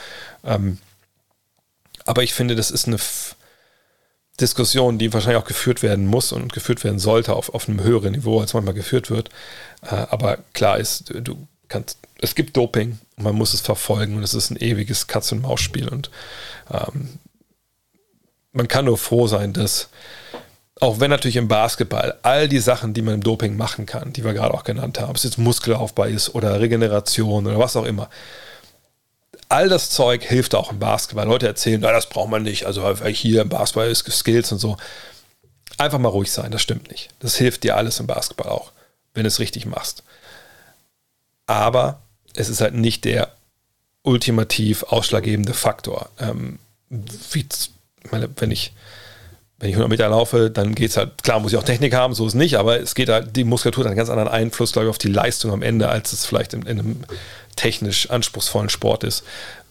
Ähm, 0.45 0.79
aber 2.05 2.23
ich 2.23 2.35
finde, 2.35 2.55
das 2.55 2.71
ist 2.71 2.87
eine 2.87 2.97
F 2.97 3.37
Diskussion, 4.41 4.99
die 4.99 5.13
wahrscheinlich 5.13 5.41
auch 5.41 5.47
geführt 5.47 5.85
werden 5.85 6.07
muss 6.07 6.33
und 6.33 6.53
geführt 6.53 6.83
werden 6.83 6.99
sollte 6.99 7.35
auf, 7.35 7.55
auf 7.55 7.69
einem 7.69 7.85
höheren 7.85 8.13
Niveau, 8.13 8.41
als 8.41 8.53
manchmal 8.53 8.75
geführt 8.75 9.09
wird. 9.09 9.31
Äh, 9.83 9.95
aber 10.11 10.39
klar 10.55 10.79
ist, 10.79 11.15
du 11.15 11.47
kannst, 11.69 11.99
es 12.21 12.35
gibt 12.35 12.57
Doping 12.57 12.99
und 13.17 13.25
man 13.25 13.35
muss 13.35 13.55
es 13.55 13.61
verfolgen 13.61 14.17
und 14.17 14.23
es 14.23 14.35
ist 14.35 14.51
ein 14.51 14.57
ewiges 14.57 15.07
Katz-und-Maus-Spiel 15.07 15.89
und 15.89 16.11
ähm, 16.71 17.19
man 18.53 18.69
kann 18.69 18.85
nur 18.85 18.99
froh 18.99 19.27
sein, 19.27 19.53
dass 19.53 19.89
auch 20.81 21.01
wenn 21.01 21.11
natürlich 21.11 21.37
im 21.37 21.49
Basketball 21.49 22.19
all 22.23 22.49
die 22.49 22.59
Sachen, 22.59 22.95
die 22.95 23.03
man 23.03 23.15
im 23.15 23.23
Doping 23.23 23.57
machen 23.57 23.87
kann, 23.87 24.13
die 24.13 24.25
wir 24.25 24.35
gerade 24.35 24.55
auch 24.55 24.65
genannt 24.65 25.01
haben, 25.01 25.11
ob 25.11 25.17
es 25.17 25.23
jetzt 25.23 25.39
Muskelaufbau 25.39 26.05
ist 26.05 26.35
oder 26.35 26.61
Regeneration 26.61 27.47
oder 27.47 27.59
was 27.59 27.77
auch 27.77 27.85
immer, 27.85 28.09
all 29.49 29.69
das 29.69 29.91
Zeug 29.91 30.25
hilft 30.25 30.55
auch 30.55 30.73
im 30.73 30.79
Basketball. 30.79 31.27
Leute 31.27 31.47
erzählen, 31.47 31.81
na, 31.81 31.93
das 31.93 32.09
braucht 32.09 32.31
man 32.31 32.43
nicht, 32.43 32.67
also 32.67 32.93
hier 33.07 33.43
im 33.43 33.49
Basketball 33.49 33.89
ist 33.89 34.11
Skills 34.11 34.51
und 34.51 34.59
so. 34.59 34.77
Einfach 35.79 35.99
mal 35.99 36.09
ruhig 36.09 36.31
sein, 36.31 36.51
das 36.51 36.63
stimmt 36.63 36.91
nicht. 36.91 37.11
Das 37.21 37.37
hilft 37.37 37.63
dir 37.63 37.77
alles 37.77 38.01
im 38.01 38.07
Basketball 38.07 38.49
auch, 38.49 38.73
wenn 39.13 39.25
du 39.25 39.29
es 39.29 39.41
richtig 39.41 39.67
machst. 39.67 40.03
Aber 41.47 42.01
es 42.35 42.49
ist 42.49 42.61
halt 42.61 42.75
nicht 42.75 43.05
der 43.05 43.33
ultimativ 44.03 44.83
ausschlaggebende 44.85 45.55
Faktor. 45.55 46.11
Ähm, 46.19 46.59
wie, 46.89 47.47
meine, 48.11 48.29
wenn 48.37 48.51
ich 48.51 48.73
wenn 49.59 49.71
ich 49.71 49.77
100 49.77 49.89
Meter 49.89 50.09
laufe, 50.09 50.51
dann 50.51 50.75
geht 50.75 50.91
es 50.91 50.97
halt, 50.97 51.23
klar 51.23 51.41
muss 51.41 51.53
ich 51.53 51.59
auch 51.59 51.65
Technik 51.65 51.95
haben, 51.95 52.13
so 52.13 52.27
ist 52.27 52.35
es 52.35 52.39
nicht, 52.39 52.57
aber 52.57 52.81
es 52.81 52.95
geht 52.95 53.09
halt, 53.09 53.35
die 53.37 53.45
Muskulatur 53.45 53.85
hat 53.85 53.87
einen 53.89 53.97
ganz 53.97 54.11
anderen 54.11 54.29
Einfluss, 54.29 54.73
glaube 54.73 54.87
ich, 54.87 54.91
auf 54.91 54.99
die 54.99 55.09
Leistung 55.09 55.53
am 55.53 55.63
Ende, 55.63 55.89
als 55.89 56.13
es 56.13 56.27
vielleicht 56.27 56.55
in, 56.55 56.63
in 56.63 56.81
einem 56.81 57.05
technisch 57.57 58.11
anspruchsvollen 58.11 58.69
Sport 58.69 59.05
ist. 59.05 59.23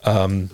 Ähm, 0.03 0.49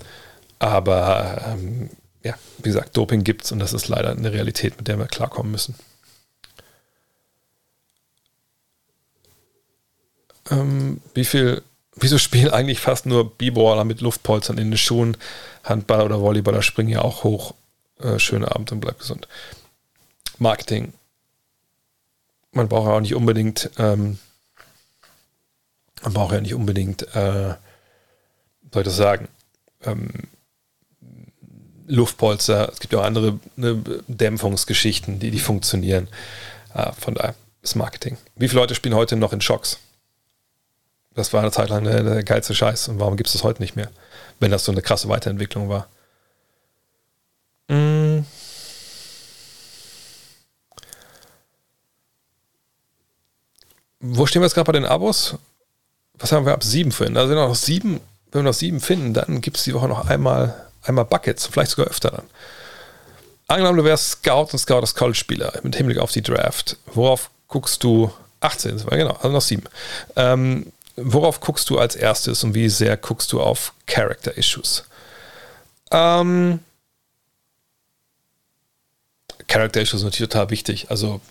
aber 0.57 1.41
ähm, 1.47 1.89
ja, 2.23 2.33
wie 2.57 2.69
gesagt, 2.69 2.97
Doping 2.97 3.23
gibt 3.23 3.45
es 3.45 3.51
und 3.51 3.59
das 3.59 3.71
ist 3.71 3.87
leider 3.87 4.11
eine 4.11 4.33
Realität, 4.33 4.75
mit 4.77 4.87
der 4.87 4.97
wir 4.97 5.05
klarkommen 5.05 5.51
müssen. 5.51 5.75
Ähm, 10.49 11.01
wie 11.13 11.25
viel, 11.25 11.61
wieso 11.95 12.17
spielen 12.17 12.51
eigentlich 12.51 12.79
fast 12.79 13.05
nur 13.05 13.29
B-Baller 13.37 13.83
mit 13.83 14.01
Luftpolstern 14.01 14.57
in 14.57 14.71
den 14.71 14.77
Schuhen? 14.77 15.17
Handballer 15.63 16.05
oder 16.05 16.21
Volleyballer 16.21 16.61
springen 16.61 16.89
ja 16.89 17.01
auch 17.01 17.23
hoch 17.23 17.53
äh, 17.99 18.19
schönen 18.19 18.45
Abend 18.45 18.71
und 18.71 18.79
bleib 18.79 18.99
gesund. 18.99 19.27
Marketing. 20.37 20.93
Man 22.51 22.67
braucht 22.67 22.87
ja 22.87 22.93
auch 22.93 23.01
nicht 23.01 23.15
unbedingt, 23.15 23.69
ähm, 23.77 24.17
man 26.01 26.13
braucht 26.13 26.33
ja 26.33 26.41
nicht 26.41 26.53
unbedingt, 26.55 27.03
äh, 27.15 27.55
soll 28.71 28.81
ich 28.81 28.85
das 28.85 28.95
sagen, 28.95 29.27
ähm, 29.83 30.09
Luftpolster. 31.87 32.69
Es 32.71 32.79
gibt 32.79 32.93
ja 32.93 32.99
auch 32.99 33.03
andere 33.03 33.39
ne, 33.55 33.83
Dämpfungsgeschichten, 34.07 35.19
die, 35.19 35.31
die 35.31 35.39
funktionieren. 35.39 36.07
Äh, 36.73 36.91
von 36.93 37.15
daher 37.15 37.35
ist 37.61 37.75
Marketing. 37.75 38.17
Wie 38.35 38.47
viele 38.47 38.61
Leute 38.61 38.75
spielen 38.75 38.95
heute 38.95 39.15
noch 39.15 39.33
in 39.33 39.41
Schocks? 39.41 39.79
Das 41.15 41.33
war 41.33 41.41
eine 41.41 41.51
Zeit 41.51 41.69
lang 41.69 41.83
der, 41.83 42.03
der 42.03 42.23
geilste 42.23 42.55
Scheiß. 42.55 42.87
Und 42.87 42.99
warum 42.99 43.17
gibt 43.17 43.27
es 43.27 43.33
das 43.33 43.43
heute 43.43 43.61
nicht 43.61 43.75
mehr? 43.75 43.89
Wenn 44.39 44.51
das 44.51 44.65
so 44.65 44.71
eine 44.71 44.81
krasse 44.81 45.09
Weiterentwicklung 45.09 45.69
war. 45.69 45.87
Mm. 47.67 48.19
Wo 54.01 54.25
stehen 54.25 54.41
wir 54.41 54.45
jetzt 54.45 54.53
gerade 54.53 54.71
bei 54.71 54.79
den 54.79 54.85
Abos? 54.85 55.35
Was 56.13 56.31
haben 56.31 56.45
wir 56.45 56.53
ab 56.53 56.63
sieben 56.63 56.91
finden? 56.91 57.17
Also 57.17 57.29
wenn 57.29 57.37
wir 57.37 57.47
noch 57.47 57.55
sieben, 57.55 57.99
wenn 58.31 58.41
wir 58.41 58.49
noch 58.49 58.53
sieben 58.53 58.79
finden, 58.79 59.13
dann 59.13 59.41
gibt 59.41 59.57
es 59.57 59.63
die 59.63 59.73
Woche 59.73 59.87
noch 59.87 60.07
einmal, 60.07 60.55
einmal 60.83 61.05
Buckets, 61.05 61.47
vielleicht 61.47 61.71
sogar 61.71 61.87
öfter 61.87 62.11
dann. 62.11 62.25
Angenommen, 63.47 63.77
du 63.77 63.83
wärst 63.83 64.11
Scout 64.11 64.49
und 64.51 64.59
Scout 64.59 64.81
als 64.81 64.95
College-Spieler 64.95 65.59
mit 65.63 65.75
Hinblick 65.75 65.97
auf 65.97 66.11
die 66.11 66.21
Draft. 66.21 66.77
Worauf 66.93 67.29
guckst 67.47 67.83
du? 67.83 68.11
18, 68.41 68.77
genau, 68.89 69.15
also 69.15 69.29
noch 69.29 69.41
sieben. 69.41 69.63
Ähm, 70.15 70.71
worauf 71.03 71.39
guckst 71.39 71.69
du 71.69 71.79
als 71.79 71.95
erstes 71.95 72.43
und 72.43 72.53
wie 72.53 72.69
sehr 72.69 72.97
guckst 72.97 73.31
du 73.31 73.41
auf 73.41 73.73
Character 73.87 74.37
Issues? 74.37 74.85
Ähm, 75.91 76.59
Character 79.47 79.81
Issues 79.81 80.03
natürlich 80.03 80.29
total 80.29 80.49
wichtig. 80.49 80.89
Also 80.89 81.21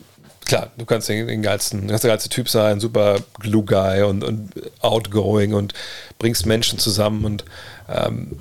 klar, 0.45 0.71
du 0.77 0.85
kannst 0.85 1.09
den, 1.09 1.27
den 1.27 1.43
geilsten, 1.43 1.87
kannst 1.87 2.05
der 2.05 2.11
geilste 2.11 2.29
Typ 2.29 2.49
sein, 2.49 2.81
super 2.81 3.19
Glue 3.39 3.65
Guy 3.65 4.03
und, 4.03 4.25
und 4.25 4.51
outgoing 4.81 5.55
und 5.55 5.75
bringst 6.19 6.47
Menschen 6.47 6.79
zusammen 6.79 7.25
und 7.25 7.45
ähm, 7.89 8.37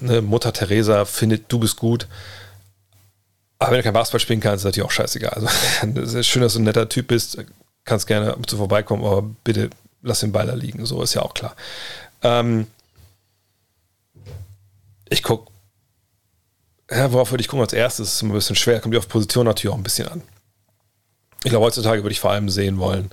ne, 0.00 0.22
Mutter 0.22 0.52
Teresa 0.52 1.04
findet, 1.04 1.52
du 1.52 1.58
bist 1.58 1.76
gut. 1.76 2.06
Aber 3.58 3.72
wenn 3.72 3.78
du 3.78 3.82
kein 3.82 3.92
Basketball 3.92 4.20
spielen 4.20 4.40
kannst, 4.40 4.62
ist 4.62 4.64
natürlich 4.64 4.86
auch 4.86 4.92
scheißegal. 4.92 5.30
Also, 5.30 5.48
es 6.00 6.14
ist 6.14 6.26
schön, 6.26 6.42
dass 6.42 6.54
du 6.54 6.60
ein 6.60 6.64
netter 6.64 6.88
Typ 6.88 7.08
bist, 7.08 7.38
kannst 7.84 8.06
gerne 8.06 8.34
zu 8.46 8.56
vorbeikommen, 8.56 9.04
aber 9.04 9.22
bitte 9.44 9.68
lass 10.02 10.20
den 10.20 10.32
Ball 10.32 10.46
da 10.46 10.54
liegen. 10.54 10.84
So 10.86 11.02
ist 11.02 11.14
ja 11.14 11.22
auch 11.22 11.34
klar. 11.34 11.56
Ähm, 12.22 12.66
ich 15.08 15.22
gucke 15.22 15.50
ja, 16.90 17.12
worauf 17.12 17.30
würde 17.30 17.40
ich 17.40 17.48
gucken 17.48 17.62
als 17.62 17.72
erstes? 17.72 18.14
Ist 18.14 18.22
immer 18.22 18.32
ein 18.32 18.38
bisschen 18.38 18.56
schwer. 18.56 18.80
Kommt 18.80 18.94
ja 18.94 18.98
auf 18.98 19.08
Position 19.08 19.46
natürlich 19.46 19.72
auch 19.72 19.78
ein 19.78 19.84
bisschen 19.84 20.08
an. 20.08 20.22
Ich 21.44 21.50
glaube, 21.50 21.64
heutzutage 21.64 22.02
würde 22.02 22.12
ich 22.12 22.20
vor 22.20 22.32
allem 22.32 22.50
sehen 22.50 22.78
wollen, 22.78 23.10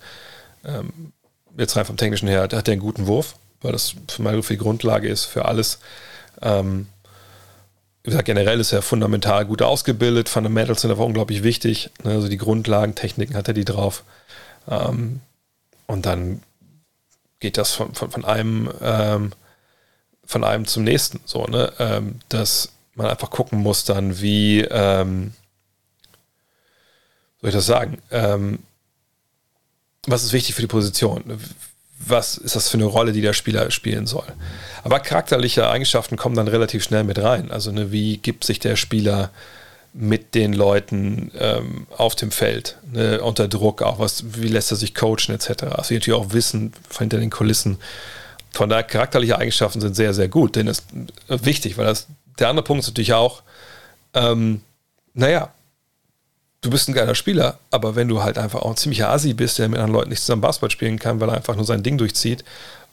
ähm, 0.66 1.14
jetzt 1.58 1.76
rein 1.76 1.86
vom 1.86 1.98
Technischen 1.98 2.28
her, 2.28 2.42
hat 2.42 2.54
er 2.54 2.64
einen 2.66 2.82
guten 2.82 3.08
Wurf, 3.08 3.36
weil 3.62 3.72
das 3.72 3.96
für 4.10 4.22
mich 4.22 4.34
so 4.34 4.42
viel 4.42 4.58
Grundlage 4.58 5.08
ist 5.08 5.26
für 5.26 5.46
alles. 5.46 5.80
Ähm, 6.42 6.88
wie 8.04 8.10
gesagt, 8.10 8.26
generell 8.26 8.60
ist 8.60 8.74
er 8.74 8.82
fundamental 8.82 9.46
gut 9.46 9.62
ausgebildet. 9.62 10.28
Fundamentals 10.28 10.82
sind 10.82 10.92
aber 10.92 11.06
unglaublich 11.06 11.44
wichtig. 11.44 11.90
Ne? 12.04 12.12
Also 12.12 12.28
die 12.28 12.38
Grundlagen, 12.38 12.96
Techniken 12.96 13.36
hat 13.36 13.48
er 13.48 13.54
die 13.54 13.66
drauf. 13.66 14.04
Ähm, 14.70 15.22
und 15.86 16.06
dann 16.06 16.42
geht 17.40 17.58
das 17.58 17.74
von, 17.74 17.94
von, 17.94 18.12
von 18.12 18.26
einem 18.26 18.72
ähm, 18.82 19.32
von 20.26 20.44
einem 20.44 20.66
zum 20.68 20.84
nächsten. 20.84 21.22
So, 21.26 21.46
ne? 21.46 21.72
Ähm, 21.80 22.20
das 22.30 22.74
man 22.98 23.08
einfach 23.08 23.30
gucken 23.30 23.60
muss 23.60 23.86
dann, 23.86 24.20
wie, 24.20 24.62
ähm, 24.62 25.34
soll 27.40 27.50
ich 27.50 27.56
das 27.56 27.68
sagen, 27.68 28.00
ähm, 28.12 28.60
was 30.08 30.24
ist 30.24 30.34
wichtig 30.34 30.56
für 30.56 30.62
die 30.62 30.68
Position? 30.68 31.24
Was 32.00 32.38
ist 32.38 32.56
das 32.56 32.70
für 32.70 32.78
eine 32.78 32.86
Rolle, 32.86 33.12
die 33.12 33.22
der 33.22 33.34
Spieler 33.34 33.70
spielen 33.72 34.08
soll? 34.08 34.26
Aber 34.84 35.00
charakterliche 35.00 35.70
Eigenschaften 35.70 36.18
kommen 36.18 36.36
dann 36.36 36.48
relativ 36.48 36.84
schnell 36.84 37.04
mit 37.04 37.20
rein. 37.20 37.52
Also 37.52 37.72
ne, 37.72 37.92
wie 37.92 38.18
gibt 38.18 38.44
sich 38.44 38.60
der 38.60 38.76
Spieler 38.76 39.32
mit 40.00 40.36
den 40.36 40.54
Leuten 40.54 41.32
ähm, 41.40 41.88
auf 41.98 42.16
dem 42.16 42.30
Feld, 42.32 42.78
ne, 42.92 43.20
unter 43.22 43.48
Druck, 43.48 43.82
auch 43.82 43.98
was, 44.00 44.24
wie 44.36 44.48
lässt 44.48 44.72
er 44.72 44.78
sich 44.78 44.94
coachen 44.94 45.34
etc. 45.34 45.64
Also 45.64 45.94
natürlich 45.94 46.14
auch 46.14 46.34
wissen 46.34 46.72
hinter 46.98 47.18
den 47.18 47.32
Kulissen. 47.32 47.78
Von 48.54 48.70
daher 48.70 48.84
charakterliche 48.84 49.38
Eigenschaften 49.38 49.82
sind 49.82 49.96
sehr, 49.96 50.14
sehr 50.14 50.28
gut, 50.28 50.56
denn 50.56 50.68
das 50.68 50.84
ist 51.28 51.46
wichtig, 51.46 51.78
weil 51.78 51.86
das 51.86 52.08
der 52.40 52.50
andere 52.50 52.64
Punkt 52.64 52.84
ist 52.84 52.90
natürlich 52.90 53.14
auch, 53.14 53.42
ähm, 54.14 54.62
naja, 55.16 55.52
du 56.62 56.70
bist 56.70 56.88
ein 56.88 56.94
geiler 56.94 57.16
Spieler, 57.16 57.58
aber 57.72 57.96
wenn 57.96 58.08
du 58.08 58.22
halt 58.22 58.38
einfach 58.38 58.62
auch 58.62 58.70
ein 58.70 58.78
ziemlicher 58.78 59.10
Asi 59.10 59.34
bist, 59.34 59.58
der 59.58 59.68
mit 59.68 59.80
anderen 59.80 59.94
Leuten 59.94 60.10
nicht 60.10 60.22
zusammen 60.22 60.42
Basketball 60.42 60.70
spielen 60.70 61.00
kann, 61.00 61.20
weil 61.20 61.30
er 61.30 61.36
einfach 61.36 61.56
nur 61.56 61.66
sein 61.66 61.82
Ding 61.82 61.98
durchzieht 61.98 62.44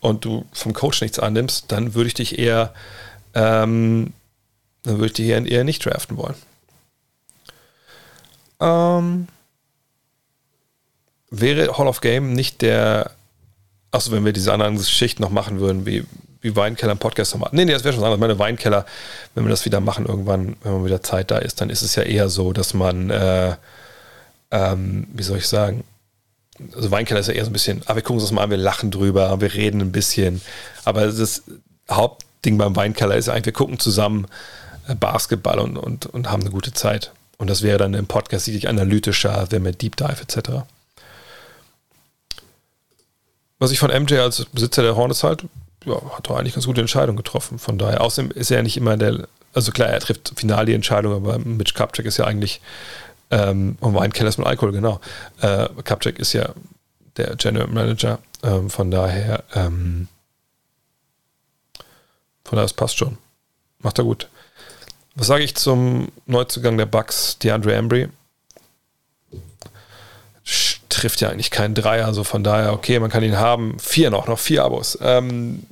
und 0.00 0.24
du 0.24 0.46
vom 0.52 0.72
Coach 0.72 1.02
nichts 1.02 1.18
annimmst, 1.18 1.70
dann 1.70 1.94
würde 1.94 2.08
ich 2.08 2.14
dich 2.14 2.38
eher, 2.38 2.72
ähm, 3.34 4.14
dann 4.84 4.94
würde 4.94 5.06
ich 5.06 5.12
dich 5.12 5.26
eher, 5.26 5.44
eher 5.44 5.64
nicht 5.64 5.84
draften 5.84 6.16
wollen. 6.16 6.36
Ähm, 8.60 9.28
wäre 11.30 11.76
Hall 11.76 11.86
of 11.86 12.00
Game 12.00 12.32
nicht 12.32 12.62
der, 12.62 13.10
achso, 13.90 14.12
wenn 14.12 14.24
wir 14.24 14.32
diese 14.32 14.52
anderen 14.52 14.76
Geschichten 14.76 15.22
noch 15.22 15.30
machen 15.30 15.60
würden, 15.60 15.86
wie 15.86 16.04
wie 16.44 16.54
Weinkeller 16.54 16.92
im 16.92 16.98
Podcast 16.98 17.32
nochmal. 17.32 17.48
Nee, 17.52 17.64
nee, 17.64 17.72
das 17.72 17.84
wäre 17.84 17.94
schon 17.94 18.04
anders. 18.04 18.20
Meine 18.20 18.38
Weinkeller, 18.38 18.84
wenn 19.34 19.44
wir 19.44 19.50
das 19.50 19.64
wieder 19.64 19.80
machen, 19.80 20.04
irgendwann, 20.04 20.56
wenn 20.62 20.72
man 20.72 20.84
wieder 20.84 21.02
Zeit 21.02 21.30
da 21.30 21.38
ist, 21.38 21.62
dann 21.62 21.70
ist 21.70 21.80
es 21.80 21.94
ja 21.94 22.02
eher 22.02 22.28
so, 22.28 22.52
dass 22.52 22.74
man, 22.74 23.08
äh, 23.08 23.56
ähm, 24.50 25.06
wie 25.14 25.22
soll 25.22 25.38
ich 25.38 25.48
sagen, 25.48 25.84
also 26.76 26.90
Weinkeller 26.90 27.20
ist 27.20 27.28
ja 27.28 27.32
eher 27.32 27.44
so 27.44 27.50
ein 27.50 27.54
bisschen, 27.54 27.80
ah, 27.86 27.94
wir 27.94 28.02
gucken 28.02 28.16
uns 28.16 28.24
das 28.24 28.32
mal 28.32 28.42
an, 28.42 28.50
wir 28.50 28.58
lachen 28.58 28.90
drüber, 28.90 29.40
wir 29.40 29.54
reden 29.54 29.80
ein 29.80 29.90
bisschen. 29.90 30.42
Aber 30.84 31.06
das 31.06 31.44
Hauptding 31.90 32.58
beim 32.58 32.76
Weinkeller 32.76 33.16
ist 33.16 33.30
eigentlich, 33.30 33.46
wir 33.46 33.52
gucken 33.54 33.78
zusammen 33.78 34.26
äh, 34.86 34.94
Basketball 34.94 35.58
und, 35.58 35.78
und, 35.78 36.04
und 36.04 36.30
haben 36.30 36.42
eine 36.42 36.50
gute 36.50 36.74
Zeit. 36.74 37.10
Und 37.38 37.50
das 37.50 37.62
wäre 37.62 37.78
dann 37.78 37.94
im 37.94 38.06
Podcast 38.06 38.44
sicherlich 38.44 38.68
analytischer, 38.68 39.50
wäre 39.50 39.60
mehr 39.60 39.72
Deep 39.72 39.96
Dive 39.96 40.22
etc. 40.22 40.64
Was 43.58 43.70
ich 43.70 43.78
von 43.78 43.90
MJ 43.90 44.18
als 44.18 44.44
Besitzer 44.46 44.82
der 44.82 44.96
Hornets 44.96 45.24
halt, 45.24 45.44
ja, 45.84 45.94
hat 46.16 46.28
doch 46.28 46.36
eigentlich 46.36 46.54
ganz 46.54 46.66
gute 46.66 46.80
Entscheidungen 46.80 47.16
getroffen. 47.16 47.58
Von 47.58 47.78
daher, 47.78 48.00
außerdem 48.00 48.30
ist 48.32 48.50
er 48.50 48.58
ja 48.58 48.62
nicht 48.62 48.76
immer 48.76 48.96
der, 48.96 49.26
also 49.52 49.72
klar, 49.72 49.88
er 49.88 50.00
trifft 50.00 50.32
final 50.36 50.66
die 50.66 50.74
Entscheidung, 50.74 51.14
aber 51.14 51.38
Mitch 51.38 51.74
Kupchak 51.74 52.06
ist 52.06 52.16
ja 52.16 52.24
eigentlich, 52.24 52.60
ähm, 53.30 53.76
und 53.80 53.94
Weinkeller 53.94 54.28
ist 54.28 54.38
mit 54.38 54.46
Alkohol, 54.46 54.72
genau. 54.72 55.00
Äh, 55.40 55.68
Kupchak 55.84 56.18
ist 56.18 56.32
ja 56.32 56.50
der 57.16 57.36
General 57.36 57.68
Manager, 57.68 58.18
ähm, 58.42 58.70
von 58.70 58.90
daher, 58.90 59.44
ähm, 59.54 60.08
von 62.44 62.56
daher, 62.56 62.66
es 62.66 62.74
passt 62.74 62.98
schon. 62.98 63.16
Macht 63.78 63.98
er 63.98 64.04
gut. 64.04 64.28
Was 65.14 65.28
sage 65.28 65.44
ich 65.44 65.54
zum 65.54 66.10
Neuzugang 66.26 66.76
der 66.76 66.86
Bucks, 66.86 67.38
DeAndre 67.38 67.74
Embry? 67.74 68.08
Trifft 70.88 71.20
ja 71.20 71.30
eigentlich 71.30 71.50
keinen 71.50 71.74
Dreier, 71.74 72.06
also 72.06 72.24
von 72.24 72.44
daher, 72.44 72.72
okay, 72.72 72.98
man 72.98 73.10
kann 73.10 73.22
ihn 73.22 73.36
haben. 73.36 73.78
Vier 73.78 74.10
noch, 74.10 74.26
noch 74.26 74.38
vier 74.38 74.64
Abos. 74.64 74.98
Ähm, 75.00 75.64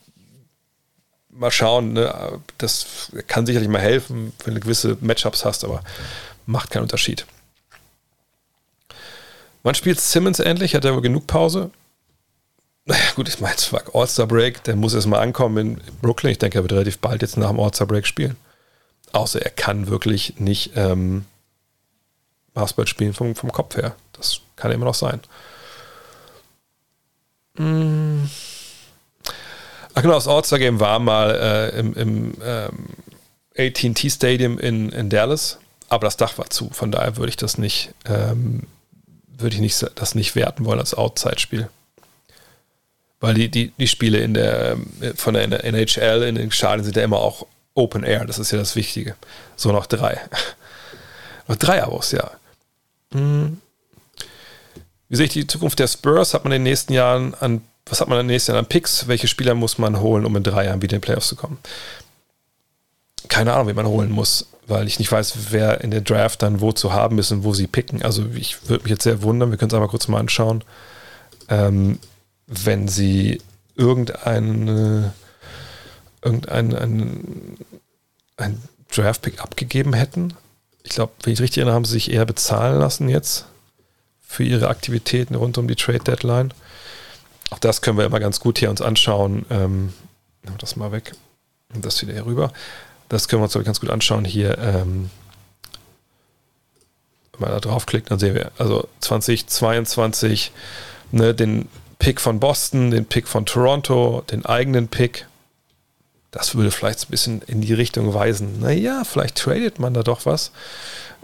mal 1.31 1.51
schauen, 1.51 1.95
ne? 1.95 2.41
das 2.59 3.11
kann 3.27 3.47
sicherlich 3.47 3.69
mal 3.69 3.81
helfen, 3.81 4.33
wenn 4.45 4.55
du 4.55 4.61
gewisse 4.61 4.97
Matchups 5.01 5.45
hast, 5.45 5.65
aber 5.65 5.83
macht 6.47 6.71
keinen 6.71 6.83
Unterschied. 6.83 7.27
Wann 9.63 9.75
spielt 9.75 10.01
Simmons 10.01 10.41
endlich? 10.41 10.75
Hat 10.75 10.85
er 10.85 10.95
wohl 10.95 11.03
genug 11.03 11.27
Pause? 11.27 11.71
Naja, 12.85 13.03
gut, 13.15 13.29
ich 13.29 13.41
meine, 13.41 13.57
fuck, 13.57 13.95
All-Star 13.95 14.27
Break, 14.27 14.65
der 14.65 14.75
muss 14.75 14.95
erstmal 14.95 15.21
ankommen 15.21 15.57
in 15.57 15.81
Brooklyn. 16.01 16.33
Ich 16.33 16.39
denke, 16.39 16.59
er 16.59 16.65
wird 16.65 16.73
relativ 16.73 16.99
bald 16.99 17.23
jetzt 17.23 17.37
nach 17.37 17.51
dem 17.51 17.61
All-Star 17.61 17.87
Break 17.87 18.07
spielen. 18.07 18.37
Außer 19.13 19.43
er 19.43 19.51
kann 19.51 19.89
wirklich 19.89 20.39
nicht 20.39 20.73
ähm, 20.75 21.27
Basketball 22.55 22.87
spielen 22.87 23.13
vom, 23.13 23.35
vom 23.35 23.53
Kopf 23.53 23.77
her. 23.77 23.95
Das 24.13 24.41
kann 24.57 24.71
immer 24.71 24.87
noch 24.87 24.95
sein. 24.95 25.21
Hm. 27.57 28.29
Ach 29.95 30.03
genau, 30.03 30.15
das 30.15 30.29
All-Star 30.29 30.59
Game 30.59 30.81
war 30.81 30.99
mal 30.99 31.31
äh, 31.35 31.79
im, 31.79 31.95
im 31.95 32.35
ähm, 32.43 32.87
AT&T 33.57 34.09
Stadium 34.09 34.59
in, 34.59 34.89
in 34.91 35.11
Dallas, 35.11 35.59
aber 35.89 36.07
das 36.07 36.17
Dach 36.17 36.39
war 36.39 36.49
zu. 36.49 36.71
Von 36.71 36.91
daher 36.91 37.19
würde 37.19 37.29
ich 37.29 37.37
das 37.37 37.59
nicht, 37.59 37.91
ähm, 38.07 38.63
würde 39.37 39.55
ich 39.55 39.61
nicht, 39.61 39.85
das 39.97 40.15
nicht 40.15 40.35
werten 40.35 40.65
wollen 40.65 40.79
als 40.79 40.95
Outside-Spiel. 40.95 41.69
Weil 43.21 43.35
die, 43.35 43.51
die, 43.51 43.73
die 43.79 43.87
Spiele 43.87 44.19
in 44.19 44.35
der, 44.35 44.77
von 45.15 45.35
der 45.35 45.65
NHL 45.65 46.23
in 46.23 46.35
den 46.35 46.51
Stadien 46.51 46.85
sind 46.85 46.97
ja 46.97 47.05
immer 47.05 47.19
auch 47.19 47.47
Open 47.75 48.05
Air, 48.05 48.25
das 48.25 48.39
ist 48.39 48.51
ja 48.51 48.59
das 48.59 48.77
Wichtige. 48.77 49.17
So 49.57 49.73
noch 49.73 49.87
drei. 49.87 50.21
noch 51.49 51.57
drei 51.57 51.83
Abos, 51.83 52.13
ja. 52.13 52.31
Hm. 53.13 53.61
Wie 55.09 55.17
sehe 55.17 55.27
ich 55.27 55.33
die 55.33 55.47
Zukunft 55.47 55.79
der 55.79 55.89
Spurs? 55.89 56.35
Hat 56.35 56.45
man 56.45 56.53
in 56.53 56.61
den 56.61 56.71
nächsten 56.71 56.93
Jahren 56.93 57.35
an 57.35 57.63
was 57.87 58.01
hat 58.01 58.09
man 58.09 58.19
in 58.21 58.27
den 58.27 58.35
nächsten 58.35 58.53
Jahren 58.53 58.65
an 58.65 58.69
Picks? 58.69 59.09
Welche 59.09 59.29
Spieler 59.29 59.55
muss 59.55 59.79
man 59.79 60.01
holen, 60.01 60.25
um 60.25 60.37
in 60.37 60.43
drei 60.43 60.67
Jahren 60.67 60.83
wieder 60.83 60.97
in 60.97 61.01
die 61.01 61.07
Playoffs 61.07 61.29
zu 61.29 61.37
kommen? 61.37 61.59
Keine 63.29 63.53
Ahnung, 63.53 63.69
wie 63.69 63.75
man 63.75 63.87
holen 63.87 64.11
muss, 64.11 64.47
weil 64.67 64.87
ich 64.87 64.99
nicht 64.99 65.11
weiß, 65.11 65.51
wer 65.51 65.81
in 65.83 65.91
der 65.91 66.01
Draft 66.01 66.43
dann 66.43 66.61
wo 66.61 66.73
zu 66.73 66.93
haben 66.93 67.19
ist 67.19 67.33
und 67.33 67.45
wo 67.45 67.55
sie 67.55 67.67
picken. 67.67 68.03
Also 68.03 68.27
ich 68.35 68.69
würde 68.69 68.85
mich 68.85 68.91
jetzt 68.91 69.05
sehr 69.05 69.23
wundern, 69.23 69.51
wir 69.51 69.59
können 69.59 69.71
es 69.71 69.75
einmal 69.75 69.89
kurz 69.89 70.09
mal 70.09 70.21
anschauen, 70.21 70.65
ähm, 71.49 71.99
wenn 72.47 72.89
sie 72.89 73.41
irgendeinen 73.77 75.13
irgendein 76.23 76.75
ein, 76.75 77.57
ein 78.37 78.63
Draft-Pick 78.95 79.41
abgegeben 79.41 79.93
hätten. 79.93 80.35
Ich 80.83 80.93
glaube, 80.93 81.13
wenn 81.23 81.33
ich 81.33 81.41
richtig 81.41 81.59
erinnere, 81.59 81.75
haben 81.75 81.85
sie 81.85 81.93
sich 81.93 82.11
eher 82.11 82.27
bezahlen 82.27 82.79
lassen 82.79 83.09
jetzt 83.09 83.47
für 84.21 84.45
ihre 84.45 84.69
Aktivitäten 84.69 85.35
rund 85.35 85.59
um 85.59 85.69
die 85.69 85.77
Trade 85.77 86.01
Deadline. 86.01 86.55
Auch 87.51 87.59
das 87.59 87.83
können 87.83 87.99
wir 87.99 88.07
immer 88.07 88.21
ganz 88.21 88.41
gut 88.41 88.59
hier 88.59 88.71
uns 88.71 88.81
anschauen. 88.81 89.45
Ähm, 89.51 89.93
nehmen 90.43 90.55
wir 90.55 90.59
das 90.59 90.77
mal 90.77 90.93
weg 90.93 91.13
und 91.75 91.85
das 91.85 92.01
wieder 92.03 92.15
hier 92.15 92.27
rüber. 92.27 92.53
Das 93.09 93.29
können 93.29 93.43
wir 93.43 93.45
uns 93.45 93.65
ganz 93.65 93.81
gut 93.81 93.91
anschauen 93.91 94.25
hier. 94.25 94.57
Ähm, 94.59 95.11
wenn 97.33 97.41
man 97.41 97.51
da 97.51 97.61
draufklickt, 97.61 98.11
dann 98.11 98.19
sehen 98.19 98.35
wir 98.35 98.53
also 98.59 98.89
2022 99.01 100.53
ne, 101.11 101.35
den 101.35 101.69
Pick 101.99 102.21
von 102.21 102.41
Boston, 102.41 102.91
den 102.91 103.07
Pick 103.07 103.29
von 103.29 103.47
Toronto, 103.47 104.25
den 104.31 104.47
eigenen 104.47 104.89
Pick. 104.89 105.27
Das 106.33 106.55
würde 106.55 106.71
vielleicht 106.71 107.05
ein 107.05 107.11
bisschen 107.11 107.43
in 107.43 107.61
die 107.61 107.75
Richtung 107.75 108.15
weisen. 108.15 108.59
Naja, 108.61 109.05
vielleicht 109.05 109.37
tradet 109.37 109.79
man 109.79 109.95
da 109.95 110.03
doch 110.03 110.27
was. 110.27 110.51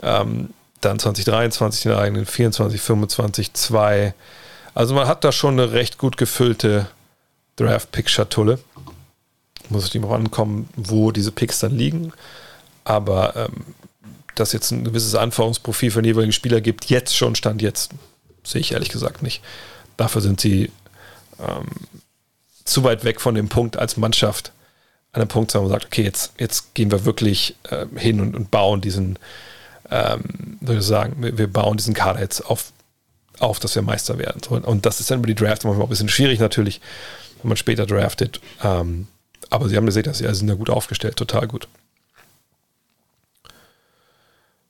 Ähm, 0.02 0.50
dann 0.80 0.98
2023 0.98 1.82
den 1.84 1.92
eigenen, 1.92 2.26
24, 2.26 2.80
25, 2.80 3.54
2. 3.54 4.14
Also 4.74 4.94
man 4.94 5.08
hat 5.08 5.24
da 5.24 5.32
schon 5.32 5.54
eine 5.54 5.72
recht 5.72 5.98
gut 5.98 6.18
gefüllte 6.18 6.86
Draft-Pick-Schatulle. 7.56 8.60
Muss 9.70 9.92
es 9.92 10.02
auch 10.02 10.12
ankommen, 10.12 10.68
wo 10.76 11.10
diese 11.10 11.32
Picks 11.32 11.58
dann 11.58 11.72
liegen. 11.76 12.12
Aber 12.84 13.34
ähm, 13.34 13.74
dass 14.34 14.52
jetzt 14.52 14.70
ein 14.70 14.84
gewisses 14.84 15.14
Anforderungsprofil 15.14 15.90
für 15.90 16.02
den 16.02 16.06
jeweiligen 16.06 16.32
Spieler 16.32 16.60
gibt, 16.60 16.84
jetzt 16.86 17.16
schon, 17.16 17.34
Stand 17.34 17.62
jetzt, 17.62 17.92
sehe 18.44 18.60
ich 18.60 18.72
ehrlich 18.72 18.90
gesagt 18.90 19.22
nicht. 19.22 19.42
Dafür 19.96 20.20
sind 20.20 20.40
sie 20.40 20.70
ähm, 21.40 21.66
zu 22.64 22.84
weit 22.84 23.04
weg 23.04 23.20
von 23.20 23.34
dem 23.34 23.48
Punkt 23.48 23.78
als 23.78 23.96
Mannschaft, 23.96 24.52
an 25.12 25.20
dem 25.20 25.28
Punkt, 25.28 25.54
wo 25.54 25.60
man 25.60 25.70
sagt, 25.70 25.86
okay, 25.86 26.02
jetzt, 26.02 26.32
jetzt 26.38 26.74
gehen 26.74 26.90
wir 26.90 27.04
wirklich 27.04 27.56
äh, 27.70 27.86
hin 27.96 28.20
und, 28.20 28.36
und, 28.36 28.50
bauen 28.50 28.80
diesen, 28.80 29.18
ähm, 29.90 30.58
würde 30.60 30.80
ich 30.80 30.86
sagen, 30.86 31.16
wir, 31.18 31.38
wir 31.38 31.50
bauen 31.50 31.76
diesen 31.76 31.94
Kader 31.94 32.20
jetzt 32.20 32.40
auf 32.42 32.72
auf, 33.40 33.60
dass 33.60 33.74
wir 33.74 33.82
Meister 33.82 34.18
werden. 34.18 34.40
Und 34.64 34.86
das 34.86 35.00
ist 35.00 35.10
dann 35.10 35.18
über 35.18 35.26
die 35.26 35.34
Draft 35.34 35.64
manchmal 35.64 35.86
ein 35.86 35.90
bisschen 35.90 36.08
schwierig 36.08 36.40
natürlich, 36.40 36.80
wenn 37.42 37.48
man 37.48 37.56
später 37.56 37.86
draftet. 37.86 38.40
Ähm, 38.62 39.06
aber 39.50 39.68
sie 39.68 39.76
haben 39.76 39.86
gesehen, 39.86 40.04
dass 40.04 40.18
sie 40.18 40.34
sind 40.34 40.48
ja 40.48 40.54
gut 40.54 40.70
aufgestellt, 40.70 41.16
total 41.16 41.46
gut. 41.46 41.68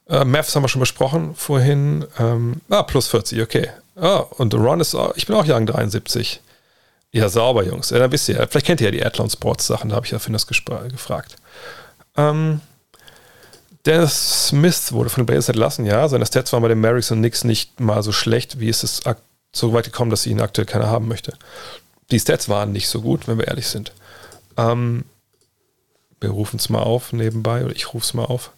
Äh, 0.08 0.24
Mavs 0.24 0.54
haben 0.54 0.62
wir 0.62 0.68
schon 0.68 0.80
besprochen 0.80 1.34
vorhin. 1.34 2.06
Ähm, 2.18 2.60
ah, 2.68 2.82
plus 2.82 3.08
40, 3.08 3.42
okay. 3.42 3.70
Ah, 3.96 4.18
und 4.18 4.54
Ron 4.54 4.80
ist, 4.80 4.96
ich 5.16 5.26
bin 5.26 5.36
auch 5.36 5.46
Young 5.46 5.66
73. 5.66 6.40
Ja, 7.12 7.28
sauber, 7.28 7.64
Jungs. 7.64 7.90
Ja, 7.90 7.98
dann 7.98 8.12
wisst 8.12 8.28
ihr 8.28 8.36
vielleicht 8.48 8.66
kennt 8.66 8.80
ihr 8.80 8.86
ja 8.86 8.90
die 8.90 9.04
Athlon 9.04 9.30
Sports 9.30 9.66
Sachen, 9.66 9.90
da 9.90 9.96
habe 9.96 10.06
ich 10.06 10.12
ja 10.12 10.18
für 10.18 10.32
das 10.32 10.46
gefragt. 10.46 11.36
Ähm, 12.16 12.60
Dennis 13.86 14.48
Smith 14.48 14.92
wurde 14.92 15.08
von 15.08 15.22
den 15.22 15.26
Blazers 15.26 15.48
entlassen, 15.48 15.86
ja. 15.86 16.08
Seine 16.08 16.26
Stats 16.26 16.52
waren 16.52 16.62
bei 16.62 16.68
den 16.68 16.80
Mavericks 16.80 17.10
und 17.10 17.18
Knicks 17.18 17.44
nicht 17.44 17.80
mal 17.80 18.02
so 18.02 18.12
schlecht, 18.12 18.60
wie 18.60 18.68
es 18.68 18.84
ist 18.84 19.08
so 19.52 19.72
weit 19.72 19.84
gekommen, 19.84 20.10
dass 20.10 20.24
sie 20.24 20.30
ihn 20.30 20.42
aktuell 20.42 20.66
keiner 20.66 20.88
haben 20.88 21.08
möchte. 21.08 21.32
Die 22.10 22.20
Stats 22.20 22.48
waren 22.48 22.72
nicht 22.72 22.88
so 22.88 23.00
gut, 23.00 23.28
wenn 23.28 23.38
wir 23.38 23.48
ehrlich 23.48 23.68
sind. 23.68 23.92
Ähm, 24.56 25.04
wir 26.20 26.30
rufen 26.30 26.58
es 26.58 26.68
mal 26.68 26.82
auf 26.82 27.12
nebenbei, 27.12 27.64
oder 27.64 27.74
ich 27.74 27.94
rufe 27.94 28.04
es 28.04 28.14
mal 28.14 28.24
auf. 28.24 28.50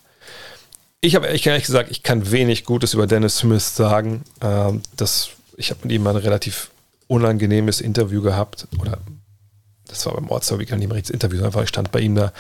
Ich 1.00 1.14
habe 1.14 1.28
ehrlich 1.28 1.64
gesagt, 1.64 1.90
ich 1.90 2.02
kann 2.02 2.30
wenig 2.30 2.64
Gutes 2.64 2.94
über 2.94 3.06
Dennis 3.06 3.38
Smith 3.38 3.76
sagen. 3.76 4.24
Ähm, 4.40 4.82
das, 4.96 5.30
ich 5.56 5.70
habe 5.70 5.80
mit 5.84 5.92
ihm 5.92 6.06
ein 6.06 6.16
relativ 6.16 6.70
unangenehmes 7.10 7.80
Interview 7.80 8.22
gehabt. 8.22 8.68
Oder 8.80 8.98
das 9.89 10.06
war 10.06 10.14
beim 10.14 10.30
Ortstag, 10.30 10.60
wie 10.60 10.66
kann 10.66 10.78
ich 10.78 10.82
nicht 10.82 10.89
mehr 10.89 10.97
richtig 10.97 11.14
Interview, 11.14 11.44
einfach 11.44 11.62
ich 11.62 11.68
stand 11.68 11.90
bei 11.90 12.00
ihm 12.00 12.14
da 12.14 12.32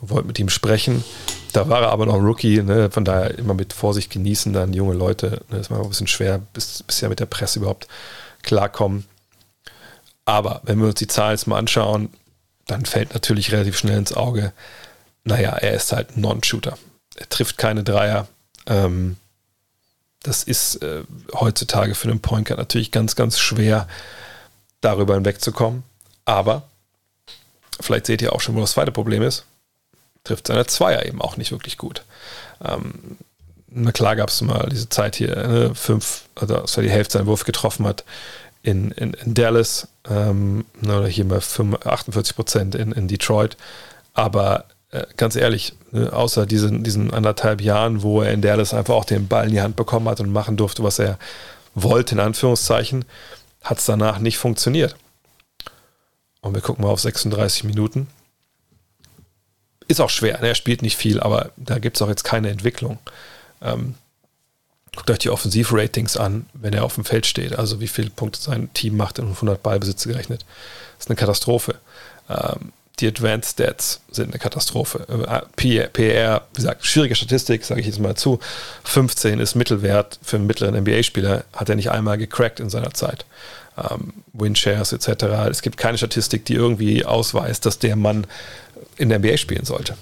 und 0.00 0.10
wollte 0.10 0.26
mit 0.26 0.38
ihm 0.38 0.48
sprechen. 0.48 1.04
Da 1.52 1.68
war 1.68 1.82
er 1.82 1.90
aber 1.90 2.06
noch 2.06 2.16
Rookie, 2.16 2.62
ne? 2.62 2.90
von 2.90 3.04
daher 3.04 3.38
immer 3.38 3.54
mit 3.54 3.72
Vorsicht 3.72 4.10
genießen, 4.10 4.52
dann 4.52 4.72
junge 4.72 4.94
Leute. 4.94 5.42
Ne? 5.50 5.58
Das 5.58 5.70
war 5.70 5.80
ein 5.80 5.88
bisschen 5.88 6.08
schwer, 6.08 6.40
bis, 6.52 6.82
bisher 6.82 7.08
mit 7.08 7.20
der 7.20 7.26
Presse 7.26 7.60
überhaupt 7.60 7.86
klarkommen. 8.42 9.04
Aber 10.24 10.60
wenn 10.64 10.78
wir 10.78 10.88
uns 10.88 10.96
die 10.96 11.06
Zahlen 11.06 11.32
jetzt 11.32 11.46
mal 11.46 11.58
anschauen, 11.58 12.10
dann 12.66 12.84
fällt 12.84 13.14
natürlich 13.14 13.52
relativ 13.52 13.78
schnell 13.78 13.98
ins 13.98 14.12
Auge, 14.12 14.52
naja, 15.24 15.50
er 15.50 15.74
ist 15.74 15.92
halt 15.92 16.16
ein 16.16 16.20
Non-Shooter. 16.20 16.76
Er 17.16 17.28
trifft 17.28 17.56
keine 17.56 17.84
Dreier. 17.84 18.26
Ähm, 18.66 19.16
das 20.22 20.42
ist 20.42 20.82
äh, 20.82 21.02
heutzutage 21.34 21.94
für 21.94 22.08
einen 22.08 22.20
Point 22.20 22.48
Guard 22.48 22.58
natürlich 22.58 22.90
ganz, 22.90 23.16
ganz 23.16 23.38
schwer, 23.38 23.88
darüber 24.80 25.14
hinwegzukommen. 25.14 25.82
Aber 26.24 26.62
vielleicht 27.80 28.06
seht 28.06 28.22
ihr 28.22 28.32
auch 28.32 28.40
schon, 28.40 28.54
wo 28.54 28.60
das 28.60 28.72
zweite 28.72 28.92
Problem 28.92 29.22
ist 29.22 29.44
trifft 30.28 30.46
seine 30.46 30.66
Zweier 30.66 31.06
eben 31.06 31.20
auch 31.20 31.36
nicht 31.36 31.50
wirklich 31.50 31.78
gut. 31.78 32.02
Ähm, 32.64 33.18
na 33.68 33.92
klar 33.92 34.16
gab 34.16 34.28
es 34.28 34.40
mal 34.40 34.68
diese 34.70 34.88
Zeit 34.88 35.16
hier, 35.16 35.34
ne, 35.34 35.74
fünf, 35.74 36.24
also 36.34 36.54
das 36.56 36.76
war 36.76 36.84
die 36.84 36.90
Hälfte 36.90 37.18
seinen 37.18 37.26
Wurf 37.26 37.44
getroffen 37.44 37.86
hat 37.86 38.04
in, 38.62 38.90
in, 38.92 39.14
in 39.14 39.34
Dallas, 39.34 39.88
ähm, 40.08 40.64
oder 40.82 41.06
hier 41.06 41.24
mal 41.24 41.38
48 41.38 42.34
Prozent 42.34 42.74
in, 42.74 42.92
in 42.92 43.08
Detroit. 43.08 43.56
Aber 44.14 44.64
äh, 44.90 45.04
ganz 45.16 45.36
ehrlich, 45.36 45.74
außer 45.92 46.46
diesen, 46.46 46.84
diesen 46.84 47.12
anderthalb 47.12 47.60
Jahren, 47.60 48.02
wo 48.02 48.22
er 48.22 48.32
in 48.32 48.42
Dallas 48.42 48.74
einfach 48.74 48.94
auch 48.94 49.04
den 49.04 49.28
Ball 49.28 49.46
in 49.46 49.52
die 49.52 49.60
Hand 49.60 49.76
bekommen 49.76 50.08
hat 50.08 50.20
und 50.20 50.32
machen 50.32 50.56
durfte, 50.56 50.82
was 50.82 50.98
er 50.98 51.18
wollte, 51.74 52.14
in 52.14 52.20
Anführungszeichen, 52.20 53.04
hat 53.62 53.78
es 53.78 53.86
danach 53.86 54.18
nicht 54.18 54.38
funktioniert. 54.38 54.96
Und 56.40 56.54
wir 56.54 56.60
gucken 56.60 56.84
mal 56.84 56.90
auf 56.90 57.00
36 57.00 57.64
Minuten. 57.64 58.06
Ist 59.88 60.00
auch 60.00 60.10
schwer, 60.10 60.40
ne? 60.40 60.48
er 60.48 60.54
spielt 60.54 60.82
nicht 60.82 60.96
viel, 60.96 61.20
aber 61.20 61.50
da 61.56 61.78
gibt 61.78 61.96
es 61.96 62.02
auch 62.02 62.08
jetzt 62.08 62.24
keine 62.24 62.50
Entwicklung. 62.50 62.98
Ähm, 63.62 63.94
guckt 64.94 65.10
euch 65.10 65.18
die 65.18 65.30
Offensivratings 65.30 66.16
an, 66.16 66.46
wenn 66.52 66.74
er 66.74 66.84
auf 66.84 66.96
dem 66.96 67.04
Feld 67.04 67.26
steht, 67.26 67.58
also 67.58 67.80
wie 67.80 67.88
viele 67.88 68.10
Punkte 68.10 68.40
sein 68.40 68.72
Team 68.74 68.96
macht 68.96 69.18
in 69.18 69.28
100 69.28 69.62
Ballbesitze 69.62 70.08
gerechnet. 70.08 70.44
Das 70.96 71.06
ist 71.06 71.10
eine 71.10 71.16
Katastrophe. 71.16 71.76
Ähm, 72.28 72.72
die 73.00 73.06
Advanced 73.06 73.52
Stats 73.52 74.00
sind 74.10 74.30
eine 74.30 74.38
Katastrophe. 74.38 75.06
PR, 75.56 75.86
PR 75.88 76.42
wie 76.52 76.56
gesagt, 76.56 76.84
schwierige 76.84 77.14
Statistik, 77.14 77.64
sage 77.64 77.80
ich 77.80 77.86
jetzt 77.86 78.00
mal 78.00 78.16
zu. 78.16 78.40
15 78.84 79.40
ist 79.40 79.54
Mittelwert 79.54 80.18
für 80.22 80.36
einen 80.36 80.46
mittleren 80.46 80.76
NBA-Spieler, 80.76 81.44
hat 81.52 81.68
er 81.68 81.76
nicht 81.76 81.90
einmal 81.90 82.18
gecrackt 82.18 82.60
in 82.60 82.70
seiner 82.70 82.92
Zeit. 82.92 83.24
Ähm, 83.76 84.12
Winshares 84.32 84.92
etc. 84.92 85.24
Es 85.50 85.62
gibt 85.62 85.76
keine 85.76 85.98
Statistik, 85.98 86.44
die 86.44 86.54
irgendwie 86.54 87.04
ausweist, 87.04 87.64
dass 87.66 87.78
der 87.78 87.96
Mann 87.96 88.26
in 88.96 89.08
der 89.08 89.20
NBA 89.20 89.36
spielen 89.36 89.64
sollte. 89.64 89.94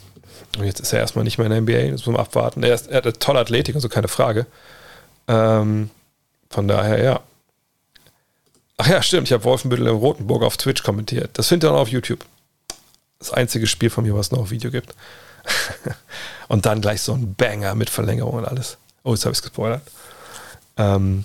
Und 0.59 0.65
jetzt 0.65 0.81
ist 0.81 0.93
er 0.93 1.01
erstmal 1.01 1.25
nicht 1.25 1.39
mehr 1.39 1.47
in 1.47 1.53
der 1.53 1.61
NBA, 1.61 1.93
das 1.93 2.07
muss 2.07 2.15
man 2.15 2.25
abwarten. 2.25 2.63
Er, 2.63 2.75
ist, 2.75 2.89
er 2.89 2.99
hat 2.99 3.05
eine 3.05 3.19
tolle 3.19 3.41
Athletik, 3.41 3.75
also 3.75 3.89
keine 3.91 4.09
Frage. 4.09 4.47
Ähm, 5.29 5.91
von 6.49 6.69
daher, 6.69 7.03
ja. 7.03 7.21
Ach 8.79 8.89
ja, 8.89 9.03
stimmt, 9.03 9.29
ich 9.29 9.33
habe 9.33 9.45
Wolfenbüttel 9.45 9.87
im 9.87 9.97
Rotenburg 9.97 10.43
auf 10.43 10.57
Twitch 10.57 10.83
kommentiert. 10.83 11.31
Das 11.35 11.49
findet 11.49 11.69
ihr 11.69 11.75
auch 11.75 11.81
auf 11.81 11.89
YouTube. 11.89 12.25
Das 13.19 13.33
einzige 13.33 13.67
Spiel 13.67 13.91
von 13.91 14.05
mir, 14.05 14.15
was 14.15 14.31
noch 14.31 14.41
auf 14.41 14.51
Video 14.51 14.71
gibt. 14.71 14.95
und 16.49 16.67
dann 16.67 16.81
gleich 16.81 17.03
so 17.03 17.13
ein 17.13 17.35
Banger 17.35 17.75
mit 17.75 17.91
Verlängerung 17.91 18.35
und 18.35 18.45
alles. 18.45 18.79
Oh, 19.05 19.13
jetzt 19.13 19.25
habe 19.25 19.33
ich 19.33 19.39
es 19.39 19.43
gespoilert. 19.43 19.83
Ähm. 20.77 21.25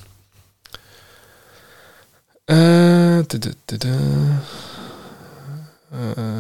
Äh, 2.48 3.24
da, 3.24 3.38
da, 3.38 3.78
da, 3.78 3.88
äh, 5.92 6.32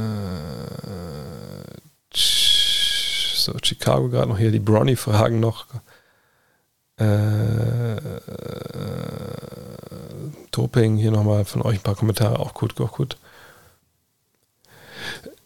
so, 2.13 3.53
Chicago 3.63 4.09
gerade 4.09 4.29
noch 4.29 4.37
hier, 4.37 4.51
die 4.51 4.59
Bronny-Fragen 4.59 5.39
noch. 5.39 5.65
Äh, 6.97 7.97
Doping, 10.51 10.97
hier 10.97 11.11
nochmal 11.11 11.45
von 11.45 11.61
euch 11.61 11.79
ein 11.79 11.83
paar 11.83 11.95
Kommentare, 11.95 12.39
auch 12.39 12.53
gut, 12.53 12.79
auch 12.79 12.91
gut. 12.91 13.17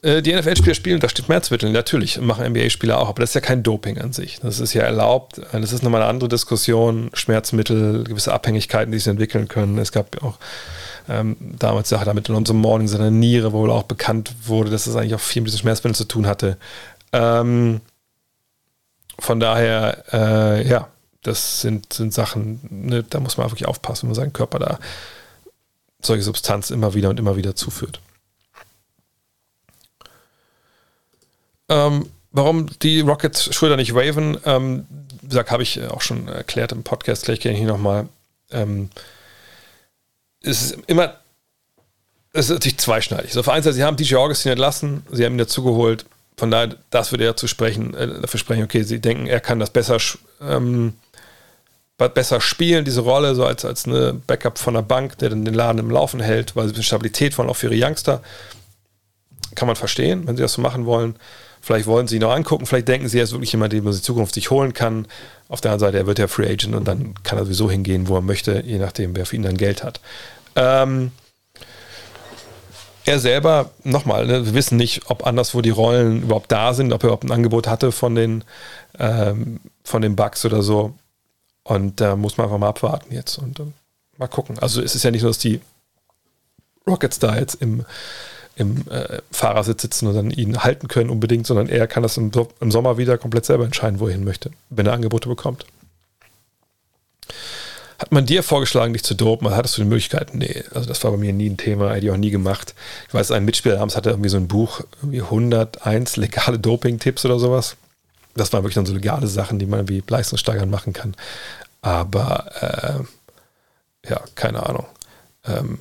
Äh, 0.05 0.21
die 0.21 0.33
NFL-Spieler 0.33 0.75
spielen 0.75 0.99
da 0.99 1.09
steht 1.09 1.25
Schmerzmittel, 1.25 1.71
natürlich, 1.71 2.21
machen 2.21 2.45
NBA-Spieler 2.45 2.99
auch, 2.99 3.09
aber 3.09 3.21
das 3.21 3.31
ist 3.31 3.33
ja 3.33 3.41
kein 3.41 3.63
Doping 3.63 3.97
an 3.97 4.13
sich. 4.13 4.39
Das 4.39 4.59
ist 4.59 4.73
ja 4.75 4.83
erlaubt. 4.83 5.41
Das 5.51 5.73
ist 5.73 5.81
nochmal 5.81 6.01
eine 6.01 6.09
andere 6.09 6.29
Diskussion. 6.29 7.09
Schmerzmittel, 7.13 8.03
gewisse 8.03 8.31
Abhängigkeiten, 8.31 8.91
die 8.91 8.99
sich 8.99 9.07
entwickeln 9.07 9.47
können. 9.47 9.79
Es 9.79 9.91
gab 9.91 10.23
auch 10.23 10.37
ähm, 11.09 11.37
damals 11.39 11.89
Sache 11.89 12.05
damit 12.05 12.29
in 12.29 12.35
unserem 12.35 12.59
Morning 12.59 12.87
seiner 12.87 13.09
Niere, 13.09 13.51
wo 13.51 13.61
wohl 13.61 13.71
auch 13.71 13.83
bekannt 13.83 14.31
wurde, 14.45 14.69
dass 14.69 14.85
es 14.85 14.95
eigentlich 14.95 15.15
auch 15.15 15.19
viel 15.19 15.41
mit 15.41 15.47
diesen 15.47 15.61
Schmerzmitteln 15.61 15.95
zu 15.95 16.05
tun 16.07 16.27
hatte. 16.27 16.57
Ähm, 17.11 17.81
von 19.17 19.39
daher, 19.39 20.03
äh, 20.13 20.67
ja, 20.67 20.87
das 21.23 21.61
sind, 21.61 21.93
sind 21.93 22.13
Sachen, 22.13 22.59
ne, 22.69 23.03
da 23.09 23.19
muss 23.19 23.37
man 23.37 23.49
wirklich 23.49 23.67
aufpassen, 23.67 24.03
wenn 24.03 24.09
man 24.09 24.15
seinen 24.15 24.33
Körper 24.33 24.59
da 24.59 24.79
solche 25.99 26.21
Substanz 26.21 26.69
immer 26.69 26.93
wieder 26.93 27.09
und 27.09 27.19
immer 27.19 27.37
wieder 27.37 27.55
zuführt. 27.55 27.99
Ähm, 31.69 32.09
warum 32.31 32.67
die 32.81 33.01
Rockets 33.01 33.53
Schulter 33.53 33.77
nicht 33.77 33.95
waven, 33.95 34.37
ähm, 34.45 34.85
wie 35.21 35.29
gesagt, 35.29 35.51
habe 35.51 35.63
ich 35.63 35.81
auch 35.83 36.01
schon 36.01 36.27
erklärt 36.27 36.71
im 36.71 36.83
Podcast, 36.83 37.25
gleich 37.25 37.39
gehe 37.39 37.51
ich 37.51 37.57
hier 37.57 37.67
nochmal. 37.67 38.07
Ähm, 38.51 38.89
es 40.41 40.61
ist 40.61 40.77
immer, 40.87 41.15
es 42.33 42.45
ist 42.45 42.51
natürlich 42.51 42.77
zweischneidig. 42.77 43.33
So, 43.33 43.39
auf 43.39 43.49
einen 43.49 43.63
sie 43.63 43.83
haben 43.83 43.97
DJ 43.97 44.15
Augustin 44.15 44.51
entlassen, 44.51 45.03
sie 45.11 45.25
haben 45.25 45.35
ihn 45.35 45.39
dazugeholt. 45.39 46.05
Von 46.37 46.51
daher, 46.51 46.75
das 46.89 47.11
würde 47.11 47.23
ja 47.23 47.35
zu 47.35 47.47
sprechen, 47.47 47.93
äh, 47.93 48.21
dafür 48.21 48.39
sprechen, 48.39 48.63
okay, 48.63 48.83
sie 48.83 48.99
denken, 48.99 49.25
er 49.25 49.39
kann 49.39 49.59
das 49.59 49.69
besser, 49.69 49.97
ähm, 50.41 50.93
besser 51.97 52.41
spielen, 52.41 52.83
diese 52.83 53.01
Rolle, 53.01 53.35
so 53.35 53.45
als, 53.45 53.63
als 53.63 53.85
eine 53.85 54.13
Backup 54.13 54.59
von 54.59 54.73
der 54.73 54.81
Bank, 54.81 55.17
der 55.19 55.29
dann 55.29 55.45
den 55.45 55.53
Laden 55.53 55.79
im 55.79 55.89
Laufen 55.89 56.19
hält, 56.19 56.55
weil 56.55 56.73
sie 56.73 56.83
Stabilität 56.83 57.37
wollen, 57.37 57.49
auch 57.49 57.55
für 57.55 57.73
ihre 57.73 57.87
Youngster. 57.87 58.21
Kann 59.55 59.67
man 59.67 59.77
verstehen, 59.77 60.27
wenn 60.27 60.35
sie 60.35 60.41
das 60.41 60.53
so 60.53 60.61
machen 60.61 60.85
wollen. 60.85 61.15
Vielleicht 61.65 61.87
wollen 61.87 62.07
sie 62.07 62.17
ihn 62.17 62.21
noch 62.21 62.31
angucken, 62.31 62.67
vielleicht 62.67 62.87
denken 62.87 63.07
sie, 63.07 63.17
er 63.17 63.23
ist 63.23 63.31
wirklich 63.31 63.51
jemand, 63.51 63.73
den 63.73 63.83
man 63.83 63.91
in 63.91 63.99
Zukunft 63.99 64.35
sich 64.35 64.51
holen 64.51 64.73
kann. 64.73 65.07
Auf 65.49 65.61
der 65.61 65.71
anderen 65.71 65.87
Seite, 65.87 65.97
er 65.97 66.05
wird 66.05 66.19
ja 66.19 66.27
Free 66.27 66.45
Agent 66.45 66.75
und 66.75 66.87
dann 66.87 67.15
kann 67.23 67.39
er 67.39 67.45
sowieso 67.45 67.71
hingehen, 67.71 68.07
wo 68.07 68.13
er 68.13 68.21
möchte, 68.21 68.61
je 68.63 68.77
nachdem, 68.77 69.15
wer 69.15 69.25
für 69.25 69.35
ihn 69.35 69.41
dann 69.41 69.57
Geld 69.57 69.83
hat. 69.83 69.99
Ähm, 70.55 71.09
er 73.03 73.17
selber, 73.17 73.71
nochmal, 73.83 74.27
ne, 74.27 74.45
wir 74.45 74.53
wissen 74.53 74.77
nicht, 74.77 75.09
ob 75.09 75.25
anderswo 75.25 75.61
die 75.61 75.71
Rollen 75.71 76.21
überhaupt 76.21 76.51
da 76.51 76.75
sind, 76.75 76.93
ob 76.93 77.01
er 77.01 77.07
überhaupt 77.07 77.23
ein 77.23 77.31
Angebot 77.31 77.67
hatte 77.67 77.91
von 77.91 78.13
den, 78.13 78.43
ähm, 78.99 79.59
von 79.83 80.03
den 80.03 80.15
Bugs 80.15 80.45
oder 80.45 80.61
so. 80.61 80.93
Und 81.63 81.99
da 81.99 82.13
äh, 82.13 82.15
muss 82.15 82.37
man 82.37 82.45
einfach 82.45 82.59
mal 82.59 82.69
abwarten 82.69 83.11
jetzt 83.11 83.39
und 83.39 83.59
äh, 83.59 83.63
mal 84.19 84.27
gucken. 84.27 84.59
Also 84.59 84.83
es 84.83 84.93
ist 84.93 85.01
ja 85.01 85.09
nicht 85.09 85.23
nur, 85.23 85.31
dass 85.31 85.39
die 85.39 85.61
Rockets 86.85 87.17
da 87.17 87.35
jetzt 87.35 87.55
im, 87.55 87.85
im 88.55 88.85
äh, 88.89 89.21
Fahrersitz 89.31 89.81
sitzen 89.81 90.07
und 90.07 90.15
dann 90.15 90.31
ihn 90.31 90.63
halten 90.63 90.87
können 90.87 91.09
unbedingt, 91.09 91.45
sondern 91.45 91.67
er 91.67 91.87
kann 91.87 92.03
das 92.03 92.17
im, 92.17 92.31
im 92.59 92.71
Sommer 92.71 92.97
wieder 92.97 93.17
komplett 93.17 93.45
selber 93.45 93.65
entscheiden, 93.65 93.99
wo 93.99 94.07
er 94.07 94.13
hin 94.13 94.23
möchte, 94.23 94.51
wenn 94.69 94.85
er 94.85 94.93
Angebote 94.93 95.27
bekommt. 95.27 95.65
Hat 97.97 98.11
man 98.11 98.25
dir 98.25 98.43
vorgeschlagen, 98.43 98.93
dich 98.93 99.03
zu 99.03 99.13
dopen? 99.13 99.49
Hattest 99.49 99.77
du 99.77 99.81
die 99.81 99.87
Möglichkeit? 99.87 100.35
Nee, 100.35 100.63
also 100.73 100.87
das 100.87 101.03
war 101.03 101.11
bei 101.11 101.17
mir 101.17 101.31
nie 101.31 101.49
ein 101.49 101.57
Thema, 101.57 101.93
hätte 101.93 102.05
ich 102.05 102.11
auch 102.11 102.17
nie 102.17 102.31
gemacht. 102.31 102.75
Ich 103.07 103.13
weiß, 103.13 103.31
ein 103.31 103.45
Mitspieler 103.45 103.79
abends 103.79 103.95
hatte 103.95 104.09
irgendwie 104.09 104.29
so 104.29 104.37
ein 104.37 104.47
Buch, 104.47 104.81
irgendwie 105.01 105.21
101 105.21 106.17
legale 106.17 106.59
Doping-Tipps 106.59 107.25
oder 107.25 107.39
sowas. 107.39 107.77
Das 108.35 108.51
waren 108.51 108.63
wirklich 108.63 108.75
dann 108.75 108.85
so 108.85 108.93
legale 108.93 109.27
Sachen, 109.27 109.59
die 109.59 109.65
man 109.65 109.87
wie 109.87 110.03
Leistungssteigern 110.05 110.69
machen 110.69 110.91
kann. 110.91 111.15
Aber 111.81 113.05
äh, 114.03 114.09
ja, 114.09 114.21
keine 114.35 114.65
Ahnung. 114.65 114.85
Ähm, 115.45 115.79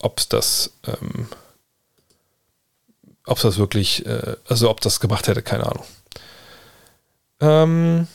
ob 0.00 0.18
es 0.18 0.28
das, 0.28 0.72
ähm, 0.86 1.28
ob 3.28 3.40
das 3.40 3.58
wirklich, 3.58 4.04
äh, 4.06 4.36
also 4.46 4.70
ob 4.70 4.80
das 4.80 5.00
gemacht 5.00 5.28
hätte, 5.28 5.42
keine 5.42 5.66
Ahnung. 5.66 5.84
Ähm, 7.40 8.08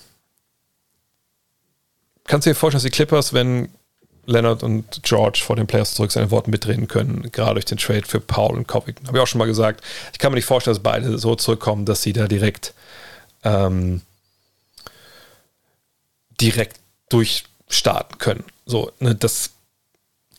kannst 2.25 2.45
du 2.45 2.51
dir 2.51 2.55
vorstellen, 2.55 2.83
dass 2.83 2.91
die 2.91 2.95
Clippers, 2.95 3.33
wenn 3.33 3.69
Leonard 4.25 4.63
und 4.63 5.03
George 5.03 5.41
vor 5.43 5.55
den 5.55 5.67
Playoffs 5.67 5.95
zurück 5.95 6.11
seine 6.11 6.31
Worte 6.31 6.49
mitreden 6.49 6.87
können, 6.87 7.29
gerade 7.31 7.55
durch 7.55 7.65
den 7.65 7.77
Trade 7.77 8.05
für 8.05 8.19
Paul 8.19 8.55
und 8.55 8.67
Covington. 8.67 9.07
Habe 9.07 9.17
ich 9.17 9.21
auch 9.21 9.27
schon 9.27 9.39
mal 9.39 9.45
gesagt. 9.45 9.83
Ich 10.13 10.19
kann 10.19 10.31
mir 10.31 10.37
nicht 10.37 10.45
vorstellen, 10.45 10.75
dass 10.75 10.83
beide 10.83 11.17
so 11.17 11.35
zurückkommen, 11.35 11.85
dass 11.85 12.01
sie 12.01 12.13
da 12.13 12.27
direkt 12.27 12.73
ähm, 13.43 14.01
direkt 16.39 16.79
durchstarten 17.09 18.17
können. 18.17 18.43
So, 18.65 18.91
ne, 18.99 19.13
das 19.13 19.51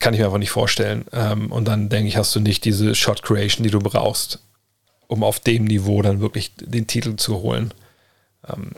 kann 0.01 0.15
ich 0.15 0.21
mir 0.21 0.27
einfach 0.27 0.39
nicht 0.39 0.51
vorstellen. 0.51 1.05
Ähm, 1.13 1.53
und 1.53 1.67
dann 1.67 1.89
denke 1.89 2.09
ich, 2.09 2.17
hast 2.17 2.35
du 2.35 2.41
nicht 2.41 2.65
diese 2.65 2.95
Shot 2.95 3.23
Creation, 3.23 3.65
die 3.65 3.71
du 3.71 3.79
brauchst, 3.79 4.39
um 5.09 5.23
auf 5.23 5.41
dem 5.41 5.65
Niveau 5.65 6.03
dann 6.03 6.21
wirklich 6.21 6.53
den 6.57 6.87
Titel 6.87 7.17
zu 7.17 7.41
holen. 7.43 7.73
Ähm, 8.49 8.73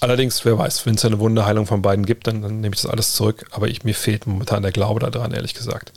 Allerdings, 0.00 0.44
wer 0.44 0.58
weiß, 0.58 0.84
wenn 0.84 0.96
es 0.96 1.04
eine 1.04 1.18
Wunderheilung 1.18 1.66
von 1.66 1.80
beiden 1.80 2.04
gibt, 2.04 2.26
dann, 2.26 2.42
dann, 2.42 2.60
nehme 2.60 2.74
ich 2.74 2.82
das 2.82 2.90
alles 2.90 3.14
zurück. 3.14 3.46
Aber 3.50 3.68
ich, 3.68 3.82
mir 3.82 3.94
fehlt 3.94 4.26
momentan 4.26 4.62
der 4.62 4.72
Glaube 4.72 5.00
daran, 5.00 5.32
ehrlich 5.32 5.54
gesagt. 5.54 5.92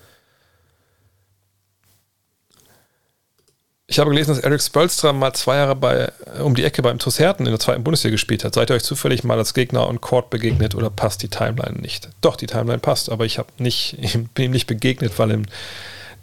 Ich 3.87 3.99
habe 3.99 4.11
gelesen, 4.11 4.35
dass 4.35 4.43
Eric 4.43 4.61
Spolstra 4.61 5.13
mal 5.13 5.33
zwei 5.33 5.57
Jahre 5.57 5.75
bei, 5.75 6.11
äh, 6.37 6.41
um 6.41 6.55
die 6.55 6.63
Ecke 6.63 6.81
beim 6.81 6.99
TuS 6.99 7.19
Herten 7.19 7.45
in 7.45 7.51
der 7.51 7.59
zweiten 7.59 7.83
Bundesliga 7.83 8.13
gespielt 8.13 8.43
hat. 8.43 8.53
Seid 8.53 8.69
ihr 8.69 8.75
euch 8.75 8.83
zufällig 8.83 9.23
mal 9.23 9.37
als 9.37 9.53
Gegner 9.53 9.87
und 9.87 9.99
Court 9.99 10.29
begegnet 10.29 10.75
oder 10.75 10.89
passt 10.89 11.21
die 11.23 11.27
Timeline 11.27 11.79
nicht? 11.81 12.09
Doch, 12.21 12.35
die 12.35 12.47
Timeline 12.47 12.79
passt, 12.79 13.11
aber 13.11 13.25
ich 13.25 13.37
habe 13.37 13.49
nicht, 13.57 13.97
bin 14.33 14.45
ihm 14.45 14.51
nicht 14.51 14.67
begegnet, 14.67 15.19
weil 15.19 15.31
in 15.31 15.47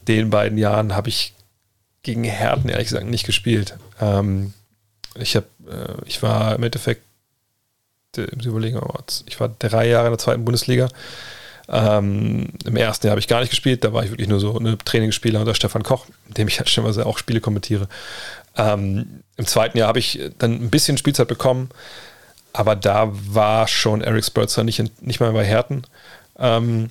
den 0.08 0.30
beiden 0.30 0.56
Jahren 0.58 0.96
habe 0.96 1.08
ich 1.08 1.35
gegen 2.06 2.24
Herten 2.24 2.68
ehrlich 2.68 2.88
gesagt 2.88 3.06
nicht 3.06 3.26
gespielt. 3.26 3.76
Ähm, 4.00 4.54
ich, 5.16 5.36
hab, 5.36 5.44
äh, 5.68 5.94
ich 6.06 6.22
war 6.22 6.54
im 6.54 6.62
Endeffekt 6.62 7.02
ich 8.16 8.46
überlegen, 8.46 8.78
oh, 8.78 8.94
ich 9.26 9.38
war 9.40 9.50
drei 9.58 9.88
Jahre 9.88 10.06
in 10.06 10.12
der 10.12 10.18
zweiten 10.18 10.44
Bundesliga. 10.44 10.88
Ähm, 11.68 12.46
Im 12.64 12.76
ersten 12.76 13.06
Jahr 13.06 13.10
habe 13.12 13.20
ich 13.20 13.28
gar 13.28 13.40
nicht 13.40 13.50
gespielt, 13.50 13.84
da 13.84 13.92
war 13.92 14.04
ich 14.04 14.10
wirklich 14.10 14.28
nur 14.28 14.40
so 14.40 14.56
ein 14.56 14.78
Trainingsspieler 14.84 15.40
unter 15.40 15.54
Stefan 15.54 15.82
Koch, 15.82 16.06
dem 16.28 16.48
ich 16.48 16.58
halt 16.58 16.70
stellenweise 16.70 17.04
auch 17.04 17.18
Spiele 17.18 17.40
kommentiere. 17.40 17.88
Ähm, 18.56 19.22
Im 19.36 19.46
zweiten 19.46 19.76
Jahr 19.76 19.88
habe 19.88 19.98
ich 19.98 20.30
dann 20.38 20.52
ein 20.52 20.70
bisschen 20.70 20.96
Spielzeit 20.96 21.28
bekommen, 21.28 21.68
aber 22.52 22.76
da 22.76 23.10
war 23.10 23.68
schon 23.68 24.00
Eric 24.00 24.24
Spurzer 24.24 24.64
nicht, 24.64 25.02
nicht 25.02 25.20
mal 25.20 25.32
bei 25.32 25.44
Herten. 25.44 25.82
Ähm, 26.38 26.90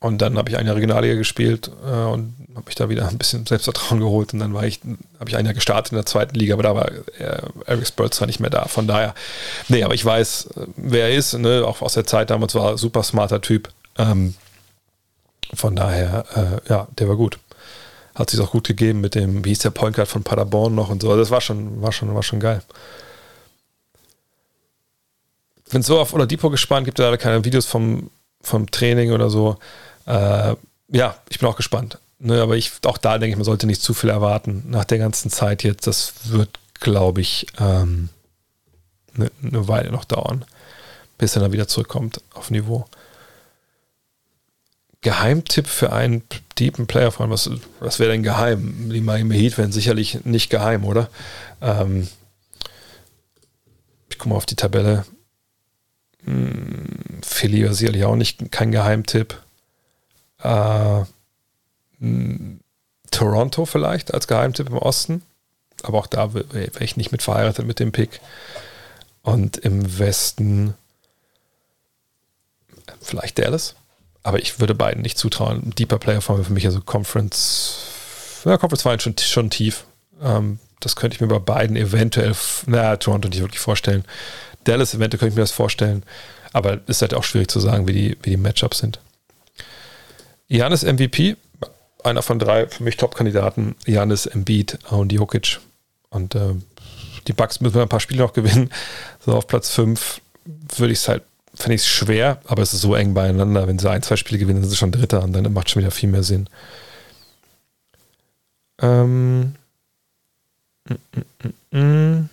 und 0.00 0.18
dann 0.22 0.38
habe 0.38 0.48
ich 0.48 0.56
ein 0.56 0.66
Jahr 0.66 0.76
Regionalliga 0.76 1.16
gespielt 1.16 1.70
äh, 1.84 1.90
und 1.90 2.34
habe 2.54 2.66
mich 2.66 2.76
da 2.76 2.88
wieder 2.88 3.08
ein 3.08 3.18
bisschen 3.18 3.46
Selbstvertrauen 3.46 3.98
geholt. 3.98 4.32
Und 4.32 4.38
dann 4.38 4.54
war 4.54 4.64
ich, 4.64 4.80
habe 5.18 5.28
ich 5.28 5.36
ein 5.36 5.44
Jahr 5.44 5.54
gestartet 5.54 5.92
in 5.92 5.96
der 5.96 6.06
zweiten 6.06 6.36
Liga, 6.36 6.54
aber 6.54 6.62
da 6.62 6.74
war 6.74 6.88
äh, 7.18 7.42
Eric 7.66 7.86
Spurzer 7.86 8.26
nicht 8.26 8.38
mehr 8.38 8.50
da. 8.50 8.66
Von 8.66 8.86
daher, 8.86 9.14
nee, 9.68 9.82
aber 9.82 9.94
ich 9.94 10.04
weiß, 10.04 10.50
wer 10.76 11.08
er 11.08 11.16
ist, 11.16 11.34
ne? 11.34 11.64
auch 11.66 11.82
aus 11.82 11.94
der 11.94 12.06
Zeit 12.06 12.30
damals 12.30 12.54
war 12.54 12.72
er 12.72 12.78
super 12.78 13.02
smarter 13.02 13.40
Typ. 13.40 13.70
Ähm, 13.96 14.34
von 15.52 15.74
daher, 15.74 16.24
äh, 16.34 16.70
ja, 16.70 16.86
der 16.98 17.08
war 17.08 17.16
gut. 17.16 17.38
Hat 18.14 18.30
sich 18.30 18.40
auch 18.40 18.52
gut 18.52 18.68
gegeben 18.68 19.00
mit 19.00 19.16
dem, 19.16 19.44
wie 19.44 19.50
hieß 19.50 19.60
der 19.60 19.70
Point 19.70 19.96
Guard 19.96 20.08
von 20.08 20.22
Paderborn 20.22 20.74
noch 20.76 20.90
und 20.90 21.02
so. 21.02 21.16
Das 21.16 21.30
war 21.30 21.40
schon, 21.40 21.82
war 21.82 21.90
schon, 21.90 22.14
war 22.14 22.22
schon 22.22 22.40
geil. 22.40 22.62
Bin 25.70 25.82
so 25.82 25.98
auf 25.98 26.14
Oladipo 26.14 26.50
gespannt, 26.50 26.84
gibt 26.84 26.98
ja 26.98 27.06
leider 27.06 27.18
keine 27.18 27.44
Videos 27.44 27.66
vom, 27.66 28.10
vom 28.48 28.70
Training 28.70 29.12
oder 29.12 29.30
so. 29.30 29.56
Äh, 30.06 30.54
ja, 30.88 31.16
ich 31.28 31.38
bin 31.38 31.48
auch 31.48 31.56
gespannt. 31.56 31.98
Ne, 32.20 32.42
aber 32.42 32.56
ich, 32.56 32.72
auch 32.84 32.98
da 32.98 33.18
denke 33.18 33.32
ich, 33.32 33.36
man 33.36 33.44
sollte 33.44 33.66
nicht 33.66 33.82
zu 33.82 33.94
viel 33.94 34.10
erwarten. 34.10 34.64
Nach 34.68 34.84
der 34.84 34.98
ganzen 34.98 35.30
Zeit 35.30 35.62
jetzt, 35.62 35.86
das 35.86 36.14
wird, 36.24 36.58
glaube 36.80 37.20
ich, 37.20 37.46
ähm, 37.60 38.08
eine, 39.14 39.30
eine 39.42 39.68
Weile 39.68 39.92
noch 39.92 40.04
dauern, 40.04 40.44
bis 41.16 41.36
er 41.36 41.42
dann 41.42 41.52
wieder 41.52 41.68
zurückkommt 41.68 42.20
auf 42.34 42.50
Niveau. 42.50 42.86
Geheimtipp 45.00 45.68
für 45.68 45.92
einen 45.92 46.24
deepen 46.58 46.88
Player, 46.88 47.12
vor 47.12 47.22
allem, 47.22 47.30
was, 47.30 47.48
was 47.78 48.00
wäre 48.00 48.10
denn 48.10 48.24
geheim? 48.24 48.90
Die 48.92 49.00
Miami 49.00 49.38
Heat 49.38 49.56
wären 49.56 49.70
sicherlich 49.70 50.24
nicht 50.24 50.50
geheim, 50.50 50.84
oder? 50.84 51.08
Ähm, 51.62 52.08
ich 54.10 54.18
gucke 54.18 54.30
mal 54.30 54.36
auf 54.36 54.46
die 54.46 54.56
Tabelle. 54.56 55.04
Hm, 56.28 57.22
Philly 57.22 57.64
war 57.64 57.74
sicherlich 57.74 58.04
auch 58.04 58.16
nicht 58.16 58.52
kein 58.52 58.70
Geheimtipp. 58.70 59.40
Äh, 60.42 61.04
hm, 61.98 62.60
Toronto 63.10 63.64
vielleicht 63.64 64.12
als 64.12 64.28
Geheimtipp 64.28 64.68
im 64.68 64.76
Osten. 64.76 65.22
Aber 65.82 65.98
auch 65.98 66.06
da 66.06 66.34
wäre 66.34 66.52
wär 66.52 66.82
ich 66.82 66.96
nicht 66.96 67.12
mit 67.12 67.22
verheiratet 67.22 67.66
mit 67.66 67.80
dem 67.80 67.92
Pick. 67.92 68.20
Und 69.22 69.56
im 69.56 69.98
Westen 69.98 70.74
vielleicht 73.00 73.38
Dallas. 73.38 73.74
Aber 74.22 74.38
ich 74.38 74.60
würde 74.60 74.74
beiden 74.74 75.02
nicht 75.02 75.16
zutrauen. 75.16 75.72
Deeper 75.78 75.98
Player 75.98 76.20
für 76.20 76.52
mich 76.52 76.66
also 76.66 76.80
Conference. 76.80 78.42
Ja, 78.44 78.58
Conference 78.58 78.84
war 78.84 78.98
schon, 79.00 79.16
schon 79.16 79.50
tief. 79.50 79.84
Ähm, 80.20 80.58
das 80.80 80.96
könnte 80.96 81.14
ich 81.14 81.20
mir 81.20 81.28
bei 81.28 81.38
beiden 81.38 81.76
eventuell, 81.76 82.34
naja, 82.66 82.96
Toronto 82.96 83.28
nicht 83.28 83.40
wirklich 83.40 83.60
vorstellen. 83.60 84.04
Dallas 84.68 84.94
eventuell 84.94 85.18
könnte 85.18 85.30
ich 85.32 85.36
mir 85.36 85.42
das 85.42 85.50
vorstellen. 85.50 86.02
Aber 86.52 86.74
es 86.86 86.96
ist 86.96 87.02
halt 87.02 87.14
auch 87.14 87.24
schwierig 87.24 87.50
zu 87.50 87.60
sagen, 87.60 87.86
wie 87.88 87.92
die, 87.92 88.18
wie 88.22 88.30
die 88.30 88.36
Matchups 88.36 88.78
sind. 88.78 89.00
Janis 90.48 90.82
MVP, 90.82 91.36
einer 92.04 92.22
von 92.22 92.38
drei 92.38 92.66
für 92.68 92.82
mich 92.82 92.96
Top-Kandidaten. 92.96 93.76
Janis, 93.86 94.26
Embiid 94.26 94.78
und 94.90 95.12
Jokic. 95.12 95.60
Und 96.10 96.34
äh, 96.34 96.54
die 97.26 97.32
Bucks 97.32 97.60
müssen 97.60 97.74
wir 97.74 97.82
ein 97.82 97.88
paar 97.88 98.00
Spiele 98.00 98.22
noch 98.22 98.32
gewinnen. 98.32 98.70
So 99.24 99.34
auf 99.34 99.46
Platz 99.46 99.70
5 99.70 100.20
würde 100.76 100.92
ich 100.92 101.00
es 101.00 101.08
halt, 101.08 101.22
finde 101.54 101.74
ich 101.74 101.82
es 101.82 101.88
schwer, 101.88 102.40
aber 102.46 102.62
es 102.62 102.72
ist 102.72 102.80
so 102.80 102.94
eng 102.94 103.14
beieinander. 103.14 103.66
Wenn 103.66 103.78
sie 103.78 103.90
ein, 103.90 104.02
zwei 104.02 104.16
Spiele 104.16 104.38
gewinnen, 104.38 104.62
sind 104.62 104.70
sie 104.70 104.76
schon 104.76 104.92
Dritter 104.92 105.22
und 105.22 105.32
dann 105.34 105.52
macht 105.52 105.70
schon 105.70 105.82
wieder 105.82 105.90
viel 105.90 106.08
mehr 106.08 106.22
Sinn. 106.22 106.48
Ähm, 108.80 109.54
mm, 110.88 110.94
mm, 111.72 111.78
mm, 111.78 112.28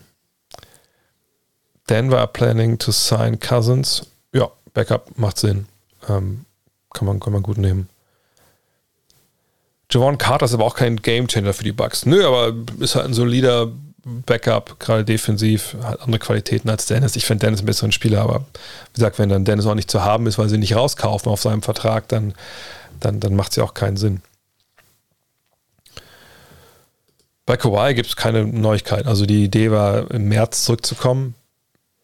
Denver 1.89 2.27
planning 2.27 2.77
to 2.79 2.91
sign 2.91 3.39
Cousins. 3.39 4.07
Ja, 4.33 4.49
Backup 4.73 5.17
macht 5.17 5.37
Sinn. 5.37 5.67
Ähm, 6.09 6.45
kann, 6.93 7.07
man, 7.07 7.19
kann 7.19 7.33
man 7.33 7.43
gut 7.43 7.57
nehmen. 7.57 7.89
Javon 9.91 10.17
Carter 10.17 10.45
ist 10.45 10.53
aber 10.53 10.65
auch 10.65 10.75
kein 10.75 10.97
Gamechanger 10.97 11.53
für 11.53 11.63
die 11.63 11.71
Bucks. 11.71 12.05
Nö, 12.05 12.25
aber 12.25 12.53
ist 12.79 12.95
halt 12.95 13.05
ein 13.05 13.13
solider 13.13 13.71
Backup, 14.05 14.79
gerade 14.79 15.03
defensiv, 15.03 15.75
hat 15.81 16.01
andere 16.01 16.19
Qualitäten 16.19 16.69
als 16.69 16.85
Dennis. 16.85 17.15
Ich 17.15 17.25
finde 17.25 17.45
Dennis 17.45 17.61
ein 17.61 17.65
besseren 17.65 17.91
Spieler, 17.91 18.21
aber 18.21 18.41
wie 18.41 18.93
gesagt, 18.95 19.17
wenn 19.17 19.29
dann 19.29 19.45
Dennis 19.45 19.65
auch 19.65 19.73
nicht 19.73 19.89
zu 19.89 20.03
haben 20.03 20.27
ist, 20.27 20.37
weil 20.37 20.49
sie 20.49 20.59
nicht 20.59 20.75
rauskaufen 20.75 21.31
auf 21.31 21.41
seinem 21.41 21.63
Vertrag, 21.63 22.07
dann, 22.09 22.33
dann, 22.99 23.19
dann 23.19 23.35
macht 23.35 23.51
es 23.51 23.55
ja 23.55 23.63
auch 23.63 23.73
keinen 23.73 23.97
Sinn. 23.97 24.21
Bei 27.47 27.57
Kawhi 27.57 27.93
gibt 27.93 28.09
es 28.09 28.15
keine 28.15 28.45
Neuigkeit. 28.45 29.05
Also 29.07 29.25
die 29.25 29.43
Idee 29.43 29.71
war, 29.71 30.09
im 30.11 30.29
März 30.29 30.65
zurückzukommen. 30.65 31.35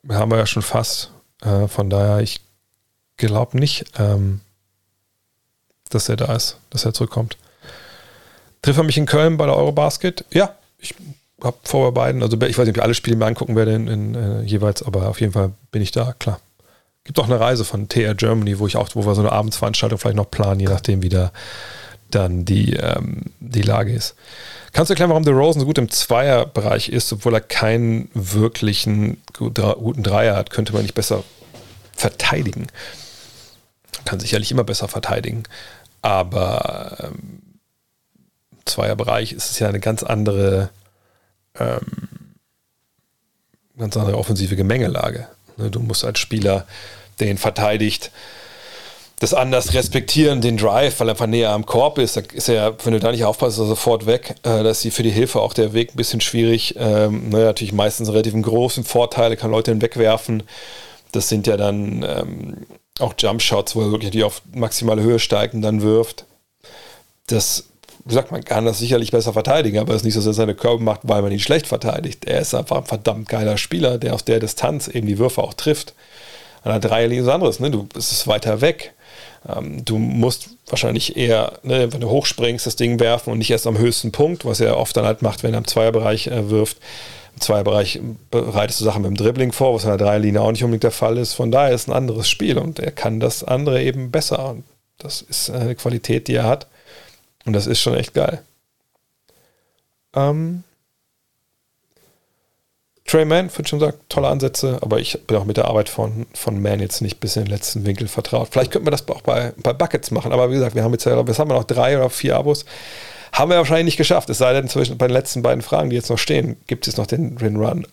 Haben 0.10 0.32
wir 0.32 0.38
ja 0.38 0.46
schon 0.46 0.64
fast. 0.64 1.12
Äh, 1.42 1.68
von 1.68 1.90
daher, 1.90 2.20
ich 2.20 2.42
glaube 3.18 3.58
nicht, 3.58 3.86
ähm, 3.98 4.42
dass 5.90 6.10
er 6.10 6.16
da 6.16 6.34
ist, 6.36 6.58
dass 6.70 6.86
er 6.86 6.94
zurückkommt. 6.94 7.38
Trifft 8.62 8.80
er 8.80 8.84
mich 8.84 8.98
in 8.98 9.06
Köln 9.06 9.38
bei 9.38 9.46
der 9.46 9.56
Eurobasket? 9.56 10.26
Ja, 10.32 10.56
ich 10.78 10.96
habe 11.44 11.58
vor 11.64 11.92
bei 11.92 12.02
beiden, 12.02 12.22
also 12.22 12.38
ich 12.38 12.58
weiß 12.58 12.66
nicht, 12.66 12.70
ob 12.70 12.78
ich 12.78 12.84
alle 12.84 12.94
Spiele 12.94 13.16
mir 13.16 13.26
angucken 13.26 13.56
werde 13.56 13.74
in, 13.74 13.88
in, 13.88 14.16
äh, 14.16 14.42
jeweils, 14.44 14.84
aber 14.84 15.10
auf 15.10 15.20
jeden 15.20 15.34
Fall 15.34 15.52
bin 15.72 15.82
ich 15.82 15.92
da, 15.92 16.14
klar. 16.14 16.40
Gibt 17.04 17.20
auch 17.20 17.26
eine 17.26 17.40
Reise 17.40 17.66
von 17.66 17.90
TR 17.90 18.14
Germany, 18.14 18.60
wo 18.60 18.68
ich 18.68 18.78
auch, 18.78 18.90
wo 18.94 19.06
wir 19.06 19.16
so 19.16 19.22
eine 19.22 19.32
Abendsveranstaltung 19.32 19.98
vielleicht 19.98 20.18
noch 20.18 20.30
planen, 20.30 20.60
je 20.60 20.68
nachdem, 20.68 21.02
wie 21.02 21.10
da 21.10 21.32
dann 22.12 22.46
die, 22.46 22.74
ähm, 22.74 23.24
die 23.40 23.64
Lage 23.64 23.94
ist. 23.94 24.16
Kannst 24.74 24.90
du 24.90 24.94
erklären, 24.94 25.10
warum 25.10 25.26
der 25.26 25.34
Rosen 25.34 25.60
so 25.60 25.66
gut 25.66 25.78
im 25.78 25.90
Zweierbereich 25.90 26.90
ist, 26.90 27.12
obwohl 27.12 27.34
er 27.34 27.42
keinen 27.42 28.10
wirklichen 28.14 29.22
guten 29.38 30.04
Dreier 30.04 30.36
hat? 30.36 30.50
Könnte 30.50 30.74
man 30.74 30.84
nicht 30.84 30.96
besser 30.96 31.24
verteidigen? 31.94 32.68
Kann 34.06 34.20
sicherlich 34.20 34.52
immer 34.52 34.64
besser 34.64 34.88
verteidigen, 34.88 35.44
aber 36.02 36.98
ähm, 37.00 37.42
Zweierbereich 38.66 39.34
ist 39.34 39.52
es 39.52 39.60
ja 39.60 39.68
eine 39.68 39.80
ganz 39.80 40.04
andere, 40.04 40.70
ähm, 41.60 41.82
ganz 43.78 43.98
andere 43.98 44.18
offensive 44.18 44.56
Gemengelage. 44.56 45.28
Ne, 45.58 45.70
du 45.70 45.82
musst 45.82 46.06
als 46.06 46.20
Spieler, 46.20 46.66
der 47.20 47.30
ihn 47.30 47.38
verteidigt, 47.38 48.12
das 49.22 49.36
anders 49.36 49.76
respektieren, 49.76 50.42
den 50.42 50.58
Drive, 50.58 51.00
weil 51.00 51.08
er 51.08 51.12
einfach 51.12 51.28
näher 51.28 51.52
am 51.52 51.68
Korb 51.68 52.00
ist. 52.00 52.18
Da 52.18 52.22
ist 52.34 52.50
er, 52.50 52.76
wenn 52.84 52.94
du 52.94 53.00
da 53.00 53.12
nicht 53.12 53.24
aufpasst, 53.24 53.58
ist 53.58 53.64
er 53.64 53.68
sofort 53.68 54.08
weg. 54.08 54.32
Äh, 54.42 54.64
da 54.64 54.72
ist 54.72 54.82
für 54.88 55.04
die 55.04 55.12
Hilfe 55.12 55.42
auch 55.42 55.54
der 55.54 55.74
Weg 55.74 55.94
ein 55.94 55.96
bisschen 55.96 56.22
schwierig. 56.22 56.74
Ähm, 56.80 57.30
naja, 57.30 57.46
natürlich 57.46 57.72
meistens 57.72 58.10
relativ 58.10 58.34
großen 58.34 58.84
Vorteile, 58.84 59.38
kann 59.38 59.52
Leute 59.52 59.70
hinwegwerfen. 59.70 60.42
Das 61.12 61.30
sind 61.30 61.46
ja 61.46 61.56
dann 61.56 62.04
ähm, 62.04 62.58
auch 62.98 63.14
Jump 63.16 63.44
Shots, 63.44 63.76
wo 63.76 63.82
er 63.82 63.92
wirklich 63.92 64.10
die 64.10 64.24
auf 64.24 64.42
maximale 64.56 65.04
Höhe 65.04 65.20
steigt 65.20 65.54
und 65.54 65.62
dann 65.62 65.84
wirft. 65.84 66.26
Das 67.28 67.66
wie 68.04 68.10
gesagt, 68.10 68.32
man 68.32 68.44
kann 68.44 68.66
das 68.66 68.80
sicherlich 68.80 69.12
besser 69.12 69.34
verteidigen, 69.34 69.78
aber 69.78 69.94
es 69.94 69.98
ist 69.98 70.06
nicht 70.06 70.16
so, 70.16 70.22
dass 70.22 70.26
er 70.26 70.34
seine 70.34 70.56
Körbe 70.56 70.84
macht, 70.84 71.02
weil 71.04 71.22
man 71.22 71.32
ihn 71.32 71.40
schlecht 71.40 71.68
verteidigt. 71.68 72.26
Er 72.26 72.42
ist 72.42 72.56
einfach 72.56 72.78
ein 72.78 72.86
verdammt 72.86 73.30
geiler 73.30 73.58
Spieler, 73.58 74.00
der 74.00 74.16
aus 74.16 74.26
der 74.26 74.40
Distanz 74.40 74.88
eben 74.88 75.06
die 75.06 75.20
Würfe 75.20 75.44
auch 75.44 75.54
trifft. 75.54 75.94
An 76.64 76.72
der 76.72 76.80
Dreierlinie 76.80 77.22
ist 77.22 77.30
anderes, 77.30 77.60
ne? 77.60 77.70
Du, 77.70 77.88
es 77.96 78.12
ist 78.12 78.26
weiter 78.26 78.62
weg. 78.62 78.96
Ähm, 79.48 79.84
du 79.86 79.98
musst 79.98 80.50
wahrscheinlich 80.68 81.18
eher, 81.18 81.60
ne, 81.64 81.92
wenn 81.92 82.02
du 82.02 82.10
hochspringst, 82.10 82.66
das 82.66 82.76
Ding 82.76 83.00
werfen 83.00 83.32
und 83.32 83.40
nicht 83.40 83.52
erst 83.52 83.68
am 83.68 83.78
höchsten 83.78 84.12
Punkt, 84.12 84.46
was 84.46 84.60
er 84.60 84.78
oft 84.78 84.96
dann 84.96 85.06
halt 85.06 85.22
macht, 85.22 85.44
wenn 85.44 85.54
er 85.54 85.60
im 85.60 85.68
Zweierbereich 85.68 86.28
äh, 86.28 86.50
wirft. 86.50 86.78
Im 87.36 87.42
Zweierbereich 87.42 88.00
bereitest 88.30 88.82
du 88.82 88.86
Sachen 88.86 89.04
mit 89.04 89.12
dem 89.12 89.18
Dribbling 89.18 89.52
vor, 89.52 89.74
was 89.74 89.84
in 89.84 89.90
der 89.90 89.98
Dreierlinie 89.98 90.42
auch 90.42 90.52
nicht 90.52 90.64
unbedingt 90.64 90.84
der 90.84 90.92
Fall 90.92 91.18
ist. 91.18 91.34
Von 91.34 91.50
daher 91.50 91.74
ist 91.74 91.84
es 91.84 91.88
ein 91.88 91.94
anderes 91.94 92.30
Spiel 92.30 92.58
und 92.58 92.80
er 92.80 92.92
kann 92.92 93.20
das 93.20 93.44
andere 93.44 93.82
eben 93.82 94.12
besser. 94.12 94.50
Und 94.50 94.64
das 94.98 95.22
ist 95.22 95.50
eine 95.50 95.76
Qualität, 95.76 96.28
die 96.28 96.36
er 96.36 96.44
hat. 96.44 96.68
Und 97.46 97.54
das 97.54 97.68
ist 97.68 97.80
schon 97.80 97.96
echt 97.96 98.14
geil. 98.14 98.44
Ähm, 100.14 100.64
Trey 103.12 103.26
Mann, 103.26 103.52
würde 103.54 103.68
schon 103.68 103.82
sagen, 103.82 103.98
tolle 104.08 104.30
Ansätze, 104.30 104.80
aber 104.80 105.02
ich 105.02 105.20
bin 105.28 105.36
auch 105.36 105.44
mit 105.44 105.58
der 105.58 105.66
Arbeit 105.66 105.90
von, 105.90 106.28
von 106.34 106.62
Mann 106.62 106.80
jetzt 106.80 107.02
nicht 107.02 107.20
bis 107.20 107.36
in 107.36 107.44
den 107.44 107.52
letzten 107.52 107.86
Winkel 107.86 108.08
vertraut. 108.08 108.48
Vielleicht 108.50 108.72
könnten 108.72 108.88
wir 108.88 108.92
das 108.92 109.06
auch 109.10 109.22
bei, 109.22 109.52
bei 109.58 109.74
Buckets 109.74 110.12
machen, 110.12 110.32
aber 110.32 110.50
wie 110.50 110.54
gesagt, 110.54 110.76
wir 110.76 110.84
haben 110.86 110.94
jetzt, 110.94 111.04
ja, 111.04 111.20
jetzt 111.20 111.38
haben 111.38 111.50
wir 111.50 111.56
noch 111.56 111.66
drei 111.66 111.98
oder 111.98 112.10
vier 112.10 112.38
Abos. 112.38 112.64
Haben 113.34 113.52
wir 113.52 113.58
wahrscheinlich 113.58 113.84
nicht 113.84 113.98
geschafft, 113.98 114.30
es 114.30 114.38
sei 114.38 114.54
denn, 114.54 114.70
zwischen 114.70 114.98
bei 114.98 115.08
den 115.08 115.14
letzten 115.14 115.42
beiden 115.42 115.62
Fragen, 115.62 115.90
die 115.90 115.98
jetzt 115.98 116.10
noch 116.10 116.18
stehen, 116.18 116.56
gibt 116.68 116.88
es 116.88 116.96
noch 116.96 117.06
den, 117.06 117.36
den 117.36 117.58
Run. 117.58 117.86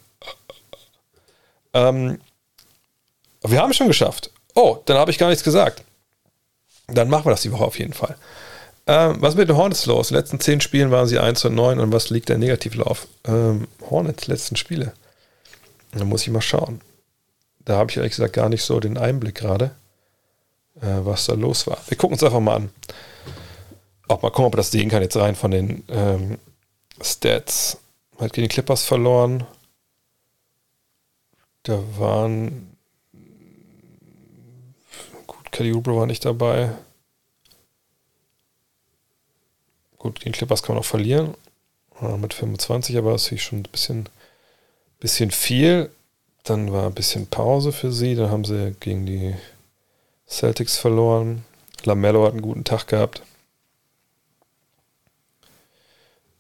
Ähm, 1.75 2.21
wir 3.43 3.61
haben 3.61 3.73
es 3.73 3.77
schon 3.77 3.89
geschafft. 3.89 4.31
Oh, 4.55 4.77
dann 4.85 4.99
habe 4.99 5.11
ich 5.11 5.19
gar 5.19 5.31
nichts 5.31 5.43
gesagt. 5.43 5.83
Dann 6.87 7.11
machen 7.11 7.27
wir 7.27 7.31
das 7.33 7.43
die 7.43 7.51
Woche 7.51 7.65
auf 7.65 7.79
jeden 7.81 7.93
Fall. 7.93 8.15
Ähm, 8.87 9.17
was 9.19 9.35
mit 9.35 9.49
den 9.49 9.57
Hornets 9.57 9.85
los? 9.87 10.11
In 10.11 10.15
den 10.15 10.21
letzten 10.21 10.39
zehn 10.39 10.61
Spielen 10.61 10.93
waren 10.93 11.09
sie 11.09 11.19
1 11.19 11.45
und 11.45 11.57
9 11.57 11.81
und 11.81 11.93
was 11.93 12.09
liegt 12.09 12.29
der 12.29 12.39
Negativlauf? 12.39 13.09
Ähm, 13.27 13.67
Hornets, 13.91 14.29
letzten 14.29 14.55
Spiele. 14.55 14.93
Da 15.93 16.05
muss 16.05 16.23
ich 16.23 16.31
mal 16.31 16.41
schauen. 16.41 16.81
Da 17.65 17.77
habe 17.77 17.91
ich 17.91 17.97
ehrlich 17.97 18.13
gesagt 18.13 18.35
gar 18.35 18.49
nicht 18.49 18.63
so 18.63 18.81
den 18.81 18.99
Einblick 18.99 19.35
gerade, 19.35 19.73
äh, 20.81 21.01
was 21.01 21.27
da 21.27 21.35
los 21.35 21.67
war. 21.67 21.79
Wir 21.89 21.97
gucken 21.97 22.15
uns 22.15 22.23
einfach 22.23 22.41
mal 22.41 22.57
an. 22.57 22.71
Auch 24.09 24.23
mal 24.23 24.31
gucken, 24.31 24.47
ob 24.47 24.53
man 24.53 24.59
das 24.59 24.71
sehen 24.71 24.89
kann 24.89 25.03
jetzt 25.03 25.17
rein 25.17 25.35
von 25.35 25.51
den 25.51 25.85
ähm, 25.89 26.39
Stats. 27.01 27.79
Hat 28.19 28.33
gegen 28.33 28.49
die 28.49 28.53
Clippers 28.55 28.85
verloren. 28.85 29.45
Da 31.63 31.79
waren. 31.99 32.77
Gut, 35.27 35.53
Kelly 35.53 35.73
Oubre 35.75 35.95
war 35.95 36.07
nicht 36.07 36.25
dabei. 36.25 36.71
Gut, 39.99 40.21
gegen 40.21 40.33
Clippers 40.33 40.63
kann 40.63 40.75
man 40.75 40.81
auch 40.83 40.87
verlieren. 40.87 41.35
Ja, 42.01 42.17
mit 42.17 42.33
25, 42.33 42.97
aber 42.97 43.13
das 43.13 43.31
ist 43.31 43.43
schon 43.43 43.61
ein 43.61 43.63
bisschen, 43.65 44.09
bisschen 45.01 45.31
viel. 45.31 45.91
Dann 46.45 46.73
war 46.73 46.87
ein 46.87 46.95
bisschen 46.95 47.27
Pause 47.27 47.73
für 47.73 47.93
sie. 47.93 48.15
Dann 48.15 48.31
haben 48.31 48.45
sie 48.45 48.75
gegen 48.81 49.07
die 49.07 49.35
Celtics 50.29 50.77
verloren. 50.77 51.45
Lamello 51.85 52.25
hat 52.25 52.33
einen 52.33 52.43
guten 52.43 52.65
Tag 52.65 52.87
gehabt. 52.89 53.23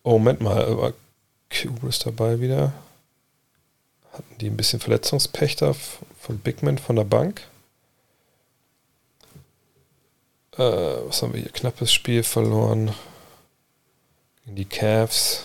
Oh, 0.03 0.13
Moment 0.13 0.41
mal, 0.41 0.77
war 0.79 0.93
Cube 1.51 1.89
ist 1.89 2.07
dabei 2.07 2.41
wieder. 2.41 2.73
Hatten 4.13 4.39
die 4.39 4.49
ein 4.49 4.57
bisschen 4.57 4.81
Verletzungspech 4.81 5.57
da 5.57 5.75
von 6.21 6.39
Bigman 6.39 6.79
von 6.79 6.97
der 6.97 7.05
Bank? 7.05 7.43
Äh, 10.57 10.63
was 11.07 11.23
haben 11.23 11.35
wir 11.35 11.41
hier? 11.41 11.53
Knappes 11.53 11.93
Spiel 11.93 12.23
verloren. 12.23 12.95
Die 14.45 14.65
Cavs. 14.65 15.45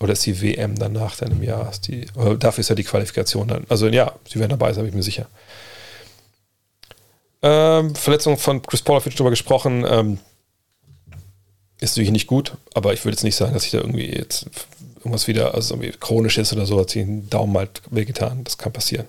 Oder 0.00 0.12
ist 0.12 0.26
die 0.26 0.42
WM 0.42 0.78
danach 0.78 1.16
dann 1.16 1.32
im 1.32 1.42
Jahr? 1.42 1.72
Die, 1.86 2.06
dafür 2.38 2.60
ist 2.60 2.68
ja 2.68 2.74
die 2.74 2.84
Qualifikation 2.84 3.48
dann. 3.48 3.64
Also 3.68 3.88
ja, 3.88 4.12
sie 4.28 4.38
werden 4.38 4.50
dabei 4.50 4.72
sein, 4.72 4.84
bin 4.84 4.90
ich 4.90 4.96
mir 4.96 5.02
sicher. 5.02 5.26
Ähm, 7.42 7.94
Verletzung 7.94 8.36
von 8.36 8.60
Chris 8.62 8.82
Paul, 8.82 8.98
habe 8.98 9.08
ich 9.08 9.14
drüber 9.14 9.30
gesprochen. 9.30 9.84
Ähm, 9.88 10.18
ist 11.80 11.92
natürlich 11.92 12.10
nicht 12.10 12.26
gut, 12.26 12.56
aber 12.74 12.92
ich 12.92 13.04
würde 13.04 13.14
jetzt 13.14 13.24
nicht 13.24 13.36
sagen, 13.36 13.54
dass 13.54 13.64
ich 13.64 13.70
da 13.70 13.78
irgendwie 13.78 14.06
jetzt 14.06 14.46
irgendwas 14.98 15.28
wieder, 15.28 15.54
also 15.54 15.74
irgendwie 15.74 15.92
chronisch 15.92 16.38
ist 16.38 16.52
oder 16.52 16.66
so, 16.66 16.80
hat 16.80 16.90
sich 16.90 17.02
einen 17.02 17.30
Daumen 17.30 17.56
halt 17.56 17.82
wehgetan. 17.90 18.44
Das 18.44 18.58
kann 18.58 18.72
passieren. 18.72 19.06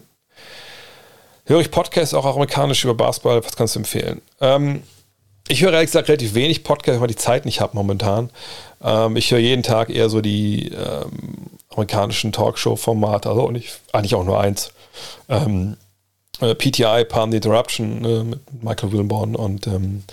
Höre 1.45 1.61
ich 1.61 1.71
Podcasts 1.71 2.13
auch 2.13 2.25
amerikanisch 2.25 2.83
über 2.83 2.93
Basketball? 2.93 3.43
Was 3.43 3.55
kannst 3.55 3.75
du 3.75 3.79
empfehlen? 3.79 4.21
Ähm, 4.41 4.83
ich 5.47 5.61
höre 5.61 5.73
ehrlich 5.73 5.87
gesagt 5.87 6.09
relativ 6.09 6.33
wenig 6.33 6.63
Podcasts, 6.63 7.01
weil 7.01 7.09
ich 7.09 7.15
die 7.15 7.21
Zeit 7.21 7.45
nicht 7.45 7.61
habe 7.61 7.75
momentan. 7.75 8.29
Ähm, 8.83 9.15
ich 9.15 9.31
höre 9.31 9.39
jeden 9.39 9.63
Tag 9.63 9.89
eher 9.89 10.09
so 10.09 10.21
die 10.21 10.69
ähm, 10.69 11.47
amerikanischen 11.69 12.31
Talkshow-Formate, 12.31 13.29
also 13.29 13.51
nicht, 13.51 13.79
eigentlich 13.93 14.15
auch 14.15 14.23
nur 14.23 14.39
eins. 14.39 14.71
Ähm, 15.29 15.77
äh, 16.39 16.53
PTI, 16.53 17.05
Palm 17.05 17.31
the 17.31 17.37
Interruption 17.37 18.05
äh, 18.05 18.23
mit 18.23 18.63
Michael 18.63 18.91
Wilborn 18.91 19.35
und 19.35 19.67
ähm, 19.67 20.03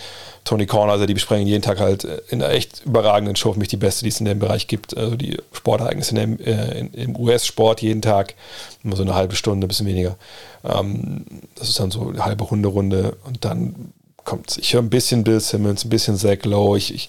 Tony 0.45 0.67
Corner, 0.67 0.93
also 0.93 1.07
die 1.07 1.15
besprechen 1.15 1.47
jeden 1.47 1.63
Tag 1.63 1.81
halt 1.81 2.05
äh, 2.05 2.21
in 2.29 2.43
einer 2.43 2.53
echt 2.53 2.83
überragenden 2.85 3.37
Show, 3.37 3.53
für 3.53 3.59
mich 3.59 3.69
die 3.69 3.77
beste, 3.77 4.05
die 4.05 4.11
es 4.11 4.21
in 4.21 4.27
dem 4.27 4.39
Bereich 4.39 4.67
gibt. 4.67 4.97
Also 4.97 5.17
die 5.17 5.39
Sportereignisse 5.53 6.11
in 6.11 6.17
dem, 6.17 6.41
äh, 6.41 6.79
in, 6.79 6.95
im 6.95 7.17
US-Sport 7.17 7.83
jeden 7.83 8.03
Tag, 8.03 8.35
immer 8.83 8.97
so 8.97 9.03
eine 9.03 9.15
halbe 9.15 9.37
Stunde, 9.37 9.67
ein 9.67 9.69
bisschen 9.69 9.87
weniger. 9.87 10.17
Ähm, 10.65 11.25
das 11.57 11.69
ist 11.69 11.81
dann 11.81 11.91
so 11.91 12.09
eine 12.09 12.25
halbe 12.25 12.45
Runde-Runde 12.45 13.17
und 13.25 13.45
dann 13.45 13.93
kommt, 14.25 14.57
ich 14.59 14.75
höre 14.75 14.83
ein 14.83 14.91
bisschen 14.91 15.25
Bill 15.25 15.41
Simmons, 15.41 15.85
ein 15.85 15.91
bisschen 15.91 16.17
Zach 16.17 16.45
Lowe. 16.45 16.79
Ich, 16.79 16.95
ich 16.95 17.09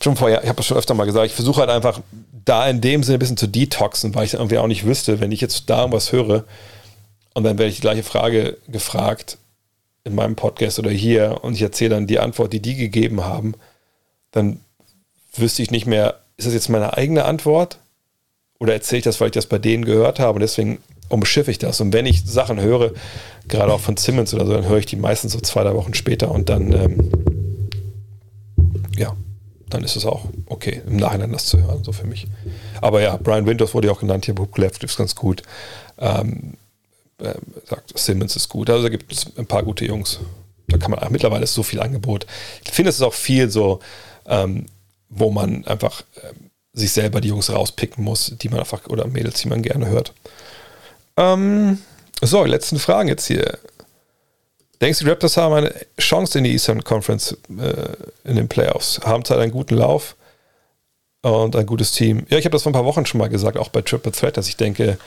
ich 0.00 0.06
habe 0.06 0.54
das 0.56 0.66
schon 0.66 0.76
öfter 0.76 0.92
mal 0.92 1.04
gesagt, 1.06 1.26
ich 1.26 1.32
versuche 1.34 1.60
halt 1.60 1.70
einfach 1.70 2.00
da 2.44 2.68
in 2.68 2.80
dem 2.80 3.02
Sinne 3.02 3.16
ein 3.16 3.20
bisschen 3.20 3.38
zu 3.38 3.46
detoxen, 3.46 4.14
weil 4.14 4.26
ich 4.26 4.34
irgendwie 4.34 4.58
auch 4.58 4.66
nicht 4.66 4.84
wüsste, 4.84 5.20
wenn 5.20 5.32
ich 5.32 5.40
jetzt 5.40 5.70
da 5.70 5.90
was 5.90 6.12
höre 6.12 6.44
und 7.32 7.44
dann 7.44 7.58
werde 7.58 7.70
ich 7.70 7.76
die 7.76 7.82
gleiche 7.82 8.02
Frage 8.02 8.58
gefragt 8.68 9.38
in 10.04 10.14
meinem 10.14 10.36
Podcast 10.36 10.78
oder 10.78 10.90
hier 10.90 11.38
und 11.42 11.54
ich 11.54 11.62
erzähle 11.62 11.90
dann 11.90 12.06
die 12.06 12.18
Antwort, 12.18 12.52
die 12.52 12.60
die 12.60 12.76
gegeben 12.76 13.24
haben, 13.24 13.54
dann 14.30 14.60
wüsste 15.34 15.62
ich 15.62 15.70
nicht 15.70 15.86
mehr, 15.86 16.20
ist 16.36 16.46
das 16.46 16.54
jetzt 16.54 16.68
meine 16.68 16.96
eigene 16.96 17.24
Antwort 17.24 17.78
oder 18.58 18.74
erzähle 18.74 18.98
ich 18.98 19.04
das, 19.04 19.20
weil 19.20 19.28
ich 19.28 19.34
das 19.34 19.46
bei 19.46 19.58
denen 19.58 19.84
gehört 19.84 20.20
habe 20.20 20.34
und 20.34 20.40
deswegen 20.40 20.78
umschiffe 21.08 21.50
ich 21.50 21.58
das. 21.58 21.80
Und 21.80 21.92
wenn 21.92 22.06
ich 22.06 22.24
Sachen 22.24 22.60
höre, 22.60 22.92
gerade 23.48 23.72
auch 23.72 23.80
von 23.80 23.96
Simmons 23.96 24.34
oder 24.34 24.46
so, 24.46 24.52
dann 24.52 24.68
höre 24.68 24.78
ich 24.78 24.86
die 24.86 24.96
meistens 24.96 25.32
so 25.32 25.40
zwei, 25.40 25.62
drei 25.62 25.74
Wochen 25.74 25.94
später 25.94 26.30
und 26.30 26.48
dann, 26.48 26.72
ähm, 26.72 27.10
ja, 28.96 29.14
dann 29.68 29.84
ist 29.84 29.96
es 29.96 30.06
auch 30.06 30.26
okay, 30.46 30.82
im 30.86 30.96
Nachhinein 30.96 31.32
das 31.32 31.46
zu 31.46 31.62
hören, 31.62 31.84
so 31.84 31.92
für 31.92 32.06
mich. 32.06 32.26
Aber 32.80 33.00
ja, 33.00 33.16
Brian 33.16 33.46
Winters 33.46 33.74
wurde 33.74 33.88
ja 33.88 33.92
auch 33.92 34.00
genannt, 34.00 34.24
hier 34.24 34.34
Book 34.34 34.56
Left 34.58 34.82
ist 34.84 34.96
ganz 34.96 35.14
gut. 35.14 35.42
Ähm, 35.98 36.54
äh, 37.18 37.34
sagt, 37.64 37.96
Simmons 37.98 38.36
ist 38.36 38.48
gut. 38.48 38.70
Also 38.70 38.82
da 38.84 38.88
gibt 38.88 39.12
es 39.12 39.26
ein 39.36 39.46
paar 39.46 39.62
gute 39.62 39.84
Jungs. 39.84 40.20
Da 40.68 40.78
kann 40.78 40.90
man, 40.90 41.00
mittlerweile 41.12 41.44
ist 41.44 41.54
so 41.54 41.62
viel 41.62 41.80
Angebot. 41.80 42.26
Ich 42.64 42.72
finde, 42.72 42.90
es 42.90 42.96
ist 42.96 43.02
auch 43.02 43.14
viel 43.14 43.50
so, 43.50 43.80
ähm, 44.26 44.66
wo 45.08 45.30
man 45.30 45.64
einfach 45.66 46.02
äh, 46.16 46.32
sich 46.72 46.92
selber 46.92 47.20
die 47.20 47.28
Jungs 47.28 47.50
rauspicken 47.52 48.02
muss, 48.02 48.34
die 48.40 48.48
man 48.48 48.60
einfach, 48.60 48.86
oder 48.88 49.06
Mädels, 49.06 49.40
die 49.40 49.48
man 49.48 49.62
gerne 49.62 49.86
hört. 49.86 50.12
Ähm, 51.16 51.78
so, 52.22 52.44
letzten 52.44 52.78
Fragen 52.78 53.08
jetzt 53.08 53.26
hier. 53.26 53.58
Denkst 54.80 54.98
du, 54.98 55.04
die 55.04 55.10
Raptors 55.10 55.36
haben 55.36 55.54
eine 55.54 55.74
Chance 55.98 56.38
in 56.38 56.44
die 56.44 56.52
Eastern 56.52 56.82
Conference 56.82 57.36
äh, 57.58 58.28
in 58.28 58.36
den 58.36 58.48
Playoffs? 58.48 59.00
Haben 59.04 59.24
zwar 59.24 59.38
einen 59.38 59.52
guten 59.52 59.76
Lauf 59.76 60.16
und 61.22 61.56
ein 61.56 61.66
gutes 61.66 61.92
Team. 61.92 62.26
Ja, 62.28 62.38
ich 62.38 62.44
habe 62.44 62.52
das 62.52 62.64
vor 62.64 62.70
ein 62.70 62.74
paar 62.74 62.84
Wochen 62.84 63.06
schon 63.06 63.18
mal 63.18 63.28
gesagt, 63.28 63.56
auch 63.56 63.68
bei 63.68 63.82
Triple 63.82 64.12
Threat, 64.12 64.36
dass 64.36 64.48
ich 64.48 64.56
denke, 64.56 64.98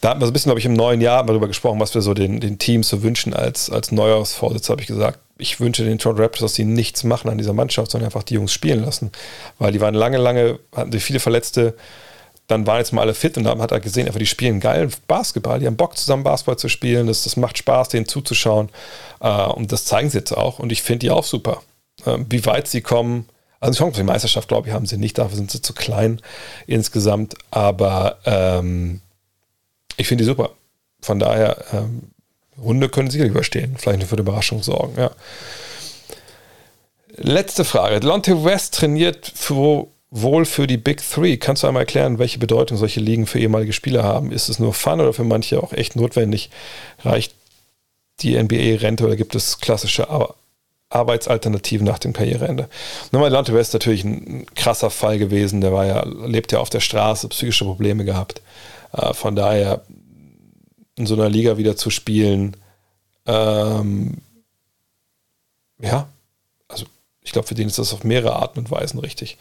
da 0.00 0.10
hatten 0.10 0.20
wir 0.20 0.26
so 0.26 0.30
ein 0.30 0.34
bisschen, 0.34 0.50
glaube 0.50 0.60
ich, 0.60 0.66
im 0.66 0.74
neuen 0.74 1.00
Jahr 1.00 1.24
darüber 1.24 1.48
gesprochen, 1.48 1.80
was 1.80 1.94
wir 1.94 2.02
so 2.02 2.14
den, 2.14 2.38
den 2.38 2.58
Teams 2.58 2.88
so 2.88 3.02
wünschen 3.02 3.34
als, 3.34 3.70
als 3.70 3.90
Neujahrsvorsitz, 3.90 4.68
habe 4.68 4.82
ich 4.82 4.86
gesagt. 4.86 5.18
Ich 5.38 5.58
wünsche 5.58 5.84
den 5.84 5.98
Toronto 5.98 6.22
Raptors, 6.22 6.42
dass 6.42 6.54
sie 6.54 6.64
nichts 6.64 7.02
machen 7.02 7.28
an 7.28 7.38
dieser 7.38 7.54
Mannschaft, 7.54 7.90
sondern 7.90 8.06
einfach 8.06 8.22
die 8.22 8.34
Jungs 8.34 8.52
spielen 8.52 8.84
lassen. 8.84 9.10
Weil 9.58 9.72
die 9.72 9.80
waren 9.80 9.94
lange, 9.94 10.18
lange, 10.18 10.60
hatten 10.76 10.92
sie 10.92 11.00
viele 11.00 11.20
Verletzte, 11.20 11.74
dann 12.46 12.66
waren 12.66 12.78
jetzt 12.78 12.92
mal 12.92 13.02
alle 13.02 13.14
fit 13.14 13.36
und 13.36 13.44
dann 13.44 13.60
hat 13.62 13.72
er 13.72 13.80
gesehen, 13.80 14.06
einfach 14.06 14.18
die 14.18 14.26
spielen 14.26 14.60
geilen 14.60 14.92
Basketball, 15.06 15.60
die 15.60 15.66
haben 15.66 15.76
Bock 15.76 15.96
zusammen 15.96 16.24
Basketball 16.24 16.58
zu 16.58 16.68
spielen, 16.68 17.06
das, 17.06 17.24
das 17.24 17.36
macht 17.36 17.56
Spaß, 17.58 17.88
denen 17.88 18.06
zuzuschauen 18.06 18.68
äh, 19.20 19.46
und 19.46 19.72
das 19.72 19.86
zeigen 19.86 20.10
sie 20.10 20.18
jetzt 20.18 20.32
auch 20.32 20.58
und 20.58 20.70
ich 20.72 20.82
finde 20.82 21.00
die 21.00 21.10
auch 21.10 21.24
super. 21.24 21.62
Äh, 22.04 22.18
wie 22.28 22.44
weit 22.44 22.68
sie 22.68 22.82
kommen, 22.82 23.28
also 23.60 23.78
Chance 23.78 23.94
für 23.94 24.02
die 24.02 24.12
Meisterschaft, 24.12 24.48
glaube 24.48 24.68
ich, 24.68 24.74
haben 24.74 24.86
sie 24.86 24.98
nicht, 24.98 25.16
dafür 25.16 25.36
sind 25.36 25.50
sie 25.50 25.62
zu 25.62 25.72
klein 25.72 26.20
insgesamt, 26.66 27.34
aber 27.50 28.18
ähm, 28.26 29.00
ich 29.96 30.06
finde 30.06 30.24
die 30.24 30.28
super. 30.28 30.50
Von 31.00 31.18
daher, 31.18 31.64
ähm, 31.72 32.10
Runde 32.58 32.88
können 32.88 33.10
sicherlich 33.10 33.32
überstehen, 33.32 33.76
vielleicht 33.78 33.98
nur 34.00 34.08
für 34.08 34.16
eine 34.16 34.22
Überraschung 34.22 34.62
sorgen, 34.62 34.94
ja. 34.96 35.10
Letzte 37.16 37.64
Frage. 37.64 38.00
Delonte 38.00 38.44
West 38.44 38.74
trainiert 38.74 39.30
für 39.34 39.86
wohl 40.14 40.44
für 40.44 40.68
die 40.68 40.76
Big 40.76 41.02
Three. 41.02 41.36
Kannst 41.36 41.62
du 41.62 41.66
einmal 41.66 41.82
erklären, 41.82 42.20
welche 42.20 42.38
Bedeutung 42.38 42.78
solche 42.78 43.00
Ligen 43.00 43.26
für 43.26 43.40
ehemalige 43.40 43.72
Spieler 43.72 44.04
haben? 44.04 44.30
Ist 44.30 44.48
es 44.48 44.60
nur 44.60 44.72
Fun 44.72 45.00
oder 45.00 45.12
für 45.12 45.24
manche 45.24 45.60
auch 45.60 45.72
echt 45.72 45.96
notwendig? 45.96 46.50
Reicht 47.02 47.34
die 48.20 48.40
NBA-Rente 48.40 49.04
oder 49.04 49.16
gibt 49.16 49.34
es 49.34 49.58
klassische 49.58 50.08
Ar 50.08 50.34
Arbeitsalternativen 50.88 51.84
nach 51.84 51.98
dem 51.98 52.12
Karriereende? 52.12 52.68
Nochmal, 53.10 53.30
Delonte 53.30 53.52
West 53.52 53.70
ist 53.70 53.74
natürlich 53.74 54.04
ein 54.04 54.46
krasser 54.54 54.90
Fall 54.90 55.18
gewesen. 55.18 55.60
Der 55.60 55.72
war 55.72 55.84
ja, 55.84 56.04
lebt 56.04 56.52
ja 56.52 56.60
auf 56.60 56.70
der 56.70 56.78
Straße, 56.78 57.28
psychische 57.30 57.64
Probleme 57.64 58.04
gehabt. 58.04 58.40
Äh, 58.92 59.12
von 59.14 59.34
daher 59.34 59.82
in 60.94 61.06
so 61.06 61.14
einer 61.14 61.28
Liga 61.28 61.56
wieder 61.56 61.74
zu 61.74 61.90
spielen, 61.90 62.56
ähm, 63.26 64.18
ja, 65.80 66.06
ich 67.24 67.32
glaube, 67.32 67.48
für 67.48 67.54
den 67.54 67.66
ist 67.66 67.78
das 67.78 67.94
auf 67.94 68.04
mehrere 68.04 68.36
Arten 68.36 68.60
und 68.60 68.70
Weisen 68.70 69.00
richtig. 69.00 69.38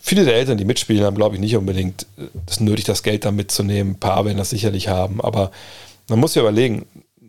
Viele 0.00 0.24
der 0.24 0.34
Eltern, 0.34 0.58
die 0.58 0.64
mitspielen, 0.64 1.04
haben, 1.04 1.16
glaube 1.16 1.36
ich, 1.36 1.40
nicht 1.40 1.56
unbedingt 1.56 2.06
das 2.44 2.58
nötig, 2.58 2.84
das 2.84 3.04
Geld 3.04 3.24
da 3.24 3.30
mitzunehmen. 3.30 3.92
Ein 3.92 4.00
paar 4.00 4.24
werden 4.24 4.36
das 4.36 4.50
sicherlich 4.50 4.88
haben, 4.88 5.20
aber 5.20 5.52
man 6.08 6.18
muss 6.18 6.34
ja 6.34 6.42
überlegen, 6.42 6.86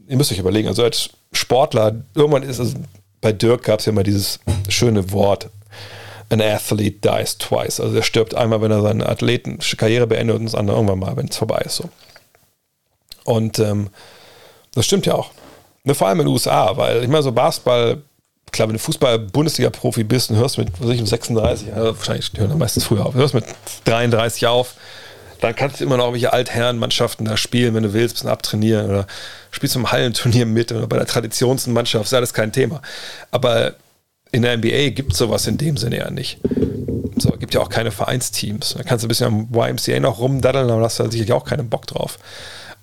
ihr 0.07 0.17
müsst 0.17 0.31
euch 0.31 0.39
überlegen, 0.39 0.67
also 0.67 0.83
als 0.83 1.11
Sportler, 1.31 2.03
irgendwann 2.15 2.41
ist 2.43 2.57
es, 2.57 2.73
bei 3.21 3.31
Dirk 3.31 3.63
gab 3.63 3.79
es 3.79 3.85
ja 3.85 3.91
mal 3.91 4.03
dieses 4.03 4.39
schöne 4.67 5.11
Wort, 5.11 5.49
an 6.29 6.41
athlete 6.41 6.97
dies 7.07 7.37
twice. 7.37 7.79
Also 7.79 7.95
er 7.95 8.03
stirbt 8.03 8.33
einmal, 8.33 8.61
wenn 8.61 8.71
er 8.71 8.81
seine 8.81 9.07
Athletenkarriere 9.07 10.07
beendet 10.07 10.37
und 10.37 10.45
das 10.45 10.55
andere 10.55 10.77
irgendwann 10.77 10.99
mal, 10.99 11.15
wenn 11.15 11.27
es 11.27 11.37
vorbei 11.37 11.61
ist. 11.65 11.75
So. 11.75 11.89
Und 13.23 13.59
ähm, 13.59 13.89
das 14.73 14.85
stimmt 14.85 15.05
ja 15.05 15.13
auch. 15.13 15.29
Vor 15.93 16.07
allem 16.07 16.21
in 16.21 16.25
den 16.25 16.33
USA, 16.33 16.75
weil 16.77 17.03
ich 17.03 17.07
meine, 17.07 17.23
so 17.23 17.31
Basketball, 17.31 18.01
klar, 18.51 18.67
wenn 18.67 18.73
du 18.73 18.79
Fußball-Bundesliga-Profi 18.79 20.03
bist 20.03 20.29
und 20.29 20.37
hörst 20.37 20.57
mit, 20.57 20.69
was 20.79 20.89
ich, 20.89 20.99
um 20.99 21.07
36, 21.07 21.67
ja, 21.67 21.85
wahrscheinlich 21.85 22.31
hören 22.35 22.49
da 22.49 22.55
meistens 22.55 22.83
früher 22.85 23.05
auf, 23.05 23.13
hörst 23.13 23.33
mit 23.33 23.45
33 23.85 24.47
auf, 24.47 24.75
dann 25.39 25.55
kannst 25.55 25.79
du 25.79 25.85
immer 25.85 25.97
noch 25.97 26.05
irgendwelche 26.05 26.33
Altherrenmannschaften 26.33 27.25
da 27.25 27.35
spielen, 27.35 27.73
wenn 27.73 27.83
du 27.83 27.93
willst, 27.93 28.13
ein 28.13 28.17
bisschen 28.17 28.29
abtrainieren 28.29 28.89
oder 28.89 29.07
spielst 29.49 29.75
im 29.75 29.91
Hallenturnier 29.91 30.45
mit 30.45 30.71
oder 30.71 30.87
bei 30.87 30.97
der 30.97 31.07
Traditionsmannschaft, 31.07 32.05
ist 32.05 32.13
alles 32.13 32.33
kein 32.33 32.51
Thema. 32.51 32.81
Aber 33.31 33.73
in 34.31 34.43
der 34.43 34.57
NBA 34.57 34.89
gibt 34.89 35.13
es 35.13 35.17
sowas 35.17 35.47
in 35.47 35.57
dem 35.57 35.77
Sinne 35.77 35.97
ja 35.97 36.11
nicht. 36.11 36.39
So, 37.17 37.31
gibt 37.31 37.53
ja 37.53 37.61
auch 37.61 37.69
keine 37.69 37.91
Vereinsteams. 37.91 38.75
Da 38.77 38.83
kannst 38.83 39.03
du 39.03 39.07
ein 39.07 39.09
bisschen 39.09 39.27
am 39.27 39.47
YMCA 39.53 39.99
noch 39.99 40.19
rumdaddeln, 40.19 40.69
aber 40.69 40.83
hast 40.83 40.99
du 40.99 41.09
sicherlich 41.09 41.33
auch 41.33 41.45
keinen 41.45 41.69
Bock 41.69 41.87
drauf. 41.87 42.17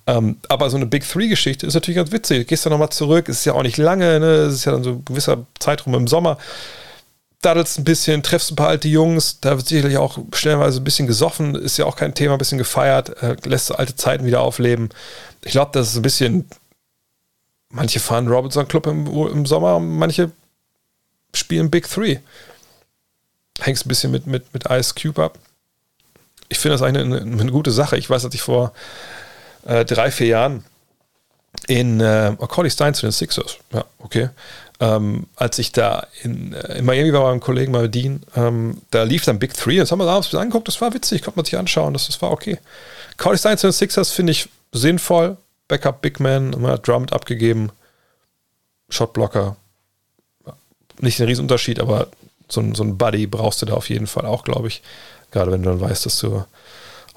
Ähm, 0.09 0.39
aber 0.49 0.71
so 0.71 0.79
eine 0.79 0.87
Big 0.87 1.07
Three-Geschichte 1.07 1.67
ist 1.67 1.75
natürlich 1.75 1.97
ganz 1.97 2.11
witzig. 2.11 2.39
Du 2.39 2.45
gehst 2.47 2.65
da 2.65 2.71
nochmal 2.71 2.89
zurück, 2.89 3.29
ist 3.29 3.45
ja 3.45 3.53
auch 3.53 3.63
nicht 3.63 3.77
lange, 3.77 4.19
ne? 4.19 4.27
es 4.47 4.55
ist 4.55 4.65
ja 4.65 4.73
dann 4.73 4.83
so 4.83 4.91
ein 4.93 5.05
gewisser 5.05 5.45
Zeitraum 5.61 5.95
im 5.95 6.09
Sommer. 6.09 6.39
Daddelst 7.43 7.79
ein 7.79 7.85
bisschen, 7.85 8.23
treffst 8.23 8.51
ein 8.51 8.57
paar 8.57 8.69
alte 8.69 8.89
Jungs, 8.89 9.39
da 9.41 9.59
wird 9.59 9.69
sicherlich 9.69 9.99
auch 9.99 10.19
stellenweise 10.33 10.81
ein 10.81 10.85
bisschen 10.85 11.07
gesoffen, 11.07 11.55
ist 11.55 11.77
ja 11.77 11.85
auch 11.85 11.95
kein 11.95 12.15
Thema, 12.15 12.33
ein 12.33 12.39
bisschen 12.39 12.57
gefeiert, 12.57 13.23
äh, 13.23 13.37
lässt 13.45 13.71
alte 13.79 13.97
Zeiten 13.97 14.25
wieder 14.25 14.41
aufleben. 14.41 14.89
Ich 15.45 15.53
glaube, 15.53 15.73
das 15.75 15.91
ist 15.91 15.97
ein 15.97 16.03
bisschen, 16.03 16.49
manche 17.69 18.01
fahren 18.01 18.29
Robinson 18.29 18.67
Club 18.67 18.87
im, 18.87 19.07
im 19.07 19.45
Sommer, 19.45 19.79
manche 19.79 20.33
spielen 21.35 21.71
Big 21.71 21.87
Three. 21.87 22.21
Hängst 23.61 23.85
ein 23.85 23.91
bisschen 23.91 24.11
mit, 24.11 24.27
mit, 24.27 24.55
mit 24.55 24.71
Ice 24.71 24.95
Cube 24.95 25.23
ab. 25.23 25.39
Ich 26.49 26.59
finde 26.59 26.79
das 26.79 26.83
eigentlich 26.83 27.05
eine, 27.05 27.21
eine, 27.21 27.53
gute 27.53 27.73
Sache. 27.73 27.99
Ich 27.99 28.09
weiß, 28.09 28.23
dass 28.23 28.33
ich 28.33 28.41
vor 28.41 28.73
äh, 29.67 29.85
drei, 29.85 30.11
vier 30.11 30.27
Jahren 30.29 30.65
in 31.67 32.01
äh, 32.01 32.37
Corley 32.39 32.71
Stein 32.71 32.95
zu 32.95 33.03
den 33.03 33.13
Sixers. 33.13 33.57
Ja, 33.73 33.85
okay. 33.99 34.31
Ähm, 34.81 35.27
als 35.35 35.59
ich 35.59 35.73
da 35.73 36.07
in, 36.23 36.53
äh, 36.53 36.79
in 36.79 36.85
Miami 36.85 37.13
war 37.13 37.23
beim 37.23 37.41
Kollegen 37.41 37.73
mal 37.73 37.89
Dean, 37.89 38.23
ähm, 38.37 38.81
da 38.91 39.03
lief 39.03 39.25
dann 39.25 39.39
Big 39.39 39.55
Three. 39.55 39.79
Das 39.79 39.91
haben 39.91 39.99
wir 39.99 40.07
abends 40.07 40.33
angeguckt. 40.35 40.69
Das 40.69 40.81
war 40.81 40.95
witzig. 40.95 41.23
Konnte 41.23 41.39
man 41.39 41.45
sich 41.45 41.59
anschauen. 41.59 41.93
Das, 41.93 42.07
das 42.07 42.23
war 42.23 42.31
okay. 42.31 42.59
Corley 43.17 43.39
Stein 43.39 43.59
zu 43.59 43.67
den 43.67 43.73
Sixers 43.73 44.13
finde 44.13 44.33
ich 44.33 44.49
sinnvoll. 44.73 45.37
Backup 45.67 46.01
Big 46.01 46.21
Man, 46.21 46.53
immer 46.53 46.79
Drummed 46.79 47.13
abgegeben. 47.13 47.71
Shotblocker. 48.89 49.57
Nicht 51.01 51.21
ein 51.21 51.27
Riesenunterschied, 51.27 51.81
aber 51.81 52.09
so 52.49 52.63
so 52.75 52.83
ein 52.83 52.97
Buddy 52.97 53.27
brauchst 53.27 53.61
du 53.63 53.67
da 53.67 53.75
auf 53.75 53.91
jeden 53.91 54.07
Fall 54.07 54.27
auch, 54.27 54.45
glaube 54.45 54.69
ich. 54.69 54.83
Gerade 55.31 55.53
wenn 55.53 55.63
du 55.63 55.71
dann 55.71 55.81
weißt, 55.81 56.07
dass 56.07 56.19
du 56.19 56.45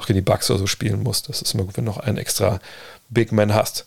auch 0.01 0.07
gegen 0.07 0.17
die 0.17 0.21
Bugs 0.21 0.49
oder 0.49 0.59
so 0.59 0.67
spielen 0.67 1.03
musst. 1.03 1.29
Das 1.29 1.41
ist 1.41 1.53
immer 1.53 1.63
gut, 1.63 1.77
wenn 1.77 1.85
du 1.85 1.91
noch 1.91 1.99
einen 1.99 2.17
extra 2.17 2.59
Big 3.09 3.31
Man 3.31 3.53
hast. 3.53 3.85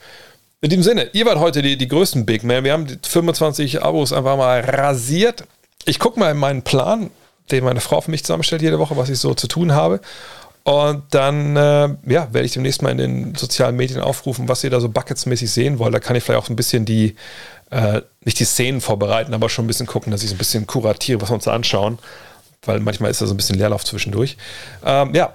In 0.60 0.70
diesem 0.70 0.82
Sinne, 0.82 1.10
ihr 1.12 1.26
wart 1.26 1.38
heute 1.38 1.60
die, 1.60 1.76
die 1.76 1.88
größten 1.88 2.24
Big 2.24 2.42
Man. 2.42 2.64
Wir 2.64 2.72
haben 2.72 2.86
die 2.86 2.98
25 3.02 3.82
Abos 3.82 4.12
einfach 4.12 4.36
mal 4.36 4.60
rasiert. 4.60 5.44
Ich 5.84 5.98
gucke 5.98 6.18
mal 6.18 6.30
in 6.30 6.38
meinen 6.38 6.62
Plan, 6.62 7.10
den 7.50 7.64
meine 7.64 7.80
Frau 7.80 8.00
für 8.00 8.10
mich 8.10 8.24
zusammenstellt 8.24 8.62
jede 8.62 8.78
Woche, 8.78 8.96
was 8.96 9.10
ich 9.10 9.18
so 9.18 9.34
zu 9.34 9.46
tun 9.46 9.72
habe. 9.72 10.00
Und 10.62 11.02
dann 11.10 11.56
äh, 11.56 11.94
ja, 12.06 12.32
werde 12.32 12.46
ich 12.46 12.52
demnächst 12.52 12.80
mal 12.80 12.90
in 12.90 12.96
den 12.96 13.34
sozialen 13.34 13.76
Medien 13.76 14.00
aufrufen, 14.00 14.48
was 14.48 14.64
ihr 14.64 14.70
da 14.70 14.80
so 14.80 14.88
bucketsmäßig 14.88 15.50
sehen 15.50 15.78
wollt. 15.78 15.92
Da 15.92 16.00
kann 16.00 16.16
ich 16.16 16.24
vielleicht 16.24 16.42
auch 16.42 16.48
ein 16.48 16.56
bisschen 16.56 16.86
die, 16.86 17.16
äh, 17.70 18.00
nicht 18.24 18.38
die 18.40 18.46
Szenen 18.46 18.80
vorbereiten, 18.80 19.34
aber 19.34 19.50
schon 19.50 19.66
ein 19.66 19.68
bisschen 19.68 19.86
gucken, 19.86 20.10
dass 20.10 20.22
ich 20.22 20.30
so 20.30 20.34
ein 20.34 20.38
bisschen 20.38 20.66
kuratiere, 20.66 21.20
was 21.20 21.28
wir 21.28 21.34
uns 21.34 21.44
da 21.44 21.52
anschauen. 21.52 21.98
Weil 22.64 22.80
manchmal 22.80 23.10
ist 23.10 23.20
da 23.20 23.26
so 23.26 23.34
ein 23.34 23.36
bisschen 23.36 23.58
Leerlauf 23.58 23.84
zwischendurch. 23.84 24.38
Ähm, 24.82 25.14
ja, 25.14 25.34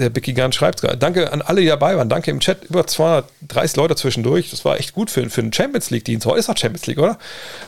der 0.00 0.10
Bicky 0.10 0.32
Gunn 0.32 0.52
schreibt 0.52 0.80
gerade. 0.80 0.96
Danke 0.96 1.32
an 1.32 1.42
alle, 1.42 1.60
die 1.60 1.66
dabei 1.66 1.96
waren. 1.96 2.08
Danke 2.08 2.30
im 2.30 2.40
Chat. 2.40 2.64
Über 2.64 2.86
230 2.86 3.76
Leute 3.76 3.96
zwischendurch. 3.96 4.50
Das 4.50 4.64
war 4.64 4.78
echt 4.78 4.94
gut 4.94 5.10
für, 5.10 5.28
für 5.30 5.40
einen 5.40 5.52
Champions 5.52 5.90
League-Dienst. 5.90 6.26
Heute 6.26 6.38
ist 6.38 6.48
auch 6.48 6.56
Champions 6.56 6.86
League, 6.86 6.98
oder? 6.98 7.18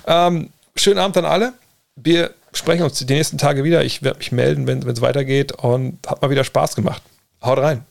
Ähm, 0.07 0.51
schönen 0.77 0.99
Abend 0.99 1.17
an 1.17 1.25
alle. 1.25 1.53
Wir 1.97 2.31
sprechen 2.53 2.83
uns 2.83 2.99
die 2.99 3.13
nächsten 3.13 3.39
Tage 3.39 3.65
wieder. 3.65 3.85
Ich 3.85 4.03
werde 4.03 4.19
mich 4.19 4.33
melden, 4.33 4.67
wenn 4.67 4.87
es 4.87 5.01
weitergeht. 5.01 5.53
Und 5.53 5.99
hat 6.07 6.23
mal 6.23 6.31
wieder 6.31 6.45
Spaß 6.45 6.75
gemacht. 6.75 7.03
Haut 7.43 7.59
rein. 7.59 7.85